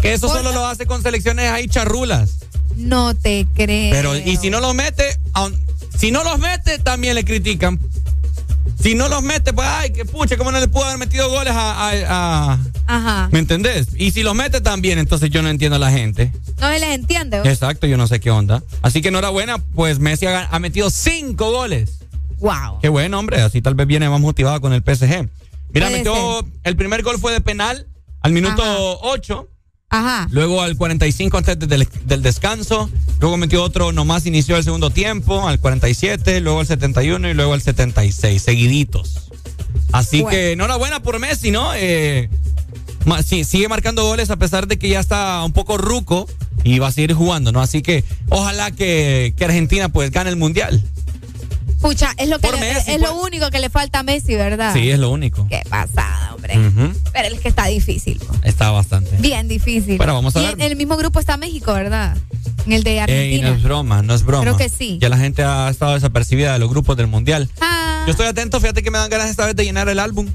Que 0.00 0.14
eso 0.14 0.28
solo 0.28 0.52
lo 0.52 0.66
hace 0.66 0.86
con 0.86 1.02
selecciones 1.02 1.50
ahí 1.50 1.66
charrulas. 1.68 2.38
No 2.76 3.14
te 3.14 3.46
creo. 3.54 3.92
Pero, 3.92 4.16
y 4.16 4.36
si 4.36 4.50
no 4.50 4.60
los 4.60 4.74
mete, 4.74 5.18
aun- 5.32 5.58
si 5.98 6.10
no 6.10 6.24
los 6.24 6.38
mete, 6.38 6.78
también 6.78 7.14
le 7.14 7.24
critican. 7.24 7.78
Si 8.80 8.94
no 8.94 9.08
los 9.08 9.22
mete, 9.22 9.52
pues, 9.52 9.66
ay, 9.68 9.92
que 9.92 10.04
pucha, 10.04 10.36
¿cómo 10.36 10.52
no 10.52 10.60
le 10.60 10.68
pudo 10.68 10.84
haber 10.84 10.98
metido 10.98 11.28
goles 11.30 11.54
a- 11.54 11.90
a- 11.90 12.52
a 12.52 12.58
Ajá. 12.86 13.28
¿Me 13.32 13.38
entendés? 13.38 13.88
Y 13.96 14.10
si 14.10 14.22
los 14.22 14.34
mete 14.34 14.60
también, 14.60 14.98
entonces 14.98 15.30
yo 15.30 15.40
no 15.42 15.48
entiendo 15.48 15.76
a 15.76 15.78
la 15.78 15.90
gente. 15.90 16.32
No 16.60 16.68
se 16.70 16.78
les 16.80 16.90
entiende. 16.90 17.40
¿o? 17.40 17.44
Exacto, 17.44 17.86
yo 17.86 17.96
no 17.96 18.06
sé 18.06 18.20
qué 18.20 18.30
onda. 18.30 18.62
Así 18.82 19.00
que 19.00 19.08
enhorabuena, 19.08 19.58
pues 19.58 19.98
Messi 20.00 20.26
ha, 20.26 20.48
ha 20.50 20.58
metido 20.58 20.90
cinco 20.90 21.50
goles. 21.50 21.98
Wow. 22.40 22.80
Qué 22.82 22.88
bueno, 22.90 23.18
hombre. 23.18 23.40
Así 23.40 23.62
tal 23.62 23.74
vez 23.74 23.86
viene 23.86 24.08
más 24.10 24.20
motivado 24.20 24.60
con 24.60 24.72
el 24.74 24.82
PSG. 24.82 25.28
Mira, 25.72 25.88
metió. 25.90 26.46
El 26.62 26.76
primer 26.76 27.02
gol 27.02 27.18
fue 27.18 27.32
de 27.32 27.40
penal 27.40 27.86
al 28.20 28.32
minuto 28.32 28.62
8. 29.02 29.48
Ajá. 29.94 30.26
Luego 30.30 30.60
al 30.60 30.76
45 30.76 31.38
antes 31.38 31.58
del, 31.60 31.88
del 32.04 32.22
descanso. 32.22 32.90
Luego 33.20 33.36
metió 33.36 33.62
otro, 33.62 33.92
nomás 33.92 34.26
inició 34.26 34.56
el 34.56 34.64
segundo 34.64 34.90
tiempo, 34.90 35.46
al 35.46 35.60
47, 35.60 36.40
luego 36.40 36.60
al 36.60 36.66
71 36.66 37.28
y 37.30 37.34
luego 37.34 37.54
al 37.54 37.62
76, 37.62 38.42
seguiditos. 38.42 39.28
Así 39.92 40.22
Bueno. 40.22 40.30
que 40.30 40.52
enhorabuena 40.52 41.00
por 41.00 41.18
Messi, 41.20 41.52
¿no? 41.52 41.70
Eh, 41.76 42.28
ma- 43.04 43.22
sí, 43.22 43.44
sigue 43.44 43.68
marcando 43.68 44.04
goles 44.04 44.30
a 44.30 44.36
pesar 44.36 44.66
de 44.66 44.78
que 44.78 44.88
ya 44.88 44.98
está 44.98 45.44
un 45.44 45.52
poco 45.52 45.78
ruco 45.78 46.28
y 46.64 46.80
va 46.80 46.88
a 46.88 46.92
seguir 46.92 47.12
jugando, 47.14 47.52
¿no? 47.52 47.60
Así 47.60 47.80
que 47.80 48.02
ojalá 48.30 48.72
que, 48.72 49.32
que 49.36 49.44
Argentina 49.44 49.88
pues 49.90 50.10
gane 50.10 50.30
el 50.30 50.36
mundial. 50.36 50.82
Pucha, 51.84 52.14
es 52.16 52.30
lo 52.30 52.38
que 52.38 52.46
Por 52.48 52.54
le- 52.58 52.60
Messi, 52.60 52.92
es 52.92 52.98
pues. 52.98 53.00
lo 53.10 53.14
único 53.20 53.50
que 53.50 53.58
le 53.60 53.68
falta 53.68 53.98
a 53.98 54.02
Messi, 54.02 54.34
¿verdad? 54.36 54.72
Sí, 54.72 54.90
es 54.90 54.98
lo 54.98 55.10
único. 55.10 55.46
Qué 55.48 55.62
pasada, 55.68 56.34
hombre. 56.34 56.54
Pero 57.12 57.34
es 57.34 57.40
que 57.40 57.48
está 57.48 57.66
difícil. 57.66 58.18
po. 58.20 58.34
Está 58.42 58.70
bastante. 58.70 59.14
Bien 59.18 59.48
difícil. 59.48 59.98
Bueno, 59.98 60.14
vamos 60.14 60.34
a 60.34 60.40
y 60.42 60.46
ver. 60.46 60.54
En 60.54 60.62
el 60.62 60.76
mismo 60.76 60.96
grupo 60.96 61.20
está 61.20 61.36
México, 61.36 61.74
¿verdad? 61.74 62.16
En 62.64 62.72
el 62.72 62.84
de 62.84 62.92
Ey, 62.92 62.96
no 62.96 63.02
Argentina. 63.02 63.48
es 63.50 63.62
broma, 63.62 64.00
no 64.02 64.14
es 64.14 64.22
broma. 64.22 64.42
Creo 64.44 64.56
que 64.56 64.70
sí. 64.70 64.96
Ya 64.98 65.10
la 65.10 65.18
gente 65.18 65.44
ha 65.44 65.68
estado 65.68 65.92
desapercibida 65.92 66.54
de 66.54 66.58
los 66.58 66.70
grupos 66.70 66.96
del 66.96 67.06
mundial. 67.06 67.50
Ah, 67.60 68.04
Yo 68.06 68.12
estoy 68.12 68.26
atento, 68.28 68.58
fíjate 68.60 68.82
que 68.82 68.90
me 68.90 68.96
dan 68.96 69.10
ganas 69.10 69.28
esta 69.28 69.44
vez 69.44 69.54
de 69.54 69.64
llenar 69.64 69.88
el 69.90 69.98
álbum. 69.98 70.26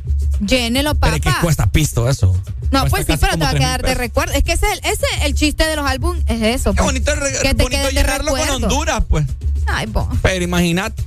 llénelo, 0.45 0.93
Pero 0.95 1.15
es 1.15 1.21
que 1.21 1.29
papá. 1.29 1.41
cuesta 1.41 1.65
pisto 1.71 2.07
eso. 2.07 2.33
No, 2.71 2.85
pues 2.85 3.07
sí, 3.07 3.13
pero 3.19 3.33
te 3.33 3.39
va 3.39 3.49
a 3.49 3.51
3,000 3.53 3.57
quedar 3.59 3.81
de 3.81 3.95
recuerdo. 3.95 4.33
Es 4.35 4.43
que 4.43 4.51
ese, 4.53 4.67
es 4.67 4.73
el- 4.73 4.91
ese 4.91 5.25
el 5.25 5.33
chiste 5.33 5.65
de 5.65 5.75
los 5.75 5.85
álbumes 5.87 6.23
es 6.27 6.41
eso. 6.43 6.73
Qué 6.73 6.83
pues. 6.83 6.85
bonito, 6.85 7.11
que 7.41 7.55
te 7.55 7.63
bonito 7.63 7.87
de 7.87 7.91
llenarlo 7.93 8.31
con. 8.31 8.63
Honduras, 8.63 9.03
pues. 9.09 9.25
Ay, 9.65 9.87
bo. 9.87 10.07
Pero 10.21 10.43
imagínate. 10.43 11.03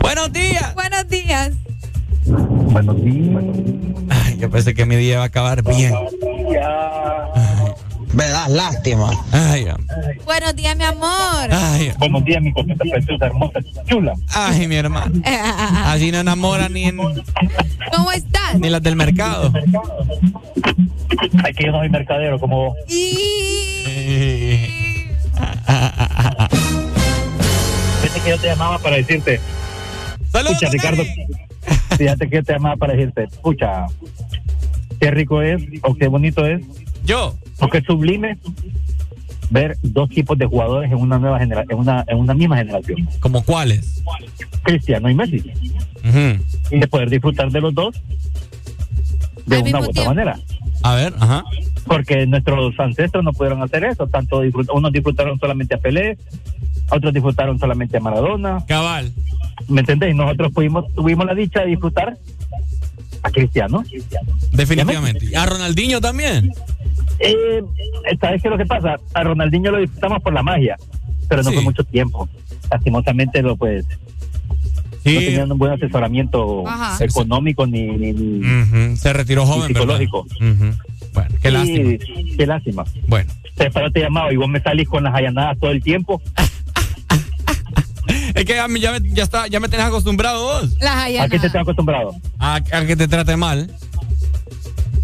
Buenos 0.00 0.32
días. 0.32 0.74
Buenos 0.74 1.08
días. 1.08 1.52
Buenos 2.26 3.02
días. 3.02 3.42
Ay, 4.10 4.38
yo 4.38 4.50
pensé 4.50 4.74
que 4.74 4.84
mi 4.86 4.96
día 4.96 5.14
iba 5.14 5.22
a 5.22 5.26
acabar 5.26 5.62
bien. 5.62 5.92
Me 8.12 8.24
das 8.26 8.48
lástima. 8.50 9.10
Ay, 9.32 9.66
Buenos 10.24 10.56
días, 10.56 10.76
mi 10.76 10.84
amor. 10.84 11.48
ay, 11.50 11.92
Buenos 11.98 12.24
días, 12.24 12.42
mi 12.42 12.52
cosita 12.52 12.84
preciosa, 12.90 13.26
hermosa, 13.26 13.60
chula. 13.86 14.14
ay, 14.34 14.66
mi 14.66 14.74
hermano. 14.76 15.12
Así 15.84 16.10
no 16.10 16.18
enamora 16.18 16.68
ni, 16.68 16.84
en- 16.84 16.96
¿Cómo 16.96 18.10
estás? 18.12 18.58
ni 18.58 18.68
las 18.68 18.82
del 18.82 18.96
mercado. 18.96 19.52
Ay, 21.44 21.54
que 21.54 21.66
yo 21.66 21.72
no 21.72 21.78
soy 21.78 21.88
mercadero 21.88 22.38
como 22.40 22.56
vos. 22.66 22.74
Fíjate 28.02 28.20
que 28.24 28.30
yo 28.30 28.38
te 28.38 28.46
llamaba 28.48 28.78
para 28.78 28.96
decirte. 28.96 29.40
Saludos, 30.30 30.54
Pucha, 30.54 30.70
Ricardo. 30.70 31.02
Fíjate 31.98 32.28
que 32.28 32.42
te 32.42 32.52
llamaba 32.52 32.76
para 32.76 32.94
decirte. 32.94 33.28
Pucha, 33.42 33.86
qué 35.00 35.10
rico 35.10 35.42
es, 35.42 35.62
o 35.82 35.94
qué 35.94 36.08
bonito 36.08 36.46
es, 36.46 36.62
Yo. 37.04 37.36
o 37.60 37.68
qué 37.68 37.80
sublime 37.82 38.38
ver 39.50 39.76
dos 39.82 40.08
tipos 40.08 40.38
de 40.38 40.46
jugadores 40.46 40.90
en 40.92 40.98
una 40.98 41.18
nueva 41.18 41.38
genera 41.40 41.64
en 41.68 41.76
una, 41.76 42.04
en 42.06 42.18
una 42.18 42.34
misma 42.34 42.56
generación. 42.56 43.08
¿Como 43.18 43.42
cuáles? 43.44 44.02
Cristiano 44.62 45.10
y 45.10 45.14
Messi. 45.14 45.42
Ujú. 46.04 46.44
Y 46.70 46.78
de 46.78 46.86
poder 46.86 47.10
disfrutar 47.10 47.50
de 47.50 47.60
los 47.60 47.74
dos 47.74 48.00
de 49.50 49.58
una 49.70 49.80
u 49.80 49.84
otra 49.90 50.04
manera. 50.04 50.38
A 50.82 50.94
ver, 50.94 51.12
ajá. 51.20 51.44
Porque 51.86 52.26
nuestros 52.26 52.78
ancestros 52.78 53.22
no 53.24 53.32
pudieron 53.32 53.62
hacer 53.62 53.84
eso. 53.84 54.06
Tanto 54.06 54.42
disfrut- 54.44 54.70
unos 54.72 54.92
disfrutaron 54.92 55.38
solamente 55.38 55.74
a 55.74 55.78
Pelé, 55.78 56.16
otros 56.90 57.12
disfrutaron 57.12 57.58
solamente 57.58 57.96
a 57.96 58.00
Maradona. 58.00 58.64
Cabal. 58.66 59.12
¿Me 59.68 59.80
entendés? 59.80 60.14
Nosotros 60.14 60.52
pudimos, 60.52 60.92
tuvimos 60.94 61.26
la 61.26 61.34
dicha 61.34 61.60
de 61.60 61.66
disfrutar 61.66 62.16
a 63.22 63.30
Cristiano. 63.30 63.84
Definitivamente. 64.52 65.26
¿Y 65.26 65.34
a 65.34 65.44
Ronaldinho 65.46 66.00
también? 66.00 66.52
Eh, 67.18 67.62
¿Sabes 68.20 68.40
qué 68.40 68.48
es 68.48 68.52
lo 68.52 68.56
que 68.58 68.64
pasa? 68.66 68.96
A 69.12 69.22
Ronaldinho 69.22 69.70
lo 69.70 69.78
disfrutamos 69.78 70.22
por 70.22 70.32
la 70.32 70.42
magia, 70.42 70.76
pero 71.28 71.42
no 71.42 71.50
Sí. 71.50 71.54
fue 71.56 71.64
mucho 71.64 71.84
tiempo. 71.84 72.28
Lastimosamente, 72.70 73.42
lo 73.42 73.56
pues. 73.56 73.84
Sí. 75.04 75.14
No 75.14 75.20
tenían 75.20 75.52
un 75.52 75.58
buen 75.58 75.72
asesoramiento 75.72 76.68
Ajá. 76.68 77.02
económico 77.04 77.66
ni, 77.66 77.82
ni, 77.86 78.12
ni- 78.12 78.40
Ujú, 78.62 78.96
Se 78.96 79.12
retiró 79.12 79.46
joven, 79.46 79.68
psicológico. 79.68 80.26
Bueno, 81.12 81.34
qué 81.42 81.48
Sí, 81.48 81.54
lástima. 81.54 82.36
Qué 82.36 82.46
lástima. 82.46 82.84
Bueno. 83.08 83.32
Te 83.56 83.70
paro 83.70 83.90
te 83.90 84.00
llamado 84.00 84.30
y 84.32 84.36
vos 84.36 84.48
me 84.48 84.60
salís 84.60 84.88
con 84.88 85.02
las 85.04 85.14
allanadas 85.14 85.58
todo 85.58 85.70
el 85.70 85.82
tiempo. 85.82 86.20
Es 88.34 88.44
que 88.44 88.54
ya, 88.54 88.66
me- 88.68 88.80
ya, 88.80 88.92
me- 88.92 89.08
ya 89.10 89.22
está, 89.24 89.46
ya 89.48 89.60
me 89.60 89.68
tenés 89.68 89.86
acostumbrado 89.86 90.42
vos. 90.42 90.70
Las 90.80 90.96
¿A 90.96 91.06
qué 91.06 91.12
te 91.12 91.18
allanadas. 91.20 91.44
estás 91.44 91.62
acostumbrado? 91.62 92.14
A, 92.38 92.54
a 92.56 92.60
que 92.86 92.96
te 92.96 93.06
trate 93.08 93.36
mal. 93.36 93.70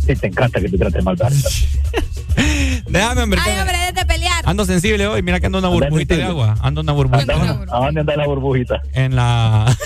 Sí, 0.06 0.14
te 0.14 0.26
encanta 0.28 0.60
que 0.60 0.68
te 0.68 0.78
trate 0.78 1.02
mal. 1.02 1.16
Déjame, 2.88 3.22
hombre. 3.22 3.40
Ay, 3.44 3.58
hombre, 3.60 3.76
de 3.94 4.04
pelear. 4.06 4.25
Ando 4.46 4.64
sensible 4.64 5.04
hoy. 5.08 5.22
Mira 5.22 5.40
que 5.40 5.46
ando 5.46 5.58
una 5.58 5.68
burbujita 5.68 6.14
de 6.14 6.22
agua. 6.22 6.54
Ando 6.62 6.80
una 6.80 6.92
burbujita. 6.92 7.34
¿A 7.34 7.78
dónde 7.80 8.00
anda 8.00 8.16
la 8.16 8.26
burbujita? 8.26 8.80
En 8.92 9.16
la. 9.16 9.76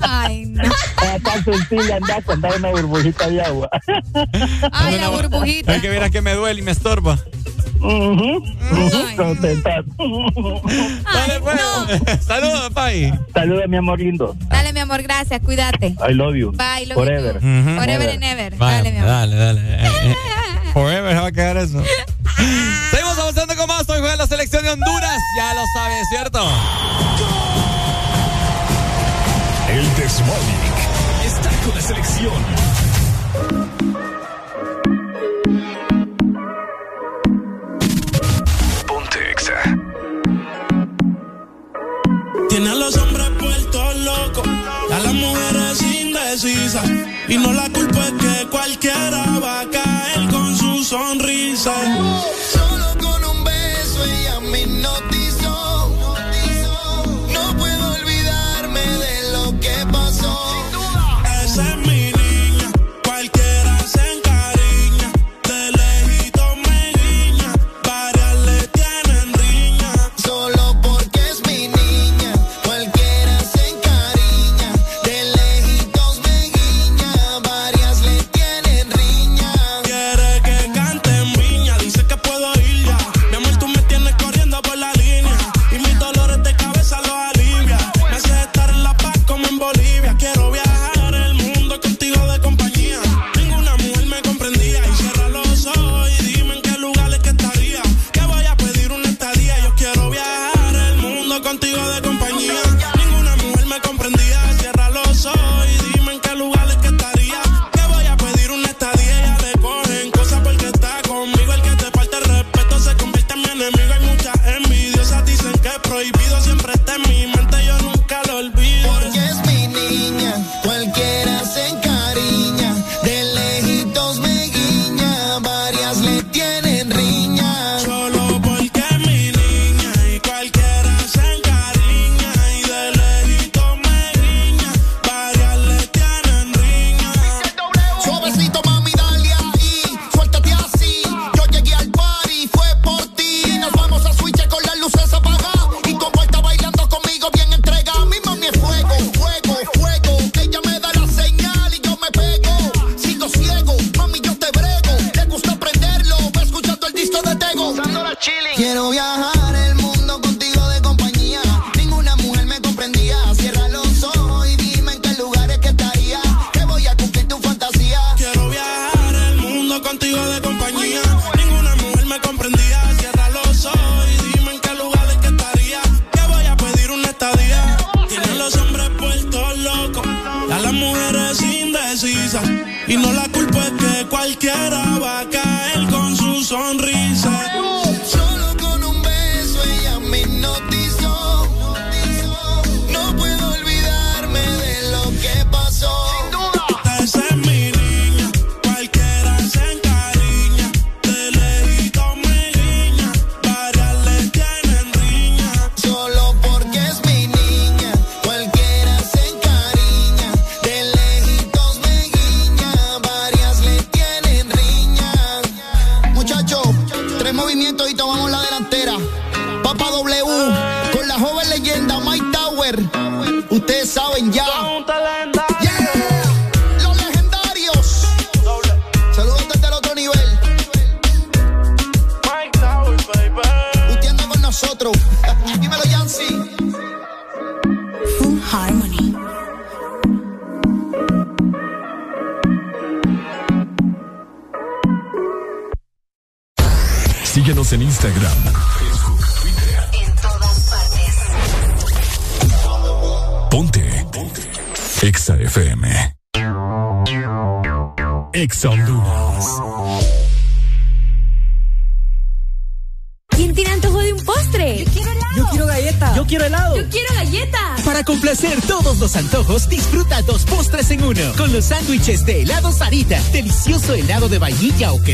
Ay, 0.00 0.46
no. 0.46 0.62
Ah, 1.02 1.16
tan 1.24 1.42
sensible 1.42 1.94
andar 1.94 2.22
con 2.24 2.40
dar 2.42 2.54
una 2.56 2.68
burbujita 2.70 3.26
de 3.28 3.40
agua. 3.40 3.70
Ay, 4.72 4.98
la 4.98 5.08
burbujita. 5.08 5.74
Es 5.74 5.80
que 5.82 5.88
verás 5.88 6.10
que 6.10 6.20
me 6.20 6.34
duele 6.34 6.60
y 6.60 6.62
me 6.62 6.72
estorba. 6.72 7.18
Dale, 7.80 8.42
pues. 11.40 11.60
Saludos, 12.24 12.70
Pai. 12.74 13.18
Saludos, 13.32 13.64
mi 13.68 13.76
amor 13.78 13.98
lindo. 13.98 14.36
Dale, 14.48 14.72
mi 14.74 14.80
amor, 14.80 15.02
gracias. 15.02 15.40
Cuídate. 15.40 15.96
I 16.08 16.12
love 16.12 16.34
you. 16.36 16.52
Bye, 16.52 16.84
love 16.86 16.94
Forever. 16.96 17.34
you. 17.34 17.40
Forever 17.76 18.10
and 18.10 18.22
ever. 18.24 18.56
Dale, 18.58 18.92
mi 18.92 18.98
amor. 18.98 19.08
Dale, 19.08 19.36
dale. 19.36 19.78
Forever 20.74 21.14
se 21.14 21.20
va 21.20 21.26
a 21.26 21.32
quedar 21.32 21.56
eso. 21.56 21.82
Seguimos 22.90 23.18
avanzando 23.18 23.56
con 23.56 23.66
más. 23.68 23.88
Hoy 23.88 24.00
juega 24.00 24.16
la 24.16 24.26
selección 24.26 24.62
de 24.62 24.70
Honduras. 24.70 25.20
Ya 25.36 25.54
lo 25.54 25.64
sabes, 25.74 26.08
¿cierto? 26.08 26.40
El 29.68 29.94
Desmorning 29.94 30.74
está 31.24 31.50
con 31.64 31.74
la 31.74 31.80
selección. 31.80 32.32
Ponte 38.86 39.30
Exa. 39.30 39.62
Tiene 42.48 42.70
a 42.70 42.74
los 42.74 42.96
hombres 42.96 43.30
puestos 43.38 43.96
locos, 43.96 44.48
a 44.92 44.98
las 44.98 45.14
mujeres 45.14 45.82
indecisas. 45.82 46.90
Y 47.28 47.38
no 47.38 47.52
la 47.52 47.70
culpa 47.70 48.06
es 48.06 48.12
que 48.12 48.46
cualquiera 48.50 49.38
va 49.38 49.60
a 49.60 49.70
caer 49.70 50.28
con 50.30 50.56
su 50.56 50.82
sonrisa. 50.82 51.39
Solo 51.60 52.49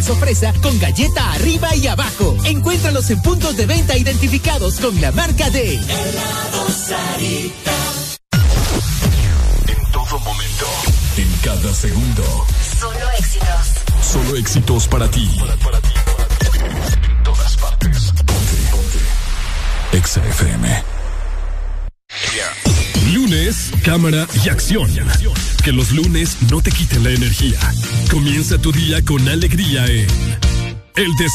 queso 0.07 0.20
fresa 0.20 0.52
con 0.62 0.78
galleta 0.78 1.33
arriba 1.33 1.75
y 1.75 1.89
abajo. 1.89 2.36
Encuéntralos 2.44 3.10
en 3.10 3.20
puntos 3.23 3.57
de 3.57 3.67
venta 3.67 3.97
identificados 3.97 4.76
con 4.76 5.01
la 5.01 5.10
marca 5.10 5.51
de 5.51 5.75
Helado 5.75 6.70
Sarita. 6.70 7.73
En 9.67 9.93
todo 9.93 10.20
momento. 10.20 10.67
En 11.17 11.28
cada 11.43 11.75
segundo. 11.75 12.23
Solo 12.78 13.10
éxitos. 13.18 14.12
Solo 14.12 14.36
éxitos 14.36 14.86
para 14.86 15.10
ti. 15.10 15.28
En 15.41 17.23
todas 17.25 17.57
partes. 17.57 18.12
Ponte. 18.12 18.57
Ponte. 18.70 19.97
Exa 19.99 20.25
FM. 20.25 20.85
Lunes, 23.12 23.73
cámara 23.83 24.28
y 24.44 24.51
acción. 24.51 24.89
Que 25.65 25.73
los 25.73 25.91
lunes 25.91 26.36
no 26.49 26.60
te 26.60 26.70
quiten 26.70 27.02
la 27.02 27.10
energía. 27.10 27.59
Comienza 28.10 28.59
tu 28.59 28.73
día 28.73 29.02
con 29.05 29.28
alegría 29.28 29.86
en 29.86 30.07
El 30.97 31.17
This 31.17 31.33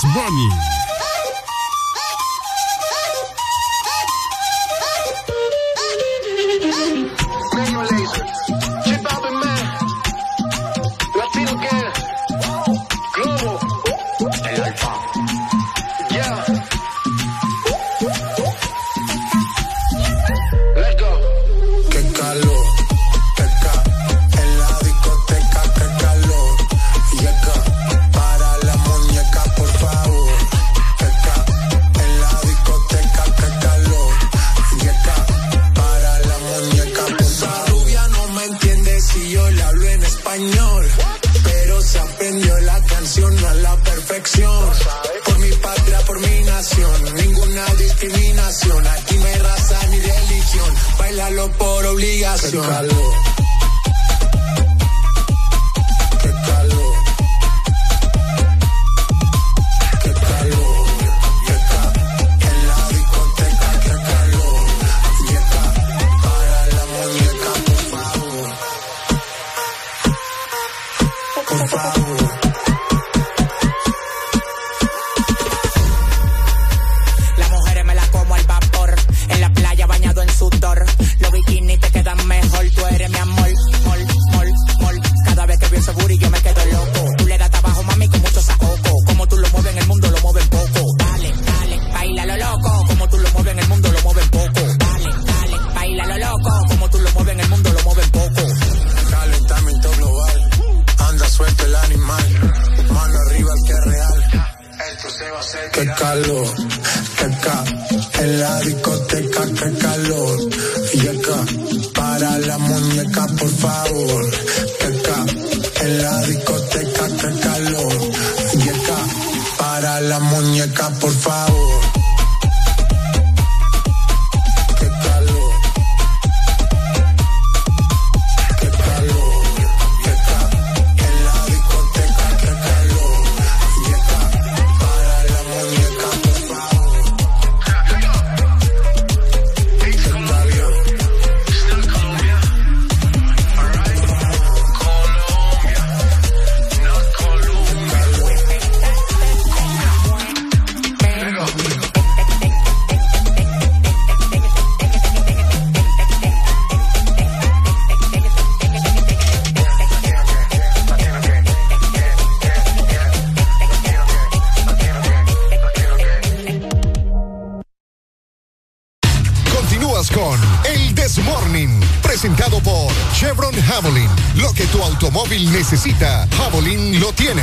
necesita, 175.39 176.27
Javelin 176.35 176.99
lo 176.99 177.13
tiene. 177.13 177.41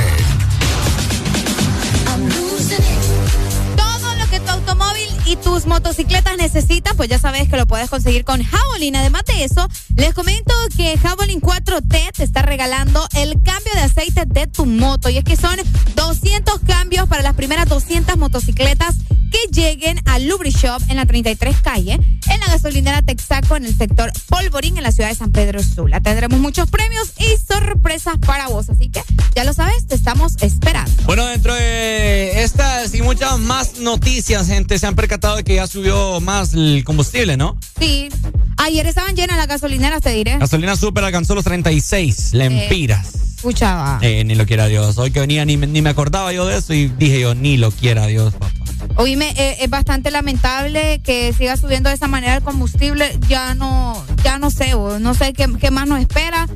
Todo 3.75 4.15
lo 4.15 4.29
que 4.29 4.39
tu 4.39 4.51
automóvil 4.51 5.09
y 5.25 5.35
tus 5.37 5.65
motocicletas 5.65 6.37
necesitan, 6.37 6.95
pues 6.95 7.09
ya 7.09 7.17
sabes 7.17 7.49
que 7.49 7.57
lo 7.57 7.65
puedes 7.65 7.89
conseguir 7.89 8.25
con 8.25 8.43
Javelin. 8.43 8.95
Además 8.95 9.23
de 9.25 9.43
eso, 9.43 9.67
les 9.95 10.13
comento 10.13 10.53
que 10.77 10.99
Javelin 10.99 11.41
4T 11.41 12.11
te 12.11 12.23
está 12.23 12.43
regalando 12.43 13.07
el 13.15 13.41
cambio 13.41 13.73
de 13.73 13.81
aceite 13.81 14.25
de 14.27 14.45
tu 14.45 14.67
moto. 14.67 15.09
Y 15.09 15.17
es 15.17 15.23
que 15.23 15.35
son 15.35 15.55
200 15.95 16.59
cambios 16.67 17.09
para 17.09 17.23
las 17.23 17.33
primeras 17.33 17.67
200 17.67 18.17
motocicletas 18.17 18.97
que 19.39 19.61
lleguen 19.61 19.99
a 20.05 20.19
Lubrishop 20.19 20.81
en 20.89 20.97
la 20.97 21.05
33 21.05 21.57
calle, 21.61 21.93
en 21.93 22.39
la 22.39 22.47
gasolinera 22.47 23.01
Texaco 23.01 23.55
en 23.55 23.65
el 23.65 23.75
sector 23.75 24.11
Polvorín 24.27 24.77
en 24.77 24.83
la 24.83 24.91
ciudad 24.91 25.09
de 25.09 25.15
San 25.15 25.31
Pedro 25.31 25.61
Sula. 25.63 26.01
Tendremos 26.01 26.39
muchos 26.39 26.69
premios 26.69 27.11
y 27.17 27.37
sorpresas 27.51 28.17
para 28.25 28.47
vos, 28.47 28.69
así 28.69 28.89
que 28.89 29.01
ya 29.35 29.43
lo 29.43 29.53
sabes, 29.53 29.87
te 29.87 29.95
estamos 29.95 30.35
esperando. 30.41 30.91
Bueno, 31.03 31.25
dentro 31.25 31.53
de 31.53 32.43
estas 32.43 32.93
y 32.93 33.01
muchas 33.01 33.39
más 33.39 33.79
noticias, 33.79 34.47
gente, 34.47 34.79
se 34.79 34.87
han 34.87 34.95
percatado 34.95 35.37
de 35.37 35.43
que 35.43 35.55
ya 35.55 35.67
subió 35.67 36.19
más 36.21 36.53
el 36.53 36.83
combustible, 36.83 37.37
¿no? 37.37 37.57
Sí. 37.79 38.09
Ayer 38.57 38.85
estaban 38.87 39.15
llenas 39.15 39.37
las 39.37 39.47
gasolineras, 39.47 40.01
te 40.01 40.11
diré. 40.11 40.37
Gasolina 40.37 40.75
super 40.75 41.03
alcanzó 41.03 41.35
los 41.35 41.45
36 41.45 42.33
lempiras. 42.33 43.15
Escuchaba. 43.35 43.99
Eh, 44.01 44.23
ni 44.25 44.35
lo 44.35 44.45
quiera 44.45 44.65
Dios. 44.65 44.97
Hoy 44.97 45.11
que 45.11 45.21
venía 45.21 45.45
ni, 45.45 45.55
ni 45.55 45.81
me 45.81 45.89
acordaba 45.89 46.33
yo 46.33 46.45
de 46.45 46.57
eso 46.57 46.73
y 46.73 46.87
dije 46.87 47.21
yo, 47.21 47.35
ni 47.35 47.55
lo 47.55 47.71
quiera 47.71 48.05
Dios, 48.07 48.33
papá. 48.33 48.51
Oíme, 48.95 49.28
eh, 49.37 49.57
es 49.61 49.69
bastante 49.69 50.11
lamentable 50.11 51.01
que 51.03 51.33
siga 51.33 51.57
subiendo 51.57 51.89
de 51.89 51.95
esa 51.95 52.07
manera 52.07 52.35
el 52.35 52.43
combustible. 52.43 53.17
Ya 53.27 53.55
no, 53.55 54.03
ya 54.23 54.37
no 54.39 54.49
sé, 54.51 54.73
bo, 54.75 54.99
no 54.99 55.13
sé 55.13 55.33
qué, 55.33 55.47
qué 55.59 55.71
más 55.71 55.87
nos 55.87 55.99
espera. 55.99 56.47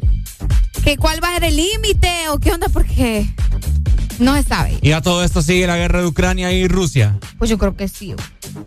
Que 0.84 0.98
cuál 0.98 1.24
va 1.24 1.30
a 1.30 1.34
ser 1.36 1.46
el 1.46 1.56
límite 1.56 2.28
o 2.30 2.40
qué 2.40 2.52
onda, 2.52 2.68
porque 2.70 3.26
No 4.20 4.36
se 4.36 4.44
sabe. 4.44 4.78
¿Y 4.82 4.92
a 4.92 5.02
todo 5.02 5.24
esto 5.24 5.42
sigue 5.42 5.66
la 5.66 5.78
guerra 5.78 6.02
de 6.02 6.08
Ucrania 6.08 6.52
y 6.52 6.68
Rusia? 6.68 7.18
Pues 7.40 7.50
yo 7.50 7.58
creo 7.58 7.76
que 7.76 7.88
sí. 7.88 8.14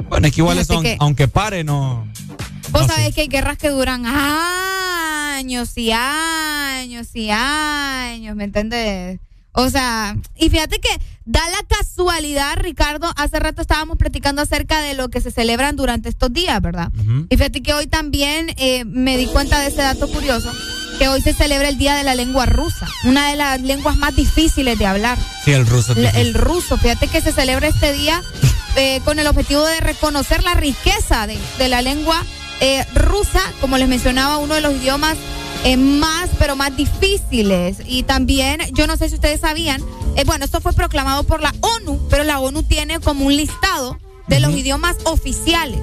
Bueno, 0.08 0.26
es 0.26 0.34
que 0.34 0.40
igual 0.40 0.64
son, 0.64 0.82
que- 0.82 0.96
aunque 0.98 1.28
pare, 1.28 1.62
no. 1.62 2.06
Vos 2.70 2.82
no 2.82 2.88
sabés 2.88 3.06
sé. 3.06 3.12
que 3.12 3.20
hay 3.22 3.28
guerras 3.28 3.56
que 3.58 3.68
duran 3.68 4.04
años 4.06 5.76
y 5.76 5.92
años 5.92 7.08
y 7.14 7.30
años, 7.30 8.34
¿me 8.34 8.44
entiendes? 8.44 9.20
O 9.58 9.70
sea, 9.70 10.16
y 10.36 10.50
fíjate 10.50 10.78
que 10.80 10.88
da 11.24 11.40
la 11.48 11.66
casualidad, 11.66 12.56
Ricardo, 12.56 13.10
hace 13.16 13.40
rato 13.40 13.62
estábamos 13.62 13.96
platicando 13.96 14.42
acerca 14.42 14.80
de 14.80 14.92
lo 14.92 15.08
que 15.08 15.22
se 15.22 15.30
celebran 15.30 15.76
durante 15.76 16.10
estos 16.10 16.30
días, 16.30 16.60
¿verdad? 16.60 16.92
Y 17.30 17.36
fíjate 17.38 17.62
que 17.62 17.72
hoy 17.72 17.86
también 17.86 18.52
eh, 18.58 18.84
me 18.84 19.16
di 19.16 19.24
cuenta 19.26 19.58
de 19.60 19.68
ese 19.68 19.80
dato 19.80 20.08
curioso, 20.08 20.52
que 20.98 21.08
hoy 21.08 21.22
se 21.22 21.32
celebra 21.32 21.70
el 21.70 21.78
Día 21.78 21.94
de 21.94 22.04
la 22.04 22.14
Lengua 22.14 22.44
Rusa, 22.44 22.86
una 23.04 23.30
de 23.30 23.36
las 23.36 23.62
lenguas 23.62 23.96
más 23.96 24.14
difíciles 24.14 24.78
de 24.78 24.84
hablar. 24.84 25.16
Sí, 25.42 25.52
el 25.52 25.66
ruso. 25.66 25.94
El, 25.94 26.04
el 26.04 26.34
ruso, 26.34 26.76
fíjate 26.76 27.08
que 27.08 27.22
se 27.22 27.32
celebra 27.32 27.68
este 27.68 27.94
día 27.94 28.22
eh, 28.76 29.00
con 29.06 29.18
el 29.18 29.26
objetivo 29.26 29.64
de 29.64 29.80
reconocer 29.80 30.44
la 30.44 30.52
riqueza 30.52 31.26
de, 31.26 31.38
de 31.58 31.68
la 31.68 31.80
lengua 31.80 32.22
eh, 32.60 32.84
rusa, 32.94 33.40
como 33.62 33.78
les 33.78 33.88
mencionaba, 33.88 34.36
uno 34.36 34.54
de 34.54 34.60
los 34.60 34.74
idiomas 34.74 35.16
eh, 35.66 35.76
más, 35.76 36.30
pero 36.38 36.54
más 36.54 36.76
difíciles. 36.76 37.78
Y 37.86 38.04
también, 38.04 38.60
yo 38.72 38.86
no 38.86 38.96
sé 38.96 39.08
si 39.08 39.16
ustedes 39.16 39.40
sabían, 39.40 39.82
eh, 40.14 40.22
bueno, 40.24 40.44
esto 40.44 40.60
fue 40.60 40.72
proclamado 40.72 41.24
por 41.24 41.42
la 41.42 41.52
ONU, 41.60 42.06
pero 42.08 42.22
la 42.22 42.38
ONU 42.38 42.62
tiene 42.62 43.00
como 43.00 43.26
un 43.26 43.36
listado 43.36 43.98
de 44.28 44.38
los 44.38 44.52
idiomas 44.52 44.96
oficiales. 45.04 45.80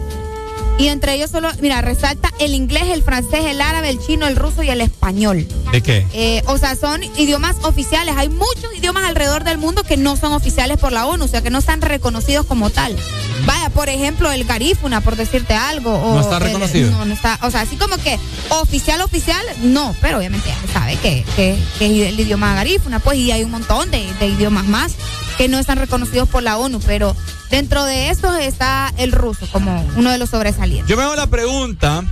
Y 0.80 0.88
entre 0.88 1.14
ellos 1.14 1.30
solo, 1.32 1.50
mira, 1.61 1.82
resalta 1.82 2.32
el 2.40 2.53
inglés, 2.56 2.85
el 2.92 3.03
francés, 3.03 3.45
el 3.45 3.61
árabe, 3.61 3.90
el 3.90 4.00
chino, 4.00 4.26
el 4.27 4.35
ruso 4.35 4.64
y 4.64 4.69
el 4.69 4.82
español. 4.82 5.48
¿De 5.72 5.82
qué? 5.82 6.06
Eh, 6.14 6.42
o 6.48 6.58
sea, 6.58 6.76
son 6.76 7.03
idiomas 7.03 7.58
oficiales. 7.64 8.16
Hay 8.18 8.30
muchos 8.30 8.76
idiomas 8.76 9.03
alrededor 9.06 9.43
del 9.43 9.60
mundo 9.60 9.84
que 9.84 9.98
no 9.98 10.18
son 10.18 10.34
oficiales 10.34 10.77
por 10.80 10.92
la 10.92 11.06
ONU, 11.06 11.26
o 11.26 11.27
sea, 11.27 11.42
que 11.42 11.52
no 11.52 11.60
están 11.60 11.82
reconocidos 11.82 12.45
como 12.48 12.69
tal. 12.72 12.98
Vaya, 13.45 13.69
por 13.69 13.88
ejemplo, 13.88 14.32
el 14.32 14.45
garífuna, 14.45 15.02
por 15.02 15.16
decirte 15.16 15.53
algo. 15.53 15.93
o 15.93 16.16
No 16.16 16.22
está 16.22 16.38
el- 16.38 16.43
reconocido. 16.43 16.92
no, 16.92 17.06
no 17.06 17.14
está. 17.14 17.40
O 17.43 17.52
sea, 17.52 17.61
así 17.61 17.76
como 17.76 17.95
que 17.98 18.18
oficial, 18.50 19.00
oficial, 19.02 19.45
no. 19.61 19.95
Pero 20.02 20.18
obviamente 20.18 20.50
sabe 20.74 20.95
que, 20.98 21.24
que, 21.35 21.56
que 21.77 21.85
es 21.85 22.08
el 22.14 22.19
idioma 22.19 22.56
garífuna, 22.56 23.00
pues, 23.00 23.19
y 23.19 23.32
hay 23.32 23.43
un 23.43 23.52
montón 23.52 23.92
de, 23.92 24.11
de 24.19 24.27
idiomas 24.27 24.66
más 24.66 24.93
que 25.37 25.47
no 25.47 25.59
están 25.59 25.77
reconocidos 25.77 26.29
por 26.29 26.43
la 26.43 26.57
ONU, 26.57 26.79
pero 26.85 27.15
dentro 27.49 27.83
de 27.85 28.09
estos 28.09 28.37
está 28.39 28.93
el 28.97 29.11
ruso 29.11 29.47
como 29.51 29.85
uno 29.95 30.11
de 30.11 30.17
los 30.17 30.29
sobresalientes. 30.29 30.89
Yo 30.89 30.97
me 30.97 31.03
hago 31.03 31.15
la 31.15 31.27
pregunta, 31.27 32.03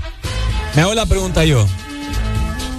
me 0.75 0.81
hago 0.81 0.93
la 0.93 1.05
pregunta 1.05 1.45
yo. 1.45 1.65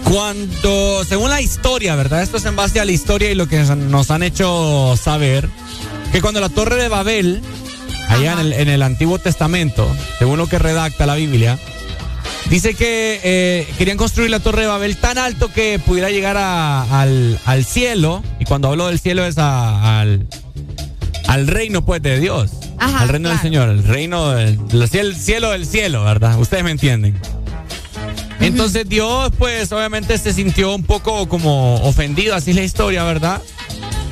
Cuando, 0.05 1.05
según 1.05 1.31
la 1.31 1.41
historia, 1.41 1.95
¿verdad? 1.95 2.23
Esto 2.23 2.37
es 2.37 2.45
en 2.45 2.57
base 2.57 2.81
a 2.81 2.85
la 2.85 2.93
historia 2.93 3.31
y 3.31 3.35
lo 3.35 3.49
que 3.49 3.63
nos 3.63 4.11
han 4.11 4.23
hecho 4.23 4.95
saber, 4.97 5.49
que 6.11 6.21
cuando 6.21 6.41
la 6.41 6.49
torre 6.49 6.77
de 6.77 6.89
Babel, 6.89 7.41
allá 8.09 8.33
en 8.33 8.39
el, 8.41 8.53
en 8.53 8.69
el 8.69 8.83
Antiguo 8.83 9.19
Testamento, 9.19 9.89
según 10.19 10.39
lo 10.39 10.49
que 10.49 10.59
redacta 10.59 11.07
la 11.07 11.15
Biblia, 11.15 11.59
dice 12.51 12.75
que 12.75 13.21
eh, 13.23 13.69
querían 13.79 13.97
construir 13.97 14.31
la 14.31 14.41
torre 14.41 14.63
de 14.63 14.67
Babel 14.69 14.97
tan 14.97 15.19
alto 15.19 15.53
que 15.53 15.79
pudiera 15.79 16.11
llegar 16.11 16.37
a- 16.37 17.01
al, 17.01 17.39
al 17.45 17.65
cielo, 17.65 18.23
y 18.41 18.45
cuando 18.45 18.69
hablo 18.69 18.87
del 18.89 18.99
cielo 18.99 19.25
es 19.25 19.39
a- 19.39 20.01
al, 20.01 20.27
al 21.29 21.47
reino 21.47 21.85
pues 21.85 22.03
de 22.03 22.19
Dios, 22.21 22.51
Ajá, 22.79 23.01
al 23.01 23.09
reino 23.09 23.29
del. 23.31 23.39
Señor, 23.41 23.69
el 23.69 23.85
reino 23.85 24.31
del 24.31 24.59
el 24.73 24.89
cielo, 24.89 25.09
el 25.09 25.17
cielo 25.17 25.51
del 25.53 25.67
cielo, 25.67 26.05
¿verdad? 26.05 26.39
Ustedes 26.39 26.65
me 26.65 26.71
entienden. 26.73 27.19
Entonces 28.41 28.89
Dios, 28.89 29.31
pues 29.39 29.71
obviamente 29.71 30.19
se 30.19 30.33
sintió 30.33 30.75
un 30.75 30.83
poco 30.83 31.29
como 31.29 31.77
ofendido, 31.83 32.35
así 32.35 32.51
es 32.51 32.57
la 32.57 32.63
historia, 32.65 33.05
¿verdad? 33.05 33.41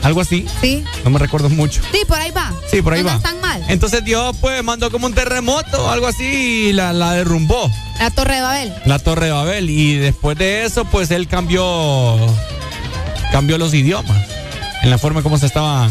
Algo 0.02 0.20
así. 0.22 0.46
Sí. 0.60 0.82
No 1.04 1.10
me 1.10 1.18
recuerdo 1.18 1.48
mucho. 1.50 1.82
Sí, 1.92 1.98
por 2.08 2.18
ahí 2.18 2.30
va. 2.30 2.52
Sí, 2.70 2.80
por 2.82 2.94
ahí 2.94 3.00
no 3.02 3.06
va. 3.08 3.12
No 3.12 3.18
están 3.18 3.40
mal. 3.40 3.62
Entonces 3.68 4.02
Dios, 4.04 4.34
pues, 4.40 4.62
mandó 4.64 4.90
como 4.90 5.06
un 5.06 5.12
terremoto 5.14 5.84
o 5.86 5.90
algo 5.90 6.06
así 6.06 6.24
y 6.68 6.72
la, 6.72 6.92
la 6.92 7.12
derrumbó, 7.12 7.70
La 7.98 8.10
Torre 8.10 8.36
de 8.36 8.40
Babel. 8.40 8.74
la 8.86 8.98
torre 8.98 9.26
de 9.26 9.32
Babel. 9.32 9.68
Y 9.70 9.96
después 9.96 10.38
de 10.38 10.64
eso, 10.64 10.84
pues, 10.86 11.10
él 11.10 11.28
cambió, 11.28 12.16
cambió 13.32 13.58
los 13.58 13.74
idiomas 13.74 14.26
en 14.82 14.90
la 14.90 14.98
forma 14.98 15.22
como 15.22 15.36
se 15.38 15.46
estaban 15.46 15.90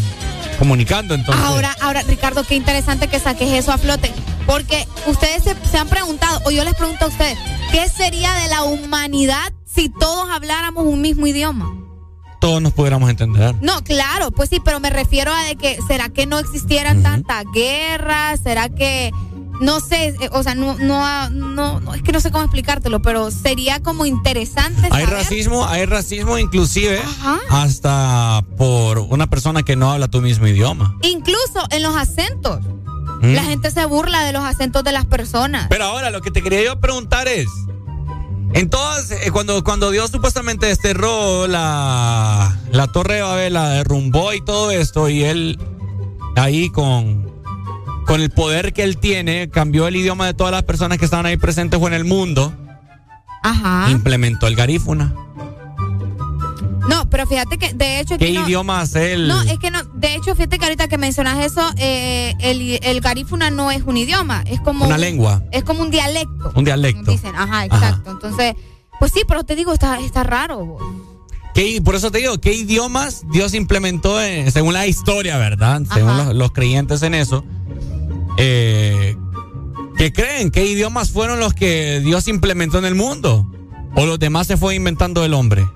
comunicando. 0.58 1.14
Entonces, 1.14 1.44
Ahora, 1.44 1.76
ahora, 1.80 2.02
Ricardo, 2.02 2.42
qué 2.44 2.54
interesante 2.56 3.08
que 3.08 3.20
saques 3.20 3.50
eso 3.52 3.72
a 3.72 3.78
flote. 3.78 4.12
Porque 4.46 4.86
ustedes 5.06 5.44
se, 5.44 5.54
se 5.70 5.78
han 5.78 5.88
preguntado, 5.88 6.40
o 6.44 6.50
yo 6.50 6.64
les 6.64 6.74
pregunto 6.74 7.04
a 7.04 7.08
ustedes, 7.08 7.38
¿qué 7.70 7.88
sería 7.88 8.32
de 8.34 8.48
la 8.48 8.64
humanidad 8.64 9.52
si 9.64 9.88
todos 9.88 10.28
habláramos 10.30 10.84
un 10.86 11.00
mismo 11.00 11.26
idioma? 11.28 11.72
Todos 12.40 12.60
nos 12.62 12.72
pudiéramos 12.72 13.10
entender. 13.10 13.54
No, 13.60 13.82
claro, 13.84 14.30
pues 14.30 14.48
sí, 14.50 14.60
pero 14.64 14.80
me 14.80 14.90
refiero 14.90 15.32
a 15.32 15.44
de 15.44 15.56
que, 15.56 15.78
¿será 15.86 16.08
que 16.08 16.26
no 16.26 16.38
existieran 16.38 17.02
tantas 17.02 17.44
guerras? 17.54 18.40
¿Será 18.42 18.68
que, 18.68 19.12
no 19.60 19.80
sé, 19.80 20.08
eh, 20.20 20.30
o 20.32 20.42
sea, 20.42 20.54
no, 20.54 20.76
no, 20.78 21.28
no, 21.30 21.80
no, 21.80 21.94
es 21.94 22.02
que 22.02 22.12
no 22.12 22.20
sé 22.20 22.30
cómo 22.30 22.42
explicártelo, 22.44 23.02
pero 23.02 23.30
sería 23.30 23.80
como 23.82 24.06
interesante 24.06 24.82
Hay 24.90 25.04
saber. 25.04 25.10
racismo, 25.10 25.66
hay 25.66 25.84
racismo 25.84 26.38
inclusive 26.38 26.98
Ajá. 26.98 27.38
hasta 27.50 28.42
por 28.56 28.98
una 28.98 29.28
persona 29.28 29.62
que 29.62 29.76
no 29.76 29.92
habla 29.92 30.08
tu 30.08 30.20
mismo 30.22 30.46
idioma. 30.46 30.96
Incluso 31.02 31.66
en 31.70 31.82
los 31.82 31.94
acentos. 31.96 32.60
Mm. 33.22 33.34
La 33.34 33.44
gente 33.44 33.70
se 33.70 33.84
burla 33.84 34.24
de 34.24 34.32
los 34.32 34.42
acentos 34.44 34.82
de 34.82 34.92
las 34.92 35.04
personas. 35.04 35.66
Pero 35.68 35.84
ahora 35.84 36.08
lo 36.10 36.22
que 36.22 36.30
te 36.30 36.42
quería 36.42 36.64
yo 36.64 36.80
preguntar 36.80 37.28
es, 37.28 37.48
entonces, 38.52 39.26
eh, 39.26 39.30
cuando, 39.30 39.62
cuando 39.62 39.90
Dios 39.90 40.10
supuestamente 40.10 40.66
desterró 40.66 41.46
la, 41.46 42.58
la 42.72 42.86
torre 42.88 43.16
de 43.16 43.22
Babel, 43.22 43.52
la 43.52 43.68
derrumbó 43.70 44.32
y 44.32 44.40
todo 44.44 44.70
esto, 44.70 45.08
y 45.08 45.24
él 45.24 45.58
ahí 46.36 46.70
con, 46.70 47.30
con 48.06 48.20
el 48.20 48.30
poder 48.30 48.72
que 48.72 48.82
él 48.82 48.98
tiene, 48.98 49.50
cambió 49.50 49.86
el 49.86 49.96
idioma 49.96 50.26
de 50.26 50.34
todas 50.34 50.52
las 50.52 50.64
personas 50.64 50.98
que 50.98 51.04
estaban 51.04 51.26
ahí 51.26 51.36
presentes 51.36 51.80
o 51.80 51.86
en 51.86 51.94
el 51.94 52.04
mundo, 52.04 52.52
Ajá. 53.42 53.90
implementó 53.90 54.46
el 54.46 54.56
garífuna. 54.56 55.14
No, 56.90 57.08
pero 57.08 57.26
fíjate 57.26 57.56
que 57.56 57.72
de 57.72 58.00
hecho 58.00 58.18
¿Qué 58.18 58.32
no, 58.32 58.44
idioma 58.44 58.80
hace 58.80 59.12
él? 59.14 59.28
No, 59.28 59.40
es 59.42 59.58
que 59.58 59.70
no. 59.70 59.82
De 59.94 60.14
hecho, 60.14 60.34
fíjate 60.34 60.58
que 60.58 60.64
ahorita 60.64 60.88
que 60.88 60.98
mencionas 60.98 61.44
eso, 61.44 61.62
eh, 61.76 62.34
el, 62.40 62.78
el 62.82 63.00
garífuna 63.00 63.50
no 63.50 63.70
es 63.70 63.82
un 63.84 63.96
idioma, 63.96 64.42
es 64.46 64.60
como 64.60 64.84
Una 64.86 64.96
un- 64.96 65.00
lengua. 65.00 65.42
Es 65.52 65.62
como 65.64 65.82
un 65.82 65.90
dialecto. 65.90 66.52
Un 66.54 66.64
dialecto. 66.64 67.10
Dicen, 67.10 67.34
ajá, 67.36 67.64
exacto. 67.64 68.10
Entonces, 68.10 68.54
pues 68.98 69.12
sí, 69.12 69.22
pero 69.28 69.44
te 69.44 69.54
digo, 69.56 69.72
está, 69.72 69.98
está 70.00 70.22
raro. 70.24 70.64
vos. 70.66 70.82
¿Qué- 71.54 71.80
por 71.82 71.94
eso 71.94 72.10
te 72.10 72.18
digo, 72.18 72.38
¿qué 72.40 72.52
idiomas 72.54 73.22
Dios 73.32 73.54
implementó 73.54 74.20
en- 74.22 74.50
según 74.52 74.72
la 74.74 74.86
historia, 74.86 75.36
verdad? 75.38 75.82
Según 75.94 76.36
los 76.38 76.52
creyentes 76.52 77.02
en 77.02 77.14
eso. 77.14 77.44
Eh, 78.36 79.16
¿Qué 79.96 80.12
creen? 80.12 80.50
¿Qué 80.50 80.64
idiomas 80.64 81.10
fueron 81.10 81.40
los 81.40 81.52
que 81.54 82.00
Dios 82.00 82.26
implementó 82.28 82.78
en 82.78 82.84
el 82.86 82.94
mundo? 82.94 83.46
¿O 83.94 84.06
los 84.06 84.18
demás 84.18 84.46
se 84.46 84.56
fue 84.56 84.74
inventando 84.74 85.24
el 85.24 85.34
hombre? 85.34 85.66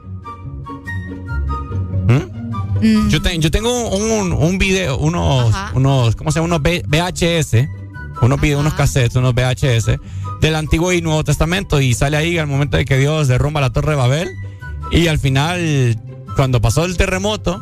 ¿Mm? 2.06 3.08
Yo, 3.08 3.22
te- 3.22 3.38
yo 3.38 3.50
tengo 3.50 3.88
un, 3.90 4.58
video, 4.58 4.98
unos, 4.98 5.54
Ajá. 5.54 5.72
unos, 5.74 6.16
¿cómo 6.16 6.30
se 6.32 6.40
llama? 6.40 6.56
Unos 6.56 6.62
VHS, 6.62 7.68
unos, 8.20 8.40
vide- 8.40 8.56
unos 8.56 8.74
cassettes, 8.74 9.16
unos 9.16 9.34
VHS 9.34 9.98
del 10.40 10.54
Antiguo 10.56 10.92
y 10.92 11.00
Nuevo 11.00 11.24
Testamento 11.24 11.80
y 11.80 11.94
sale 11.94 12.16
ahí 12.16 12.36
al 12.38 12.46
momento 12.46 12.76
de 12.76 12.84
que 12.84 12.98
Dios 12.98 13.28
derrumba 13.28 13.60
la 13.60 13.70
Torre 13.70 13.90
de 13.92 13.96
Babel 13.96 14.28
y 14.90 15.06
al 15.06 15.18
final, 15.18 15.98
cuando 16.36 16.60
pasó 16.60 16.84
el 16.84 16.96
terremoto, 16.96 17.60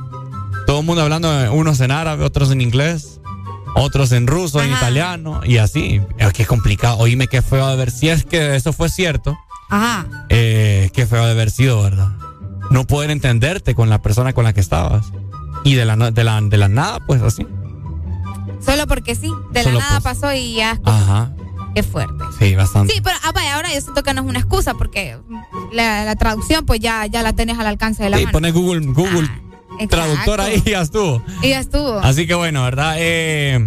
todo 0.66 0.80
el 0.80 0.86
mundo 0.86 1.02
hablando, 1.02 1.30
unos 1.52 1.80
en 1.80 1.90
árabe, 1.92 2.24
otros 2.24 2.50
en 2.50 2.60
inglés, 2.60 3.20
otros 3.76 4.10
en 4.12 4.26
ruso, 4.26 4.60
en 4.62 4.70
italiano 4.72 5.40
y 5.44 5.58
así. 5.58 6.00
Es 6.18 6.32
que 6.32 6.42
es 6.42 6.48
complicado. 6.48 6.96
Oíme 6.98 7.28
qué 7.28 7.42
feo 7.42 7.68
de 7.68 7.76
ver, 7.76 7.90
si 7.90 8.08
es 8.08 8.24
que 8.24 8.56
eso 8.56 8.72
fue 8.72 8.88
cierto, 8.88 9.36
Ajá. 9.70 10.06
eh, 10.28 10.90
qué 10.92 11.06
feo 11.06 11.24
de 11.24 11.30
haber 11.32 11.50
sido, 11.50 11.82
¿verdad? 11.82 12.08
No 12.72 12.86
poder 12.86 13.10
entenderte 13.10 13.74
con 13.74 13.88
la 13.90 14.00
persona 14.02 14.32
con 14.32 14.44
la 14.44 14.52
que 14.52 14.60
estabas. 14.60 15.06
Y 15.64 15.74
de 15.74 15.84
la, 15.84 15.96
de 16.10 16.24
la, 16.24 16.40
de 16.40 16.56
la 16.56 16.68
nada, 16.68 16.98
pues 17.06 17.22
así. 17.22 17.46
Solo 18.64 18.86
porque 18.86 19.14
sí. 19.14 19.30
De 19.52 19.62
Solo 19.62 19.78
la 19.78 19.84
nada 19.84 20.00
pues. 20.00 20.18
pasó 20.18 20.32
y 20.34 20.54
ya. 20.54 20.80
Ajá. 20.84 21.32
Qué 21.74 21.82
fuerte. 21.82 22.24
Sí, 22.38 22.54
bastante. 22.54 22.92
Sí, 22.94 23.00
pero 23.02 23.16
ah, 23.24 23.32
vaya, 23.32 23.56
ahora 23.56 23.72
yo 23.72 23.80
siento 23.80 24.02
que 24.02 24.12
no 24.12 24.22
es 24.22 24.26
una 24.28 24.38
excusa 24.40 24.74
porque 24.74 25.16
la, 25.72 26.04
la 26.04 26.16
traducción 26.16 26.66
pues 26.66 26.80
ya, 26.80 27.06
ya 27.06 27.22
la 27.22 27.32
tenés 27.32 27.58
al 27.58 27.66
alcance 27.66 28.02
de 28.02 28.10
la 28.10 28.18
Sí, 28.18 28.24
mano. 28.24 28.32
pone 28.32 28.50
Google, 28.52 28.86
Google 28.92 29.28
Exacto. 29.80 29.88
Traductor 29.88 30.40
ahí 30.42 30.62
y 30.66 30.70
ya 30.70 30.82
estuvo. 30.82 31.22
Y 31.42 31.48
ya 31.48 31.60
estuvo. 31.60 31.98
Así 32.00 32.26
que 32.26 32.34
bueno, 32.34 32.62
¿verdad? 32.62 32.96
Eh, 32.98 33.66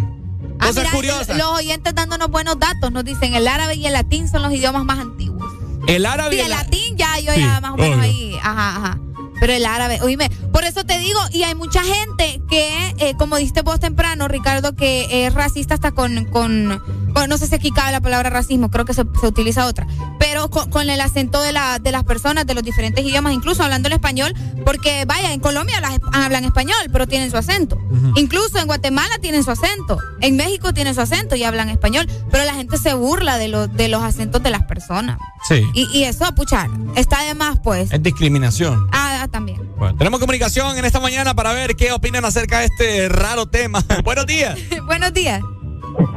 Ah, 0.60 0.68
cosas 0.68 0.84
mira, 0.86 0.92
curiosas. 0.92 1.38
Los 1.38 1.48
oyentes 1.48 1.94
dándonos 1.96 2.30
buenos 2.30 2.58
datos 2.60 2.90
nos 2.92 3.04
dicen 3.04 3.34
el 3.36 3.46
árabe 3.48 3.76
y 3.76 3.86
el 3.88 3.94
latín 3.94 4.30
son 4.30 4.42
los 4.44 4.54
idiomas 4.54 4.86
más 4.86 5.00
antiguos. 5.00 5.52
El 5.88 6.06
árabe. 6.06 6.32
Sí, 6.36 6.42
y 6.42 6.44
el 6.44 6.50
la- 6.50 6.58
latín 6.58 6.98
ya 6.98 7.20
yo 7.20 7.34
Sí, 7.34 7.40
ya 7.42 7.62
más 7.62 7.72
o 7.72 7.78
menos 7.78 8.00
obvio. 8.00 8.04
ahí. 8.10 8.36
Ajá, 8.42 8.78
ajá. 8.78 9.00
Pero 9.40 9.54
el 9.54 9.66
árabe, 9.66 10.00
oíme, 10.02 10.30
por 10.52 10.64
eso 10.64 10.84
te 10.86 10.98
digo, 11.00 11.20
y 11.32 11.44
hay 11.44 11.56
mucha 11.56 11.84
gente 11.84 12.42
que, 12.50 12.96
eh, 13.00 13.16
como 13.18 13.36
diste 13.38 13.62
vos 13.62 13.80
temprano, 13.80 14.28
Ricardo, 14.28 14.76
que 14.76 15.26
es 15.28 15.34
racista 15.34 15.74
hasta 15.74 15.92
con, 15.92 16.26
con, 16.26 16.82
bueno, 17.14 17.28
no 17.28 17.38
sé 17.38 17.48
si 17.48 17.56
aquí 17.56 17.72
cabe 17.72 17.92
la 17.92 18.02
palabra 18.02 18.30
racismo, 18.30 18.72
creo 18.72 18.86
que 18.86 18.94
se, 18.94 19.04
se 19.20 19.28
utiliza 19.28 19.66
otra, 19.66 19.86
pero 20.20 20.50
con, 20.50 20.70
con 20.70 20.90
el 20.90 21.02
acento 21.02 21.42
de, 21.42 21.52
la, 21.52 21.80
de 21.80 21.92
las 21.92 22.04
personas 22.06 22.46
de 22.48 22.54
los 22.54 22.64
diferentes 22.64 23.04
idiomas, 23.06 23.34
incluso 23.34 23.64
hablando 23.64 23.88
el 23.88 23.94
español, 23.94 24.34
porque 24.64 25.04
vaya, 25.06 25.34
en 25.34 25.40
Colombia 25.42 25.82
las- 25.82 26.00
hablan 26.14 26.46
español, 26.46 26.78
pero 26.92 27.08
tienen 27.08 27.30
su 27.32 27.38
acento. 27.38 27.78
Incluso 28.16 28.58
en 28.60 28.68
Guatemala 28.68 29.18
tienen 29.20 29.44
su 29.44 29.52
acento, 29.52 29.98
en 30.22 30.36
México 30.38 30.74
tienen 30.74 30.96
su 30.96 31.02
acento 31.02 31.36
y 31.36 31.44
hablan 31.44 31.70
español, 31.70 32.08
pero 32.32 32.44
la 32.46 32.54
gente 32.54 32.78
se 32.78 32.94
burla 32.94 33.38
de, 33.38 33.48
los 33.50 33.72
de 33.74 33.88
los 33.90 34.02
acentos 34.04 34.42
de 34.44 34.50
las 34.50 34.64
personas. 34.64 35.18
Sí. 35.48 35.62
Y, 35.74 35.86
y 35.98 36.04
eso, 36.06 36.26
puchar, 36.36 36.70
está 36.96 37.22
de 37.24 37.34
más, 37.36 37.60
pues. 37.64 37.92
Es 37.92 38.02
discriminación. 38.02 38.88
Ah, 38.92 39.25
también. 39.28 39.60
Bueno, 39.78 39.96
tenemos 39.98 40.20
comunicación 40.20 40.78
en 40.78 40.86
esta 40.86 41.00
mañana 41.00 41.34
para 41.34 41.54
ver 41.54 41.76
qué 41.76 41.92
opinan 41.92 42.26
acerca 42.26 42.60
de 42.60 42.66
este 42.66 43.10
raro 43.10 43.46
tema. 43.46 43.84
Buenos 44.04 44.26
días. 44.26 44.58
Buenos 44.86 45.14
días. 45.14 45.42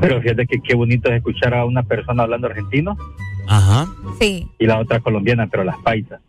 Pero 0.01 0.21
fíjate 0.21 0.47
que 0.47 0.61
qué 0.61 0.75
bonito 0.75 1.09
es 1.09 1.17
escuchar 1.19 1.55
a 1.55 1.65
una 1.65 1.83
persona 1.85 2.25
hablando 2.25 2.49
argentino 2.49 2.97
Ajá. 3.47 3.87
Sí. 4.19 4.49
y 4.59 4.67
la 4.67 4.79
otra 4.81 5.01
colombiana, 5.01 5.47
pero 5.51 5.63
las 5.65 5.77
paisas. 5.79 6.21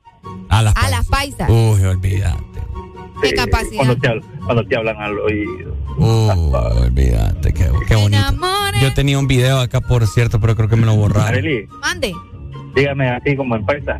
A 0.49 0.61
las 0.61 0.75
A 0.75 0.89
las 0.89 1.07
paisas. 1.07 1.49
Uy, 1.49 1.83
olvídate. 1.83 2.43
Qué 3.21 3.33
capacidad. 3.33 3.75
Cuando 3.77 3.97
te, 3.97 4.07
habl- 4.07 4.23
cuando 4.45 4.63
te 4.65 4.77
hablan 4.77 4.97
al 4.97 5.19
oído. 5.19 5.75
Uy, 5.97 6.53
olvídate, 6.85 7.53
qué, 7.53 7.69
qué 7.87 7.95
bonito. 7.95 8.23
Yo 8.81 8.93
tenía 8.93 9.19
un 9.19 9.27
video 9.27 9.59
acá, 9.59 9.81
por 9.81 10.07
cierto, 10.07 10.39
pero 10.39 10.55
creo 10.55 10.69
que 10.69 10.75
me 10.77 10.85
lo 10.85 10.95
borraron. 10.95 11.27
Arely, 11.27 11.67
Mande. 11.81 12.13
Dígame 12.75 13.09
así 13.09 13.35
como 13.35 13.55
en 13.55 13.65
paisa. 13.65 13.99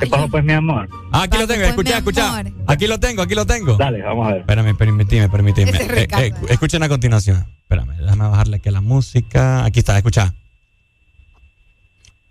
¿Qué 0.00 0.06
pasó 0.08 0.28
pues, 0.28 0.44
mi 0.44 0.52
amor? 0.52 0.88
Ah, 1.12 1.22
aquí 1.22 1.38
lo 1.38 1.46
tengo, 1.46 1.62
escucha, 1.64 1.98
escucha. 1.98 2.42
Aquí 2.66 2.86
lo 2.86 2.98
tengo, 2.98 3.22
aquí 3.22 3.34
lo 3.34 3.46
tengo. 3.46 3.76
Dale, 3.76 4.02
vamos 4.02 4.26
a 4.26 4.30
ver. 4.32 4.40
Espérame, 4.40 4.76
permíteme, 4.76 5.28
permíteme. 5.28 5.70
Ese 5.70 5.82
es 5.84 5.88
Eh, 5.88 5.92
Ricardo. 5.94 6.24
eh, 6.24 6.34
escuchen 6.48 6.82
a 6.82 6.88
continuación. 6.88 7.46
Espérame, 7.62 7.96
déjame 7.98 8.28
bajarle 8.28 8.56
aquí 8.56 8.68
a 8.68 8.72
la 8.72 8.80
música. 8.80 9.64
Aquí 9.64 9.78
está, 9.80 9.96
escucha. 9.96 10.34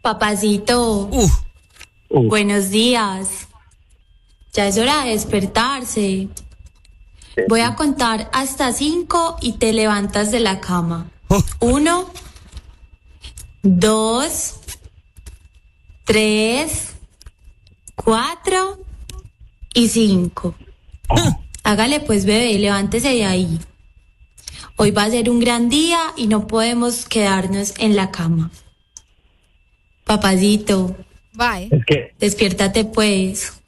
Papacito. 0.01 1.09
Buenos 2.09 2.69
días. 2.69 3.47
Ya 4.53 4.67
es 4.67 4.77
hora 4.77 5.03
de 5.05 5.11
despertarse. 5.11 6.27
Voy 7.47 7.61
a 7.61 7.75
contar 7.75 8.29
hasta 8.33 8.71
cinco 8.73 9.37
y 9.41 9.53
te 9.53 9.73
levantas 9.73 10.31
de 10.31 10.39
la 10.41 10.59
cama. 10.59 11.07
Uno, 11.59 12.09
dos, 13.63 14.55
tres, 16.03 16.95
cuatro 17.95 18.79
y 19.73 19.87
cinco. 19.87 20.55
Hágale 21.63 21.99
pues, 22.01 22.25
bebé, 22.25 22.57
levántese 22.59 23.09
de 23.09 23.25
ahí. 23.25 23.59
Hoy 24.75 24.91
va 24.91 25.03
a 25.03 25.09
ser 25.09 25.29
un 25.29 25.39
gran 25.39 25.69
día 25.69 25.99
y 26.17 26.27
no 26.27 26.47
podemos 26.47 27.07
quedarnos 27.07 27.73
en 27.77 27.95
la 27.95 28.11
cama. 28.11 28.51
Papacito, 30.05 30.95
Bye. 31.33 31.69
Es 31.71 31.85
que 31.85 32.13
despiértate 32.19 32.85
pues. 32.85 33.61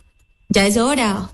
Ya 0.50 0.68
es 0.68 0.78
hora. 0.78 1.30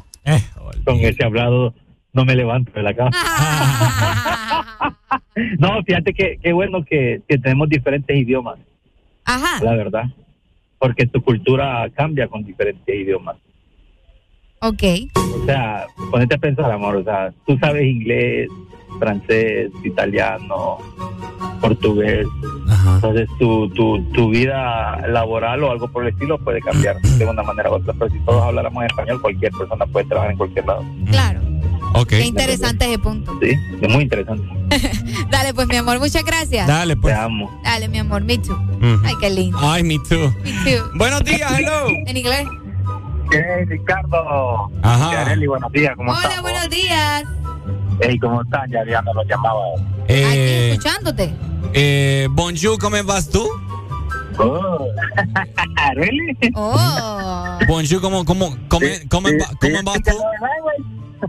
con 0.85 0.95
ese 0.99 1.23
hablado 1.23 1.73
no 2.13 2.25
me 2.25 2.35
levanto 2.35 2.71
de 2.71 2.83
la 2.83 2.93
cama. 2.93 3.11
no, 5.59 5.83
fíjate 5.83 6.13
que 6.13 6.39
qué 6.41 6.53
bueno 6.53 6.83
que, 6.83 7.21
que 7.27 7.37
tenemos 7.37 7.69
diferentes 7.69 8.15
idiomas, 8.15 8.59
Ajá. 9.25 9.63
la 9.63 9.75
verdad. 9.75 10.03
Porque 10.81 11.05
tu 11.05 11.21
cultura 11.21 11.87
cambia 11.95 12.27
con 12.27 12.43
diferentes 12.43 12.93
idiomas. 12.93 13.37
Ok. 14.61 14.83
O 15.15 15.45
sea, 15.45 15.85
ponete 16.09 16.33
a 16.33 16.39
pensar, 16.39 16.71
amor. 16.71 16.95
O 16.95 17.03
sea, 17.03 17.31
tú 17.45 17.55
sabes 17.59 17.85
inglés, 17.85 18.49
francés, 18.99 19.71
italiano, 19.83 20.77
portugués. 21.59 22.27
Entonces, 22.95 23.27
tu, 23.39 23.69
tu, 23.69 24.01
tu 24.13 24.29
vida 24.29 25.05
laboral 25.07 25.63
o 25.63 25.71
algo 25.71 25.87
por 25.87 26.03
el 26.03 26.13
estilo 26.13 26.37
puede 26.39 26.61
cambiar 26.61 26.99
de 27.01 27.25
una 27.25 27.43
manera 27.43 27.69
u 27.69 27.75
otra. 27.75 27.93
Pero 27.93 28.11
si 28.11 28.19
todos 28.19 28.43
habláramos 28.43 28.83
español, 28.85 29.21
cualquier 29.21 29.51
persona 29.51 29.85
puede 29.85 30.05
trabajar 30.07 30.31
en 30.31 30.37
cualquier 30.37 30.65
lado. 30.65 30.83
Claro. 31.09 31.41
Ok. 31.93 32.07
Qué 32.07 32.25
interesante 32.25 32.85
ese 32.85 32.99
punto. 32.99 33.37
Sí, 33.41 33.51
es 33.81 33.89
muy 33.89 34.03
interesante. 34.03 34.47
Dale, 35.29 35.53
pues, 35.53 35.67
mi 35.67 35.75
amor, 35.75 35.99
muchas 35.99 36.23
gracias. 36.23 36.65
Dale, 36.67 36.95
pues. 36.95 37.13
Te 37.13 37.19
amo. 37.19 37.51
Dale, 37.63 37.89
mi 37.89 37.99
amor, 37.99 38.23
me 38.23 38.37
too. 38.37 38.53
Ujú. 38.53 39.01
Ay, 39.03 39.13
qué 39.19 39.29
lindo. 39.29 39.57
Ay, 39.61 39.83
me 39.83 39.97
too. 39.99 40.33
Me 40.43 40.51
too. 40.63 40.97
Buenos 40.97 41.23
días, 41.23 41.51
hello. 41.59 41.87
En 42.07 42.17
inglés. 42.17 42.47
Hey, 43.31 43.65
Ricardo. 43.65 44.69
Ajá. 44.81 45.21
Arely, 45.21 45.47
buenos 45.47 45.71
días, 45.71 45.95
¿cómo 45.95 46.11
Hola, 46.11 46.21
estás? 46.21 46.41
buenos 46.41 46.69
días. 46.69 47.23
Hey, 48.01 48.17
¿cómo 48.19 48.41
están? 48.41 48.69
Ya, 48.71 48.83
ya 48.85 49.01
no 49.01 49.13
los 49.13 49.25
llamaba. 49.27 49.59
Eh, 50.07 50.71
Escuchándote. 50.71 51.31
eh, 51.73 52.27
bonjour, 52.31 52.77
¿cómo 52.79 52.97
vas 53.03 53.29
tú? 53.29 53.47
Oh. 54.39 54.87
¿Really? 55.95 56.35
Oh. 56.55 57.59
Bonjour, 57.67 58.01
¿cómo, 58.01 58.25
cómo, 58.25 58.55
cómo, 58.69 58.85
cómo, 59.09 59.29
cómo 59.59 59.83
vas 59.83 60.01
tú? 60.03 60.11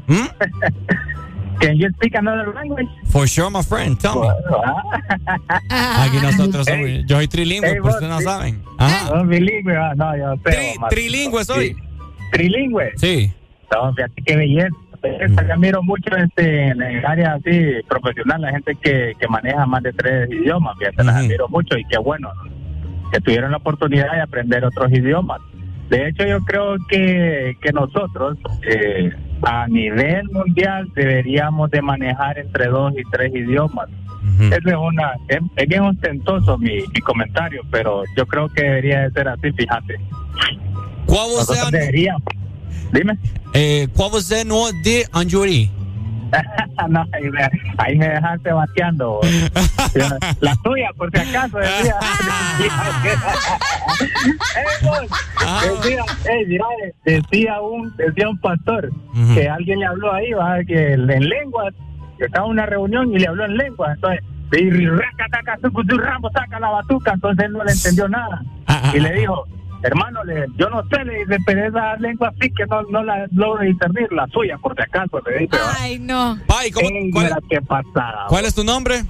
¿Mm? 0.06 0.26
Can 1.60 1.76
you 1.76 1.88
speak 1.96 2.14
another 2.16 2.52
language? 2.54 2.88
For 3.10 3.28
sure, 3.28 3.48
my 3.50 3.62
friend, 3.62 3.96
tell 4.00 4.16
me. 4.20 4.28
Aquí 5.70 6.16
nosotros 6.20 6.66
somos, 6.66 6.88
yo 7.06 7.16
soy 7.16 7.28
trilingüe, 7.28 7.68
Hey, 7.74 7.80
por 7.80 7.90
ustedes 7.90 8.10
no 8.10 8.18
sí. 8.18 8.24
saben. 8.24 8.62
Ajá. 8.78 9.14
No, 9.14 9.24
bilingüe, 9.26 9.76
ah, 9.76 9.92
no, 9.94 10.16
yo 10.16 10.34
sé. 10.44 10.50
Tri- 10.50 10.88
trilingüe 10.88 11.44
soy. 11.44 11.68
Sí. 11.68 11.76
¿Trilingüe? 12.32 12.92
Sí. 12.96 13.32
No, 13.72 13.92
fíjate 13.94 14.22
qué 14.26 14.36
belleza. 14.36 14.68
Yo 15.02 15.52
admiro 15.52 15.82
mucho 15.82 16.16
este, 16.16 16.68
en 16.68 16.80
el 16.80 17.04
área 17.04 17.34
así 17.34 17.74
profesional, 17.88 18.40
la 18.42 18.50
gente 18.52 18.74
que, 18.76 19.12
que 19.18 19.28
maneja 19.28 19.66
más 19.66 19.82
de 19.82 19.92
tres 19.92 20.30
idiomas. 20.30 20.76
Fíjate, 20.78 21.04
las 21.04 21.16
admiro 21.16 21.48
mucho 21.48 21.76
y 21.76 21.84
qué 21.84 21.98
bueno 21.98 22.32
¿no? 22.34 23.10
que 23.10 23.20
tuvieron 23.20 23.50
la 23.50 23.58
oportunidad 23.58 24.10
de 24.12 24.20
aprender 24.20 24.64
otros 24.64 24.90
idiomas. 24.90 25.40
De 25.90 26.08
hecho, 26.08 26.24
yo 26.24 26.40
creo 26.40 26.76
que, 26.88 27.54
que 27.60 27.72
nosotros 27.72 28.38
eh, 28.66 29.10
a 29.42 29.66
nivel 29.68 30.24
mundial 30.30 30.88
deberíamos 30.94 31.70
de 31.70 31.82
manejar 31.82 32.38
entre 32.38 32.68
dos 32.68 32.94
y 32.96 33.02
tres 33.10 33.34
idiomas. 33.34 33.88
Eso 34.40 34.68
es 34.68 34.76
una 34.76 35.12
es, 35.28 35.40
es 35.56 35.68
bien 35.68 35.82
ostentoso 35.82 36.56
mi, 36.56 36.76
mi 36.94 37.00
comentario, 37.00 37.62
pero 37.70 38.04
yo 38.16 38.24
creo 38.24 38.48
que 38.48 38.62
debería 38.62 39.00
de 39.02 39.10
ser 39.10 39.28
así, 39.28 39.52
fíjate. 39.52 39.96
¿Cuál 41.06 41.28
Nosotros 41.36 41.70
deberíamos. 41.72 42.22
Dime. 42.92 43.18
Eh, 43.54 43.88
¿Cuál 43.96 44.10
você 44.10 44.44
no 44.44 44.70
de 44.84 45.06
Anjuri? 45.12 45.70
no, 46.88 47.04
ahí 47.12 47.30
me, 47.30 47.50
ahí 47.78 47.98
me 47.98 48.08
dejaste 48.08 48.52
bateando. 48.52 49.20
La 50.40 50.56
tuya, 50.62 50.90
por 50.96 51.10
si 51.10 51.18
acaso, 51.20 51.58
decía. 51.58 51.96
Decía, 55.62 56.04
eh, 56.30 56.46
mira, 56.46 56.64
decía 57.04 57.60
un, 57.60 57.94
decía 57.96 58.28
un 58.28 58.38
pastor 58.38 58.90
que 59.34 59.48
alguien 59.48 59.80
le 59.80 59.86
habló 59.86 60.12
ahí, 60.12 60.32
va, 60.32 60.62
que 60.64 60.92
en 60.92 61.06
lenguas, 61.06 61.74
que 62.18 62.24
estaba 62.24 62.46
en 62.46 62.52
una 62.52 62.66
reunión 62.66 63.12
y 63.12 63.18
le 63.18 63.28
habló 63.28 63.44
en 63.44 63.56
lenguas, 63.56 63.94
entonces, 63.94 64.24
y 64.52 64.86
raca, 64.86 65.26
taca, 65.30 65.58
sucu, 65.62 65.82
su, 65.88 65.98
rambo, 65.98 66.30
saca 66.30 66.60
la 66.60 66.70
batuca, 66.70 67.12
entonces 67.12 67.46
él 67.46 67.52
no 67.52 67.64
le 67.64 67.72
entendió 67.72 68.08
nada. 68.08 68.42
Y 68.94 69.00
le 69.00 69.12
dijo, 69.12 69.46
hermano, 69.82 70.24
le, 70.24 70.46
yo 70.58 70.68
no 70.70 70.82
sé, 70.90 71.04
le 71.04 71.18
dice, 71.24 71.36
pero 71.46 71.66
esa 71.68 71.96
lengua 71.96 72.32
sí 72.40 72.50
que 72.50 72.66
no, 72.66 72.82
no 72.90 73.02
la 73.02 73.26
logro 73.32 73.62
discernir, 73.62 74.10
la 74.12 74.26
suya, 74.28 74.56
por 74.58 74.74
si 74.76 74.82
acaso, 74.82 75.20
le 75.26 75.38
dice. 75.40 75.56
Ay, 75.78 75.98
no. 75.98 76.38
Ay, 76.48 76.70
¿cómo, 76.70 76.88
cuál, 77.12 77.34
qué 77.50 77.60
pasada. 77.62 78.26
¿Cuál 78.28 78.44
es 78.44 78.54
tu 78.54 78.64
nombre? 78.64 79.02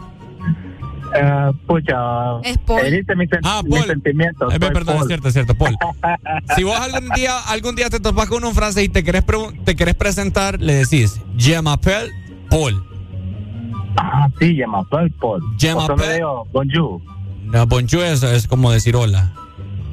Eh, 1.15 1.51
pucha, 1.67 2.41
Es 2.42 2.57
Paul. 2.59 2.81
heriste 2.86 3.15
mis, 3.17 3.28
sen- 3.28 3.41
Ah, 3.44 3.60
mis 3.62 3.75
Paul. 3.76 3.86
sentimientos. 3.86 4.55
Eh, 4.55 4.59
perdón, 4.59 4.94
es 4.94 4.99
Paul. 5.01 5.07
cierto, 5.09 5.28
es 5.28 5.34
cierto, 5.34 5.55
Paul. 5.55 5.76
Si 6.57 6.62
vos 6.65 6.78
algún 6.81 7.10
día, 7.10 7.39
algún 7.49 7.75
día 7.75 7.91
te 7.91 8.01
topas 8.01 8.28
con 8.28 8.42
un 8.44 8.55
francés 8.55 8.84
y 8.84 8.89
te 8.89 9.05
querés, 9.05 9.25
te 9.65 9.76
querés 9.76 9.94
presentar, 9.94 10.59
le 10.60 10.75
decís, 10.75 11.20
Je 11.36 11.60
m'appelle 11.60 12.10
Paul. 12.49 12.83
Ah, 13.99 14.26
sí, 14.41 14.57
je 14.57 14.67
m'appelle 14.67 15.10
Paul. 15.20 15.42
Je 15.59 15.75
m'appelle- 15.75 16.23
bonjour. 16.51 17.02
No, 17.44 17.67
bonjour 17.67 18.05
es, 18.05 18.23
es 18.23 18.47
como 18.49 18.70
decir 18.73 18.97
hola. 18.97 19.33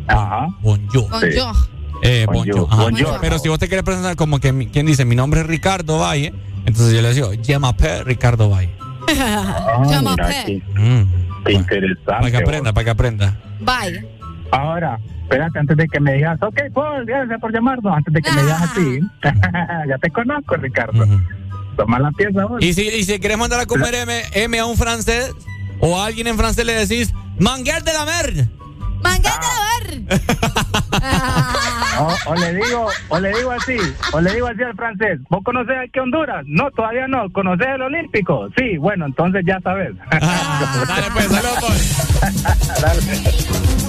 Ajá. 0.10 0.48
Bonjour. 0.62 1.10
Bonjour. 1.10 1.56
Eh, 2.02 2.26
Bonjour, 2.28 2.46
bonjour. 2.46 2.68
Ajá. 2.72 2.84
bonjour. 2.84 3.18
Pero 3.22 3.40
si 3.40 3.50
vos 3.50 3.60
te 3.60 3.68
querés 3.68 3.84
presentar 3.84 4.16
como 4.16 4.40
que, 4.40 4.70
¿quién 4.72 4.86
dice? 4.86 5.06
Mi 5.06 5.16
nombre 5.16 5.42
es 5.42 5.48
Ricardo 5.48 6.00
Valle. 6.00 6.34
Entonces 6.66 6.94
yo 6.94 7.02
le 7.02 7.14
digo, 7.14 7.32
m'appelle 7.60 8.04
Ricardo 8.04 8.50
Valle. 8.50 8.70
Ah, 9.12 9.82
Llama 9.90 10.12
mira 10.12 10.28
Pe. 10.28 10.36
aquí. 10.40 10.64
Mm. 10.76 11.04
Qué 11.46 11.54
interesante. 11.54 12.04
Para 12.06 12.32
que 12.32 12.38
aprenda, 12.38 12.74
para 12.74 12.84
que 12.86 12.90
aprenda. 12.92 13.38
Bye. 13.60 14.06
Ahora, 14.52 15.00
espérate, 15.24 15.60
antes 15.60 15.78
de 15.78 15.88
que 15.88 16.00
me 16.00 16.14
digas, 16.14 16.38
ok, 16.42 16.60
Paul, 16.74 17.06
gracias 17.06 17.40
por 17.40 17.52
llamarnos, 17.54 17.94
antes 17.94 18.14
de 18.14 18.22
que 18.22 18.32
me 18.32 18.42
digas 18.44 18.62
así, 18.62 19.00
ya 19.90 19.98
te 20.00 20.10
conozco, 20.12 20.56
Ricardo. 20.58 21.06
Toma 21.76 22.00
la 22.00 22.12
pieza 22.12 22.46
vos. 22.46 22.64
Y 22.64 22.74
si, 22.74 22.88
y 22.88 23.04
si 23.04 23.20
querés 23.20 23.38
mandar 23.38 23.60
a 23.60 23.66
comer 23.66 23.96
M, 23.96 24.22
M 24.34 24.60
a 24.60 24.66
un 24.66 24.76
francés 24.78 25.32
o 25.80 26.00
a 26.00 26.06
alguien 26.08 26.28
en 26.28 26.38
francés 26.38 26.66
le 26.66 26.74
decís, 26.74 27.14
manguer 27.40 27.84
de 27.84 27.94
la 27.94 28.06
mer. 28.06 28.48
Manguete 29.02 29.46
de 29.46 30.06
ver. 30.08 30.22
O, 32.00 32.16
o 32.28 32.36
le 32.36 32.54
digo, 32.54 32.88
o 33.10 33.20
le 33.20 33.30
digo 33.34 33.52
así, 33.52 33.78
o 34.14 34.22
le 34.22 34.34
digo 34.34 34.48
así 34.48 34.64
al 34.64 34.74
francés, 34.74 35.20
¿vos 35.30 35.44
conocés 35.44 35.76
aquí 35.78 36.00
Honduras? 36.00 36.46
No, 36.48 36.72
todavía 36.72 37.08
no. 37.08 37.30
¿Conocés 37.32 37.68
el 37.68 37.82
Olímpico? 37.82 38.48
Sí, 38.58 38.78
bueno, 38.78 39.06
entonces 39.06 39.44
ya 39.46 39.60
sabes. 39.62 39.92
dale 40.12 41.12
pues, 41.14 41.26
saludos. 41.26 42.82
Dale. 42.82 43.89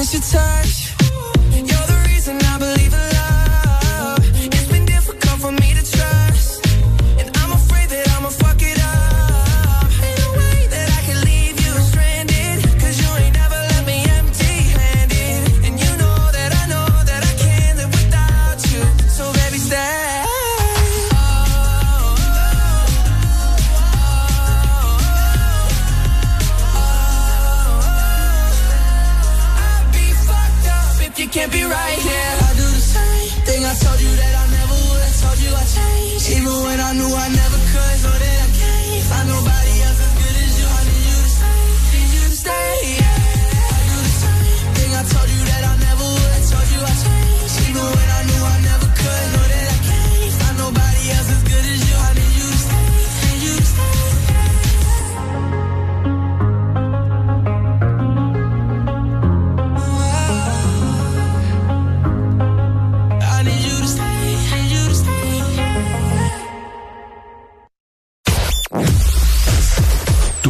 miss 0.00 0.14
your 0.14 0.22
touch. 0.22 0.79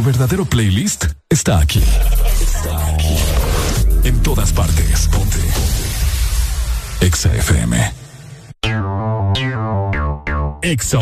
Tu 0.01 0.05
verdadero 0.05 0.45
playlist 0.45 1.05
está 1.29 1.59
aquí. 1.59 1.83
Está 2.41 2.87
aquí. 2.87 3.15
En 4.03 4.19
todas 4.23 4.51
partes. 4.51 5.07
Ponte. 5.09 5.37
Ponte. 5.37 7.05
Exa 7.05 7.31
FM. 7.35 7.93
Exa. 10.63 11.01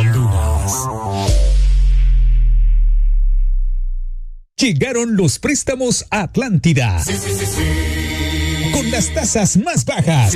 Llegaron 4.57 5.15
los 5.15 5.39
préstamos 5.39 6.05
a 6.11 6.23
Atlántida. 6.23 7.01
Con 8.73 8.91
las 8.91 9.13
tasas 9.13 9.55
más 9.55 9.85
bajas. 9.85 10.35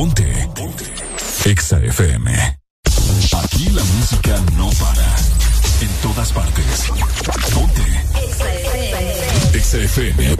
Ponte. 0.00 0.48
Ponte. 0.54 0.86
Exa 1.44 1.76
FM. 1.76 2.30
Aquí 3.44 3.68
la 3.68 3.84
música 3.84 4.34
no 4.56 4.70
para. 4.80 5.14
En 5.82 5.88
todas 6.00 6.32
partes. 6.32 6.86
Ponte. 7.52 7.82
Exa 9.52 9.76
FM. 9.76 10.36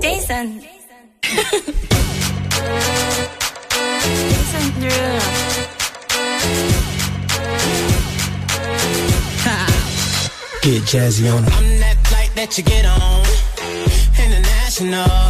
Jason. 0.00 0.62
Jason 4.30 4.80
Derulo. 4.80 5.20
Get 10.62 10.82
jazzy 10.84 11.28
on 11.30 11.44
it. 11.44 11.52
I'm 11.52 11.80
that 11.80 11.98
flight 12.08 12.34
that 12.34 12.56
you 12.56 12.64
get 12.64 12.86
on. 12.86 13.26
International. 14.16 15.29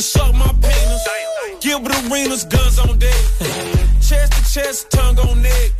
can 0.00 0.02
suck 0.02 0.34
my 0.34 0.52
penis. 0.64 1.08
Give 1.60 1.80
it 1.84 1.92
arenas, 2.00 2.44
guns 2.44 2.78
on 2.78 2.98
deck. 2.98 3.22
chest 4.00 4.32
to 4.32 4.42
chest, 4.54 4.90
tongue 4.90 5.18
on 5.18 5.42
neck. 5.42 5.70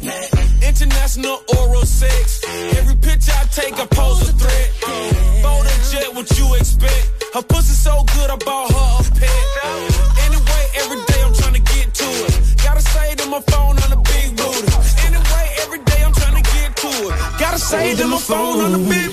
International 0.62 1.42
oral 1.56 1.86
sex. 1.86 2.42
Every 2.78 2.96
picture 2.96 3.32
I 3.32 3.44
take, 3.46 3.74
I 3.78 3.86
pose 3.86 4.28
a 4.28 4.32
threat. 4.32 4.68
Fold 5.42 5.66
a 5.66 5.74
jet, 5.90 6.14
what 6.14 6.28
you 6.38 6.54
expect? 6.54 7.24
Her 7.32 7.42
pussy 7.42 7.72
so 7.72 8.04
good, 8.14 8.28
I 8.30 8.36
bought 8.36 8.70
her 8.72 8.90
a 9.00 9.10
pet. 9.20 9.44
Anyway, 10.26 10.64
every 10.82 11.00
day 11.10 11.20
I'm 11.24 11.34
trying 11.40 11.54
to 11.54 11.64
get 11.72 11.94
to 11.94 12.08
it. 12.26 12.34
Gotta 12.62 12.82
say 12.82 13.14
to 13.14 13.26
my 13.26 13.40
phone 13.40 13.76
on 13.82 13.90
the 13.94 14.00
big 14.12 14.36
booty. 14.36 14.68
Anyway, 15.08 15.46
every 15.62 15.80
day 15.90 16.00
I'm 16.04 16.12
trying 16.12 16.36
to 16.42 16.44
get 16.56 16.76
to 16.76 16.90
it. 17.08 17.40
Gotta 17.40 17.58
say 17.58 17.96
to 17.96 18.06
my 18.06 18.18
phone 18.18 18.60
on 18.64 18.72
the 18.72 18.82
big 18.90 19.09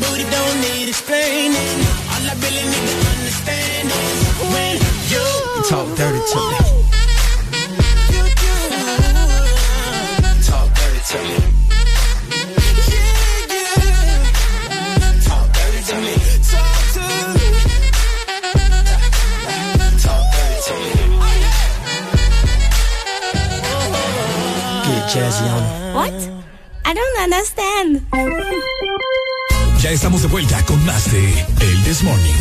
booty 0.00 0.24
don't 0.30 0.56
need 0.60 0.88
explaining. 0.88 1.78
All 2.12 2.24
I 2.30 2.34
really 2.42 2.64
need 2.72 2.86
to 2.90 2.96
understand 3.14 3.84
is 3.88 4.20
when 4.52 4.74
you 5.12 5.24
talk 5.68 5.86
dirty 5.96 6.22
to 6.32 6.38
me. 6.50 6.58
Talk 10.46 10.68
dirty 10.78 11.00
to 11.10 11.18
me. 11.28 11.58
What? 25.94 26.14
I 26.84 26.94
don't 26.94 27.18
understand. 27.18 28.37
Estamos 29.90 30.20
de 30.20 30.28
vuelta 30.28 30.62
con 30.66 30.84
más 30.84 31.10
de 31.10 31.46
El 31.60 31.82
This 31.82 32.02
Morning. 32.02 32.34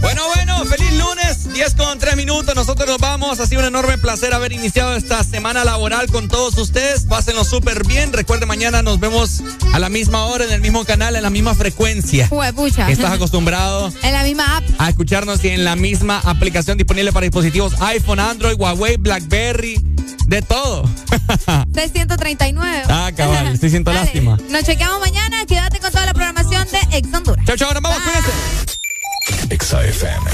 Bueno, 0.00 0.22
bueno, 0.34 0.64
feliz 0.64 0.92
lunes, 0.94 1.52
10 1.52 1.74
con 1.74 1.98
3 1.98 2.16
minutos. 2.16 2.54
Nosotros 2.54 2.88
nos 2.88 2.96
vamos. 2.96 3.38
Ha 3.38 3.46
sido 3.46 3.60
un 3.60 3.66
enorme 3.66 3.98
placer 3.98 4.32
haber 4.32 4.52
iniciado 4.52 4.96
esta 4.96 5.22
semana 5.24 5.62
laboral 5.62 6.06
con 6.10 6.28
todos 6.28 6.56
ustedes. 6.56 7.02
Pásenlo 7.02 7.44
súper 7.44 7.86
bien. 7.86 8.14
Recuerde, 8.14 8.46
mañana 8.46 8.80
nos 8.80 8.98
vemos 8.98 9.42
a 9.74 9.78
la 9.78 9.90
misma 9.90 10.24
hora, 10.24 10.44
en 10.44 10.52
el 10.52 10.62
mismo 10.62 10.86
canal, 10.86 11.14
en 11.14 11.22
la 11.22 11.30
misma 11.30 11.54
frecuencia. 11.54 12.28
Huepucha. 12.30 12.90
Estás 12.90 13.12
acostumbrado. 13.12 13.92
en 14.02 14.12
la 14.12 14.22
misma 14.22 14.56
app. 14.56 14.64
A 14.78 14.88
escucharnos 14.88 15.44
y 15.44 15.48
en 15.48 15.64
la 15.64 15.76
misma 15.76 16.18
aplicación 16.24 16.78
disponible 16.78 17.12
para 17.12 17.24
dispositivos 17.24 17.74
iPhone, 17.82 18.20
Android, 18.20 18.56
Huawei, 18.58 18.96
Blackberry 18.96 19.95
de 20.26 20.42
todo. 20.42 20.88
639. 21.74 22.82
Ah, 22.88 23.10
cabal, 23.16 23.48
estoy 23.48 23.70
siento 23.70 23.92
lástima. 23.92 24.36
Nos 24.50 24.64
chequeamos 24.64 25.00
mañana. 25.00 25.44
Quédate 25.46 25.78
con 25.78 25.90
toda 25.90 26.06
la 26.06 26.14
programación 26.14 26.66
de 26.70 26.98
Ex 26.98 27.12
Honduras. 27.14 27.44
Chao, 27.46 27.56
chao, 27.56 27.72
nos 27.72 27.82
vamos, 27.82 27.98
Bye. 28.04 28.12
cuídense. 28.12 29.54
Exa 29.54 29.84
FM. 29.84 30.30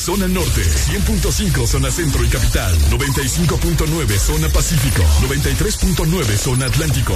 zona 0.00 0.26
norte, 0.26 0.62
100.5 0.62 1.66
zona 1.66 1.90
centro 1.90 2.24
y 2.24 2.28
capital, 2.28 2.74
95.9 2.90 4.18
zona 4.18 4.48
pacífico, 4.48 5.02
93.9 5.28 6.36
zona 6.38 6.66
atlántico. 6.66 7.14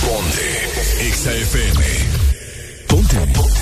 Ponte 0.00 1.12
XAFM. 1.12 1.80
Ponte. 2.88 3.16
Ponte. 3.18 3.60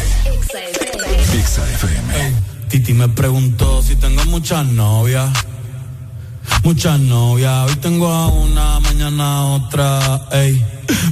XAFM. 1.43 2.13
Hey, 2.15 2.35
Titi 2.69 2.95
me 2.95 3.09
preguntó 3.11 3.83
si 3.83 3.95
tengo 3.97 4.25
muchas 4.25 4.67
novias. 4.69 5.31
Muchas 6.63 6.99
novias, 7.01 7.69
hoy 7.71 7.77
tengo 7.77 8.09
a 8.09 8.29
una, 8.29 8.81
mañana 8.81 9.45
otra, 9.49 10.29
ey. 10.33 10.65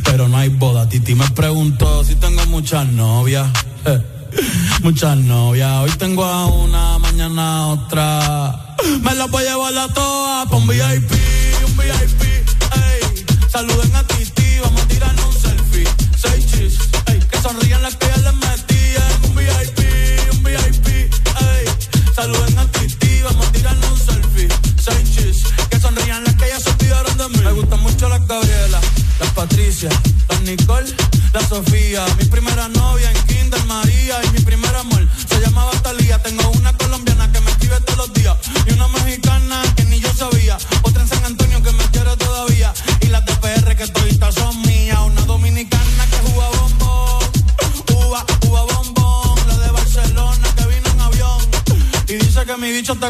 Pero 0.04 0.28
no 0.28 0.38
hay 0.38 0.48
boda, 0.48 0.88
Titi 0.88 1.14
me 1.14 1.28
preguntó 1.32 2.04
si 2.04 2.14
tengo 2.14 2.46
muchas 2.46 2.86
novias. 2.90 3.50
Muchas 4.82 5.16
novias, 5.18 5.70
hoy 5.82 5.90
tengo 5.98 6.24
a 6.24 6.46
una 6.46 6.81
mañana 7.28 7.68
otra. 7.68 8.76
Me 9.00 9.14
la 9.14 9.26
voy 9.26 9.44
a 9.44 9.50
llevar 9.50 9.78
a 9.78 9.88
todas 9.92 10.48
con 10.48 10.62
un 10.62 10.68
VIP, 10.68 11.12
un 11.66 11.76
VIP, 11.76 12.22
ey. 12.22 13.24
Saluden 13.48 13.94
a 13.94 14.02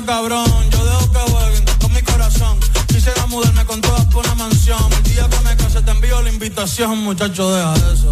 cabrón. 0.01 0.47
Yo 0.71 0.85
dejo 0.85 1.13
que 1.13 1.19
jueguen 1.19 1.65
con 1.81 1.93
mi 1.93 2.01
corazón. 2.03 2.59
Quisiera 2.87 3.27
mudarme 3.27 3.65
con 3.67 3.81
todas 3.81 4.07
por 4.07 4.25
una 4.25 4.35
mansión. 4.37 4.81
El 4.93 5.03
día 5.03 5.29
que 5.29 5.41
me 5.41 5.57
case 5.57 5.83
te 5.83 5.91
envío 5.91 6.23
la 6.23 6.31
invitación, 6.31 6.99
muchacho, 7.05 7.53
deja 7.53 7.75
eso. 7.93 8.12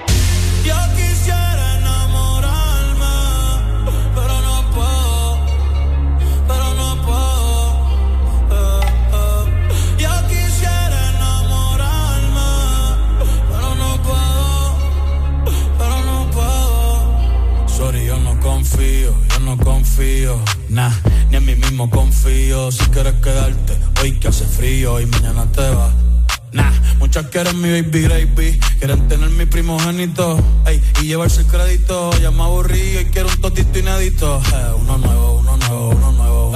muchas 27.21 27.31
quieren 27.31 27.61
mi 27.61 27.69
baby 27.81 28.07
baby. 28.07 28.59
Quieren 28.79 29.07
tener 29.07 29.29
mi 29.29 29.45
primogénito, 29.45 30.39
ey, 30.65 30.81
y 31.01 31.07
llevarse 31.07 31.41
el 31.41 31.47
crédito. 31.47 32.11
Ya 32.19 32.31
me 32.31 32.43
aburrí 32.43 32.97
y 32.99 33.05
quiero 33.05 33.29
un 33.29 33.41
totito 33.41 33.79
inédito. 33.79 34.41
Eh, 34.53 34.73
uno 34.79 34.97
nuevo, 34.97 35.39
uno 35.39 35.57
nuevo, 35.57 35.89
uno 35.89 36.11
nuevo. 36.11 36.51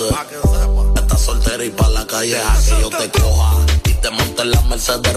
hacer. 0.00 0.14
Estás 0.96 1.20
soltera 1.20 1.64
y 1.64 1.70
pa' 1.70 1.88
la 1.88 2.06
calle 2.06 2.38
a 2.38 2.60
yo 2.60 2.88
te 2.90 3.10
coja. 3.10 3.66
Y 3.84 3.94
te 3.94 4.10
monte 4.10 4.42
en 4.42 4.50
la 4.50 4.60
Mercedes 4.62 5.16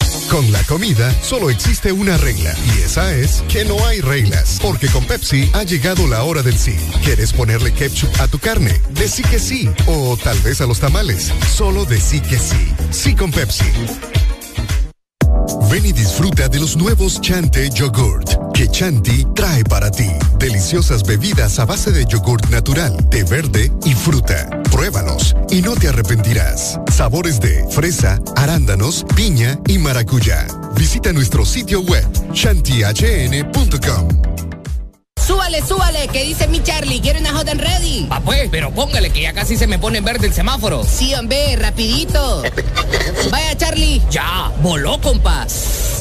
Con 0.31 0.49
la 0.49 0.63
comida 0.63 1.13
solo 1.21 1.49
existe 1.49 1.91
una 1.91 2.15
regla 2.15 2.55
y 2.65 2.83
esa 2.83 3.13
es 3.13 3.43
que 3.49 3.65
no 3.65 3.85
hay 3.85 3.99
reglas, 3.99 4.59
porque 4.61 4.87
con 4.87 5.03
Pepsi 5.03 5.51
ha 5.51 5.63
llegado 5.63 6.07
la 6.07 6.23
hora 6.23 6.41
del 6.41 6.57
sí. 6.57 6.77
¿Quieres 7.03 7.33
ponerle 7.33 7.73
ketchup 7.73 8.09
a 8.17 8.29
tu 8.29 8.39
carne? 8.39 8.79
Decí 8.91 9.23
que 9.23 9.39
sí. 9.39 9.69
O 9.87 10.15
tal 10.15 10.39
vez 10.39 10.61
a 10.61 10.67
los 10.67 10.79
tamales. 10.79 11.33
Solo 11.53 11.83
decí 11.83 12.21
que 12.21 12.39
sí. 12.39 12.73
Sí 12.91 13.13
con 13.13 13.29
Pepsi. 13.29 13.65
Ven 15.69 15.85
y 15.85 15.91
disfruta 15.91 16.47
de 16.47 16.61
los 16.61 16.77
nuevos 16.77 17.19
Chante 17.19 17.69
Yogurt 17.69 18.41
que 18.53 18.67
Chanti 18.69 19.25
trae 19.33 19.63
para 19.63 19.89
ti. 19.89 20.09
Deliciosas 20.37 21.03
bebidas 21.03 21.59
a 21.59 21.65
base 21.65 21.91
de 21.91 22.05
yogurt 22.05 22.47
natural, 22.49 22.95
de 23.09 23.23
verde 23.23 23.71
y 23.85 23.93
fruta. 23.93 24.60
Pruébalos 24.71 25.35
y 25.49 25.61
no 25.61 25.75
te 25.75 25.89
arrepentirás. 25.89 26.79
Sabores 26.91 27.39
de 27.39 27.65
fresa, 27.69 28.19
arándanos, 28.35 29.05
piña 29.15 29.59
y 29.67 29.77
maracuyá. 29.77 30.47
Visita 30.75 31.13
nuestro 31.13 31.45
sitio 31.45 31.81
web 31.81 32.07
chantihn.com. 32.33 34.07
Súbale, 35.25 35.61
súbale, 35.61 36.07
que 36.07 36.23
dice 36.23 36.47
mi 36.47 36.63
Charlie, 36.63 36.99
quiero 36.99 37.19
una 37.19 37.31
hot 37.31 37.47
and 37.47 37.61
ready. 37.61 38.07
Ah, 38.09 38.21
pues, 38.23 38.49
pero 38.49 38.71
póngale 38.71 39.11
que 39.11 39.21
ya 39.21 39.33
casi 39.33 39.55
se 39.55 39.67
me 39.67 39.77
pone 39.77 39.99
en 39.99 40.05
verde 40.05 40.27
el 40.27 40.33
semáforo. 40.33 40.83
Sí, 40.83 41.13
hombre, 41.13 41.55
rapidito. 41.57 42.43
Vaya, 43.31 43.55
Charlie. 43.55 44.01
Ya, 44.09 44.51
voló, 44.61 44.99
compa. 44.99 45.45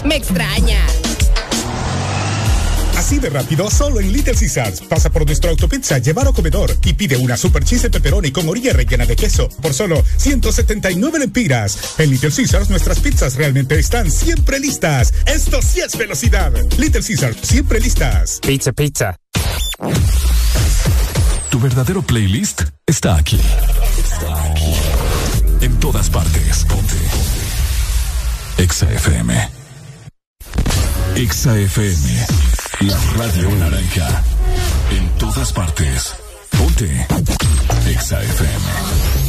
Me 0.04 0.16
extraña. 0.16 0.80
Así 3.10 3.18
de 3.18 3.28
rápido, 3.28 3.68
solo 3.68 3.98
en 3.98 4.12
Little 4.12 4.36
Caesars. 4.36 4.82
Pasa 4.82 5.10
por 5.10 5.26
nuestro 5.26 5.50
autopizza, 5.50 5.98
llevar 5.98 6.28
o 6.28 6.32
comedor 6.32 6.76
y 6.84 6.92
pide 6.92 7.16
una 7.16 7.36
super 7.36 7.64
cheese 7.64 7.82
de 7.82 7.90
pepperoni 7.90 8.30
con 8.30 8.48
orilla 8.48 8.72
rellena 8.72 9.04
de 9.04 9.16
queso 9.16 9.48
por 9.48 9.74
solo 9.74 10.04
179 10.16 11.18
lempiras. 11.18 11.76
En 11.98 12.08
Little 12.08 12.30
Caesars 12.30 12.70
nuestras 12.70 13.00
pizzas 13.00 13.34
realmente 13.34 13.76
están 13.80 14.12
siempre 14.12 14.60
listas. 14.60 15.12
Esto 15.26 15.60
sí 15.60 15.80
es 15.80 15.98
velocidad. 15.98 16.52
Little 16.78 17.02
Caesars, 17.02 17.36
siempre 17.42 17.80
listas. 17.80 18.38
Pizza, 18.46 18.70
pizza. 18.70 19.16
Tu 21.50 21.58
verdadero 21.58 22.02
playlist 22.02 22.62
está 22.86 23.16
aquí. 23.16 23.40
Está 24.04 24.52
aquí. 24.52 24.72
En 25.62 25.80
todas 25.80 26.08
partes. 26.08 26.64
Ponte. 26.68 26.94
Exa 28.56 28.88
FM. 28.88 29.50
Exa 31.16 31.58
FM. 31.58 32.49
La 32.80 32.96
radio 33.18 33.50
naranja. 33.56 34.22
En 34.90 35.08
todas 35.18 35.52
partes. 35.52 36.14
Ponte. 36.56 37.06
Exa 37.86 38.22
FM. 38.22 39.19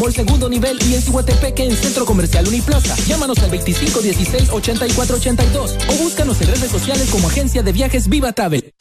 Amor 0.00 0.14
Segundo 0.14 0.48
Nivel 0.48 0.78
y 0.88 0.94
en 0.94 1.02
Suhuatepeque 1.02 1.62
en 1.62 1.76
Centro 1.76 2.06
Comercial 2.06 2.48
Uniplaza. 2.48 2.96
Llámanos 3.06 3.38
al 3.40 3.50
2516-8482 3.50 5.76
o 5.90 5.94
búscanos 6.02 6.40
en 6.40 6.48
redes 6.48 6.70
sociales 6.70 7.10
como 7.10 7.28
Agencia 7.28 7.62
de 7.62 7.70
Viajes 7.70 8.08
Viva 8.08 8.32
Travel. 8.32 8.72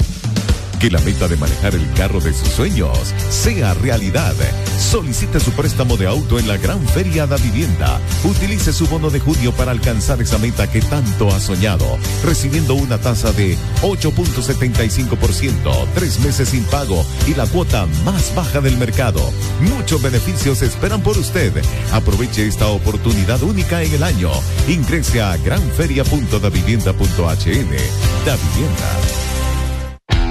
Que 0.79 0.90
la 0.90 1.01
meta 1.01 1.27
de 1.27 1.35
manejar 1.35 1.76
el 1.76 1.92
carro 1.92 2.22
de 2.22 2.33
sus 2.33 2.47
sueños 2.47 3.13
sea 3.29 3.74
realidad 3.74 4.33
Solicite 4.89 5.39
su 5.39 5.51
préstamo 5.51 5.95
de 5.97 6.07
auto 6.07 6.39
en 6.39 6.47
la 6.47 6.57
Gran 6.57 6.83
Feria 6.88 7.27
da 7.27 7.38
Vivienda. 7.38 8.01
Utilice 8.23 8.73
su 8.73 8.88
bono 8.88 9.11
de 9.11 9.19
junio 9.19 9.51
para 9.51 9.69
alcanzar 9.69 10.19
esa 10.19 10.39
meta 10.39 10.65
que 10.65 10.81
tanto 10.81 11.29
ha 11.29 11.39
soñado, 11.39 11.85
recibiendo 12.23 12.73
una 12.73 12.97
tasa 12.97 13.31
de 13.31 13.55
8.75%, 13.83 15.88
tres 15.93 16.19
meses 16.22 16.49
sin 16.49 16.63
pago 16.63 17.05
y 17.27 17.35
la 17.35 17.45
cuota 17.45 17.85
más 18.03 18.33
baja 18.33 18.61
del 18.61 18.77
mercado. 18.77 19.22
Muchos 19.61 20.01
beneficios 20.01 20.63
esperan 20.63 21.01
por 21.01 21.19
usted. 21.19 21.53
Aproveche 21.93 22.47
esta 22.47 22.65
oportunidad 22.65 23.43
única 23.43 23.83
en 23.83 23.93
el 23.93 24.01
año. 24.01 24.31
Ingrese 24.67 25.22
a 25.22 25.38
granferia.davivienda.hn. 25.38 27.69
Da 28.25 28.35
Vivienda 28.35 29.28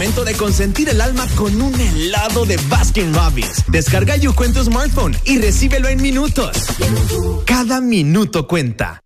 Momento 0.00 0.24
de 0.24 0.32
consentir 0.32 0.88
el 0.88 0.98
alma 1.02 1.26
con 1.36 1.60
un 1.60 1.78
helado 1.78 2.46
de 2.46 2.56
Baskin 2.70 3.12
Robbins. 3.12 3.64
Descarga 3.68 4.16
Yuko 4.16 4.46
en 4.46 4.54
tu 4.54 4.64
smartphone 4.64 5.14
y 5.26 5.36
recíbelo 5.36 5.88
en 5.88 6.00
minutos. 6.00 6.56
Cada 7.44 7.82
minuto 7.82 8.46
cuenta. 8.46 9.02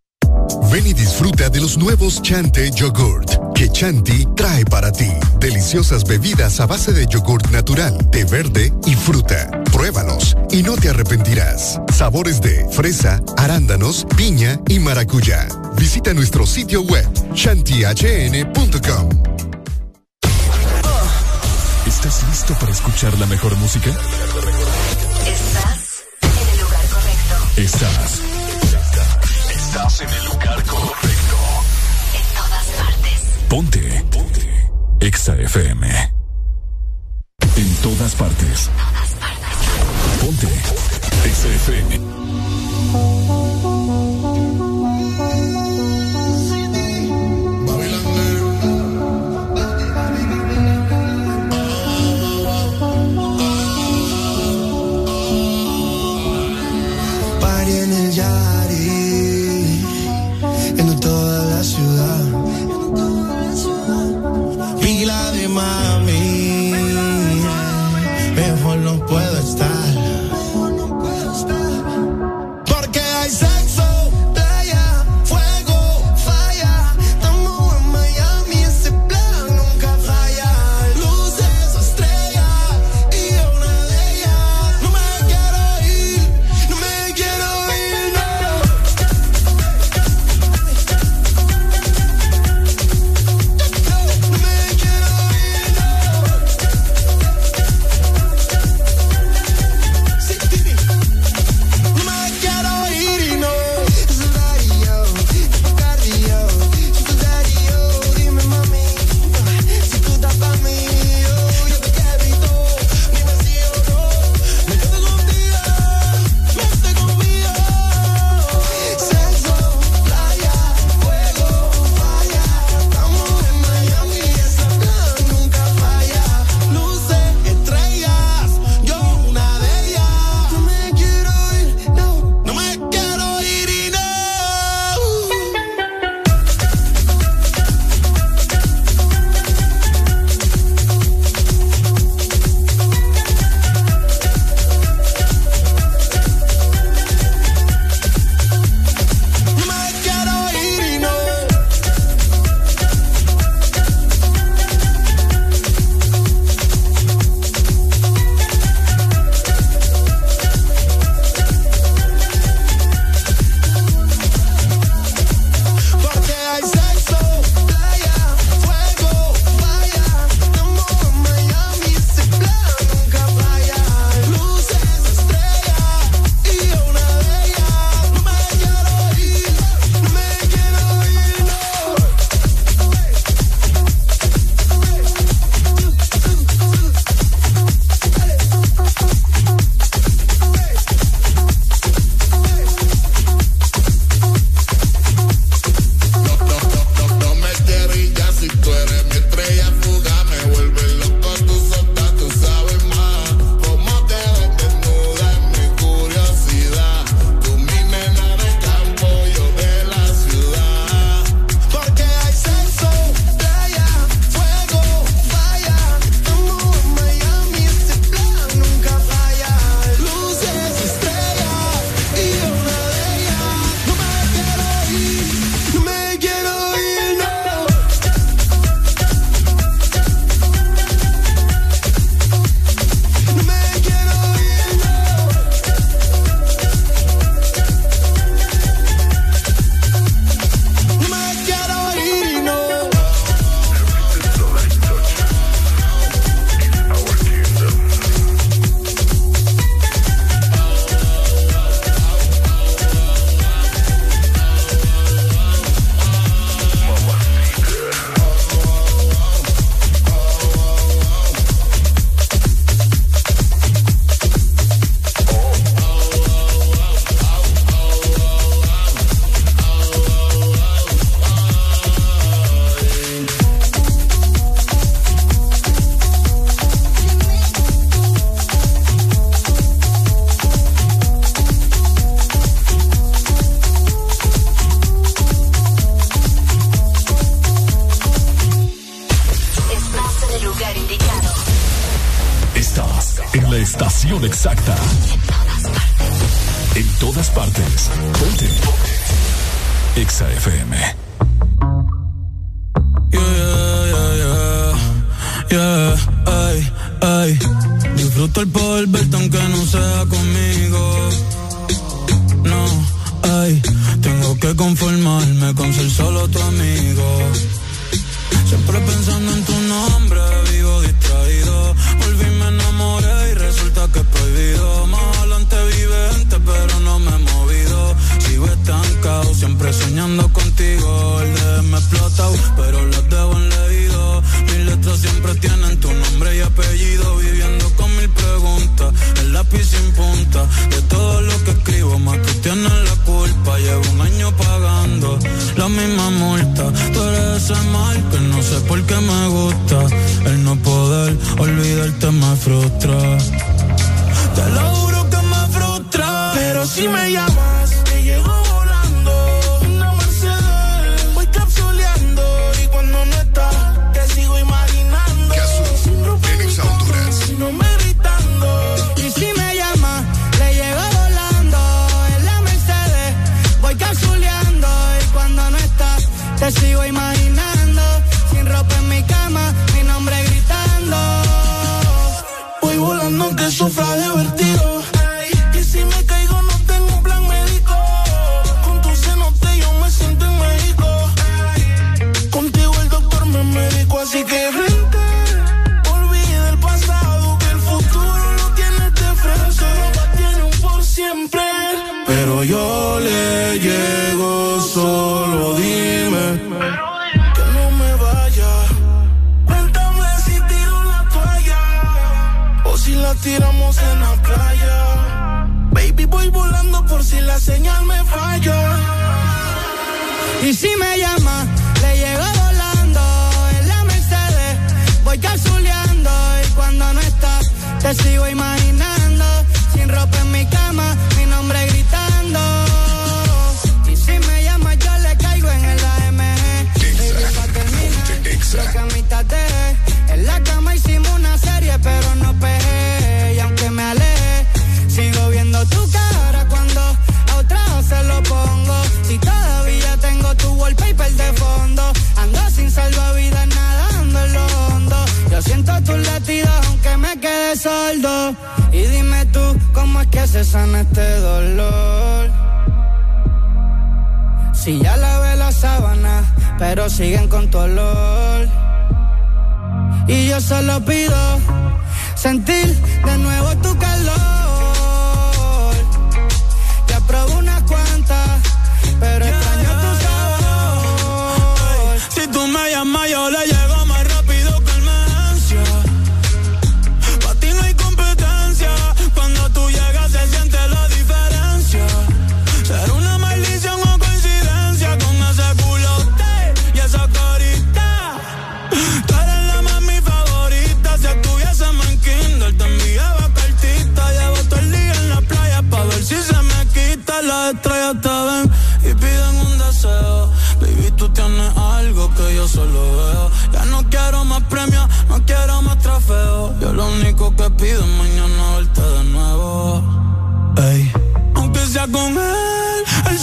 Ven 0.70 0.86
y 0.86 0.92
disfruta 0.92 1.50
de 1.50 1.60
los 1.60 1.78
nuevos 1.78 2.22
Chante 2.22 2.70
Yogurt 2.70 3.28
que 3.56 3.68
Chanti 3.70 4.24
trae 4.36 4.64
para 4.66 4.92
ti. 4.92 5.10
Deliciosas 5.40 6.04
bebidas 6.04 6.60
a 6.60 6.66
base 6.66 6.92
de 6.92 7.08
yogurt 7.08 7.50
natural, 7.50 7.98
de 8.12 8.24
verde 8.24 8.72
y 8.86 8.94
fruta. 8.94 9.50
Pruébalos 9.72 10.36
y 10.52 10.62
no 10.62 10.76
te 10.76 10.90
arrepentirás. 10.90 11.80
Sabores 11.92 12.40
de 12.40 12.68
fresa, 12.70 13.20
arándanos, 13.36 14.06
piña 14.16 14.60
y 14.68 14.78
maracuyá. 14.78 15.48
Visita 15.76 16.14
nuestro 16.14 16.46
sitio 16.46 16.82
web 16.82 17.08
chantihn.com. 17.34 19.08
¿Estás 22.34 22.50
listo 22.50 22.60
para 22.60 22.72
escuchar 22.72 23.16
la 23.20 23.26
mejor 23.26 23.56
música? 23.58 23.90
Estás 23.90 26.02
en 26.20 26.48
el 26.48 26.58
lugar 26.60 26.84
correcto. 26.88 27.36
Estás. 27.56 28.20
Estás 29.54 30.00
en 30.00 30.08
el 30.08 30.24
lugar 30.24 30.64
correcto. 30.64 31.36
En 32.12 32.24
todas 32.34 32.66
partes. 32.76 33.20
Ponte. 33.48 34.04
Ponte. 34.10 34.68
Exa 34.98 35.36
FM. 35.36 36.12
En 37.56 37.76
todas 37.76 38.16
partes. 38.16 38.68
Ponte. 40.20 40.48
Exa 41.24 41.48
FM. 41.48 42.00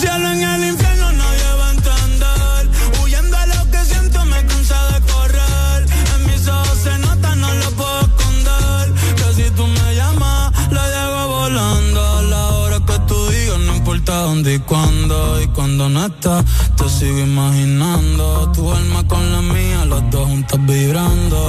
cielo, 0.02 0.32
en 0.32 0.42
el 0.42 0.64
infierno 0.70 1.12
nadie 1.12 1.50
va 1.60 1.68
a 1.68 1.72
entender. 1.78 2.62
Huyendo 3.02 3.38
a 3.38 3.46
lo 3.46 3.72
que 3.72 3.86
siento 3.86 4.26
me 4.26 4.40
cansa 4.48 4.80
de 4.92 5.00
correr. 5.12 5.80
En 6.16 6.22
mis 6.26 6.48
ojos 6.48 6.78
se 6.86 6.98
nota, 6.98 7.36
no 7.36 7.54
lo 7.54 7.70
puedo 7.80 8.02
esconder. 8.10 8.86
Que 9.18 9.28
si 9.38 9.50
tú 9.52 9.68
me 9.68 9.96
llamas, 9.96 10.52
lo 10.76 10.82
llego 10.96 11.28
volando. 11.40 12.02
A 12.18 12.22
la 12.34 12.44
hora 12.58 12.80
que 12.88 12.98
tú 13.08 13.18
digas, 13.30 13.60
no 13.60 13.76
importa 13.76 14.14
dónde 14.28 14.56
y 14.56 14.60
cuándo. 14.60 15.42
Y 15.42 15.48
cuando 15.50 15.88
no 15.88 16.06
estás, 16.08 16.46
te 16.78 16.90
sigo 16.90 17.20
imaginando. 17.20 18.52
Tu 18.56 18.72
alma 18.72 19.08
con 19.08 19.24
la 19.32 19.42
mía, 19.42 19.86
los 19.86 20.10
dos 20.10 20.26
juntos 20.28 20.60
vibrando. 20.66 21.40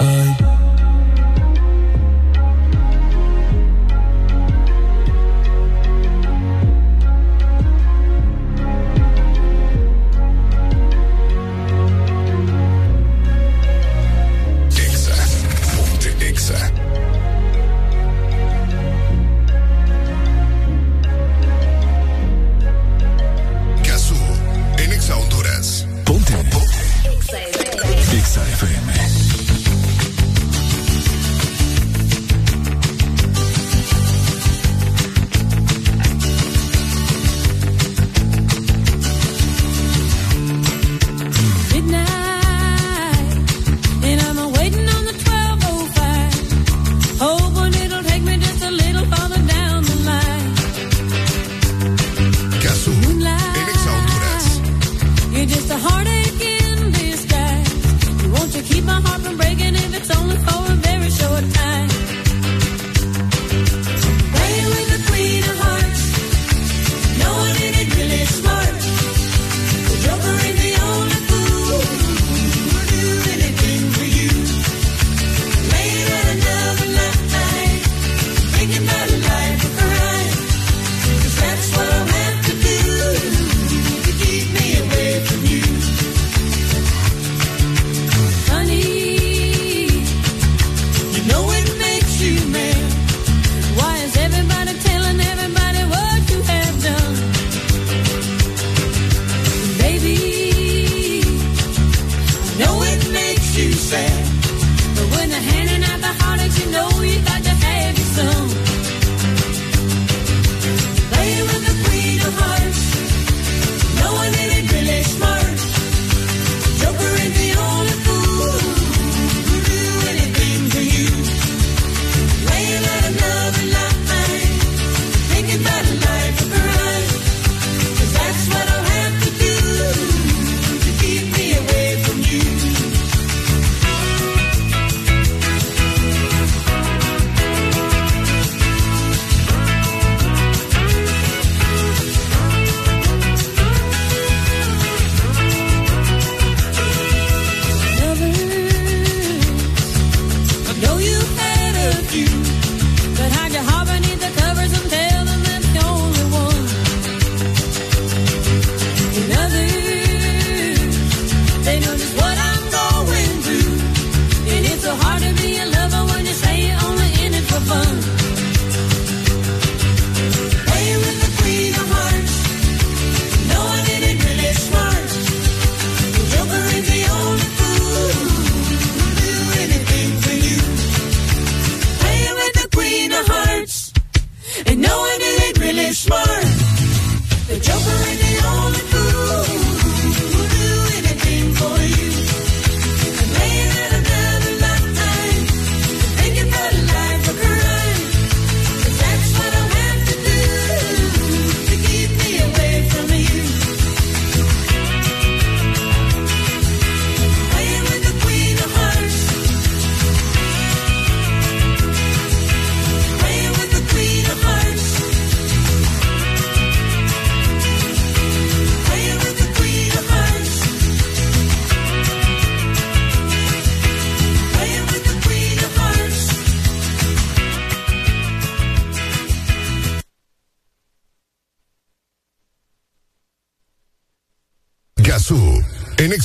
Ay. 0.00 0.57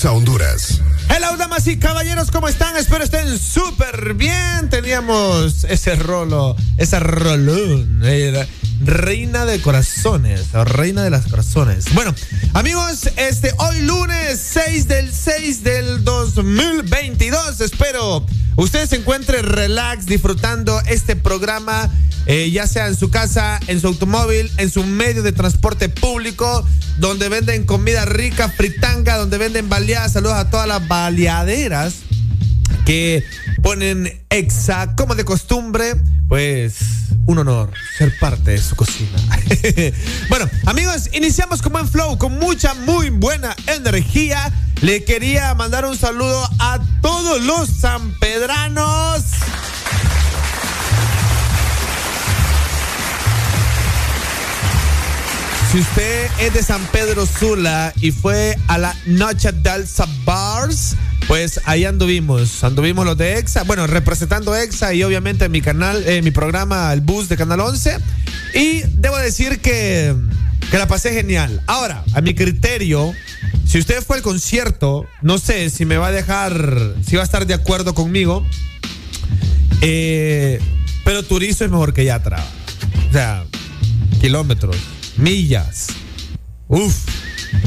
Exa 0.03 0.11
Honduras. 0.11 0.81
Hello, 1.07 1.37
damas 1.37 1.65
y 1.65 1.77
caballeros, 1.77 2.29
¿cómo 2.29 2.49
están? 2.49 2.75
Espero 2.75 3.05
estén 3.05 3.39
súper 3.39 4.15
bien. 4.15 4.69
Teníamos 4.69 5.63
ese 5.63 5.95
rolo, 5.95 6.57
esa 6.77 6.99
rolón. 6.99 8.01
reina 8.81 9.45
de 9.45 9.61
corazones, 9.61 10.51
reina 10.51 11.03
de 11.03 11.09
las 11.09 11.27
corazones. 11.27 11.85
Bueno, 11.93 12.13
amigos, 12.53 13.09
este 13.15 13.53
hoy 13.59 13.81
lunes 13.83 14.41
6 14.43 14.89
del 14.89 15.09
6 15.09 15.63
del 15.63 16.03
2022. 16.03 17.61
Espero 17.61 18.25
ustedes 18.57 18.89
se 18.89 18.97
encuentren 18.97 19.45
relax 19.45 20.05
disfrutando 20.05 20.81
este 20.81 21.15
programa 21.15 21.89
eh, 22.25 22.49
ya 22.51 22.67
sea 22.67 22.87
en 22.87 22.95
su 22.95 23.09
casa, 23.09 23.59
en 23.67 23.81
su 23.81 23.87
automóvil, 23.87 24.49
en 24.57 24.69
su 24.69 24.83
medio 24.85 25.23
de 25.23 25.33
transporte 25.33 25.89
público, 25.89 26.65
donde 27.03 27.27
venden 27.27 27.65
comida 27.65 28.05
rica, 28.05 28.47
fritanga, 28.47 29.17
donde 29.17 29.37
venden 29.37 29.67
baleadas. 29.67 30.13
Saludos 30.13 30.37
a 30.37 30.49
todas 30.49 30.69
las 30.69 30.87
baleaderas 30.87 31.95
que 32.85 33.25
ponen 33.61 34.23
exa 34.29 34.95
como 34.95 35.13
de 35.13 35.25
costumbre. 35.25 35.95
Pues 36.29 36.77
un 37.25 37.39
honor 37.39 37.71
ser 37.97 38.17
parte 38.19 38.51
de 38.51 38.57
su 38.57 38.77
cocina. 38.77 39.19
bueno, 40.29 40.49
amigos, 40.65 41.09
iniciamos 41.11 41.61
con 41.61 41.73
buen 41.73 41.89
flow, 41.89 42.17
con 42.17 42.39
mucha, 42.39 42.73
muy 42.73 43.09
buena 43.09 43.53
energía. 43.67 44.53
Le 44.81 45.03
quería 45.03 45.53
mandar 45.55 45.85
un 45.85 45.97
saludo 45.97 46.49
a 46.59 46.79
todos 47.01 47.43
los 47.43 47.67
sanpedranos. 47.67 48.22
Si 55.73 55.79
usted 55.79 56.29
es 56.39 56.53
de 56.53 56.61
San 56.61 56.85
Pedro 56.91 57.25
Sula 57.25 57.93
y 57.99 58.11
fue 58.11 58.55
a 58.67 58.77
la 58.77 58.95
Noche 59.07 59.51
del 59.51 59.85
Bars, 60.23 60.95
pues 61.27 61.61
ahí 61.65 61.83
anduvimos. 61.83 62.63
Anduvimos 62.63 63.07
los 63.07 63.17
de 63.17 63.39
EXA, 63.39 63.63
bueno, 63.63 63.87
representando 63.87 64.55
EXA 64.55 64.93
y 64.93 65.01
obviamente 65.01 65.49
mi 65.49 65.61
canal, 65.61 66.07
eh, 66.07 66.21
mi 66.21 66.29
programa, 66.29 66.93
el 66.93 67.01
bus 67.01 67.27
de 67.27 67.37
Canal 67.37 67.59
11. 67.59 67.97
Y 68.53 68.83
debo 68.97 69.17
decir 69.17 69.61
que, 69.61 70.15
que 70.69 70.77
la 70.77 70.85
pasé 70.85 71.11
genial. 71.11 71.63
Ahora, 71.65 72.03
a 72.13 72.21
mi 72.21 72.35
criterio, 72.35 73.11
si 73.67 73.79
usted 73.79 74.03
fue 74.03 74.17
al 74.17 74.21
concierto, 74.21 75.07
no 75.23 75.39
sé 75.39 75.71
si 75.71 75.85
me 75.85 75.97
va 75.97 76.09
a 76.09 76.11
dejar, 76.11 76.93
si 77.03 77.15
va 77.15 77.23
a 77.23 77.25
estar 77.25 77.47
de 77.47 77.55
acuerdo 77.55 77.95
conmigo. 77.95 78.45
Eh, 79.81 80.59
pero 81.03 81.23
Turizo 81.23 81.65
es 81.65 81.71
mejor 81.71 81.95
que 81.95 82.05
Yatra. 82.05 82.45
O 83.09 83.11
sea, 83.11 83.43
kilómetros 84.21 84.77
millas. 85.23 85.87
Uf. 86.67 86.95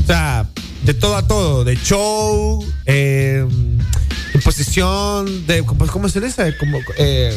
O 0.03 0.07
sea, 0.07 0.47
de 0.83 0.95
todo 0.95 1.17
a 1.17 1.27
todo, 1.27 1.65
de 1.65 1.77
show, 1.77 2.65
eh, 2.85 3.45
posición, 4.45 5.47
de 5.47 5.65
¿cómo, 5.65 6.09
se 6.09 6.21
le 6.21 6.27
dice? 6.27 6.57
Como, 6.59 6.79
eh, 6.99 7.37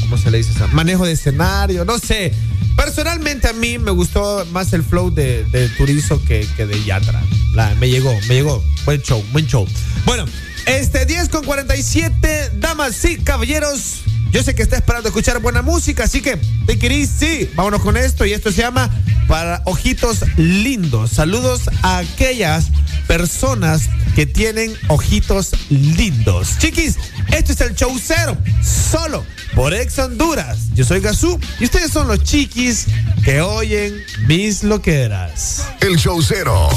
¿Cómo 0.00 0.18
se 0.18 0.30
le 0.30 0.38
dice? 0.38 0.50
Manejo 0.72 1.06
de 1.06 1.12
escenario, 1.12 1.84
no 1.84 1.98
sé. 1.98 2.32
Personalmente 2.76 3.48
a 3.48 3.52
mí 3.52 3.78
me 3.78 3.90
gustó 3.90 4.44
más 4.52 4.72
el 4.72 4.82
flow 4.82 5.10
de, 5.10 5.44
de 5.44 5.68
Turizo 5.70 6.22
que, 6.24 6.44
de 6.56 6.84
Yatra. 6.84 7.22
La, 7.54 7.74
me 7.76 7.88
llegó, 7.88 8.12
me 8.28 8.34
llegó. 8.34 8.62
Buen 8.84 9.00
show, 9.00 9.22
buen 9.32 9.46
show. 9.46 9.66
Bueno, 10.04 10.24
este 10.66 11.06
10 11.06 11.28
con 11.28 11.44
47, 11.44 12.52
damas 12.56 13.04
y 13.04 13.18
caballeros. 13.18 14.02
Yo 14.32 14.42
sé 14.42 14.54
que 14.54 14.62
está 14.62 14.76
esperando 14.76 15.08
escuchar 15.08 15.40
buena 15.40 15.62
música, 15.62 16.04
así 16.04 16.22
que, 16.22 16.38
te 16.66 17.06
sí, 17.06 17.50
vámonos 17.54 17.82
con 17.82 17.96
esto. 17.96 18.24
Y 18.24 18.32
esto 18.32 18.50
se 18.50 18.62
llama 18.62 18.90
Para 19.28 19.62
Ojitos 19.64 20.24
Lindos. 20.36 21.10
Saludos 21.10 21.62
a 21.82 21.98
aquellas 21.98 22.66
personas 23.06 23.88
que 24.14 24.26
tienen 24.26 24.74
ojitos 24.88 25.50
lindos. 25.70 26.58
Chiquis, 26.58 26.96
esto 27.32 27.52
es 27.52 27.60
el 27.60 27.74
show 27.74 27.98
cero, 28.02 28.36
solo 28.62 29.24
por 29.54 29.74
Ex 29.74 29.98
Honduras. 29.98 30.58
Yo 30.74 30.84
soy 30.84 31.00
Gazú 31.00 31.38
y 31.60 31.64
ustedes 31.64 31.90
son 31.90 32.08
los 32.08 32.22
chiquis 32.22 32.86
que 33.24 33.40
oyen 33.40 33.94
mis 34.26 34.62
loqueras. 34.62 35.64
El 35.80 35.96
show 35.96 36.20
cero 36.22 36.68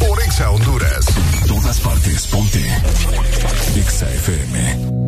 por 0.00 0.20
Exa 0.22 0.50
Honduras. 0.50 1.04
todas 1.46 1.78
partes, 1.80 2.26
ponte. 2.26 2.64
Exa 3.76 4.10
FM. 4.10 4.99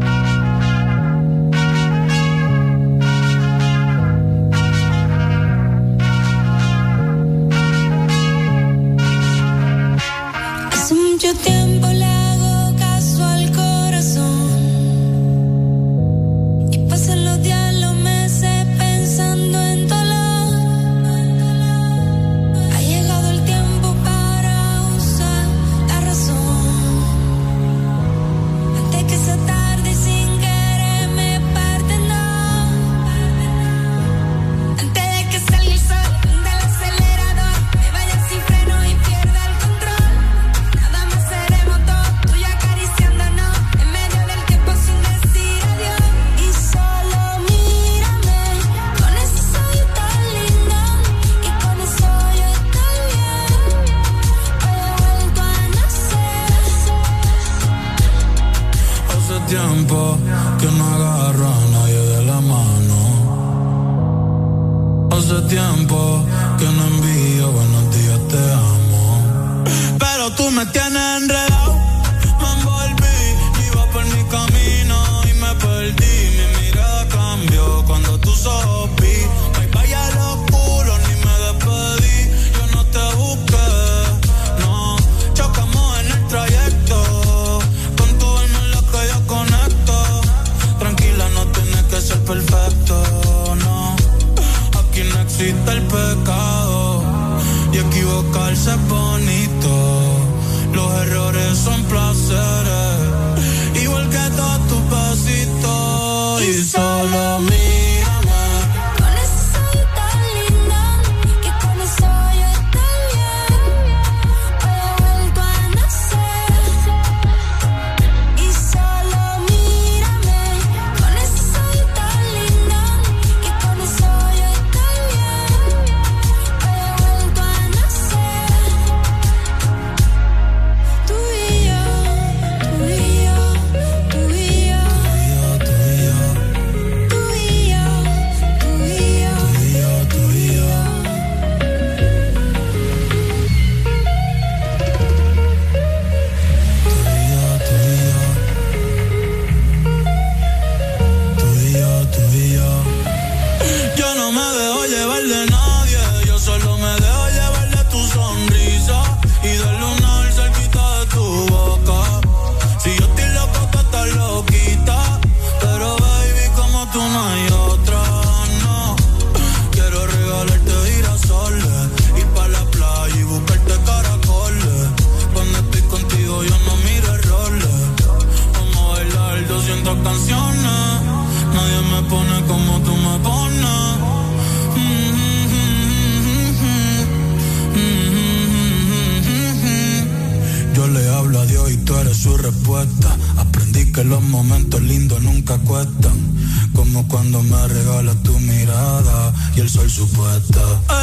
Tu 198.11 198.39
mirada 198.41 199.33
y 199.55 199.61
el 199.61 199.69
sol 199.69 199.89
supuesta. 199.89 200.61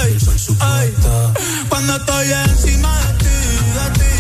y 0.10 0.14
el 0.14 0.22
sol 0.22 0.38
supuesta. 0.38 1.34
Cuando 1.70 1.96
estoy 1.96 2.28
encima 2.32 3.00
de 3.00 3.14
ti, 3.14 3.26
de 3.26 4.00
ti, 4.00 4.19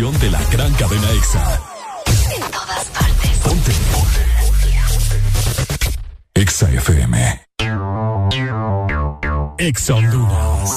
estación 0.00 0.18
de 0.20 0.30
la 0.30 0.42
gran 0.50 0.72
cadena 0.74 1.10
EXA. 1.12 1.60
En 2.34 2.40
todas 2.50 2.86
partes. 2.86 3.30
Ponte. 3.44 3.72
Ponte. 3.92 4.20
EXA 6.34 6.70
FM. 6.70 7.46
EXA 9.58 9.94
Honduras. 9.94 10.70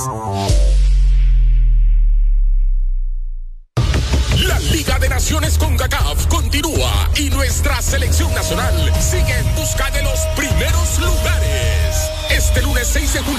La 4.46 4.60
Liga 4.60 5.00
de 5.00 5.10
Naciones 5.10 5.58
con 5.58 5.78
CACAF 5.78 6.28
continúa 6.28 7.10
y 7.16 7.30
nuestra 7.30 7.82
selección 7.82 8.33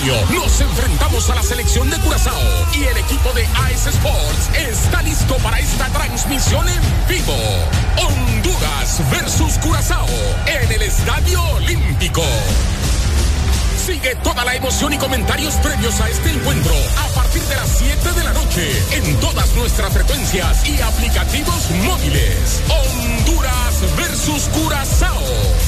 nos 0.07 0.61
enfrentamos 0.61 1.31
a 1.31 1.35
la 1.35 1.43
selección 1.43 1.89
de 1.89 1.97
Curazao 1.99 2.39
y 2.75 2.85
el 2.85 2.97
equipo 2.99 3.33
de 3.33 3.47
AS 3.47 3.87
Sports 3.87 4.51
está 4.55 5.03
listo 5.03 5.35
para 5.37 5.59
esta 5.59 5.87
transmisión 5.89 6.69
en 6.69 6.83
vivo. 7.09 7.35
Honduras 7.97 9.01
versus 9.11 9.57
Curazao 9.59 10.07
en 10.47 10.73
el 10.73 10.83
Estadio 10.83 11.43
Olímpico. 11.43 12.23
Sigue 13.85 14.15
toda 14.23 14.47
la 14.47 14.55
emoción 14.55 14.95
y 14.95 14.97
comentarios 14.97 15.57
previos 15.57 16.01
a 16.01 16.09
este 16.09 16.31
encuentro 16.31 16.73
a 17.05 17.09
partir 17.15 17.43
de 17.43 17.55
las 17.55 17.69
7 17.69 18.13
de 18.13 18.25
la 18.25 18.33
noche 18.33 18.83
en 18.93 19.21
todas 19.21 19.55
nuestras 19.57 19.93
frecuencias 19.93 20.67
y 20.67 20.81
aplicativos 20.81 21.71
móviles. 21.85 22.63
Honduras 22.71 23.97
versus 23.99 24.45
Curazao. 24.55 25.21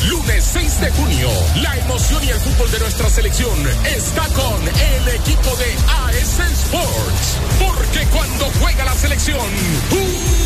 Lunes 0.09 0.45
6 0.51 0.81
de 0.81 0.91
junio. 0.93 1.29
La 1.61 1.77
emoción 1.77 2.25
y 2.25 2.31
el 2.31 2.41
fútbol 2.41 2.71
de 2.71 2.79
nuestra 2.79 3.11
selección 3.11 3.69
está 3.85 4.27
con 4.29 4.63
el 4.63 5.09
equipo 5.09 5.55
de 5.57 5.75
AS 5.87 6.41
Sports. 6.63 7.37
Porque 7.59 8.07
cuando 8.07 8.51
juega 8.63 8.87
la 8.87 8.95
selección, 8.95 9.47
¡jugamos 9.91 10.46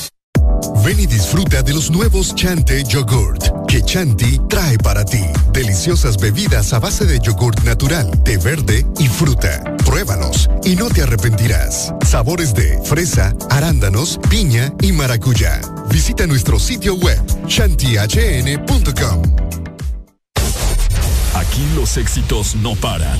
Ven 0.83 0.99
y 0.99 1.05
disfruta 1.05 1.61
de 1.61 1.73
los 1.73 1.91
nuevos 1.91 2.33
Chante 2.35 2.83
Yogurt 2.83 3.61
que 3.71 3.81
Chanti 3.81 4.37
trae 4.49 4.77
para 4.77 5.05
ti. 5.05 5.23
Deliciosas 5.53 6.17
bebidas 6.17 6.73
a 6.73 6.79
base 6.79 7.05
de 7.05 7.21
yogurt 7.21 7.63
natural, 7.63 8.11
té 8.25 8.35
verde 8.35 8.85
y 8.99 9.07
fruta. 9.07 9.63
Pruébalos 9.85 10.49
y 10.65 10.75
no 10.75 10.89
te 10.89 11.03
arrepentirás. 11.03 11.93
Sabores 12.05 12.53
de 12.53 12.77
fresa, 12.83 13.33
arándanos, 13.49 14.19
piña 14.29 14.73
y 14.81 14.91
maracuyá. 14.91 15.61
Visita 15.89 16.27
nuestro 16.27 16.59
sitio 16.59 16.95
web 16.95 17.17
chantihn.com. 17.47 19.21
Aquí 21.33 21.65
los 21.77 21.95
éxitos 21.95 22.55
no 22.55 22.75
paran. 22.75 23.17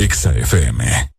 EXA 0.00 0.30
FM. 0.32 1.10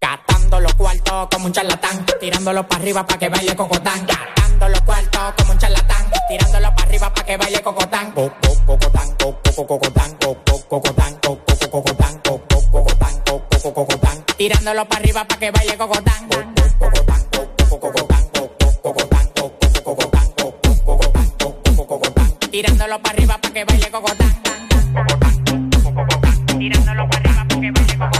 Gastando 0.00 0.60
los 0.60 0.72
cuartos 0.74 1.26
como 1.32 1.46
un 1.46 1.52
charlatán, 1.52 2.06
tirándolo 2.20 2.68
para 2.68 2.80
arriba 2.82 3.04
para 3.04 3.18
que 3.18 3.28
baile 3.28 3.56
cocotán. 3.56 4.06
Gastando 4.06 4.68
los 4.68 4.80
cuartos 4.82 5.34
como 5.38 5.52
un 5.52 5.58
charlatán, 5.58 6.06
tirándolo 6.28 6.72
para 6.76 6.88
arriba 6.88 7.12
para 7.12 7.26
que 7.26 7.36
baile 7.36 7.60
cocotán. 7.62 8.12
Co- 8.12 8.32
co- 8.40 8.64
Cocotán, 8.64 9.08
co- 9.18 9.40
co- 9.42 9.66
cocotán, 9.66 10.16
co- 10.20 10.36
co- 10.44 10.68
cocotán, 10.68 11.14
co- 11.20 11.38
co- 11.44 11.68
cocotán, 11.70 12.18
co- 12.22 12.42
co- 12.48 12.70
cocotán, 12.70 13.22
co- 13.26 13.42
co- 13.60 13.74
cocotán. 13.74 14.24
Tirándolo 14.36 14.84
para 14.88 15.00
arriba 15.00 15.24
para 15.24 15.40
que 15.40 15.50
baile 15.50 15.76
cocotán. 15.76 16.28
Co- 16.28 16.36
co- 16.36 16.78
cocotán, 16.78 17.22
co- 17.32 17.48
co- 17.68 17.80
cocotán, 17.80 18.28
co- 18.34 18.50
co- 18.56 18.82
cocotán, 18.82 19.26
co- 19.34 19.52
co- 19.58 19.82
cocotán, 19.82 20.26
co- 20.38 20.54
co- 20.62 20.84
cocotán, 20.84 21.30
co- 21.40 21.62
co- 21.74 21.86
cocotán. 21.88 22.38
Tirándolo 22.52 23.02
para 23.02 23.14
arriba 23.16 23.38
para 23.38 23.52
que 23.54 23.64
baile 23.64 23.90
cocotán. 23.90 24.28
Tirándolo 26.58 27.08
para 27.08 27.18
arriba 27.20 27.44
para 27.48 27.60
que 27.60 27.70
baile 27.72 27.98
cocotán. 27.98 28.17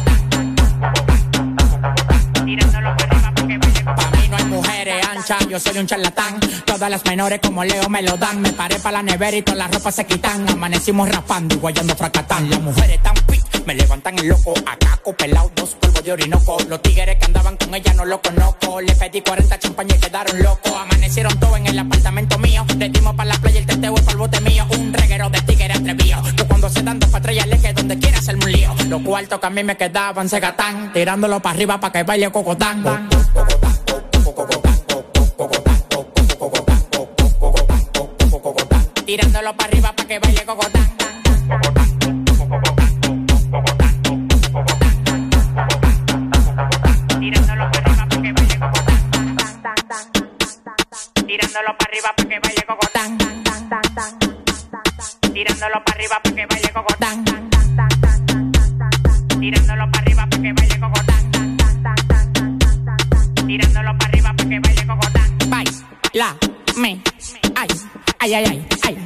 Pa' 2.48 4.10
mí 4.16 4.28
no 4.30 4.36
hay 4.38 4.44
mujeres 4.44 5.06
anchas, 5.06 5.46
yo 5.48 5.60
soy 5.60 5.76
un 5.76 5.86
charlatán. 5.86 6.40
Todas 6.64 6.88
las 6.90 7.04
menores 7.04 7.40
como 7.42 7.62
Leo 7.62 7.90
me 7.90 8.00
lo 8.00 8.16
dan. 8.16 8.40
Me 8.40 8.52
paré 8.52 8.78
para 8.78 8.98
la 8.98 9.02
nevera 9.02 9.36
y 9.36 9.42
todas 9.42 9.58
las 9.58 9.70
ropas 9.70 9.94
se 9.94 10.06
quitan. 10.06 10.48
Amanecimos 10.48 11.10
raspando 11.10 11.56
y 11.56 11.58
guayando 11.58 11.94
fracatán. 11.94 12.48
Las 12.48 12.60
mujeres 12.60 13.02
tan 13.02 13.14
pi, 13.26 13.38
me 13.68 13.74
levantan 13.74 14.18
el 14.18 14.28
loco. 14.28 14.54
Acá 14.64 14.98
pelado, 15.18 15.52
dos 15.54 15.74
polvos 15.74 16.02
de 16.02 16.12
orinoco. 16.12 16.56
Los 16.70 16.80
tigres 16.80 17.16
que 17.18 17.26
andaban 17.26 17.54
con 17.58 17.74
ella 17.74 17.92
no 17.92 18.06
los 18.06 18.20
conozco. 18.20 18.80
Le 18.80 18.94
pedí 18.94 19.20
40 19.20 19.58
champañas 19.58 19.98
y 19.98 20.00
quedaron 20.00 20.42
locos. 20.42 20.72
Amanecieron 20.72 21.38
todos 21.38 21.58
en 21.58 21.66
el 21.66 21.78
apartamento 21.78 22.38
mío. 22.38 22.64
Le 22.78 22.88
dimos 22.88 23.14
para 23.14 23.28
la 23.28 23.34
playa 23.38 23.60
el 23.60 23.66
teteo 23.66 23.94
y 23.94 24.10
el 24.10 24.16
bote 24.16 24.40
mío. 24.40 24.66
Un 24.70 24.94
reguero 24.94 25.28
de 25.28 25.42
tigres 25.42 25.76
atrevido. 25.76 26.22
Yo 26.34 26.48
cuando 26.48 26.70
se 26.70 26.82
dan 26.82 26.98
dos 26.98 27.10
patrullas 27.10 27.46
le 27.46 27.58
que 27.58 27.74
donde 27.74 27.98
quiera 27.98 28.18
hacerme 28.18 28.46
un 28.46 28.52
lío. 28.52 28.74
Los 28.88 29.02
cuartos 29.02 29.38
que 29.38 29.46
a 29.46 29.50
mí 29.50 29.62
me 29.62 29.76
quedaban 29.76 30.30
se 30.30 30.40
gatán. 30.40 30.90
Tirándolo 30.94 31.40
para 31.40 31.54
arriba 31.54 31.78
para 31.78 31.92
que 31.92 32.02
baile 32.04 32.30
cocotán. 32.30 32.82
Tirándolo 39.04 39.54
para 39.54 39.68
arriba 39.68 39.92
para 39.92 40.08
que 40.08 40.18
baile 40.18 40.44
cocotán. 40.46 40.88
Tirándolo 51.58 51.76
para 51.76 51.90
arriba 51.90 52.14
para 52.16 52.28
que 52.28 52.38
baile 52.38 52.62
cocotán. 52.68 53.18
Tirándolo 55.32 55.84
para 55.84 55.94
arriba 55.96 56.20
para 56.22 56.36
que 56.36 56.46
baile 56.46 56.72
cocotán. 56.72 57.24
Tirándolo 59.40 59.90
para 59.90 60.02
arriba 60.02 60.26
para 60.30 60.42
que 60.42 60.52
baile 60.52 60.78
cocotán. 60.78 61.56
Tirándolo 63.44 63.98
para 63.98 64.08
arriba 64.08 64.34
para 64.36 64.48
que 64.48 64.60
baile 64.60 64.86
cocotán. 64.86 65.38
Baila, 65.48 66.36
me, 66.76 67.02
ay, 67.56 67.68
ay, 68.20 68.34
ay, 68.34 68.44
ay, 68.44 68.66
ay. 68.84 68.97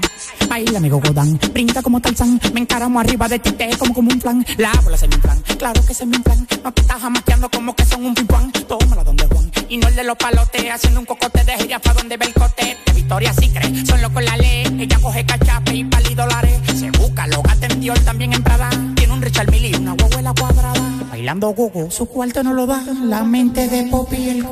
Baila, 0.53 0.77
amigo 0.77 1.01
Godán, 1.01 1.41
brinca 1.55 1.81
como 1.81 1.99
Tarzán, 1.99 2.39
me 2.53 2.61
encaramo 2.61 3.01
arriba 3.01 3.27
de 3.27 3.39
ti, 3.39 3.53
te 3.53 3.71
como 3.79 3.95
como 3.95 4.11
un 4.11 4.21
plan, 4.21 4.45
la 4.59 4.71
bola 4.85 4.99
se 4.99 5.09
me 5.09 5.17
plan, 5.17 5.43
claro 5.57 5.81
que 5.87 5.95
se 5.95 6.05
me 6.05 6.21
plan, 6.21 6.47
no 6.63 6.71
te 6.73 6.83
estás 6.83 7.01
jamaqueando 7.01 7.49
como 7.49 7.75
que 7.75 7.87
son 7.87 8.05
un 8.05 8.15
pimpán, 8.15 8.53
tómala 8.69 9.03
donde 9.03 9.27
Juan, 9.29 9.51
y 9.71 9.79
no 9.79 9.89
el 9.89 9.95
de 9.95 10.05
los 10.05 10.15
palotes, 10.19 10.71
haciendo 10.71 11.01
un 11.01 11.07
cocote 11.07 11.43
de 11.45 11.55
ella 11.55 11.79
pa' 11.79 11.95
donde 11.95 12.19
ve 12.19 12.27
el 12.27 12.35
cote, 12.35 12.77
de 12.85 12.93
Victoria 12.93 13.33
sí 13.33 13.49
cree, 13.49 13.87
son 13.87 14.03
locos 14.03 14.23
la 14.23 14.37
ley, 14.37 14.67
ella 14.79 14.99
coge 15.01 15.25
cachape 15.25 15.75
y 15.75 15.85
pali 15.85 16.15
dólares, 16.15 16.61
se 16.79 16.91
busca, 16.91 17.27
lo 17.29 17.41
gata 17.41 17.69
en 17.69 17.81
Dior, 17.81 17.99
también 18.01 18.35
en 18.35 18.43
Prada, 18.43 18.69
tiene 18.95 19.15
un 19.15 19.23
Richard 19.23 19.51
Mille 19.51 19.69
y 19.69 19.75
una 19.75 19.95
huevuela 19.95 20.35
cuadrada, 20.39 20.83
bailando 21.09 21.49
gogo, 21.55 21.91
su 21.91 22.05
cuarto 22.05 22.43
no 22.43 22.53
lo 22.53 22.67
da, 22.67 22.85
la 23.03 23.25
mente 23.25 23.69
de 23.69 23.85
Poppy 23.85 24.29
el 24.29 24.47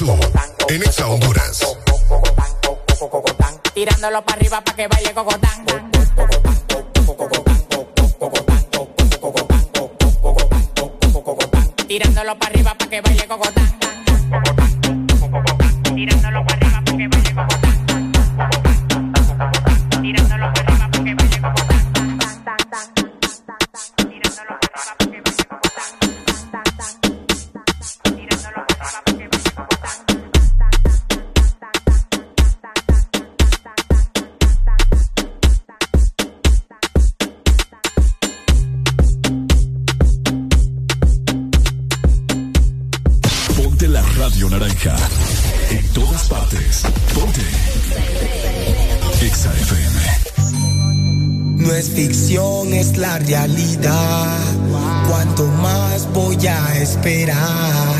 En 0.00 0.80
Exa 0.80 1.08
Honduras. 1.08 1.76
Tirándolo 3.74 4.24
para 4.24 4.38
arriba 4.38 4.60
para 4.60 4.76
que 4.76 4.86
baile 4.86 5.12
cocotán. 5.12 5.66
Tirándolo 11.88 12.38
para 12.38 12.50
arriba 12.52 12.74
para 12.78 12.90
que 12.90 13.00
baile 13.00 13.26
cocotán. 13.26 13.78
Tirándolo 15.96 16.46
para 16.46 16.54
arriba 16.54 16.67
naranja. 44.58 44.96
En 45.70 45.88
todas 45.92 46.28
partes. 46.28 46.82
Ponte. 47.14 47.40
Exa 49.24 49.52
FM. 49.52 50.00
No 51.58 51.74
es 51.74 51.90
ficción, 51.90 52.72
es 52.72 52.96
la 52.96 53.18
realidad. 53.18 54.38
Cuanto 55.08 55.46
más 55.62 56.08
voy 56.12 56.46
a 56.46 56.78
esperar, 56.78 57.94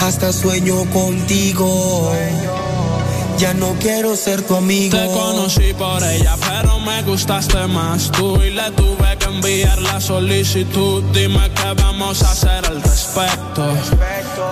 hasta 0.00 0.32
sueño 0.32 0.84
contigo. 0.90 2.12
Ya 3.38 3.52
no 3.54 3.74
quiero 3.80 4.16
ser 4.16 4.42
tu 4.42 4.56
amigo. 4.56 4.96
Te 4.96 5.06
conocí 5.08 5.74
por 5.74 6.02
ella, 6.02 6.36
pero 6.48 6.78
me 6.80 7.02
gustaste 7.02 7.66
más 7.66 8.10
tú 8.10 8.42
y 8.42 8.50
le 8.50 8.70
tuve 8.72 9.16
que 9.18 9.26
enviar 9.26 9.80
la 9.82 10.00
solicitud. 10.00 11.02
Dime 11.12 11.50
qué 11.54 11.74
vamos 11.76 12.22
a 12.22 12.30
hacer 12.30 12.66
al 12.66 12.82
respecto. 12.82 13.74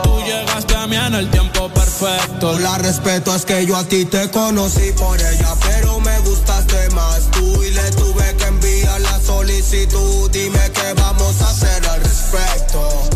Tú 0.03 0.20
llegaste 0.20 0.74
en 0.92 1.15
el 1.15 1.31
tiempo 1.31 1.70
perfecto. 1.70 2.58
La 2.58 2.76
respeto 2.76 3.34
es 3.34 3.47
que 3.47 3.65
yo 3.65 3.74
a 3.74 3.84
ti 3.84 4.04
te 4.04 4.31
conocí 4.31 4.92
por 4.92 5.18
ella, 5.18 5.54
pero 5.62 5.99
me 6.00 6.18
gustaste 6.20 6.90
más 6.90 7.31
tú 7.31 7.62
y 7.62 7.70
le 7.70 7.90
tuve 7.92 8.36
que 8.36 8.44
enviar 8.44 9.00
la 9.00 9.18
solicitud. 9.18 10.31
Dime 10.31 10.70
qué 10.74 10.92
vamos 10.94 11.40
a 11.40 11.49
hacer 11.49 11.88
al 11.88 12.02
respecto. 12.02 13.08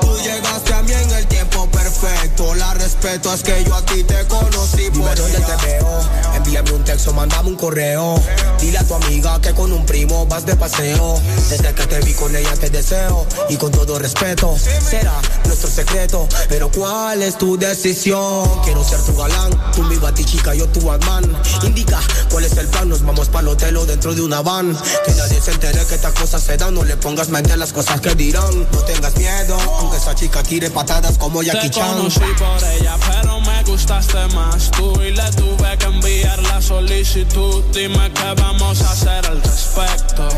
Tú 0.00 0.18
llegaste 0.22 0.72
a 0.72 0.82
mí 0.82 0.92
en 0.92 1.10
el 1.10 1.26
tiempo 1.26 1.68
perfecto. 1.70 2.54
La 2.54 2.74
respeto 2.74 3.34
es 3.34 3.42
que 3.42 3.64
yo 3.64 3.74
a 3.74 3.84
ti 3.86 4.04
te 4.04 4.24
conocí 4.28 4.84
por 4.90 4.92
Dime 4.92 5.14
dónde 5.16 5.38
ella. 5.38 5.56
te 5.56 5.66
veo. 5.66 6.39
Envíame 6.50 6.72
un 6.72 6.82
texto, 6.82 7.12
mandame 7.12 7.48
un 7.48 7.54
correo. 7.54 8.20
Dile 8.58 8.78
a 8.78 8.84
tu 8.84 8.92
amiga 8.94 9.40
que 9.40 9.54
con 9.54 9.72
un 9.72 9.86
primo 9.86 10.26
vas 10.26 10.44
de 10.44 10.56
paseo. 10.56 11.22
Desde 11.48 11.72
que 11.72 11.86
te 11.86 12.00
vi 12.00 12.12
con 12.12 12.34
ella 12.34 12.52
te 12.56 12.68
deseo. 12.68 13.24
Y 13.48 13.56
con 13.56 13.70
todo 13.70 14.00
respeto, 14.00 14.56
será 14.58 15.14
nuestro 15.44 15.70
secreto. 15.70 16.26
Pero 16.48 16.68
¿cuál 16.72 17.22
es 17.22 17.38
tu 17.38 17.56
decisión? 17.56 18.62
Quiero 18.64 18.82
ser 18.82 19.00
tu 19.02 19.14
galán. 19.14 19.52
Tú 19.76 19.84
mi 19.84 19.94
batichica, 19.98 20.52
yo 20.52 20.66
tu 20.66 20.80
Batman. 20.80 21.40
Indica 21.62 22.00
cuál 22.32 22.44
es 22.44 22.56
el 22.56 22.66
plan. 22.66 22.88
Nos 22.88 23.04
vamos 23.04 23.28
para 23.28 23.42
el 23.42 23.48
hotel 23.48 23.76
o 23.76 23.86
dentro 23.86 24.12
de 24.12 24.22
una 24.22 24.42
van. 24.42 24.76
Que 25.06 25.12
nadie 25.12 25.40
se 25.40 25.52
entere 25.52 25.86
que 25.86 25.94
estas 25.94 26.14
cosas 26.14 26.42
se 26.42 26.56
dan. 26.56 26.74
No 26.74 26.82
le 26.82 26.96
pongas 26.96 27.28
mente 27.28 27.52
a 27.52 27.56
las 27.56 27.72
cosas 27.72 28.00
que 28.00 28.16
dirán. 28.16 28.68
No 28.72 28.78
tengas 28.80 29.16
miedo, 29.16 29.56
aunque 29.78 29.98
esa 29.98 30.16
chica 30.16 30.42
tire 30.42 30.68
patadas 30.68 31.16
como 31.16 31.44
Jackie 31.44 31.70
Te 31.70 31.76
Chan. 31.78 31.96
conocí 31.96 32.18
por 32.18 32.68
ella, 32.70 32.96
pero 33.08 33.40
me 33.40 33.62
gustaste 33.62 34.26
más 34.34 34.68
tú 34.72 35.00
y 35.00 35.12
le 35.12 35.30
tuve 35.30 35.78
que 35.78 35.84
enviar 35.86 36.39
la 36.42 36.60
solicitud. 36.60 37.64
Dime 37.72 38.10
qué 38.12 38.34
vamos 38.40 38.80
a 38.82 38.90
hacer 38.90 39.26
al 39.26 39.42
respecto. 39.42 40.28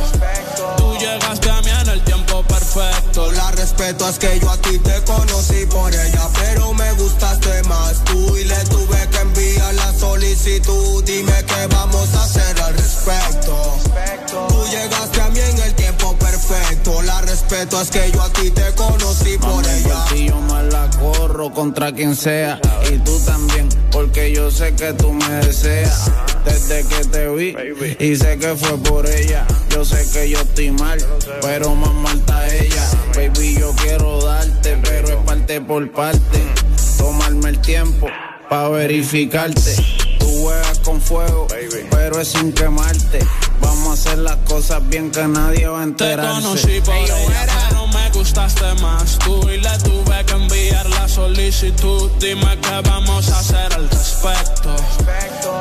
Tú 0.76 0.96
llegaste 0.98 1.50
a 1.50 1.60
mí 1.62 1.70
en 1.70 1.88
el 1.88 2.02
tiempo 2.04 2.42
perfecto. 2.44 3.32
La 3.32 3.50
respeto 3.52 4.08
es 4.08 4.18
que 4.18 4.38
yo 4.40 4.50
a 4.50 4.56
ti 4.58 4.78
te 4.78 5.02
conocí 5.04 5.66
por 5.66 5.92
ella, 5.94 6.28
pero 6.34 6.74
me 6.74 6.92
gustaste 6.92 7.62
más 7.64 8.04
tú 8.04 8.36
y 8.36 8.44
le 8.44 8.64
tuve 8.64 9.08
que 9.10 9.18
enviar 9.18 9.74
la 9.74 9.92
solicitud. 9.94 11.02
Dime 11.04 11.44
qué 11.44 11.66
vamos 11.68 12.14
a 12.14 12.24
hacer 12.24 12.60
al 12.60 12.74
respecto. 12.74 13.56
Tú 14.48 14.64
llegaste 14.70 15.21
respeto 17.52 17.80
es 17.82 17.90
que 17.90 18.10
yo 18.12 18.22
a 18.22 18.32
ti 18.32 18.50
te 18.50 18.72
conocí 18.74 19.36
por 19.38 19.64
ella. 19.66 20.04
Y 20.14 20.28
yo 20.28 20.40
me 20.40 20.62
la 20.64 20.88
corro 20.90 21.52
contra 21.52 21.92
quien 21.92 22.16
sea. 22.16 22.58
Y 22.90 22.98
tú 22.98 23.18
también, 23.20 23.68
porque 23.90 24.32
yo 24.32 24.50
sé 24.50 24.74
que 24.74 24.92
tú 24.94 25.12
me 25.12 25.28
deseas. 25.36 26.10
Desde 26.44 26.84
que 26.84 27.04
te 27.04 27.28
vi, 27.28 27.54
y 27.98 28.16
sé 28.16 28.38
que 28.38 28.54
fue 28.56 28.78
por 28.78 29.06
ella. 29.06 29.46
Yo 29.70 29.84
sé 29.84 30.04
que 30.12 30.30
yo 30.30 30.40
estoy 30.40 30.70
mal, 30.70 30.98
pero 31.40 31.74
más 31.74 31.94
mal 31.94 32.18
está 32.18 32.54
ella. 32.54 32.88
Baby, 33.14 33.58
yo 33.58 33.72
quiero 33.76 34.24
darte, 34.24 34.78
pero 34.82 35.08
es 35.08 35.16
parte 35.26 35.60
por 35.60 35.90
parte. 35.92 36.42
Tomarme 36.96 37.50
el 37.50 37.60
tiempo 37.60 38.08
pa' 38.48 38.68
verificarte. 38.70 40.11
Juegas 40.42 40.80
con 40.80 41.00
fuego, 41.00 41.46
pero 41.92 42.18
es 42.20 42.26
sin 42.32 42.52
quemarte. 42.52 43.20
Vamos 43.60 43.90
a 43.90 43.92
hacer 43.92 44.18
las 44.18 44.38
cosas 44.38 44.80
bien 44.88 45.08
que 45.12 45.22
nadie 45.28 45.68
va 45.68 45.78
a 45.78 45.82
Te 45.84 45.88
enterarse. 45.90 46.42
conocí 46.42 46.80
por 46.80 46.96
ella, 46.96 47.14
pero 47.68 47.86
me 47.86 48.10
gustaste 48.10 48.74
más 48.82 49.18
tú 49.20 49.48
y 49.48 49.58
le 49.58 49.78
tuve 49.78 50.24
que 50.26 50.32
enviar 50.32 50.90
la 50.90 51.06
solicitud. 51.06 52.10
Dime 52.18 52.58
qué 52.60 52.80
vamos 52.90 53.28
a 53.30 53.38
hacer 53.38 53.72
al 53.72 53.88
respecto. 53.88 54.74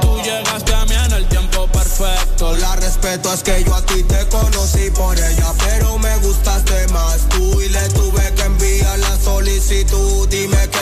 Tú 0.01 0.17
llegaste 0.23 0.73
a 0.73 0.83
mí 0.85 0.95
en 1.05 1.11
el 1.13 1.27
tiempo 1.27 1.67
perfecto. 1.67 2.57
La 2.57 2.75
respeto 2.77 3.31
es 3.35 3.43
que 3.43 3.63
yo 3.63 3.75
a 3.75 3.85
ti 3.85 4.01
te 4.01 4.27
conocí 4.29 4.89
por 4.95 5.15
ella, 5.15 5.53
pero 5.63 5.99
me 5.99 6.17
gustaste 6.17 6.87
más 6.87 7.29
tú 7.29 7.61
y 7.61 7.69
le 7.69 7.87
tuve 7.89 8.33
que 8.33 8.41
enviar 8.41 8.97
la 8.97 9.15
solicitud. 9.19 10.27